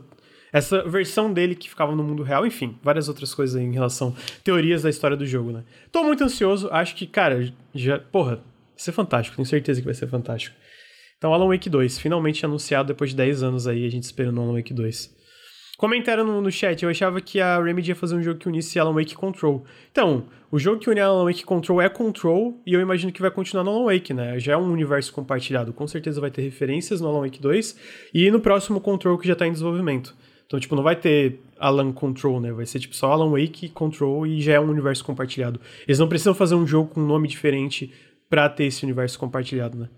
essa 0.52 0.82
versão 0.90 1.32
dele 1.32 1.54
que 1.54 1.70
ficava 1.70 1.96
no 1.96 2.04
mundo 2.04 2.24
real, 2.24 2.44
enfim, 2.44 2.76
várias 2.82 3.08
outras 3.08 3.36
coisas 3.36 3.62
em 3.62 3.72
relação 3.72 4.16
teorias 4.44 4.82
da 4.82 4.90
história 4.90 5.16
do 5.16 5.24
jogo, 5.24 5.52
né? 5.52 5.64
Tô 5.92 6.02
muito 6.04 6.24
ansioso, 6.24 6.68
acho 6.72 6.96
que, 6.96 7.06
cara, 7.06 7.54
já, 7.76 8.00
porra, 8.00 8.42
ser 8.82 8.92
fantástico, 8.92 9.36
tenho 9.36 9.46
certeza 9.46 9.80
que 9.82 9.86
vai 9.86 9.94
ser 9.94 10.08
fantástico. 10.08 10.56
Então, 11.18 11.34
Alan 11.34 11.48
Wake 11.48 11.70
2, 11.70 12.00
finalmente 12.00 12.46
anunciado 12.46 12.88
depois 12.88 13.10
de 13.10 13.18
10 13.18 13.44
anos 13.44 13.68
aí, 13.68 13.86
a 13.86 13.90
gente 13.90 14.04
esperando 14.04 14.40
Alan 14.40 14.54
Wake 14.54 14.74
2. 14.74 15.20
Comentaram 15.78 16.26
no, 16.26 16.42
no 16.42 16.52
chat, 16.52 16.84
eu 16.84 16.90
achava 16.90 17.22
que 17.22 17.40
a 17.40 17.62
Remedy 17.62 17.92
ia 17.92 17.96
fazer 17.96 18.16
um 18.16 18.22
jogo 18.22 18.38
que 18.38 18.50
unisse 18.50 18.78
Alan 18.78 18.94
Wake 18.94 19.14
e 19.14 19.16
Control. 19.16 19.64
Então, 19.92 20.26
o 20.52 20.60
jogo 20.60 20.80
que 20.80 20.90
une 20.90 21.00
Alan 21.00 21.24
Wake 21.24 21.42
e 21.42 21.46
Control 21.46 21.82
é 21.82 21.88
Control, 21.88 22.62
e 22.66 22.74
eu 22.74 22.82
imagino 22.82 23.14
que 23.14 23.22
vai 23.22 23.32
continuar 23.32 23.64
no 23.64 23.72
Alan 23.72 23.86
Wake, 23.86 24.14
né? 24.14 24.38
Já 24.40 24.54
é 24.54 24.58
um 24.58 24.72
universo 24.72 25.14
compartilhado, 25.14 25.72
com 25.72 25.88
certeza 25.88 26.20
vai 26.20 26.32
ter 26.32 26.42
referências 26.42 27.00
no 27.00 27.08
Alan 27.08 27.22
Wake 27.22 27.42
2, 27.42 27.78
e 28.14 28.30
no 28.30 28.42
próximo 28.42 28.82
Control 28.82 29.18
que 29.18 29.28
já 29.28 29.36
tá 29.36 29.48
em 29.48 29.54
desenvolvimento. 29.54 30.14
Então, 30.46 30.60
tipo, 30.60 30.76
não 30.76 30.84
vai 30.84 30.96
ter 30.96 31.40
Alan 31.58 31.94
Control, 31.94 32.42
né? 32.42 32.52
Vai 32.52 32.66
ser, 32.66 32.80
tipo, 32.80 32.96
só 32.96 33.12
Alan 33.12 33.30
Wake, 33.30 33.70
Control, 33.70 34.26
e 34.26 34.42
já 34.42 34.54
é 34.54 34.60
um 34.60 34.70
universo 34.70 35.06
compartilhado. 35.06 35.62
Eles 35.88 36.00
não 36.00 36.10
precisam 36.10 36.34
fazer 36.34 36.56
um 36.56 36.66
jogo 36.66 36.90
com 36.94 37.00
um 37.00 37.06
nome 37.06 37.28
diferente 37.28 37.94
pra 38.30 38.48
ter 38.50 38.66
esse 38.66 38.84
universo 38.84 39.18
compartilhado, 39.20 39.78
né? 39.78 39.90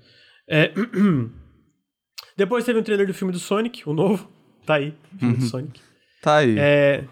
É... 0.50 0.72
Depois 2.38 2.64
teve 2.66 2.80
um 2.80 2.84
trailer 2.84 3.06
do 3.08 3.14
filme 3.14 3.32
do 3.34 3.40
Sonic, 3.40 3.88
o 3.88 3.94
novo. 3.94 4.30
Tá 4.66 4.76
aí, 4.76 4.94
filme 5.20 5.36
do 5.38 5.44
Sonic. 5.44 5.80
Tá 6.22 6.38
aí. 6.38 6.56
É, 6.58 7.04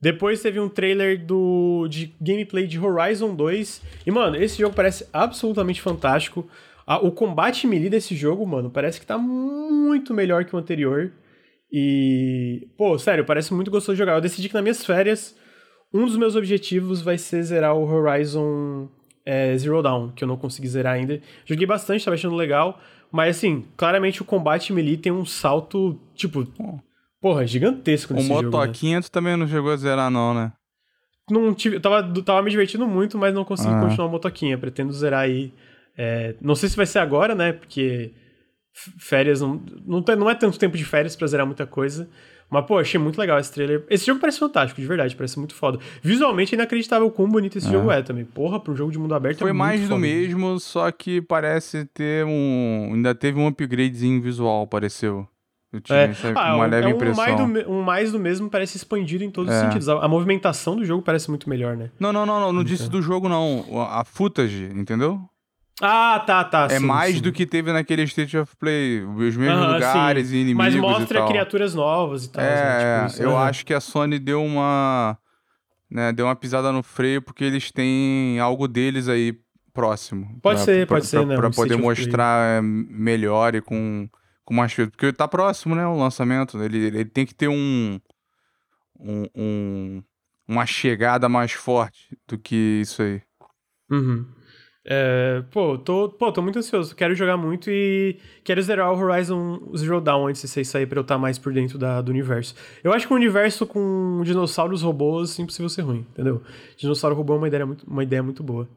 Depois 0.00 0.40
teve 0.40 0.60
um 0.60 0.68
trailer 0.68 1.24
do, 1.24 1.88
de 1.88 2.14
gameplay 2.20 2.66
de 2.66 2.78
Horizon 2.78 3.34
2. 3.34 3.82
E, 4.06 4.10
mano, 4.10 4.36
esse 4.36 4.58
jogo 4.58 4.74
parece 4.74 5.06
absolutamente 5.12 5.80
fantástico. 5.80 6.48
A- 6.86 6.98
o 6.98 7.10
combate 7.10 7.66
melee 7.66 7.88
desse 7.90 8.14
jogo, 8.14 8.46
mano, 8.46 8.70
parece 8.70 9.00
que 9.00 9.06
tá 9.06 9.16
muito 9.18 10.12
melhor 10.14 10.44
que 10.44 10.54
o 10.54 10.58
anterior. 10.58 11.12
E, 11.72 12.68
pô, 12.76 12.98
sério, 12.98 13.24
parece 13.24 13.52
muito 13.52 13.70
gostoso 13.70 13.96
de 13.96 13.98
jogar. 13.98 14.14
Eu 14.14 14.20
decidi 14.20 14.48
que 14.48 14.54
nas 14.54 14.62
minhas 14.62 14.84
férias, 14.84 15.34
um 15.92 16.04
dos 16.06 16.16
meus 16.16 16.36
objetivos 16.36 17.00
vai 17.02 17.18
ser 17.18 17.42
zerar 17.42 17.74
o 17.74 17.84
Horizon 17.90 18.88
é, 19.24 19.56
Zero 19.56 19.82
Dawn, 19.82 20.10
que 20.10 20.22
eu 20.24 20.28
não 20.28 20.36
consegui 20.36 20.68
zerar 20.68 20.94
ainda. 20.94 21.20
Joguei 21.44 21.66
bastante, 21.66 22.04
tava 22.04 22.14
achando 22.14 22.34
legal. 22.36 22.80
Mas, 23.10 23.36
assim, 23.36 23.64
claramente 23.76 24.20
o 24.22 24.24
combate 24.24 24.72
melee 24.72 24.96
tem 24.96 25.12
um 25.12 25.24
salto, 25.24 25.98
tipo, 26.14 26.46
porra, 27.20 27.46
gigantesco 27.46 28.12
O 28.12 28.16
nesse 28.16 28.28
jogo. 28.28 28.42
né? 28.42 28.48
motoquinha 28.50 29.00
tu 29.00 29.10
também 29.10 29.36
não 29.36 29.46
chegou 29.46 29.70
a 29.72 29.76
zerar, 29.76 30.10
não, 30.10 30.34
né? 30.34 30.52
não 31.30 31.54
tive, 31.54 31.80
tava, 31.80 32.02
tava 32.22 32.42
me 32.42 32.50
divertindo 32.50 32.86
muito, 32.86 33.16
mas 33.16 33.32
não 33.32 33.44
consegui 33.44 33.72
Ah. 33.72 33.80
continuar 33.80 34.08
a 34.08 34.10
motoquinha. 34.10 34.58
Pretendo 34.58 34.92
zerar 34.92 35.20
aí. 35.20 35.52
é, 35.96 36.34
não 36.40 36.54
sei 36.56 36.68
se 36.68 36.76
vai 36.76 36.84
ser 36.86 36.98
agora, 36.98 37.34
né? 37.36 37.52
Porque 37.52 38.12
férias 38.98 39.40
não, 39.40 39.62
não, 39.86 40.04
não 40.18 40.28
é 40.28 40.34
tanto 40.34 40.58
tempo 40.58 40.76
de 40.76 40.84
férias 40.84 41.14
pra 41.14 41.26
zerar 41.28 41.46
muita 41.46 41.66
coisa. 41.66 42.08
Mas, 42.50 42.64
pô, 42.66 42.78
achei 42.78 43.00
muito 43.00 43.18
legal 43.18 43.38
esse 43.38 43.52
trailer. 43.52 43.84
Esse 43.90 44.06
jogo 44.06 44.20
parece 44.20 44.38
fantástico, 44.38 44.80
de 44.80 44.86
verdade, 44.86 45.16
parece 45.16 45.38
muito 45.38 45.54
foda. 45.54 45.78
Visualmente 46.02 46.54
é 46.54 46.56
inacreditável 46.56 47.06
o 47.06 47.10
quão 47.10 47.28
bonito 47.28 47.58
esse 47.58 47.66
É. 47.68 47.70
jogo 47.72 47.90
é 47.90 48.02
também. 48.02 48.24
Porra, 48.24 48.62
um 48.68 48.76
jogo 48.76 48.92
de 48.92 48.98
mundo 48.98 49.14
aberto 49.14 49.38
Foi 49.38 49.50
é 49.50 49.52
muito 49.52 49.58
mais 49.66 49.80
do 49.82 49.88
foda. 49.88 50.00
mesmo, 50.00 50.60
só 50.60 50.90
que 50.92 51.20
parece 51.22 51.84
ter 51.86 52.24
um. 52.24 52.90
Ainda 52.94 53.14
teve 53.14 53.38
um 53.40 53.46
upgradezinho 53.46 54.20
visual, 54.22 54.66
pareceu. 54.66 55.26
Eu 55.72 55.80
tinha 55.80 55.98
É, 55.98 56.04
essa- 56.04 56.32
ah, 56.36 56.54
uma 56.54 56.66
um- 56.66 56.70
leve 56.70 56.84
é 56.86 56.92
um 56.92 56.96
impressão. 56.96 57.24
mais, 57.24 57.36
do, 57.64 57.70
um 57.72 57.82
mais 57.82 58.12
do 58.12 58.18
mesmo 58.20 58.48
parece 58.48 58.76
expandido 58.76 59.24
em 59.24 59.30
todos 59.30 59.52
os 59.52 59.60
É. 59.60 59.64
sentidos. 59.64 59.88
A, 59.88 60.04
a 60.04 60.06
movimentação 60.08 60.76
do 60.76 60.84
jogo 60.84 61.02
parece 61.02 61.28
muito 61.28 61.50
melhor, 61.50 61.76
né? 61.76 61.90
Não, 61.98 62.12
não, 62.12 62.24
não, 62.24 62.38
não, 62.38 62.52
não 62.52 62.62
disse 62.62 62.88
do 62.88 63.02
jogo, 63.02 63.28
não. 63.28 63.64
A 63.90 64.04
footage, 64.04 64.70
entendeu? 64.72 65.20
Ah, 65.82 66.22
tá, 66.24 66.44
tá. 66.44 66.66
é 66.70 66.78
sim, 66.78 66.86
mais 66.86 67.16
sim. 67.16 67.20
do 67.20 67.32
que 67.32 67.44
teve 67.44 67.72
naquele 67.72 68.02
State 68.04 68.36
of 68.38 68.54
Play. 68.56 69.02
Os 69.04 69.36
mesmos 69.36 69.48
Aham, 69.48 69.74
lugares 69.74 70.28
sim. 70.28 70.36
e 70.36 70.40
inimigos. 70.42 70.58
Mas 70.64 70.74
e 70.74 70.78
mostra 70.78 71.18
tal. 71.18 71.28
criaturas 71.28 71.74
novas 71.74 72.24
e 72.26 72.30
tal. 72.30 72.44
É, 72.44 72.46
né? 72.46 73.00
Tipo 73.00 73.12
isso. 73.14 73.22
eu 73.22 73.36
acho 73.36 73.66
que 73.66 73.74
a 73.74 73.80
Sony 73.80 74.18
deu 74.18 74.42
uma. 74.42 75.18
Né, 75.90 76.12
deu 76.12 76.26
uma 76.26 76.34
pisada 76.36 76.72
no 76.72 76.82
freio 76.82 77.20
porque 77.22 77.44
eles 77.44 77.70
têm 77.70 78.38
algo 78.40 78.66
deles 78.66 79.08
aí 79.08 79.36
próximo. 79.72 80.38
Pode 80.40 80.56
Pra- 80.58 80.64
ser, 80.64 80.86
pra- 80.86 80.96
pode 80.96 81.06
ser, 81.06 81.16
pra- 81.18 81.26
né, 81.26 81.36
Pra 81.36 81.48
um 81.48 81.52
poder 81.52 81.76
mostrar 81.76 82.58
é, 82.58 82.60
melhor 82.62 83.54
e 83.54 83.60
com, 83.60 84.08
com 84.44 84.54
mais 84.54 84.72
coisas. 84.74 84.90
Porque 84.92 85.12
tá 85.12 85.26
próximo, 85.28 85.74
né? 85.74 85.86
O 85.86 85.96
lançamento. 85.98 86.60
Ele, 86.62 86.78
ele 86.86 87.04
tem 87.04 87.26
que 87.26 87.34
ter 87.34 87.48
um, 87.48 88.00
um, 88.98 89.26
um- 89.34 90.02
Uma 90.46 90.66
chegada 90.66 91.28
mais 91.28 91.52
forte 91.52 92.16
do 92.28 92.38
que 92.38 92.80
isso 92.82 93.02
aí. 93.02 93.22
Uhum. 93.90 94.26
É, 94.86 95.42
pô, 95.50 95.78
tô, 95.78 96.10
pô, 96.10 96.30
tô 96.30 96.42
muito 96.42 96.58
ansioso. 96.58 96.94
Quero 96.94 97.14
jogar 97.14 97.36
muito 97.36 97.70
e 97.70 98.18
quero 98.42 98.60
zerar 98.60 98.92
o 98.92 98.98
Horizon 98.98 99.60
Zero 99.76 100.00
Dawn 100.00 100.26
antes 100.26 100.42
de 100.42 100.48
vocês 100.48 100.68
sair 100.68 100.86
pra 100.86 100.98
eu 100.98 101.02
estar 101.02 101.16
mais 101.16 101.38
por 101.38 101.52
dentro 101.52 101.78
da, 101.78 102.02
do 102.02 102.10
universo. 102.10 102.54
Eu 102.82 102.92
acho 102.92 103.06
que 103.06 103.12
um 103.12 103.16
universo 103.16 103.66
com 103.66 104.20
dinossauros 104.24 104.82
robôs 104.82 105.38
é 105.38 105.42
impossível 105.42 105.68
ser 105.68 105.82
ruim, 105.82 106.06
entendeu? 106.10 106.42
Dinossauro 106.76 107.16
robô 107.16 107.34
é 107.34 107.38
uma 107.38 107.48
ideia 107.48 107.64
muito, 107.64 107.86
uma 107.86 108.02
ideia 108.02 108.22
muito 108.22 108.42
boa. 108.42 108.68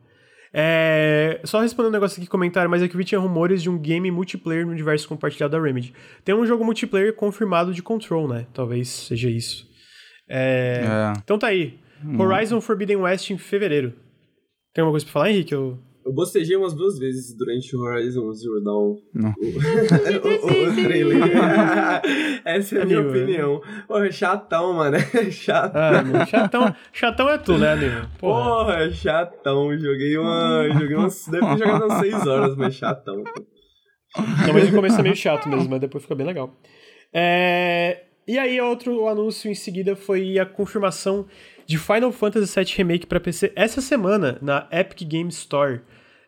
É, 0.53 1.41
só 1.43 1.59
respondendo 1.59 1.89
um 1.89 1.93
negócio 1.93 2.21
aqui, 2.21 2.29
comentário, 2.29 2.69
mas 2.69 2.81
é 2.81 2.87
que 2.87 2.95
vi 2.95 3.03
tinha 3.03 3.19
rumores 3.19 3.61
de 3.61 3.69
um 3.69 3.77
game 3.77 4.09
multiplayer 4.09 4.65
no 4.65 4.71
universo 4.71 5.07
compartilhado 5.07 5.57
da 5.57 5.61
Remedy. 5.61 5.93
Tem 6.23 6.33
um 6.33 6.45
jogo 6.45 6.63
multiplayer 6.63 7.13
confirmado 7.13 7.73
de 7.73 7.83
Control, 7.83 8.27
né? 8.29 8.47
Talvez 8.53 8.87
seja 8.87 9.29
isso. 9.29 9.67
É, 10.29 10.83
É. 10.85 11.19
Então 11.23 11.37
tá 11.37 11.47
aí. 11.47 11.77
Horizon 12.17 12.61
Forbidden 12.61 12.97
West 12.97 13.29
em 13.29 13.37
fevereiro. 13.37 13.93
Tem 14.73 14.81
alguma 14.81 14.93
coisa 14.93 15.05
pra 15.05 15.13
falar, 15.13 15.31
Henrique? 15.31 15.53
Eu... 15.53 15.79
Eu 16.07 16.13
bostejei 16.13 16.55
umas 16.55 16.73
duas 16.73 16.97
vezes 16.97 17.35
durante 17.35 17.75
o 17.75 17.81
Horizon 17.81 18.31
Zero 18.31 18.63
Dawn. 18.63 18.95
Não. 19.13 19.31
o, 19.31 19.35
o, 20.47 20.69
o 20.69 20.73
trailer. 20.73 21.21
Essa 22.45 22.77
é 22.77 22.81
a 22.81 22.85
minha 22.85 22.99
Amigo, 22.99 23.17
opinião. 23.17 23.61
Porra, 23.85 24.09
chatão, 24.09 24.73
mano. 24.73 24.97
Chato. 25.29 25.75
Ah, 25.75 26.01
meu, 26.01 26.25
chatão, 26.25 26.73
chatão 26.93 27.29
é 27.29 27.37
tu, 27.37 27.57
né, 27.57 27.73
amigo? 27.73 28.07
Porra. 28.19 28.43
Porra, 28.43 28.91
chatão. 28.91 29.77
Joguei 29.77 30.17
uma. 30.17 30.69
Joguei 30.71 30.95
umas. 30.95 31.27
Deve 31.27 31.45
ter 31.45 31.57
jogado 31.57 31.85
umas 31.87 31.99
6 31.99 32.27
horas, 32.27 32.55
mas 32.55 32.73
chatão. 32.73 33.23
Não, 34.15 34.53
mas 34.53 34.69
no 34.69 34.75
começo 34.75 34.99
é 34.99 35.03
meio 35.03 35.15
chato 35.15 35.49
mesmo, 35.49 35.69
mas 35.69 35.81
depois 35.81 36.03
fica 36.03 36.15
bem 36.15 36.25
legal. 36.25 36.55
É, 37.13 38.03
E 38.25 38.37
aí, 38.37 38.61
outro 38.61 39.09
anúncio 39.09 39.51
em 39.51 39.55
seguida 39.55 39.93
foi 39.93 40.39
a 40.39 40.45
confirmação 40.45 41.25
de 41.65 41.77
Final 41.77 42.13
Fantasy 42.13 42.57
VII 42.57 42.73
Remake 42.77 43.05
pra 43.05 43.19
PC 43.19 43.51
essa 43.57 43.81
semana 43.81 44.37
na 44.41 44.69
Epic 44.71 45.01
Games 45.05 45.35
Store. 45.39 45.81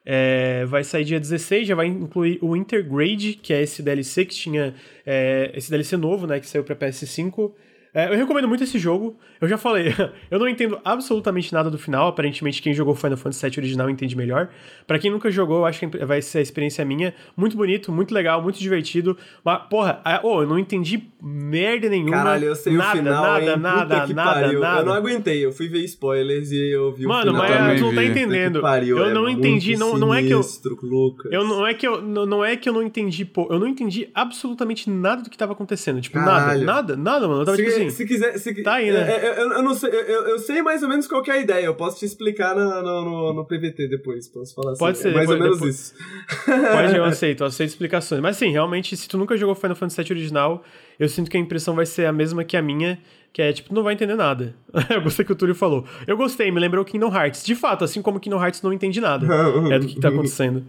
É, 0.05 0.65
vai 0.65 0.83
sair 0.83 1.03
dia 1.03 1.19
16, 1.19 1.67
já 1.67 1.75
vai 1.75 1.87
incluir 1.87 2.39
o 2.41 2.55
Intergrade, 2.55 3.33
que 3.33 3.53
é 3.53 3.61
esse 3.61 3.83
DLC 3.83 4.25
que 4.25 4.35
tinha. 4.35 4.73
é, 5.05 5.51
esse 5.53 5.69
DLC 5.69 5.97
novo, 5.97 6.25
né? 6.25 6.39
Que 6.39 6.47
saiu 6.47 6.63
pra 6.63 6.75
PS5. 6.75 7.51
É, 7.99 8.13
eu 8.13 8.17
recomendo 8.17 8.47
muito 8.47 8.63
esse 8.63 8.79
jogo. 8.79 9.17
Eu 9.41 9.47
já 9.47 9.57
falei, 9.57 9.93
eu 10.31 10.39
não 10.39 10.47
entendo 10.47 10.79
absolutamente 10.85 11.51
nada 11.51 11.69
do 11.69 11.77
final. 11.77 12.07
Aparentemente, 12.07 12.61
quem 12.61 12.73
jogou 12.73 12.95
Final 12.95 13.17
Fantasy 13.17 13.49
VII 13.49 13.59
original 13.59 13.89
entende 13.89 14.15
melhor. 14.15 14.49
Pra 14.87 14.97
quem 14.97 15.11
nunca 15.11 15.29
jogou, 15.29 15.57
eu 15.57 15.65
acho 15.65 15.79
que 15.79 16.05
vai 16.05 16.21
ser 16.21 16.39
a 16.39 16.41
experiência 16.41 16.85
minha. 16.85 17.13
Muito 17.35 17.57
bonito, 17.57 17.91
muito 17.91 18.13
legal, 18.13 18.41
muito 18.41 18.57
divertido. 18.59 19.17
Mas, 19.43 19.63
porra, 19.69 20.01
oh, 20.23 20.43
eu 20.43 20.47
não 20.47 20.57
entendi 20.57 21.09
merda 21.21 21.89
nenhuma. 21.89 22.17
Caralho, 22.17 22.45
eu 22.45 22.55
sei 22.55 22.73
nada, 22.73 22.93
o 22.93 22.97
final, 22.97 23.23
nada, 23.23 23.51
hein? 23.51 23.57
nada, 23.59 23.95
Puta 23.95 24.07
que 24.07 24.13
nada, 24.13 24.41
pariu. 24.41 24.59
nada. 24.59 24.79
Eu 24.79 24.85
não 24.85 24.93
aguentei, 24.93 25.45
eu 25.45 25.51
fui 25.51 25.67
ver 25.67 25.83
spoilers 25.83 26.51
e 26.51 26.71
eu 26.71 26.93
vi 26.93 27.05
Mano, 27.05 27.31
o 27.31 27.35
final. 27.35 27.41
mas 27.41 27.57
também 27.57 27.77
tu 27.77 27.81
não 27.83 27.95
tá 27.95 28.05
entendendo. 28.05 28.55
que 28.55 28.61
pariu, 28.61 28.97
eu 28.97 29.05
é 29.05 29.13
não 29.13 29.27
entendi, 29.27 29.75
não, 29.75 29.97
não 29.97 30.13
é 30.13 30.23
que 30.23 30.33
eu. 30.33 30.41
Lucas. 30.81 31.31
Eu 31.31 31.43
não 31.43 31.67
é 31.67 31.73
que 31.73 31.85
eu 31.85 32.01
não, 32.01 32.25
não 32.25 32.45
é 32.45 32.55
que 32.55 32.69
eu 32.69 32.73
não 32.73 32.81
entendi, 32.81 33.25
pô, 33.25 33.47
eu 33.49 33.59
não 33.59 33.67
entendi 33.67 34.09
absolutamente 34.13 34.89
nada 34.89 35.21
do 35.21 35.29
que 35.29 35.37
tava 35.37 35.53
acontecendo, 35.53 35.99
tipo 35.99 36.17
Caralho. 36.17 36.65
nada, 36.65 36.95
nada, 36.95 36.95
nada, 36.95 37.27
mano. 37.27 37.41
Eu 37.41 37.45
tava 37.45 37.57
se, 37.57 37.63
tipo 37.63 37.75
assim, 37.75 37.88
se 37.89 38.05
quiser. 38.05 38.37
Se, 38.37 38.53
Tá 38.63 38.75
aí, 38.75 38.91
né? 38.91 38.99
é, 38.99 39.25
é, 39.25 39.41
Eu, 39.41 39.51
eu 39.53 39.63
não 39.63 39.73
sei, 39.73 39.89
eu, 39.91 40.27
eu 40.29 40.39
sei 40.39 40.61
mais 40.61 40.81
ou 40.83 40.89
menos 40.89 41.07
qual 41.07 41.21
que 41.21 41.29
é 41.31 41.35
a 41.35 41.37
ideia. 41.39 41.65
Eu 41.65 41.75
posso 41.75 41.99
te 41.99 42.05
explicar 42.05 42.55
no, 42.55 42.81
no, 42.81 43.05
no, 43.05 43.33
no 43.33 43.45
PVT 43.45 43.87
depois. 43.87 44.27
Posso 44.27 44.53
falar 44.55 44.71
assim. 44.71 44.79
Pode 44.79 44.97
ser, 44.97 45.09
É 45.09 45.13
mais 45.13 45.29
ou 45.29 45.35
depois- 45.35 45.59
menos 45.59 45.59
depois- 45.59 45.75
isso. 45.75 46.71
Pode, 46.71 46.95
eu 46.95 47.03
aceito, 47.05 47.43
eu 47.43 47.47
aceito 47.47 47.69
explicações. 47.69 48.21
Mas 48.21 48.37
sim, 48.37 48.51
realmente, 48.51 48.95
se 48.97 49.07
tu 49.07 49.17
nunca 49.17 49.35
jogou 49.37 49.55
Final 49.55 49.75
Fantasy 49.75 50.01
VII 50.03 50.11
original, 50.13 50.63
eu 50.99 51.07
sinto 51.09 51.29
que 51.29 51.37
a 51.37 51.39
impressão 51.39 51.75
vai 51.75 51.85
ser 51.85 52.05
a 52.05 52.11
mesma 52.11 52.43
que 52.43 52.55
a 52.57 52.61
minha, 52.61 52.99
que 53.31 53.41
é, 53.41 53.51
tipo, 53.53 53.69
tu 53.69 53.75
não 53.75 53.83
vai 53.83 53.93
entender 53.93 54.15
nada. 54.15 54.55
eu 54.89 55.01
gostei 55.01 55.23
que 55.25 55.31
o 55.31 55.35
Túlio 55.35 55.55
falou. 55.55 55.85
Eu 56.07 56.17
gostei, 56.17 56.51
me 56.51 56.59
lembrou 56.59 56.83
Kingdom 56.85 57.13
Hearts. 57.15 57.43
De 57.45 57.55
fato, 57.55 57.83
assim 57.83 58.01
como 58.01 58.19
Kingdom 58.19 58.41
Hearts 58.43 58.61
não 58.61 58.73
entende 58.73 58.99
nada 58.99 59.25
é 59.71 59.79
do 59.79 59.87
que, 59.87 59.95
que 59.95 59.99
tá 60.01 60.09
acontecendo. 60.09 60.63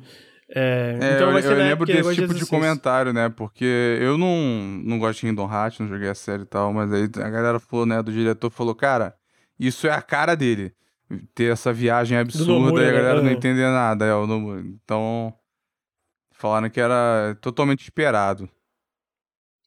É, 0.53 0.99
É, 1.01 1.15
então 1.15 1.31
eu, 1.31 1.39
eu 1.39 1.51
na 1.51 1.57
lembro 1.57 1.87
desse 1.87 2.15
tipo 2.15 2.27
de 2.35 2.41
16. 2.41 2.49
comentário, 2.49 3.13
né? 3.13 3.29
Porque 3.29 3.99
eu 4.01 4.19
não, 4.19 4.37
não 4.85 4.99
gosto 4.99 5.21
de 5.21 5.27
Kingdom 5.29 5.51
Hearts, 5.53 5.79
não 5.79 5.87
joguei 5.89 6.09
a 6.09 6.15
série 6.15 6.43
e 6.43 6.47
tal, 6.47 6.73
mas 6.73 6.93
aí 6.93 7.05
a 7.05 7.31
galera 7.31 7.61
falou, 7.61 7.87
né, 7.87 8.03
do 8.03 8.11
diretor 8.13 8.51
falou, 8.51 8.75
cara, 8.75 9.15
isso 9.59 9.87
é 9.87 9.93
a 9.93 10.03
cara 10.03 10.35
dele. 10.35 10.73
Ter 11.35 11.53
essa 11.53 11.73
viagem 11.73 12.17
absurda 12.19 12.53
Nomura, 12.53 12.83
e 12.83 12.89
a 12.89 12.91
né? 12.93 12.97
galera 12.97 13.21
não 13.21 13.27
Aham. 13.29 13.37
entender 13.37 13.69
nada. 13.69 14.05
É, 14.07 14.15
o 14.15 14.27
Nomura. 14.27 14.61
Então, 14.61 15.33
falaram 16.33 16.71
que 16.71 16.81
era 16.81 17.37
totalmente 17.41 17.83
esperado. 17.83 18.49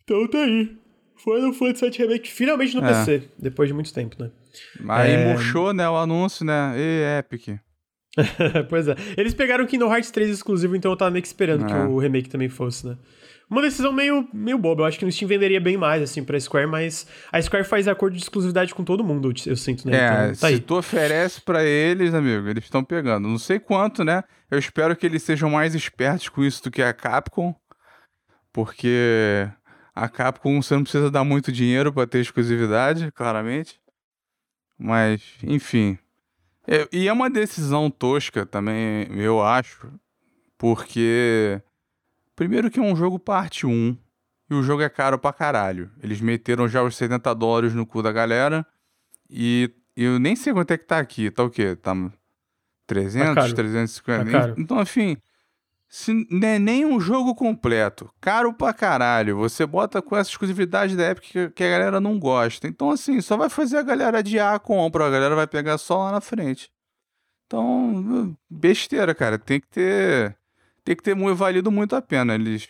Então 0.04 0.28
tá 0.28 0.40
aí. 0.40 0.78
Final 1.18 1.54
Fantasy 1.54 1.90
VII 1.90 1.98
Remake 2.08 2.30
finalmente 2.32 2.76
no 2.76 2.84
É. 2.86 2.88
PC, 2.90 3.30
depois 3.38 3.68
de 3.70 3.74
muito 3.74 3.94
tempo, 3.94 4.22
né? 4.22 4.32
Aí 4.90 5.12
É. 5.14 5.34
murchou, 5.34 5.74
né, 5.74 5.88
o 5.90 5.96
anúncio, 5.96 6.46
né? 6.46 6.74
E 6.78 7.20
Epic. 7.20 7.60
pois 8.69 8.88
é. 8.88 8.95
Eles 9.18 9.34
pegaram 9.34 9.64
o 9.64 9.68
Kingdom 9.68 9.91
Hearts 9.91 10.11
3 10.11 10.30
exclusivo, 10.30 10.76
então 10.76 10.91
eu 10.91 10.98
tava 10.98 11.11
meio 11.11 11.22
que 11.22 11.27
esperando 11.27 11.65
É. 11.65 11.68
que 11.68 11.73
o 11.73 11.98
remake 11.98 12.30
também 12.30 12.49
fosse, 12.49 12.85
né? 12.88 12.98
Uma 13.49 13.61
decisão 13.61 13.91
meio, 13.91 14.27
meio 14.34 14.57
boba. 14.57 14.81
Eu 14.84 14.85
acho 14.85 14.98
que 14.98 15.06
no 15.06 15.11
Steam 15.11 15.27
venderia 15.27 15.60
bem 15.60 15.77
mais, 15.77 16.02
assim, 16.02 16.23
pra 16.23 16.40
Square, 16.40 16.65
mas 16.68 17.06
a 17.31 17.40
Square 17.41 17.65
faz 17.65 17.88
acordo 17.88 18.15
de 18.15 18.22
exclusividade 18.23 18.73
com 18.73 18.84
todo 18.84 19.03
mundo, 19.03 19.31
eu, 19.45 19.56
sinto, 19.56 19.88
né? 19.88 19.98
É, 19.98 20.07
então, 20.07 20.27
tá 20.30 20.35
se 20.35 20.45
aí. 20.45 20.60
tu 20.60 20.76
oferece 20.77 21.41
pra 21.41 21.64
eles, 21.64 22.14
amigo, 22.14 22.48
eles 22.48 22.64
estão 22.64 22.84
pegando. 22.84 23.27
Não 23.27 23.38
sei 23.38 23.60
quanto, 23.60 24.03
né? 24.03 24.23
Eu 24.49 24.57
espero 24.57 24.95
que 24.95 25.06
eles 25.06 25.22
sejam 25.23 25.49
mais 25.49 25.76
espertos 25.76 26.30
com 26.30 26.44
isso 26.44 26.64
do 26.64 26.72
que 26.72 26.81
a 26.81 26.94
Capcom, 26.94 27.53
porque 28.52 29.48
a 29.94 30.07
Capcom 30.10 30.61
você 30.61 30.73
não 30.76 30.84
precisa 30.84 31.11
dar 31.11 31.23
muito 31.23 31.52
dinheiro 31.52 31.91
pra 31.94 32.07
ter 32.07 32.19
exclusividade, 32.19 33.11
claramente. 33.11 33.80
Mas, 34.80 35.22
enfim. 35.44 35.98
É, 36.68 36.88
e 36.91 37.07
é 37.07 37.14
uma 37.14 37.30
decisão 37.30 37.90
tosca 37.90 38.45
também, 38.45 39.07
eu 39.18 39.41
acho, 39.44 39.91
porque 40.57 41.61
primeiro 42.35 42.72
que 42.72 42.80
é 42.80 42.84
um 42.84 42.95
jogo 42.95 43.19
parte 43.19 43.65
1 43.65 43.98
e 44.49 44.53
o 44.53 44.64
jogo 44.64 44.81
é 44.81 44.90
caro 44.90 45.18
pra 45.19 45.34
caralho. 45.34 45.91
Eles 46.02 46.22
meteram 46.22 46.68
já 46.68 46.81
os 46.84 46.95
70 46.95 47.34
dólares 47.35 47.73
no 47.73 47.85
cu 47.85 48.02
da 48.02 48.11
galera. 48.11 48.65
E 49.30 49.72
eu 49.95 50.19
nem 50.19 50.35
sei 50.35 50.53
quanto 50.53 50.72
é 50.72 50.77
que 50.77 50.85
tá 50.85 50.99
aqui. 50.99 51.31
Tá 51.31 51.44
o 51.44 51.49
quê? 51.49 51.76
Tá 51.76 51.94
300, 52.85 53.27
Tá 53.30 53.35
caro. 53.35 53.53
350? 53.53 54.26
Tá 54.26 54.31
caro. 54.31 54.56
Então, 54.57 54.81
enfim, 54.81 55.18
se 55.95 56.26
não 56.32 56.48
é 56.48 56.57
nem 56.57 56.84
um 56.86 56.99
jogo 56.99 57.36
completo. 57.36 58.11
Caro 58.20 58.52
pra 58.52 58.74
caralho. 58.74 59.38
Você 59.38 59.64
bota 59.64 60.02
com 60.02 60.18
essa 60.18 60.32
exclusividade 60.32 60.95
da 60.98 61.11
Epic 61.11 61.52
que- 61.53 61.64
a 61.64 61.70
galera 61.70 62.02
não 62.02 62.18
gosta. 62.18 62.68
Então, 62.68 62.90
assim, 62.90 63.22
só 63.22 63.38
vai 63.38 63.48
fazer 63.48 63.78
a 63.78 63.84
galera 63.84 64.18
adiar 64.18 64.56
a 64.56 64.60
compra. 64.60 65.06
A 65.06 65.10
galera 65.11 65.36
vai 65.36 65.45
pegar 65.45 65.78
só 65.78 65.99
lá 66.06 66.11
na 66.11 66.20
frente. 66.20 66.72
Então, 67.45 68.36
besteira, 68.49 69.14
cara. 69.14 69.38
Tem 69.38 69.60
que 69.60 69.68
ter. 69.68 70.36
Tem 70.84 70.95
que 70.95 71.03
ter 71.03 71.15
mu- 71.15 71.36
valido 71.36 71.72
muito 71.72 71.95
a 71.95 72.02
pena. 72.02 72.34
Eles 72.34 72.68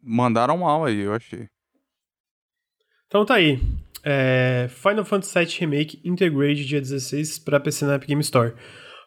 mandaram 0.00 0.58
mal 0.58 0.84
aí, 0.84 1.00
eu 1.00 1.12
achei. 1.12 1.48
Então 3.08 3.24
tá 3.26 3.34
aí. 3.34 3.60
É, 4.04 4.68
Final 4.70 5.04
Fantasy 5.04 5.38
VII 5.38 5.58
Remake 5.60 6.00
Intergrade 6.04 6.64
dia 6.64 6.80
16 6.80 7.38
pra 7.38 7.58
PC 7.58 7.84
na 7.84 7.94
Epic 7.96 8.08
Game 8.08 8.20
Store. 8.20 8.54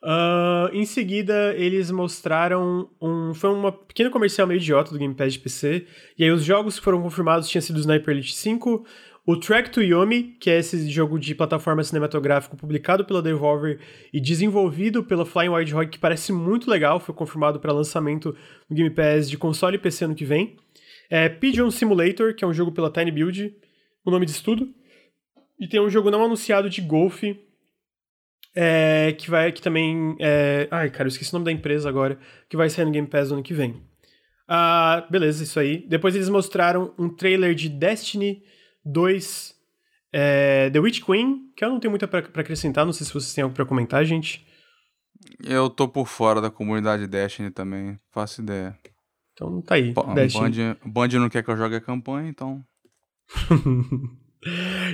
Ah, 0.04 0.70
em 0.74 0.86
seguida, 0.86 1.54
eles 1.56 1.90
mostraram 1.92 2.90
um. 3.02 3.34
Foi 3.34 3.50
uma 3.50 3.72
pequena 3.72 4.10
comercial 4.10 4.48
meio 4.48 4.60
idiota 4.60 4.92
do 4.92 5.00
Game 5.00 5.14
Pass 5.14 5.34
de 5.34 5.40
PC. 5.40 5.86
E 6.18 6.24
aí, 6.24 6.32
os 6.32 6.44
jogos 6.44 6.78
que 6.78 6.84
foram 6.84 7.02
confirmados 7.02 7.50
tinham 7.50 7.62
sido 7.62 7.80
Sniper 7.80 8.14
Elite 8.14 8.36
5, 8.36 8.86
o 9.26 9.36
Track 9.36 9.72
to 9.72 9.82
Yomi, 9.82 10.36
que 10.40 10.50
é 10.50 10.60
esse 10.60 10.90
jogo 10.90 11.20
de 11.20 11.36
plataforma 11.36 11.84
cinematográfico 11.84 12.56
publicado 12.56 13.04
pela 13.04 13.22
Devolver 13.22 13.80
e 14.14 14.22
desenvolvido 14.22 15.04
pela 15.04 15.26
Flying 15.26 15.50
Wild 15.50 15.76
Hog, 15.76 15.90
que 15.90 16.00
parece 16.00 16.32
muito 16.32 16.70
legal. 16.70 17.00
Foi 17.00 17.14
confirmado 17.14 17.60
para 17.60 17.74
lançamento 17.74 18.36
no 18.70 18.76
Game 18.76 18.90
Pass 18.90 19.30
de 19.30 19.38
console 19.38 19.76
e 19.76 19.80
PC 19.80 20.06
ano 20.06 20.16
que 20.16 20.26
vem. 20.26 20.56
É, 21.10 21.28
Pigeon 21.28 21.72
Simulator, 21.72 22.36
que 22.36 22.44
é 22.44 22.48
um 22.48 22.54
jogo 22.54 22.72
pela 22.72 22.92
Tiny 22.92 23.12
Build, 23.12 23.56
o 24.06 24.12
nome 24.12 24.26
disso 24.26 24.44
tudo. 24.44 24.70
E 25.60 25.68
tem 25.68 25.82
um 25.82 25.90
jogo 25.90 26.12
não 26.12 26.24
anunciado 26.24 26.70
de 26.70 26.82
golfe, 26.82 27.40
é, 28.60 29.14
que 29.14 29.30
vai 29.30 29.52
que 29.52 29.62
também. 29.62 30.16
é, 30.20 30.68
ai, 30.72 30.90
cara, 30.90 31.04
eu 31.04 31.10
esqueci 31.10 31.32
o 31.32 31.34
nome 31.34 31.46
da 31.46 31.52
empresa 31.52 31.88
agora, 31.88 32.18
que 32.50 32.58
vai 32.58 32.68
sair 32.72 32.86
no 32.86 32.92
Game 32.92 33.08
Pass 33.08 33.30
no 33.30 33.36
ano 33.36 33.44
que 33.44 33.54
vem. 33.54 33.84
Ah, 34.48 35.06
beleza, 35.12 35.44
isso 35.44 35.60
aí. 35.60 35.86
Depois 35.88 36.16
eles 36.16 36.28
mostraram 36.28 36.92
um 36.98 37.08
trailer 37.08 37.54
de 37.54 37.70
Destiny 37.70 38.42
2 38.84 39.54
é, 40.12 40.72
The 40.72 40.80
Witch 40.80 41.04
Queen, 41.04 41.52
que 41.56 41.64
eu 41.64 41.70
não 41.70 41.80
tenho 41.80 41.92
muito 41.92 42.08
pra, 42.08 42.24
pra 42.24 42.42
acrescentar, 42.42 42.84
não 42.84 42.94
sei 42.94 43.06
se 43.06 43.14
vocês 43.14 43.32
têm 43.32 43.44
algo 43.44 43.56
pra 43.56 43.66
comentar, 43.66 44.04
gente. 44.04 44.44
Eu 45.44 45.70
tô 45.70 45.88
por 45.88 46.08
fora 46.08 46.42
da 46.42 46.50
comunidade 46.50 47.06
Destiny 47.06 47.52
também, 47.52 47.96
faço 48.12 48.42
ideia. 48.42 48.76
Então 49.34 49.62
tá 49.62 49.76
aí, 49.76 49.94
Destiny. 50.16 50.74
Band, 50.74 50.78
Band 50.84 51.08
não 51.20 51.30
quer 51.30 51.44
que 51.44 51.52
eu 51.52 51.58
jogue 51.58 51.76
a 51.76 51.82
campanha, 51.82 52.28
então. 52.28 52.64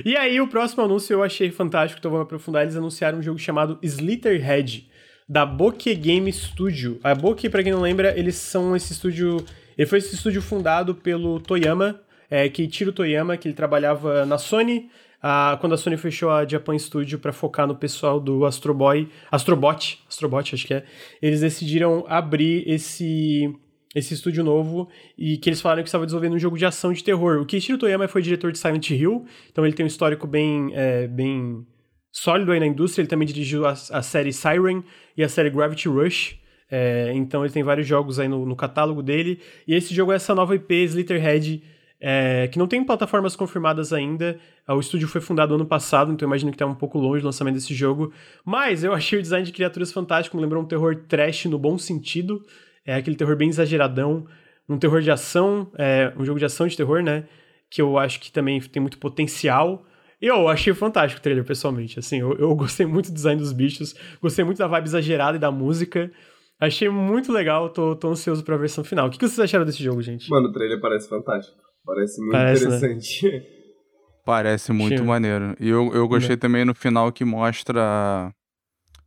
E 0.04 0.16
aí, 0.16 0.40
o 0.40 0.48
próximo 0.48 0.82
anúncio 0.84 1.12
eu 1.12 1.22
achei 1.22 1.50
fantástico, 1.50 1.98
então 1.98 2.10
vamos 2.10 2.24
aprofundar. 2.24 2.62
Eles 2.62 2.76
anunciaram 2.76 3.18
um 3.18 3.22
jogo 3.22 3.38
chamado 3.38 3.78
Slitherhead, 3.82 4.88
da 5.28 5.46
Bokeh 5.46 5.94
Game 5.94 6.30
Studio. 6.32 6.98
A 7.02 7.14
Bokeh, 7.14 7.48
pra 7.48 7.62
quem 7.62 7.72
não 7.72 7.80
lembra, 7.80 8.18
eles 8.18 8.36
são 8.36 8.74
esse 8.76 8.92
estúdio. 8.92 9.44
Ele 9.76 9.86
foi 9.86 9.98
esse 9.98 10.14
estúdio 10.14 10.42
fundado 10.42 10.94
pelo 10.94 11.40
Toyama, 11.40 12.00
é, 12.30 12.48
Keiichiro 12.48 12.92
Toyama, 12.92 13.36
que 13.36 13.48
ele 13.48 13.54
trabalhava 13.54 14.24
na 14.26 14.38
Sony. 14.38 14.90
ah, 15.22 15.56
quando 15.60 15.72
a 15.72 15.78
Sony 15.78 15.96
fechou 15.96 16.30
a 16.30 16.46
Japan 16.46 16.78
Studio 16.78 17.18
para 17.18 17.32
focar 17.32 17.66
no 17.66 17.74
pessoal 17.74 18.20
do 18.20 18.44
Astro 18.44 18.74
Boy, 18.74 19.08
Astrobot, 19.30 20.02
Astrobot 20.06 20.54
acho 20.54 20.66
que 20.66 20.74
é, 20.74 20.84
eles 21.22 21.40
decidiram 21.40 22.04
abrir 22.06 22.62
esse 22.68 23.50
esse 23.94 24.14
estúdio 24.14 24.42
novo 24.42 24.88
e 25.16 25.38
que 25.38 25.48
eles 25.48 25.60
falaram 25.60 25.82
que 25.82 25.88
estava 25.88 26.04
desenvolvendo 26.04 26.34
um 26.34 26.38
jogo 26.38 26.58
de 26.58 26.66
ação 26.66 26.92
de 26.92 27.04
terror. 27.04 27.40
O 27.40 27.46
Keiichiro 27.46 27.78
Toyama 27.78 28.08
foi 28.08 28.22
diretor 28.22 28.50
de 28.50 28.58
Silent 28.58 28.90
Hill, 28.90 29.24
então 29.50 29.64
ele 29.64 29.74
tem 29.74 29.84
um 29.84 29.86
histórico 29.86 30.26
bem, 30.26 30.70
é, 30.74 31.06
bem 31.06 31.64
sólido 32.10 32.52
aí 32.52 32.60
na 32.60 32.66
indústria. 32.66 33.02
Ele 33.02 33.08
também 33.08 33.26
dirigiu 33.26 33.66
a, 33.66 33.72
a 33.72 34.02
série 34.02 34.32
Siren 34.32 34.82
e 35.16 35.22
a 35.22 35.28
série 35.28 35.50
Gravity 35.50 35.88
Rush. 35.88 36.38
É, 36.70 37.12
então 37.14 37.44
ele 37.44 37.52
tem 37.52 37.62
vários 37.62 37.86
jogos 37.86 38.18
aí 38.18 38.26
no, 38.26 38.44
no 38.44 38.56
catálogo 38.56 39.02
dele. 39.02 39.40
E 39.66 39.74
esse 39.74 39.94
jogo 39.94 40.12
é 40.12 40.16
essa 40.16 40.34
nova 40.34 40.56
IP, 40.56 40.74
Slitherhead, 40.74 41.62
é, 42.00 42.48
que 42.48 42.58
não 42.58 42.66
tem 42.66 42.82
plataformas 42.82 43.36
confirmadas 43.36 43.92
ainda. 43.92 44.38
O 44.68 44.80
estúdio 44.80 45.06
foi 45.06 45.20
fundado 45.20 45.54
ano 45.54 45.66
passado, 45.66 46.12
então 46.12 46.26
imagino 46.26 46.50
que 46.50 46.58
tá 46.58 46.66
um 46.66 46.74
pouco 46.74 46.98
longe 46.98 47.20
do 47.20 47.26
lançamento 47.26 47.54
desse 47.54 47.74
jogo. 47.74 48.12
Mas 48.44 48.82
eu 48.82 48.92
achei 48.92 49.18
o 49.18 49.22
design 49.22 49.46
de 49.46 49.52
criaturas 49.52 49.92
fantástico, 49.92 50.36
me 50.36 50.42
lembrou 50.42 50.62
um 50.62 50.66
terror 50.66 50.96
trash 51.06 51.44
no 51.46 51.58
bom 51.58 51.78
sentido. 51.78 52.44
É 52.84 52.94
aquele 52.94 53.16
terror 53.16 53.36
bem 53.36 53.48
exageradão, 53.48 54.26
um 54.68 54.78
terror 54.78 55.00
de 55.00 55.10
ação, 55.10 55.70
é, 55.76 56.12
um 56.16 56.24
jogo 56.24 56.38
de 56.38 56.44
ação 56.44 56.66
de 56.66 56.76
terror, 56.76 57.02
né? 57.02 57.24
Que 57.70 57.80
eu 57.80 57.98
acho 57.98 58.20
que 58.20 58.30
também 58.30 58.60
tem 58.60 58.80
muito 58.80 58.98
potencial. 58.98 59.84
E 60.20 60.26
eu 60.26 60.48
achei 60.48 60.72
fantástico 60.72 61.20
o 61.20 61.22
trailer, 61.22 61.44
pessoalmente. 61.44 61.98
Assim, 61.98 62.20
eu, 62.20 62.32
eu 62.34 62.54
gostei 62.56 62.86
muito 62.86 63.10
do 63.10 63.14
design 63.14 63.40
dos 63.40 63.52
bichos, 63.52 63.94
gostei 64.20 64.44
muito 64.44 64.58
da 64.58 64.66
vibe 64.66 64.86
exagerada 64.86 65.36
e 65.36 65.40
da 65.40 65.50
música. 65.50 66.10
Achei 66.60 66.88
muito 66.88 67.32
legal, 67.32 67.68
tô, 67.68 67.96
tô 67.96 68.08
ansioso 68.08 68.44
pra 68.44 68.56
versão 68.56 68.84
final. 68.84 69.08
O 69.08 69.10
que, 69.10 69.18
que 69.18 69.26
vocês 69.26 69.40
acharam 69.40 69.64
desse 69.64 69.82
jogo, 69.82 70.00
gente? 70.00 70.30
Mano, 70.30 70.48
o 70.48 70.52
trailer 70.52 70.80
parece 70.80 71.08
fantástico. 71.08 71.58
Parece 71.84 72.20
muito 72.20 72.32
Parece, 72.32 72.68
né? 72.68 72.76
interessante. 72.76 73.42
Parece 74.24 74.72
muito 74.72 75.00
Sim. 75.00 75.04
maneiro. 75.04 75.54
E 75.60 75.68
eu, 75.68 75.92
eu 75.92 76.08
gostei 76.08 76.34
também 76.34 76.64
no 76.64 76.74
final 76.74 77.12
que 77.12 77.26
mostra. 77.26 78.32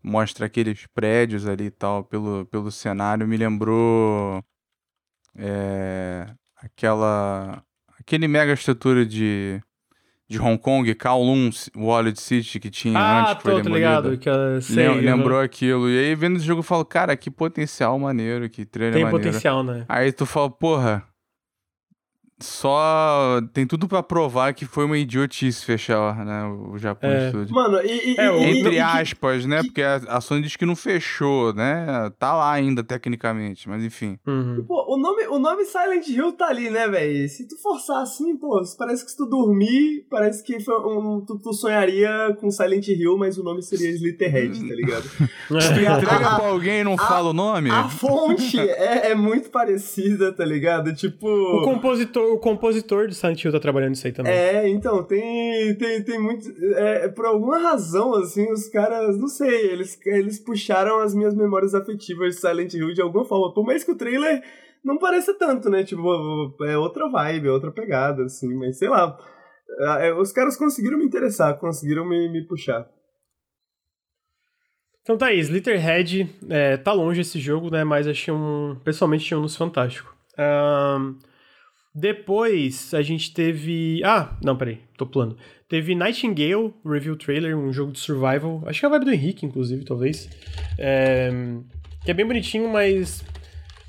Mostra 0.02 0.46
aqueles 0.46 0.86
prédios 0.88 1.48
ali 1.48 1.66
e 1.66 1.72
tal 1.72 2.04
pelo, 2.04 2.46
pelo 2.46 2.72
cenário. 2.72 3.28
Me 3.28 3.38
lembrou. 3.38 4.44
É, 5.36 6.28
aquela. 6.58 7.64
Aquele 8.00 8.28
mega 8.28 8.54
estrutura 8.54 9.06
de. 9.06 9.62
De 10.30 10.38
Hong 10.42 10.58
Kong, 10.58 10.94
Kowloon 10.94 11.50
Wallet 11.74 12.20
City 12.20 12.60
que 12.60 12.70
tinha 12.70 13.00
ah, 13.00 13.32
antes 13.32 13.42
foi 13.42 13.64
tô, 13.64 13.70
ligado. 13.70 14.18
Que, 14.18 14.28
eu 14.28 14.62
sei, 14.62 14.76
Lem- 14.76 14.98
aham. 14.98 15.02
lembrou 15.02 15.40
aquilo. 15.40 15.90
E 15.90 15.98
aí, 15.98 16.16
vendo 16.16 16.36
esse 16.36 16.46
jogo, 16.46 16.60
eu 16.60 16.64
falo, 16.64 16.84
cara, 16.84 17.16
que 17.16 17.32
potencial 17.32 17.98
maneiro, 17.98 18.50
que 18.50 18.66
trailer 18.66 18.96
Tem 18.96 19.04
maneiro. 19.06 19.24
potencial, 19.24 19.64
né? 19.64 19.86
Aí 19.88 20.12
tu 20.12 20.26
fala, 20.26 20.50
porra, 20.50 21.08
só 22.40 23.42
tem 23.54 23.66
tudo 23.66 23.88
pra 23.88 24.04
provar 24.04 24.54
que 24.54 24.66
foi 24.66 24.86
uma 24.86 24.98
idiotice 24.98 25.66
fechar, 25.66 26.24
né, 26.26 26.44
o 26.46 26.78
Japão 26.78 27.10
É. 27.10 27.30
Studio. 27.30 27.54
Mano, 27.54 27.80
e. 27.84 28.14
e- 28.14 28.20
É, 28.20 28.26
e- 28.26 28.30
o- 28.30 28.40
Entre 28.42 28.76
e- 28.76 28.80
aspas, 28.80 29.46
né, 29.46 29.62
porque 29.64 29.82
a, 29.82 30.22
Sony 30.22 30.42
diz 30.42 30.56
que 30.56 30.66
não 30.66 30.76
fechou, 30.76 31.54
né, 31.54 31.86
tá 32.20 32.34
lá 32.34 32.52
ainda 32.52 32.84
tecnicamente, 32.84 33.68
mas 33.68 33.84
enfim. 33.84 34.18
Uhum. 34.28 34.64
Pô, 34.68 34.86
nome, 35.12 35.28
o 35.28 35.40
nome 35.40 35.66
Silent 35.66 36.08
Hill 36.08 36.32
tá 36.34 36.48
ali, 36.48 36.70
né, 36.70 36.88
velho? 36.88 37.28
Se 37.30 37.48
tu 37.48 37.58
forçar 37.58 38.02
assim, 38.02 38.36
pô, 38.38 38.62
parece 38.78 39.04
que 39.06 39.12
se 39.12 39.18
tu 39.18 39.26
dormir, 39.26 40.06
parece 40.10 40.44
que 40.44 40.60
foi 40.60 40.76
um, 40.76 41.22
tu, 41.26 41.38
tu 41.40 41.54
sonharia 41.54 42.36
com 42.40 42.50
Silent 42.52 42.88
Hill, 42.88 43.18
mas 43.18 43.38
o 43.38 43.44
nome 43.44 43.62
seria 43.64 43.90
Slitherhead, 43.92 44.60
tá 44.68 44.76
ligado? 44.76 45.04
Se 45.04 45.74
tu 45.74 45.80
entrega 45.80 46.28
a- 46.28 46.36
pra 46.36 46.48
alguém 46.48 46.80
e 46.80 46.84
não 46.84 46.94
a- 46.94 46.98
fala 46.98 47.30
o 47.30 47.34
nome, 47.34 47.70
A 47.70 47.88
fonte 47.90 48.60
é, 48.60 49.12
é 49.12 49.16
muito 49.16 49.50
parecida, 49.50 50.32
tá 50.34 50.44
ligado? 50.46 50.94
Tipo. 50.94 51.28
O 51.28 51.64
compositor, 51.64 52.34
o 52.34 52.38
compositor 52.40 53.08
do 53.08 53.14
Silent 53.14 53.44
Hill 53.44 53.52
tá 53.52 53.60
trabalhando 53.60 53.92
nisso 53.92 54.08
aí 54.08 54.14
também. 54.14 54.34
É, 54.34 54.68
então, 54.70 55.04
tem, 55.04 55.76
tem, 55.76 56.04
tem 56.04 56.20
muito. 56.20 56.48
É, 56.76 57.08
por 57.08 57.26
alguma 57.26 57.58
razão, 57.58 58.14
assim, 58.16 58.52
os 58.52 58.68
caras, 58.68 59.18
não 59.18 59.28
sei, 59.28 59.72
eles, 59.72 59.98
eles 60.06 60.40
puxaram 60.40 61.00
as 61.00 61.14
minhas 61.14 61.34
memórias 61.36 61.74
afetivas 61.74 62.36
de 62.36 62.42
Silent 62.42 62.74
Hill 62.74 62.94
de 62.94 63.02
alguma 63.02 63.26
forma. 63.26 63.54
Por 63.54 63.66
mais 63.66 63.84
que 63.84 63.92
o 63.92 63.96
trailer 63.96 64.44
não 64.84 64.98
pareça 64.98 65.34
tanto, 65.38 65.70
né? 65.70 65.84
Tipo, 65.84 66.56
é 66.64 66.78
outra 66.78 67.10
vibe, 67.10 67.48
é 67.48 67.52
outra 67.52 67.72
pegada, 67.72 68.24
assim, 68.24 68.54
mas 68.56 68.78
sei 68.78 68.90
lá. 68.90 69.18
É, 70.00 70.14
Os 70.14 70.32
caras 70.32 70.58
conseguiram 70.58 70.98
me 70.98 71.06
interessar, 71.06 71.58
conseguiram 71.60 72.08
me, 72.08 72.30
me 72.32 72.46
puxar. 72.48 72.88
Então 75.02 75.18
tá 75.18 75.28
aí, 75.28 75.40
Slitherhead, 75.40 76.30
é, 76.50 76.76
tá 76.76 76.92
longe 76.92 77.22
esse 77.22 77.40
jogo, 77.40 77.70
né? 77.70 77.84
Mas 77.84 78.08
achei 78.08 78.34
um. 78.34 78.76
Pessoalmente 78.84 79.24
achei 79.24 79.38
um 79.38 79.40
anúncio 79.40 79.58
fantástico. 79.58 80.14
Ahn, 80.38 81.16
Depois 81.96 82.94
a 82.94 83.02
gente 83.02 83.34
teve. 83.34 84.02
Ah, 84.04 84.38
não, 84.44 84.58
peraí, 84.58 84.82
tô 84.98 85.06
pulando. 85.06 85.38
Teve 85.70 85.96
Nightingale, 85.96 86.74
review 86.86 87.16
trailer, 87.18 87.58
um 87.58 87.74
jogo 87.74 87.92
de 87.92 88.00
survival. 88.00 88.64
Acho 88.66 88.80
que 88.82 88.86
é 88.86 88.90
a 88.90 88.92
vibe 88.92 89.06
do 89.06 89.12
Henrique, 89.14 89.46
inclusive, 89.46 89.84
talvez. 89.84 90.30
É... 90.78 91.30
Que 92.04 92.12
é 92.12 92.14
bem 92.14 92.26
bonitinho, 92.26 92.70
mas. 92.70 93.24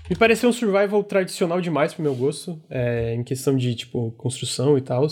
Me 0.09 0.17
pareceu 0.17 0.49
um 0.49 0.53
survival 0.53 1.03
tradicional 1.05 1.61
demais 1.61 1.93
pro 1.93 2.03
meu 2.03 2.15
gosto. 2.15 2.61
É... 2.71 3.15
Em 3.15 3.23
questão 3.23 3.57
de, 3.57 3.75
tipo, 3.75 4.13
construção 4.13 4.79
e 4.79 4.81
tal. 4.81 5.07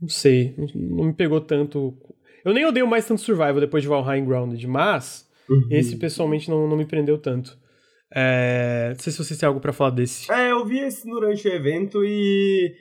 Não 0.00 0.08
sei, 0.08 0.54
não, 0.74 1.04
me 1.04 1.12
pegou 1.12 1.40
tanto. 1.40 1.96
Eu 2.44 2.54
nem 2.54 2.64
odeio 2.64 2.86
mais 2.86 3.06
tanto 3.06 3.20
survival 3.20 3.60
depois 3.60 3.82
de 3.82 3.88
Valheim 3.88 4.24
Grounded, 4.24 4.66
mas. 4.66 5.28
Uhum. 5.48 5.68
Esse 5.70 5.96
pessoalmente 5.96 6.48
não, 6.48 6.66
não 6.66 6.76
me 6.76 6.86
prendeu 6.86 7.18
tanto. 7.18 7.58
É... 8.12 8.90
Não 8.94 8.98
sei 8.98 9.12
se 9.12 9.18
vocês 9.18 9.38
têm 9.38 9.46
algo 9.46 9.60
para 9.60 9.72
falar 9.72 9.90
desse. 9.90 10.30
É, 10.32 10.50
eu 10.50 10.64
vi 10.64 10.80
esse 10.80 11.06
durante 11.06 11.46
o 11.46 11.52
evento 11.52 12.04
e. 12.04 12.74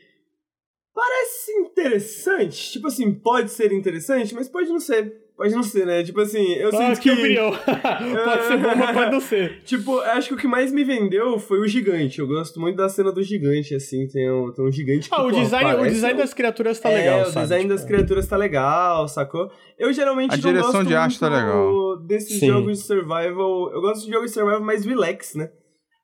Parece 0.94 1.52
interessante. 1.52 2.72
Tipo 2.72 2.88
assim, 2.88 3.14
pode 3.14 3.52
ser 3.52 3.72
interessante, 3.74 4.34
mas 4.34 4.48
pode 4.48 4.70
não 4.70 4.80
ser. 4.80 5.14
Pode 5.40 5.56
não 5.56 5.64
ser, 5.64 5.86
né? 5.86 6.04
Tipo 6.04 6.20
assim, 6.20 6.44
eu 6.56 6.70
Fala 6.70 6.94
sinto 6.94 7.02
que... 7.02 7.12
opinião. 7.12 7.50
pode 7.56 8.44
ser 8.44 8.58
bom, 8.58 8.76
mas 8.76 8.92
pode 8.92 9.12
não 9.12 9.22
ser. 9.22 9.62
Tipo, 9.64 9.98
acho 10.02 10.28
que 10.28 10.34
o 10.34 10.38
que 10.38 10.46
mais 10.48 10.70
me 10.70 10.84
vendeu 10.84 11.40
foi 11.40 11.62
o 11.62 11.66
gigante. 11.66 12.20
Eu 12.20 12.28
gosto 12.28 12.60
muito 12.60 12.76
da 12.76 12.90
cena 12.90 13.10
do 13.10 13.24
gigante, 13.24 13.74
assim. 13.74 14.06
Tem 14.10 14.30
um, 14.30 14.52
tem 14.52 14.66
um 14.66 14.70
gigante 14.70 15.08
que, 15.08 15.16
Ah, 15.16 15.22
o 15.24 15.30
pô, 15.30 15.40
design, 15.40 15.76
o 15.82 15.86
design 15.88 16.16
um- 16.16 16.22
das 16.22 16.34
criaturas 16.34 16.78
tá 16.82 16.90
é, 16.92 16.96
legal, 16.98 17.22
o 17.22 17.26
sabe? 17.28 17.42
design 17.46 17.64
Tipo, 17.64 17.74
das 17.74 17.86
criaturas 17.86 18.28
tá 18.28 18.36
legal, 18.36 19.08
sacou? 19.08 19.50
Eu 19.78 19.94
geralmente 19.94 20.34
A 20.34 20.36
não 20.36 20.42
direção 20.44 20.72
gosto 20.74 20.88
de 20.88 20.96
arte 20.96 21.18
tá 21.18 21.30
legal. 21.30 21.98
desses 22.06 22.38
Sim. 22.38 22.48
jogos 22.48 22.80
de 22.80 22.84
survival. 22.84 23.72
Eu 23.72 23.80
gosto 23.80 24.06
de 24.06 24.12
jogos 24.12 24.32
de 24.32 24.34
survival 24.34 24.62
mais 24.62 24.84
relax, 24.86 25.36
né? 25.36 25.50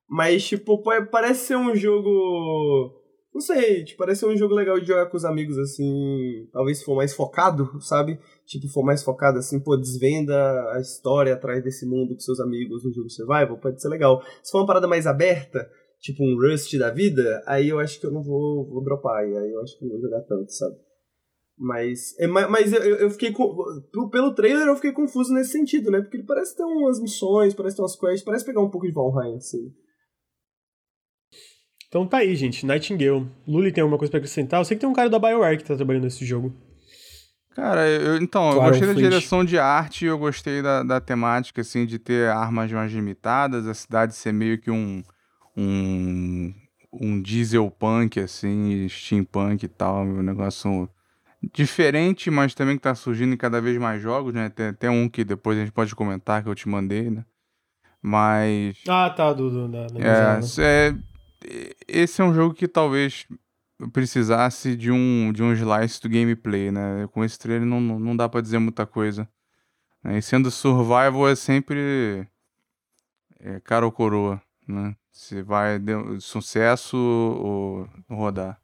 Mas, 0.09 0.47
tipo, 0.47 0.81
pa- 0.81 1.01
parece 1.11 1.47
ser 1.47 1.57
um 1.57 1.75
jogo. 1.75 2.89
Não 3.33 3.41
sei, 3.41 3.83
tipo, 3.83 3.97
parece 3.97 4.21
ser 4.21 4.27
um 4.27 4.37
jogo 4.37 4.55
legal 4.55 4.79
de 4.79 4.87
jogar 4.87 5.07
com 5.07 5.17
os 5.17 5.25
amigos, 5.25 5.57
assim. 5.57 6.47
Talvez 6.53 6.77
se 6.77 6.85
for 6.85 6.95
mais 6.95 7.13
focado, 7.13 7.69
sabe? 7.81 8.17
Tipo, 8.45 8.67
for 8.69 8.83
mais 8.83 9.01
focado, 9.03 9.39
assim, 9.39 9.59
pô, 9.59 9.75
desvenda 9.75 10.35
a 10.73 10.79
história 10.79 11.33
atrás 11.33 11.63
desse 11.63 11.85
mundo 11.85 12.13
com 12.13 12.19
seus 12.19 12.39
amigos 12.39 12.83
no 12.83 12.93
jogo 12.93 13.09
survival, 13.09 13.57
pode 13.59 13.81
ser 13.81 13.89
legal. 13.89 14.21
Se 14.43 14.51
for 14.51 14.59
uma 14.59 14.67
parada 14.67 14.87
mais 14.87 15.07
aberta, 15.07 15.67
tipo 15.99 16.23
um 16.23 16.35
Rust 16.39 16.77
da 16.77 16.91
vida, 16.91 17.41
aí 17.47 17.69
eu 17.69 17.79
acho 17.79 17.99
que 17.99 18.05
eu 18.05 18.11
não 18.11 18.21
vou, 18.21 18.67
vou 18.69 18.83
dropar, 18.83 19.23
aí 19.23 19.51
eu 19.51 19.61
acho 19.61 19.77
que 19.79 19.85
não 19.85 19.93
vou 19.93 20.01
jogar 20.01 20.21
tanto, 20.21 20.51
sabe? 20.51 20.75
Mas, 21.57 22.13
é, 22.19 22.27
ma- 22.27 22.47
mas 22.49 22.73
eu, 22.73 22.81
eu 22.97 23.09
fiquei. 23.09 23.33
Pelo 24.11 24.35
trailer 24.35 24.67
eu 24.67 24.75
fiquei 24.75 24.91
confuso 24.91 25.33
nesse 25.33 25.51
sentido, 25.51 25.89
né? 25.89 26.01
Porque 26.01 26.17
ele 26.17 26.25
parece 26.25 26.55
ter 26.55 26.63
umas 26.63 27.01
missões, 27.01 27.53
parece 27.53 27.77
ter 27.77 27.81
umas 27.81 27.95
quests, 27.97 28.23
parece 28.23 28.45
pegar 28.45 28.61
um 28.61 28.69
pouco 28.69 28.85
de 28.85 28.93
Valheim, 28.93 29.37
assim. 29.37 29.71
Então 31.87 32.05
tá 32.05 32.17
aí, 32.17 32.35
gente. 32.35 32.65
Nightingale. 32.65 33.25
Luli 33.47 33.71
tem 33.71 33.81
alguma 33.81 33.97
coisa 33.97 34.11
pra 34.11 34.17
acrescentar? 34.17 34.59
Eu 34.59 34.65
sei 34.65 34.75
que 34.75 34.81
tem 34.81 34.89
um 34.89 34.93
cara 34.93 35.09
da 35.09 35.17
BioWare 35.17 35.57
que 35.57 35.63
tá 35.63 35.75
trabalhando 35.77 36.03
nesse 36.03 36.25
jogo. 36.25 36.53
Cara, 37.55 37.87
eu, 37.87 38.17
então, 38.17 38.49
eu 38.49 38.55
Claro, 38.55 38.71
gostei 38.71 38.87
da 38.87 38.93
Flint. 38.93 39.03
direção 39.05 39.45
de 39.45 39.57
arte, 39.57 40.05
eu 40.05 40.17
gostei 40.19 40.61
da, 40.61 40.83
da 40.83 40.99
temática, 40.99 41.61
assim, 41.61 41.85
de 41.85 41.97
ter 41.97 42.29
armas 42.29 42.69
mais 42.69 42.91
limitadas, 42.91 43.65
a 43.65 43.73
cidade 43.73 44.13
ser 44.13 44.33
meio 44.33 44.57
que 44.59 44.69
um, 44.69 45.01
um, 45.55 46.53
um 46.91 47.21
diesel 47.21 47.71
punk, 47.71 48.19
assim, 48.19 48.85
steampunk 48.89 49.63
e 49.63 49.69
tal, 49.69 50.03
um 50.03 50.21
negócio 50.21 50.89
diferente, 51.53 52.29
mas 52.29 52.53
também 52.53 52.75
que 52.75 52.81
tá 52.81 52.93
surgindo 52.93 53.33
em 53.33 53.37
cada 53.37 53.61
vez 53.61 53.77
mais 53.77 54.01
jogos, 54.01 54.33
né? 54.33 54.49
Tem, 54.49 54.73
tem 54.73 54.89
um 54.89 55.07
que 55.07 55.23
depois 55.23 55.57
a 55.57 55.61
gente 55.61 55.71
pode 55.71 55.95
comentar, 55.95 56.43
que 56.43 56.49
eu 56.49 56.55
te 56.55 56.67
mandei, 56.67 57.09
né? 57.09 57.23
Mas... 58.01 58.75
Ah, 58.85 59.09
tá, 59.09 59.31
do, 59.31 59.49
do, 59.49 59.67
da, 59.69 59.87
da 59.87 60.39
É, 60.59 60.93
é, 61.47 61.75
esse 61.87 62.21
é 62.21 62.25
um 62.25 62.33
jogo 62.33 62.53
que 62.53 62.67
talvez 62.67 63.25
precisasse 63.91 64.75
de 64.75 64.91
um, 64.91 65.31
de 65.33 65.43
um 65.43 65.51
slice 65.53 66.01
do 66.01 66.09
gameplay, 66.09 66.71
né? 66.71 67.07
Com 67.11 67.23
esse 67.23 67.37
trailer 67.37 67.65
não, 67.65 67.79
não 67.79 68.15
dá 68.15 68.27
pra 68.29 68.41
dizer 68.41 68.59
muita 68.59 68.85
coisa. 68.85 69.27
né? 70.03 70.17
E 70.17 70.21
sendo 70.21 70.49
survival 70.49 71.27
é 71.27 71.35
sempre 71.35 72.27
é, 73.39 73.59
cara 73.59 73.85
ou 73.85 73.91
coroa, 73.91 74.41
né? 74.67 74.95
Se 75.11 75.41
vai 75.41 75.79
de 75.79 75.93
sucesso 76.19 76.97
ou 76.97 77.89
rodar. 78.09 78.59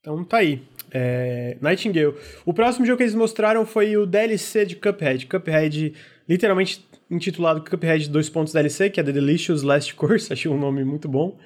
Então 0.00 0.22
tá 0.24 0.38
aí. 0.38 0.62
É, 0.92 1.56
Nightingale. 1.60 2.14
O 2.44 2.54
próximo 2.54 2.86
jogo 2.86 2.98
que 2.98 3.02
eles 3.02 3.14
mostraram 3.14 3.66
foi 3.66 3.96
o 3.96 4.06
DLC 4.06 4.64
de 4.64 4.76
Cuphead. 4.76 5.26
Cuphead, 5.26 5.94
literalmente 6.28 6.86
intitulado 7.10 7.62
Cuphead 7.68 8.08
2 8.08 8.30
pontos 8.30 8.52
DLC, 8.52 8.90
que 8.90 9.00
é 9.00 9.02
The 9.02 9.12
Delicious 9.12 9.62
Last 9.62 9.94
Course. 9.94 10.30
Achei 10.32 10.50
um 10.50 10.58
nome 10.58 10.84
muito 10.84 11.08
bom. 11.08 11.38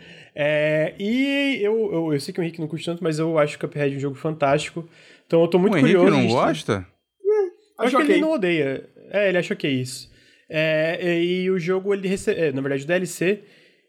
É, 0.43 0.95
e 0.99 1.59
eu, 1.61 1.93
eu, 1.93 2.13
eu 2.15 2.21
sei 2.21 2.33
que 2.33 2.41
o 2.41 2.43
Henrique 2.43 2.61
não 2.61 2.67
curte 2.67 2.87
tanto, 2.87 3.05
mas 3.05 3.19
eu 3.19 3.39
acho 3.39 3.59
Cuphead 3.59 3.95
um 3.95 4.01
jogo 4.01 4.17
fantástico. 4.17 4.89
Então 5.27 5.43
eu 5.43 5.49
tô 5.49 5.59
muito 5.59 5.75
o 5.75 5.77
Henrique 5.77 5.95
curioso. 5.97 6.17
não 6.17 6.27
de- 6.27 6.33
gosta? 6.33 6.87
Eu 7.23 7.35
acho 7.79 7.89
Acho 7.89 7.97
que 7.97 8.03
ele 8.05 8.13
ok. 8.13 8.21
não 8.23 8.33
odeia. 8.33 8.89
É, 9.11 9.29
ele 9.29 9.37
acha 9.37 9.55
que 9.55 9.67
é 9.67 9.71
isso. 9.71 10.11
É, 10.49 11.23
e 11.23 11.51
o 11.51 11.59
jogo, 11.59 11.93
ele 11.93 12.09
recebe, 12.09 12.53
na 12.53 12.61
verdade, 12.63 12.85
o 12.85 12.87
DLC 12.87 13.41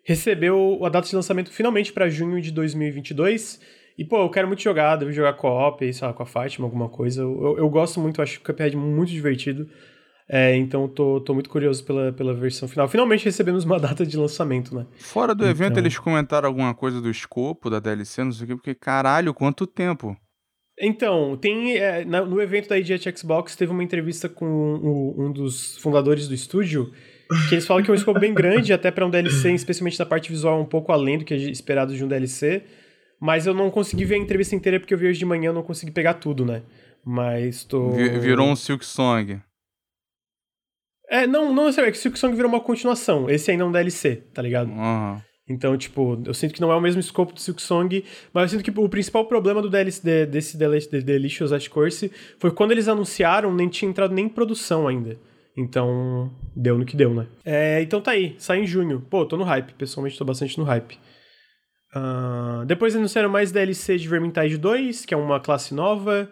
recebeu 0.03 0.79
a 0.83 0.89
data 0.89 1.07
de 1.07 1.15
lançamento 1.15 1.51
finalmente 1.53 1.93
pra 1.93 2.09
junho 2.09 2.41
de 2.41 2.51
2022. 2.51 3.61
E, 3.97 4.03
pô, 4.03 4.17
eu 4.21 4.29
quero 4.29 4.47
muito 4.47 4.61
jogar, 4.61 4.97
devo 4.97 5.11
jogar 5.13 5.33
co-op, 5.33 5.85
aí, 5.85 5.93
sei 5.93 6.05
lá, 6.05 6.13
com 6.13 6.23
a 6.23 6.25
Fátima, 6.25 6.65
alguma 6.67 6.89
coisa. 6.89 7.21
Eu, 7.21 7.41
eu, 7.43 7.57
eu 7.59 7.69
gosto 7.69 7.97
muito, 7.99 8.21
acho 8.21 8.39
o 8.39 8.43
Cuphead 8.43 8.75
muito 8.75 9.09
divertido. 9.11 9.69
É, 10.33 10.55
então 10.55 10.87
tô, 10.87 11.19
tô 11.19 11.33
muito 11.33 11.49
curioso 11.49 11.83
pela, 11.83 12.13
pela 12.13 12.33
versão 12.33 12.65
final. 12.65 12.87
Finalmente 12.87 13.25
recebemos 13.25 13.65
uma 13.65 13.77
data 13.81 14.05
de 14.05 14.15
lançamento, 14.15 14.73
né? 14.73 14.85
Fora 14.97 15.35
do 15.35 15.45
evento, 15.45 15.71
Então. 15.73 15.83
eles 15.83 15.97
comentaram 15.99 16.47
alguma 16.47 16.73
coisa 16.73 17.01
do 17.01 17.09
escopo 17.09 17.69
da 17.69 17.79
DLC, 17.79 18.23
não 18.23 18.31
sei 18.31 18.45
o 18.45 18.47
quê, 18.47 18.55
porque 18.55 18.73
caralho, 18.73 19.33
quanto 19.33 19.67
tempo? 19.67 20.15
Então, 20.79 21.35
tem 21.35 21.75
é, 21.77 22.05
no 22.05 22.41
evento 22.41 22.69
da 22.69 22.77
IGT 22.79 23.13
Xbox 23.17 23.55
teve 23.57 23.71
uma 23.73 23.83
entrevista 23.83 24.29
com 24.29 24.45
o- 24.45 25.15
um 25.21 25.31
dos 25.33 25.77
fundadores 25.79 26.29
do 26.29 26.33
estúdio, 26.33 26.91
que 27.49 27.55
eles 27.55 27.67
falam 27.67 27.83
que 27.83 27.91
é 27.91 27.93
um 27.93 27.95
escopo 27.95 28.19
bem 28.19 28.33
grande, 28.33 28.71
até 28.71 28.89
pra 28.89 29.05
um 29.05 29.09
DLC, 29.09 29.51
especialmente 29.53 29.97
da 29.97 30.05
parte 30.05 30.29
visual, 30.31 30.59
um 30.61 30.65
pouco 30.65 30.91
além 30.93 31.17
do 31.17 31.25
que 31.25 31.33
é 31.33 31.37
esperado 31.37 31.93
de 31.95 32.03
um 32.03 32.07
DLC. 32.07 32.63
Mas 33.19 33.45
eu 33.45 33.53
não 33.53 33.69
consegui 33.69 34.05
ver 34.05 34.15
a 34.15 34.17
entrevista 34.17 34.55
inteira 34.55 34.79
porque 34.79 34.93
eu 34.93 34.97
vi 34.97 35.07
hoje 35.07 35.19
de 35.19 35.25
manhã, 35.25 35.49
eu 35.49 35.53
não 35.53 35.61
consegui 35.61 35.91
pegar 35.91 36.15
tudo, 36.15 36.45
né? 36.45 36.63
Mas 37.05 37.63
tô. 37.65 37.91
Vi- 37.91 38.17
Virou 38.19 38.47
um 38.47 38.55
Silk 38.55 38.83
Song. 38.85 39.39
É, 41.11 41.27
não, 41.27 41.53
não 41.53 41.65
necessariamente, 41.65 41.97
é 41.97 41.97
que 41.97 42.01
Silk 42.01 42.17
Song 42.17 42.33
virou 42.35 42.49
uma 42.49 42.61
continuação. 42.61 43.29
Esse 43.29 43.51
ainda 43.51 43.63
é 43.63 43.67
um 43.67 43.71
DLC, 43.71 44.15
tá 44.33 44.41
ligado? 44.41 44.71
Aham. 44.71 45.21
Então, 45.49 45.75
tipo, 45.77 46.21
eu 46.25 46.33
sinto 46.33 46.53
que 46.53 46.61
não 46.61 46.71
é 46.71 46.75
o 46.75 46.79
mesmo 46.79 47.01
escopo 47.01 47.33
do 47.33 47.39
Silk 47.41 47.61
Song, 47.61 48.05
mas 48.33 48.43
eu 48.53 48.57
sinto 48.59 48.71
que 48.71 48.79
o 48.79 48.87
principal 48.87 49.25
problema 49.25 49.61
do 49.61 49.69
DLC, 49.69 50.01
de- 50.01 50.25
desse 50.25 50.55
Deli- 50.57 50.79
de 50.79 51.01
Delicious 51.01 51.51
Last 51.51 51.69
Course 51.69 52.09
foi 52.39 52.51
quando 52.51 52.71
eles 52.71 52.87
anunciaram, 52.87 53.53
nem 53.53 53.67
tinha 53.67 53.89
entrado 53.89 54.13
nem 54.13 54.25
em 54.27 54.29
produção 54.29 54.87
ainda. 54.87 55.17
Então, 55.57 56.31
deu 56.55 56.77
no 56.77 56.85
que 56.85 56.95
deu, 56.95 57.13
né? 57.13 57.27
É, 57.43 57.81
então 57.81 57.99
tá 57.99 58.11
aí, 58.11 58.33
sai 58.37 58.59
em 58.61 58.65
junho. 58.65 59.01
Pô, 59.09 59.25
tô 59.25 59.35
no 59.35 59.43
hype, 59.43 59.73
pessoalmente 59.73 60.17
tô 60.17 60.23
bastante 60.23 60.57
no 60.57 60.63
hype. 60.63 60.97
Ah, 61.93 62.63
depois 62.65 62.95
anunciaram 62.95 63.27
mais 63.29 63.51
DLC 63.51 63.97
de 63.97 64.07
Vermintide 64.07 64.57
2, 64.57 65.05
que 65.05 65.13
é 65.13 65.17
uma 65.17 65.39
classe 65.41 65.73
nova. 65.73 66.29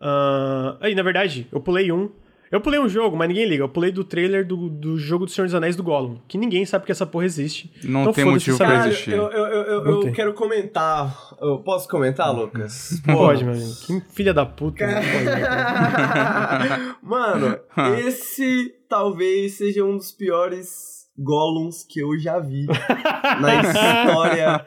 Ah, 0.00 0.76
aí, 0.80 0.94
na 0.94 1.02
verdade, 1.04 1.46
eu 1.52 1.60
pulei 1.60 1.92
um. 1.92 2.10
Eu 2.50 2.60
pulei 2.60 2.78
um 2.78 2.88
jogo, 2.88 3.16
mas 3.16 3.28
ninguém 3.28 3.44
liga. 3.48 3.64
Eu 3.64 3.68
pulei 3.68 3.90
do 3.90 4.04
trailer 4.04 4.46
do, 4.46 4.68
do 4.68 4.96
jogo 4.96 5.24
do 5.26 5.30
Senhor 5.30 5.46
dos 5.46 5.54
Anéis 5.54 5.74
do 5.74 5.82
Gollum, 5.82 6.18
que 6.28 6.38
ninguém 6.38 6.64
sabe 6.64 6.86
que 6.86 6.92
essa 6.92 7.04
porra 7.06 7.24
existe. 7.24 7.72
Não 7.84 8.02
Então 8.02 8.12
tem 8.12 8.24
foda-se 8.24 8.50
motivo 8.50 8.58
pra 8.58 8.86
existir. 8.86 9.10
eu, 9.12 9.24
eu, 9.30 9.46
eu, 9.46 9.62
eu- 9.84 10.02
eu 10.06 10.12
quero 10.12 10.32
comentar. 10.34 11.16
Eu 11.40 11.58
posso 11.58 11.88
comentar, 11.88 12.32
Lucas? 12.34 13.00
Pô. 13.06 13.12
pode, 13.14 13.44
meu 13.44 13.54
amigo. 13.54 13.72
Que 13.86 14.00
filha 14.14 14.32
da 14.32 14.46
puta. 14.46 14.86
Né? 14.86 15.00
Mano, 17.02 17.58
esse 18.06 18.74
talvez 18.88 19.54
seja 19.58 19.84
um 19.84 19.96
dos 19.96 20.12
piores 20.12 20.96
Gollums 21.18 21.82
que 21.82 22.00
eu 22.00 22.18
já 22.18 22.38
vi 22.38 22.66
na 23.40 23.54
história 23.62 24.64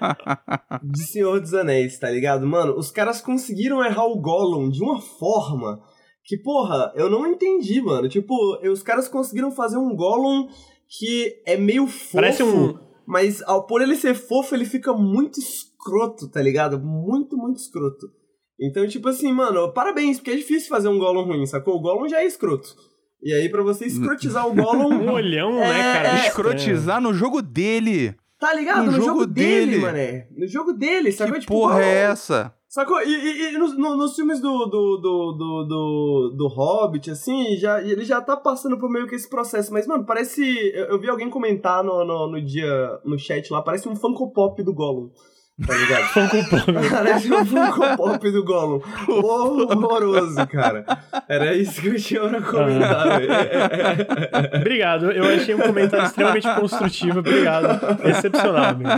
de 0.84 1.04
Senhor 1.04 1.40
dos 1.40 1.54
Anéis, 1.54 1.98
tá 2.00 2.10
ligado? 2.10 2.46
Mano, 2.46 2.76
os 2.78 2.90
caras 2.92 3.22
conseguiram 3.22 3.84
errar 3.86 4.06
o 4.06 4.20
Gollum 4.20 4.70
de 4.70 4.82
uma 4.84 5.00
forma 5.00 5.80
que, 6.30 6.38
porra, 6.38 6.94
eu 6.96 7.10
não 7.10 7.26
entendi, 7.26 7.82
mano. 7.82 8.08
Tipo, 8.08 8.36
os 8.72 8.84
caras 8.84 9.08
conseguiram 9.08 9.50
fazer 9.52 9.78
um 9.78 9.96
Gollum 9.96 10.48
que 10.88 11.42
é 11.46 11.58
meio 11.58 11.88
fofo, 11.88 12.14
Parece 12.14 12.44
um. 12.44 12.78
mas 13.08 13.42
ao, 13.44 13.66
por 13.66 13.82
ele 13.82 13.96
ser 13.96 14.14
fofo, 14.14 14.54
ele 14.56 14.66
fica 14.66 14.94
muito 14.94 15.40
escroto, 15.40 16.30
tá 16.30 16.40
ligado? 16.42 16.80
Muito, 16.80 17.36
muito 17.36 17.58
escroto. 17.58 18.08
Então, 18.62 18.88
tipo 18.88 19.08
assim, 19.10 19.32
mano, 19.34 19.72
parabéns, 19.74 20.18
porque 20.18 20.32
é 20.32 20.36
difícil 20.36 20.70
fazer 20.70 20.88
um 20.90 21.00
Gollum 21.00 21.24
ruim, 21.26 21.46
sacou? 21.46 21.76
O 21.76 21.82
Gollum 21.82 22.08
já 22.08 22.22
é 22.22 22.26
escroto. 22.26 22.76
E 23.24 23.34
aí, 23.34 23.50
pra 23.50 23.64
você 23.64 23.86
escrotizar 23.86 24.48
o 24.48 24.52
Um 24.54 24.56
Gollum, 24.56 25.12
olhão, 25.12 25.52
É, 25.64 25.68
né, 25.74 25.94
cara? 25.94 26.10
é. 26.24 26.28
Escrotizar 26.28 27.02
no 27.02 27.14
jogo 27.14 27.42
dele. 27.42 28.14
tá 28.40 28.54
ligado? 28.54 28.86
No 28.86 28.92
No, 28.92 28.92
jogo 28.92 29.06
jogo, 29.08 29.26
dele, 29.26 29.72
dele. 29.72 29.82
mané. 29.82 30.28
No 30.38 30.48
jogo 30.48 30.74
dele, 30.74 31.12
sacou? 31.12 31.34
Que 31.34 31.40
Tipo, 31.42 31.54
porra 31.54 31.82
é 31.82 32.02
Gollum- 32.02 32.12
essa? 32.14 32.54
Sacou? 32.70 33.02
E, 33.02 33.08
e- 33.12 33.50
e 33.56 33.58
nos, 33.58 33.76
no- 33.76 33.98
nos 33.98 34.16
filmes 34.16 34.40
do, 34.40 34.66
do, 34.68 34.98
do, 34.98 35.32
do, 35.32 35.64
do, 35.64 36.34
do 36.38 36.48
Hobbit, 36.48 37.10
assim, 37.10 37.58
já, 37.58 37.82
ele 37.82 38.06
já 38.06 38.22
tá 38.22 38.38
passando 38.38 38.78
por 38.78 38.92
meio 38.92 39.08
que 39.08 39.16
esse 39.16 39.28
processo. 39.28 39.74
Mas, 39.74 39.88
mano, 39.88 40.06
parece. 40.06 40.44
Eu, 40.76 40.86
eu 40.86 41.00
vi 41.00 41.10
alguém 41.10 41.32
comentar 41.32 41.84
no, 41.84 42.06
no, 42.06 42.28
no 42.28 42.40
dia, 42.46 43.00
no 43.04 43.18
chat 43.18 43.52
lá, 43.52 43.64
parece 43.64 43.90
um 43.90 43.96
Funko 43.96 44.32
Pop 44.32 44.62
do 44.62 44.72
Gollum. 44.72 45.10
Tá 45.66 45.76
ligado? 45.76 46.04
Funko 46.10 46.50
Pop. 46.50 46.90
Parece 46.90 47.34
um 47.34 47.46
Funko 47.46 47.98
Pop 47.98 48.32
do 48.32 48.44
Gollum. 48.44 48.82
Horroroso, 49.08 50.48
cara. 50.48 50.86
Era 51.28 51.56
isso 51.56 51.82
que 51.82 51.88
eu 51.88 51.96
tinha 51.96 52.22
pra 52.22 52.42
comentar, 52.42 53.20
velho. 53.20 53.32
Obrigado, 54.62 55.12
eu 55.12 55.26
achei 55.26 55.56
um 55.56 55.60
comentário 55.60 56.06
extremamente 56.06 56.48
construtivo, 56.56 57.20
obrigado. 57.20 57.80
Excepcional, 58.08 58.66
amigo. 58.66 58.90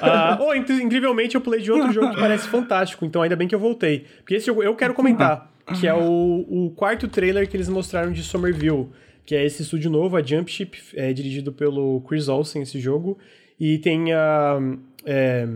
Ah, 0.00 0.38
oh, 0.40 0.54
incrivelmente 0.54 1.34
eu 1.34 1.40
pulei 1.40 1.60
de 1.60 1.70
outro 1.70 1.92
jogo 1.92 2.10
que 2.10 2.20
parece 2.20 2.48
fantástico, 2.48 3.04
então 3.04 3.22
ainda 3.22 3.36
bem 3.36 3.46
que 3.46 3.54
eu 3.54 3.58
voltei. 3.60 4.06
Porque 4.18 4.34
esse 4.34 4.46
jogo 4.46 4.62
eu 4.62 4.74
quero 4.74 4.94
comentar, 4.94 5.50
que 5.78 5.86
é 5.86 5.94
o, 5.94 6.46
o 6.48 6.72
quarto 6.74 7.08
trailer 7.08 7.48
que 7.48 7.56
eles 7.56 7.68
mostraram 7.68 8.12
de 8.12 8.22
Somerville, 8.22 8.88
que 9.26 9.34
é 9.34 9.44
esse 9.44 9.62
estúdio 9.62 9.90
novo, 9.90 10.16
a 10.16 10.22
Jumpship, 10.22 10.78
é 10.94 11.12
dirigido 11.12 11.52
pelo 11.52 12.00
Chris 12.08 12.28
Olsen, 12.28 12.62
esse 12.62 12.80
jogo. 12.80 13.18
E 13.60 13.76
tem 13.78 14.12
a, 14.12 14.58
é, 15.10 15.48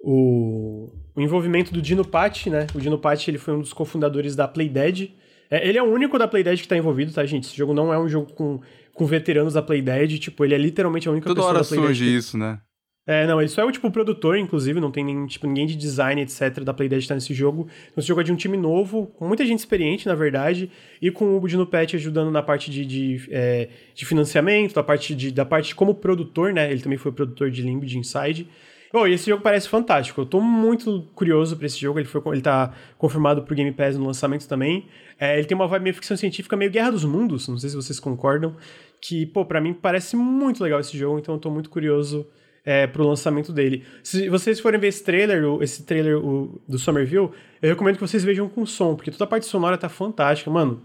o, 0.00 0.90
o, 1.14 1.20
envolvimento 1.20 1.72
do 1.72 1.80
Dino 1.80 2.04
Patti, 2.04 2.50
né? 2.50 2.66
O 2.74 2.80
Dino 2.80 2.98
Patti 2.98 3.30
ele 3.30 3.38
foi 3.38 3.54
um 3.54 3.60
dos 3.60 3.72
cofundadores 3.72 4.34
da 4.34 4.48
Playdead. 4.48 5.14
É, 5.48 5.66
ele 5.66 5.78
é 5.78 5.82
o 5.82 5.86
único 5.86 6.18
da 6.18 6.26
Playdead 6.26 6.60
que 6.60 6.66
tá 6.66 6.76
envolvido, 6.76 7.12
tá, 7.12 7.24
gente? 7.24 7.44
Esse 7.44 7.56
jogo 7.56 7.72
não 7.72 7.94
é 7.94 7.98
um 7.98 8.08
jogo 8.08 8.32
com, 8.32 8.60
com 8.92 9.06
veteranos 9.06 9.54
da 9.54 9.62
Playdead, 9.62 10.18
tipo, 10.18 10.44
ele 10.44 10.54
é 10.54 10.58
literalmente 10.58 11.08
a 11.08 11.12
única 11.12 11.28
Toda 11.28 11.36
pessoa 11.36 11.50
hora 11.50 11.62
da 11.62 11.64
Playdead. 11.64 11.94
surge 11.96 12.04
que... 12.04 12.16
isso, 12.16 12.36
né? 12.36 12.58
É, 13.06 13.26
não, 13.26 13.38
ele 13.38 13.50
só 13.50 13.60
é 13.60 13.64
o 13.66 13.70
tipo 13.70 13.90
produtor, 13.90 14.38
inclusive, 14.38 14.80
não 14.80 14.90
tem 14.90 15.04
nem, 15.04 15.26
tipo, 15.26 15.46
ninguém 15.46 15.66
de 15.66 15.76
design, 15.76 16.22
etc, 16.22 16.60
da 16.64 16.72
Playdead 16.72 17.06
tá 17.06 17.14
nesse 17.14 17.34
jogo. 17.34 17.68
Então, 17.90 17.98
esse 17.98 18.08
jogo 18.08 18.22
é 18.22 18.24
de 18.24 18.32
um 18.32 18.36
time 18.36 18.56
novo, 18.56 19.08
com 19.18 19.28
muita 19.28 19.44
gente 19.44 19.58
experiente, 19.58 20.06
na 20.06 20.14
verdade, 20.14 20.70
e 21.02 21.10
com 21.10 21.38
o 21.38 21.46
Dino 21.46 21.66
Pet 21.66 21.94
ajudando 21.96 22.30
na 22.30 22.42
parte 22.42 22.70
de, 22.70 22.86
de, 22.86 23.28
é, 23.30 23.68
de 23.94 24.06
financiamento, 24.06 24.74
da 24.74 24.82
parte 24.82 25.14
de, 25.14 25.30
da 25.30 25.44
parte 25.44 25.74
como 25.74 25.94
produtor, 25.94 26.54
né? 26.54 26.70
Ele 26.70 26.80
também 26.80 26.96
foi 26.96 27.12
produtor 27.12 27.50
de 27.50 27.60
Limbo, 27.60 27.84
de 27.84 27.98
Inside. 27.98 28.48
Oh, 28.96 29.06
e 29.08 29.12
esse 29.12 29.28
jogo 29.28 29.42
parece 29.42 29.68
fantástico. 29.68 30.20
Eu 30.20 30.26
tô 30.26 30.40
muito 30.40 31.02
curioso 31.16 31.56
pra 31.56 31.66
esse 31.66 31.78
jogo. 31.78 31.98
Ele, 31.98 32.06
foi, 32.06 32.22
ele 32.32 32.40
tá 32.40 32.72
confirmado 32.96 33.42
pro 33.42 33.54
Game 33.54 33.72
Pass 33.72 33.98
no 33.98 34.06
lançamento 34.06 34.46
também. 34.46 34.86
É, 35.18 35.36
ele 35.36 35.46
tem 35.46 35.54
uma 35.56 35.66
vibe 35.66 35.82
meio 35.82 35.94
ficção 35.94 36.16
científica, 36.16 36.56
meio 36.56 36.70
Guerra 36.70 36.92
dos 36.92 37.04
Mundos. 37.04 37.48
Não 37.48 37.58
sei 37.58 37.70
se 37.70 37.76
vocês 37.76 37.98
concordam. 37.98 38.56
Que, 39.00 39.26
pô, 39.26 39.44
pra 39.44 39.60
mim 39.60 39.74
parece 39.74 40.14
muito 40.16 40.62
legal 40.62 40.78
esse 40.78 40.96
jogo. 40.96 41.18
Então 41.18 41.34
eu 41.34 41.40
tô 41.40 41.50
muito 41.50 41.70
curioso 41.70 42.24
é, 42.64 42.86
pro 42.86 43.06
lançamento 43.06 43.52
dele. 43.52 43.84
Se 44.02 44.28
vocês 44.28 44.58
forem 44.58 44.80
ver 44.80 44.88
esse 44.88 45.04
trailer, 45.04 45.44
esse 45.60 45.84
trailer 45.84 46.16
o, 46.16 46.60
do 46.66 46.78
Somerville, 46.78 47.30
eu 47.60 47.68
recomendo 47.68 47.96
que 47.96 48.00
vocês 48.00 48.24
vejam 48.24 48.48
com 48.48 48.64
som, 48.64 48.96
porque 48.96 49.10
toda 49.10 49.24
a 49.24 49.28
parte 49.28 49.46
sonora 49.46 49.76
tá 49.76 49.88
fantástica, 49.88 50.50
mano. 50.50 50.82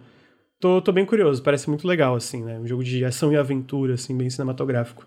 Tô, 0.60 0.82
tô 0.82 0.92
bem 0.92 1.06
curioso, 1.06 1.42
parece 1.42 1.70
muito 1.70 1.88
legal, 1.88 2.16
assim, 2.16 2.44
né? 2.44 2.60
Um 2.60 2.68
jogo 2.68 2.84
de 2.84 3.06
ação 3.06 3.32
e 3.32 3.38
aventura, 3.38 3.94
assim, 3.94 4.18
bem 4.18 4.30
cinematográfico. 4.30 5.06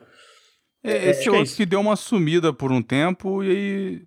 É, 0.83 1.11
esse 1.11 1.29
é, 1.29 1.31
outro 1.31 1.47
que, 1.47 1.53
é 1.53 1.57
que 1.57 1.67
deu 1.67 1.81
uma 1.81 1.95
sumida 1.95 2.53
por 2.53 2.73
um 2.73 2.83
tempo 2.83 3.45
e 3.45 3.51
aí. 3.51 4.03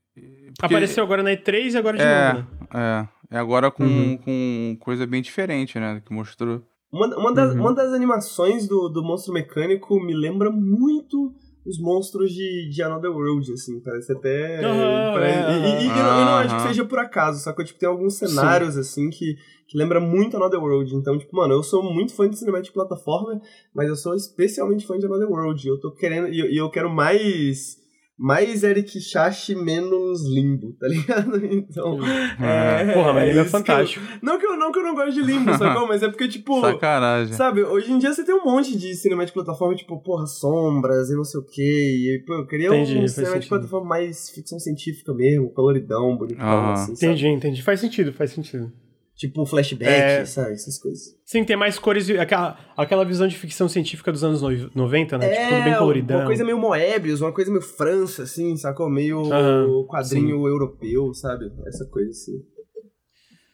Porque... 0.58 0.74
Apareceu 0.74 1.04
agora 1.04 1.22
na 1.22 1.32
E3 1.32 1.74
e 1.74 1.78
agora 1.78 1.98
de 1.98 2.04
é, 2.04 2.34
novo, 2.34 2.40
né? 2.40 3.10
É, 3.32 3.36
é 3.36 3.38
agora 3.38 3.70
com, 3.70 3.84
uhum. 3.84 4.18
com 4.18 4.78
coisa 4.80 5.06
bem 5.06 5.22
diferente, 5.22 5.80
né? 5.80 6.02
Que 6.04 6.14
mostrou. 6.14 6.64
Uma, 6.92 7.08
uma, 7.18 7.34
das, 7.34 7.54
uhum. 7.54 7.62
uma 7.62 7.76
das 7.76 7.94
animações 7.94 8.68
do, 8.68 8.90
do 8.90 9.04
Monstro 9.04 9.34
Mecânico 9.34 10.00
me 10.02 10.16
lembra 10.16 10.50
muito 10.50 11.34
os 11.66 11.80
monstros 11.80 12.32
de, 12.32 12.70
de 12.70 12.84
Another 12.84 13.12
World, 13.12 13.52
assim, 13.52 13.80
parece 13.80 14.12
até. 14.12 14.58
Uhum, 14.58 15.14
parece, 15.14 15.40
é, 15.40 15.52
e, 15.52 15.84
e, 15.84 15.86
e, 15.86 15.90
eu, 15.90 15.96
eu, 15.96 16.26
não 16.26 16.36
acho 16.36 16.56
que 16.58 16.62
seja 16.62 16.86
por 16.86 17.00
acaso, 17.00 17.40
sacou? 17.40 17.66
Tipo, 17.66 17.80
tem 17.80 17.90
alguns 17.90 18.16
cenários, 18.16 18.76
Sim. 18.76 18.80
assim, 18.80 19.10
que, 19.10 19.36
que 19.68 19.78
lembra 19.78 20.00
muito 20.00 20.38
Another 20.38 20.62
World. 20.62 20.96
Então, 20.96 21.18
tipo, 21.18 21.36
mano, 21.36 21.56
eu 21.56 21.64
sou 21.64 21.82
muito 21.82 22.14
fã 22.14 22.30
de 22.30 22.38
cinema 22.38 22.62
de 22.62 22.72
plataforma, 22.72 23.42
mas 23.74 23.90
eu 23.90 23.96
sou 23.96 24.14
especialmente 24.14 24.86
fã 24.86 24.98
de 25.00 25.08
Another 25.08 25.30
World. 25.30 25.68
Eu 25.68 25.80
tô 25.80 25.92
querendo. 25.92 26.28
E 26.30 26.40
eu, 26.40 26.66
eu 26.66 26.70
quero 26.70 26.90
mais 26.90 27.84
mais 28.18 28.64
Eric 28.64 29.00
Chachi, 29.02 29.56
menos 29.56 30.22
Limbo, 30.28 30.74
tá 30.80 30.88
ligado? 30.88 31.36
Então. 31.46 32.00
É, 32.42 32.94
Porra, 32.94 33.14
mas 33.14 33.28
Limbo 33.28 33.40
é, 33.40 33.42
é 33.42 33.46
fantástico. 33.46 34.06
Que 34.06 34.14
eu, 34.14 34.20
não, 34.22 34.40
que 34.40 34.46
eu, 34.46 34.58
não 34.58 34.72
que 34.72 34.80
eu 34.80 34.84
não 34.84 34.96
gosto 34.96 35.14
de 35.14 35.22
Limbo, 35.22 35.58
sacou? 35.58 35.88
Mas 35.88 36.02
é 36.02 36.08
porque, 36.08 36.28
tipo. 36.28 36.60
Sacanagem. 36.62 37.34
Sabe, 37.34 37.64
hoje 37.64 37.92
em 37.92 37.98
dia 37.98 38.14
você 38.14 38.24
tem 38.24 38.34
um 38.34 38.44
monte 38.44 38.78
de 38.78 38.96
cinema 38.96 39.26
de 39.26 39.32
plataforma, 39.32 39.76
tipo, 39.76 40.02
porra, 40.02 40.26
sombras 40.26 41.10
e 41.10 41.16
não 41.16 41.24
sei 41.24 41.40
o 41.40 41.44
quê. 41.44 41.62
E, 41.62 42.24
pô, 42.26 42.34
eu 42.34 42.48
queria 42.48 42.68
entendi, 42.68 42.98
um 42.98 43.08
cinema 43.08 43.40
de 43.40 43.48
plataforma 43.48 43.88
mais 43.88 44.30
ficção 44.30 44.60
científica 44.60 45.14
mesmo, 45.14 45.52
coloridão, 45.52 46.18
bonitão, 46.18 46.46
ah, 46.46 46.74
assim. 46.74 46.94
Entendi, 46.94 47.24
sabe? 47.24 47.34
entendi. 47.34 47.64
Faz 47.64 47.80
sentido, 47.80 48.14
faz 48.14 48.32
sentido. 48.32 48.72
Tipo 49.16 49.46
flashback, 49.46 49.90
é... 49.90 50.26
sabe? 50.26 50.52
Essas 50.54 50.78
coisas. 50.78 51.16
Sim, 51.24 51.46
tem 51.46 51.56
mais 51.56 51.80
cores, 51.80 52.10
aquela, 52.10 52.58
aquela 52.76 53.06
visão 53.06 53.28
de 53.28 53.38
ficção 53.38 53.70
científica 53.70 54.12
dos 54.12 54.24
anos 54.26 54.42
90, 54.76 55.18
né? 55.18 55.26
É, 55.26 55.36
tipo, 55.36 55.50
tudo 55.50 55.64
bem 55.64 55.76
coloridão. 55.76 56.18
Uma 56.18 56.26
coisa 56.26 56.44
meio 56.44 56.58
Moebius, 56.58 57.22
uma 57.22 57.32
coisa 57.32 57.50
meio 57.50 57.62
França, 57.62 58.24
assim, 58.24 58.58
sacou? 58.58 58.90
Meio 58.90 59.22
uhum, 59.22 59.88
quadrinho 59.88 60.38
sim. 60.38 60.48
europeu, 60.48 61.14
sabe? 61.14 61.50
Essa 61.66 61.86
coisa 61.86 62.10
assim. 62.10 62.44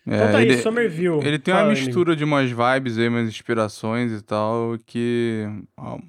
É, 0.08 0.16
então 0.16 0.32
tá 0.32 0.42
ele, 0.42 0.54
aí, 0.54 0.62
Somerville. 0.62 1.20
Ele 1.24 1.38
tem 1.38 1.54
uma 1.54 1.68
mistura 1.68 2.16
de 2.16 2.24
umas 2.24 2.50
vibes 2.50 2.98
aí, 2.98 3.08
umas 3.08 3.28
inspirações 3.28 4.12
e 4.12 4.22
tal, 4.24 4.76
que. 4.84 5.46
Ó, 5.78 6.00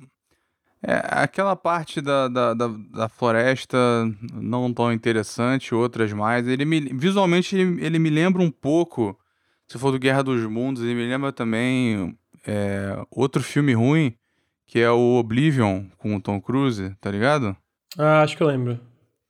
é, 0.85 1.01
aquela 1.11 1.55
parte 1.55 2.01
da, 2.01 2.27
da, 2.27 2.55
da, 2.55 2.69
da, 2.69 3.09
floresta 3.09 3.77
não 4.33 4.73
tão 4.73 4.91
interessante, 4.93 5.75
outras 5.75 6.13
mais. 6.13 6.49
Ele 6.49 6.65
me, 6.65 6.81
visualmente 6.81 7.55
ele, 7.55 7.85
ele 7.85 7.99
me 7.99 8.09
lembra 8.09 8.43
um 8.43 8.51
pouco 8.51 9.17
se 9.73 9.79
for 9.79 9.91
do 9.91 9.99
Guerra 9.99 10.23
dos 10.23 10.45
Mundos, 10.45 10.83
ele 10.83 10.95
me 10.95 11.09
lembra 11.09 11.33
também 11.33 12.15
é, 12.47 12.95
outro 13.11 13.43
filme 13.43 13.73
ruim, 13.73 14.15
que 14.67 14.79
é 14.79 14.91
o 14.91 15.15
Oblivion, 15.15 15.87
com 15.97 16.15
o 16.15 16.21
Tom 16.21 16.39
Cruise, 16.43 16.95
tá 17.01 17.11
ligado? 17.11 17.57
Ah, 17.99 18.21
acho 18.21 18.37
que 18.37 18.43
eu 18.43 18.49
lembro. 18.49 18.79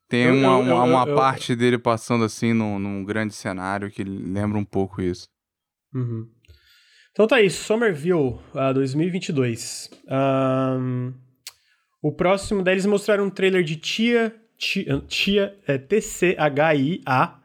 Tem 0.08 0.24
eu, 0.24 0.34
uma, 0.34 0.68
eu, 0.68 0.76
uma, 0.84 1.08
eu, 1.08 1.14
parte 1.14 1.54
dele 1.54 1.78
passando 1.78 2.24
assim 2.24 2.52
num, 2.52 2.76
num, 2.76 3.04
grande 3.04 3.32
cenário 3.32 3.88
que 3.88 4.02
lembra 4.02 4.58
um 4.58 4.64
pouco 4.64 5.00
isso. 5.00 5.28
Uhum. 5.94 6.28
Então 7.12 7.28
tá 7.28 7.36
aí, 7.36 7.48
Somerville 7.48 8.40
uh, 8.52 8.74
2022. 8.74 9.90
Um, 10.10 11.14
o 12.02 12.10
próximo, 12.10 12.64
daí 12.64 12.74
eles 12.74 12.86
mostraram 12.86 13.26
um 13.26 13.30
trailer 13.30 13.62
de 13.62 13.76
Tia, 13.76 14.34
Tia, 14.58 15.00
Tia 15.06 15.56
é 15.68 15.78
T-C-H-I-A, 15.78 17.38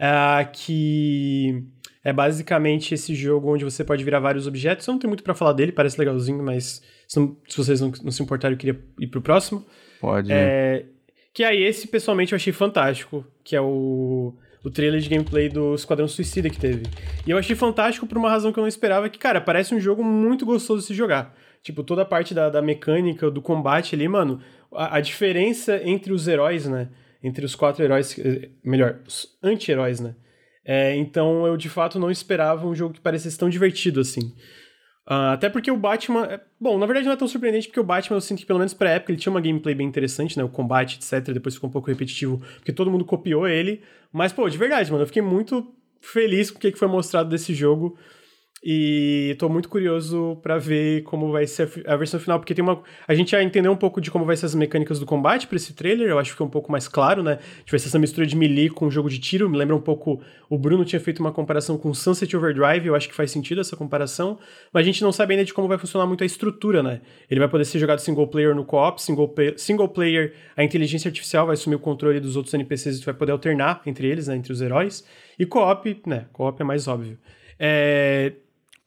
uh, 0.00 0.52
que 0.52 1.64
é 2.02 2.12
basicamente 2.12 2.94
esse 2.94 3.14
jogo 3.14 3.52
onde 3.52 3.64
você 3.64 3.84
pode 3.84 4.02
virar 4.02 4.20
vários 4.20 4.46
objetos. 4.46 4.86
Eu 4.86 4.92
não 4.92 4.98
tenho 4.98 5.10
muito 5.10 5.22
para 5.22 5.34
falar 5.34 5.52
dele, 5.52 5.72
parece 5.72 5.98
legalzinho, 5.98 6.42
mas 6.42 6.82
se, 7.06 7.18
não, 7.20 7.36
se 7.46 7.56
vocês 7.56 7.80
não, 7.80 7.92
não, 8.02 8.10
se 8.10 8.22
importarem, 8.22 8.54
eu 8.54 8.58
queria 8.58 8.80
ir 8.98 9.06
pro 9.08 9.20
próximo. 9.20 9.64
Pode. 10.00 10.32
É, 10.32 10.86
que 11.34 11.44
aí 11.44 11.62
esse, 11.62 11.86
pessoalmente, 11.86 12.32
eu 12.32 12.36
achei 12.36 12.52
fantástico, 12.52 13.24
que 13.44 13.54
é 13.54 13.60
o, 13.60 14.34
o 14.64 14.70
trailer 14.70 15.00
de 15.00 15.08
gameplay 15.08 15.48
do 15.48 15.74
Esquadrão 15.74 16.08
Suicida 16.08 16.48
que 16.48 16.58
teve. 16.58 16.84
E 17.26 17.30
eu 17.30 17.36
achei 17.36 17.54
fantástico 17.54 18.06
por 18.06 18.16
uma 18.16 18.30
razão 18.30 18.52
que 18.52 18.58
eu 18.58 18.62
não 18.62 18.68
esperava, 18.68 19.08
que, 19.08 19.18
cara, 19.18 19.40
parece 19.40 19.74
um 19.74 19.80
jogo 19.80 20.02
muito 20.02 20.46
gostoso 20.46 20.80
de 20.80 20.86
se 20.86 20.94
jogar. 20.94 21.36
Tipo, 21.62 21.84
toda 21.84 22.02
a 22.02 22.06
parte 22.06 22.32
da, 22.32 22.48
da 22.48 22.62
mecânica, 22.62 23.30
do 23.30 23.42
combate 23.42 23.94
ali, 23.94 24.08
mano, 24.08 24.40
a, 24.72 24.96
a 24.96 25.00
diferença 25.00 25.80
entre 25.84 26.12
os 26.12 26.26
heróis, 26.26 26.66
né? 26.66 26.88
Entre 27.22 27.44
os 27.44 27.54
quatro 27.54 27.84
heróis, 27.84 28.18
eh, 28.18 28.48
melhor, 28.64 29.00
os 29.06 29.36
anti-heróis, 29.42 30.00
né? 30.00 30.14
É, 30.72 30.94
então 30.94 31.44
eu 31.48 31.56
de 31.56 31.68
fato 31.68 31.98
não 31.98 32.12
esperava 32.12 32.64
um 32.64 32.76
jogo 32.76 32.94
que 32.94 33.00
parecesse 33.00 33.36
tão 33.36 33.48
divertido 33.48 33.98
assim. 33.98 34.20
Uh, 35.04 35.34
até 35.34 35.48
porque 35.50 35.68
o 35.68 35.76
Batman. 35.76 36.26
É, 36.26 36.40
bom, 36.60 36.78
na 36.78 36.86
verdade 36.86 37.06
não 37.06 37.12
é 37.12 37.16
tão 37.16 37.26
surpreendente, 37.26 37.66
porque 37.66 37.80
o 37.80 37.84
Batman 37.84 38.18
eu 38.18 38.20
sinto 38.20 38.38
que, 38.38 38.46
pelo 38.46 38.60
menos 38.60 38.72
pra 38.72 38.90
época, 38.90 39.10
ele 39.10 39.20
tinha 39.20 39.32
uma 39.32 39.40
gameplay 39.40 39.74
bem 39.74 39.88
interessante, 39.88 40.38
né? 40.38 40.44
O 40.44 40.48
combate, 40.48 40.96
etc. 40.96 41.34
Depois 41.34 41.56
ficou 41.56 41.68
um 41.68 41.72
pouco 41.72 41.88
repetitivo, 41.88 42.40
porque 42.54 42.72
todo 42.72 42.88
mundo 42.88 43.04
copiou 43.04 43.48
ele. 43.48 43.82
Mas, 44.12 44.32
pô, 44.32 44.48
de 44.48 44.56
verdade, 44.56 44.92
mano, 44.92 45.02
eu 45.02 45.08
fiquei 45.08 45.22
muito 45.22 45.74
feliz 46.00 46.52
com 46.52 46.58
o 46.58 46.60
que 46.60 46.70
foi 46.76 46.86
mostrado 46.86 47.28
desse 47.28 47.52
jogo. 47.52 47.98
E 48.62 49.34
tô 49.38 49.48
muito 49.48 49.70
curioso 49.70 50.38
para 50.42 50.58
ver 50.58 51.02
como 51.04 51.32
vai 51.32 51.46
ser 51.46 51.82
a 51.86 51.96
versão 51.96 52.20
final, 52.20 52.38
porque 52.38 52.54
tem 52.54 52.62
uma. 52.62 52.82
A 53.08 53.14
gente 53.14 53.30
já 53.30 53.42
entendeu 53.42 53.72
um 53.72 53.76
pouco 53.76 54.02
de 54.02 54.10
como 54.10 54.26
vai 54.26 54.36
ser 54.36 54.44
as 54.44 54.54
mecânicas 54.54 55.00
do 55.00 55.06
combate 55.06 55.46
para 55.46 55.56
esse 55.56 55.72
trailer, 55.72 56.10
eu 56.10 56.18
acho 56.18 56.28
que 56.28 56.32
ficou 56.32 56.46
um 56.46 56.50
pouco 56.50 56.70
mais 56.70 56.86
claro, 56.86 57.22
né? 57.22 57.38
A 57.72 57.76
essa 57.76 57.98
mistura 57.98 58.26
de 58.26 58.36
melee 58.36 58.68
com 58.68 58.86
um 58.86 58.90
jogo 58.90 59.08
de 59.08 59.18
tiro. 59.18 59.48
Me 59.48 59.56
lembra 59.56 59.74
um 59.74 59.80
pouco. 59.80 60.20
O 60.50 60.58
Bruno 60.58 60.84
tinha 60.84 61.00
feito 61.00 61.20
uma 61.20 61.32
comparação 61.32 61.78
com 61.78 61.94
Sunset 61.94 62.36
Overdrive, 62.36 62.86
eu 62.86 62.94
acho 62.94 63.08
que 63.08 63.14
faz 63.14 63.30
sentido 63.30 63.62
essa 63.62 63.76
comparação, 63.76 64.38
mas 64.70 64.82
a 64.82 64.84
gente 64.84 65.00
não 65.00 65.10
sabe 65.10 65.32
ainda 65.32 65.44
de 65.44 65.54
como 65.54 65.66
vai 65.66 65.78
funcionar 65.78 66.06
muito 66.06 66.22
a 66.22 66.26
estrutura, 66.26 66.82
né? 66.82 67.00
Ele 67.30 67.40
vai 67.40 67.48
poder 67.48 67.64
ser 67.64 67.78
jogado 67.78 68.00
single 68.00 68.28
player 68.28 68.54
no 68.54 68.66
co-op, 68.66 69.00
single, 69.00 69.32
single 69.56 69.88
player, 69.88 70.34
a 70.54 70.62
inteligência 70.62 71.08
artificial 71.08 71.46
vai 71.46 71.54
assumir 71.54 71.76
o 71.76 71.80
controle 71.80 72.20
dos 72.20 72.36
outros 72.36 72.52
NPCs 72.52 72.98
e 72.98 73.00
tu 73.00 73.06
vai 73.06 73.14
poder 73.14 73.32
alternar 73.32 73.80
entre 73.86 74.06
eles, 74.06 74.28
né? 74.28 74.36
Entre 74.36 74.52
os 74.52 74.60
heróis. 74.60 75.06
E 75.38 75.46
co-op, 75.46 76.02
né? 76.06 76.26
Co-op 76.30 76.60
é 76.60 76.64
mais 76.64 76.86
óbvio. 76.86 77.16
É 77.58 78.32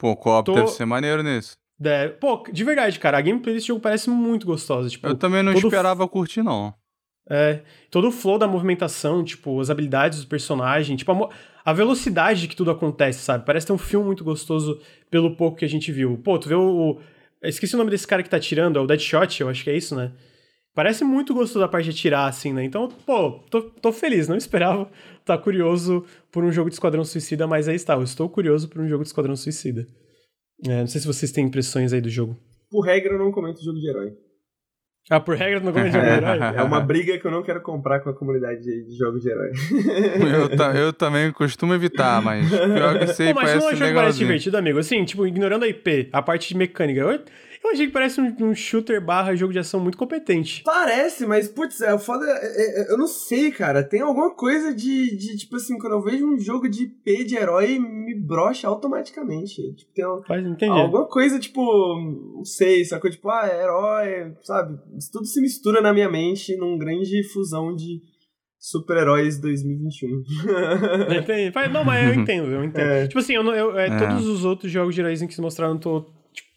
Pô, 0.04 0.12
o 0.12 0.18
co-op 0.18 0.46
Tô... 0.46 0.54
deve 0.54 0.68
ser 0.68 0.84
maneiro 0.84 1.24
nisso. 1.24 1.56
É, 1.82 2.10
pô, 2.10 2.44
de 2.52 2.62
verdade, 2.66 3.00
cara, 3.00 3.18
a 3.18 3.22
gameplay 3.22 3.56
desse 3.56 3.68
jogo 3.68 3.80
parece 3.80 4.10
muito 4.10 4.46
gostosa. 4.46 4.90
Tipo, 4.90 5.08
eu 5.08 5.16
também 5.16 5.42
não 5.42 5.54
esperava 5.54 6.04
f... 6.04 6.12
curtir, 6.12 6.44
não. 6.44 6.74
É, 7.30 7.62
todo 7.90 8.10
o 8.10 8.12
flow 8.12 8.38
da 8.38 8.46
movimentação, 8.46 9.24
tipo, 9.24 9.62
as 9.62 9.70
habilidades 9.70 10.20
do 10.20 10.28
personagem, 10.28 10.98
tipo, 10.98 11.10
a, 11.10 11.30
a, 11.64 11.72
velocidade 11.72 12.50
que 12.50 12.56
tudo 12.56 12.70
acontece, 12.70 13.20
sabe? 13.20 13.46
Parece 13.46 13.66
ter 13.66 13.72
um 13.72 13.78
filme 13.78 14.06
muito 14.06 14.26
gostoso 14.26 14.78
pelo 15.10 15.38
pouco 15.38 15.60
que 15.60 15.64
a 15.64 15.70
gente 15.70 15.90
viu. 15.90 16.20
Pô, 16.22 16.38
tu 16.38 16.50
vê 16.50 16.56
o 16.56 17.00
esqueci 17.42 17.74
o 17.74 17.78
nome 17.78 17.90
desse 17.90 18.06
cara 18.06 18.22
que 18.22 18.30
tá 18.30 18.42
tirando, 18.42 18.78
é 18.78 18.82
o 18.82 18.86
Deadshot, 18.86 19.40
eu 19.40 19.48
acho 19.48 19.64
que 19.64 19.70
é 19.70 19.78
isso, 19.78 19.96
né? 19.96 20.12
Parece 20.76 21.04
muito 21.04 21.34
gostoso 21.34 21.60
da 21.60 21.68
parte 21.68 21.86
de 21.86 21.92
atirar, 21.92 22.28
assim, 22.28 22.52
né? 22.52 22.64
Então, 22.64 22.90
pô, 23.06 23.32
tô, 23.50 23.62
tô 23.62 23.92
feliz, 23.92 24.28
não 24.28 24.36
esperava 24.36 24.90
tá 25.24 25.38
curioso 25.38 26.06
por 26.32 26.44
um 26.44 26.52
jogo 26.52 26.70
de 26.70 26.76
Esquadrão 26.76 27.06
Suicida, 27.06 27.48
mas 27.48 27.68
aí 27.68 27.76
está, 27.76 27.94
eu 27.94 28.04
estou 28.04 28.30
curioso 28.30 28.68
por 28.68 28.82
um 28.82 28.88
jogo 28.88 29.04
de 29.04 29.10
Esquadrão 29.10 29.36
Suicida. 29.36 29.88
É, 30.66 30.80
não 30.80 30.88
sei 30.88 31.02
se 31.02 31.08
vocês 31.08 31.32
têm 31.32 31.46
impressões 31.46 31.94
aí 31.94 32.02
do 32.02 32.10
jogo. 32.10 32.38
Por 32.70 32.82
regra, 32.82 33.14
eu 33.14 33.20
não 33.20 33.32
comento 33.32 33.64
jogo 33.64 33.80
de 33.80 33.88
herói. 33.88 34.14
Ah, 35.10 35.20
por 35.20 35.36
regra, 35.36 35.60
não 35.60 35.74
comento 35.74 35.94
jogo 35.94 36.06
de 36.06 36.12
herói? 36.12 36.40
É 36.56 36.64
uma 36.64 36.80
briga 36.80 37.18
que 37.18 37.28
eu 37.28 37.32
não 37.32 37.44
quero 37.44 37.62
comprar 37.62 38.00
com 38.00 38.10
a 38.10 38.14
comunidade 38.14 38.62
de 38.62 38.98
jogos 38.98 39.22
de 39.22 39.30
herói. 39.30 39.52
eu, 40.34 40.58
ta, 40.58 40.74
eu 40.74 40.94
também 40.94 41.32
costumo 41.32 41.74
evitar, 41.74 42.22
mas 42.22 42.50
pior 42.50 43.00
que 43.00 43.08
sei, 43.08 43.34
Pô, 43.34 43.42
mas 43.42 43.52
parece 43.52 43.60
não 43.60 43.72
é 43.72 43.74
um 43.74 43.78
jogo 43.78 43.94
parece 43.94 44.18
divertido, 44.18 44.58
amigo. 44.58 44.80
Assim, 44.80 45.04
tipo, 45.04 45.28
ignorando 45.28 45.64
a 45.64 45.68
IP, 45.68 46.10
a 46.12 46.22
parte 46.22 46.48
de 46.48 46.58
mecânica. 46.58 47.02
Eu 47.02 47.22
eu 47.64 47.72
achei 47.72 47.88
que 47.88 47.94
parece 47.94 48.20
um, 48.20 48.36
um, 48.42 48.54
shooter 48.54 49.04
barra 49.04 49.36
jogo 49.36 49.54
de 49.54 49.60
ação 49.60 49.80
muito 49.80 49.98
competente. 49.98 50.62
Parece, 50.64 51.26
mas, 51.26 51.48
putz, 51.48 51.80
é 51.82 51.98
foda. 51.98 52.26
É, 52.26 52.82
é, 52.82 52.92
eu 52.92 52.98
não 52.98 53.08
sei, 53.08 53.52
cara. 53.52 53.84
Tem 53.84 54.02
alguma 54.02 54.36
coisa 54.36 54.74
de, 54.74 55.16
de, 55.16 55.38
tipo 55.38 55.56
assim, 55.56 55.78
quando 55.78 55.94
eu 55.94 56.04
vejo 56.04 56.28
um 56.28 56.38
jogo 56.38 56.68
de 56.68 56.84
IP 56.84 57.24
de 57.24 57.36
herói, 57.36 57.80
me 57.80 58.14
brocha 58.20 58.68
automaticamente. 58.68 59.62
Tipo, 59.76 59.94
tem 59.94 60.06
Faz 60.28 60.82
alguma 60.82 61.08
coisa, 61.08 61.40
tipo, 61.40 61.62
não 62.36 62.44
sei, 62.44 62.84
sacou? 62.84 63.10
Tipo, 63.10 63.30
ah, 63.30 63.48
é 63.48 63.64
herói, 63.64 64.36
sabe? 64.44 64.78
Isso 64.98 65.12
tudo 65.12 65.26
se 65.26 65.42
mistura 65.42 65.82
na 65.82 65.94
minha 65.94 66.10
mente 66.10 66.56
num 66.58 66.78
grande 66.78 67.24
fusão 67.32 67.74
de 67.74 68.02
super-heróis 68.60 69.40
2021. 69.40 70.24
Entendi. 71.20 71.54
Não, 71.72 71.84
mas 71.84 72.08
eu 72.08 72.14
entendo, 72.22 72.48
eu 72.50 72.64
entendo. 72.64 72.90
É. 72.90 73.08
Tipo 73.08 73.20
assim, 73.20 73.34
eu, 73.34 73.44
eu 73.44 73.78
é, 73.78 73.88
é. 73.88 73.98
todos 73.98 74.26
os 74.26 74.46
outros 74.46 74.72
jogos 74.72 74.96
de 74.96 75.02
heróis 75.02 75.22
que 75.22 75.34
se 75.34 75.42
mostraram, 75.42 75.78
tô 75.78 76.06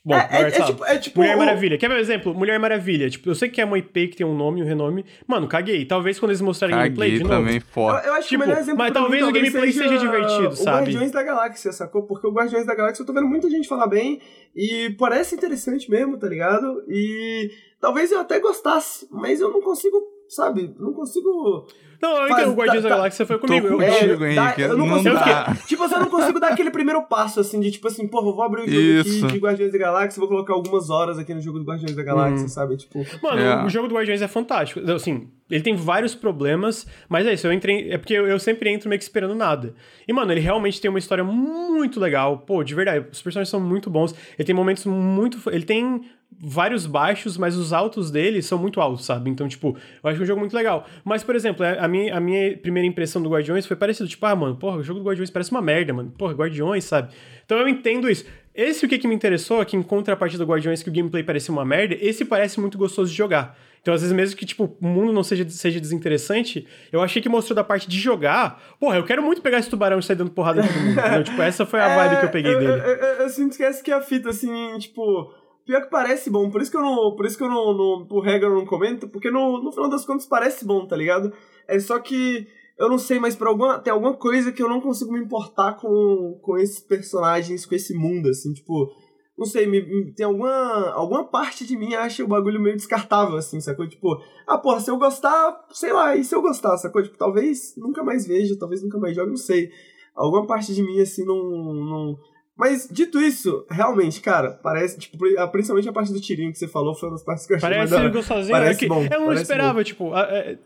Bom, 0.07 0.15
é, 0.15 0.29
é, 0.31 0.41
é, 0.43 0.51
tipo, 0.51 0.85
é, 0.85 0.99
tipo, 0.99 1.19
Mulher 1.19 1.37
Maravilha. 1.37 1.77
Quer 1.77 1.89
ver 1.89 1.97
um 1.97 1.99
exemplo? 1.99 2.33
Mulher 2.33 2.61
Maravilha. 2.61 3.11
Tipo, 3.11 3.29
eu 3.29 3.35
sei 3.35 3.49
que 3.49 3.61
é 3.61 3.65
uma 3.65 3.77
IP 3.77 4.07
que 4.07 4.17
tem 4.17 4.25
um 4.25 4.37
nome, 4.37 4.63
um 4.63 4.65
renome. 4.65 5.05
Mano, 5.27 5.49
caguei. 5.49 5.85
Talvez 5.85 6.21
quando 6.21 6.31
eles 6.31 6.41
mostrarem 6.41 6.77
caguei 6.77 6.91
gameplay 6.91 7.19
de 7.19 7.25
novo. 7.25 7.35
também, 7.35 7.59
foda. 7.59 7.99
Eu, 7.99 8.05
eu 8.05 8.15
acho 8.15 8.29
tipo, 8.29 8.41
que 8.41 8.45
o 8.45 8.49
melhor 8.49 8.63
exemplo 8.63 8.79
Mas 8.79 8.93
talvez 8.93 9.25
mim, 9.25 9.29
o 9.29 9.33
gameplay 9.33 9.73
seja, 9.73 9.89
seja 9.89 9.99
divertido, 9.99 10.49
o 10.51 10.57
sabe? 10.57 10.77
O 10.77 10.81
Guardiões 10.83 11.11
da 11.11 11.23
Galáxia, 11.25 11.73
sacou? 11.73 12.05
Porque 12.05 12.25
o 12.25 12.31
Guardiões 12.31 12.65
da 12.65 12.77
Galáxia 12.77 13.03
eu 13.03 13.07
tô 13.07 13.13
vendo 13.13 13.27
muita 13.27 13.51
gente 13.51 13.67
falar 13.67 13.89
bem 13.89 14.21
e 14.55 14.95
parece 14.97 15.35
interessante 15.35 15.91
mesmo, 15.91 16.17
tá 16.17 16.29
ligado? 16.29 16.85
E 16.89 17.51
talvez 17.81 18.13
eu 18.13 18.21
até 18.21 18.39
gostasse, 18.39 19.09
mas 19.11 19.41
eu 19.41 19.51
não 19.51 19.61
consigo, 19.61 20.01
sabe? 20.29 20.73
Não 20.79 20.93
consigo 20.93 21.67
não, 22.01 22.17
eu 22.17 22.29
entendo, 22.29 22.51
o 22.53 22.55
Guardiões 22.55 22.83
da, 22.83 22.89
da 22.89 22.97
Galáxia 22.97 23.27
foi 23.27 23.39
comigo. 23.39 23.69
Tô 23.69 23.77
contigo, 23.77 24.25
é, 24.25 24.35
Henrique. 24.35 24.61
eu 24.63 24.77
não, 24.77 24.87
não 24.87 24.97
consigo, 24.97 25.15
dá. 25.15 25.57
Tipo, 25.67 25.85
eu 25.85 26.01
não 26.01 26.11
consigo 26.11 26.41
dar 26.41 26.49
aquele 26.49 26.71
primeiro 26.71 27.03
passo, 27.03 27.41
assim, 27.41 27.61
de 27.61 27.71
tipo 27.71 27.89
assim, 27.89 28.07
pô, 28.07 28.23
vou 28.23 28.43
abrir 28.43 28.63
o 28.63 28.67
jogo 28.67 28.81
Isso. 28.81 29.25
aqui 29.25 29.35
de 29.35 29.39
Guardiões 29.41 29.73
da 29.73 29.79
Galáxia, 29.79 30.21
vou 30.21 30.29
colocar 30.29 30.55
algumas 30.55 30.91
horas 30.91 31.19
aqui 31.19 31.33
no 31.35 31.41
jogo 31.41 31.59
do 31.59 31.65
Guardiões 31.65 31.95
da 31.95 32.03
Galáxia, 32.03 32.45
hum. 32.45 32.49
sabe? 32.49 32.77
Tipo... 32.77 33.05
Mano, 33.23 33.41
é. 33.41 33.65
o 33.65 33.69
jogo 33.69 33.89
do 33.89 33.95
Guardiões 33.95 34.23
é 34.23 34.29
fantástico. 34.29 34.81
Assim, 34.91 35.29
ele 35.51 35.63
tem 35.63 35.77
vários 35.77 36.15
problemas, 36.15 36.87
mas 37.09 37.27
é 37.27 37.33
isso, 37.33 37.47
eu 37.47 37.53
entrei. 37.53 37.91
É 37.91 37.99
porque 37.99 38.15
eu, 38.15 38.39
sempre 38.39 38.71
entro 38.71 38.89
meio 38.89 38.99
que 38.99 39.05
esperando 39.05 39.35
nada. 39.35 39.75
E, 40.07 40.13
mano, 40.13 40.33
ele 40.33 40.41
realmente 40.41 40.81
tem 40.81 40.89
uma 40.89 40.99
história 40.99 41.23
muito 41.23 42.01
legal. 42.01 42.39
Pô, 42.39 42.65
de 42.65 42.75
verdade, 42.75 43.07
os 43.13 43.23
personagens 43.23 43.49
são 43.49 43.61
muito 43.61 43.89
bons. 43.89 44.15
Ele 44.37 44.45
tem 44.45 44.55
momentos 44.55 44.85
muito. 44.85 45.39
Ele 45.51 45.65
tem 45.65 46.03
vários 46.39 46.85
baixos, 46.85 47.39
mas 47.39 47.57
os 47.57 47.73
altos 47.73 48.11
dele 48.11 48.43
são 48.43 48.59
muito 48.59 48.81
altos, 48.81 49.05
sabe? 49.05 49.31
Então, 49.31 49.47
tipo, 49.47 49.77
eu 50.03 50.11
acho 50.11 50.21
um 50.21 50.27
jogo 50.27 50.41
muito 50.41 50.55
legal. 50.55 50.85
Mas, 51.05 51.23
por 51.23 51.37
exemplo, 51.37 51.65
é, 51.65 51.79
a 51.79 51.87
minha, 51.87 52.17
a 52.17 52.21
minha 52.21 52.57
primeira 52.59 52.87
impressão 52.87 53.23
do 53.23 53.31
Guardiões 53.31 53.67
foi 53.67 53.77
parecido, 53.77 54.09
tipo, 54.09 54.27
ah, 54.27 54.35
mano, 54.35 54.57
porra, 54.57 54.79
o 54.79 54.83
jogo 54.83 54.99
do 54.99 55.07
Guardiões 55.07 55.31
parece 55.31 55.53
uma 55.53 55.63
merda, 55.63 55.93
mano. 55.93 56.13
Porra, 56.19 56.35
Guardiões, 56.35 56.85
sabe? 56.85 57.15
Então 57.45 57.59
eu 57.59 57.69
entendo 57.69 58.11
isso. 58.11 58.25
Esse 58.53 58.85
o 58.85 58.89
que, 58.89 58.99
que 58.99 59.07
me 59.07 59.15
interessou, 59.15 59.65
que 59.65 59.77
em 59.77 59.83
contrapartida 59.83 60.45
do 60.45 60.51
Guardiões, 60.51 60.83
que 60.83 60.89
o 60.89 60.93
gameplay 60.93 61.23
parecia 61.23 61.53
uma 61.53 61.65
merda, 61.65 61.95
esse 62.01 62.25
parece 62.25 62.59
muito 62.59 62.77
gostoso 62.77 63.11
de 63.11 63.17
jogar. 63.17 63.57
Então, 63.87 63.95
às 63.95 64.01
vezes, 64.01 64.17
mesmo 64.17 64.37
que, 64.37 64.45
tipo, 64.45 64.77
o 64.83 64.85
mundo 64.85 65.13
não 65.13 65.23
seja, 65.23 65.49
seja 65.49 65.79
desinteressante, 65.79 66.67
eu 66.91 67.01
achei 67.01 67.23
que 67.23 67.29
mostrou 67.29 67.55
da 67.55 67.63
parte 67.63 67.89
de 67.89 67.97
jogar. 68.01 68.61
Porra, 68.81 68.97
eu 68.97 69.05
quero 69.05 69.23
muito 69.23 69.41
pegar 69.41 69.61
esse 69.61 69.71
tubarão 69.71 70.01
e 70.01 70.03
sair 70.03 70.17
dando 70.17 70.33
porrada 70.33 70.61
no 70.61 70.69
mundo. 70.69 70.97
tipo, 71.23 71.41
essa 71.41 71.65
foi 71.65 71.79
a 71.79 71.95
vibe 71.95 72.19
que 72.19 72.27
eu 72.27 72.31
peguei 72.31 72.53
eu, 72.53 72.59
dele. 72.59 72.73
Eu, 72.73 72.79
eu, 72.79 73.15
eu, 73.21 73.29
sinto 73.29 73.57
que 73.57 73.63
essa 73.63 73.81
que 73.85 73.93
é 73.93 73.95
a 73.95 74.01
fita, 74.01 74.31
assim, 74.31 74.77
tipo 74.81 75.33
Pior 75.65 75.83
que 75.83 75.89
parece 75.89 76.29
bom, 76.29 76.51
por 76.51 76.61
isso 76.61 76.71
que 76.71 76.77
eu 76.77 76.83
não. 76.83 77.15
Por 77.15 77.27
isso 77.27 77.39
que 77.39 77.45
eu 77.45 77.49
não, 77.49 77.77
não 77.77 78.07
por 78.07 78.25
regra, 78.25 78.49
eu 78.49 78.55
não 78.57 78.67
comento, 78.67 79.09
porque 79.09 79.31
no, 79.31 79.63
no 79.63 79.71
final 79.71 79.89
das 79.89 80.05
contas 80.05 80.27
parece 80.27 80.65
bom, 80.65 80.85
tá 80.85 80.97
ligado? 80.97 81.33
É 81.69 81.79
só 81.79 82.01
que 82.01 82.49
eu 82.77 82.89
não 82.89 82.99
sei, 82.99 83.21
mas 83.21 83.37
por 83.37 83.47
alguma, 83.47 83.79
tem 83.79 83.93
alguma 83.93 84.15
coisa 84.15 84.51
que 84.51 84.63
eu 84.63 84.69
não 84.69 84.81
consigo 84.81 85.13
me 85.13 85.21
importar 85.21 85.75
com, 85.75 86.41
com 86.43 86.59
esses 86.59 86.81
personagens, 86.81 87.65
com 87.65 87.75
esse 87.77 87.95
mundo, 87.95 88.29
assim, 88.29 88.53
tipo. 88.53 88.93
Não 89.39 89.45
sei, 89.45 89.67
me, 89.67 89.83
me, 89.83 90.13
tem 90.13 90.25
alguma, 90.25 90.91
alguma 90.93 91.25
parte 91.25 91.67
de 91.67 91.77
mim 91.77 91.95
acha 91.95 92.25
o 92.25 92.29
bagulho 92.29 92.61
meio 92.61 92.77
descartável, 92.77 93.37
assim, 93.37 93.61
sacou? 93.61 93.87
Tipo, 93.87 94.19
ah, 94.47 94.57
porra, 94.57 94.81
se 94.81 94.91
eu 94.91 94.97
gostar, 94.97 95.67
sei 95.73 95.93
lá, 95.93 96.17
e 96.17 96.25
se 96.25 96.35
eu 96.35 96.41
gostar, 96.41 96.77
sacou? 96.79 97.03
Tipo, 97.03 97.19
talvez 97.19 97.75
nunca 97.77 98.03
mais 98.03 98.27
veja, 98.27 98.59
talvez 98.59 98.83
nunca 98.83 98.99
mais 98.99 99.15
jogue, 99.15 99.31
não 99.31 99.37
sei. 99.37 99.71
Alguma 100.15 100.47
parte 100.47 100.75
de 100.75 100.83
mim, 100.83 101.01
assim, 101.01 101.27
não, 101.27 101.37
não, 101.37 102.19
mas, 102.57 102.89
dito 102.91 103.21
isso, 103.21 103.67
realmente, 103.71 104.23
cara, 104.23 104.59
parece, 104.63 104.99
tipo, 104.99 105.19
principalmente 105.53 105.91
a 105.91 105.93
parte 105.93 106.11
do 106.11 106.19
tirinho 106.19 106.51
que 106.51 106.59
você 106.59 106.67
falou 106.67 106.95
foi 106.95 107.11
uma 107.11 107.15
das 107.15 107.23
partes 107.23 107.47
que 107.47 107.53
eu 107.53 107.59
achei 107.59 107.69
Parece 107.69 107.95
mais 107.95 108.13
gostosinho. 108.13 108.51
Parece 108.51 108.85
é 108.87 108.89
bom. 108.89 109.07
Eu 109.13 109.21
não 109.21 109.33
esperava, 109.35 109.75
bom. 109.75 109.85
tipo, 109.85 110.11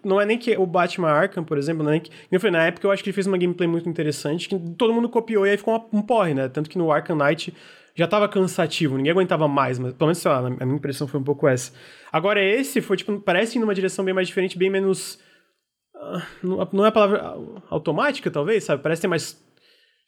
não 0.05 0.21
é 0.21 0.25
nem 0.25 0.39
que 0.39 0.57
o 0.57 0.65
Batman 0.65 1.09
Arkham, 1.09 1.43
por 1.43 1.59
exemplo, 1.59 1.83
não 1.83 1.91
é 1.91 1.95
nem 1.95 2.01
que... 2.01 2.13
Eu 2.31 2.39
falei, 2.39 2.53
na 2.53 2.67
época 2.67 2.87
eu 2.87 2.93
acho 2.93 3.03
que 3.03 3.11
ele 3.11 3.15
fez 3.15 3.27
uma 3.27 3.37
gameplay 3.37 3.69
muito 3.69 3.89
interessante, 3.89 4.49
que 4.49 4.57
todo 4.79 4.95
mundo 4.95 5.09
copiou 5.09 5.45
e 5.45 5.51
aí 5.51 5.57
ficou 5.57 5.89
um 5.93 6.01
porre, 6.01 6.33
né? 6.33 6.49
Tanto 6.49 6.71
que 6.71 6.79
no 6.79 6.93
Arkham 6.93 7.17
Knight 7.17 7.53
já 7.95 8.07
tava 8.07 8.29
cansativo, 8.29 8.97
ninguém 8.97 9.13
aguentava 9.13 9.47
mais, 9.49 9.79
mas 9.79 9.93
pelo 9.93 10.09
menos, 10.09 10.19
sei 10.19 10.31
lá, 10.31 10.39
a 10.39 10.51
minha 10.51 10.77
impressão 10.77 11.07
foi 11.07 11.21
um 11.21 11.25
pouco 11.25 11.47
essa. 11.49 11.73
Agora 12.13 12.43
esse 12.43 12.81
foi, 12.81 12.97
tipo, 12.97 13.21
parece 13.21 13.59
ir 13.59 13.61
numa 13.61 13.75
direção 13.75 14.05
bem 14.05 14.15
mais 14.15 14.29
diferente, 14.29 14.59
bem 14.59 14.71
menos... 14.71 15.19
Ah, 15.95 16.27
não 16.73 16.85
é 16.85 16.89
a 16.89 16.93
palavra 16.93 17.37
automática, 17.69 18.31
talvez, 18.31 18.65
sabe? 18.65 18.83
Parece 18.83 19.03
ter 19.03 19.09
mais 19.09 19.39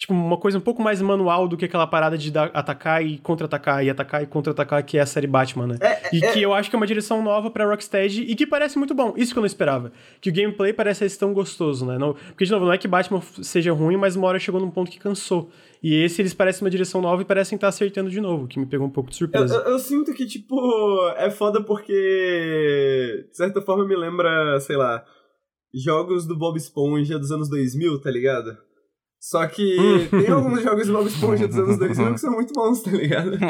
tipo, 0.03 0.13
uma 0.13 0.37
coisa 0.37 0.59
um 0.59 0.61
pouco 0.61 0.83
mais 0.83 1.01
manual 1.01 1.47
do 1.47 1.57
que 1.57 1.65
aquela 1.65 1.87
parada 1.87 2.19
de 2.19 2.29
dar, 2.31 2.51
atacar 2.53 3.05
e 3.05 3.19
contra-atacar, 3.19 3.85
e 3.85 3.91
atacar 3.91 4.23
e 4.23 4.27
contra-atacar, 4.27 4.83
que 4.85 4.99
é 4.99 5.01
a 5.01 5.07
série 5.07 5.29
Batman, 5.29 5.69
né? 5.69 5.79
É, 5.81 6.09
e 6.13 6.25
é... 6.25 6.33
que 6.33 6.43
eu 6.43 6.53
acho 6.53 6.69
que 6.69 6.75
é 6.75 6.79
uma 6.79 6.87
direção 6.89 7.23
nova 7.23 7.51
pra 7.51 7.65
Rocksteady 7.67 8.23
e 8.23 8.35
que 8.35 8.45
parece 8.45 8.77
muito 8.79 8.95
bom. 8.95 9.15
Isso 9.17 9.33
que 9.33 9.39
eu 9.39 9.43
não 9.43 9.47
esperava. 9.47 9.93
Que 10.21 10.31
o 10.31 10.33
gameplay 10.33 10.73
parece 10.73 11.09
ser 11.09 11.19
tão 11.19 11.33
gostoso, 11.33 11.87
né? 11.87 11.99
Não, 11.99 12.15
porque, 12.15 12.45
de 12.45 12.51
novo, 12.51 12.65
não 12.65 12.73
é 12.73 12.79
que 12.79 12.89
Batman 12.89 13.21
seja 13.43 13.73
ruim, 13.73 13.97
mas 13.97 14.17
uma 14.17 14.27
hora 14.27 14.41
chegou 14.41 14.61
num 14.61 14.71
ponto 14.71 14.91
que 14.91 14.99
cansou. 14.99 15.51
E 15.83 16.05
esse 16.05 16.23
eles 16.23 16.33
parecem 16.33 16.65
uma 16.65 16.71
direção 16.71 17.01
nova 17.01 17.23
e 17.23 17.25
parecem 17.25 17.57
estar 17.57 17.67
acertando 17.67 18.09
de 18.09 18.21
novo, 18.21 18.47
que 18.47 18.59
me 18.59 18.67
pegou 18.67 18.87
um 18.87 18.91
pouco 18.91 19.11
de 19.11 19.17
surpresa. 19.17 19.57
Eu, 19.57 19.61
eu, 19.63 19.71
eu, 19.73 19.79
sinto 19.81 20.15
que, 20.15 20.25
tipo, 20.27 20.57
é 21.17 21.29
foda 21.29 21.61
porque, 21.63 23.27
de 23.29 23.37
certa 23.37 23.61
forma, 23.61 23.85
me 23.85 23.97
lembra, 23.97 24.61
sei 24.61 24.77
lá, 24.77 25.05
jogos 25.75 26.25
do 26.25 26.39
Bob 26.39 26.57
Esponja 26.57 27.19
dos 27.19 27.33
anos 27.33 27.49
2000, 27.49 28.01
tá 28.01 28.11
ligado? 28.11 28.57
Só 29.19 29.47
que 29.47 29.77
tem 30.11 30.29
alguns 30.29 30.63
jogos 30.63 30.87
de 30.87 30.93
Bob 30.93 31.07
Esponja 31.07 31.49
dos 31.49 31.57
anos 31.57 31.79
2000 31.79 32.15
que 32.15 32.21
são 32.21 32.33
muito 32.33 32.53
bons, 32.53 32.83
tá 32.83 32.91
ligado? 32.91 33.33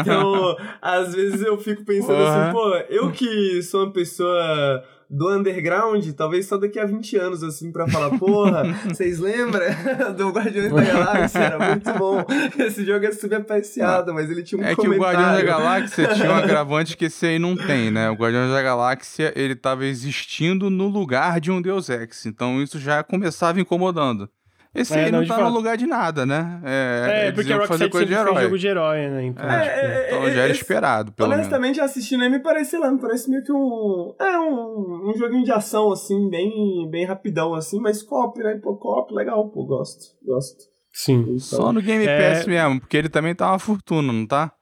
Então, 0.00 0.56
às 0.80 1.14
vezes 1.14 1.42
eu 1.42 1.56
fico 1.58 1.84
pensando 1.84 2.18
uhum. 2.18 2.26
assim, 2.26 2.52
pô, 2.52 2.76
eu 2.88 3.12
que 3.12 3.62
sou 3.62 3.84
uma 3.84 3.92
pessoa 3.92 4.84
do 5.14 5.28
underground, 5.30 6.08
talvez 6.16 6.46
só 6.46 6.56
daqui 6.56 6.78
a 6.78 6.86
20 6.86 7.16
anos, 7.18 7.42
assim, 7.42 7.70
pra 7.70 7.86
falar, 7.86 8.18
porra, 8.18 8.62
vocês 8.88 9.18
lembram 9.18 9.60
do 10.16 10.30
Guardiões 10.30 10.72
da 10.72 10.82
Galáxia? 10.82 11.38
Era 11.38 11.68
muito 11.68 11.92
bom. 11.98 12.24
Esse 12.58 12.82
jogo 12.86 13.04
é 13.04 13.12
super 13.12 13.34
apreciado, 13.36 14.14
mas 14.14 14.30
ele 14.30 14.42
tinha 14.42 14.58
um 14.58 14.64
É 14.64 14.74
comentário. 14.74 14.90
que 14.90 14.98
o 14.98 15.02
Guardiões 15.02 15.36
da 15.36 15.42
Galáxia 15.44 16.08
tinha 16.14 16.30
um 16.30 16.34
agravante 16.36 16.96
que 16.96 17.04
esse 17.04 17.26
aí 17.26 17.38
não 17.38 17.54
tem, 17.54 17.90
né? 17.90 18.08
O 18.08 18.14
Guardiões 18.14 18.50
da 18.50 18.62
Galáxia, 18.62 19.32
ele 19.36 19.54
tava 19.54 19.84
existindo 19.84 20.70
no 20.70 20.88
lugar 20.88 21.38
de 21.40 21.50
um 21.50 21.60
Deus 21.60 21.90
Ex, 21.90 22.24
então 22.24 22.62
isso 22.62 22.78
já 22.78 23.02
começava 23.02 23.60
incomodando. 23.60 24.30
Esse 24.74 24.94
é, 24.94 25.04
aí 25.04 25.12
não, 25.12 25.20
não 25.20 25.26
tá 25.26 25.36
fato. 25.36 25.50
no 25.50 25.54
lugar 25.54 25.76
de 25.76 25.86
nada, 25.86 26.24
né? 26.24 26.60
É, 26.64 27.26
é 27.28 27.32
porque 27.32 27.52
a 27.52 27.56
Rocksteady 27.58 27.90
coisa 27.90 28.06
de 28.06 28.14
herói. 28.14 28.42
jogo 28.44 28.58
de 28.58 28.66
herói, 28.66 29.08
né? 29.08 29.24
Então, 29.26 29.50
é, 29.50 29.60
tipo, 29.60 29.74
é, 29.76 30.06
então 30.06 30.30
já 30.30 30.42
era 30.42 30.52
esperado, 30.52 31.12
pelo 31.12 31.30
honestamente, 31.30 31.76
menos. 31.76 31.90
assistindo 31.90 32.22
aí 32.22 32.30
me 32.30 32.38
parece, 32.38 32.78
lá, 32.78 32.90
me 32.90 32.98
parece 32.98 33.28
meio 33.28 33.44
que 33.44 33.52
um... 33.52 34.14
É, 34.18 34.38
um, 34.38 35.10
um 35.10 35.14
joguinho 35.14 35.44
de 35.44 35.52
ação, 35.52 35.92
assim, 35.92 36.30
bem, 36.30 36.88
bem 36.90 37.04
rapidão, 37.04 37.52
assim, 37.52 37.78
mas 37.80 38.02
cop, 38.02 38.42
né? 38.42 38.58
Pô, 38.62 38.76
cop, 38.76 39.14
legal, 39.14 39.50
pô, 39.50 39.66
gosto, 39.66 40.16
gosto. 40.24 40.64
Sim. 40.90 41.20
Então, 41.20 41.38
Só 41.38 41.72
no 41.72 41.82
Game 41.82 42.06
é. 42.06 42.34
Pass 42.34 42.46
mesmo, 42.46 42.80
porque 42.80 42.96
ele 42.96 43.10
também 43.10 43.34
tá 43.34 43.50
uma 43.50 43.58
fortuna, 43.58 44.10
não 44.10 44.26
tá? 44.26 44.54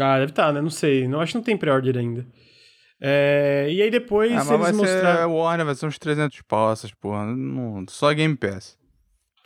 Ah, 0.00 0.18
deve 0.18 0.30
estar, 0.30 0.46
tá, 0.46 0.52
né? 0.52 0.62
Não 0.62 0.70
sei. 0.70 1.08
Não, 1.08 1.20
acho 1.20 1.32
que 1.32 1.38
não 1.38 1.44
tem 1.44 1.56
pré-order 1.56 1.96
ainda. 1.98 2.26
É, 3.00 3.68
e 3.70 3.82
aí 3.82 3.90
depois 3.90 4.32
ah, 4.32 4.36
mas 4.36 4.48
eles 4.48 4.60
vai 4.60 4.72
mostraram... 4.72 5.18
ser 5.18 5.26
Warner, 5.26 5.66
vai 5.66 5.74
ser 5.74 5.86
uns 5.86 5.98
300 5.98 6.40
pau 6.42 6.72
essas 6.72 6.92
porra. 6.94 7.26
Não, 7.26 7.84
só 7.88 8.12
Game 8.12 8.36
Pass. 8.36 8.77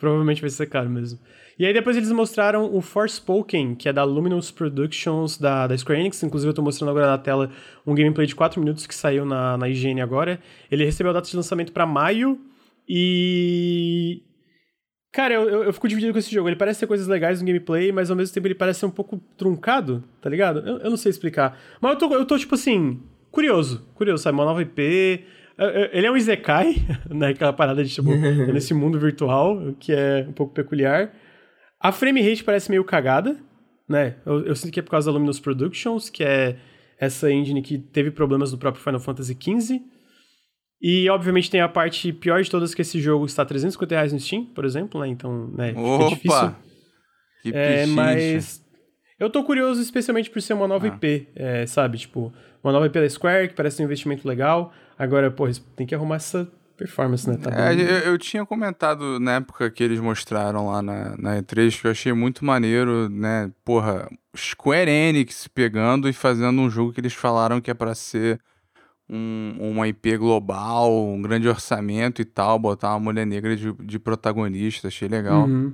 Provavelmente 0.03 0.41
vai 0.41 0.49
ser 0.49 0.65
caro 0.65 0.89
mesmo. 0.89 1.17
E 1.57 1.65
aí 1.65 1.71
depois 1.71 1.95
eles 1.95 2.11
mostraram 2.11 2.75
o 2.75 2.81
Forspoken, 2.81 3.73
que 3.73 3.87
é 3.87 3.93
da 3.93 4.03
Luminous 4.03 4.51
Productions 4.51 5.37
da, 5.37 5.65
da 5.65 5.77
Square 5.77 6.01
Enix. 6.01 6.21
Inclusive 6.21 6.49
eu 6.49 6.53
tô 6.53 6.61
mostrando 6.61 6.89
agora 6.89 7.07
na 7.07 7.17
tela 7.17 7.49
um 7.87 7.95
gameplay 7.95 8.27
de 8.27 8.35
4 8.35 8.59
minutos 8.59 8.85
que 8.85 8.93
saiu 8.93 9.23
na, 9.23 9.57
na 9.57 9.69
IGN 9.69 10.01
agora. 10.01 10.41
Ele 10.69 10.83
recebeu 10.83 11.11
a 11.11 11.13
data 11.13 11.29
de 11.29 11.37
lançamento 11.37 11.71
para 11.71 11.85
maio 11.85 12.37
e... 12.85 14.23
Cara, 15.13 15.35
eu, 15.35 15.47
eu, 15.47 15.63
eu, 15.63 15.71
fico 15.71 15.87
dividido 15.87 16.11
com 16.11 16.19
esse 16.19 16.33
jogo. 16.33 16.49
Ele 16.49 16.57
parece 16.57 16.81
ter 16.81 16.87
coisas 16.87 17.07
legais 17.07 17.39
no 17.39 17.47
gameplay, 17.47 17.93
mas 17.93 18.09
ao 18.09 18.17
mesmo 18.17 18.33
tempo 18.33 18.45
ele 18.45 18.55
parece 18.55 18.81
ser 18.81 18.87
um 18.87 18.91
pouco 18.91 19.17
truncado, 19.37 20.03
tá 20.19 20.29
ligado? 20.29 20.59
Eu, 20.67 20.79
eu 20.79 20.89
não 20.89 20.97
sei 20.97 21.11
explicar. 21.11 21.57
Mas 21.79 21.93
eu 21.93 21.97
tô, 21.97 22.13
eu 22.13 22.25
tô 22.25 22.37
tipo 22.37 22.55
assim 22.55 22.99
curioso, 23.31 23.87
curioso, 23.95 24.21
sabe? 24.21 24.37
Uma 24.37 24.43
nova 24.43 24.61
IP. 24.61 25.23
É, 25.57 25.65
é, 25.65 25.97
ele 25.97 26.07
é 26.07 26.11
um 26.11 26.17
Izekai, 26.17 26.75
né? 27.09 27.29
Aquela 27.29 27.53
parada 27.53 27.83
de, 27.83 27.93
tipo, 27.93 28.09
nesse 28.51 28.73
mundo 28.73 28.99
virtual, 28.99 29.73
que 29.79 29.91
é 29.91 30.25
um 30.27 30.33
pouco 30.33 30.53
peculiar. 30.53 31.13
A 31.79 31.91
frame 31.91 32.21
rate 32.21 32.43
parece 32.43 32.69
meio 32.69 32.83
cagada, 32.83 33.37
né? 33.87 34.15
Eu, 34.25 34.45
eu, 34.45 34.55
sinto 34.55 34.71
que 34.71 34.79
é 34.79 34.83
por 34.83 34.91
causa 34.91 35.07
da 35.07 35.13
Luminous 35.13 35.39
Productions, 35.39 36.09
que 36.09 36.23
é 36.23 36.57
essa 36.97 37.31
engine 37.31 37.61
que 37.61 37.77
teve 37.77 38.11
problemas 38.11 38.51
no 38.51 38.57
próprio 38.57 38.83
Final 38.83 38.99
Fantasy 38.99 39.37
XV. 39.39 39.81
E, 40.81 41.09
obviamente, 41.09 41.49
tem 41.49 41.61
a 41.61 41.69
parte 41.69 42.11
pior 42.11 42.41
de 42.41 42.49
todas, 42.49 42.73
que 42.73 42.81
esse 42.81 42.99
jogo 42.99 43.25
está 43.25 43.45
350 43.45 43.95
reais 43.95 44.13
no 44.13 44.19
Steam, 44.19 44.45
por 44.45 44.65
exemplo, 44.65 44.99
né? 44.99 45.07
Então, 45.07 45.47
né, 45.55 45.73
Opa! 45.77 46.09
difícil. 46.09 46.55
Que 47.41 47.51
É, 47.53 47.85
mas 47.85 48.63
eu 49.19 49.29
tô 49.29 49.43
curioso 49.43 49.81
especialmente 49.81 50.29
por 50.29 50.41
ser 50.41 50.53
uma 50.53 50.67
nova 50.67 50.85
Ah. 50.85 50.89
IP, 50.89 51.27
é, 51.35 51.65
sabe? 51.65 51.97
Tipo, 51.97 52.33
uma 52.63 52.73
nova 52.73 52.85
IP 52.87 52.99
da 52.99 53.09
Square, 53.09 53.49
que 53.49 53.53
parece 53.53 53.81
um 53.81 53.85
investimento 53.85 54.27
legal. 54.27 54.73
Agora, 55.03 55.29
pô, 55.29 55.45
tem 55.75 55.85
que 55.85 55.93
arrumar 55.93 56.15
essa 56.15 56.49
performance, 56.77 57.29
né? 57.29 57.37
Tá 57.37 57.51
É, 57.51 57.73
eu, 57.73 58.11
eu 58.11 58.17
tinha 58.17 58.45
comentado 58.45 59.19
na 59.19 59.35
época 59.35 59.69
que 59.69 59.83
eles 59.83 59.99
mostraram 59.99 60.67
lá 60.67 60.81
na, 60.81 61.15
na 61.17 61.41
E3 61.41 61.81
que 61.81 61.87
eu 61.87 61.91
achei 61.91 62.13
muito 62.13 62.45
maneiro, 62.45 63.09
né? 63.09 63.51
Porra, 63.65 64.09
Square 64.35 64.89
Enix 64.89 65.47
pegando 65.47 66.07
e 66.07 66.13
fazendo 66.13 66.61
um 66.61 66.69
jogo 66.69 66.93
que 66.93 67.01
eles 67.01 67.13
falaram 67.13 67.59
que 67.59 67.69
é 67.69 67.73
pra 67.73 67.93
ser 67.93 68.39
um, 69.09 69.55
uma 69.59 69.87
IP 69.89 70.17
global, 70.17 71.05
um 71.05 71.21
grande 71.21 71.49
orçamento 71.49 72.21
e 72.21 72.25
tal, 72.25 72.57
botar 72.57 72.91
uma 72.91 72.99
mulher 72.99 73.25
negra 73.25 73.55
de, 73.57 73.73
de 73.73 73.99
protagonista, 73.99 74.87
achei 74.87 75.09
legal. 75.09 75.45
Uhum. 75.45 75.73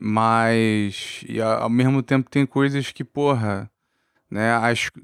Mas 0.00 1.24
e 1.26 1.40
ao 1.40 1.70
mesmo 1.70 2.02
tempo 2.02 2.30
tem 2.30 2.44
coisas 2.44 2.92
que, 2.92 3.02
porra, 3.02 3.68
né? 4.30 4.52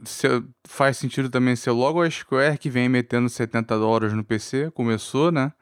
Se- 0.04 0.44
faz 0.66 0.96
sentido 0.96 1.30
também 1.30 1.56
ser 1.56 1.70
logo 1.70 2.02
a 2.02 2.10
Square 2.10 2.58
que 2.58 2.70
vem 2.70 2.88
metendo 2.88 3.28
70 3.28 3.78
dólares 3.78 4.12
no 4.12 4.24
PC, 4.24 4.70
começou, 4.72 5.32
né? 5.32 5.52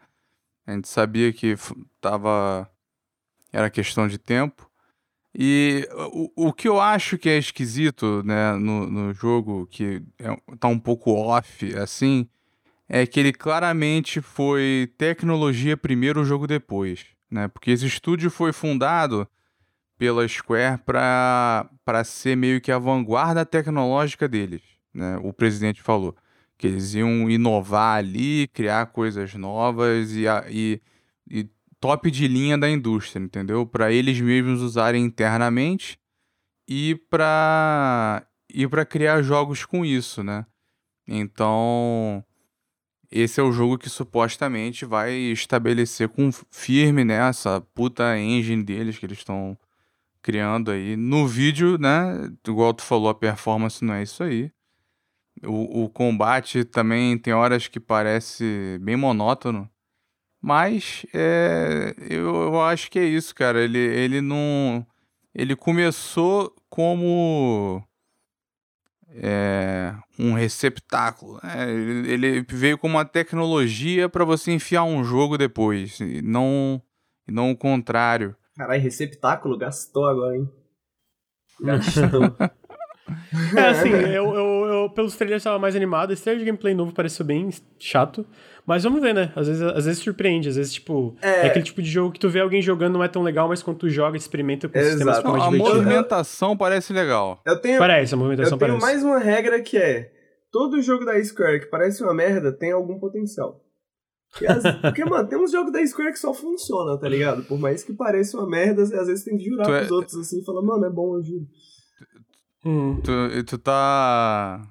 A 0.67 0.73
gente 0.73 0.89
sabia 0.89 1.33
que 1.33 1.55
tava. 2.01 2.69
Era 3.53 3.71
questão 3.71 4.09
de 4.09 4.19
tempo. 4.19 4.71
E 5.35 5.89
o, 6.13 6.49
o 6.49 6.53
que 6.53 6.69
eu 6.69 6.81
acho 6.81 7.17
que 7.17 7.29
é 7.29 7.39
esquisito, 7.39 8.23
né, 8.23 8.53
no, 8.53 8.87
no 8.87 9.15
jogo, 9.15 9.67
que 9.67 10.03
é, 10.19 10.37
tá 10.59 10.69
um 10.69 10.79
pouco 10.79 11.11
off, 11.13 11.75
assim, 11.77 12.29
é 12.89 13.07
que 13.07 13.19
ele 13.19 13.33
claramente 13.33 14.21
foi 14.21 14.93
tecnologia 14.99 15.77
primeiro, 15.77 16.21
o 16.21 16.25
jogo 16.25 16.47
depois, 16.47 17.07
né? 17.31 17.49
Porque 17.49 17.71
esse 17.71 17.87
estúdio 17.87 18.31
foi 18.31 18.53
fundado 18.53 19.27
pela 20.03 20.27
Square 20.27 20.83
para 20.85 22.03
ser 22.05 22.37
meio 22.37 22.61
que 22.61 22.73
a 22.73 22.79
vanguarda 22.79 23.47
tecnológica 23.47 24.29
deles, 24.29 24.61
né? 24.93 25.17
O 25.23 25.33
presidente 25.33 25.81
falou 25.81 26.17
que 26.59 26.67
eles 26.67 26.93
iam 26.95 27.31
inovar 27.31 27.99
ali, 27.99 28.49
criar 28.49 28.87
coisas 28.87 29.33
novas 29.37 30.11
e, 30.11 30.25
e, 30.51 30.81
e 31.31 31.49
top 31.79 32.11
de 32.11 32.27
linha 32.27 32.59
da 32.59 32.69
indústria, 32.69 33.23
entendeu? 33.23 33.65
Para 33.65 33.93
eles 33.93 34.21
mesmos 34.21 34.61
usarem 34.61 35.05
internamente 35.05 35.97
e 36.69 36.97
para 37.09 38.27
e 38.53 38.67
para 38.67 38.85
criar 38.85 39.23
jogos 39.23 39.65
com 39.65 39.85
isso, 39.85 40.25
né? 40.25 40.45
Então, 41.07 42.25
esse 43.09 43.39
é 43.39 43.43
o 43.45 43.53
jogo 43.53 43.79
que 43.79 43.89
supostamente 43.89 44.85
vai 44.85 45.13
estabelecer 45.13 46.09
com 46.09 46.33
firme, 46.51 47.05
né, 47.05 47.21
puta 47.73 48.19
engine 48.19 48.65
deles 48.65 48.99
que 48.99 49.07
eles 49.07 49.19
estão 49.19 49.57
criando 50.23 50.71
aí. 50.71 50.97
No 50.97 51.27
vídeo, 51.27 51.79
né, 51.79 52.31
igual 52.47 52.73
tu 52.73 52.83
falou, 52.83 53.09
a 53.09 53.15
performance 53.15 53.85
não 53.85 53.95
é 53.95 54.03
isso 54.03 54.23
aí. 54.23 54.51
O, 55.45 55.85
o 55.85 55.91
combate 55.91 56.65
também 56.65 57.19
tem 57.19 57.33
horas 57.33 57.67
que 57.69 57.81
parece 57.81 58.79
bem 58.81 58.97
monótono. 58.97 59.69
Mas 60.41 61.07
é, 61.15 61.95
eu, 62.11 62.35
eu 62.35 62.61
acho 62.63 62.91
que 62.91 62.99
é 62.99 63.05
isso, 63.05 63.35
cara. 63.35 63.63
Ele, 63.63 63.79
ele 63.79 64.21
não. 64.21 64.87
Ele 65.35 65.57
começou 65.57 66.55
como 66.69 67.83
é, 69.09 69.95
um 70.19 70.33
receptáculo. 70.35 71.41
né? 71.43 71.71
Ele, 71.71 72.45
veio 72.49 72.77
como 72.79 72.97
uma 72.97 73.05
tecnologia 73.05 74.09
para 74.09 74.25
você 74.25 74.53
enfiar 74.53 74.85
um 74.85 75.05
jogo 75.05 75.39
depois. 75.39 76.01
E 76.01 76.23
não, 76.23 76.83
não 77.27 77.51
o 77.51 77.57
contrário. 77.57 78.37
Caralho, 78.57 78.83
receptáculo, 78.83 79.57
gastou 79.59 80.07
agora, 80.07 80.37
hein? 80.37 80.49
Gastou. 81.61 82.03
É, 83.57 83.61
assim, 83.69 83.91
eu, 83.91 84.33
eu, 84.35 84.65
eu 84.67 84.91
pelos 84.91 85.17
trailers 85.17 85.43
tava 85.43 85.59
mais 85.59 85.75
animado. 85.77 86.13
Esse 86.13 86.23
trailer 86.23 86.39
de 86.41 86.47
gameplay 86.47 86.73
novo 86.73 86.95
pareceu 86.95 87.27
bem 87.27 87.51
chato. 87.79 88.25
Mas 88.65 88.85
vamos 88.85 89.03
ver, 89.03 89.13
né? 89.13 89.33
Às 89.35 89.49
vezes, 89.49 89.63
às 89.63 89.85
vezes 89.85 89.99
surpreende. 90.03 90.49
Às 90.49 90.57
vezes, 90.57 90.73
tipo, 90.73 91.15
é... 91.21 91.29
É. 91.29 91.47
aquele 91.49 91.65
tipo 91.65 91.83
de 91.83 91.91
jogo 91.91 92.13
que 92.13 92.21
tu 92.21 92.31
vê 92.31 92.41
alguém 92.41 92.63
jogando 92.63 92.95
não 92.95 93.05
é 93.05 93.09
tão 93.09 93.23
legal, 93.23 93.49
mas 93.49 93.63
quando 93.63 93.79
tu 93.79 93.89
joga, 93.91 94.17
experimenta 94.17 94.69
com 94.69 94.79
sistemas 94.79 95.19
Exato. 95.19 95.29
mais 95.31 95.43
a 95.43 95.51
divertido. 95.51 95.75
movimentação 95.77 96.57
parece 96.57 96.93
legal. 96.93 97.41
Eu 97.45 97.61
tenho, 97.61 97.79
Parece, 97.79 98.15
a 98.15 98.17
eu 98.17 98.19
movimentação 98.19 98.57
tenho 98.57 98.79
parece. 98.79 98.87
mais 98.87 99.05
uma 99.05 99.19
regra 99.19 99.61
que 99.61 99.77
é: 99.77 100.11
todo 100.51 100.81
jogo 100.81 101.05
da 101.05 101.23
Square 101.23 101.61
que 101.61 101.67
parece 101.67 102.03
uma 102.03 102.15
merda 102.15 102.51
tem 102.53 102.73
algum 102.73 102.99
potencial. 102.99 103.62
Porque, 104.83 105.05
mano, 105.05 105.29
tem 105.29 105.39
uns 105.39 105.53
jogos 105.53 105.73
da 105.73 105.87
Square 105.87 106.13
que 106.13 106.19
só 106.19 106.33
funcionam, 106.33 106.99
tá 106.99 107.09
ligado? 107.09 107.45
Por 107.45 107.59
mais 107.59 107.85
que 107.85 107.93
pareça 107.93 108.37
uma 108.39 108.49
merda, 108.49 108.83
às 108.83 108.91
vezes 108.91 109.25
tem 109.25 109.37
que 109.37 109.45
jurar 109.45 109.67
Tu 109.67 109.73
é- 109.75 109.79
pros 109.81 109.91
outros 109.91 110.17
assim 110.17 110.41
e 110.41 110.45
falar, 110.45 110.63
mano, 110.63 110.85
é 110.87 110.91
bom, 110.91 111.17
eu 111.17 111.23
juro. 111.23 111.47
Hum. 112.65 113.01
Tu, 113.03 113.11
e 113.39 113.43
tu 113.43 113.59
tá. 113.59 114.63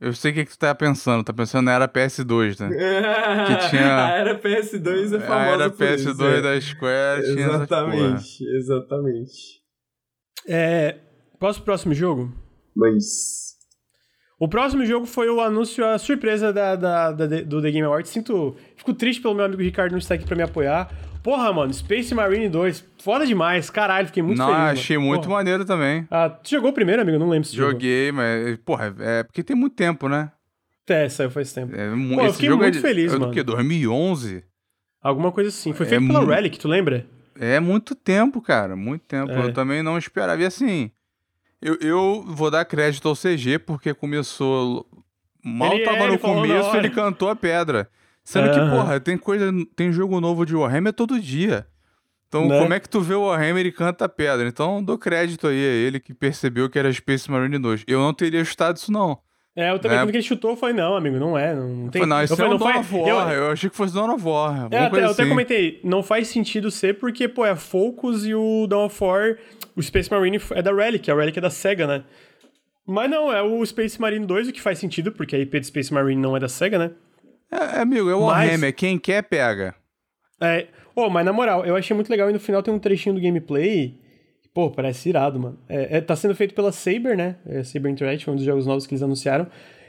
Eu 0.00 0.12
sei 0.14 0.30
o 0.30 0.34
que, 0.34 0.44
que 0.44 0.50
tu 0.52 0.58
tá 0.58 0.74
pensando. 0.74 1.22
Tá 1.24 1.32
pensando 1.32 1.64
na 1.66 1.72
era 1.72 1.88
PS2, 1.88 2.58
né? 2.60 2.68
Que 2.68 2.76
tinha- 3.70 4.06
A 4.06 4.10
era 4.18 4.40
PS2 4.40 5.12
é 5.12 5.16
A 5.16 5.20
famosa 5.20 5.50
era 5.64 5.70
por 5.70 5.86
isso, 5.88 6.08
PS2 6.14 6.32
é. 6.38 6.40
da 6.42 6.60
Square 6.60 7.22
tinha. 7.22 7.46
Exatamente, 7.46 8.44
exatamente. 8.56 9.58
É, 10.46 10.98
posso 11.38 11.58
pro 11.60 11.66
próximo 11.66 11.92
jogo? 11.94 12.32
Mas. 12.74 13.47
O 14.38 14.46
próximo 14.48 14.84
jogo 14.86 15.04
foi 15.04 15.28
o 15.28 15.40
anúncio, 15.40 15.84
a 15.84 15.98
surpresa 15.98 16.52
da, 16.52 16.76
da- 16.76 17.10
da- 17.12 17.26
do 17.42 17.60
The 17.60 17.70
Game 17.72 17.86
Awards. 17.86 18.10
Sinto. 18.10 18.54
Fico 18.76 18.94
triste 18.94 19.20
pelo 19.20 19.34
meu 19.34 19.44
amigo 19.44 19.60
Ricardo 19.62 19.90
não 19.92 19.98
estar 19.98 20.14
aqui 20.14 20.24
pra 20.24 20.36
me 20.36 20.42
apoiar. 20.42 20.88
Porra, 21.24 21.52
mano, 21.52 21.74
Space 21.74 22.14
Marine 22.14 22.48
2. 22.48 22.84
Foda 23.02 23.26
demais, 23.26 23.68
caralho, 23.68 24.06
fiquei 24.06 24.22
muito 24.22 24.38
Não, 24.38 24.46
feliz. 24.46 24.58
mano. 24.60 24.70
achei 24.72 24.96
muito 24.98 25.22
Porra. 25.24 25.34
maneiro 25.38 25.64
também. 25.64 26.06
Ah, 26.10 26.30
tu 26.30 26.48
jogou 26.50 26.72
primeiro, 26.72 27.02
amigo? 27.02 27.18
Não 27.18 27.28
lembro 27.28 27.46
se 27.48 27.54
tu 27.54 27.56
jogou. 27.56 27.72
Joguei, 27.72 28.12
mas, 28.12 28.56
porra, 28.64 28.94
é 29.00 29.22
porque 29.24 29.42
tem 29.42 29.56
muito 29.56 29.74
tempo, 29.74 30.08
né? 30.08 30.30
É, 30.88 31.08
saiu 31.08 31.30
faz 31.30 31.52
tempo. 31.52 31.74
É, 31.74 31.90
Pô, 31.90 32.22
eu 32.22 32.32
fiquei 32.32 32.48
é 32.48 32.54
muito 32.54 32.74
de- 32.74 32.80
feliz, 32.80 33.12
é 33.12 33.14
do 33.16 33.20
mano. 33.20 33.32
que? 33.32 33.42
2011? 33.42 34.44
Alguma 35.02 35.30
coisa 35.32 35.50
assim. 35.50 35.72
Foi 35.72 35.84
É 35.84 35.88
feito 35.88 36.06
pela 36.06 36.20
mu- 36.22 36.26
Relic, 36.28 36.58
tu 36.58 36.66
lembra? 36.68 37.04
É 37.38 37.60
muito 37.60 37.94
tempo, 37.94 38.40
cara, 38.40 38.74
muito 38.76 39.02
tempo. 39.02 39.30
É. 39.32 39.44
Eu 39.44 39.52
também 39.52 39.82
não 39.82 39.98
esperava. 39.98 40.40
E 40.40 40.46
assim, 40.46 40.90
eu, 41.60 41.76
eu 41.80 42.24
vou 42.26 42.50
dar 42.50 42.64
crédito 42.64 43.08
ao 43.08 43.14
CG, 43.16 43.58
porque 43.58 43.92
começou. 43.94 44.86
Mal 45.44 45.72
Ele- 45.72 45.82
é, 45.82 45.84
tava 45.84 45.96
ele 45.98 46.06
no 46.06 46.12
na 46.12 46.18
começo, 46.18 46.76
ele 46.76 46.90
cantou 46.90 47.28
a 47.30 47.36
pedra. 47.36 47.88
Sendo 48.24 48.50
que, 48.50 48.58
porra, 48.58 49.00
tem 49.00 49.16
coisa. 49.16 49.50
Tem 49.74 49.90
jogo 49.92 50.20
novo 50.20 50.44
de 50.44 50.54
Warhammer 50.54 50.92
todo 50.92 51.18
dia. 51.20 51.66
Então, 52.28 52.46
Né? 52.46 52.58
como 52.60 52.74
é 52.74 52.80
que 52.80 52.88
tu 52.88 53.00
vê 53.00 53.14
o 53.14 53.22
Warhammer 53.22 53.64
e 53.64 53.72
canta 53.72 54.04
a 54.04 54.08
pedra? 54.08 54.46
Então, 54.46 54.82
dou 54.84 54.98
crédito 54.98 55.46
aí 55.46 55.56
a 55.56 55.72
ele 55.86 55.98
que 55.98 56.12
percebeu 56.12 56.68
que 56.68 56.78
era 56.78 56.92
Space 56.92 57.30
Marine 57.30 57.58
2. 57.58 57.84
Eu 57.86 58.00
não 58.00 58.12
teria 58.12 58.44
chutado 58.44 58.76
isso, 58.76 58.92
não. 58.92 59.18
É, 59.56 59.70
eu 59.72 59.78
também, 59.78 59.96
É. 59.98 60.02
quando 60.02 60.14
ele 60.14 60.22
chutou, 60.22 60.50
eu 60.50 60.56
falei, 60.56 60.74
não, 60.76 60.94
amigo, 60.94 61.16
não 61.18 61.36
é. 61.38 61.54
Não, 61.54 61.88
tem. 61.88 62.04
Não, 62.04 62.22
isso 62.22 62.34
eu 62.34 62.36
falei, 62.36 62.52
é 62.52 62.54
um 62.54 62.58
não 62.58 62.66
faz- 62.72 62.92
War. 62.92 63.32
Eu, 63.32 63.50
achei 63.50 63.70
que 63.70 63.74
fosse 63.74 63.94
Dawn 63.94 64.14
of 64.14 64.24
War. 64.24 64.68
É, 64.70 64.78
até, 64.78 65.00
eu 65.02 65.10
até 65.10 65.22
assim. 65.22 65.28
comentei, 65.30 65.80
não 65.82 66.02
faz 66.02 66.28
sentido 66.28 66.70
ser 66.70 66.98
porque, 66.98 67.26
pô, 67.26 67.44
é 67.46 67.56
Focus 67.56 68.24
e 68.26 68.34
o 68.34 68.66
Dawn 68.68 68.84
of 68.84 69.02
War, 69.02 69.36
o 69.78 69.82
Space 69.82 70.10
Marine 70.10 70.40
é 70.50 70.60
da 70.62 70.74
Relic, 70.74 71.10
a 71.10 71.14
Relic 71.14 71.38
é 71.38 71.40
da 71.40 71.50
SEGA, 71.50 71.86
né? 71.86 72.04
Mas 72.86 73.08
não, 73.10 73.32
é 73.32 73.42
o 73.42 73.64
Space 73.64 74.00
Marine 74.00 74.26
2 74.26 74.48
o 74.48 74.52
que 74.52 74.60
faz 74.60 74.78
sentido, 74.78 75.12
porque 75.12 75.36
a 75.36 75.38
IP 75.38 75.60
de 75.60 75.66
Space 75.66 75.92
Marine 75.92 76.20
não 76.20 76.36
é 76.36 76.40
da 76.40 76.48
SEGA, 76.48 76.78
né? 76.78 76.90
É, 77.50 77.80
amigo, 77.80 78.10
é 78.10 78.14
o 78.14 78.26
Mas- 78.26 78.46
Warhammer. 78.48 78.74
Quem 78.74 78.98
quer, 78.98 79.22
pega. 79.22 79.74
É, 80.40 80.66
oh, 80.94 81.08
mas 81.08 81.24
na 81.24 81.32
moral, 81.32 81.64
eu 81.64 81.76
achei 81.76 81.94
muito 81.94 82.10
legal 82.10 82.28
e 82.30 82.32
no 82.32 82.40
final 82.40 82.62
tem 82.62 82.72
um 82.72 82.78
trechinho 82.78 83.14
do 83.14 83.20
gameplay. 83.20 83.94
Pô, 84.54 84.70
parece 84.70 85.08
irado, 85.08 85.38
mano. 85.38 85.58
É, 85.68 85.98
é, 85.98 86.00
tá 86.00 86.16
sendo 86.16 86.34
feito 86.34 86.54
pela 86.54 86.72
Saber, 86.72 87.16
né? 87.16 87.36
É, 87.46 87.62
Saber 87.62 87.90
Interactive, 87.90 88.30
um 88.30 88.36
dos 88.36 88.44
jogos 88.44 88.66
novos 88.66 88.86
que 88.86 88.94
eles 88.94 89.02
anunciaram. 89.02 89.46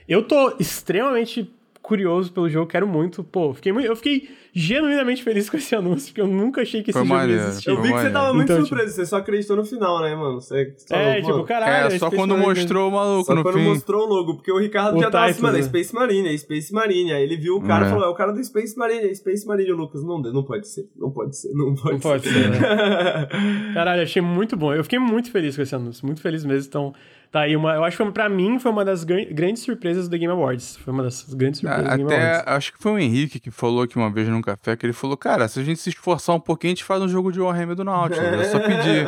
Eu 0.07 0.23
tô 0.23 0.55
extremamente 0.59 1.49
curioso 1.89 2.31
pelo 2.31 2.47
jogo, 2.49 2.67
quero 2.67 2.87
muito. 2.87 3.23
Pô, 3.23 3.53
fiquei 3.53 3.71
muito, 3.73 3.85
eu 3.87 3.95
fiquei 3.95 4.29
genuinamente 4.53 5.23
feliz 5.23 5.49
com 5.49 5.57
esse 5.57 5.75
anúncio, 5.75 6.07
porque 6.09 6.21
eu 6.21 6.27
nunca 6.27 6.61
achei 6.61 6.81
que 6.83 6.91
esse 6.91 6.99
Foi 6.99 7.07
jogo 7.07 7.19
maneiro, 7.19 7.41
ia 7.41 7.47
existir. 7.49 7.69
Eu 7.69 7.81
vi 7.81 7.91
que 7.91 7.99
você 7.99 8.09
tava 8.09 8.33
muito 8.33 8.45
Então, 8.51 8.55
tipo- 8.63 8.67
surpreso, 8.69 8.95
você 8.95 9.05
só 9.05 9.17
acreditou 9.17 9.55
no 9.57 9.65
final, 9.65 10.01
né, 10.01 10.15
mano? 10.15 10.39
Você 10.39 10.73
você 10.77 10.93
É, 10.93 10.97
falou, 10.97 11.15
tipo, 11.15 11.29
mano, 11.31 11.43
caralho. 11.45 11.73
É, 11.87 11.89
só 11.91 11.97
Space 12.07 12.15
quando 12.15 12.31
Marine- 12.37 12.47
mostrou 12.47 12.89
o 12.89 12.91
maluco 12.91 13.25
Só 13.25 13.35
no 13.35 13.43
quando 13.43 13.55
fim. 13.57 13.63
mostrou 13.65 14.05
o 14.05 14.09
logo, 14.09 14.35
porque 14.35 14.51
o 14.51 14.57
Ricardo 14.59 14.97
O 14.97 15.01
já 15.01 15.09
tava 15.11 15.25
assim, 15.25 15.41
mano, 15.41 15.57
é 15.57 15.61
né? 15.61 15.65
Space 15.67 15.93
Marine, 15.95 16.27
é 16.33 16.37
Space 16.37 16.73
Marine. 16.73 17.11
Aí 17.13 17.23
ele 17.23 17.37
viu 17.37 17.55
o 17.57 17.61
cara 17.61 17.85
e 17.85 17.87
É. 17.87 17.91
falou, 17.91 18.05
é 18.05 18.09
o 18.09 18.13
cara 18.15 18.31
do 18.31 18.43
Space 18.43 18.77
Marine, 18.77 19.09
é 19.09 19.13
Space 19.15 19.45
Marine, 19.47 19.71
o 19.71 19.75
Lucas. 19.75 20.03
Não, 20.03 20.19
não 20.21 20.43
pode 20.43 20.67
ser, 20.67 20.87
não 20.95 21.11
pode 21.11 21.35
ser, 21.37 21.49
não 21.53 21.73
pode 21.75 21.93
Não 21.93 21.99
pode 21.99 22.23
ser. 22.23 22.33
ser, 22.33 22.49
né? 22.49 22.59
Caralho, 23.73 24.01
achei 24.03 24.21
muito 24.21 24.55
bom. 24.57 24.73
Eu 24.73 24.83
fiquei 24.83 24.99
muito 24.99 25.31
feliz 25.31 25.55
com 25.55 25.61
esse 25.61 25.75
anúncio, 25.75 26.05
muito 26.05 26.21
feliz 26.21 26.43
mesmo. 26.45 26.67
Então, 26.67 26.93
Tá 27.31 27.41
aí 27.41 27.55
uma. 27.55 27.75
Eu 27.75 27.83
acho 27.83 27.95
que 27.95 28.03
foi, 28.03 28.11
pra 28.11 28.27
mim 28.27 28.57
foi 28.57 28.71
uma 28.71 28.83
das 28.83 29.03
grandes 29.03 29.61
surpresas 29.61 30.09
do 30.09 30.17
Game 30.17 30.33
Awards. 30.33 30.77
Foi 30.77 30.91
uma 30.91 31.03
das 31.03 31.31
grandes 31.31 31.59
surpresas 31.59 31.85
Até, 31.85 31.97
do 31.97 32.07
Game 32.07 32.23
Awards. 32.23 32.43
Acho 32.47 32.73
que 32.73 32.79
foi 32.79 32.91
o 32.93 32.97
Henrique 32.97 33.39
que 33.39 33.51
falou 33.51 33.83
aqui 33.83 33.97
uma 33.97 34.11
vez 34.11 34.27
num 34.27 34.41
café 34.41 34.75
que 34.75 34.83
ele 34.83 34.93
falou: 34.93 35.15
Cara, 35.15 35.47
se 35.47 35.59
a 35.59 35.63
gente 35.63 35.79
se 35.79 35.89
esforçar 35.89 36.35
um 36.35 36.39
pouquinho, 36.39 36.71
a 36.71 36.75
gente 36.75 36.83
faz 36.83 37.03
um 37.03 37.07
jogo 37.07 37.31
de 37.31 37.39
Warhammer 37.39 37.75
do 37.75 37.83
Nautilus. 37.83 38.23
É 38.23 38.43
só 38.45 38.59
pedir. 38.59 39.07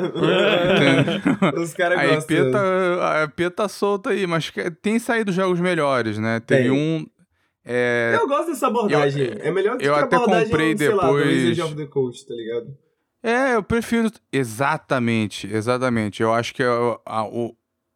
Os 1.60 1.74
caras 1.74 2.00
gostam. 2.00 2.38
A 2.38 3.24
EP 3.24 3.38
tá, 3.38 3.48
a 3.48 3.50
tá 3.50 3.68
solta 3.68 4.12
aí, 4.12 4.28
mas 4.28 4.54
tem 4.84 5.00
saído 5.00 5.32
jogos 5.32 5.60
melhores, 5.60 6.20
né? 6.20 6.40
Teve 6.40 6.70
tem. 6.70 6.72
um. 6.72 7.08
É... 7.66 8.16
Eu 8.20 8.28
gosto 8.28 8.52
dessa 8.52 8.68
abordagem. 8.68 9.30
Eu, 9.30 9.38
é 9.42 9.52
melhor 9.52 9.78
do 9.78 9.84
eu 9.84 9.94
que 9.96 10.00
até 10.00 10.16
a 10.16 10.20
abordagem, 10.20 10.48
comprei 10.48 10.78
sei 10.78 10.90
depois... 10.90 11.02
lá, 11.02 11.08
do 11.08 11.16
Wizard 11.16 11.62
of 11.64 11.76
the 11.76 11.86
Coast, 11.88 12.28
tá 12.28 12.36
ligado? 12.36 12.78
É, 13.24 13.56
eu 13.56 13.64
prefiro. 13.64 14.12
Exatamente, 14.32 15.48
exatamente. 15.52 16.22
Eu 16.22 16.34
acho 16.34 16.54
que 16.54 16.64
a, 16.64 17.00
a, 17.06 17.24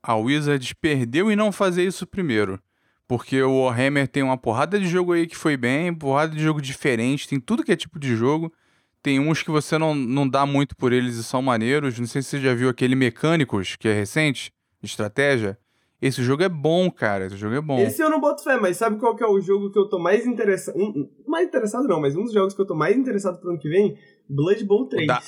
a 0.05 0.15
Wizards 0.15 0.71
perdeu 0.73 1.31
em 1.31 1.35
não 1.35 1.51
fazer 1.51 1.83
isso 1.83 2.05
primeiro. 2.05 2.59
Porque 3.07 3.41
o 3.41 3.63
Warhammer 3.63 4.07
tem 4.07 4.21
uma 4.21 4.37
porrada 4.37 4.79
de 4.79 4.87
jogo 4.87 5.13
aí 5.13 5.25
que 5.25 5.35
foi 5.35 5.57
bem, 5.57 5.93
porrada 5.93 6.35
de 6.35 6.41
jogo 6.41 6.61
diferente, 6.61 7.27
tem 7.27 7.39
tudo 7.39 7.63
que 7.63 7.71
é 7.71 7.75
tipo 7.75 7.99
de 7.99 8.15
jogo. 8.15 8.53
Tem 9.01 9.19
uns 9.19 9.41
que 9.41 9.51
você 9.51 9.77
não, 9.77 9.93
não 9.93 10.27
dá 10.27 10.45
muito 10.45 10.75
por 10.75 10.93
eles 10.93 11.15
e 11.15 11.23
são 11.23 11.41
maneiros. 11.41 11.99
Não 11.99 12.07
sei 12.07 12.21
se 12.21 12.29
você 12.29 12.39
já 12.39 12.53
viu 12.53 12.69
aquele 12.69 12.95
Mecânicos, 12.95 13.75
que 13.75 13.87
é 13.87 13.93
recente, 13.93 14.51
de 14.81 14.87
estratégia. 14.87 15.57
Esse 16.01 16.23
jogo 16.23 16.43
é 16.43 16.49
bom, 16.49 16.89
cara. 16.89 17.25
Esse 17.25 17.37
jogo 17.37 17.55
é 17.55 17.61
bom. 17.61 17.79
Esse 17.79 18.01
eu 18.01 18.09
não 18.09 18.19
boto 18.19 18.43
fé, 18.43 18.59
mas 18.59 18.77
sabe 18.77 18.97
qual 18.97 19.15
que 19.15 19.23
é 19.23 19.27
o 19.27 19.39
jogo 19.39 19.71
que 19.71 19.77
eu 19.77 19.87
tô 19.87 19.99
mais 19.99 20.25
interessado? 20.25 20.75
Um, 20.77 21.07
mais 21.27 21.47
interessado 21.47 21.87
não, 21.87 22.01
mas 22.01 22.15
um 22.15 22.23
dos 22.23 22.33
jogos 22.33 22.55
que 22.55 22.61
eu 22.61 22.65
tô 22.65 22.75
mais 22.75 22.95
interessado 22.97 23.39
pro 23.39 23.51
ano 23.51 23.59
que 23.59 23.69
vem? 23.69 23.97
Blood 24.27 24.63
Bowl 24.65 24.87
3. 24.87 25.07
Da... 25.07 25.21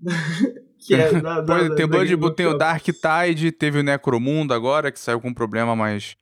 que 0.78 0.94
é 0.94 1.12
da, 1.20 1.40
da, 1.40 1.74
tem 1.74 1.86
Blood 1.86 2.34
tem 2.34 2.46
o 2.46 2.54
Dark 2.54 2.84
Tide, 2.84 3.52
teve 3.52 3.80
o 3.80 3.82
Necromundo 3.82 4.54
agora, 4.54 4.90
que 4.90 4.98
saiu 4.98 5.20
com 5.20 5.28
um 5.28 5.34
problema, 5.34 5.74
mas 5.74 6.16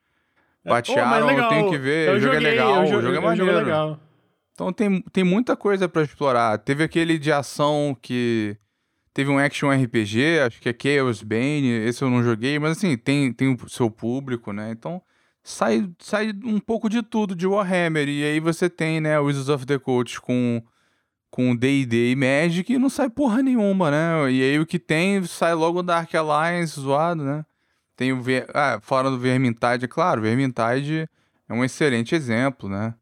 batearam, 0.65 1.31
é, 1.31 1.47
oh, 1.47 1.49
tem 1.49 1.71
que 1.71 1.79
ver. 1.79 2.09
Eu 2.09 2.15
o 2.15 2.21
jogo 2.21 2.35
é 2.35 2.41
joguei, 2.41 2.49
é 2.49 2.51
legal, 2.53 2.83
o 2.83 2.87
jogo 2.87 3.17
é 3.17 3.21
maneiro. 3.21 3.53
Jogo 3.53 3.65
legal. 3.65 4.01
Então 4.53 4.73
tem, 4.73 5.03
tem 5.13 5.23
muita 5.23 5.55
coisa 5.55 5.89
para 5.89 6.03
explorar. 6.03 6.59
Teve 6.59 6.83
aquele 6.83 7.19
de 7.19 7.31
ação 7.31 7.97
que 8.01 8.57
Teve 9.17 9.31
um 9.31 9.39
action 9.39 9.71
RPG, 9.71 10.41
acho 10.41 10.61
que 10.61 10.69
é 10.69 10.77
Chaos 10.79 11.23
Bane, 11.23 11.71
esse 11.71 12.05
eu 12.05 12.11
não 12.11 12.23
joguei, 12.23 12.59
mas 12.59 12.73
assim, 12.73 12.99
tem, 12.99 13.33
tem 13.33 13.49
o 13.49 13.67
seu 13.67 13.91
público, 13.91 14.53
né? 14.53 14.71
Então, 14.71 15.01
sai, 15.43 15.89
sai 15.99 16.35
um 16.45 16.61
pouco 16.61 16.87
de 16.91 17.03
tudo 17.03 17.35
de 17.35 17.47
Warhammer. 17.47 18.11
E 18.11 18.23
aí 18.23 18.39
você 18.41 18.69
tem, 18.69 19.01
né, 19.01 19.19
Wizards 19.19 19.49
of 19.49 19.65
the 19.65 19.79
Coast 19.79 20.21
com 20.21 20.63
com 21.31 21.55
D&D 21.55 22.13
e 22.13 22.17
Magic 22.17 22.73
e 22.73 22.79
não 22.79 22.89
sai 22.89 23.11
porra 23.11 23.43
nenhuma, 23.43 23.91
né? 23.91 24.31
E 24.31 24.43
aí 24.43 24.59
o 24.59 24.67
que 24.67 24.79
tem 24.79 25.23
sai 25.25 25.55
logo 25.55 25.83
Dark 25.83 26.15
Alliance 26.15 26.81
zoado, 26.81 27.23
né? 27.23 27.45
Tem 27.97 28.13
o 28.13 28.21
Ver... 28.21 28.47
ah, 28.55 28.79
fora 28.83 29.11
do 29.11 29.19
Vermintide, 29.19 29.85
é 29.85 29.89
claro, 29.89 30.23
Vermintide 30.23 31.09
é 31.49 31.55
um 31.55 31.65
excelente 31.65 32.15
exemplo, 32.15 32.69
né? 32.69 32.95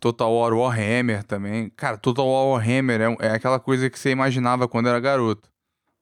Total 0.00 0.32
War 0.32 0.52
Warhammer 0.52 1.24
também. 1.24 1.70
Cara, 1.76 1.96
Total 1.96 2.26
War 2.26 2.46
Warhammer 2.48 3.00
é, 3.00 3.16
é 3.28 3.30
aquela 3.30 3.58
coisa 3.58 3.88
que 3.88 3.98
você 3.98 4.10
imaginava 4.10 4.68
quando 4.68 4.88
era 4.88 5.00
garoto 5.00 5.48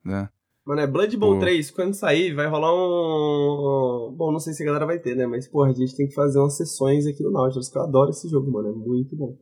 né? 0.04 0.28
Mano, 0.64 0.80
é 0.80 0.86
Blood 0.86 1.16
Bowl 1.16 1.40
3, 1.40 1.72
quando 1.72 1.94
sair, 1.94 2.34
vai 2.34 2.46
rolar 2.46 2.72
um. 2.72 4.14
Bom, 4.14 4.30
não 4.30 4.38
sei 4.38 4.52
se 4.52 4.62
a 4.62 4.66
galera 4.66 4.86
vai 4.86 4.98
ter, 4.98 5.16
né? 5.16 5.26
Mas, 5.26 5.48
porra, 5.48 5.70
a 5.70 5.72
gente 5.72 5.96
tem 5.96 6.06
que 6.06 6.14
fazer 6.14 6.38
umas 6.38 6.56
sessões 6.56 7.04
aqui 7.04 7.22
no 7.22 7.32
Nautilus, 7.32 7.68
que 7.68 7.76
eu 7.76 7.82
adoro 7.82 8.10
esse 8.10 8.28
jogo, 8.28 8.50
mano. 8.50 8.68
É 8.68 8.72
muito 8.72 9.16
bom. 9.16 9.36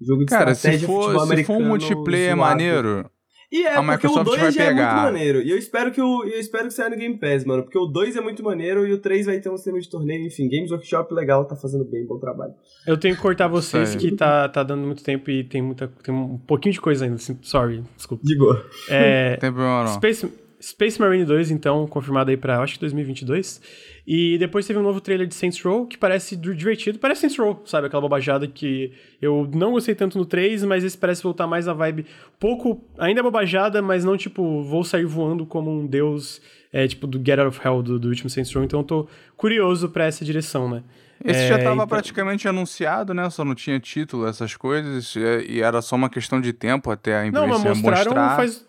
Jogo 0.00 0.20
de 0.20 0.26
Cara, 0.26 0.52
estratégia, 0.52 0.80
se 0.80 0.86
for, 0.86 1.26
se 1.26 1.44
for 1.44 1.56
um 1.56 1.68
multiplayer 1.68 2.34
zoado. 2.34 2.50
maneiro, 2.50 3.10
e 3.50 3.62
é, 3.64 3.76
a 3.76 3.82
Microsoft 3.82 4.26
o 4.26 4.36
2 4.36 4.54
já 4.54 4.66
pegar. 4.66 4.70
é 4.70 4.74
muito 4.74 5.02
maneiro. 5.02 5.42
E 5.42 5.50
eu 5.50 5.56
espero 5.56 5.92
que 5.92 6.00
o, 6.00 6.24
eu 6.24 6.38
espero 6.40 6.66
que 6.66 6.74
saia 6.74 6.90
no 6.90 6.96
Game 6.96 7.16
Pass, 7.18 7.44
mano. 7.44 7.62
Porque 7.62 7.78
o 7.78 7.86
2 7.86 8.16
é 8.16 8.20
muito 8.20 8.42
maneiro 8.42 8.86
e 8.86 8.92
o 8.92 8.98
3 8.98 9.26
vai 9.26 9.40
ter 9.40 9.48
um 9.48 9.56
sistema 9.56 9.78
de 9.80 9.88
torneio. 9.88 10.26
Enfim, 10.26 10.48
Games 10.48 10.70
Workshop 10.70 11.14
legal, 11.14 11.44
tá 11.44 11.54
fazendo 11.54 11.84
bem, 11.84 12.04
bom 12.06 12.18
trabalho. 12.18 12.52
Eu 12.86 12.96
tenho 12.96 13.14
que 13.14 13.22
cortar 13.22 13.46
vocês 13.46 13.94
que 13.94 14.12
tá, 14.12 14.48
tá 14.48 14.62
dando 14.62 14.84
muito 14.84 15.02
tempo 15.02 15.30
e 15.30 15.44
tem, 15.44 15.62
muita, 15.62 15.88
tem 16.02 16.14
um 16.14 16.38
pouquinho 16.38 16.72
de 16.72 16.80
coisa 16.80 17.04
ainda. 17.04 17.16
Assim, 17.16 17.38
sorry, 17.42 17.84
desculpa. 17.96 18.24
De 18.24 18.36
boa. 18.36 18.66
É, 18.88 19.36
tem 19.36 19.52
problema 19.52 19.84
não. 19.84 19.94
Space, 19.94 20.28
Space 20.66 21.00
Marine 21.00 21.24
2, 21.24 21.52
então, 21.52 21.86
confirmado 21.86 22.28
aí 22.28 22.36
pra, 22.36 22.58
acho 22.60 22.74
que 22.74 22.80
2022. 22.80 23.60
E 24.04 24.36
depois 24.36 24.66
teve 24.66 24.80
um 24.80 24.82
novo 24.82 25.00
trailer 25.00 25.24
de 25.24 25.34
Saints 25.34 25.62
Row, 25.62 25.86
que 25.86 25.96
parece 25.96 26.34
divertido. 26.34 26.98
Parece 26.98 27.20
Saints 27.20 27.38
Row, 27.38 27.62
sabe? 27.64 27.86
Aquela 27.86 28.02
bobajada 28.02 28.48
que 28.48 28.92
eu 29.22 29.48
não 29.54 29.70
gostei 29.70 29.94
tanto 29.94 30.18
no 30.18 30.26
3, 30.26 30.64
mas 30.64 30.82
esse 30.82 30.98
parece 30.98 31.22
voltar 31.22 31.46
mais 31.46 31.66
na 31.66 31.72
vibe 31.72 32.06
pouco... 32.40 32.84
Ainda 32.98 33.20
é 33.20 33.22
bobajada, 33.22 33.80
mas 33.80 34.04
não, 34.04 34.16
tipo, 34.16 34.64
vou 34.64 34.82
sair 34.82 35.04
voando 35.04 35.46
como 35.46 35.70
um 35.70 35.86
deus, 35.86 36.42
é, 36.72 36.88
tipo, 36.88 37.06
do 37.06 37.18
Get 37.24 37.38
Out 37.38 37.48
of 37.48 37.60
Hell 37.64 37.82
do, 37.82 37.98
do 38.00 38.08
último 38.08 38.28
Saints 38.28 38.52
Row. 38.52 38.64
Então 38.64 38.80
eu 38.80 38.84
tô 38.84 39.08
curioso 39.36 39.88
pra 39.88 40.06
essa 40.06 40.24
direção, 40.24 40.68
né? 40.68 40.82
Esse 41.24 41.44
é, 41.44 41.48
já 41.48 41.58
estava 41.58 41.76
então... 41.76 41.86
praticamente 41.86 42.48
anunciado, 42.48 43.14
né? 43.14 43.30
Só 43.30 43.44
não 43.44 43.54
tinha 43.54 43.78
título, 43.78 44.26
essas 44.26 44.56
coisas, 44.56 45.14
e 45.48 45.60
era 45.60 45.80
só 45.80 45.94
uma 45.94 46.10
questão 46.10 46.40
de 46.40 46.52
tempo 46.52 46.90
até 46.90 47.16
a 47.16 47.26
empresa 47.26 47.46
não, 47.46 47.52
mas 47.52 47.62
mostraram 47.62 48.10
mostrar. 48.10 48.36
Faz 48.36 48.65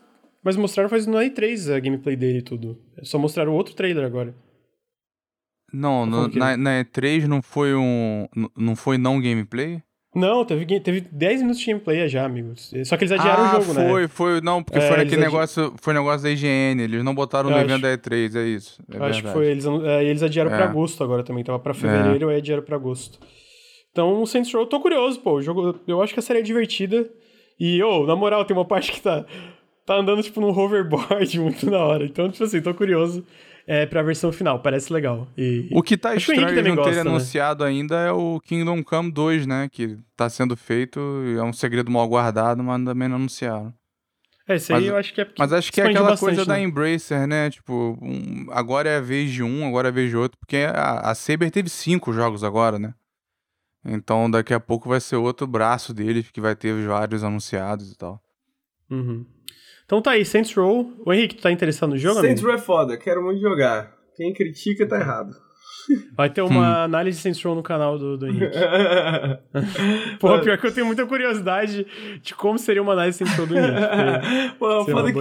mas 0.48 0.56
mostraram 0.56 0.90
faz 0.90 1.06
no 1.06 1.18
E3 1.18 1.76
a 1.76 1.78
gameplay 1.78 2.16
dele 2.16 2.38
e 2.38 2.42
tudo. 2.42 2.80
Só 3.04 3.20
mostraram 3.20 3.54
outro 3.54 3.76
trailer 3.76 4.06
agora. 4.06 4.34
Não, 5.74 6.06
no, 6.06 6.30
na, 6.30 6.56
na, 6.56 6.86
E3 6.86 7.26
não 7.26 7.42
foi 7.42 7.76
um. 7.76 8.26
Não 8.58 8.74
foi 8.74 8.98
não 8.98 9.20
gameplay? 9.20 9.84
Não, 10.16 10.46
teve, 10.46 10.80
teve 10.80 11.02
10 11.02 11.42
minutos 11.42 11.60
de 11.60 11.66
gameplay 11.66 12.08
já, 12.08 12.24
amigos. 12.24 12.72
Só 12.86 12.96
que 12.96 13.04
eles 13.04 13.12
adiaram 13.12 13.44
ah, 13.44 13.48
o 13.48 13.62
jogo, 13.62 13.74
foi, 13.74 13.84
né? 13.84 13.90
Foi, 13.90 14.08
foi. 14.08 14.42
Não, 14.42 14.64
porque 14.64 14.80
é, 14.80 14.88
foi 14.88 15.02
aquele 15.02 15.22
negócio. 15.22 15.74
Foi 15.82 15.94
negócio 15.94 16.24
da 16.24 16.32
IGN. 16.32 16.82
Eles 16.82 17.04
não 17.04 17.14
botaram 17.14 17.50
Eu 17.50 17.52
no 17.52 17.58
acho, 17.58 17.66
evento 17.66 17.82
da 17.82 17.98
E3, 17.98 18.36
é 18.38 18.48
isso. 18.48 18.82
É 18.90 18.92
acho 18.92 19.00
verdade. 19.00 19.24
que 19.24 19.30
foi. 19.34 19.48
Eles, 19.48 19.66
é, 19.66 20.06
eles 20.06 20.24
adiaram 20.24 20.50
é. 20.50 20.56
pra 20.56 20.70
agosto 20.70 21.04
agora 21.04 21.26
também. 21.26 21.44
Tava 21.44 21.60
pra 21.60 21.74
fevereiro, 21.74 22.30
é. 22.30 22.36
aí 22.36 22.38
adiaram 22.40 22.64
pra 22.64 22.78
agosto. 22.78 23.20
Então, 23.92 24.22
o 24.22 24.26
Saints 24.26 24.54
Row, 24.54 24.62
eu 24.62 24.68
tô 24.68 24.80
curioso, 24.80 25.20
pô. 25.20 25.34
O 25.34 25.42
jogo, 25.42 25.78
eu 25.86 26.02
acho 26.02 26.14
que 26.14 26.22
a 26.22 26.24
série 26.24 26.40
é 26.40 26.42
divertida. 26.42 27.06
E, 27.60 27.84
ô, 27.84 28.04
oh, 28.04 28.06
na 28.06 28.16
moral, 28.16 28.46
tem 28.46 28.56
uma 28.56 28.64
parte 28.66 28.94
que 28.94 29.02
tá 29.02 29.26
tá 29.88 29.96
andando, 29.96 30.22
tipo, 30.22 30.42
num 30.42 30.50
hoverboard 30.50 31.40
muito 31.40 31.66
da 31.72 31.80
hora. 31.80 32.06
Então, 32.06 32.30
tipo 32.30 32.44
assim, 32.44 32.62
tô 32.62 32.74
curioso 32.74 33.26
é, 33.66 33.86
pra 33.86 34.04
versão 34.04 34.34
final. 34.34 34.60
Parece 34.60 34.92
legal. 34.92 35.30
E, 35.38 35.70
o 35.72 35.82
que 35.82 35.98
tá 35.98 36.14
estranho 36.14 36.54
de 36.54 36.62
não 36.62 36.76
gosta, 36.76 36.92
ter 36.92 37.04
né? 37.04 37.10
anunciado 37.10 37.64
ainda 37.64 37.96
é 37.96 38.12
o 38.12 38.40
Kingdom 38.42 38.84
Come 38.84 39.10
2, 39.10 39.48
né? 39.48 39.70
Que 39.72 39.98
tá 40.16 40.30
sendo 40.30 40.58
feito, 40.58 41.00
é 41.38 41.42
um 41.42 41.54
segredo 41.54 41.90
mal 41.90 42.06
guardado, 42.08 42.62
mas 42.62 42.84
também 42.84 43.08
não 43.08 43.16
anunciaram. 43.16 43.74
É, 44.46 44.56
isso 44.56 44.74
aí 44.74 44.82
mas, 44.82 44.90
eu 44.90 44.98
acho 44.98 45.14
que 45.14 45.22
é 45.22 45.28
Mas 45.38 45.54
acho 45.54 45.72
que 45.72 45.82
é 45.82 45.86
aquela 45.86 46.10
bastante, 46.10 46.20
coisa 46.36 46.42
né? 46.42 46.56
da 46.56 46.60
Embracer, 46.62 47.28
né? 47.28 47.50
Tipo, 47.50 47.98
um, 48.02 48.48
agora 48.52 48.90
é 48.90 48.98
a 48.98 49.02
vez 49.02 49.32
de 49.32 49.44
um, 49.44 49.66
agora 49.66 49.88
é 49.88 49.92
a 49.92 49.94
vez 49.94 50.10
de 50.10 50.18
outro. 50.18 50.38
Porque 50.38 50.58
a, 50.58 51.12
a 51.12 51.16
Saber 51.16 51.50
teve 51.50 51.70
cinco 51.70 52.12
jogos 52.12 52.44
agora, 52.44 52.78
né? 52.78 52.94
Então 53.86 54.30
daqui 54.30 54.54
a 54.54 54.60
pouco 54.60 54.90
vai 54.90 55.00
ser 55.00 55.16
outro 55.16 55.48
braço 55.48 55.94
deles 55.94 56.30
que 56.30 56.42
vai 56.42 56.56
ter 56.56 56.74
vários 56.86 57.24
anunciados 57.24 57.92
e 57.92 57.98
tal. 57.98 58.22
Uhum. 58.90 59.26
Então 59.88 60.02
tá 60.02 60.12
aí, 60.12 60.26
Saints 60.26 60.54
Row. 60.54 60.92
O 61.06 61.14
Henrique, 61.14 61.36
tu 61.36 61.44
tá 61.44 61.50
interessado 61.50 61.92
no 61.92 61.98
jogo, 61.98 62.20
Saints 62.20 62.44
Row 62.44 62.54
é 62.54 62.58
foda, 62.58 62.98
quero 62.98 63.24
muito 63.24 63.40
jogar. 63.40 63.96
Quem 64.18 64.34
critica 64.34 64.86
tá 64.86 65.00
errado. 65.00 65.32
Vai 66.16 66.30
ter 66.30 66.42
uma 66.42 66.82
hum. 66.82 66.84
análise 66.84 67.20
Saints 67.20 67.42
Row 67.44 67.56
no 67.56 67.64
canal 67.64 67.98
do, 67.98 68.18
do 68.18 68.28
Henrique. 68.28 68.58
Pô, 70.20 70.40
pior 70.40 70.58
que 70.58 70.68
eu 70.68 70.74
tenho 70.74 70.86
muita 70.86 71.06
curiosidade 71.06 71.86
de 72.22 72.34
como 72.34 72.58
seria 72.58 72.82
uma 72.82 72.94
análise 72.94 73.20
Saints 73.20 73.38
Row 73.38 73.48
do 73.48 73.58
Henrique. 73.58 74.58
Pô, 74.60 74.86
foda 74.86 75.14
que 75.14 75.20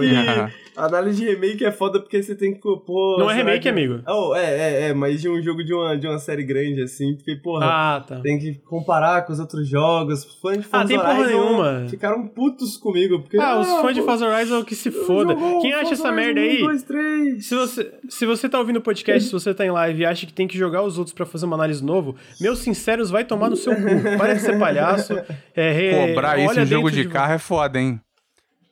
a 0.77 0.85
análise 0.85 1.19
de 1.19 1.31
remake 1.31 1.65
é 1.65 1.71
foda 1.71 1.99
porque 1.99 2.21
você 2.21 2.35
tem 2.35 2.53
que 2.53 2.59
pôr... 2.59 3.17
Não 3.17 3.31
é 3.31 3.35
remake, 3.35 3.61
que... 3.61 3.69
amigo. 3.69 3.99
Oh, 4.07 4.35
é, 4.35 4.45
é, 4.45 4.89
é, 4.89 4.93
mas 4.93 5.21
de 5.21 5.27
um 5.27 5.41
jogo 5.41 5.63
de 5.63 5.73
uma, 5.73 5.97
de 5.97 6.07
uma 6.07 6.19
série 6.19 6.43
grande, 6.43 6.83
assim, 6.83 7.15
porque, 7.15 7.35
porra, 7.35 7.65
ah, 7.65 8.01
tá. 8.01 8.19
tem 8.19 8.37
que 8.37 8.55
comparar 8.65 9.25
com 9.25 9.33
os 9.33 9.39
outros 9.39 9.67
jogos. 9.67 10.23
Fãs 10.39 10.57
de 10.57 10.63
Forza 10.63 10.85
ah, 10.85 10.87
tem 10.87 10.97
porra 10.97 11.19
Horizon 11.19 11.27
nenhuma. 11.27 11.85
ficaram 11.89 12.27
putos 12.27 12.77
comigo. 12.77 13.19
Porque, 13.21 13.39
ah, 13.39 13.59
os 13.59 13.67
fãs 13.81 13.95
de 13.95 14.03
Forza 14.03 14.27
Horizon 14.27 14.63
que 14.63 14.75
se 14.75 14.91
foda. 14.91 15.35
Quem 15.61 15.73
acha 15.73 15.93
essa 15.93 16.11
merda 16.11 16.41
aí... 16.41 16.61
1, 16.61 16.67
2, 16.67 16.83
3. 16.83 17.45
Se 17.45 17.55
você, 17.55 17.93
se 18.07 18.25
você 18.27 18.47
tá 18.47 18.59
ouvindo 18.59 18.77
o 18.77 18.81
podcast, 18.81 19.27
se 19.27 19.33
você 19.33 19.53
tá 19.55 19.65
em 19.65 19.71
live 19.71 20.01
e 20.01 20.05
acha 20.05 20.27
que 20.27 20.33
tem 20.33 20.47
que 20.47 20.56
jogar 20.57 20.83
os 20.83 20.97
outros 20.97 21.13
pra 21.13 21.25
fazer 21.25 21.45
uma 21.45 21.55
análise 21.55 21.83
novo, 21.83 22.15
meus 22.39 22.59
sinceros, 22.59 23.09
vai 23.09 23.23
tomar 23.23 23.49
no 23.49 23.55
seu 23.55 23.75
cu. 23.75 24.17
Para 24.17 24.33
de 24.33 24.41
ser 24.41 24.57
palhaço. 24.59 25.13
É, 25.55 26.07
Cobrar 26.07 26.37
isso 26.37 26.59
em 26.59 26.65
jogo 26.65 26.91
de, 26.91 27.03
de 27.03 27.09
carro 27.09 27.33
é 27.33 27.37
foda, 27.37 27.79
hein? 27.79 27.99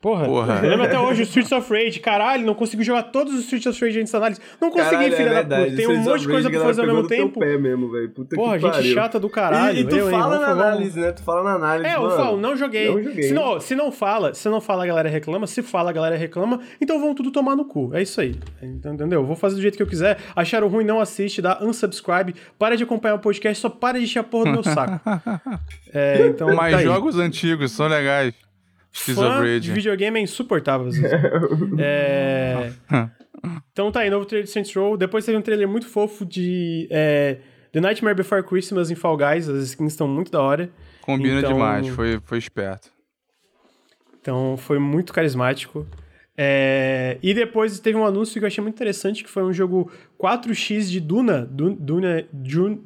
Porra, 0.05 0.25
Porra. 0.25 0.59
eu 0.61 0.69
lembro 0.69 0.85
até 0.85 0.99
hoje 0.99 1.21
o 1.21 1.23
Streets 1.23 1.51
of 1.51 1.67
Rage. 1.73 1.99
Caralho, 1.99 2.45
não 2.45 2.53
consegui 2.53 2.83
jogar 2.83 3.01
todos 3.01 3.33
os 3.33 3.39
Streets 3.39 3.65
of 3.65 3.83
Rage 3.83 4.01
antes 4.01 4.11
da 4.11 4.19
análise. 4.19 4.39
Não 4.61 4.69
consegui, 4.69 4.91
caralho, 4.91 5.15
filha 5.15 5.29
é 5.29 5.43
da 5.43 5.57
puta. 5.63 5.75
Tem 5.75 5.87
um 5.87 5.97
monte 5.97 6.19
de 6.19 6.27
coisa 6.27 6.47
pra 6.47 6.59
fazer 6.59 6.81
ao 6.81 6.87
mesmo 6.87 7.07
tempo. 7.07 7.39
Pé 7.39 7.57
mesmo, 7.57 7.89
Puta 8.13 8.35
Porra, 8.35 8.59
gente 8.59 8.71
pariu. 8.71 8.93
chata 8.93 9.19
do 9.19 9.27
caralho. 9.27 9.75
E, 9.75 9.81
e 9.81 9.83
tu 9.83 9.95
eu, 9.95 10.11
fala 10.11 10.37
na 10.37 10.49
análise, 10.49 10.99
né? 10.99 11.11
Tu 11.11 11.23
fala 11.23 11.43
na 11.43 11.55
análise. 11.55 11.89
É, 11.89 11.95
eu 11.95 12.01
mano, 12.03 12.15
falo, 12.15 12.37
não 12.37 12.55
joguei. 12.55 12.87
Não 12.87 13.01
joguei. 13.01 13.23
Se 13.23 13.33
não, 13.33 13.59
se 13.59 13.73
não 13.73 13.91
fala, 13.91 14.35
se 14.35 14.47
não 14.47 14.61
fala, 14.61 14.83
a 14.83 14.85
galera 14.85 15.09
reclama. 15.09 15.47
Se 15.47 15.63
fala, 15.63 15.89
a 15.89 15.93
galera 15.93 16.15
reclama. 16.15 16.59
Então 16.79 16.99
vão 16.99 17.15
tudo 17.15 17.31
tomar 17.31 17.55
no 17.55 17.65
cu. 17.65 17.89
É 17.91 18.03
isso 18.03 18.21
aí. 18.21 18.35
Entendeu? 18.61 19.25
Vou 19.25 19.35
fazer 19.35 19.55
do 19.55 19.61
jeito 19.63 19.75
que 19.75 19.81
eu 19.81 19.87
quiser. 19.87 20.19
Acharam 20.35 20.67
ruim, 20.67 20.85
não 20.85 20.99
assiste, 20.99 21.41
dá 21.41 21.57
unsubscribe. 21.63 22.35
Para 22.59 22.77
de 22.77 22.83
acompanhar 22.83 23.15
o 23.15 23.19
podcast, 23.19 23.59
só 23.59 23.69
para 23.69 23.97
de 23.97 24.03
encher 24.03 24.19
a 24.19 24.23
porra 24.23 24.45
do 24.45 24.51
meu 24.51 24.63
saco. 24.63 25.01
é, 25.91 26.27
então. 26.27 26.55
Mas 26.55 26.75
tá 26.75 26.83
jogos 26.83 27.17
antigos 27.17 27.71
são 27.71 27.87
legais. 27.87 28.35
Fã 28.97 29.59
de 29.59 29.71
videogame 29.73 30.19
é 30.19 30.23
insuportável. 30.23 30.89
é... 31.79 32.71
Então 33.71 33.91
tá 33.91 33.99
aí, 33.99 34.09
novo 34.09 34.25
trailer 34.25 34.45
de 34.45 34.51
Saints 34.51 34.73
Row. 34.73 34.97
Depois 34.97 35.23
teve 35.23 35.37
um 35.37 35.41
trailer 35.41 35.67
muito 35.67 35.85
fofo 35.85 36.25
de 36.25 36.87
é, 36.89 37.37
The 37.71 37.79
Nightmare 37.79 38.15
Before 38.15 38.41
Christmas 38.41 38.89
em 38.89 38.95
Fall 38.95 39.15
Guys. 39.17 39.47
As 39.47 39.63
skins 39.65 39.91
estão 39.91 40.07
muito 40.07 40.31
da 40.31 40.41
hora. 40.41 40.69
Combina 41.01 41.39
Então- 41.39 41.53
demais, 41.53 41.87
foi, 41.89 42.19
foi 42.23 42.39
esperto. 42.39 42.89
Então 44.19 44.57
foi 44.57 44.79
muito 44.79 45.13
carismático. 45.13 45.85
É, 46.35 47.17
E 47.21 47.33
depois 47.35 47.79
teve 47.79 47.95
um 47.97 48.05
anúncio 48.05 48.39
que 48.39 48.43
eu 48.43 48.47
achei 48.47 48.61
muito 48.63 48.73
interessante, 48.75 49.23
que 49.23 49.29
foi 49.29 49.43
um 49.43 49.53
jogo 49.53 49.91
4x 50.17 50.89
de 50.89 50.99
Duna, 50.99 51.45
Dun- 51.45 51.75
Duna, 51.79 52.25
Dune, 52.33 52.81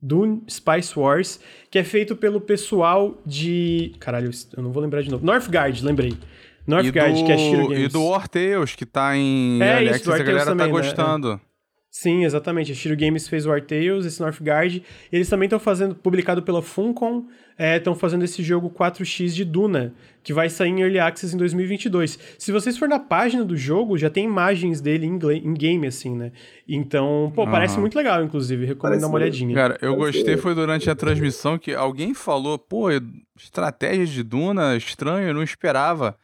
Dune 0.00 0.42
Spice 0.48 0.98
Wars, 0.98 1.40
que 1.70 1.78
é 1.78 1.84
feito 1.84 2.16
pelo 2.16 2.40
pessoal 2.40 3.20
de... 3.24 3.92
Caralho, 4.00 4.30
eu 4.56 4.62
não 4.62 4.72
vou 4.72 4.82
lembrar 4.82 5.02
de 5.02 5.10
novo. 5.10 5.24
Northgard, 5.24 5.84
lembrei. 5.84 6.16
Northgard, 6.66 7.20
do, 7.20 7.26
que 7.26 7.32
é 7.32 7.38
Shiro 7.38 7.68
Games. 7.68 7.84
E 7.84 7.88
do 7.88 8.18
Tales, 8.28 8.74
que 8.76 8.86
tá 8.86 9.16
em 9.16 9.60
É, 9.62 9.82
Early 9.82 9.90
isso, 9.90 10.04
do 10.04 10.10
a 10.10 10.16
War 10.16 10.24
galera 10.24 10.44
tá 10.44 10.50
também, 10.50 10.72
né? 10.72 11.40
Sim, 12.00 12.24
exatamente. 12.24 12.72
A 12.72 12.74
Shiro 12.74 12.96
Games 12.96 13.28
fez 13.28 13.44
o 13.44 13.52
Artales, 13.52 14.06
esse 14.06 14.22
Northgard. 14.22 14.82
E 15.12 15.14
eles 15.14 15.28
também 15.28 15.44
estão 15.44 15.60
fazendo, 15.60 15.94
publicado 15.94 16.42
pela 16.42 16.62
Funcom, 16.62 17.26
estão 17.58 17.94
fazendo 17.94 18.24
esse 18.24 18.42
jogo 18.42 18.70
4x 18.70 19.34
de 19.34 19.44
Duna, 19.44 19.92
que 20.22 20.32
vai 20.32 20.48
sair 20.48 20.70
em 20.70 20.80
Early 20.80 20.98
Access 20.98 21.34
em 21.34 21.36
2022. 21.36 22.18
Se 22.38 22.52
vocês 22.52 22.78
for 22.78 22.88
na 22.88 22.98
página 22.98 23.44
do 23.44 23.54
jogo, 23.54 23.98
já 23.98 24.08
tem 24.08 24.24
imagens 24.24 24.80
dele 24.80 25.04
em, 25.04 25.52
game, 25.52 25.86
assim, 25.86 26.16
né? 26.16 26.32
Então, 26.66 27.30
pô, 27.36 27.44
parece 27.44 27.74
Aham. 27.74 27.82
muito 27.82 27.96
legal, 27.96 28.24
inclusive. 28.24 28.64
Recomendo 28.64 28.80
Parece 28.80 29.00
dar 29.02 29.06
uma 29.06 29.18
mesmo. 29.18 29.24
olhadinha. 29.36 29.54
Cara, 29.54 29.78
eu 29.82 29.94
gostei 29.94 30.38
foi 30.38 30.54
durante 30.54 30.88
a 30.88 30.94
transmissão 30.94 31.58
que 31.58 31.74
alguém 31.74 32.14
falou, 32.14 32.58
pô, 32.58 32.86
estratégia 33.38 34.06
de 34.06 34.22
Duna, 34.22 34.74
estranho, 34.74 35.28
eu 35.28 35.34
não 35.34 35.42
esperava. 35.42 36.16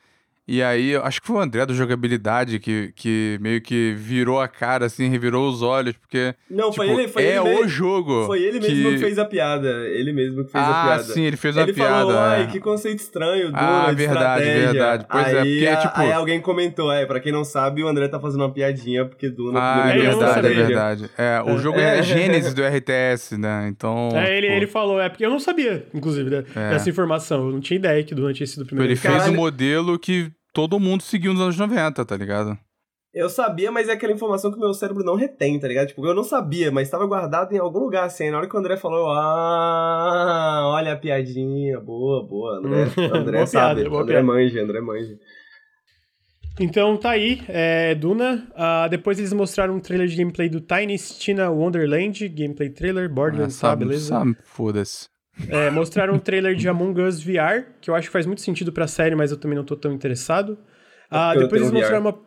E 0.49 0.62
aí, 0.62 0.91
eu 0.91 1.02
acho 1.05 1.20
que 1.20 1.26
foi 1.26 1.36
o 1.36 1.41
André 1.41 1.66
do 1.66 1.75
Jogabilidade 1.75 2.60
que, 2.60 2.92
que 2.94 3.36
meio 3.41 3.60
que 3.60 3.94
virou 3.97 4.41
a 4.41 4.47
cara, 4.47 4.86
assim, 4.86 5.08
revirou 5.08 5.49
os 5.49 5.60
olhos, 5.60 5.94
porque 5.97 6.36
Não, 6.49 6.73
foi 6.73 6.86
tipo, 6.86 7.00
ele, 7.00 7.08
foi 7.08 7.23
é 7.25 7.31
ele 7.31 7.39
o 7.41 7.44
mesmo. 7.44 7.68
jogo. 7.68 8.26
Foi 8.26 8.41
ele 8.42 8.60
mesmo 8.60 8.91
que... 8.91 8.99
fez 8.99 9.18
a 9.18 9.25
piada. 9.25 9.68
Ele 9.89 10.12
mesmo 10.12 10.44
que 10.44 10.52
fez 10.52 10.62
a 10.65 10.68
Ah, 10.68 10.84
piada. 10.86 11.02
sim, 11.02 11.23
ele 11.25 11.36
fez 11.36 11.57
ele 11.57 11.73
piada. 11.73 11.91
falou, 11.94 12.16
ai, 12.18 12.42
é. 12.44 12.47
que 12.47 12.60
conceito 12.60 13.00
estranho, 13.00 13.47
Duna, 13.49 13.86
Ah, 13.86 13.91
de 13.91 13.97
verdade, 13.97 14.42
estratégia. 14.44 14.73
verdade. 14.73 15.07
Pois 15.10 15.26
é, 15.26 15.41
aí, 15.41 15.52
porque, 15.55 15.66
a- 15.66 15.76
tipo- 15.78 16.00
Aí 16.00 16.12
alguém 16.12 16.41
comentou, 16.41 16.92
é, 16.92 17.05
pra 17.07 17.18
quem 17.18 17.33
não 17.33 17.42
sabe, 17.44 17.83
o 17.83 17.89
André 17.89 18.07
tá 18.07 18.20
fazendo 18.20 18.42
uma 18.42 18.52
piadinha, 18.52 19.05
porque 19.05 19.28
Duna... 19.28 19.58
Ah, 19.60 19.91
é 19.91 19.99
verdade, 19.99 20.47
é 20.47 20.50
verdade. 20.52 21.10
É, 21.18 21.42
o 21.44 21.58
jogo 21.58 21.81
é 21.81 21.99
a 21.99 22.02
gênese 22.02 22.55
do 22.55 22.62
RTS, 22.62 23.36
né? 23.36 23.66
Então. 23.68 24.10
É, 24.15 24.39
ele, 24.39 24.47
pô, 24.47 24.52
ele 24.55 24.66
falou, 24.68 25.00
é 25.00 25.08
porque 25.08 25.26
eu 25.26 25.31
não 25.31 25.41
sabia, 25.41 25.84
inclusive, 25.92 26.31
né, 26.31 26.44
É. 26.55 26.70
dessa 26.70 26.89
informação. 26.89 27.47
Eu 27.47 27.52
não 27.52 27.60
tinha 27.60 27.76
ideia 27.78 28.05
que 28.05 28.15
Duna 28.15 28.33
tinha 28.33 28.47
sido 28.47 28.62
o 28.62 28.66
primeiro. 28.66 28.92
Ele 28.92 28.97
fez 28.97 29.12
Caralho. 29.12 29.33
um 29.33 29.36
modelo 29.36 29.99
que 29.99 30.31
todo 30.56 30.80
mundo 30.80 31.02
seguiu 31.02 31.34
nos 31.34 31.42
anos 31.42 31.56
90, 31.58 32.02
tá 32.02 32.16
ligado? 32.16 32.58
Eu 33.12 33.28
sabia, 33.28 33.70
mas 33.70 33.88
é 33.88 33.92
aquela 33.92 34.12
informação 34.12 34.50
que 34.50 34.56
o 34.56 34.60
meu 34.60 34.72
cérebro 34.72 35.04
não 35.04 35.14
retém, 35.14 35.60
tá 35.60 35.68
ligado? 35.68 35.88
Tipo, 35.88 36.06
eu 36.06 36.14
não 36.14 36.24
sabia, 36.24 36.70
mas 36.70 36.88
tava 36.88 37.06
guardado 37.06 37.52
em 37.52 37.58
algum 37.58 37.78
lugar, 37.80 38.04
assim. 38.06 38.24
Aí 38.24 38.30
na 38.30 38.38
hora 38.38 38.48
que 38.48 38.56
o 38.56 38.58
André 38.58 38.76
falou, 38.78 39.06
ah, 39.10 40.62
olha 40.74 40.92
a 40.94 40.96
piadinha, 40.96 41.78
boa, 41.80 42.26
boa, 42.26 42.58
André. 42.58 42.84
André 43.14 43.36
Boa 43.38 43.46
sabe, 43.46 43.82
piada, 43.82 43.96
André 43.96 44.14
piada. 44.14 44.26
manja, 44.26 44.62
André 44.62 44.80
manja. 44.80 45.18
Então 46.58 46.96
tá 46.96 47.10
aí, 47.10 47.42
é, 47.48 47.94
Duna. 47.94 48.48
Ah, 48.54 48.88
depois 48.88 49.18
eles 49.18 49.32
mostraram 49.34 49.74
um 49.76 49.80
trailer 49.80 50.08
de 50.08 50.16
gameplay 50.16 50.48
do 50.48 50.60
Tiny 50.60 50.96
Tina 50.98 51.50
Wonderland, 51.50 52.28
gameplay 52.30 52.70
trailer, 52.70 53.10
Ah, 53.10 53.14
Borderlands, 53.14 53.56
tá, 53.60 53.68
sabe, 53.68 53.84
beleza? 53.84 54.06
sabe, 54.08 54.36
foda-se. 54.42 55.08
É, 55.48 55.70
mostraram 55.70 56.15
um 56.15 56.18
trailer 56.18 56.55
de 56.55 56.68
Among 56.68 57.00
Us 57.02 57.23
VR, 57.23 57.65
que 57.81 57.90
eu 57.90 57.94
acho 57.94 58.08
que 58.08 58.12
faz 58.12 58.24
muito 58.26 58.40
sentido 58.40 58.73
pra 58.73 58.86
série, 58.86 59.15
mas 59.15 59.31
eu 59.31 59.36
também 59.36 59.56
não 59.56 59.65
tô 59.65 59.76
tão 59.76 59.92
interessado. 59.92 60.56
Ah, 61.10 61.34
depois 61.34 61.60
eles 61.62 61.73
mostraram 61.73 62.00
uma. 62.00 62.18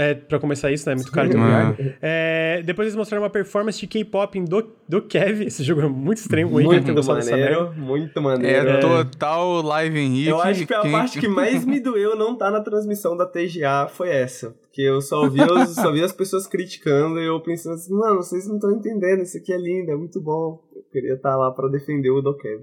É, 0.00 0.14
pra 0.14 0.38
começar 0.38 0.70
isso, 0.70 0.86
né? 0.88 0.92
É 0.92 0.94
muito 0.94 1.10
caro 1.10 1.28
ter 1.28 1.36
um 1.36 1.42
Ah. 1.42 1.72
VR. 1.72 1.96
É, 2.00 2.62
depois 2.64 2.86
eles 2.86 2.94
mostraram 2.94 3.24
uma 3.24 3.30
performance 3.30 3.80
de 3.80 3.86
K-pop 3.88 4.38
em 4.38 4.44
do, 4.44 4.64
do 4.88 5.02
Kev. 5.02 5.42
Esse 5.42 5.64
jogo 5.64 5.80
é 5.80 5.88
muito 5.88 6.18
estranho, 6.18 6.48
Muito 6.48 6.68
merda. 6.70 7.02
maneiro, 7.02 7.74
muito 7.76 8.22
maneiro. 8.22 8.68
É 8.68 8.78
total 8.78 9.60
live 9.60 9.98
Henrique. 9.98 10.28
Eu 10.28 10.40
acho 10.40 10.64
que 10.66 10.72
a 10.72 10.82
quem- 10.82 10.92
parte 10.92 11.18
que 11.18 11.26
mais 11.26 11.64
me 11.64 11.80
doeu 11.80 12.14
não 12.16 12.38
tá 12.38 12.48
na 12.48 12.60
transmissão 12.60 13.16
da 13.16 13.26
TGA 13.26 13.88
foi 13.88 14.10
essa. 14.10 14.50
Porque 14.62 14.82
eu 14.82 15.00
só 15.00 15.20
ouvi, 15.24 15.40
os- 15.42 15.74
só 15.74 15.90
vi 15.90 16.04
as 16.04 16.12
pessoas 16.12 16.46
criticando 16.46 17.18
e 17.20 17.26
eu 17.26 17.40
pensando 17.40 17.74
assim, 17.74 17.92
mano, 17.92 18.22
vocês 18.22 18.46
não 18.46 18.54
estão 18.54 18.70
entendendo, 18.70 19.22
isso 19.22 19.36
aqui 19.36 19.52
é 19.52 19.58
lindo, 19.58 19.90
é 19.90 19.96
muito 19.96 20.20
bom. 20.20 20.60
Queria 20.92 21.14
estar 21.14 21.36
lá 21.36 21.50
pra 21.50 21.68
defender 21.68 22.10
o 22.10 22.20
Dokev. 22.22 22.62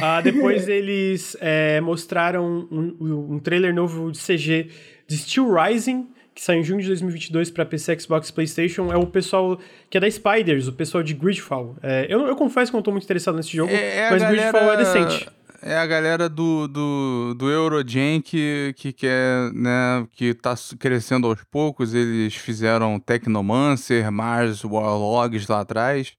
Ah, 0.00 0.20
depois 0.20 0.66
eles 0.68 1.36
é, 1.40 1.80
mostraram 1.80 2.68
um, 2.70 2.96
um 3.34 3.38
trailer 3.38 3.74
novo 3.74 4.10
de 4.10 4.18
CG 4.18 4.68
de 5.06 5.16
Steel 5.18 5.52
Rising, 5.52 6.08
que 6.34 6.42
sai 6.42 6.56
em 6.58 6.62
junho 6.64 6.80
de 6.80 6.88
2022 6.88 7.50
para 7.50 7.64
PC, 7.64 7.98
Xbox 8.00 8.30
PlayStation. 8.30 8.92
É 8.92 8.96
o 8.96 9.06
pessoal 9.06 9.58
que 9.88 9.96
é 9.98 10.00
da 10.00 10.10
Spiders, 10.10 10.68
o 10.68 10.72
pessoal 10.72 11.02
de 11.02 11.14
Gridfall. 11.14 11.76
É, 11.82 12.06
eu, 12.08 12.26
eu 12.26 12.36
confesso 12.36 12.70
que 12.72 12.76
não 12.76 12.82
tô 12.82 12.90
muito 12.90 13.04
interessado 13.04 13.36
nesse 13.36 13.56
jogo, 13.56 13.72
É, 13.72 13.96
é 13.98 14.08
a 14.08 14.10
mas 14.10 14.22
galera- 14.22 14.50
Gridfall 14.52 14.72
é 14.72 14.76
decente. 14.76 15.28
É 15.62 15.76
a 15.76 15.86
galera 15.86 16.26
do, 16.26 16.66
do, 16.66 17.34
do 17.34 17.50
Eurogen 17.50 18.22
que, 18.22 18.72
que 18.78 18.94
quer, 18.94 19.52
né, 19.52 20.06
que 20.12 20.32
tá 20.32 20.54
crescendo 20.78 21.26
aos 21.26 21.44
poucos. 21.50 21.92
Eles 21.92 22.34
fizeram 22.34 22.98
Technomancer, 22.98 24.10
Mars 24.10 24.64
Warlogs 24.64 25.46
lá 25.48 25.60
atrás. 25.60 26.14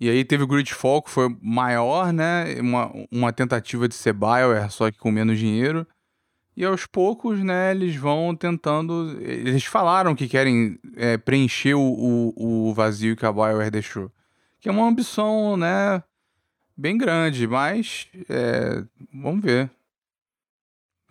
E 0.00 0.08
aí 0.08 0.24
teve 0.24 0.42
o 0.42 0.46
Gridfall, 0.46 1.02
que 1.02 1.10
foi 1.10 1.28
maior, 1.42 2.12
né? 2.12 2.58
Uma, 2.60 2.90
uma 3.12 3.32
tentativa 3.32 3.86
de 3.86 3.94
ser 3.94 4.14
Bioware, 4.14 4.70
só 4.70 4.90
que 4.90 4.98
com 4.98 5.10
menos 5.10 5.38
dinheiro. 5.38 5.86
E 6.56 6.64
aos 6.64 6.86
poucos, 6.86 7.38
né, 7.40 7.70
eles 7.70 7.94
vão 7.96 8.34
tentando. 8.34 9.18
Eles 9.22 9.64
falaram 9.64 10.14
que 10.14 10.26
querem 10.28 10.78
é, 10.96 11.16
preencher 11.18 11.74
o, 11.74 11.80
o, 12.36 12.68
o 12.70 12.74
vazio 12.74 13.14
que 13.16 13.24
a 13.26 13.32
Bioware 13.32 13.70
deixou. 13.70 14.10
Que 14.58 14.68
é 14.68 14.72
uma 14.72 14.86
ambição, 14.88 15.56
né? 15.56 16.02
Bem 16.76 16.96
grande, 16.98 17.46
mas. 17.46 18.08
é, 18.28 18.82
vamos 19.12 19.42
ver. 19.44 19.70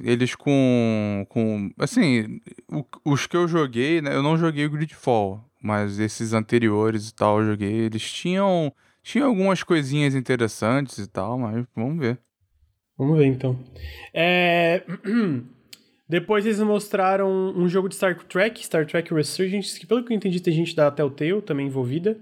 Eles 0.02 0.34
com. 0.36 1.26
com 1.30 1.72
assim, 1.78 2.40
o- 2.72 2.86
os 3.06 3.28
que 3.28 3.36
eu 3.36 3.48
joguei, 3.48 4.02
né? 4.02 4.16
Eu 4.16 4.24
não 4.24 4.38
joguei 4.38 4.66
o 4.66 4.70
Gridfall, 4.70 5.44
mas 5.62 6.00
esses 6.00 6.34
anteriores 6.34 7.10
e 7.10 7.16
tal, 7.16 7.40
eu 7.40 7.52
joguei. 7.52 7.74
Eles 7.74 8.12
tinham. 8.12 8.74
Tinham 9.02 9.28
algumas 9.28 9.64
coisinhas 9.64 10.14
interessantes 10.14 10.98
e 10.98 11.08
tal, 11.08 11.40
mas 11.40 11.66
vamos 11.76 12.00
ver. 12.00 12.20
Vamos 12.98 13.18
ver 13.18 13.26
então. 13.26 13.58
É, 14.14 14.84
Depois 16.10 16.44
eles 16.44 16.60
mostraram 16.60 17.54
um 17.56 17.70
jogo 17.70 17.88
de 17.88 17.94
Star 17.94 18.18
Trek, 18.18 18.66
Star 18.66 18.84
Trek 18.84 19.14
Resurgence, 19.14 19.80
que 19.80 19.86
pelo 19.86 20.04
que 20.04 20.12
eu 20.12 20.18
entendi 20.18 20.40
tem 20.40 20.52
gente 20.52 20.76
da 20.76 20.90
Telltale 20.90 21.40
também 21.44 21.68
envolvida. 21.68 22.20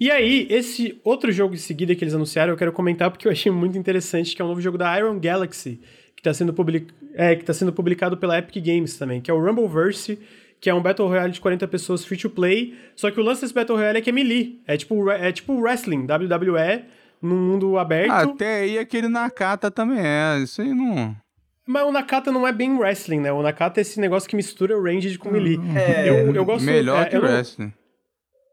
E 0.00 0.10
aí, 0.10 0.46
esse 0.48 0.98
outro 1.04 1.30
jogo 1.30 1.52
em 1.52 1.58
seguida 1.58 1.94
que 1.94 2.02
eles 2.02 2.14
anunciaram, 2.14 2.54
eu 2.54 2.56
quero 2.56 2.72
comentar 2.72 3.10
porque 3.10 3.28
eu 3.28 3.32
achei 3.32 3.52
muito 3.52 3.76
interessante, 3.76 4.34
que 4.34 4.40
é 4.40 4.44
um 4.44 4.48
novo 4.48 4.62
jogo 4.62 4.78
da 4.78 4.98
Iron 4.98 5.20
Galaxy, 5.20 5.78
que 6.16 6.20
está 6.20 6.32
sendo, 6.32 6.54
public... 6.54 6.86
é, 7.12 7.36
tá 7.36 7.52
sendo 7.52 7.74
publicado 7.74 8.16
pela 8.16 8.38
Epic 8.38 8.64
Games 8.64 8.96
também, 8.96 9.20
que 9.20 9.30
é 9.30 9.34
o 9.34 9.38
Rumbleverse, 9.38 10.18
que 10.60 10.68
é 10.68 10.74
um 10.74 10.82
Battle 10.82 11.08
Royale 11.08 11.32
de 11.32 11.40
40 11.40 11.66
pessoas 11.68 12.04
free 12.04 12.18
to 12.18 12.28
play, 12.28 12.74
só 12.94 13.10
que 13.10 13.18
o 13.18 13.22
lance 13.22 13.40
desse 13.40 13.54
Battle 13.54 13.78
Royale 13.78 13.98
é 13.98 14.00
que 14.00 14.10
é 14.10 14.12
melee, 14.12 14.60
é 14.66 14.76
tipo, 14.76 15.10
é 15.10 15.32
tipo 15.32 15.54
wrestling, 15.54 16.02
WWE, 16.02 16.84
num 17.22 17.36
mundo 17.36 17.78
aberto. 17.78 18.10
Ah, 18.10 18.22
Até 18.22 18.60
aí 18.60 18.78
aquele 18.78 19.08
Nakata 19.08 19.70
também 19.70 20.00
é. 20.00 20.38
Isso 20.38 20.62
aí 20.62 20.72
não. 20.72 21.16
Mas 21.66 21.84
o 21.84 21.92
Nakata 21.92 22.32
não 22.32 22.46
é 22.46 22.52
bem 22.52 22.76
wrestling, 22.76 23.20
né? 23.20 23.32
O 23.32 23.42
Nakata 23.42 23.80
é 23.80 23.82
esse 23.82 24.00
negócio 24.00 24.28
que 24.28 24.36
mistura 24.36 24.76
o 24.76 24.82
ranged 24.82 25.16
com 25.18 25.30
melee. 25.30 25.58
É, 25.76 26.08
eu, 26.08 26.34
eu 26.34 26.44
gosto... 26.44 26.64
Melhor 26.64 27.02
é, 27.02 27.04
que 27.06 27.16
eu 27.16 27.22
wrestling. 27.22 27.72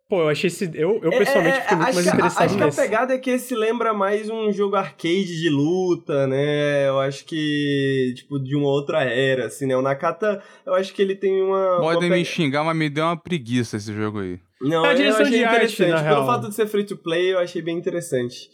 Pô, 0.09 0.21
eu 0.21 0.29
achei 0.29 0.47
esse... 0.47 0.63
Eu, 0.73 1.01
eu 1.03 1.11
É, 1.11 1.17
pessoalmente 1.17 1.57
é, 1.57 1.61
fiquei 1.61 1.75
muito 1.77 1.87
acho 1.89 1.95
mais 1.95 2.05
que 2.05 2.09
a- 2.09 2.13
interessado 2.15 2.43
Acho 2.45 2.55
que 2.57 2.63
a 2.63 2.65
nesse. 2.65 2.81
pegada 2.81 3.13
é 3.13 3.17
que 3.17 3.29
esse 3.29 3.53
lembra 3.55 3.93
mais 3.93 4.29
um 4.29 4.51
jogo 4.53 4.77
arcade 4.77 5.25
de 5.41 5.49
luta, 5.49 6.25
né? 6.27 6.87
Eu 6.87 6.97
acho 6.99 7.25
que, 7.25 8.13
tipo, 8.15 8.39
de 8.41 8.55
uma 8.55 8.69
outra 8.69 9.03
era, 9.03 9.47
assim, 9.47 9.65
né? 9.65 9.75
O 9.75 9.81
Nakata, 9.81 10.41
eu 10.65 10.73
acho 10.73 10.93
que 10.93 11.01
ele 11.01 11.13
tem 11.13 11.41
uma... 11.41 11.75
uma 11.79 11.81
Podem 11.93 12.09
pe- 12.09 12.15
me 12.15 12.23
xingar, 12.25 12.63
mas 12.63 12.77
me 12.77 12.89
deu 12.89 13.03
uma 13.03 13.17
preguiça 13.21 13.75
esse 13.75 13.93
jogo 13.93 14.19
aí. 14.19 14.39
Não, 14.61 14.85
É 14.85 14.89
a 14.89 14.91
eu 14.93 14.95
direção 14.97 15.21
achei 15.23 15.37
de 15.39 15.43
arte, 15.43 15.55
interessante. 15.57 15.89
na 15.89 15.97
Pelo 16.03 16.15
real. 16.15 16.25
fato 16.25 16.47
de 16.49 16.55
ser 16.55 16.67
free 16.67 16.85
to 16.85 16.95
play, 16.97 17.33
eu 17.33 17.39
achei 17.39 17.61
bem 17.61 17.77
interessante. 17.77 18.49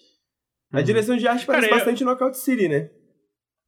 A 0.73 0.77
Uhum. 0.80 0.83
direção 0.83 1.15
de 1.15 1.27
arte 1.27 1.45
parece 1.45 1.67
Cara, 1.67 1.75
eu- 1.75 1.85
bastante 1.85 2.03
Knockout 2.03 2.35
City, 2.35 2.67
né? 2.67 2.90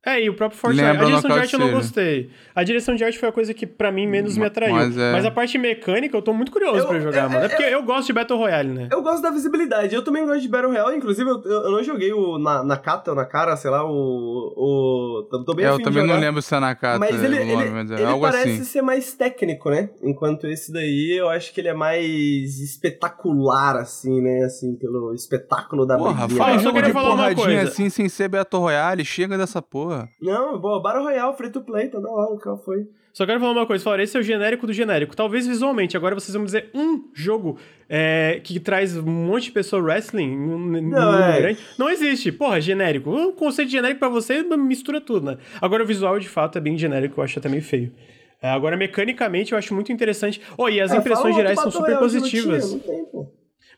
É, 0.05 0.21
e 0.21 0.29
o 0.29 0.35
próprio 0.35 0.59
Forza... 0.59 0.79
Lembra 0.81 1.01
a 1.01 1.05
direção 1.05 1.31
de 1.31 1.39
arte 1.39 1.53
eu 1.53 1.59
não 1.59 1.65
City. 1.67 1.77
gostei. 1.79 2.29
A 2.53 2.63
direção 2.63 2.95
de 2.95 3.03
arte 3.03 3.17
foi 3.17 3.27
a 3.27 3.31
coisa 3.31 3.53
que 3.55 3.65
pra 3.65 3.91
mim 3.91 4.05
menos 4.05 4.37
me 4.37 4.45
atraiu. 4.45 4.75
mas 4.75 4.95
Mas, 4.95 5.25
é- 5.25 5.27
a 5.27 5.31
parte 5.31 5.57
mecânica 5.57 6.15
eu 6.15 6.21
tô 6.21 6.31
muito 6.31 6.51
curioso 6.51 6.77
Eu- 6.77 6.87
pra 6.87 6.99
jogar, 6.99 7.25
é- 7.25 7.27
mano. 7.27 7.39
É 7.41 7.45
é- 7.45 7.49
porque 7.49 7.63
eu 7.63 7.81
gosto 7.83 8.05
de 8.07 8.13
Battle 8.13 8.37
Royale, 8.37 8.69
né? 8.69 8.87
Eu 8.91 9.01
gosto 9.01 9.23
da 9.23 9.31
visibilidade. 9.31 9.95
Eu 9.95 10.03
também 10.03 10.23
gosto 10.25 10.41
de 10.41 10.47
Battle 10.47 10.69
Royale. 10.71 10.95
Inclusive, 10.95 11.27
eu, 11.29 11.41
eu 11.43 11.63
eu 11.65 11.71
não 11.71 11.83
joguei 11.83 12.13
o 12.13 12.37
na, 12.37 12.63
Nakata 12.63 13.09
ou 13.11 13.17
Nakara, 13.17 13.55
sei 13.57 13.71
lá, 13.71 13.83
o. 13.83 14.53
o 14.55 15.27
tô, 15.29 15.43
tô 15.43 15.53
bem 15.55 15.65
É, 15.65 15.69
eu 15.69 15.81
também 15.81 16.05
não 16.05 16.19
lembro 16.19 16.41
se 16.41 16.53
é 16.53 16.59
Nakata 16.59 16.99
Mas 16.99 17.23
ele, 17.23 17.39
nome, 17.39 17.51
ele, 17.63 17.69
mas 17.71 17.91
é 17.91 17.95
ele 17.95 18.03
algo 18.05 18.21
parece 18.21 18.49
assim. 18.49 18.63
ser 18.63 18.81
mais 18.83 19.13
técnico, 19.13 19.69
né? 19.71 19.89
Enquanto 20.03 20.45
esse 20.47 20.71
daí, 20.71 21.15
eu 21.17 21.27
acho 21.29 21.51
que 21.51 21.59
ele 21.61 21.69
é 21.69 21.73
mais 21.73 22.59
espetacular, 22.59 23.77
assim, 23.77 24.21
né? 24.21 24.43
Assim, 24.45 24.75
pelo 24.75 25.13
espetáculo 25.13 25.85
da 25.85 25.97
Porra, 25.97 26.13
briguinha. 26.27 26.37
fala 26.37 26.51
eu 26.51 26.55
um 26.55 26.59
só 26.59 26.63
jogo 26.65 26.75
queria 26.75 26.87
de 26.89 26.93
falar 26.93 27.07
uma 27.09 27.15
porradinha 27.17 27.45
coisa. 27.57 27.71
assim, 27.71 27.89
sem 27.89 28.07
ser 28.09 28.27
Battle 28.27 28.61
Royale, 28.61 29.03
chega 29.03 29.37
dessa 29.37 29.61
porra. 29.61 29.94
Não, 30.21 30.59
boa, 30.59 30.81
Battle 30.81 31.03
Royale, 31.03 31.35
free 31.35 31.51
to 31.51 31.61
play, 31.61 31.87
tá 31.89 31.99
da 31.99 32.09
hora, 32.09 32.37
qual 32.39 32.57
foi? 32.57 32.87
Só 33.15 33.25
quero 33.25 33.39
falar 33.39 33.53
uma 33.53 33.65
coisa, 33.65 33.81
falar, 33.81 34.01
esse 34.01 34.17
é 34.17 34.19
o 34.19 34.23
genérico 34.23 34.67
do 34.67 34.73
genérico. 34.73 35.15
Talvez 35.15 35.47
visualmente, 35.47 35.95
agora 35.95 36.13
vocês 36.13 36.35
vão 36.35 36.43
dizer 36.43 36.69
um 36.73 37.09
jogo 37.13 37.57
é, 37.87 38.41
que 38.43 38.59
traz 38.59 38.97
um 38.97 39.03
monte 39.03 39.45
de 39.45 39.51
pessoa 39.53 39.81
wrestling 39.81 40.35
não, 40.35 41.23
é. 41.23 41.39
grande. 41.39 41.59
Não 41.79 41.89
existe. 41.89 42.29
Porra, 42.33 42.59
genérico. 42.59 43.09
O 43.09 43.31
conceito 43.31 43.69
de 43.69 43.77
genérico 43.77 43.99
pra 43.99 44.09
você 44.09 44.43
mistura 44.43 44.99
tudo, 44.99 45.27
né? 45.27 45.37
Agora 45.61 45.83
o 45.83 45.87
visual, 45.87 46.19
de 46.19 46.27
fato, 46.27 46.57
é 46.57 46.61
bem 46.61 46.77
genérico, 46.77 47.21
eu 47.21 47.23
acho 47.23 47.39
até 47.39 47.47
meio 47.47 47.63
feio. 47.63 47.93
É, 48.41 48.49
agora, 48.49 48.75
mecanicamente, 48.75 49.53
eu 49.53 49.57
acho 49.57 49.73
muito 49.73 49.93
interessante. 49.93 50.41
Oh, 50.57 50.67
e 50.67 50.81
as 50.81 50.91
é, 50.91 50.97
impressões 50.97 51.33
gerais 51.37 51.57
são 51.57 51.71
super 51.71 51.97
positivas. 51.97 52.77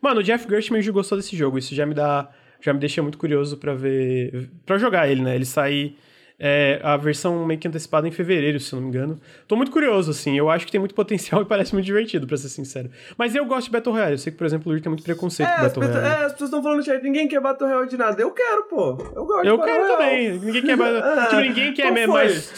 Mano, 0.01 0.21
o 0.21 0.23
Jeff 0.23 0.49
Gershman 0.49 0.81
gostou 0.91 1.15
desse 1.15 1.37
jogo. 1.37 1.59
Isso 1.59 1.75
já 1.75 1.85
me 1.85 1.93
dá. 1.93 2.27
Já 2.59 2.73
me 2.73 2.79
deixa 2.79 3.03
muito 3.03 3.19
curioso 3.19 3.57
para 3.57 3.75
ver. 3.75 4.49
para 4.65 4.79
jogar 4.79 5.07
ele, 5.07 5.21
né? 5.21 5.35
Ele 5.35 5.45
sair 5.45 5.95
é, 6.39 6.79
a 6.83 6.95
versão 6.97 7.45
meio 7.45 7.59
que 7.59 7.67
antecipada 7.67 8.07
em 8.07 8.11
fevereiro, 8.11 8.59
se 8.59 8.73
não 8.75 8.81
me 8.81 8.89
engano. 8.89 9.19
Tô 9.47 9.55
muito 9.55 9.71
curioso, 9.71 10.11
assim. 10.11 10.37
Eu 10.37 10.49
acho 10.49 10.65
que 10.65 10.71
tem 10.71 10.79
muito 10.79 10.93
potencial 10.93 11.41
e 11.43 11.45
parece 11.45 11.73
muito 11.73 11.85
divertido, 11.85 12.27
pra 12.27 12.37
ser 12.37 12.49
sincero. 12.49 12.89
Mas 13.17 13.33
eu 13.33 13.43
gosto 13.45 13.65
de 13.65 13.71
Battle 13.71 13.93
Royale. 13.93 14.13
Eu 14.13 14.17
sei 14.19 14.31
que, 14.31 14.37
por 14.37 14.45
exemplo, 14.45 14.67
o 14.67 14.71
Luiz 14.71 14.81
tem 14.81 14.89
muito 14.89 15.03
preconceito 15.03 15.49
é, 15.49 15.55
com 15.55 15.61
Battle 15.63 15.85
Royale. 15.87 16.05
É, 16.05 16.25
as 16.25 16.31
pessoas 16.33 16.49
estão 16.49 16.61
falando 16.61 16.85
chat, 16.85 17.01
ninguém 17.01 17.27
quer 17.27 17.39
Battle 17.41 17.67
Royale 17.67 17.89
de 17.89 17.97
nada. 17.97 18.21
Eu 18.21 18.31
quero, 18.31 18.63
pô. 18.63 18.97
Eu 19.15 19.25
gosto 19.25 19.45
Eu 19.47 19.59
quero 19.59 19.81
Royale. 19.83 19.97
também. 19.97 20.39
Ninguém 20.39 20.61
quer 20.61 20.77
Battle 20.77 21.01
Tipo, 21.27 21.41
ninguém 21.41 21.73
quer 21.73 21.91
mesmo, 21.91 22.13
mas 22.13 22.53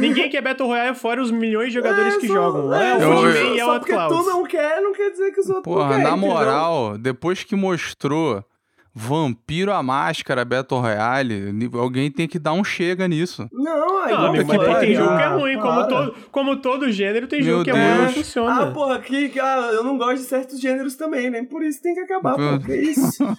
ninguém 0.00 0.28
quer 0.28 0.40
Battle 0.42 0.68
Royale 0.68 0.96
fora 0.96 1.22
os 1.22 1.30
milhões 1.30 1.68
de 1.68 1.74
jogadores 1.74 2.14
é, 2.14 2.18
que 2.18 2.26
só, 2.26 2.34
jogam. 2.34 2.74
É, 2.74 2.90
é 2.90 2.96
o 2.96 3.00
Footman 3.00 3.56
e 3.56 3.62
o 3.62 3.80
Cloud. 3.80 4.14
tu 4.14 4.22
não 4.24 4.44
quer, 4.44 4.80
não 4.80 4.92
quer 4.92 5.10
dizer 5.10 5.30
que 5.32 5.40
os 5.40 5.48
outros 5.48 5.64
Porra, 5.64 5.84
não 5.84 5.90
querem. 5.90 6.04
na 6.04 6.16
moral, 6.16 6.88
entendeu? 6.88 7.02
depois 7.02 7.44
que 7.44 7.54
mostrou 7.54 8.44
Vampiro 8.92 9.72
a 9.72 9.82
Máscara 9.84 10.44
Battle 10.44 10.80
Royale, 10.80 11.54
alguém 11.74 12.10
tem 12.10 12.26
que 12.26 12.40
dar 12.40 12.52
um 12.52 12.64
chega 12.64 13.06
nisso. 13.06 13.48
Não, 13.52 14.02
aí 14.02 14.12
não, 14.12 14.26
amigo, 14.26 14.52
mas 14.52 14.80
tem 14.80 14.94
jogo 14.94 15.16
que 15.16 15.22
é 15.22 15.26
ruim, 15.28 15.58
como, 15.60 15.88
todo, 15.88 16.14
como 16.32 16.56
todo 16.56 16.90
gênero 16.90 17.28
tem 17.28 17.40
Meu 17.40 17.52
jogo 17.52 17.64
que 17.64 17.72
Deus. 17.72 17.84
é 17.84 17.94
ruim 17.94 18.04
não 18.04 18.12
funciona. 18.12 18.62
Ah, 18.62 18.70
porra, 18.72 18.98
que, 18.98 19.38
ah, 19.38 19.70
eu 19.72 19.84
não 19.84 19.96
gosto 19.96 20.16
de 20.16 20.22
certos 20.24 20.60
gêneros 20.60 20.96
também, 20.96 21.30
nem 21.30 21.42
né? 21.42 21.48
por 21.48 21.62
isso 21.62 21.80
tem 21.80 21.94
que 21.94 22.00
acabar, 22.00 22.34
pô, 22.34 22.58
que 22.66 22.74
isso? 22.74 23.24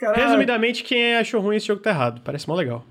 cara... 0.00 0.16
Resumidamente, 0.16 0.82
quem 0.82 1.16
achou 1.16 1.42
ruim 1.42 1.56
esse 1.56 1.66
jogo 1.66 1.82
tá 1.82 1.90
errado, 1.90 2.22
parece 2.24 2.48
mó 2.48 2.54
legal. 2.54 2.82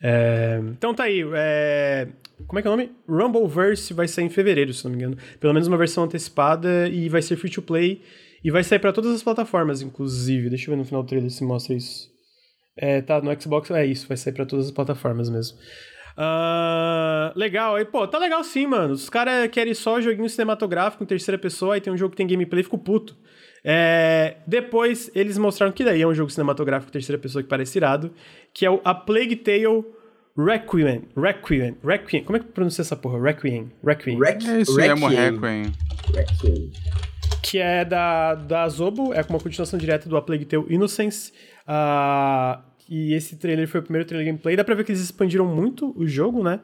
É... 0.00 0.60
Então 0.70 0.94
tá 0.94 1.04
aí, 1.04 1.24
é... 1.34 2.06
como 2.46 2.60
é 2.60 2.62
que 2.62 2.68
é 2.68 2.70
o 2.70 2.76
nome? 2.76 2.92
Rumbleverse 3.08 3.92
vai 3.92 4.06
sair 4.06 4.26
em 4.26 4.30
fevereiro, 4.30 4.72
se 4.72 4.84
não 4.84 4.92
me 4.92 4.98
engano. 4.98 5.16
Pelo 5.40 5.52
menos 5.52 5.66
uma 5.66 5.76
versão 5.76 6.04
antecipada 6.04 6.88
e 6.88 7.08
vai 7.08 7.22
ser 7.22 7.34
free 7.36 7.50
to 7.50 7.60
play 7.60 8.00
e 8.44 8.50
vai 8.50 8.62
sair 8.62 8.78
para 8.78 8.92
todas 8.92 9.10
as 9.10 9.22
plataformas, 9.22 9.80
inclusive. 9.80 10.50
Deixa 10.50 10.70
eu 10.70 10.74
ver 10.74 10.78
no 10.78 10.84
final 10.84 11.02
do 11.02 11.08
trailer 11.08 11.30
se 11.30 11.42
mostra 11.42 11.74
isso. 11.74 12.12
É, 12.76 13.00
tá, 13.00 13.22
no 13.22 13.40
Xbox 13.40 13.70
é 13.70 13.86
isso, 13.86 14.06
vai 14.06 14.16
sair 14.16 14.34
para 14.34 14.44
todas 14.44 14.66
as 14.66 14.70
plataformas 14.70 15.30
mesmo. 15.30 15.56
Uh, 16.16 17.36
legal, 17.36 17.76
aí, 17.76 17.84
pô, 17.84 18.06
tá 18.06 18.18
legal 18.18 18.44
sim, 18.44 18.66
mano. 18.66 18.92
Os 18.92 19.08
caras 19.08 19.48
querem 19.50 19.72
só 19.72 20.00
joguinho 20.00 20.28
cinematográfico 20.28 21.02
em 21.02 21.06
terceira 21.06 21.38
pessoa, 21.38 21.74
aí 21.74 21.80
tem 21.80 21.92
um 21.92 21.96
jogo 21.96 22.10
que 22.10 22.16
tem 22.18 22.26
gameplay, 22.26 22.62
fico 22.62 22.78
puto. 22.78 23.16
É, 23.64 24.36
depois 24.46 25.10
eles 25.14 25.38
mostraram 25.38 25.72
que 25.72 25.82
daí 25.82 26.02
é 26.02 26.06
um 26.06 26.14
jogo 26.14 26.30
cinematográfico 26.30 26.90
em 26.90 26.92
terceira 26.92 27.18
pessoa 27.18 27.42
que 27.42 27.48
parece 27.48 27.78
irado, 27.78 28.12
que 28.52 28.66
é 28.66 28.70
o 28.70 28.80
A 28.84 28.94
Plague 28.94 29.36
Tale 29.36 29.84
Requiem. 30.36 31.08
Requiem. 31.16 31.76
Requiem. 31.82 32.24
Como 32.24 32.36
é 32.36 32.40
que 32.40 32.46
pronuncia 32.46 32.82
essa 32.82 32.96
porra? 32.96 33.22
Requiem. 33.22 33.72
Requiem. 33.82 34.18
Requiem. 34.18 34.56
É 34.56 34.60
isso 34.60 34.76
mesmo, 34.76 35.08
Requiem. 35.08 35.72
Requiem 36.12 36.70
que 37.42 37.58
é 37.58 37.84
da, 37.84 38.34
da 38.34 38.68
Zobo, 38.68 39.12
é 39.12 39.20
uma 39.28 39.38
continuação 39.38 39.78
direta 39.78 40.08
do 40.08 40.16
A 40.16 40.22
Plague 40.22 40.44
Tale 40.44 40.66
Innocence. 40.68 41.32
Uh, 41.68 42.62
e 42.88 43.14
esse 43.14 43.36
trailer 43.36 43.68
foi 43.68 43.80
o 43.80 43.82
primeiro 43.82 44.06
trailer 44.06 44.26
gameplay. 44.26 44.56
Dá 44.56 44.64
pra 44.64 44.74
ver 44.74 44.84
que 44.84 44.92
eles 44.92 45.00
expandiram 45.00 45.46
muito 45.46 45.92
o 45.96 46.06
jogo, 46.06 46.42
né? 46.42 46.60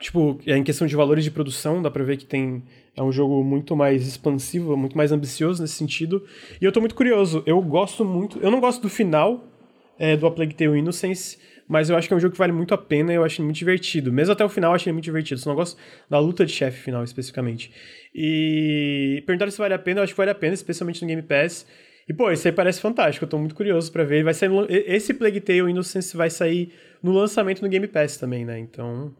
Tipo, 0.00 0.40
é 0.46 0.56
em 0.56 0.64
questão 0.64 0.86
de 0.86 0.96
valores 0.96 1.22
de 1.22 1.30
produção, 1.30 1.80
dá 1.80 1.90
pra 1.90 2.02
ver 2.02 2.16
que 2.16 2.26
tem. 2.26 2.64
É 2.96 3.02
um 3.02 3.12
jogo 3.12 3.42
muito 3.44 3.76
mais 3.76 4.06
expansivo, 4.06 4.76
muito 4.76 4.96
mais 4.96 5.12
ambicioso 5.12 5.62
nesse 5.62 5.74
sentido. 5.74 6.26
E 6.60 6.64
eu 6.64 6.72
tô 6.72 6.80
muito 6.80 6.94
curioso. 6.94 7.42
Eu 7.46 7.62
gosto 7.62 8.04
muito. 8.04 8.38
Eu 8.40 8.50
não 8.50 8.60
gosto 8.60 8.82
do 8.82 8.88
final 8.88 9.44
é, 9.98 10.16
do 10.16 10.26
A 10.26 10.30
Plague 10.30 10.54
Tale 10.54 10.78
Innocence 10.78 11.38
mas 11.68 11.90
eu 11.90 11.96
acho 11.96 12.08
que 12.08 12.14
é 12.14 12.16
um 12.16 12.20
jogo 12.20 12.32
que 12.32 12.38
vale 12.38 12.52
muito 12.52 12.74
a 12.74 12.78
pena 12.78 13.12
e 13.12 13.16
eu 13.16 13.24
acho 13.24 13.42
muito 13.42 13.56
divertido. 13.56 14.12
Mesmo 14.12 14.32
até 14.32 14.44
o 14.44 14.48
final 14.48 14.72
eu 14.72 14.76
achei 14.76 14.90
ele 14.90 14.94
muito 14.94 15.04
divertido, 15.04 15.40
só 15.40 15.50
não 15.50 15.56
gosto 15.56 15.78
da 16.08 16.18
luta 16.18 16.44
de 16.44 16.52
chefe 16.52 16.80
final 16.80 17.02
especificamente. 17.04 17.72
E 18.14 19.22
perguntaram 19.26 19.50
se 19.50 19.58
vale 19.58 19.74
a 19.74 19.78
pena, 19.78 20.00
eu 20.00 20.04
acho 20.04 20.12
que 20.12 20.18
vale 20.18 20.30
a 20.30 20.34
pena, 20.34 20.54
especialmente 20.54 21.02
no 21.02 21.08
Game 21.08 21.22
Pass. 21.22 21.66
E, 22.08 22.12
pô, 22.12 22.30
isso 22.30 22.46
aí 22.48 22.52
parece 22.52 22.80
fantástico, 22.80 23.24
eu 23.24 23.28
tô 23.28 23.38
muito 23.38 23.54
curioso 23.54 23.90
para 23.92 24.04
ver. 24.04 24.24
Vai 24.24 24.34
sair 24.34 24.48
no... 24.48 24.66
Esse 24.68 25.14
Plague 25.14 25.40
Tale 25.40 25.70
Innocence 25.70 26.16
vai 26.16 26.30
sair 26.30 26.72
no 27.02 27.12
lançamento 27.12 27.62
no 27.62 27.68
Game 27.68 27.86
Pass 27.86 28.16
também, 28.16 28.44
né? 28.44 28.58
Então. 28.58 29.14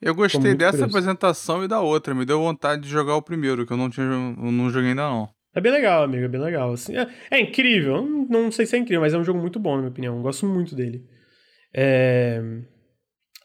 Eu 0.00 0.14
gostei 0.14 0.54
dessa 0.54 0.78
curioso. 0.78 0.96
apresentação 0.96 1.64
e 1.64 1.68
da 1.68 1.80
outra. 1.80 2.14
Me 2.14 2.24
deu 2.24 2.40
vontade 2.40 2.82
de 2.82 2.88
jogar 2.88 3.14
o 3.16 3.22
primeiro, 3.22 3.66
que 3.66 3.72
eu 3.72 3.76
não, 3.76 3.90
tinha, 3.90 4.06
eu 4.06 4.52
não 4.52 4.70
joguei 4.70 4.90
ainda 4.90 5.02
não. 5.02 5.28
É 5.54 5.60
bem 5.60 5.72
legal, 5.72 6.04
amigo, 6.04 6.24
é 6.24 6.28
bem 6.28 6.40
legal. 6.40 6.72
Assim, 6.72 6.96
é, 6.96 7.08
é 7.30 7.40
incrível, 7.40 8.02
não, 8.02 8.44
não 8.44 8.52
sei 8.52 8.64
se 8.64 8.76
é 8.76 8.78
incrível, 8.78 9.00
mas 9.00 9.12
é 9.12 9.18
um 9.18 9.24
jogo 9.24 9.40
muito 9.40 9.58
bom, 9.58 9.72
na 9.72 9.78
minha 9.78 9.90
opinião. 9.90 10.16
Eu 10.16 10.22
gosto 10.22 10.46
muito 10.46 10.74
dele. 10.74 11.04
É... 11.80 12.42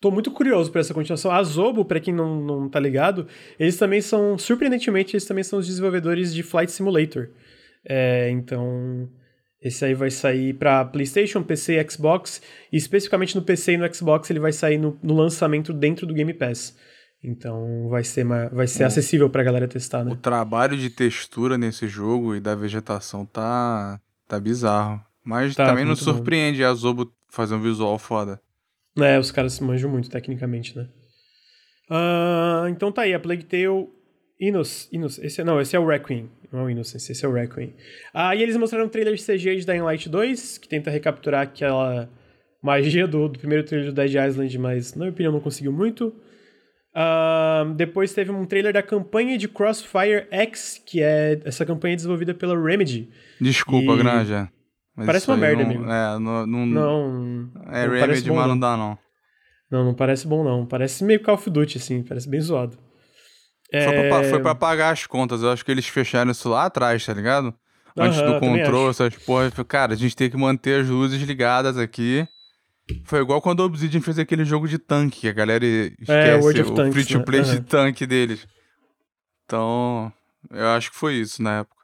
Tô 0.01 0.09
muito 0.09 0.31
curioso 0.31 0.71
por 0.71 0.79
essa 0.79 0.93
continuação. 0.93 1.31
A 1.31 1.41
Zobo, 1.43 1.85
para 1.85 1.99
quem 1.99 2.13
não, 2.13 2.41
não 2.41 2.67
tá 2.67 2.79
ligado, 2.79 3.27
eles 3.59 3.77
também 3.77 4.01
são, 4.01 4.37
surpreendentemente, 4.37 5.15
eles 5.15 5.25
também 5.25 5.43
são 5.43 5.59
os 5.59 5.67
desenvolvedores 5.67 6.33
de 6.33 6.41
Flight 6.41 6.71
Simulator. 6.71 7.29
É, 7.87 8.29
então, 8.31 9.07
esse 9.61 9.85
aí 9.85 9.93
vai 9.93 10.09
sair 10.09 10.53
para 10.55 10.83
PlayStation, 10.83 11.43
PC 11.43 11.79
e 11.79 11.89
Xbox. 11.89 12.41
E 12.71 12.75
especificamente 12.75 13.35
no 13.35 13.43
PC 13.43 13.73
e 13.73 13.77
no 13.77 13.93
Xbox, 13.93 14.29
ele 14.29 14.39
vai 14.39 14.51
sair 14.51 14.79
no, 14.79 14.97
no 15.01 15.13
lançamento 15.13 15.71
dentro 15.71 16.07
do 16.07 16.13
Game 16.13 16.33
Pass. 16.33 16.75
Então 17.23 17.87
vai 17.87 18.03
ser, 18.03 18.25
uma, 18.25 18.49
vai 18.49 18.67
ser 18.67 18.83
acessível 18.83 19.29
pra 19.29 19.43
galera 19.43 19.67
testar, 19.67 20.03
né? 20.03 20.11
O 20.11 20.17
trabalho 20.17 20.75
de 20.75 20.89
textura 20.89 21.57
nesse 21.57 21.87
jogo 21.87 22.35
e 22.35 22.41
da 22.41 22.55
vegetação 22.55 23.25
tá, 23.25 24.01
tá 24.27 24.37
bizarro. 24.37 24.99
Mas 25.23 25.55
tá, 25.55 25.65
também 25.65 25.85
não 25.85 25.95
surpreende 25.95 26.61
bom. 26.61 26.67
a 26.67 26.73
Zobo 26.73 27.13
fazer 27.33 27.55
um 27.55 27.61
visual 27.61 27.97
foda. 27.97 28.39
É, 28.97 29.17
os 29.17 29.31
caras 29.31 29.53
se 29.53 29.63
manjam 29.63 29.89
muito 29.89 30.09
tecnicamente, 30.09 30.77
né? 30.77 30.87
Uh, 31.89 32.67
então 32.69 32.91
tá 32.91 33.01
aí, 33.01 33.13
a 33.13 33.19
Plague 33.19 33.43
Tale 33.43 33.89
Innos, 34.39 34.87
Innos, 34.91 35.17
esse, 35.17 35.41
é, 35.41 35.43
não, 35.43 35.59
esse 35.59 35.75
é 35.75 35.79
o 35.79 35.87
Requiem, 35.87 36.29
não 36.51 36.61
é 36.61 36.63
o 36.63 36.69
Innocence, 36.69 37.11
esse 37.11 37.25
é 37.25 37.27
o 37.27 37.33
Requiem. 37.33 37.73
Ah, 38.13 38.35
e 38.35 38.43
eles 38.43 38.55
mostraram 38.55 38.85
um 38.85 38.89
trailer 38.89 39.15
de 39.15 39.23
CG 39.23 39.55
de 39.55 39.65
Dying 39.65 39.81
Light 39.81 40.07
2, 40.07 40.59
que 40.59 40.67
tenta 40.67 40.91
recapturar 40.91 41.41
aquela 41.41 42.07
magia 42.61 43.07
do, 43.07 43.27
do 43.27 43.39
primeiro 43.39 43.63
trailer 43.63 43.89
do 43.89 43.95
Dead 43.95 44.13
Island, 44.13 44.57
mas 44.59 44.93
na 44.93 45.05
minha 45.05 45.11
opinião 45.11 45.33
não 45.33 45.39
conseguiu 45.39 45.73
muito. 45.73 46.13
Uh, 46.95 47.73
depois 47.75 48.13
teve 48.13 48.31
um 48.31 48.45
trailer 48.45 48.71
da 48.71 48.83
campanha 48.83 49.39
de 49.39 49.47
Crossfire 49.47 50.27
X, 50.29 50.79
que 50.85 51.01
é 51.01 51.41
essa 51.43 51.65
campanha 51.65 51.95
desenvolvida 51.95 52.35
pela 52.35 52.55
Remedy. 52.61 53.09
Desculpa, 53.41 53.93
e... 53.93 53.97
Granja. 53.97 54.51
Mas 54.95 55.05
parece 55.05 55.27
uma 55.27 55.38
merda, 55.38 55.63
não, 55.63 55.69
amigo. 55.69 55.83
É, 55.85 56.19
não. 56.19 56.47
Não, 56.47 56.65
não 56.65 57.51
é 57.72 57.88
não 57.88 57.93
Remedy, 57.93 58.31
mas 58.31 58.47
não 58.47 58.59
dá, 58.59 58.77
não. 58.77 58.97
Não, 59.72 59.83
não 59.85 59.93
parece 59.93 60.27
bom, 60.27 60.43
não. 60.43 60.65
Parece 60.67 61.03
meio 61.03 61.22
Call 61.22 61.35
of 61.35 61.49
Duty, 61.49 61.77
assim. 61.80 62.03
Parece 62.03 62.30
bem 62.30 62.39
zoado. 62.39 62.77
É... 63.72 63.85
Foi, 63.85 64.09
pra, 64.09 64.23
foi 64.30 64.39
pra 64.39 64.55
pagar 64.55 64.91
as 64.91 65.07
contas. 65.07 65.41
Eu 65.41 65.51
acho 65.51 65.65
que 65.65 65.72
eles 65.72 65.88
fecharam 65.88 66.31
isso 66.31 66.47
lá 66.47 66.65
atrás, 66.65 67.03
tá 67.03 67.13
ligado? 67.13 67.53
Antes 67.97 68.22
do 68.22 68.39
controle, 68.39 68.89
essas 68.89 69.15
porra. 69.15 69.51
Cara, 69.67 69.93
a 69.93 69.97
gente 69.97 70.15
tem 70.15 70.30
que 70.30 70.38
manter 70.38 70.81
as 70.81 70.88
luzes 70.88 71.22
ligadas 71.22 71.77
aqui. 71.77 72.27
Foi 73.05 73.22
igual 73.22 73.41
quando 73.41 73.61
o 73.61 73.65
Obsidian 73.65 74.01
fez 74.01 74.19
aquele 74.19 74.43
jogo 74.43 74.67
de 74.67 74.77
tanque, 74.77 75.22
que 75.22 75.27
a 75.27 75.33
galera 75.33 75.65
esquece 75.65 76.59
é, 76.59 76.63
o, 76.63 76.89
o 76.89 76.91
free-to-play 76.91 77.41
né? 77.41 77.47
de 77.47 77.61
tanque 77.61 78.05
deles. 78.05 78.45
Então, 79.45 80.11
eu 80.51 80.67
acho 80.69 80.91
que 80.91 80.97
foi 80.97 81.15
isso 81.15 81.41
na 81.41 81.59
época. 81.59 81.82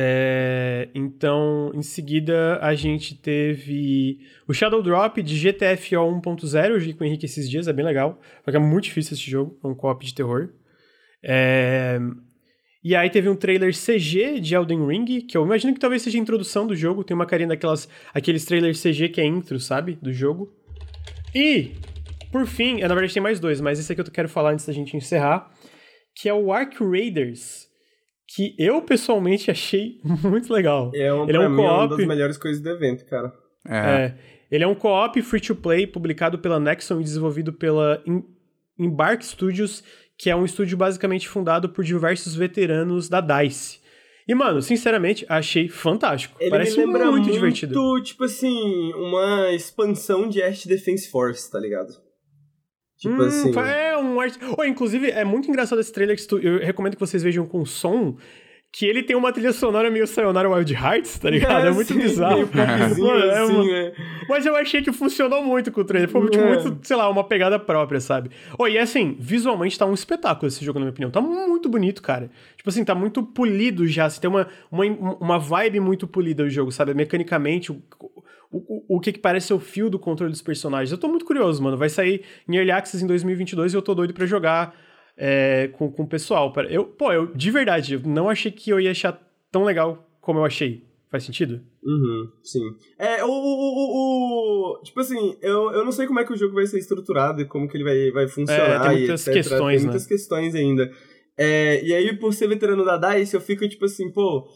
É, 0.00 0.90
então, 0.94 1.72
em 1.74 1.82
seguida, 1.82 2.60
a 2.62 2.72
gente 2.72 3.16
teve 3.16 4.20
o 4.46 4.54
Shadow 4.54 4.80
Drop 4.80 5.20
de 5.20 5.34
GTFO 5.36 5.96
1.0. 5.96 6.70
Eu 6.70 6.78
joguei 6.78 6.94
com 6.94 7.02
o 7.02 7.06
Henrique 7.08 7.26
esses 7.26 7.50
dias, 7.50 7.66
é 7.66 7.72
bem 7.72 7.84
legal. 7.84 8.20
Só 8.44 8.52
que 8.52 8.56
é 8.56 8.60
muito 8.60 8.84
difícil 8.84 9.14
esse 9.14 9.28
jogo, 9.28 9.58
é 9.64 9.66
um 9.66 9.74
co-op 9.74 10.06
de 10.06 10.14
terror. 10.14 10.50
É, 11.20 11.98
e 12.84 12.94
aí 12.94 13.10
teve 13.10 13.28
um 13.28 13.34
trailer 13.34 13.72
CG 13.72 14.38
de 14.38 14.54
Elden 14.54 14.86
Ring, 14.86 15.20
que 15.22 15.36
eu 15.36 15.44
imagino 15.44 15.74
que 15.74 15.80
talvez 15.80 16.00
seja 16.00 16.16
a 16.16 16.20
introdução 16.20 16.64
do 16.64 16.76
jogo. 16.76 17.02
Tem 17.02 17.16
uma 17.16 17.26
carinha 17.26 17.48
daquelas, 17.48 17.88
aqueles 18.14 18.44
trailers 18.44 18.80
CG 18.80 19.08
que 19.08 19.20
é 19.20 19.26
intro, 19.26 19.58
sabe? 19.58 19.98
Do 20.00 20.12
jogo. 20.12 20.48
E, 21.34 21.72
por 22.30 22.46
fim, 22.46 22.82
na 22.82 22.94
verdade 22.94 23.14
tem 23.14 23.22
mais 23.22 23.40
dois, 23.40 23.60
mas 23.60 23.80
esse 23.80 23.90
aqui 23.90 24.00
eu 24.00 24.04
quero 24.04 24.28
falar 24.28 24.52
antes 24.52 24.64
da 24.64 24.72
gente 24.72 24.96
encerrar, 24.96 25.50
que 26.14 26.28
é 26.28 26.32
o 26.32 26.52
Ark 26.52 26.76
Raiders 26.84 27.67
que 28.28 28.54
eu 28.58 28.82
pessoalmente 28.82 29.50
achei 29.50 29.98
muito 30.04 30.52
legal. 30.52 30.92
É 30.94 31.12
um, 31.12 31.26
ele 31.26 31.38
é 31.38 31.40
um 31.40 31.56
co-op. 31.56 31.68
É 31.68 31.72
uma 31.72 31.88
das 31.88 32.06
melhores 32.06 32.36
coisas 32.36 32.62
do 32.62 32.68
evento, 32.68 33.06
cara. 33.06 33.32
É. 33.66 33.76
é. 33.76 34.18
Ele 34.50 34.64
é 34.64 34.66
um 34.66 34.74
co-op 34.74 35.20
free 35.22 35.40
to 35.40 35.54
play 35.54 35.86
publicado 35.86 36.38
pela 36.38 36.60
Nexon 36.60 37.00
e 37.00 37.04
desenvolvido 37.04 37.52
pela 37.52 38.02
Embark 38.78 39.24
Studios, 39.24 39.82
que 40.16 40.30
é 40.30 40.36
um 40.36 40.44
estúdio 40.44 40.76
basicamente 40.76 41.28
fundado 41.28 41.68
por 41.68 41.84
diversos 41.84 42.34
veteranos 42.34 43.08
da 43.08 43.20
DICE. 43.20 43.78
E, 44.26 44.34
mano, 44.34 44.60
sinceramente, 44.60 45.24
achei 45.26 45.68
fantástico. 45.68 46.36
Ele 46.38 46.50
Parece 46.50 46.76
me 46.76 46.84
lembra 46.84 47.10
muito, 47.10 47.24
muito 47.24 47.32
divertido. 47.32 48.02
tipo 48.02 48.24
assim, 48.24 48.92
uma 48.92 49.50
expansão 49.52 50.28
de 50.28 50.40
Earth 50.40 50.66
Defense 50.66 51.10
Force, 51.10 51.50
tá 51.50 51.58
ligado? 51.58 51.94
Tipo 52.98 53.22
hum, 53.22 53.26
assim. 53.26 53.58
É 53.58 53.96
um 53.96 54.20
art... 54.20 54.34
oh, 54.56 54.64
inclusive, 54.64 55.10
é 55.10 55.24
muito 55.24 55.48
engraçado 55.48 55.80
esse 55.80 55.92
trailer 55.92 56.16
que 56.16 56.26
tu... 56.26 56.38
eu 56.38 56.58
recomendo 56.58 56.94
que 56.94 57.00
vocês 57.00 57.22
vejam 57.22 57.46
com 57.46 57.64
som. 57.64 58.16
Que 58.70 58.84
ele 58.84 59.02
tem 59.02 59.16
uma 59.16 59.32
trilha 59.32 59.54
sonora 59.54 59.90
meio 59.90 60.06
Sayonara 60.06 60.46
Wild 60.46 60.74
Hearts, 60.74 61.18
tá 61.18 61.30
ligado? 61.30 61.64
É, 61.64 61.68
é 61.68 61.72
muito 61.72 61.90
sim, 61.90 61.98
bizarro. 61.98 62.46
Meio 62.52 63.10
é, 63.10 63.38
assim, 63.38 63.72
é. 63.72 63.92
Mas 64.28 64.44
eu 64.44 64.54
achei 64.54 64.82
que 64.82 64.92
funcionou 64.92 65.42
muito 65.42 65.72
com 65.72 65.80
o 65.80 65.84
trailer. 65.84 66.10
Foi 66.10 66.28
tipo, 66.28 66.44
é. 66.44 66.54
muito, 66.62 66.86
sei 66.86 66.94
lá, 66.94 67.08
uma 67.08 67.24
pegada 67.24 67.58
própria, 67.58 67.98
sabe? 67.98 68.30
Oh, 68.58 68.68
e 68.68 68.76
assim, 68.76 69.16
visualmente 69.18 69.78
tá 69.78 69.86
um 69.86 69.94
espetáculo 69.94 70.48
esse 70.48 70.62
jogo, 70.62 70.78
na 70.78 70.84
minha 70.84 70.90
opinião. 70.90 71.10
Tá 71.10 71.18
muito 71.18 71.66
bonito, 71.66 72.02
cara. 72.02 72.30
Tipo 72.58 72.68
assim, 72.68 72.84
tá 72.84 72.94
muito 72.94 73.22
polido 73.22 73.86
já. 73.86 74.04
Assim, 74.04 74.20
tem 74.20 74.28
uma, 74.28 74.46
uma, 74.70 74.84
uma 75.18 75.38
vibe 75.38 75.80
muito 75.80 76.06
polida 76.06 76.42
o 76.42 76.50
jogo, 76.50 76.70
sabe? 76.70 76.92
Mecanicamente, 76.92 77.72
o, 77.72 77.82
o, 78.50 78.96
o 78.96 79.00
que, 79.00 79.12
que 79.12 79.18
parece 79.18 79.48
ser 79.48 79.54
o 79.54 79.60
fio 79.60 79.90
do 79.90 79.98
controle 79.98 80.32
dos 80.32 80.42
personagens. 80.42 80.90
Eu 80.90 80.98
tô 80.98 81.08
muito 81.08 81.24
curioso, 81.24 81.62
mano. 81.62 81.76
Vai 81.76 81.88
sair 81.88 82.22
em 82.48 82.56
Early 82.56 82.70
Access 82.70 83.02
em 83.02 83.06
2022 83.06 83.72
e 83.72 83.76
eu 83.76 83.82
tô 83.82 83.94
doido 83.94 84.14
pra 84.14 84.26
jogar 84.26 84.74
é, 85.16 85.68
com, 85.74 85.90
com 85.90 86.04
o 86.04 86.08
pessoal. 86.08 86.52
Eu, 86.68 86.84
pô, 86.84 87.12
eu 87.12 87.26
de 87.34 87.50
verdade, 87.50 87.94
eu 87.94 88.00
não 88.00 88.30
achei 88.30 88.50
que 88.50 88.70
eu 88.70 88.80
ia 88.80 88.90
achar 88.90 89.20
tão 89.50 89.64
legal 89.64 90.08
como 90.20 90.38
eu 90.38 90.44
achei. 90.44 90.86
Faz 91.10 91.24
sentido? 91.24 91.62
Uhum, 91.82 92.30
sim. 92.42 92.60
É, 92.98 93.24
o, 93.24 93.28
o, 93.28 93.32
o, 93.32 94.76
o, 94.76 94.82
Tipo 94.82 95.00
assim, 95.00 95.38
eu, 95.40 95.70
eu 95.72 95.82
não 95.82 95.90
sei 95.90 96.06
como 96.06 96.20
é 96.20 96.24
que 96.24 96.32
o 96.34 96.36
jogo 96.36 96.54
vai 96.54 96.66
ser 96.66 96.78
estruturado 96.78 97.40
e 97.40 97.46
como 97.46 97.66
que 97.66 97.78
ele 97.78 97.84
vai, 97.84 98.10
vai 98.10 98.28
funcionar. 98.28 98.84
É, 98.84 98.88
tem 98.88 98.98
muitas 98.98 99.24
questões, 99.24 99.76
Tem 99.76 99.84
muitas 99.86 100.02
né? 100.02 100.08
questões 100.08 100.54
ainda. 100.54 100.90
É, 101.36 101.82
e 101.82 101.94
aí, 101.94 102.14
por 102.18 102.34
ser 102.34 102.46
veterano 102.48 102.84
da 102.84 102.98
DICE, 102.98 103.34
eu 103.34 103.40
fico 103.40 103.66
tipo 103.66 103.86
assim, 103.86 104.10
pô 104.10 104.46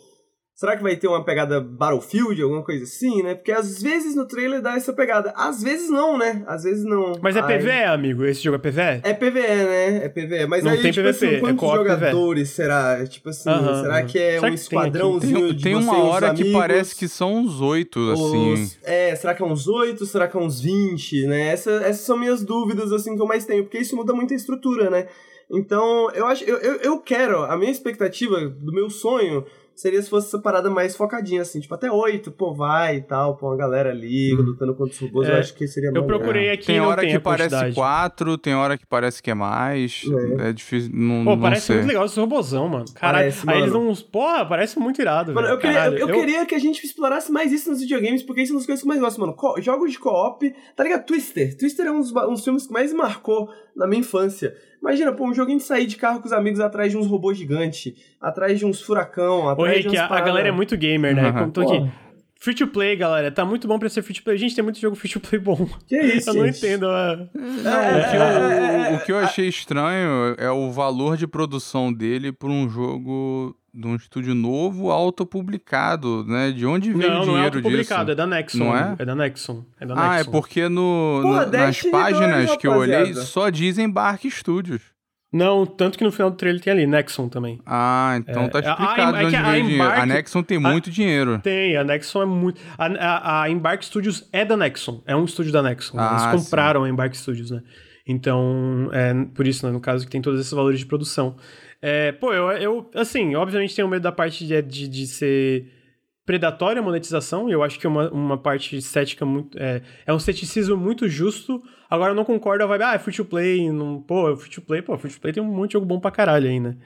Será 0.54 0.76
que 0.76 0.82
vai 0.82 0.94
ter 0.96 1.08
uma 1.08 1.24
pegada 1.24 1.60
Battlefield, 1.60 2.42
alguma 2.42 2.62
coisa 2.62 2.84
assim, 2.84 3.22
né? 3.22 3.34
Porque 3.34 3.50
às 3.50 3.82
vezes 3.82 4.14
no 4.14 4.26
trailer 4.26 4.60
dá 4.60 4.76
essa 4.76 4.92
pegada. 4.92 5.32
Às 5.34 5.62
vezes 5.62 5.88
não, 5.88 6.18
né? 6.18 6.44
Às 6.46 6.64
vezes 6.64 6.84
não. 6.84 7.14
Mas 7.22 7.36
é 7.36 7.40
aí... 7.40 7.58
PVE, 7.58 7.84
amigo? 7.84 8.24
Esse 8.24 8.42
jogo 8.42 8.56
é 8.56 8.58
PVE? 8.58 9.00
É 9.02 9.14
PVE, 9.14 9.40
né? 9.40 10.04
É 10.04 10.08
PVE. 10.10 10.46
Mas 10.46 10.62
não 10.62 10.72
aí, 10.72 10.82
tem 10.82 10.92
tipo 10.92 11.08
PVP, 11.08 11.26
assim, 11.26 11.36
é 11.36 11.40
quantos 11.40 11.64
é 11.64 11.74
jogadores 11.74 12.48
PVE. 12.48 12.54
será? 12.54 13.06
Tipo 13.06 13.30
assim, 13.30 13.48
uh 13.48 13.54
-huh, 13.54 13.82
será 13.82 14.02
que 14.04 14.18
é 14.18 14.34
será 14.34 14.46
um 14.46 14.50
que 14.50 14.60
esquadrãozinho 14.60 15.46
tem, 15.48 15.56
de 15.56 15.62
Tem 15.64 15.74
uma 15.74 16.04
hora 16.04 16.34
que 16.34 16.52
parece 16.52 16.94
que 16.94 17.08
são 17.08 17.34
uns 17.34 17.60
oito, 17.60 17.98
assim. 18.10 18.52
Os... 18.52 18.78
É, 18.84 19.16
será 19.16 19.34
que 19.34 19.42
é 19.42 19.46
uns 19.46 19.66
oito? 19.66 20.04
Será 20.04 20.28
que 20.28 20.36
é 20.36 20.40
uns 20.40 20.60
vinte, 20.60 21.26
né? 21.26 21.48
Essa, 21.48 21.70
essas 21.72 22.04
são 22.04 22.16
minhas 22.16 22.44
dúvidas, 22.44 22.92
assim, 22.92 23.16
que 23.16 23.22
eu 23.22 23.26
mais 23.26 23.46
tenho. 23.46 23.64
Porque 23.64 23.78
isso 23.78 23.96
muda 23.96 24.12
muito 24.12 24.34
a 24.34 24.36
estrutura, 24.36 24.90
né? 24.90 25.08
Então, 25.50 26.10
eu 26.14 26.26
acho... 26.26 26.44
Eu, 26.44 26.56
eu, 26.58 26.74
eu 26.76 26.98
quero... 26.98 27.42
A 27.42 27.58
minha 27.58 27.70
expectativa 27.70 28.40
do 28.40 28.72
meu 28.72 28.88
sonho 28.88 29.44
seria 29.82 30.00
se 30.00 30.08
fosse 30.08 30.28
essa 30.28 30.38
parada 30.38 30.70
mais 30.70 30.94
focadinha, 30.94 31.42
assim, 31.42 31.58
tipo, 31.58 31.74
até 31.74 31.90
oito, 31.90 32.30
pô, 32.30 32.54
vai 32.54 32.98
e 32.98 33.00
tal, 33.00 33.36
pô, 33.36 33.48
uma 33.48 33.56
galera 33.56 33.90
ali, 33.90 34.32
hum. 34.32 34.42
lutando 34.42 34.74
contra 34.76 34.94
os 34.94 35.00
robôs, 35.00 35.28
é, 35.28 35.32
eu 35.32 35.36
acho 35.38 35.54
que 35.54 35.66
seria 35.66 35.90
Eu 35.92 36.04
procurei 36.04 36.50
aqui 36.50 36.66
Tem 36.66 36.80
hora 36.80 37.02
tem 37.02 37.10
que 37.10 37.18
parece 37.18 37.72
quatro, 37.74 38.38
tem 38.38 38.54
hora 38.54 38.78
que 38.78 38.86
parece 38.86 39.20
que 39.20 39.32
é 39.32 39.34
mais, 39.34 40.04
é, 40.38 40.50
é 40.50 40.52
difícil, 40.52 40.92
não 40.94 41.24
Pô, 41.24 41.30
não 41.32 41.40
parece 41.40 41.66
sei. 41.66 41.76
muito 41.76 41.88
legal 41.88 42.06
esse 42.06 42.20
robôzão, 42.20 42.68
mano. 42.68 42.84
Caralho, 42.94 43.24
parece, 43.24 43.50
aí 43.50 43.60
eles 43.60 43.72
não... 43.72 43.92
Porra, 44.10 44.46
parece 44.46 44.78
muito 44.78 45.02
irado, 45.02 45.34
mano, 45.34 45.48
velho. 45.48 45.56
Eu, 45.56 45.58
queria, 45.58 45.86
eu, 45.86 45.92
eu, 45.92 46.08
eu, 46.08 46.20
queria 46.20 46.46
que 46.46 46.54
a 46.54 46.60
gente 46.60 46.84
explorasse 46.86 47.32
mais 47.32 47.50
isso 47.52 47.68
nos 47.68 47.80
videogames, 47.80 48.22
porque 48.22 48.42
isso 48.42 48.52
é 48.52 48.54
uma 48.54 48.60
das 48.60 48.66
coisas 48.66 48.82
que 48.82 48.86
eu 48.86 48.88
mais 48.88 49.00
gosto, 49.00 49.20
mano. 49.20 49.34
Co 49.34 49.60
jogos 49.60 49.90
de 49.90 49.98
co-op, 49.98 50.54
tá 50.76 50.84
ligado? 50.84 51.04
Twister. 51.04 51.56
Twister 51.58 51.86
é 51.86 51.90
um 51.90 51.98
dos, 51.98 52.12
um 52.12 52.32
dos 52.32 52.44
filmes 52.44 52.66
que 52.68 52.72
mais 52.72 52.92
marcou 52.92 53.48
na 53.74 53.86
minha 53.86 54.00
infância. 54.00 54.54
Imagina, 54.82 55.12
pô, 55.12 55.28
um 55.28 55.32
joguinho 55.32 55.58
de 55.58 55.64
sair 55.64 55.86
de 55.86 55.96
carro 55.96 56.18
com 56.18 56.26
os 56.26 56.32
amigos 56.32 56.58
atrás 56.58 56.90
de 56.90 56.98
uns 56.98 57.06
robôs 57.06 57.38
gigantes, 57.38 57.94
atrás 58.20 58.58
de 58.58 58.66
uns 58.66 58.82
furacão, 58.82 59.48
atrás 59.48 59.70
Ô, 59.70 59.76
Rick, 59.76 59.88
de 59.88 59.96
uns 59.96 60.00
a, 60.00 60.06
a 60.06 60.20
galera 60.20 60.48
é 60.48 60.50
muito 60.50 60.76
gamer, 60.76 61.14
né? 61.14 61.28
Uhum. 61.28 61.32
Como 61.32 61.52
tô 61.52 61.60
aqui. 61.60 61.88
Free 62.42 62.56
to 62.56 62.66
play, 62.66 62.96
galera. 62.96 63.30
Tá 63.30 63.44
muito 63.44 63.68
bom 63.68 63.78
pra 63.78 63.88
ser 63.88 64.02
free 64.02 64.16
to 64.16 64.24
play. 64.24 64.36
Gente, 64.36 64.56
tem 64.56 64.64
muito 64.64 64.80
jogo 64.80 64.96
free 64.96 65.08
to 65.08 65.20
play 65.20 65.40
bom. 65.40 65.64
Que 65.86 65.96
isso, 65.96 66.30
Eu 66.30 66.32
gente? 66.32 66.42
não 66.42 66.46
entendo. 66.48 66.86
É... 66.86 67.28
Não, 67.36 67.70
é, 67.70 68.00
o, 68.00 68.10
que 68.10 68.16
eu, 68.16 68.22
é, 68.22 68.96
o 68.96 69.04
que 69.04 69.12
eu 69.12 69.18
achei 69.18 69.46
estranho 69.46 70.34
é 70.36 70.50
o 70.50 70.72
valor 70.72 71.16
de 71.16 71.24
produção 71.28 71.92
dele 71.92 72.32
por 72.32 72.50
um 72.50 72.68
jogo 72.68 73.56
de 73.72 73.86
um 73.86 73.94
estúdio 73.94 74.34
novo, 74.34 74.90
autopublicado, 74.90 76.24
né? 76.24 76.50
De 76.50 76.66
onde 76.66 76.92
veio 76.92 77.12
não, 77.12 77.20
o 77.20 77.24
dinheiro 77.26 77.36
não 77.36 77.42
é 77.42 77.44
autopublicado, 77.44 78.10
é 78.10 78.14
da 78.16 78.26
Nexon. 78.26 78.58
Não 78.58 78.76
é? 78.76 78.96
É 78.98 79.04
da 79.04 79.14
Nexon. 79.14 79.64
É 79.78 79.86
da 79.86 79.94
ah, 79.94 80.16
Nexon. 80.16 80.28
é 80.28 80.32
porque 80.32 80.68
no, 80.68 81.20
Pô, 81.22 81.28
no 81.28 81.46
nas 81.46 81.80
páginas 81.80 82.46
2, 82.46 82.56
que 82.56 82.66
eu 82.66 82.72
olhei 82.72 83.14
só 83.14 83.50
dizem 83.50 83.88
Bark 83.88 84.28
Studios. 84.28 84.82
Não, 85.32 85.64
tanto 85.64 85.96
que 85.96 86.04
no 86.04 86.12
final 86.12 86.30
do 86.30 86.36
trailer 86.36 86.60
tem 86.60 86.70
ali, 86.72 86.86
Nexon 86.86 87.28
também. 87.28 87.58
Ah, 87.64 88.16
então 88.18 88.44
é, 88.44 88.48
tá 88.48 88.60
explicado 88.60 89.16
a, 89.16 89.18
a, 89.18 89.20
de 89.20 89.24
onde 89.24 89.36
é 89.36 89.60
dinheiro. 89.62 89.82
A 89.82 90.06
Nexon 90.06 90.42
tem 90.42 90.58
muito 90.58 90.90
dinheiro. 90.90 91.38
Tem, 91.38 91.76
a 91.76 91.82
Nexon 91.82 92.22
é 92.22 92.26
muito... 92.26 92.60
A, 92.76 92.86
a, 92.86 93.42
a, 93.42 93.50
Embark 93.50 93.82
Studios 93.82 94.28
é 94.30 94.44
da 94.44 94.58
Nexon, 94.58 95.02
é 95.06 95.16
um 95.16 95.24
estúdio 95.24 95.50
da 95.50 95.62
Nexon. 95.62 95.98
Ah, 95.98 96.28
Eles 96.30 96.44
compraram 96.44 96.82
sim. 96.82 96.86
a 96.86 96.90
Embark 96.90 97.16
Studios, 97.16 97.50
né? 97.50 97.62
Então, 98.06 98.90
é 98.92 99.14
por 99.34 99.46
isso, 99.46 99.64
né, 99.64 99.72
no 99.72 99.80
caso, 99.80 100.04
que 100.04 100.10
tem 100.10 100.20
todos 100.20 100.38
esses 100.38 100.52
valores 100.52 100.78
de 100.78 100.86
produção. 100.86 101.36
É, 101.80 102.12
pô, 102.12 102.32
eu, 102.32 102.50
eu, 102.52 102.90
assim, 102.94 103.34
obviamente 103.34 103.74
tenho 103.74 103.88
medo 103.88 104.02
da 104.02 104.12
parte 104.12 104.46
de, 104.46 104.60
de, 104.60 104.86
de 104.86 105.06
ser 105.06 105.66
predatória 106.24 106.80
a 106.80 106.82
monetização, 106.82 107.48
e 107.48 107.52
eu 107.52 107.62
acho 107.62 107.78
que 107.78 107.86
é 107.86 107.90
uma, 107.90 108.10
uma 108.10 108.38
parte 108.38 108.76
estética 108.76 109.24
muito. 109.24 109.58
É, 109.58 109.82
é 110.06 110.12
um 110.12 110.18
ceticismo 110.18 110.76
muito 110.76 111.08
justo. 111.08 111.62
Agora 111.90 112.12
eu 112.12 112.14
não 112.14 112.24
concordo 112.24 112.66
vibe, 112.66 112.84
ah, 112.84 112.94
é 112.94 112.98
free 112.98 113.14
to 113.14 113.24
play, 113.24 113.70
não, 113.70 114.00
pô, 114.00 114.30
é 114.30 114.36
free 114.36 114.50
to 114.50 114.62
play, 114.62 114.80
pô, 114.80 114.96
free 114.96 115.12
to 115.12 115.20
play 115.20 115.32
tem 115.32 115.42
um 115.42 115.46
monte 115.46 115.70
de 115.70 115.72
jogo 115.74 115.86
bom 115.86 116.00
pra 116.00 116.10
caralho 116.10 116.48
aí, 116.48 116.58
né? 116.58 116.76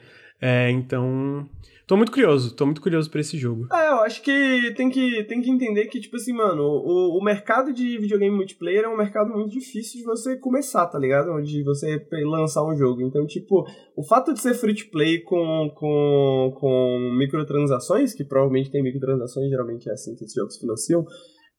É, 0.41 0.69
então. 0.69 1.47
Tô 1.87 1.95
muito 1.95 2.11
curioso, 2.11 2.53
tô 2.53 2.65
muito 2.65 2.81
curioso 2.81 3.09
pra 3.09 3.21
esse 3.21 3.37
jogo. 3.37 3.65
É, 3.71 3.87
eu 3.87 4.01
acho 4.01 4.21
que 4.21 4.73
tem 4.75 4.89
que, 4.89 5.23
tem 5.23 5.39
que 5.39 5.49
entender 5.49 5.85
que, 5.85 6.01
tipo 6.01 6.17
assim, 6.17 6.33
mano, 6.33 6.61
o, 6.61 7.17
o 7.17 7.23
mercado 7.23 7.71
de 7.71 7.97
videogame 7.97 8.35
multiplayer 8.35 8.83
é 8.83 8.89
um 8.89 8.97
mercado 8.97 9.29
muito 9.29 9.53
difícil 9.53 10.01
de 10.01 10.03
você 10.03 10.35
começar, 10.37 10.85
tá 10.87 10.99
ligado? 10.99 11.41
De 11.41 11.63
você 11.63 12.05
lançar 12.25 12.65
um 12.65 12.75
jogo. 12.75 13.01
Então, 13.01 13.25
tipo, 13.25 13.65
o 13.95 14.03
fato 14.03 14.33
de 14.33 14.41
ser 14.41 14.53
free 14.53 14.75
to 14.75 14.91
play 14.91 15.21
com, 15.21 15.71
com, 15.73 16.53
com 16.59 17.15
microtransações, 17.17 18.13
que 18.13 18.25
provavelmente 18.25 18.69
tem 18.69 18.83
microtransações, 18.83 19.49
geralmente 19.49 19.89
é 19.89 19.93
assim 19.93 20.13
que 20.13 20.25
esses 20.25 20.35
jogos 20.35 20.57
financiam, 20.57 21.05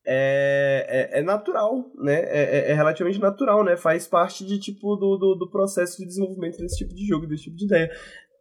é, 0.06 0.86
é, 0.88 1.20
é, 1.20 1.22
natural, 1.22 1.90
né? 1.96 2.20
É, 2.20 2.42
é, 2.42 2.70
é, 2.70 2.74
relativamente 2.74 3.18
natural, 3.18 3.64
né? 3.64 3.78
Faz 3.78 4.06
parte 4.06 4.44
de 4.44 4.58
tipo 4.58 4.94
do, 4.96 5.16
do, 5.16 5.34
do, 5.36 5.50
processo 5.50 5.98
de 5.98 6.06
desenvolvimento 6.06 6.58
desse 6.58 6.76
tipo 6.76 6.94
de 6.94 7.06
jogo, 7.06 7.26
desse 7.26 7.44
tipo 7.44 7.56
de 7.56 7.64
ideia 7.64 7.90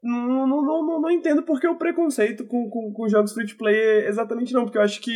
não, 0.04 0.48
não, 0.48 0.86
não, 0.86 1.02
não 1.02 1.12
entendo 1.12 1.44
porque 1.44 1.68
o 1.68 1.78
preconceito 1.78 2.46
com, 2.46 2.70
com, 2.70 2.92
com 2.94 3.10
jogos 3.10 3.34
free 3.34 3.48
to 3.48 3.58
play 3.58 4.06
exatamente 4.08 4.54
não, 4.54 4.64
porque 4.64 4.78
eu 4.78 4.82
acho 4.82 5.02
que 5.02 5.14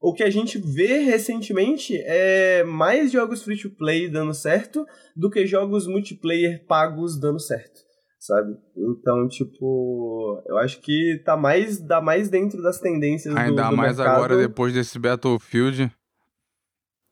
o 0.00 0.12
que 0.12 0.22
a 0.22 0.28
gente 0.28 0.58
vê 0.58 0.98
recentemente 0.98 1.96
é 2.04 2.62
mais 2.62 3.10
jogos 3.10 3.42
free 3.42 3.56
to 3.56 3.70
play 3.70 4.08
dando 4.08 4.34
certo 4.34 4.84
do 5.16 5.30
que 5.30 5.46
jogos 5.46 5.86
multiplayer 5.86 6.66
pagos 6.66 7.18
dando 7.18 7.40
certo, 7.40 7.80
sabe? 8.18 8.54
Então, 8.76 9.26
tipo, 9.28 10.42
eu 10.46 10.58
acho 10.58 10.80
que 10.82 11.22
tá 11.24 11.38
mais, 11.38 11.80
dá 11.80 12.02
mais 12.02 12.28
dentro 12.28 12.62
das 12.62 12.78
tendências 12.78 13.34
Ainda 13.34 13.62
do, 13.62 13.70
do 13.70 13.76
mais 13.76 13.96
mercado. 13.96 14.16
agora, 14.16 14.36
depois 14.36 14.74
desse 14.74 14.98
Battlefield. 14.98 15.90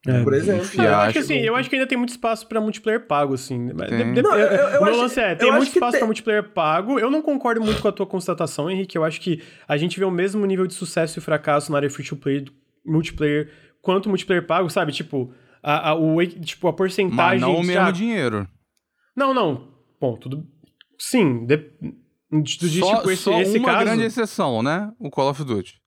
É, 0.07 0.23
por 0.25 0.35
exemplo. 0.35 0.67
eu, 0.83 0.95
acho 0.97 1.13
que, 1.13 1.19
assim, 1.19 1.39
eu 1.39 1.55
acho 1.55 1.71
que 1.71 1.77
ainda 1.77 1.87
tem 1.87 1.97
muito 1.97 2.11
espaço 2.11 2.47
pra 2.49 2.61
multiplayer 2.61 3.07
pago, 3.07 3.35
assim. 3.35 3.67
De, 3.67 4.15
de, 4.15 4.23
não, 4.23 4.37
eu, 4.37 4.47
eu 4.49 4.81
o 4.81 4.85
meu 4.85 4.97
lance 4.97 5.21
é, 5.21 5.35
tem 5.37 5.53
muito 5.53 5.69
espaço 5.69 5.93
tem... 5.93 6.01
pra 6.01 6.07
multiplayer 6.07 6.43
pago. 6.51 6.99
Eu 6.99 7.09
não 7.09 7.23
concordo 7.23 7.61
muito 7.61 7.81
com 7.81 7.87
a 7.87 7.93
tua 7.93 8.07
constatação, 8.07 8.69
Henrique. 8.69 8.99
Eu 8.99 9.05
acho 9.05 9.21
que 9.21 9.43
a 9.69 9.77
gente 9.77 9.99
vê 10.01 10.05
o 10.05 10.11
mesmo 10.11 10.45
nível 10.45 10.67
de 10.67 10.75
sucesso 10.75 11.19
e 11.19 11.23
fracasso 11.23 11.71
na 11.71 11.79
área 11.79 11.89
free 11.89 12.05
to 12.05 12.17
play 12.17 12.45
multiplayer 12.85 13.53
quanto 13.81 14.09
multiplayer 14.09 14.45
pago, 14.45 14.69
sabe? 14.69 14.91
Tipo, 14.91 15.33
a, 15.63 15.91
a, 15.91 15.95
o, 15.95 16.25
tipo, 16.27 16.67
a 16.67 16.73
porcentagem. 16.73 17.17
Mas 17.17 17.41
não 17.41 17.57
o 17.57 17.65
mesmo 17.65 17.93
dinheiro. 17.93 18.49
Não, 19.17 19.33
não. 19.33 19.69
Bom, 20.01 20.17
tudo. 20.17 20.45
Sim, 20.99 21.47
de, 21.47 21.59
de, 22.31 22.59
de, 22.59 22.81
só, 22.81 22.97
tipo, 22.97 23.11
esse, 23.11 23.23
só 23.23 23.41
esse 23.41 23.59
uma 23.59 23.69
caso... 23.69 23.85
grande 23.85 24.03
exceção, 24.05 24.63
né? 24.63 24.91
O 24.99 25.11
Call 25.11 25.31
of 25.31 25.45
Duty. 25.45 25.82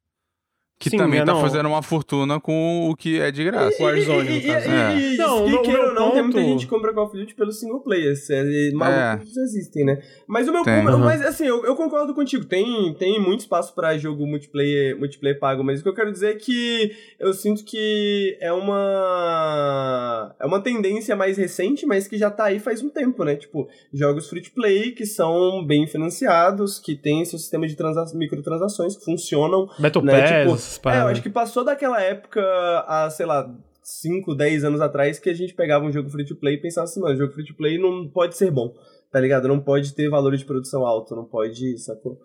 Que 0.77 0.89
Sim, 0.89 0.97
também 0.97 1.21
é, 1.21 1.25
tá 1.25 1.33
não. 1.33 1.41
fazendo 1.41 1.69
uma 1.69 1.81
fortuna 1.81 2.37
com 2.39 2.89
o 2.89 2.95
que 2.97 3.19
é 3.19 3.31
de 3.31 3.45
graça. 3.45 3.81
Warzone, 3.81 4.29
no 4.29 4.35
e, 4.35 4.41
caso. 4.41 4.67
E, 4.67 4.71
e, 4.71 5.13
é. 5.13 5.17
não, 5.17 5.47
e, 5.47 5.61
queira 5.61 5.87
ou 5.87 5.93
não, 5.93 6.03
ponto... 6.03 6.13
tem 6.13 6.23
muita 6.23 6.43
gente 6.43 6.65
que 6.65 6.69
compra 6.69 6.93
Call 6.93 7.05
of 7.05 7.17
Duty 7.17 7.33
pelo 7.33 7.51
single 7.53 7.79
player. 7.79 8.13
É, 8.29 8.71
malucos 8.73 9.37
é. 9.37 9.41
existem, 9.41 9.85
né? 9.85 10.01
Mas 10.27 10.49
o 10.49 10.51
meu 10.51 10.63
Tem. 10.63 10.83
ponto, 10.83 10.99
mas 10.99 11.25
assim, 11.25 11.45
eu, 11.45 11.65
eu 11.65 11.75
concordo 11.75 12.13
contigo. 12.13 12.43
Tem, 12.43 12.93
tem 12.95 13.21
muito 13.21 13.39
espaço 13.41 13.73
pra 13.73 13.97
jogo 13.97 14.27
multiplayer, 14.27 14.99
multiplayer 14.99 15.39
pago, 15.39 15.63
mas 15.63 15.79
o 15.79 15.83
que 15.83 15.89
eu 15.89 15.95
quero 15.95 16.11
dizer 16.11 16.31
é 16.31 16.35
que 16.35 16.91
eu 17.19 17.33
sinto 17.33 17.63
que 17.63 18.37
é 18.41 18.51
uma 18.51 20.35
é 20.39 20.45
uma 20.45 20.59
tendência 20.59 21.15
mais 21.15 21.37
recente, 21.37 21.85
mas 21.85 22.05
que 22.07 22.17
já 22.17 22.29
tá 22.29 22.45
aí 22.45 22.59
faz 22.59 22.83
um 22.83 22.89
tempo, 22.89 23.23
né? 23.23 23.35
Tipo, 23.37 23.67
jogos 23.93 24.27
free 24.27 24.41
to 24.41 24.51
play 24.51 24.91
que 24.91 25.05
são 25.05 25.65
bem 25.65 25.87
financiados, 25.87 26.79
que 26.79 26.95
tem 26.95 27.23
seu 27.23 27.39
sistema 27.39 27.65
de 27.65 27.75
transa 27.75 28.05
microtransações 28.13 28.97
que 28.97 29.05
funcionam, 29.05 29.69
Battle 29.79 30.03
né? 30.03 30.21
Pass, 30.21 30.29
tipo, 30.29 30.57
é, 30.85 31.01
eu 31.01 31.07
acho 31.07 31.21
que 31.21 31.29
passou 31.29 31.63
daquela 31.63 32.01
época, 32.01 32.41
a, 32.87 33.09
sei 33.09 33.25
lá, 33.25 33.49
5, 33.81 34.33
10 34.33 34.63
anos 34.63 34.81
atrás, 34.81 35.19
que 35.19 35.29
a 35.29 35.33
gente 35.33 35.53
pegava 35.53 35.85
um 35.85 35.91
jogo 35.91 36.09
free 36.09 36.25
to 36.25 36.35
play 36.35 36.55
e 36.55 36.61
pensava 36.61 36.85
assim, 36.85 36.99
mano, 36.99 37.17
jogo 37.17 37.33
free 37.33 37.45
to 37.45 37.55
play 37.55 37.77
não 37.77 38.09
pode 38.09 38.35
ser 38.35 38.51
bom, 38.51 38.73
tá 39.11 39.19
ligado? 39.19 39.47
Não 39.47 39.59
pode 39.59 39.93
ter 39.93 40.09
valor 40.09 40.35
de 40.35 40.45
produção 40.45 40.85
alto, 40.85 41.15
não 41.15 41.25
pode, 41.25 41.77
sacou? 41.77 42.19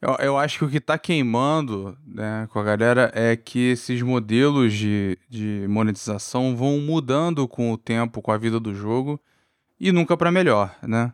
Eu, 0.00 0.14
eu 0.16 0.36
acho 0.36 0.58
que 0.58 0.64
o 0.66 0.68
que 0.68 0.80
tá 0.80 0.98
queimando 0.98 1.96
né, 2.06 2.46
com 2.52 2.58
a 2.58 2.62
galera 2.62 3.10
é 3.14 3.34
que 3.34 3.70
esses 3.70 4.02
modelos 4.02 4.74
de, 4.74 5.18
de 5.28 5.66
monetização 5.68 6.54
vão 6.54 6.78
mudando 6.78 7.48
com 7.48 7.72
o 7.72 7.78
tempo, 7.78 8.20
com 8.20 8.30
a 8.30 8.36
vida 8.36 8.60
do 8.60 8.74
jogo. 8.74 9.18
e 9.80 9.92
nunca 9.92 10.16
para 10.16 10.30
melhor, 10.32 10.76
né? 10.82 11.12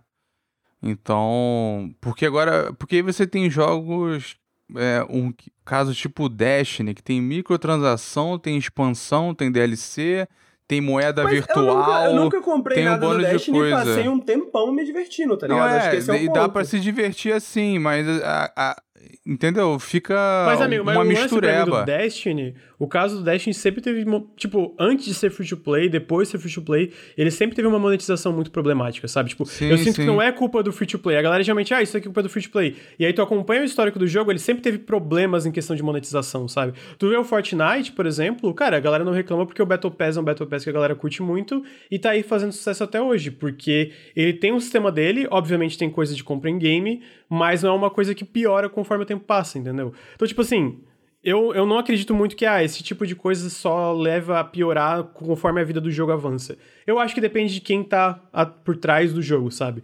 Então, 0.82 1.94
porque 2.00 2.26
agora, 2.26 2.72
porque 2.72 2.96
aí 2.96 3.02
você 3.02 3.24
tem 3.26 3.48
jogos, 3.48 4.36
é, 4.76 5.06
um 5.08 5.32
caso 5.64 5.94
tipo 5.94 6.28
Destiny, 6.28 6.94
que 6.94 7.02
tem 7.02 7.20
microtransação, 7.20 8.38
tem 8.38 8.56
expansão, 8.56 9.34
tem 9.34 9.50
DLC, 9.50 10.26
tem 10.66 10.80
moeda 10.80 11.22
Mas 11.24 11.32
virtual. 11.34 11.66
Eu 11.66 11.74
nunca, 11.76 12.04
eu 12.04 12.14
nunca 12.14 12.40
comprei 12.42 12.76
tem 12.78 12.86
um 12.86 12.90
nada 12.90 13.00
do 13.00 13.08
bônus 13.12 13.26
de 13.26 13.32
Destiny 13.32 13.56
e 13.56 13.60
coisa. 13.60 13.76
passei 13.76 14.08
um 14.08 14.18
tempão 14.18 14.72
me 14.72 14.84
divertindo, 14.84 15.36
tá 15.36 15.46
Não 15.48 15.56
ligado? 15.56 15.76
Acho 15.76 15.90
que 16.06 16.10
é, 16.10 16.16
é 16.16 16.22
e 16.24 16.32
dá 16.32 16.48
pra 16.48 16.64
se 16.64 16.80
divertir 16.80 17.32
assim, 17.32 17.78
mas 17.78 18.06
a, 18.22 18.52
a- 18.56 18.82
entendeu? 19.26 19.78
Fica 19.78 20.14
Mas, 20.46 20.60
amigo, 20.60 20.84
mas 20.84 20.96
uma 20.96 21.04
o 21.04 21.08
lance 21.08 21.16
pra 21.16 21.22
mim 21.24 21.46
mistureba. 21.48 21.80
do 21.80 21.84
Destiny, 21.86 22.54
o 22.82 22.88
caso 22.88 23.18
do 23.18 23.22
Destiny 23.22 23.54
sempre 23.54 23.80
teve, 23.80 24.04
tipo, 24.36 24.74
antes 24.76 25.04
de 25.04 25.14
ser 25.14 25.30
free 25.30 25.46
to 25.46 25.56
play, 25.56 25.88
depois 25.88 26.26
de 26.26 26.32
ser 26.32 26.38
free 26.38 26.52
to 26.52 26.62
play, 26.62 26.92
ele 27.16 27.30
sempre 27.30 27.54
teve 27.54 27.68
uma 27.68 27.78
monetização 27.78 28.32
muito 28.32 28.50
problemática, 28.50 29.06
sabe? 29.06 29.28
Tipo, 29.28 29.46
Sim, 29.46 29.66
eu 29.66 29.78
sinto 29.78 29.94
sim. 29.94 30.02
que 30.02 30.06
não 30.08 30.20
é 30.20 30.32
culpa 30.32 30.64
do 30.64 30.72
free 30.72 30.88
to 30.88 30.98
play. 30.98 31.16
A 31.16 31.22
galera 31.22 31.44
geralmente, 31.44 31.72
ah, 31.72 31.80
isso 31.80 31.96
aqui 31.96 32.06
é 32.06 32.08
culpa 32.08 32.24
do 32.24 32.28
free 32.28 32.42
to 32.42 32.50
play. 32.50 32.74
E 32.98 33.06
aí 33.06 33.12
tu 33.12 33.22
acompanha 33.22 33.62
o 33.62 33.64
histórico 33.64 34.00
do 34.00 34.06
jogo, 34.08 34.32
ele 34.32 34.40
sempre 34.40 34.64
teve 34.64 34.78
problemas 34.78 35.46
em 35.46 35.52
questão 35.52 35.76
de 35.76 35.82
monetização, 35.82 36.48
sabe? 36.48 36.72
Tu 36.98 37.08
vê 37.08 37.16
o 37.16 37.22
Fortnite, 37.22 37.92
por 37.92 38.04
exemplo, 38.04 38.52
cara, 38.52 38.78
a 38.78 38.80
galera 38.80 39.04
não 39.04 39.12
reclama 39.12 39.46
porque 39.46 39.62
o 39.62 39.66
Battle 39.66 39.92
Pass 39.92 40.16
é 40.16 40.20
um 40.20 40.24
Battle 40.24 40.48
Pass 40.48 40.64
que 40.64 40.70
a 40.70 40.72
galera 40.72 40.96
curte 40.96 41.22
muito 41.22 41.64
e 41.88 42.00
tá 42.00 42.10
aí 42.10 42.24
fazendo 42.24 42.50
sucesso 42.50 42.82
até 42.82 43.00
hoje, 43.00 43.30
porque 43.30 43.92
ele 44.16 44.32
tem 44.32 44.52
um 44.52 44.58
sistema 44.58 44.90
dele, 44.90 45.28
obviamente 45.30 45.78
tem 45.78 45.88
coisa 45.88 46.16
de 46.16 46.24
compra 46.24 46.50
em 46.50 46.58
game, 46.58 47.00
mas 47.28 47.62
não 47.62 47.70
é 47.70 47.76
uma 47.76 47.90
coisa 47.90 48.12
que 48.12 48.24
piora 48.24 48.68
conforme 48.68 49.04
o 49.04 49.06
tempo 49.06 49.24
passa, 49.24 49.56
entendeu? 49.56 49.92
Então, 50.16 50.26
tipo 50.26 50.40
assim, 50.40 50.80
eu, 51.24 51.54
eu 51.54 51.64
não 51.64 51.78
acredito 51.78 52.14
muito 52.14 52.34
que 52.36 52.44
ah, 52.44 52.62
esse 52.64 52.82
tipo 52.82 53.06
de 53.06 53.14
coisa 53.14 53.48
só 53.48 53.92
leva 53.92 54.40
a 54.40 54.44
piorar 54.44 55.04
conforme 55.04 55.60
a 55.60 55.64
vida 55.64 55.80
do 55.80 55.90
jogo 55.90 56.12
avança. 56.12 56.56
Eu 56.86 56.98
acho 56.98 57.14
que 57.14 57.20
depende 57.20 57.54
de 57.54 57.60
quem 57.60 57.82
tá 57.84 58.20
a- 58.32 58.44
por 58.46 58.76
trás 58.76 59.12
do 59.12 59.22
jogo, 59.22 59.50
sabe? 59.50 59.82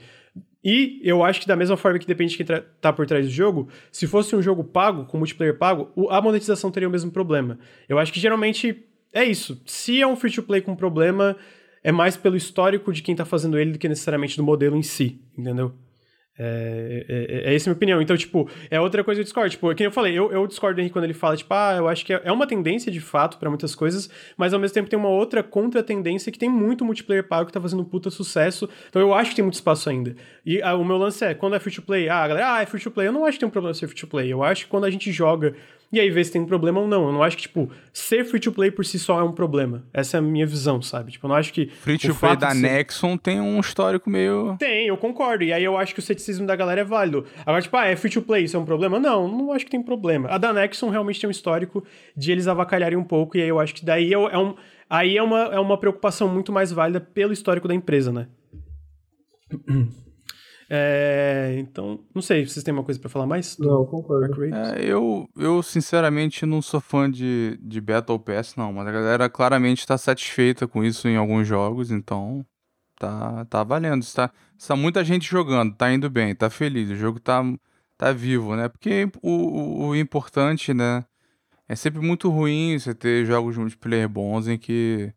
E 0.64 1.00
eu 1.04 1.24
acho 1.24 1.40
que 1.40 1.46
da 1.46 1.54
mesma 1.54 1.76
forma 1.76 1.98
que 1.98 2.06
depende 2.06 2.36
de 2.36 2.44
quem 2.44 2.56
tá 2.80 2.92
por 2.92 3.06
trás 3.06 3.24
do 3.26 3.30
jogo, 3.32 3.68
se 3.92 4.06
fosse 4.06 4.34
um 4.34 4.42
jogo 4.42 4.64
pago, 4.64 5.04
com 5.06 5.16
multiplayer 5.16 5.56
pago, 5.56 5.90
a 6.10 6.20
monetização 6.20 6.70
teria 6.70 6.88
o 6.88 6.92
mesmo 6.92 7.10
problema. 7.12 7.58
Eu 7.88 7.98
acho 7.98 8.12
que 8.12 8.18
geralmente 8.20 8.84
é 9.12 9.24
isso. 9.24 9.62
Se 9.64 10.00
é 10.02 10.06
um 10.06 10.16
free 10.16 10.32
to 10.32 10.42
play 10.42 10.60
com 10.60 10.74
problema, 10.74 11.36
é 11.82 11.92
mais 11.92 12.16
pelo 12.16 12.36
histórico 12.36 12.92
de 12.92 13.00
quem 13.02 13.14
tá 13.14 13.24
fazendo 13.24 13.56
ele 13.58 13.70
do 13.72 13.78
que 13.78 13.88
necessariamente 13.88 14.36
do 14.36 14.42
modelo 14.42 14.76
em 14.76 14.82
si, 14.82 15.20
entendeu? 15.38 15.72
É, 16.38 17.04
é, 17.08 17.50
é 17.50 17.54
essa 17.54 17.68
a 17.68 17.70
minha 17.70 17.76
opinião. 17.76 18.00
Então, 18.00 18.16
tipo, 18.16 18.48
é 18.70 18.80
outra 18.80 19.02
coisa 19.02 19.18
que 19.18 19.22
eu 19.22 19.24
discordo. 19.24 19.50
Tipo, 19.50 19.74
que 19.74 19.84
eu 19.84 19.90
falei, 19.90 20.16
eu, 20.16 20.30
eu 20.30 20.46
discordo 20.46 20.76
do 20.76 20.80
Henrique 20.80 20.92
quando 20.92 21.04
ele 21.04 21.14
fala, 21.14 21.36
tipo, 21.36 21.52
ah, 21.52 21.74
eu 21.76 21.88
acho 21.88 22.04
que 22.06 22.12
é 22.12 22.28
é 22.28 22.32
uma 22.32 22.46
tendência 22.46 22.92
de 22.92 23.00
fato 23.00 23.38
pra 23.38 23.48
muitas 23.48 23.74
coisas, 23.74 24.10
mas 24.36 24.52
ao 24.52 24.60
mesmo 24.60 24.74
tempo 24.74 24.90
tem 24.90 24.98
uma 24.98 25.08
outra 25.08 25.42
contra-tendência 25.42 26.30
que 26.30 26.38
tem 26.38 26.48
muito 26.48 26.84
multiplayer 26.84 27.26
pago 27.26 27.46
que 27.46 27.52
tá 27.52 27.60
fazendo 27.60 27.82
puta 27.84 28.10
sucesso. 28.10 28.68
Então 28.88 29.00
eu 29.00 29.14
acho 29.14 29.30
que 29.30 29.36
tem 29.36 29.42
muito 29.42 29.54
espaço 29.54 29.88
ainda. 29.88 30.14
E 30.44 30.60
ah, 30.60 30.74
o 30.74 30.84
meu 30.84 30.98
lance 30.98 31.24
é, 31.24 31.32
quando 31.34 31.56
é 31.56 31.58
free 31.58 31.74
to 31.74 31.82
play, 31.82 32.08
ah, 32.08 32.28
galera, 32.28 32.54
ah, 32.54 32.62
é 32.62 32.66
free 32.66 32.80
to 32.80 32.90
play. 32.90 33.08
Eu 33.08 33.12
não 33.12 33.24
acho 33.24 33.34
que 33.34 33.40
tem 33.40 33.48
um 33.48 33.52
problema 33.52 33.72
ser 33.72 33.86
free 33.86 33.98
to 33.98 34.06
play. 34.06 34.30
Eu 34.30 34.42
acho 34.42 34.64
que 34.64 34.70
quando 34.70 34.84
a 34.84 34.90
gente 34.90 35.10
joga 35.10 35.54
e 35.92 35.98
aí 35.98 36.10
vê 36.10 36.22
se 36.22 36.30
tem 36.32 36.40
um 36.42 36.46
problema 36.46 36.80
ou 36.80 36.86
não. 36.86 37.06
Eu 37.06 37.12
não 37.12 37.22
acho 37.22 37.36
que, 37.36 37.42
tipo, 37.42 37.70
ser 37.92 38.24
free 38.24 38.40
to 38.40 38.52
play 38.52 38.70
por 38.70 38.84
si 38.84 38.98
só 38.98 39.18
é 39.20 39.22
um 39.22 39.32
problema. 39.32 39.84
Essa 39.92 40.16
é 40.16 40.18
a 40.18 40.22
minha 40.22 40.46
visão, 40.46 40.82
sabe? 40.82 41.12
Tipo, 41.12 41.26
eu 41.26 41.28
não 41.28 41.36
acho 41.36 41.52
que. 41.52 41.66
Free 41.66 41.96
to 41.98 42.14
play 42.14 42.36
da 42.36 42.50
ser- 42.50 42.60
Nexon 42.60 43.16
tem 43.16 43.40
um 43.40 43.58
histórico 43.60 44.10
meio. 44.10 44.56
tem, 44.58 44.86
eu 44.88 44.96
concordo. 44.96 45.44
E 45.44 45.52
aí 45.52 45.64
eu 45.64 45.76
acho 45.78 45.94
que 45.94 46.00
o 46.00 46.02
ceticismo 46.02 46.46
da 46.46 46.54
galera 46.54 46.82
é 46.82 46.84
válido. 46.84 47.24
Agora, 47.46 47.62
tipo, 47.62 47.76
ah, 47.76 47.86
é 47.86 47.96
free 47.96 48.10
to 48.10 48.22
play, 48.22 48.44
isso 48.44 48.56
é 48.56 48.60
um 48.60 48.64
problema? 48.64 48.98
Não, 49.00 49.26
não 49.28 49.52
acho 49.52 49.64
que 49.64 49.70
tem 49.70 49.82
problema. 49.82 50.28
A 50.28 50.36
da 50.38 50.52
Nexon 50.52 50.90
realmente 50.90 51.20
tem 51.20 51.28
um 51.28 51.30
histórico 51.30 51.82
de 52.16 52.30
eles 52.32 52.46
avacalharem 52.46 52.98
um 52.98 53.04
pouco, 53.04 53.36
e 53.36 53.42
aí 53.42 53.48
eu 53.48 53.58
acho 53.58 53.74
que 53.74 53.84
daí 53.84 54.12
é, 54.12 54.16
é 54.16 54.38
um. 54.38 54.54
Aí 54.90 55.16
é 55.16 55.22
uma, 55.22 55.40
é 55.54 55.58
uma 55.60 55.76
preocupação 55.78 56.28
muito 56.28 56.50
mais 56.52 56.72
válida 56.72 56.98
pelo 57.00 57.32
histórico 57.32 57.68
da 57.68 57.74
empresa, 57.74 58.10
né? 58.12 58.26
É, 60.70 61.56
então, 61.58 61.98
não 62.14 62.20
sei, 62.20 62.46
vocês 62.46 62.62
têm 62.62 62.74
uma 62.74 62.84
coisa 62.84 63.00
pra 63.00 63.08
falar 63.08 63.26
mais? 63.26 63.56
do 63.56 63.66
Não, 63.66 63.86
concordo. 63.86 64.44
É, 64.54 64.84
eu, 64.84 65.26
eu, 65.36 65.62
sinceramente, 65.62 66.44
não 66.44 66.60
sou 66.60 66.80
fã 66.80 67.10
de, 67.10 67.58
de 67.62 67.80
Battle 67.80 68.18
Pass, 68.18 68.54
não. 68.54 68.72
Mas 68.72 68.86
a 68.86 68.92
galera 68.92 69.30
claramente 69.30 69.86
tá 69.86 69.96
satisfeita 69.96 70.68
com 70.68 70.84
isso 70.84 71.08
em 71.08 71.16
alguns 71.16 71.46
jogos, 71.46 71.90
então 71.90 72.44
tá, 72.98 73.46
tá 73.46 73.64
valendo. 73.64 74.02
Está, 74.02 74.30
está 74.58 74.76
muita 74.76 75.02
gente 75.02 75.26
jogando, 75.26 75.74
tá 75.74 75.90
indo 75.90 76.10
bem, 76.10 76.34
tá 76.34 76.50
feliz. 76.50 76.90
O 76.90 76.96
jogo 76.96 77.18
tá, 77.18 77.42
tá 77.96 78.12
vivo, 78.12 78.54
né? 78.54 78.68
Porque 78.68 79.10
o, 79.22 79.30
o, 79.30 79.86
o 79.88 79.96
importante, 79.96 80.74
né? 80.74 81.04
É 81.66 81.76
sempre 81.76 82.00
muito 82.00 82.30
ruim 82.30 82.78
você 82.78 82.94
ter 82.94 83.26
jogos 83.26 83.56
multiplayer 83.56 84.08
bons 84.08 84.48
em 84.48 84.56
que, 84.58 85.12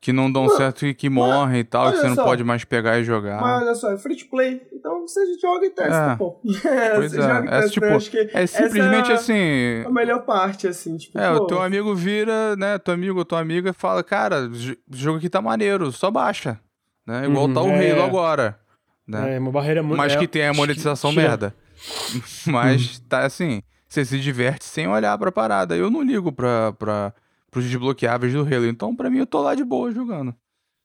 que 0.00 0.12
não 0.12 0.30
dão 0.30 0.44
Mas- 0.44 0.56
certo 0.56 0.86
e 0.86 0.94
que 0.94 1.08
morrem 1.08 1.60
e 1.60 1.64
tal, 1.64 1.90
que 1.90 1.98
você 1.98 2.08
não 2.08 2.14
só. 2.14 2.24
pode 2.24 2.44
mais 2.44 2.64
pegar 2.64 2.98
e 2.98 3.04
jogar. 3.04 3.40
Mas 3.40 3.62
olha 3.62 3.74
só, 3.74 3.92
é 3.92 3.98
free 3.98 4.16
to 4.16 4.26
play. 4.28 4.62
Então 4.72 5.00
você 5.06 5.20
joga 5.40 5.66
e 5.66 5.70
testa, 5.70 6.12
É. 6.12 6.16
pô. 6.16 6.32
Pois 6.44 7.10
você 7.12 7.18
é, 7.18 7.22
joga 7.22 7.44
e 7.44 7.48
é, 7.48 7.50
testa. 7.50 7.70
tipo, 7.70 7.86
eu 7.86 7.96
acho 7.96 8.10
que 8.10 8.30
É 8.32 8.46
simplesmente 8.46 9.10
essa 9.12 9.14
assim. 9.32 9.84
a 9.86 9.90
melhor 9.90 10.20
parte, 10.24 10.68
assim. 10.68 10.96
Tipo, 10.96 11.18
É, 11.18 11.28
pô, 11.36 11.44
o 11.44 11.46
teu 11.46 11.62
amigo 11.62 11.94
vira, 11.94 12.54
né? 12.56 12.78
Teu 12.78 12.94
amigo 12.94 13.18
ou 13.18 13.24
tua 13.24 13.40
amiga 13.40 13.72
fala, 13.72 14.02
cara, 14.04 14.48
o 14.48 14.96
jogo 14.96 15.18
aqui 15.18 15.28
tá 15.28 15.40
maneiro, 15.42 15.90
só 15.90 16.10
baixa. 16.10 16.58
Né? 17.06 17.24
Igual 17.26 17.46
Uhum, 17.46 17.54
tá 17.54 17.62
o 17.62 17.68
é. 17.70 17.90
Halo 17.92 18.02
agora. 18.02 18.58
Né? 19.06 19.36
É 19.36 19.38
uma 19.38 19.50
barreira 19.52 19.82
muito. 19.82 19.96
Mas 19.96 20.12
é, 20.14 20.16
que 20.18 20.26
tem 20.26 20.46
a 20.46 20.52
monetização 20.52 21.10
tira- 21.10 21.22
merda. 21.28 21.54
Mas 22.46 22.98
tá 23.08 23.24
assim, 23.24 23.62
você 23.88 24.04
se 24.04 24.18
diverte 24.18 24.64
sem 24.64 24.88
olhar 24.88 25.16
pra 25.18 25.30
parada. 25.30 25.76
Eu 25.76 25.90
não 25.90 26.02
ligo 26.02 26.32
pra, 26.32 26.72
pra, 26.72 27.12
pros 27.56 27.64
desbloqueáveis 27.70 28.34
do 28.34 28.40
Halo. 28.42 28.66
Então, 28.66 28.94
pra 28.94 29.08
mim, 29.08 29.18
eu 29.18 29.26
tô 29.26 29.40
lá 29.40 29.54
de 29.54 29.64
boa 29.64 29.90
jogando. 29.90 30.34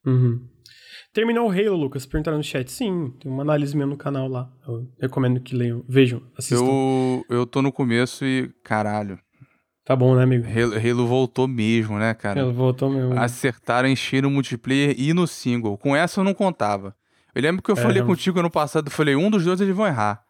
Uhum. 0.06 0.48
Terminou 1.14 1.50
o 1.50 1.52
Halo, 1.52 1.76
Lucas? 1.76 2.06
Perguntaram 2.06 2.38
no 2.38 2.44
chat. 2.44 2.72
Sim, 2.72 3.14
tem 3.20 3.30
uma 3.30 3.42
análise 3.44 3.76
minha 3.76 3.86
no 3.86 3.98
canal 3.98 4.30
lá. 4.30 4.50
Eu 4.66 4.88
recomendo 5.02 5.42
que 5.42 5.54
leiam. 5.54 5.84
Vejam, 5.88 6.22
assistam. 6.38 6.64
Eu, 6.66 7.26
eu 7.30 7.46
tô 7.46 7.62
no 7.62 7.72
começo 7.72 8.24
e, 8.26 8.50
caralho, 8.64 9.20
Tá 9.84 9.96
bom, 9.96 10.16
né, 10.16 10.24
amigo? 10.24 10.46
Halo, 10.48 10.76
Halo 10.78 11.08
voltou 11.08 11.48
mesmo, 11.48 11.98
né, 11.98 12.14
cara? 12.14 12.40
Ela 12.40 12.54
voltou 12.54 12.90
mesmo. 12.90 13.20
acertaram 13.20 13.90
encher 13.90 14.22
no 14.24 14.30
multiplayer 14.30 14.96
e 14.98 15.12
no 15.14 15.28
single. 15.28 15.78
Com 15.78 15.94
essa 15.96 16.22
eu 16.22 16.24
não 16.24 16.34
contava. 16.36 16.96
Eu 17.36 17.42
lembro 17.42 17.62
que 17.62 17.72
eu 17.72 17.76
É, 17.76 17.82
falei 17.82 18.00
não. 18.00 18.08
contigo 18.08 18.40
ano 18.40 18.50
passado, 18.50 18.88
eu 18.88 18.92
falei, 18.92 19.16
um 19.16 19.30
dos 19.30 19.44
dois 19.44 19.60
eles 19.60 19.76
vão 19.76 19.88
errar. 19.88 20.24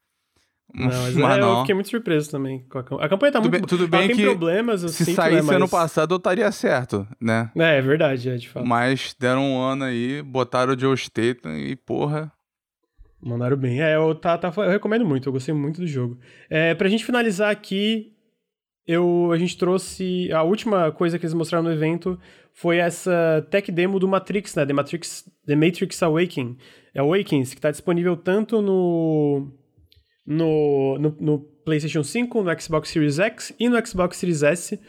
Não, 0.74 0.88
mas, 1.20 1.38
é, 1.38 1.42
eu 1.42 1.60
fiquei 1.62 1.76
muito 1.76 1.90
surpreso 1.90 2.32
também. 2.32 2.66
com 2.70 2.78
a 2.80 2.84
campanha. 2.84 3.06
A 3.06 3.10
campanha 3.10 3.32
tá 3.32 3.42
Tudo 3.42 3.52
muito 3.52 3.62
bem- 3.62 3.68
tudo 3.78 3.88
bem 3.88 4.08
tem 4.08 4.16
que 4.16 4.24
problemas, 4.24 4.84
eu 4.84 4.90
Se 4.90 5.06
sinto, 5.06 5.16
saísse 5.16 5.48
né, 5.48 5.56
ano 5.56 5.60
mas- 5.62 5.70
passado, 5.72 6.14
eu 6.14 6.18
estaria 6.18 6.52
certo, 6.52 7.08
né? 7.20 7.52
É, 7.56 7.78
é 7.78 7.82
verdade, 7.82 8.30
é 8.30 8.36
de 8.38 8.48
fato. 8.50 8.66
Mas 8.66 9.16
deram 9.20 9.42
um 9.44 9.60
ano 9.62 9.84
aí, 9.86 10.22
botaram 10.22 10.74
o 10.74 10.80
Joe 10.80 10.96
Statham 10.98 11.58
e, 11.58 11.76
porra... 11.76 12.32
Mandaram 13.24 13.56
bem. 13.56 13.82
É, 13.82 13.96
eu, 13.96 14.16
tá, 14.16 14.36
tá, 14.38 14.52
eu 14.58 14.70
recomendo 14.72 15.06
muito, 15.06 15.30
eu 15.30 15.34
gostei 15.34 15.54
muito 15.54 15.80
do 15.82 15.86
jogo. 15.88 16.18
É, 16.50 16.74
pra 16.74 16.90
gente 16.90 17.06
finalizar 17.06 17.52
aqui, 17.52 18.14
eu, 18.88 19.30
a 19.32 19.38
gente 19.38 19.56
trouxe. 19.56 20.32
A 20.34 20.42
última 20.42 20.92
coisa 20.92 21.20
que 21.20 21.26
eles 21.26 21.34
mostraram 21.36 21.64
no 21.64 21.72
evento 21.72 22.20
foi 22.52 22.78
essa 22.78 23.46
tech 23.52 23.72
demo 23.72 24.00
do 24.00 24.08
Matrix, 24.08 24.56
né? 24.56 24.66
The 24.66 24.74
Matrix, 24.74 25.30
The 25.46 25.56
Matrix 25.56 26.02
Awakening. 26.02 26.58
Awakens, 26.98 27.54
que 27.54 27.62
tá 27.62 27.70
disponível 27.70 28.18
tanto 28.18 28.60
no, 28.60 29.52
no, 30.26 30.98
no, 31.00 31.16
no 31.20 31.40
PlayStation 31.66 32.04
5, 32.04 32.44
no 32.44 32.62
Xbox 32.62 32.90
Series 32.90 33.20
X 33.20 33.54
e 33.60 33.70
no 33.70 33.86
Xbox 33.86 34.18
Series 34.18 34.44
S. 34.44 34.80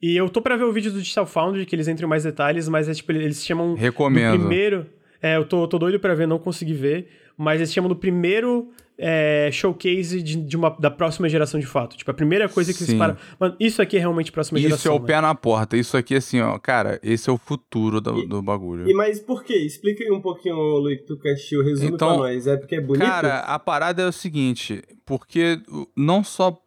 E 0.00 0.16
eu 0.16 0.28
tô 0.28 0.42
pra 0.42 0.56
ver 0.56 0.64
o 0.64 0.72
vídeo 0.72 0.92
do 0.92 1.00
Digital 1.00 1.26
Foundry, 1.26 1.64
que 1.64 1.74
eles 1.74 1.88
entram 1.88 2.06
em 2.06 2.10
mais 2.10 2.24
detalhes, 2.24 2.68
mas 2.68 2.88
é 2.88 2.94
tipo, 2.94 3.12
eles 3.12 3.44
chamam 3.44 3.74
do 3.74 3.80
Recomendo. 3.80 4.38
primeiro. 4.38 4.86
É, 5.22 5.36
eu 5.36 5.44
tô, 5.46 5.66
tô 5.66 5.78
doido 5.78 5.98
pra 5.98 6.14
ver, 6.14 6.26
não 6.26 6.38
consegui 6.38 6.74
ver. 6.74 7.08
Mas 7.36 7.60
eles 7.60 7.72
chamam 7.72 7.88
do 7.88 7.96
primeiro 7.96 8.70
é, 8.98 9.50
showcase 9.52 10.22
de, 10.22 10.36
de 10.36 10.56
uma, 10.56 10.70
da 10.70 10.90
próxima 10.90 11.28
geração 11.28 11.60
de 11.60 11.66
fato. 11.66 11.96
Tipo, 11.96 12.10
a 12.10 12.14
primeira 12.14 12.48
coisa 12.48 12.72
que 12.72 12.78
Sim. 12.78 12.84
eles 12.92 12.98
param. 12.98 13.16
Mano, 13.38 13.56
isso 13.60 13.82
aqui 13.82 13.96
é 13.96 14.00
realmente 14.00 14.32
próxima 14.32 14.58
Isso 14.58 14.68
geração. 14.68 14.92
é 14.92 14.96
o 14.96 15.00
né? 15.00 15.06
pé 15.06 15.20
na 15.20 15.34
porta. 15.34 15.76
Isso 15.76 15.96
aqui, 15.96 16.14
assim, 16.14 16.40
ó, 16.40 16.58
cara, 16.58 16.98
esse 17.02 17.28
é 17.28 17.32
o 17.32 17.36
futuro 17.38 18.00
do, 18.00 18.26
do 18.26 18.42
bagulho. 18.42 18.88
E 18.88 18.94
mas 18.94 19.20
por 19.20 19.44
quê? 19.44 19.54
Explica 19.56 20.02
aí 20.04 20.10
um 20.10 20.20
pouquinho, 20.20 20.56
Luiz, 20.56 21.02
tu 21.06 21.18
que 21.18 21.28
assistiu, 21.28 21.62
resume 21.62 21.92
Então, 21.94 22.08
pra 22.08 22.16
nós. 22.18 22.46
É 22.46 22.56
porque 22.56 22.76
é 22.76 22.80
bonito? 22.80 23.04
Cara, 23.06 23.40
a 23.40 23.58
parada 23.58 24.02
é 24.02 24.06
o 24.06 24.12
seguinte, 24.12 24.82
porque 25.04 25.60
não 25.96 26.24
só 26.24 26.58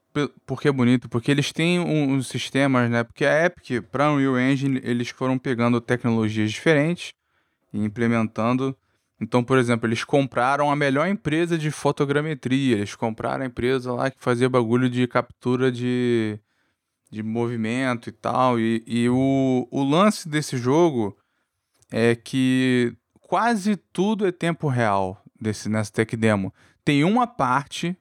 porque 0.46 0.68
é 0.68 0.72
bonito, 0.72 1.08
porque 1.08 1.30
eles 1.32 1.52
têm 1.54 1.80
um- 1.80 2.14
uns 2.14 2.28
sistemas, 2.28 2.90
né? 2.90 3.04
Porque 3.04 3.24
a 3.24 3.46
Epic, 3.46 3.82
para 3.92 4.12
Unreal 4.12 4.40
Engine, 4.40 4.82
eles 4.84 5.10
foram 5.10 5.38
pegando 5.38 5.80
tecnologias 5.80 6.52
diferentes 6.52 7.14
e 7.74 7.80
implementando. 7.84 8.76
Então, 9.22 9.44
por 9.44 9.58
exemplo, 9.58 9.88
eles 9.88 10.04
compraram 10.04 10.72
a 10.72 10.76
melhor 10.76 11.08
empresa 11.08 11.58
de 11.58 11.70
fotogrametria, 11.72 12.78
eles 12.78 12.96
compraram 12.96 13.44
a 13.44 13.48
empresa 13.48 13.92
lá 13.92 14.10
que 14.10 14.18
fazia 14.20 14.50
bagulho 14.50 14.90
de 14.90 15.06
captura 15.08 15.72
de, 15.72 16.40
de 17.12 17.22
movimento 17.22 18.08
e 18.10 18.14
tal. 18.14 18.60
E, 18.60 18.82
e 18.88 19.10
o, 19.10 19.68
o 19.70 19.84
lance 19.84 20.30
desse 20.30 20.58
jogo 20.58 21.18
é 21.92 22.16
que 22.16 22.96
quase 23.20 23.76
tudo 23.76 24.26
é 24.26 24.32
tempo 24.32 24.68
real 24.68 25.22
desse, 25.40 25.68
nessa 25.68 25.92
tech 25.92 26.16
demo. 26.16 26.54
Tem 26.86 27.04
uma 27.04 27.28
parte 27.28 27.98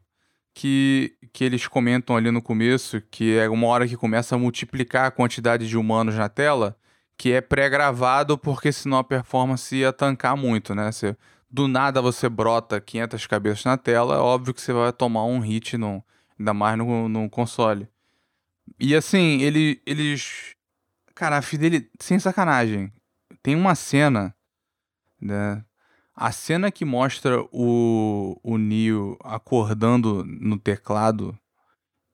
que, 0.55 1.17
que 1.33 1.45
eles 1.45 1.67
comentam 1.67 2.17
ali 2.17 2.31
no 2.31 2.43
começo, 2.43 3.01
que 3.11 3.37
é 3.37 3.49
uma 3.49 3.67
hora 3.67 3.89
que 3.89 3.97
começa 3.97 4.35
a 4.35 4.39
multiplicar 4.39 5.07
a 5.07 5.11
quantidade 5.11 5.69
de 5.69 5.77
humanos 5.77 6.15
na 6.15 6.29
tela, 6.29 6.77
que 7.19 7.33
é 7.33 7.41
pré-gravado 7.41 8.39
porque 8.39 8.73
senão 8.73 8.99
a 8.99 9.05
performance 9.05 9.75
ia 9.75 9.93
tancar 9.93 10.37
muito, 10.37 10.75
né? 10.75 10.93
Você 10.93 11.17
do 11.51 11.67
nada 11.67 12.01
você 12.01 12.29
brota 12.29 12.81
500 12.81 13.27
cabeças 13.27 13.65
na 13.65 13.77
tela, 13.77 14.15
é 14.15 14.19
óbvio 14.19 14.55
que 14.55 14.61
você 14.61 14.73
vai 14.73 14.93
tomar 14.93 15.25
um 15.25 15.41
hit, 15.41 15.77
no, 15.77 16.05
ainda 16.39 16.55
mais 16.55 16.79
no, 16.79 17.09
no 17.09 17.29
console. 17.29 17.89
E 18.79 18.95
assim, 18.95 19.41
ele, 19.41 19.81
eles. 19.85 20.55
Cara, 21.15 21.39
a 21.39 21.43
fidelidade. 21.43 21.91
Sem 22.01 22.19
sacanagem. 22.19 22.93
Tem 23.43 23.57
uma 23.57 23.75
cena. 23.75 24.35
Né? 25.21 25.65
A 26.15 26.31
cena 26.31 26.71
que 26.71 26.85
mostra 26.85 27.41
o, 27.51 28.39
o 28.43 28.59
Neo 28.59 29.17
acordando 29.25 30.25
no 30.25 30.59
teclado 30.59 31.37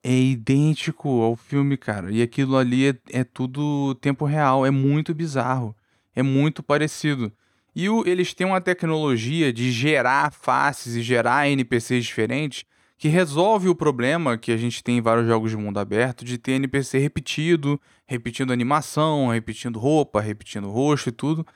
é 0.04 0.14
idêntico 0.14 1.22
ao 1.22 1.34
filme, 1.34 1.78
cara. 1.78 2.12
E 2.12 2.20
aquilo 2.20 2.58
ali 2.58 2.90
é, 2.90 2.96
é 3.10 3.24
tudo 3.24 3.94
tempo 3.96 4.26
real. 4.26 4.66
É 4.66 4.70
muito 4.70 5.14
bizarro. 5.14 5.74
É 6.14 6.22
muito 6.22 6.62
parecido. 6.62 7.32
E 7.74 7.88
o, 7.88 8.06
eles 8.06 8.34
têm 8.34 8.46
uma 8.46 8.60
tecnologia 8.60 9.50
de 9.50 9.72
gerar 9.72 10.30
faces 10.30 10.94
e 10.94 11.02
gerar 11.02 11.48
NPCs 11.48 12.04
diferentes 12.04 12.64
que 12.98 13.08
resolve 13.08 13.68
o 13.68 13.74
problema 13.74 14.38
que 14.38 14.52
a 14.52 14.56
gente 14.56 14.84
tem 14.84 14.98
em 14.98 15.00
vários 15.00 15.26
jogos 15.26 15.50
de 15.50 15.56
mundo 15.56 15.78
aberto 15.78 16.24
de 16.24 16.38
ter 16.38 16.52
NPC 16.52 16.98
repetido, 16.98 17.80
repetindo 18.06 18.52
animação, 18.52 19.28
repetindo 19.28 19.78
roupa, 19.78 20.20
repetindo 20.20 20.70
rosto 20.70 21.08
e 21.08 21.12
tudo. 21.12 21.46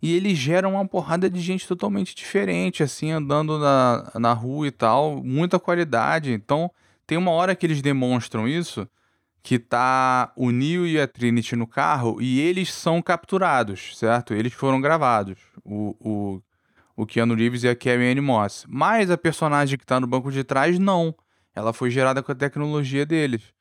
E 0.00 0.14
eles 0.14 0.38
geram 0.38 0.72
uma 0.72 0.86
porrada 0.86 1.28
de 1.28 1.40
gente 1.40 1.68
totalmente 1.68 2.14
diferente, 2.14 2.82
assim, 2.82 3.10
andando 3.10 3.58
na, 3.58 4.12
na 4.14 4.32
rua 4.32 4.66
e 4.66 4.70
tal, 4.70 5.22
muita 5.22 5.58
qualidade. 5.58 6.32
Então, 6.32 6.70
tem 7.08 7.18
uma 7.18 7.32
hora 7.32 7.56
que 7.56 7.66
eles 7.66 7.82
demonstram 7.82 8.46
isso, 8.46 8.88
que 9.42 9.58
tá 9.58 10.32
o 10.36 10.52
Neo 10.52 10.86
e 10.86 11.00
a 11.00 11.08
Trinity 11.08 11.56
no 11.56 11.66
carro 11.66 12.22
e 12.22 12.38
eles 12.38 12.72
são 12.72 13.02
capturados, 13.02 13.98
certo? 13.98 14.32
Eles 14.32 14.52
foram 14.52 14.80
gravados. 14.80 15.38
O, 15.64 15.96
o 15.98 16.42
o 16.98 17.06
Keanu 17.06 17.36
Reeves 17.36 17.62
e 17.62 17.68
a 17.68 17.76
Carrie 17.76 18.10
Anne 18.10 18.20
Moss. 18.20 18.66
Mas 18.68 19.08
a 19.08 19.16
personagem 19.16 19.78
que 19.78 19.84
está 19.84 20.00
no 20.00 20.06
banco 20.08 20.32
de 20.32 20.42
trás, 20.42 20.80
não. 20.80 21.14
Ela 21.54 21.72
foi 21.72 21.92
gerada 21.92 22.24
com 22.24 22.32
a 22.32 22.34
tecnologia 22.34 23.06
deles. 23.06 23.54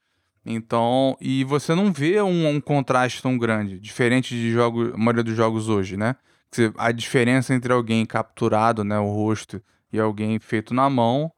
Então, 0.44 1.16
e 1.22 1.44
você 1.44 1.76
não 1.76 1.94
vê 1.94 2.20
um, 2.20 2.48
um 2.48 2.60
contraste 2.60 3.22
tão 3.22 3.38
grande, 3.38 3.80
diferente 3.80 4.34
de 4.34 4.50
jogo, 4.50 4.92
a 4.92 4.98
maioria 4.98 5.24
dos 5.24 5.36
jogos 5.36 5.70
hoje, 5.70 5.96
né? 5.96 6.16
A 6.78 6.92
diferença 6.92 7.54
entre 7.54 7.72
alguém 7.72 8.08
capturado, 8.08 8.84
né, 8.84 8.98
o 8.98 9.12
rosto, 9.12 9.62
e 9.94 10.00
alguém 10.00 10.40
feito 10.40 10.74
na 10.74 10.90
mão, 10.90 11.32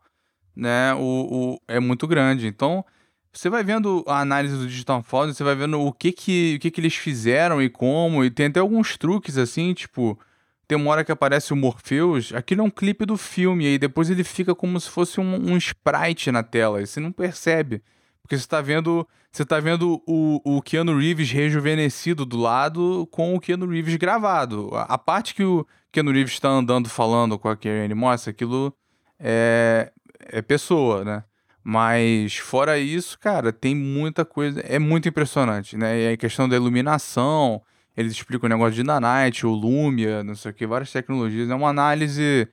né, 0.60 0.94
o, 0.96 1.56
o 1.56 1.60
é 1.68 1.80
muito 1.80 2.08
grande. 2.08 2.48
Então, 2.48 2.86
você 3.32 3.50
vai 3.50 3.64
vendo 3.64 4.04
a 4.08 4.20
análise 4.20 4.58
do 4.58 4.68
Digital 4.68 5.02
Foundry, 5.04 5.36
você 5.36 5.44
vai 5.44 5.56
vendo 5.56 5.80
o 5.80 5.92
que 5.94 6.12
que, 6.12 6.56
o 6.58 6.60
que 6.60 6.72
que 6.72 6.82
eles 6.82 6.96
fizeram 6.96 7.62
e 7.62 7.70
como, 7.70 8.24
e 8.24 8.32
tem 8.32 8.48
até 8.48 8.60
alguns 8.60 8.98
truques 8.98 9.38
assim, 9.38 9.74
tipo, 9.74 10.20
tem 10.68 10.78
uma 10.78 10.92
hora 10.92 11.04
que 11.04 11.12
aparece 11.12 11.54
o 11.54 11.56
Morpheus, 11.56 12.34
aquilo 12.34 12.62
é 12.62 12.64
um 12.64 12.70
clipe 12.70 13.06
do 13.06 13.18
filme, 13.18 13.66
e 13.66 13.68
aí 13.70 13.78
depois 13.78 14.10
ele 14.10 14.24
fica 14.24 14.54
como 14.54 14.80
se 14.80 14.90
fosse 14.90 15.20
um, 15.20 15.52
um 15.52 15.58
sprite 15.58 16.32
na 16.32 16.44
tela, 16.44 16.82
e 16.82 16.88
você 16.88 17.00
não 17.00 17.12
percebe. 17.12 17.82
Porque 18.22 18.38
você 18.38 18.44
está 18.44 18.62
vendo, 18.62 19.08
você 19.32 19.44
tá 19.44 19.60
vendo 19.60 20.02
o, 20.06 20.58
o 20.58 20.62
Keanu 20.62 20.96
Reeves 20.98 21.32
rejuvenescido 21.32 22.26
do 22.26 22.38
lado 22.38 23.08
com 23.12 23.34
o 23.34 23.40
Keanu 23.40 23.66
Reeves 23.66 23.96
gravado. 23.96 24.70
A, 24.74 24.84
a 24.84 24.98
parte 25.00 25.34
que 25.34 25.44
o 25.44 25.66
Keanu 25.92 26.12
Reeves 26.12 26.34
está 26.34 26.50
andando 26.50 26.88
falando 26.88 27.40
com 27.40 27.50
a 27.50 27.58
Karen 27.58 27.96
Moss, 27.96 28.28
aquilo 28.28 28.72
é, 29.20 29.92
é 30.32 30.42
pessoa, 30.42 31.04
né? 31.04 31.24
Mas 31.64 32.38
fora 32.38 32.80
isso, 32.80 33.20
cara, 33.20 33.52
tem 33.52 33.76
muita 33.76 34.24
coisa, 34.24 34.60
é 34.62 34.80
muito 34.80 35.10
impressionante, 35.10 35.78
né? 35.78 36.00
E 36.02 36.14
a 36.14 36.18
questão 36.18 36.48
da 36.48 36.56
iluminação, 36.56 37.62
eles 37.96 38.14
explicam 38.14 38.48
o 38.48 38.50
negócio 38.50 38.74
de 38.74 38.84
Nanite, 38.84 39.46
o 39.46 39.52
Lumia, 39.52 40.24
não 40.24 40.36
sei 40.36 40.52
o 40.52 40.54
que, 40.54 40.66
várias 40.66 40.92
tecnologias. 40.92 41.50
É 41.50 41.56
uma 41.56 41.70
análise. 41.70 42.48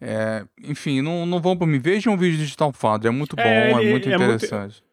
É, 0.00 0.44
enfim, 0.64 1.00
não, 1.00 1.24
não 1.26 1.40
vão 1.40 1.56
para 1.56 1.66
mim. 1.66 1.78
Vejam 1.78 2.14
o 2.14 2.16
vídeo 2.16 2.38
do 2.38 2.42
Digital 2.42 2.72
Foundry, 2.72 3.08
é 3.08 3.10
muito 3.10 3.36
bom, 3.36 3.42
é, 3.42 3.70
é 3.70 3.90
muito 3.90 4.08
é 4.08 4.14
interessante. 4.14 4.82
Muito... 4.82 4.89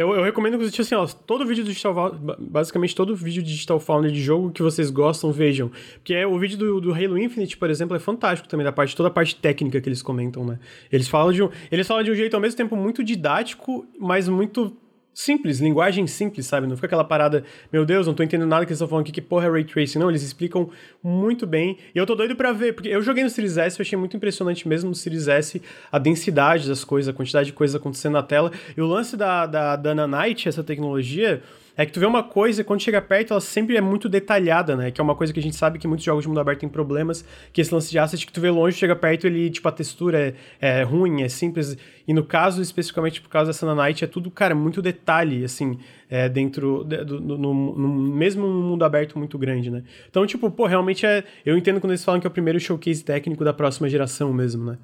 Eu, 0.00 0.14
eu, 0.14 0.22
recomendo 0.22 0.56
que 0.56 0.64
vocês, 0.64 0.90
assim, 0.90 0.94
ó, 0.94 1.06
todo 1.26 1.44
vídeo 1.44 1.62
do 1.62 1.66
Digital 1.68 2.18
basicamente 2.38 2.96
todo 2.96 3.14
vídeo 3.14 3.42
de 3.42 3.50
Digital 3.50 3.78
Foundry 3.78 4.10
de 4.10 4.22
jogo 4.22 4.50
que 4.50 4.62
vocês 4.62 4.88
gostam, 4.88 5.30
vejam. 5.30 5.70
Porque 5.96 6.14
é, 6.14 6.26
o 6.26 6.38
vídeo 6.38 6.56
do, 6.56 6.80
do 6.80 6.94
Halo 6.94 7.18
Infinite, 7.18 7.58
por 7.58 7.68
exemplo, 7.68 7.94
é 7.94 8.00
fantástico 8.00 8.48
também, 8.48 8.64
da 8.64 8.72
parte, 8.72 8.96
toda 8.96 9.10
a 9.10 9.12
parte 9.12 9.36
técnica 9.36 9.78
que 9.78 9.86
eles 9.86 10.00
comentam, 10.00 10.42
né? 10.42 10.58
Eles 10.90 11.06
falam 11.06 11.34
de 11.34 11.42
um, 11.42 11.50
eles 11.70 11.86
falam 11.86 12.02
de 12.02 12.10
um 12.10 12.14
jeito 12.14 12.32
ao 12.32 12.40
mesmo 12.40 12.56
tempo 12.56 12.74
muito 12.76 13.04
didático, 13.04 13.86
mas 13.98 14.26
muito 14.26 14.74
simples, 15.20 15.60
linguagem 15.60 16.06
simples, 16.06 16.46
sabe? 16.46 16.66
Não 16.66 16.76
fica 16.76 16.86
aquela 16.86 17.04
parada, 17.04 17.44
meu 17.72 17.84
Deus, 17.84 18.06
não 18.06 18.14
tô 18.14 18.22
entendendo 18.22 18.48
nada 18.48 18.64
que 18.64 18.70
eles 18.70 18.78
estão 18.78 18.88
falando 18.88 19.02
aqui, 19.02 19.12
que 19.12 19.20
porra 19.20 19.46
é 19.46 19.50
Ray 19.50 19.64
Tracing. 19.64 19.98
Não, 19.98 20.08
eles 20.08 20.22
explicam 20.22 20.70
muito 21.02 21.46
bem. 21.46 21.76
E 21.94 21.98
eu 21.98 22.06
tô 22.06 22.14
doido 22.14 22.34
para 22.34 22.52
ver, 22.52 22.72
porque 22.72 22.88
eu 22.88 23.02
joguei 23.02 23.22
no 23.22 23.30
Series 23.30 23.58
S, 23.58 23.78
eu 23.78 23.82
achei 23.82 23.98
muito 23.98 24.16
impressionante 24.16 24.66
mesmo 24.66 24.88
no 24.88 24.96
Series 24.96 25.28
S 25.28 25.60
a 25.92 25.98
densidade 25.98 26.66
das 26.68 26.84
coisas, 26.84 27.12
a 27.12 27.16
quantidade 27.16 27.46
de 27.46 27.52
coisas 27.52 27.76
acontecendo 27.76 28.14
na 28.14 28.22
tela. 28.22 28.50
E 28.76 28.80
o 28.80 28.86
lance 28.86 29.16
da, 29.16 29.46
da, 29.46 29.76
da 29.76 29.94
Nanite, 29.94 30.48
essa 30.48 30.64
tecnologia, 30.64 31.42
é 31.82 31.86
que 31.86 31.92
tu 31.92 31.98
vê 31.98 32.04
uma 32.04 32.22
coisa, 32.22 32.62
quando 32.62 32.82
chega 32.82 33.00
perto, 33.00 33.32
ela 33.32 33.40
sempre 33.40 33.74
é 33.74 33.80
muito 33.80 34.06
detalhada, 34.06 34.76
né? 34.76 34.90
Que 34.90 35.00
é 35.00 35.04
uma 35.04 35.14
coisa 35.14 35.32
que 35.32 35.40
a 35.40 35.42
gente 35.42 35.56
sabe 35.56 35.78
que 35.78 35.88
muitos 35.88 36.04
jogos 36.04 36.22
de 36.22 36.28
mundo 36.28 36.38
aberto 36.38 36.60
têm 36.60 36.68
problemas, 36.68 37.24
que 37.54 37.60
esse 37.62 37.72
lance 37.72 37.90
de 37.90 37.98
asset 37.98 38.26
que 38.26 38.30
tu 38.30 38.38
vê 38.38 38.50
longe, 38.50 38.76
chega 38.76 38.94
perto, 38.94 39.26
ele, 39.26 39.48
tipo, 39.48 39.66
a 39.66 39.72
textura 39.72 40.18
é, 40.18 40.34
é 40.60 40.82
ruim, 40.82 41.22
é 41.22 41.28
simples. 41.30 41.78
E 42.06 42.12
no 42.12 42.22
caso, 42.22 42.60
especificamente 42.60 43.22
por 43.22 43.30
causa 43.30 43.50
dessa 43.50 43.64
Nanite, 43.64 44.04
é 44.04 44.06
tudo, 44.06 44.30
cara, 44.30 44.54
muito 44.54 44.82
detalhe, 44.82 45.42
assim, 45.42 45.78
é, 46.10 46.28
dentro 46.28 46.84
do, 46.84 47.04
do 47.04 47.38
no, 47.38 47.54
no, 47.54 47.88
mesmo 47.88 48.46
mundo 48.46 48.84
aberto 48.84 49.18
muito 49.18 49.38
grande, 49.38 49.70
né? 49.70 49.82
Então, 50.10 50.26
tipo, 50.26 50.50
pô, 50.50 50.66
realmente 50.66 51.06
é. 51.06 51.24
Eu 51.46 51.56
entendo 51.56 51.80
quando 51.80 51.92
eles 51.92 52.04
falam 52.04 52.20
que 52.20 52.26
é 52.26 52.28
o 52.28 52.30
primeiro 52.30 52.60
showcase 52.60 53.02
técnico 53.02 53.42
da 53.42 53.54
próxima 53.54 53.88
geração 53.88 54.34
mesmo, 54.34 54.66
né? 54.66 54.78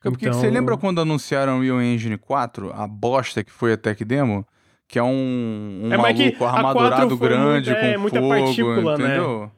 Porque 0.00 0.28
então... 0.28 0.38
você 0.38 0.48
lembra 0.48 0.76
quando 0.76 1.00
anunciaram 1.00 1.54
o 1.54 1.56
Unreal 1.56 1.82
Engine 1.82 2.16
4, 2.16 2.72
a 2.72 2.86
bosta 2.86 3.42
que 3.42 3.50
foi 3.50 3.72
a 3.72 3.76
Tech 3.76 4.04
Demo? 4.04 4.46
Que 4.88 4.98
é 4.98 5.02
um, 5.02 5.82
um 5.84 5.92
é, 5.92 5.96
maluco 5.96 6.44
armadurado 6.44 7.16
grande 7.16 7.70
muito, 7.70 7.84
é, 7.84 7.94
com 7.94 8.00
muita 8.00 8.20
fogo, 8.20 8.28
partícula, 8.28 8.98
né? 8.98 9.04
entendeu? 9.04 9.40
Né? 9.40 9.50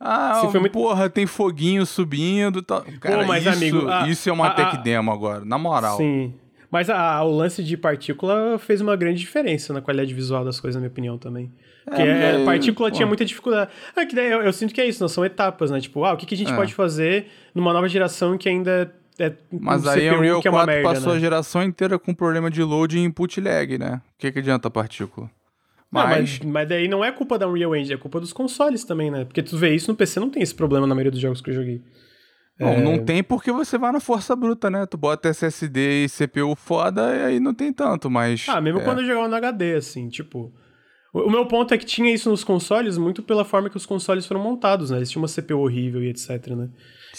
Ah, 0.00 0.40
Se 0.40 0.50
foi 0.52 0.60
muito... 0.60 0.72
porra, 0.72 1.10
tem 1.10 1.26
foguinho 1.26 1.84
subindo. 1.84 2.62
Tá... 2.62 2.84
Cara, 3.00 3.22
Pô, 3.22 3.26
mas, 3.26 3.44
isso, 3.44 3.56
amigo, 3.56 3.88
a, 3.88 4.08
isso 4.08 4.28
é 4.28 4.32
uma 4.32 4.46
a, 4.46 4.50
tech 4.50 4.76
a, 4.76 4.80
demo 4.80 5.10
agora, 5.10 5.44
na 5.44 5.58
moral. 5.58 5.96
Sim. 5.96 6.32
Mas 6.70 6.88
a, 6.90 7.24
o 7.24 7.34
lance 7.34 7.64
de 7.64 7.76
partícula 7.76 8.58
fez 8.58 8.80
uma 8.80 8.94
grande 8.94 9.18
diferença 9.18 9.72
na 9.72 9.80
qualidade 9.80 10.12
visual 10.14 10.44
das 10.44 10.60
coisas, 10.60 10.76
na 10.76 10.80
minha 10.80 10.90
opinião, 10.90 11.18
também. 11.18 11.50
Porque 11.84 12.02
é, 12.02 12.34
mas... 12.34 12.44
partícula 12.44 12.90
Pô. 12.90 12.94
tinha 12.94 13.06
muita 13.06 13.24
dificuldade. 13.24 13.70
Ah, 13.96 14.04
que 14.04 14.14
daí 14.14 14.30
eu, 14.30 14.42
eu, 14.42 14.52
sinto 14.52 14.74
que 14.74 14.80
é 14.80 14.86
isso, 14.86 15.02
não 15.02 15.08
são 15.08 15.24
etapas, 15.24 15.70
né? 15.70 15.80
Tipo, 15.80 16.04
ah, 16.04 16.12
o 16.12 16.16
que, 16.16 16.26
que 16.26 16.34
a 16.34 16.38
gente 16.38 16.52
é. 16.52 16.56
pode 16.56 16.74
fazer 16.74 17.26
numa 17.54 17.72
nova 17.72 17.88
geração 17.88 18.36
que 18.36 18.48
ainda 18.48 18.94
é, 19.18 19.32
Mas 19.50 19.86
aí 19.86 20.08
o 20.10 20.18
Unreal 20.18 20.42
4 20.42 20.60
é 20.60 20.66
merda, 20.66 20.88
passou 20.88 21.12
né? 21.12 21.18
a 21.18 21.20
geração 21.20 21.62
inteira 21.62 21.98
com 21.98 22.14
problema 22.14 22.50
de 22.50 22.62
load 22.62 22.96
e 22.96 23.02
input 23.02 23.40
lag, 23.40 23.76
né? 23.76 24.00
O 24.14 24.18
que, 24.18 24.30
que 24.30 24.38
adianta 24.38 24.68
a 24.68 24.70
partícula? 24.70 25.30
Mas... 25.90 26.04
Não, 26.04 26.10
mas... 26.10 26.38
mas 26.40 26.68
daí 26.68 26.86
não 26.86 27.04
é 27.04 27.10
culpa 27.10 27.38
da 27.38 27.48
Unreal 27.48 27.74
Engine, 27.74 27.94
é 27.94 27.98
culpa 27.98 28.20
dos 28.20 28.32
consoles 28.32 28.84
também, 28.84 29.10
né? 29.10 29.24
Porque 29.24 29.42
tu 29.42 29.56
vê 29.56 29.74
isso 29.74 29.90
no 29.90 29.96
PC, 29.96 30.20
não 30.20 30.30
tem 30.30 30.42
esse 30.42 30.54
problema 30.54 30.86
na 30.86 30.94
maioria 30.94 31.10
dos 31.10 31.20
jogos 31.20 31.40
que 31.40 31.50
eu 31.50 31.54
joguei. 31.54 31.82
Bom, 32.60 32.74
é... 32.74 32.80
não 32.82 33.04
tem 33.04 33.22
porque 33.22 33.50
você 33.50 33.78
vai 33.78 33.92
na 33.92 34.00
força 34.00 34.36
bruta, 34.36 34.68
né? 34.68 34.86
Tu 34.86 34.96
bota 34.96 35.28
SSD 35.28 36.04
e 36.04 36.08
CPU 36.08 36.54
foda 36.56 37.14
e 37.14 37.24
aí 37.24 37.40
não 37.40 37.54
tem 37.54 37.72
tanto, 37.72 38.10
mas... 38.10 38.46
Ah, 38.48 38.60
mesmo 38.60 38.80
é... 38.80 38.84
quando 38.84 39.00
eu 39.00 39.06
jogava 39.06 39.28
no 39.28 39.34
HD, 39.34 39.74
assim, 39.74 40.08
tipo... 40.08 40.52
O 41.12 41.30
meu 41.30 41.46
ponto 41.46 41.72
é 41.72 41.78
que 41.78 41.86
tinha 41.86 42.12
isso 42.12 42.28
nos 42.28 42.44
consoles 42.44 42.98
muito 42.98 43.22
pela 43.22 43.44
forma 43.44 43.70
que 43.70 43.76
os 43.76 43.86
consoles 43.86 44.26
foram 44.26 44.42
montados, 44.42 44.90
né? 44.90 44.98
Eles 44.98 45.10
tinham 45.10 45.22
uma 45.22 45.28
CPU 45.28 45.58
horrível 45.58 46.04
e 46.04 46.08
etc, 46.08 46.48
né? 46.48 46.68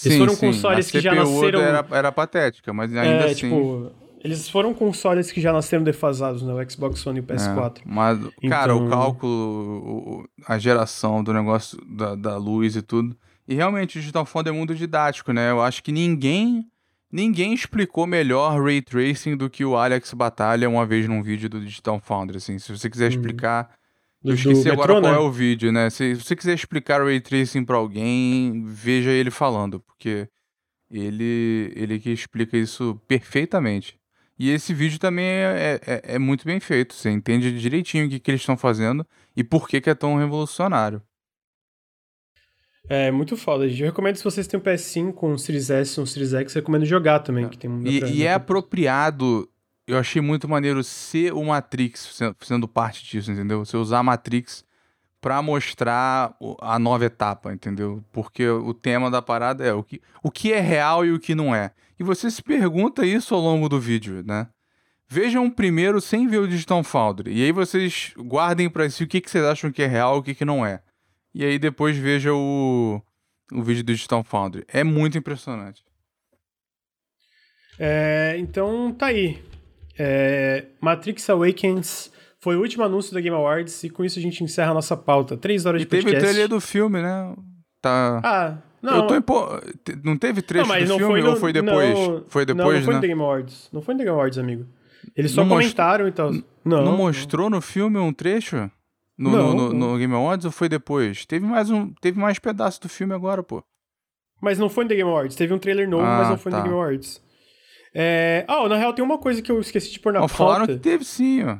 Eles 0.05 0.13
sim, 0.13 0.17
foram 0.17 0.35
sim. 0.35 0.47
consoles 0.47 0.91
que 0.91 0.99
já 0.99 1.13
nasceram. 1.13 1.61
Era, 1.61 1.85
era 1.91 2.11
patética, 2.11 2.73
mas 2.73 2.95
ainda 2.95 3.25
é, 3.25 3.31
assim. 3.31 3.49
Tipo, 3.49 3.91
eles 4.23 4.49
foram 4.49 4.73
consoles 4.73 5.31
que 5.31 5.39
já 5.39 5.53
nasceram 5.53 5.83
defasados, 5.83 6.41
né? 6.41 6.53
O 6.53 6.69
Xbox 6.69 7.05
One 7.05 7.19
e 7.19 7.21
o 7.21 7.23
PS4. 7.25 7.79
É, 7.79 7.81
mas, 7.85 8.19
então... 8.19 8.49
cara, 8.49 8.75
o 8.75 8.89
cálculo, 8.89 10.29
a 10.45 10.57
geração 10.57 11.23
do 11.23 11.33
negócio 11.33 11.77
da, 11.85 12.15
da 12.15 12.37
luz 12.37 12.75
e 12.75 12.81
tudo. 12.81 13.15
E 13.47 13.55
realmente 13.55 13.97
o 13.97 13.99
Digital 13.99 14.25
Foundry 14.25 14.53
é 14.53 14.57
muito 14.57 14.75
didático, 14.75 15.31
né? 15.31 15.51
Eu 15.51 15.61
acho 15.61 15.83
que 15.83 15.91
ninguém. 15.91 16.65
Ninguém 17.11 17.55
explicou 17.55 18.05
melhor 18.05 18.61
Ray 18.61 18.83
Tracing 18.83 19.35
do 19.35 19.49
que 19.49 19.65
o 19.65 19.75
Alex 19.75 20.13
Batalha 20.13 20.69
uma 20.69 20.85
vez 20.85 21.07
num 21.07 21.23
vídeo 21.23 21.49
do 21.49 21.59
Digital 21.59 21.99
Foundry, 21.99 22.37
assim. 22.37 22.59
Se 22.59 22.71
você 22.71 22.87
quiser 22.87 23.05
uhum. 23.05 23.17
explicar 23.17 23.71
eu 24.23 24.33
esqueci 24.33 24.63
do 24.63 24.71
agora 24.73 24.95
metrô, 24.95 25.01
qual 25.01 25.13
né? 25.13 25.17
é 25.17 25.21
o 25.21 25.31
vídeo, 25.31 25.71
né? 25.71 25.89
Se, 25.89 26.15
se 26.15 26.23
você 26.23 26.35
quiser 26.35 26.53
explicar 26.53 27.01
o 27.01 27.05
Ray 27.05 27.21
Tracing 27.21 27.63
pra 27.63 27.77
alguém, 27.77 28.63
veja 28.65 29.11
ele 29.11 29.31
falando, 29.31 29.79
porque 29.79 30.27
ele, 30.91 31.71
ele 31.75 31.99
que 31.99 32.11
explica 32.11 32.57
isso 32.57 32.99
perfeitamente. 33.07 33.97
E 34.37 34.49
esse 34.49 34.73
vídeo 34.73 34.99
também 34.99 35.25
é, 35.25 35.79
é, 35.85 36.01
é 36.15 36.19
muito 36.19 36.45
bem 36.45 36.59
feito, 36.59 36.93
você 36.93 37.09
entende 37.09 37.57
direitinho 37.59 38.07
o 38.07 38.09
que, 38.09 38.19
que 38.19 38.31
eles 38.31 38.41
estão 38.41 38.55
fazendo 38.55 39.05
e 39.35 39.43
por 39.43 39.67
que, 39.67 39.81
que 39.81 39.89
é 39.89 39.95
tão 39.95 40.15
revolucionário. 40.15 41.01
É 42.87 43.11
muito 43.11 43.37
foda. 43.37 43.67
Eu 43.67 43.85
recomendo 43.85 44.15
se 44.15 44.23
vocês 44.23 44.47
têm 44.47 44.59
um 44.59 44.63
PS5, 44.63 45.15
um 45.23 45.37
Series 45.37 45.69
S, 45.69 46.01
um 46.01 46.05
Series 46.05 46.33
X, 46.33 46.55
eu 46.55 46.61
recomendo 46.61 46.85
jogar 46.85 47.19
também. 47.19 47.45
É. 47.45 47.49
Que 47.49 47.57
tem 47.57 47.69
e, 47.85 47.99
e 47.99 48.23
é 48.23 48.33
apropriado 48.33 49.47
eu 49.89 49.97
achei 49.97 50.21
muito 50.21 50.47
maneiro 50.47 50.83
ser 50.83 51.33
o 51.33 51.43
Matrix 51.43 52.21
sendo 52.41 52.67
parte 52.67 53.03
disso, 53.03 53.31
entendeu? 53.31 53.65
Você 53.65 53.75
usar 53.75 53.99
a 53.99 54.03
Matrix 54.03 54.63
pra 55.19 55.41
mostrar 55.41 56.37
a 56.61 56.77
nova 56.77 57.05
etapa, 57.05 57.51
entendeu? 57.51 58.03
Porque 58.11 58.47
o 58.47 58.71
tema 58.71 59.09
da 59.09 59.19
parada 59.19 59.65
é 59.65 59.73
o 59.73 59.83
que, 59.83 59.99
o 60.21 60.29
que 60.29 60.53
é 60.53 60.59
real 60.59 61.03
e 61.03 61.11
o 61.11 61.19
que 61.19 61.33
não 61.33 61.55
é. 61.55 61.71
E 61.99 62.03
você 62.03 62.29
se 62.29 62.41
pergunta 62.41 63.03
isso 63.03 63.33
ao 63.33 63.41
longo 63.41 63.67
do 63.67 63.79
vídeo, 63.79 64.23
né? 64.23 64.47
Vejam 65.07 65.49
primeiro 65.49 65.99
sem 65.99 66.27
ver 66.27 66.37
o 66.37 66.47
Digital 66.47 66.83
Foundry. 66.83 67.33
E 67.33 67.43
aí 67.43 67.51
vocês 67.51 68.13
guardem 68.15 68.69
pra 68.69 68.87
si 68.91 69.03
o 69.03 69.07
que, 69.07 69.19
que 69.19 69.29
vocês 69.29 69.43
acham 69.43 69.71
que 69.71 69.81
é 69.81 69.87
real 69.87 70.17
e 70.17 70.19
o 70.19 70.23
que, 70.23 70.35
que 70.35 70.45
não 70.45 70.63
é. 70.63 70.83
E 71.33 71.43
aí 71.43 71.57
depois 71.57 71.97
veja 71.97 72.31
o, 72.31 73.01
o 73.51 73.63
vídeo 73.63 73.83
do 73.83 73.91
Digital 73.91 74.23
Foundry. 74.23 74.63
É 74.67 74.83
muito 74.83 75.17
impressionante. 75.17 75.83
É, 77.79 78.35
então 78.37 78.93
tá 78.93 79.07
aí. 79.07 79.48
É, 79.99 80.65
Matrix 80.79 81.29
Awakens 81.29 82.11
foi 82.39 82.55
o 82.55 82.61
último 82.61 82.83
anúncio 82.83 83.13
da 83.13 83.19
Game 83.19 83.35
Awards 83.35 83.83
e 83.83 83.89
com 83.89 84.03
isso 84.05 84.17
a 84.17 84.21
gente 84.21 84.41
encerra 84.43 84.71
a 84.71 84.73
nossa 84.73 84.95
pauta. 84.95 85.35
Três 85.35 85.65
horas 85.65 85.81
E 85.81 85.85
de 85.85 85.89
teve 85.89 86.03
podcast. 86.03 86.25
trailer 86.29 86.47
do 86.47 86.61
filme, 86.61 87.01
né? 87.01 87.35
Tá. 87.81 88.21
Ah, 88.23 88.57
não. 88.81 88.95
Eu 88.97 89.07
tô 89.07 89.15
empo... 89.15 89.61
te- 89.83 89.99
Não 90.03 90.17
teve 90.17 90.41
trecho 90.41 90.67
não, 90.69 90.77
do 90.79 90.85
não 90.87 90.97
filme 90.97 91.11
foi 91.13 91.21
no- 91.21 91.29
ou 91.31 91.35
foi 91.35 91.53
depois? 91.53 91.93
não- 91.99 92.23
foi 92.29 92.45
não, 92.45 92.55
depois, 92.55 92.77
não 92.77 92.83
foi 92.85 92.93
né? 92.93 92.95
no 92.95 93.01
The 93.01 93.07
Game 93.07 93.21
Awards. 93.21 93.69
Não 93.73 93.81
foi 93.81 93.93
no 93.93 93.97
The 93.99 94.03
Game 94.05 94.15
Awards, 94.17 94.37
amigo. 94.37 94.65
Eles 95.15 95.31
só 95.31 95.41
Não 95.41 95.49
most- 95.49 95.63
comentaram 95.63 96.07
e 96.07 96.11
tal. 96.11 96.31
Não, 96.31 96.85
Não, 96.85 96.97
mostrou 96.97 97.49
no 97.49 97.59
filme 97.61 97.97
um 97.97 98.13
trecho? 98.13 98.69
No, 99.17 99.31
Não, 99.31 99.47
no, 99.49 99.53
no- 99.53 99.73
não. 99.73 99.91
no 99.93 99.97
Game 99.97 100.13
Awards 100.13 100.45
ou 100.45 100.51
foi 100.51 100.69
depois? 100.69 101.25
Teve 101.25 101.45
mais 101.45 101.69
um. 101.69 101.91
Teve 102.01 102.17
mais 102.17 102.39
pedaço 102.39 102.81
do 102.81 102.87
filme 102.87 103.13
agora, 103.13 103.43
pô. 103.43 103.61
Mas 104.41 104.57
não 104.57 104.69
foi 104.69 104.85
no 104.85 104.89
The 104.89 104.95
Game 104.95 105.09
Awards. 105.09 105.35
Teve 105.35 105.53
um 105.53 105.59
trailer 105.59 105.89
novo, 105.89 106.05
Ah, 106.05 106.19
mas 106.19 106.29
não 106.29 106.37
foi 106.37 106.51
no 106.53 106.57
tá. 106.57 106.63
The 106.63 106.69
Game 106.69 106.81
Awards. 106.81 107.21
É... 107.93 108.45
Ah, 108.47 108.67
na 108.67 108.77
real 108.77 108.93
tem 108.93 109.03
uma 109.03 109.17
coisa 109.17 109.41
que 109.41 109.51
eu 109.51 109.59
esqueci 109.59 109.91
de 109.91 109.99
pôr 109.99 110.13
na 110.13 110.21
Ó, 110.23 110.27
falaram 110.27 110.67
que 110.67 110.77
teve 110.77 111.03
sim, 111.03 111.43
ó. 111.43 111.57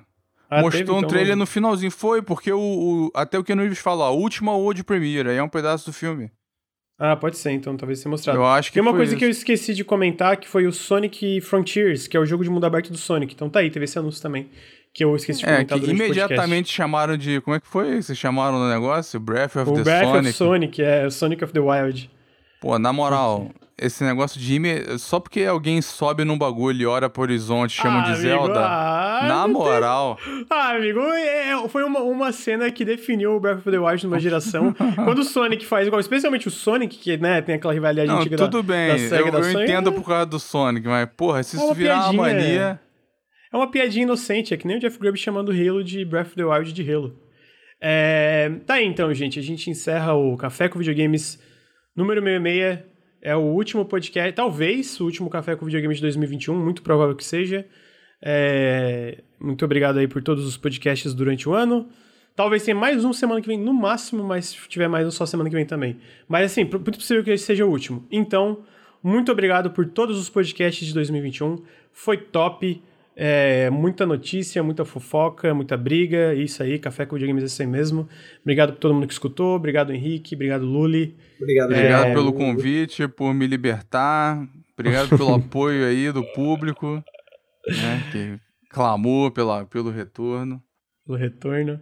Ah, 0.52 0.62
Mostrou 0.62 0.84
teve, 0.84 0.92
um 0.92 0.98
então, 0.98 1.10
trailer 1.10 1.36
no 1.36 1.46
finalzinho. 1.46 1.92
Foi, 1.92 2.22
porque 2.22 2.52
o, 2.52 2.60
o- 2.60 3.12
até 3.16 3.38
o 3.38 3.44
Keanu 3.44 3.62
Reeves 3.62 3.80
falou, 3.80 4.04
a 4.04 4.10
última 4.12 4.56
World 4.56 4.84
Premiere, 4.84 5.30
aí 5.30 5.38
é 5.38 5.44
um 5.44 5.50
pedaço 5.50 5.86
do 5.86 5.94
filme. 5.94 6.32
Ah, 6.98 7.16
pode 7.16 7.38
ser, 7.38 7.52
então 7.52 7.78
talvez 7.78 8.02
tenha 8.02 8.10
mostrado. 8.10 8.38
Eu 8.40 8.46
acho 8.46 8.70
que 8.70 8.74
Tem 8.74 8.82
uma 8.82 8.92
coisa 8.94 9.16
que 9.16 9.24
eu 9.24 9.30
isso. 9.30 9.40
esqueci 9.40 9.74
de 9.74 9.84
comentar, 9.86 10.36
que 10.38 10.48
foi 10.50 10.66
o 10.68 10.72
Sonic 10.74 11.40
Frontiers, 11.42 12.08
que 12.08 12.18
é 12.18 12.20
o 12.20 12.26
jogo 12.26 12.44
de 12.44 12.50
mundo 12.50 12.66
aberto 12.66 12.92
do 12.92 12.98
Sonic. 12.98 13.34
Então 13.34 13.50
tá 13.50 13.60
aí, 13.60 13.70
teve 13.72 13.86
esse 13.86 13.98
anúncio 13.98 14.22
também, 14.22 14.50
que 14.94 15.04
eu 15.04 15.16
esqueci 15.16 15.40
de 15.40 15.46
É, 15.46 15.52
comentar 15.54 15.80
que 15.80 15.86
o 15.86 15.90
imediatamente 15.92 16.70
chamaram 16.74 17.16
de. 17.16 17.40
Como 17.42 17.56
é 17.56 17.60
que 17.60 17.68
foi? 17.68 18.02
Vocês 18.02 18.18
chamaram 18.18 18.60
no 18.60 18.68
negócio? 18.70 19.18
Breath 19.20 19.56
of 19.56 19.70
O 19.70 19.74
the 19.76 19.84
Breath 19.84 20.04
Sonic. 20.04 20.28
of 20.30 20.34
Sonic, 20.34 20.82
é, 20.82 21.06
o 21.06 21.12
Sonic 21.12 21.44
of 21.44 21.54
the 21.54 21.60
Wild. 21.62 22.10
Pô, 22.60 22.78
na 22.78 22.92
moral, 22.92 23.50
esse 23.82 24.04
negócio 24.04 24.40
de 24.40 24.60
só 24.98 25.20
porque 25.20 25.44
alguém 25.44 25.82
sobe 25.82 26.24
num 26.26 26.38
bagulho 26.38 26.82
e 26.82 26.86
olha 26.86 27.10
pro 27.10 27.22
horizonte 27.22 27.72
e 27.72 27.82
chama 27.82 28.00
Ah, 28.00 28.04
de 28.04 28.12
amigo, 28.12 28.22
Zelda. 28.22 28.60
ah, 28.66 29.26
na 29.28 29.48
moral. 29.48 30.18
Ah, 30.50 30.72
amigo, 30.76 31.00
é- 31.00 31.68
foi 31.70 31.84
uma, 31.84 32.00
uma 32.02 32.32
cena 32.32 32.70
que 32.72 32.84
definiu 32.86 33.36
o 33.36 33.40
Breath 33.40 33.60
of 33.60 33.72
the 33.72 33.78
Wild 33.80 34.04
numa 34.06 34.20
geração. 34.20 34.74
Quando 34.96 35.20
o 35.20 35.24
Sonic 35.24 35.66
faz 35.66 35.88
igual, 35.88 36.00
especialmente 36.00 36.48
o 36.48 36.52
Sonic, 36.52 36.98
que 36.98 37.18
né, 37.18 37.42
tem 37.42 37.56
aquela 37.56 37.74
rivalidade 37.74 38.08
Não, 38.08 38.20
antiga 38.20 38.38
da- 38.38 38.46
tudo 38.48 38.64
bem, 38.64 38.88
da 38.90 38.94
eu, 38.98 39.10
SEGA 39.10 39.28
e 39.28 39.32
da 39.32 39.40
eu 39.40 39.52
entendo 39.64 39.90
é- 39.90 39.94
por 39.94 40.04
causa 40.06 40.26
do 40.26 40.40
Sonic, 40.40 40.88
mas, 40.88 41.10
porra, 41.16 41.42
se 41.44 41.58
É 41.58 41.60
isso 41.60 41.74
virar 41.74 42.10
uma 42.12 42.24
piadinha. 42.26 42.42
mania. 42.44 42.80
É 43.52 43.58
uma 43.58 43.72
piadinha 43.72 44.04
inocente, 44.04 44.54
é 44.54 44.58
que 44.58 44.68
nem 44.68 44.78
o 44.78 44.80
Jeff 44.80 45.00
Grubb 45.00 45.18
chamando 45.18 45.50
o 45.50 45.52
Halo 45.52 45.84
de 45.84 46.06
Breath 46.06 46.28
of 46.28 46.36
the 46.36 46.44
Wild 46.44 46.72
de 46.72 46.92
Halo. 46.94 47.16
É, 47.82 48.52
tá 48.66 48.76
aí 48.76 48.86
então, 48.86 49.12
gente. 49.14 49.40
A 49.40 49.42
gente 49.42 49.70
encerra 49.70 50.14
o 50.14 50.36
Café 50.38 50.68
com 50.68 50.78
Videogames 50.78 51.40
número 51.96 52.22
66. 52.22 52.89
É 53.22 53.36
o 53.36 53.42
último 53.42 53.86
podcast, 53.86 54.34
talvez 54.34 55.00
o 55.00 55.06
último 55.06 55.30
Café 55.30 55.56
com 55.56 55.66
Videogames 55.66 55.98
de 55.98 56.04
2021, 56.04 56.56
muito 56.56 56.82
provável 56.82 57.16
que 57.16 57.24
seja. 57.26 57.66
É, 58.22 59.22
muito 59.40 59.64
obrigado 59.64 59.98
aí 59.98 60.08
por 60.08 60.22
todos 60.22 60.46
os 60.46 60.58
podcasts 60.58 61.14
durante 61.14 61.48
o 61.48 61.54
ano. 61.54 61.90
Talvez 62.36 62.64
tenha 62.64 62.76
mais 62.76 63.04
um 63.04 63.12
semana 63.12 63.42
que 63.42 63.48
vem, 63.48 63.60
no 63.60 63.74
máximo, 63.74 64.24
mas 64.24 64.46
se 64.46 64.70
tiver 64.70 64.88
mais 64.88 65.06
um 65.06 65.12
só 65.12 65.26
semana 65.26 65.50
que 65.50 65.56
vem 65.56 65.66
também. 65.66 65.98
Mas 66.28 66.52
assim, 66.52 66.64
muito 66.64 66.98
possível 66.98 67.24
que 67.24 67.32
esse 67.32 67.44
seja 67.44 67.66
o 67.66 67.70
último. 67.70 68.08
Então, 68.10 68.64
muito 69.04 69.32
obrigado 69.32 69.72
por 69.72 69.86
todos 69.86 70.18
os 70.18 70.30
podcasts 70.30 70.88
de 70.88 70.94
2021. 70.94 71.62
Foi 71.92 72.18
top. 72.18 72.82
É, 73.22 73.70
muita 73.70 74.06
notícia, 74.06 74.64
muita 74.64 74.86
fofoca, 74.86 75.54
muita 75.54 75.76
briga. 75.76 76.34
Isso 76.34 76.64
aí, 76.64 76.80
Café 76.80 77.06
com 77.06 77.18
Videogames 77.18 77.60
é 77.60 77.64
aí 77.64 77.68
mesmo. 77.70 78.08
Obrigado 78.42 78.72
por 78.72 78.80
todo 78.80 78.94
mundo 78.94 79.08
que 79.08 79.12
escutou. 79.12 79.58
Obrigado, 79.58 79.92
Henrique. 79.92 80.36
Obrigado, 80.36 80.66
Luli. 80.66 81.18
Obrigado, 81.38 81.72
Obrigado 81.72 82.06
É, 82.06 82.14
pelo 82.14 82.32
convite, 82.32 83.10
por 83.10 83.34
me 83.34 83.46
libertar. 83.46 84.48
Obrigado 84.72 85.10
pelo 85.10 85.34
apoio 85.36 85.86
aí 85.86 86.10
do 86.14 86.24
público, 86.32 87.04
né, 87.68 88.04
que 88.10 88.40
clamou 88.70 89.30
pela, 89.30 89.66
pelo 89.66 89.92
retorno. 89.92 90.64
pelo 91.06 91.18
retorno. 91.18 91.78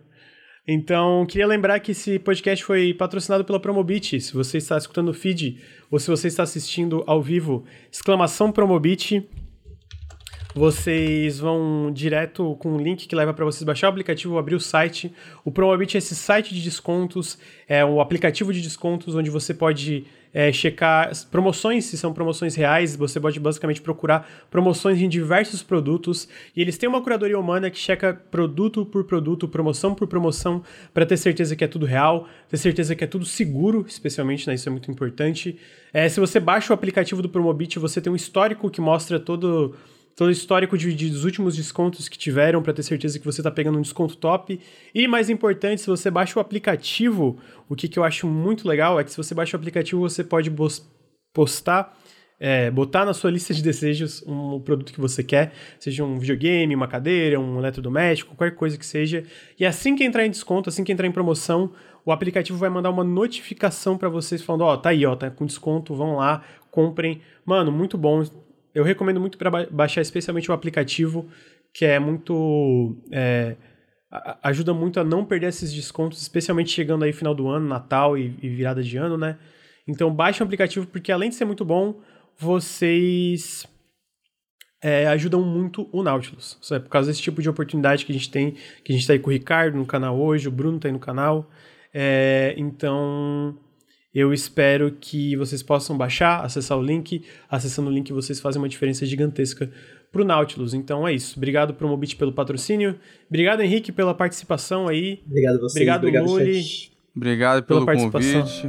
Então, 0.67 1.23
queria 1.27 1.45
lembrar 1.45 1.79
que 1.81 1.91
esse 1.91 2.17
podcast 2.17 2.65
foi 2.65 2.95
patrocinado 2.95 3.45
pela 3.45 3.59
Promobit. 3.59 4.19
Se 4.19 4.33
você 4.33 4.57
está 4.57 4.75
escutando 4.75 5.09
o 5.09 5.13
feed 5.13 5.61
ou 5.91 5.99
se 5.99 6.09
você 6.09 6.29
está 6.29 6.41
assistindo 6.41 7.03
ao 7.05 7.21
vivo, 7.21 7.63
exclamação 7.91 8.51
Promobit. 8.51 9.29
Vocês 10.57 11.37
vão 11.37 11.91
direto 11.93 12.55
com 12.55 12.69
um 12.69 12.77
link 12.79 13.07
que 13.07 13.15
leva 13.15 13.31
para 13.31 13.45
vocês 13.45 13.63
baixar 13.63 13.85
o 13.85 13.89
aplicativo 13.91 14.39
abrir 14.39 14.55
o 14.55 14.59
site. 14.59 15.13
O 15.45 15.51
Promobit 15.51 15.95
é 15.95 15.99
esse 15.99 16.15
site 16.15 16.51
de 16.51 16.63
descontos, 16.63 17.37
é 17.69 17.85
um 17.85 18.01
aplicativo 18.01 18.51
de 18.51 18.59
descontos 18.59 19.13
onde 19.13 19.29
você 19.29 19.53
pode 19.53 20.05
é, 20.33 20.51
checar 20.51 21.11
promoções, 21.29 21.85
se 21.85 21.95
são 21.95 22.11
promoções 22.11 22.55
reais, 22.55 22.95
você 22.95 23.19
pode 23.19 23.39
basicamente 23.39 23.83
procurar 23.83 24.27
promoções 24.49 24.99
em 24.99 25.07
diversos 25.07 25.61
produtos. 25.61 26.27
E 26.55 26.61
eles 26.61 26.75
têm 26.75 26.89
uma 26.89 27.03
curadoria 27.03 27.37
humana 27.37 27.69
que 27.69 27.77
checa 27.77 28.11
produto 28.31 28.83
por 28.83 29.03
produto, 29.03 29.47
promoção 29.47 29.93
por 29.93 30.07
promoção, 30.07 30.63
para 30.91 31.05
ter 31.05 31.17
certeza 31.17 31.55
que 31.55 31.63
é 31.63 31.67
tudo 31.67 31.85
real, 31.85 32.27
ter 32.49 32.57
certeza 32.57 32.95
que 32.95 33.03
é 33.03 33.07
tudo 33.07 33.25
seguro, 33.25 33.85
especialmente, 33.87 34.47
né? 34.47 34.55
Isso 34.55 34.67
é 34.67 34.71
muito 34.71 34.89
importante. 34.89 35.55
É, 35.93 36.09
se 36.09 36.19
você 36.19 36.39
baixa 36.39 36.73
o 36.73 36.75
aplicativo 36.75 37.21
do 37.21 37.29
Promobit, 37.29 37.77
você 37.77 38.01
tem 38.01 38.11
um 38.11 38.15
histórico 38.15 38.71
que 38.71 38.81
mostra 38.81 39.19
todo 39.19 39.75
todo 40.17 40.29
o 40.29 40.31
histórico 40.31 40.75
de, 40.75 40.93
de- 40.95 41.11
dos 41.11 41.23
últimos 41.23 41.55
descontos 41.55 42.09
que 42.09 42.17
tiveram 42.17 42.63
para 42.63 42.73
ter 42.73 42.81
certeza 42.81 43.19
que 43.19 43.25
você 43.25 43.39
está 43.39 43.51
pegando 43.51 43.77
um 43.77 43.81
desconto 43.81 44.17
top. 44.17 44.59
E 44.93 45.07
mais 45.07 45.29
importante, 45.29 45.79
se 45.79 45.87
você 45.87 46.09
baixa 46.09 46.39
o 46.39 46.41
aplicativo, 46.41 47.37
o 47.69 47.75
que, 47.75 47.87
que 47.87 47.99
eu 47.99 48.03
acho 48.03 48.25
muito 48.27 48.67
legal 48.67 48.99
é 48.99 49.03
que 49.03 49.11
se 49.11 49.17
você 49.17 49.35
baixa 49.35 49.55
o 49.55 49.59
aplicativo, 49.59 50.01
você 50.01 50.23
pode 50.23 50.51
postar, 51.31 51.95
é, 52.39 52.71
botar 52.71 53.05
na 53.05 53.13
sua 53.13 53.29
lista 53.29 53.53
de 53.53 53.61
desejos 53.61 54.23
um 54.25 54.59
produto 54.59 54.91
que 54.91 54.99
você 54.99 55.23
quer, 55.23 55.53
seja 55.79 56.03
um 56.03 56.17
videogame, 56.17 56.73
uma 56.75 56.87
cadeira, 56.87 57.39
um 57.39 57.59
eletrodoméstico, 57.59 58.35
qualquer 58.35 58.55
coisa 58.55 58.75
que 58.75 58.85
seja. 58.87 59.23
E 59.59 59.67
assim 59.67 59.95
que 59.95 60.03
entrar 60.03 60.25
em 60.25 60.31
desconto, 60.31 60.67
assim 60.67 60.83
que 60.83 60.91
entrar 60.91 61.05
em 61.05 61.11
promoção, 61.11 61.71
o 62.03 62.11
aplicativo 62.11 62.57
vai 62.57 62.71
mandar 62.71 62.89
uma 62.89 63.03
notificação 63.03 63.95
para 63.95 64.09
vocês 64.09 64.41
falando, 64.41 64.61
ó, 64.61 64.75
tá 64.77 64.89
aí, 64.89 65.05
ó, 65.05 65.15
tá 65.15 65.29
com 65.29 65.45
desconto, 65.45 65.93
vão 65.93 66.15
lá, 66.15 66.43
comprem. 66.71 67.21
Mano, 67.45 67.71
muito 67.71 67.99
bom. 67.99 68.23
Eu 68.77 68.83
recomendo 68.83 69.19
muito 69.19 69.39
para 69.39 69.65
baixar 69.71 70.01
especialmente 70.01 70.51
o 70.51 70.53
aplicativo, 70.53 71.27
que 71.73 71.83
é 71.83 71.97
muito. 71.97 72.95
é, 73.11 73.55
ajuda 74.43 74.71
muito 74.71 74.99
a 74.99 75.03
não 75.03 75.25
perder 75.25 75.47
esses 75.47 75.73
descontos, 75.73 76.21
especialmente 76.21 76.69
chegando 76.69 77.03
aí 77.03 77.11
final 77.11 77.33
do 77.33 77.47
ano, 77.47 77.67
Natal 77.67 78.15
e, 78.15 78.37
e 78.39 78.47
virada 78.47 78.83
de 78.83 78.95
ano, 78.95 79.17
né? 79.17 79.39
Então 79.87 80.13
baixe 80.13 80.43
o 80.43 80.45
aplicativo, 80.45 80.85
porque 80.85 81.11
além 81.11 81.29
de 81.29 81.35
ser 81.35 81.45
muito 81.45 81.65
bom, 81.65 81.99
vocês 82.37 83.65
é, 84.79 85.07
ajudam 85.07 85.41
muito 85.41 85.89
o 85.91 86.03
Nautilus. 86.03 86.59
É 86.71 86.77
por 86.77 86.89
causa 86.89 87.09
desse 87.09 87.23
tipo 87.23 87.41
de 87.41 87.49
oportunidade 87.49 88.05
que 88.05 88.11
a 88.11 88.15
gente 88.15 88.29
tem, 88.29 88.51
que 88.83 88.93
a 88.93 88.95
gente 88.95 89.07
tá 89.07 89.13
aí 89.13 89.19
com 89.19 89.31
o 89.31 89.33
Ricardo 89.33 89.75
no 89.75 89.87
canal 89.87 90.19
hoje, 90.19 90.47
o 90.47 90.51
Bruno 90.51 90.79
tá 90.79 90.87
aí 90.87 90.91
no 90.91 90.99
canal. 90.99 91.49
É, 91.91 92.53
então, 92.57 93.57
eu 94.19 94.33
espero 94.33 94.91
que 94.99 95.35
vocês 95.35 95.61
possam 95.61 95.97
baixar, 95.97 96.43
acessar 96.43 96.77
o 96.77 96.81
link. 96.81 97.23
Acessando 97.49 97.89
o 97.89 97.93
link, 97.93 98.11
vocês 98.11 98.39
fazem 98.39 98.61
uma 98.61 98.67
diferença 98.69 99.05
gigantesca 99.05 99.69
pro 100.11 100.25
Nautilus. 100.25 100.73
Então 100.73 101.07
é 101.07 101.13
isso. 101.13 101.35
Obrigado 101.37 101.73
Promobit 101.73 102.15
pelo 102.15 102.31
patrocínio. 102.31 102.95
Obrigado, 103.29 103.61
Henrique, 103.61 103.91
pela 103.91 104.13
participação 104.13 104.87
aí. 104.87 105.21
Obrigado 105.27 105.55
a 105.55 105.59
vocês. 105.59 105.71
Obrigado, 105.75 105.99
obrigado 105.99 106.25
Luli. 106.27 106.63
Obrigado 107.15 107.63
Pela 107.63 107.79
pelo 107.79 107.85
participação. 107.85 108.41
convite. 108.41 108.67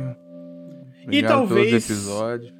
E 1.00 1.04
Obrigado 1.04 1.30
talvez- 1.32 1.68
pelos 1.68 1.84
episódios. 1.90 2.52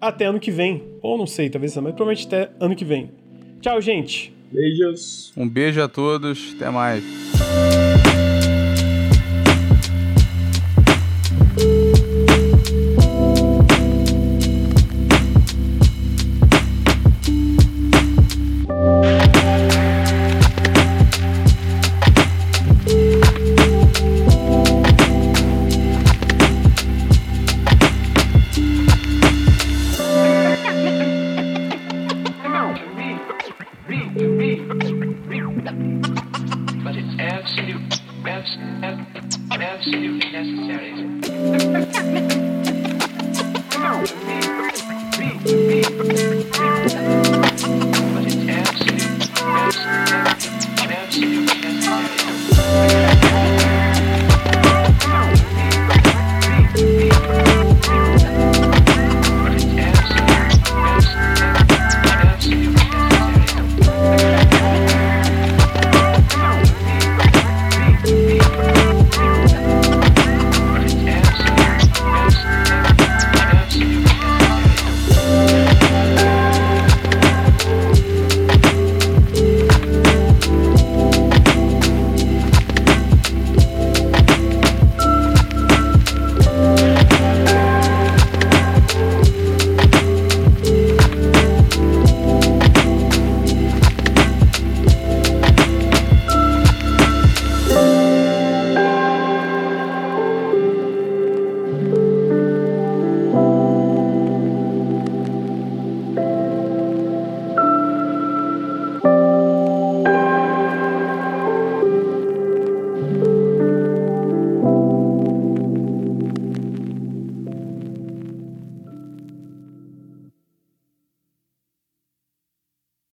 Até 0.00 0.24
ano 0.26 0.40
que 0.40 0.50
vem. 0.50 0.82
Ou 1.02 1.18
não 1.18 1.26
sei, 1.26 1.50
talvez 1.50 1.74
não, 1.76 1.82
mas 1.82 1.94
provavelmente 1.94 2.26
até 2.26 2.50
ano 2.58 2.74
que 2.74 2.84
vem. 2.84 3.10
Tchau, 3.60 3.80
gente. 3.80 4.32
Beijos. 4.50 5.32
Um 5.36 5.48
beijo 5.48 5.80
a 5.82 5.86
todos, 5.88 6.54
até 6.56 6.70
mais. 6.70 7.04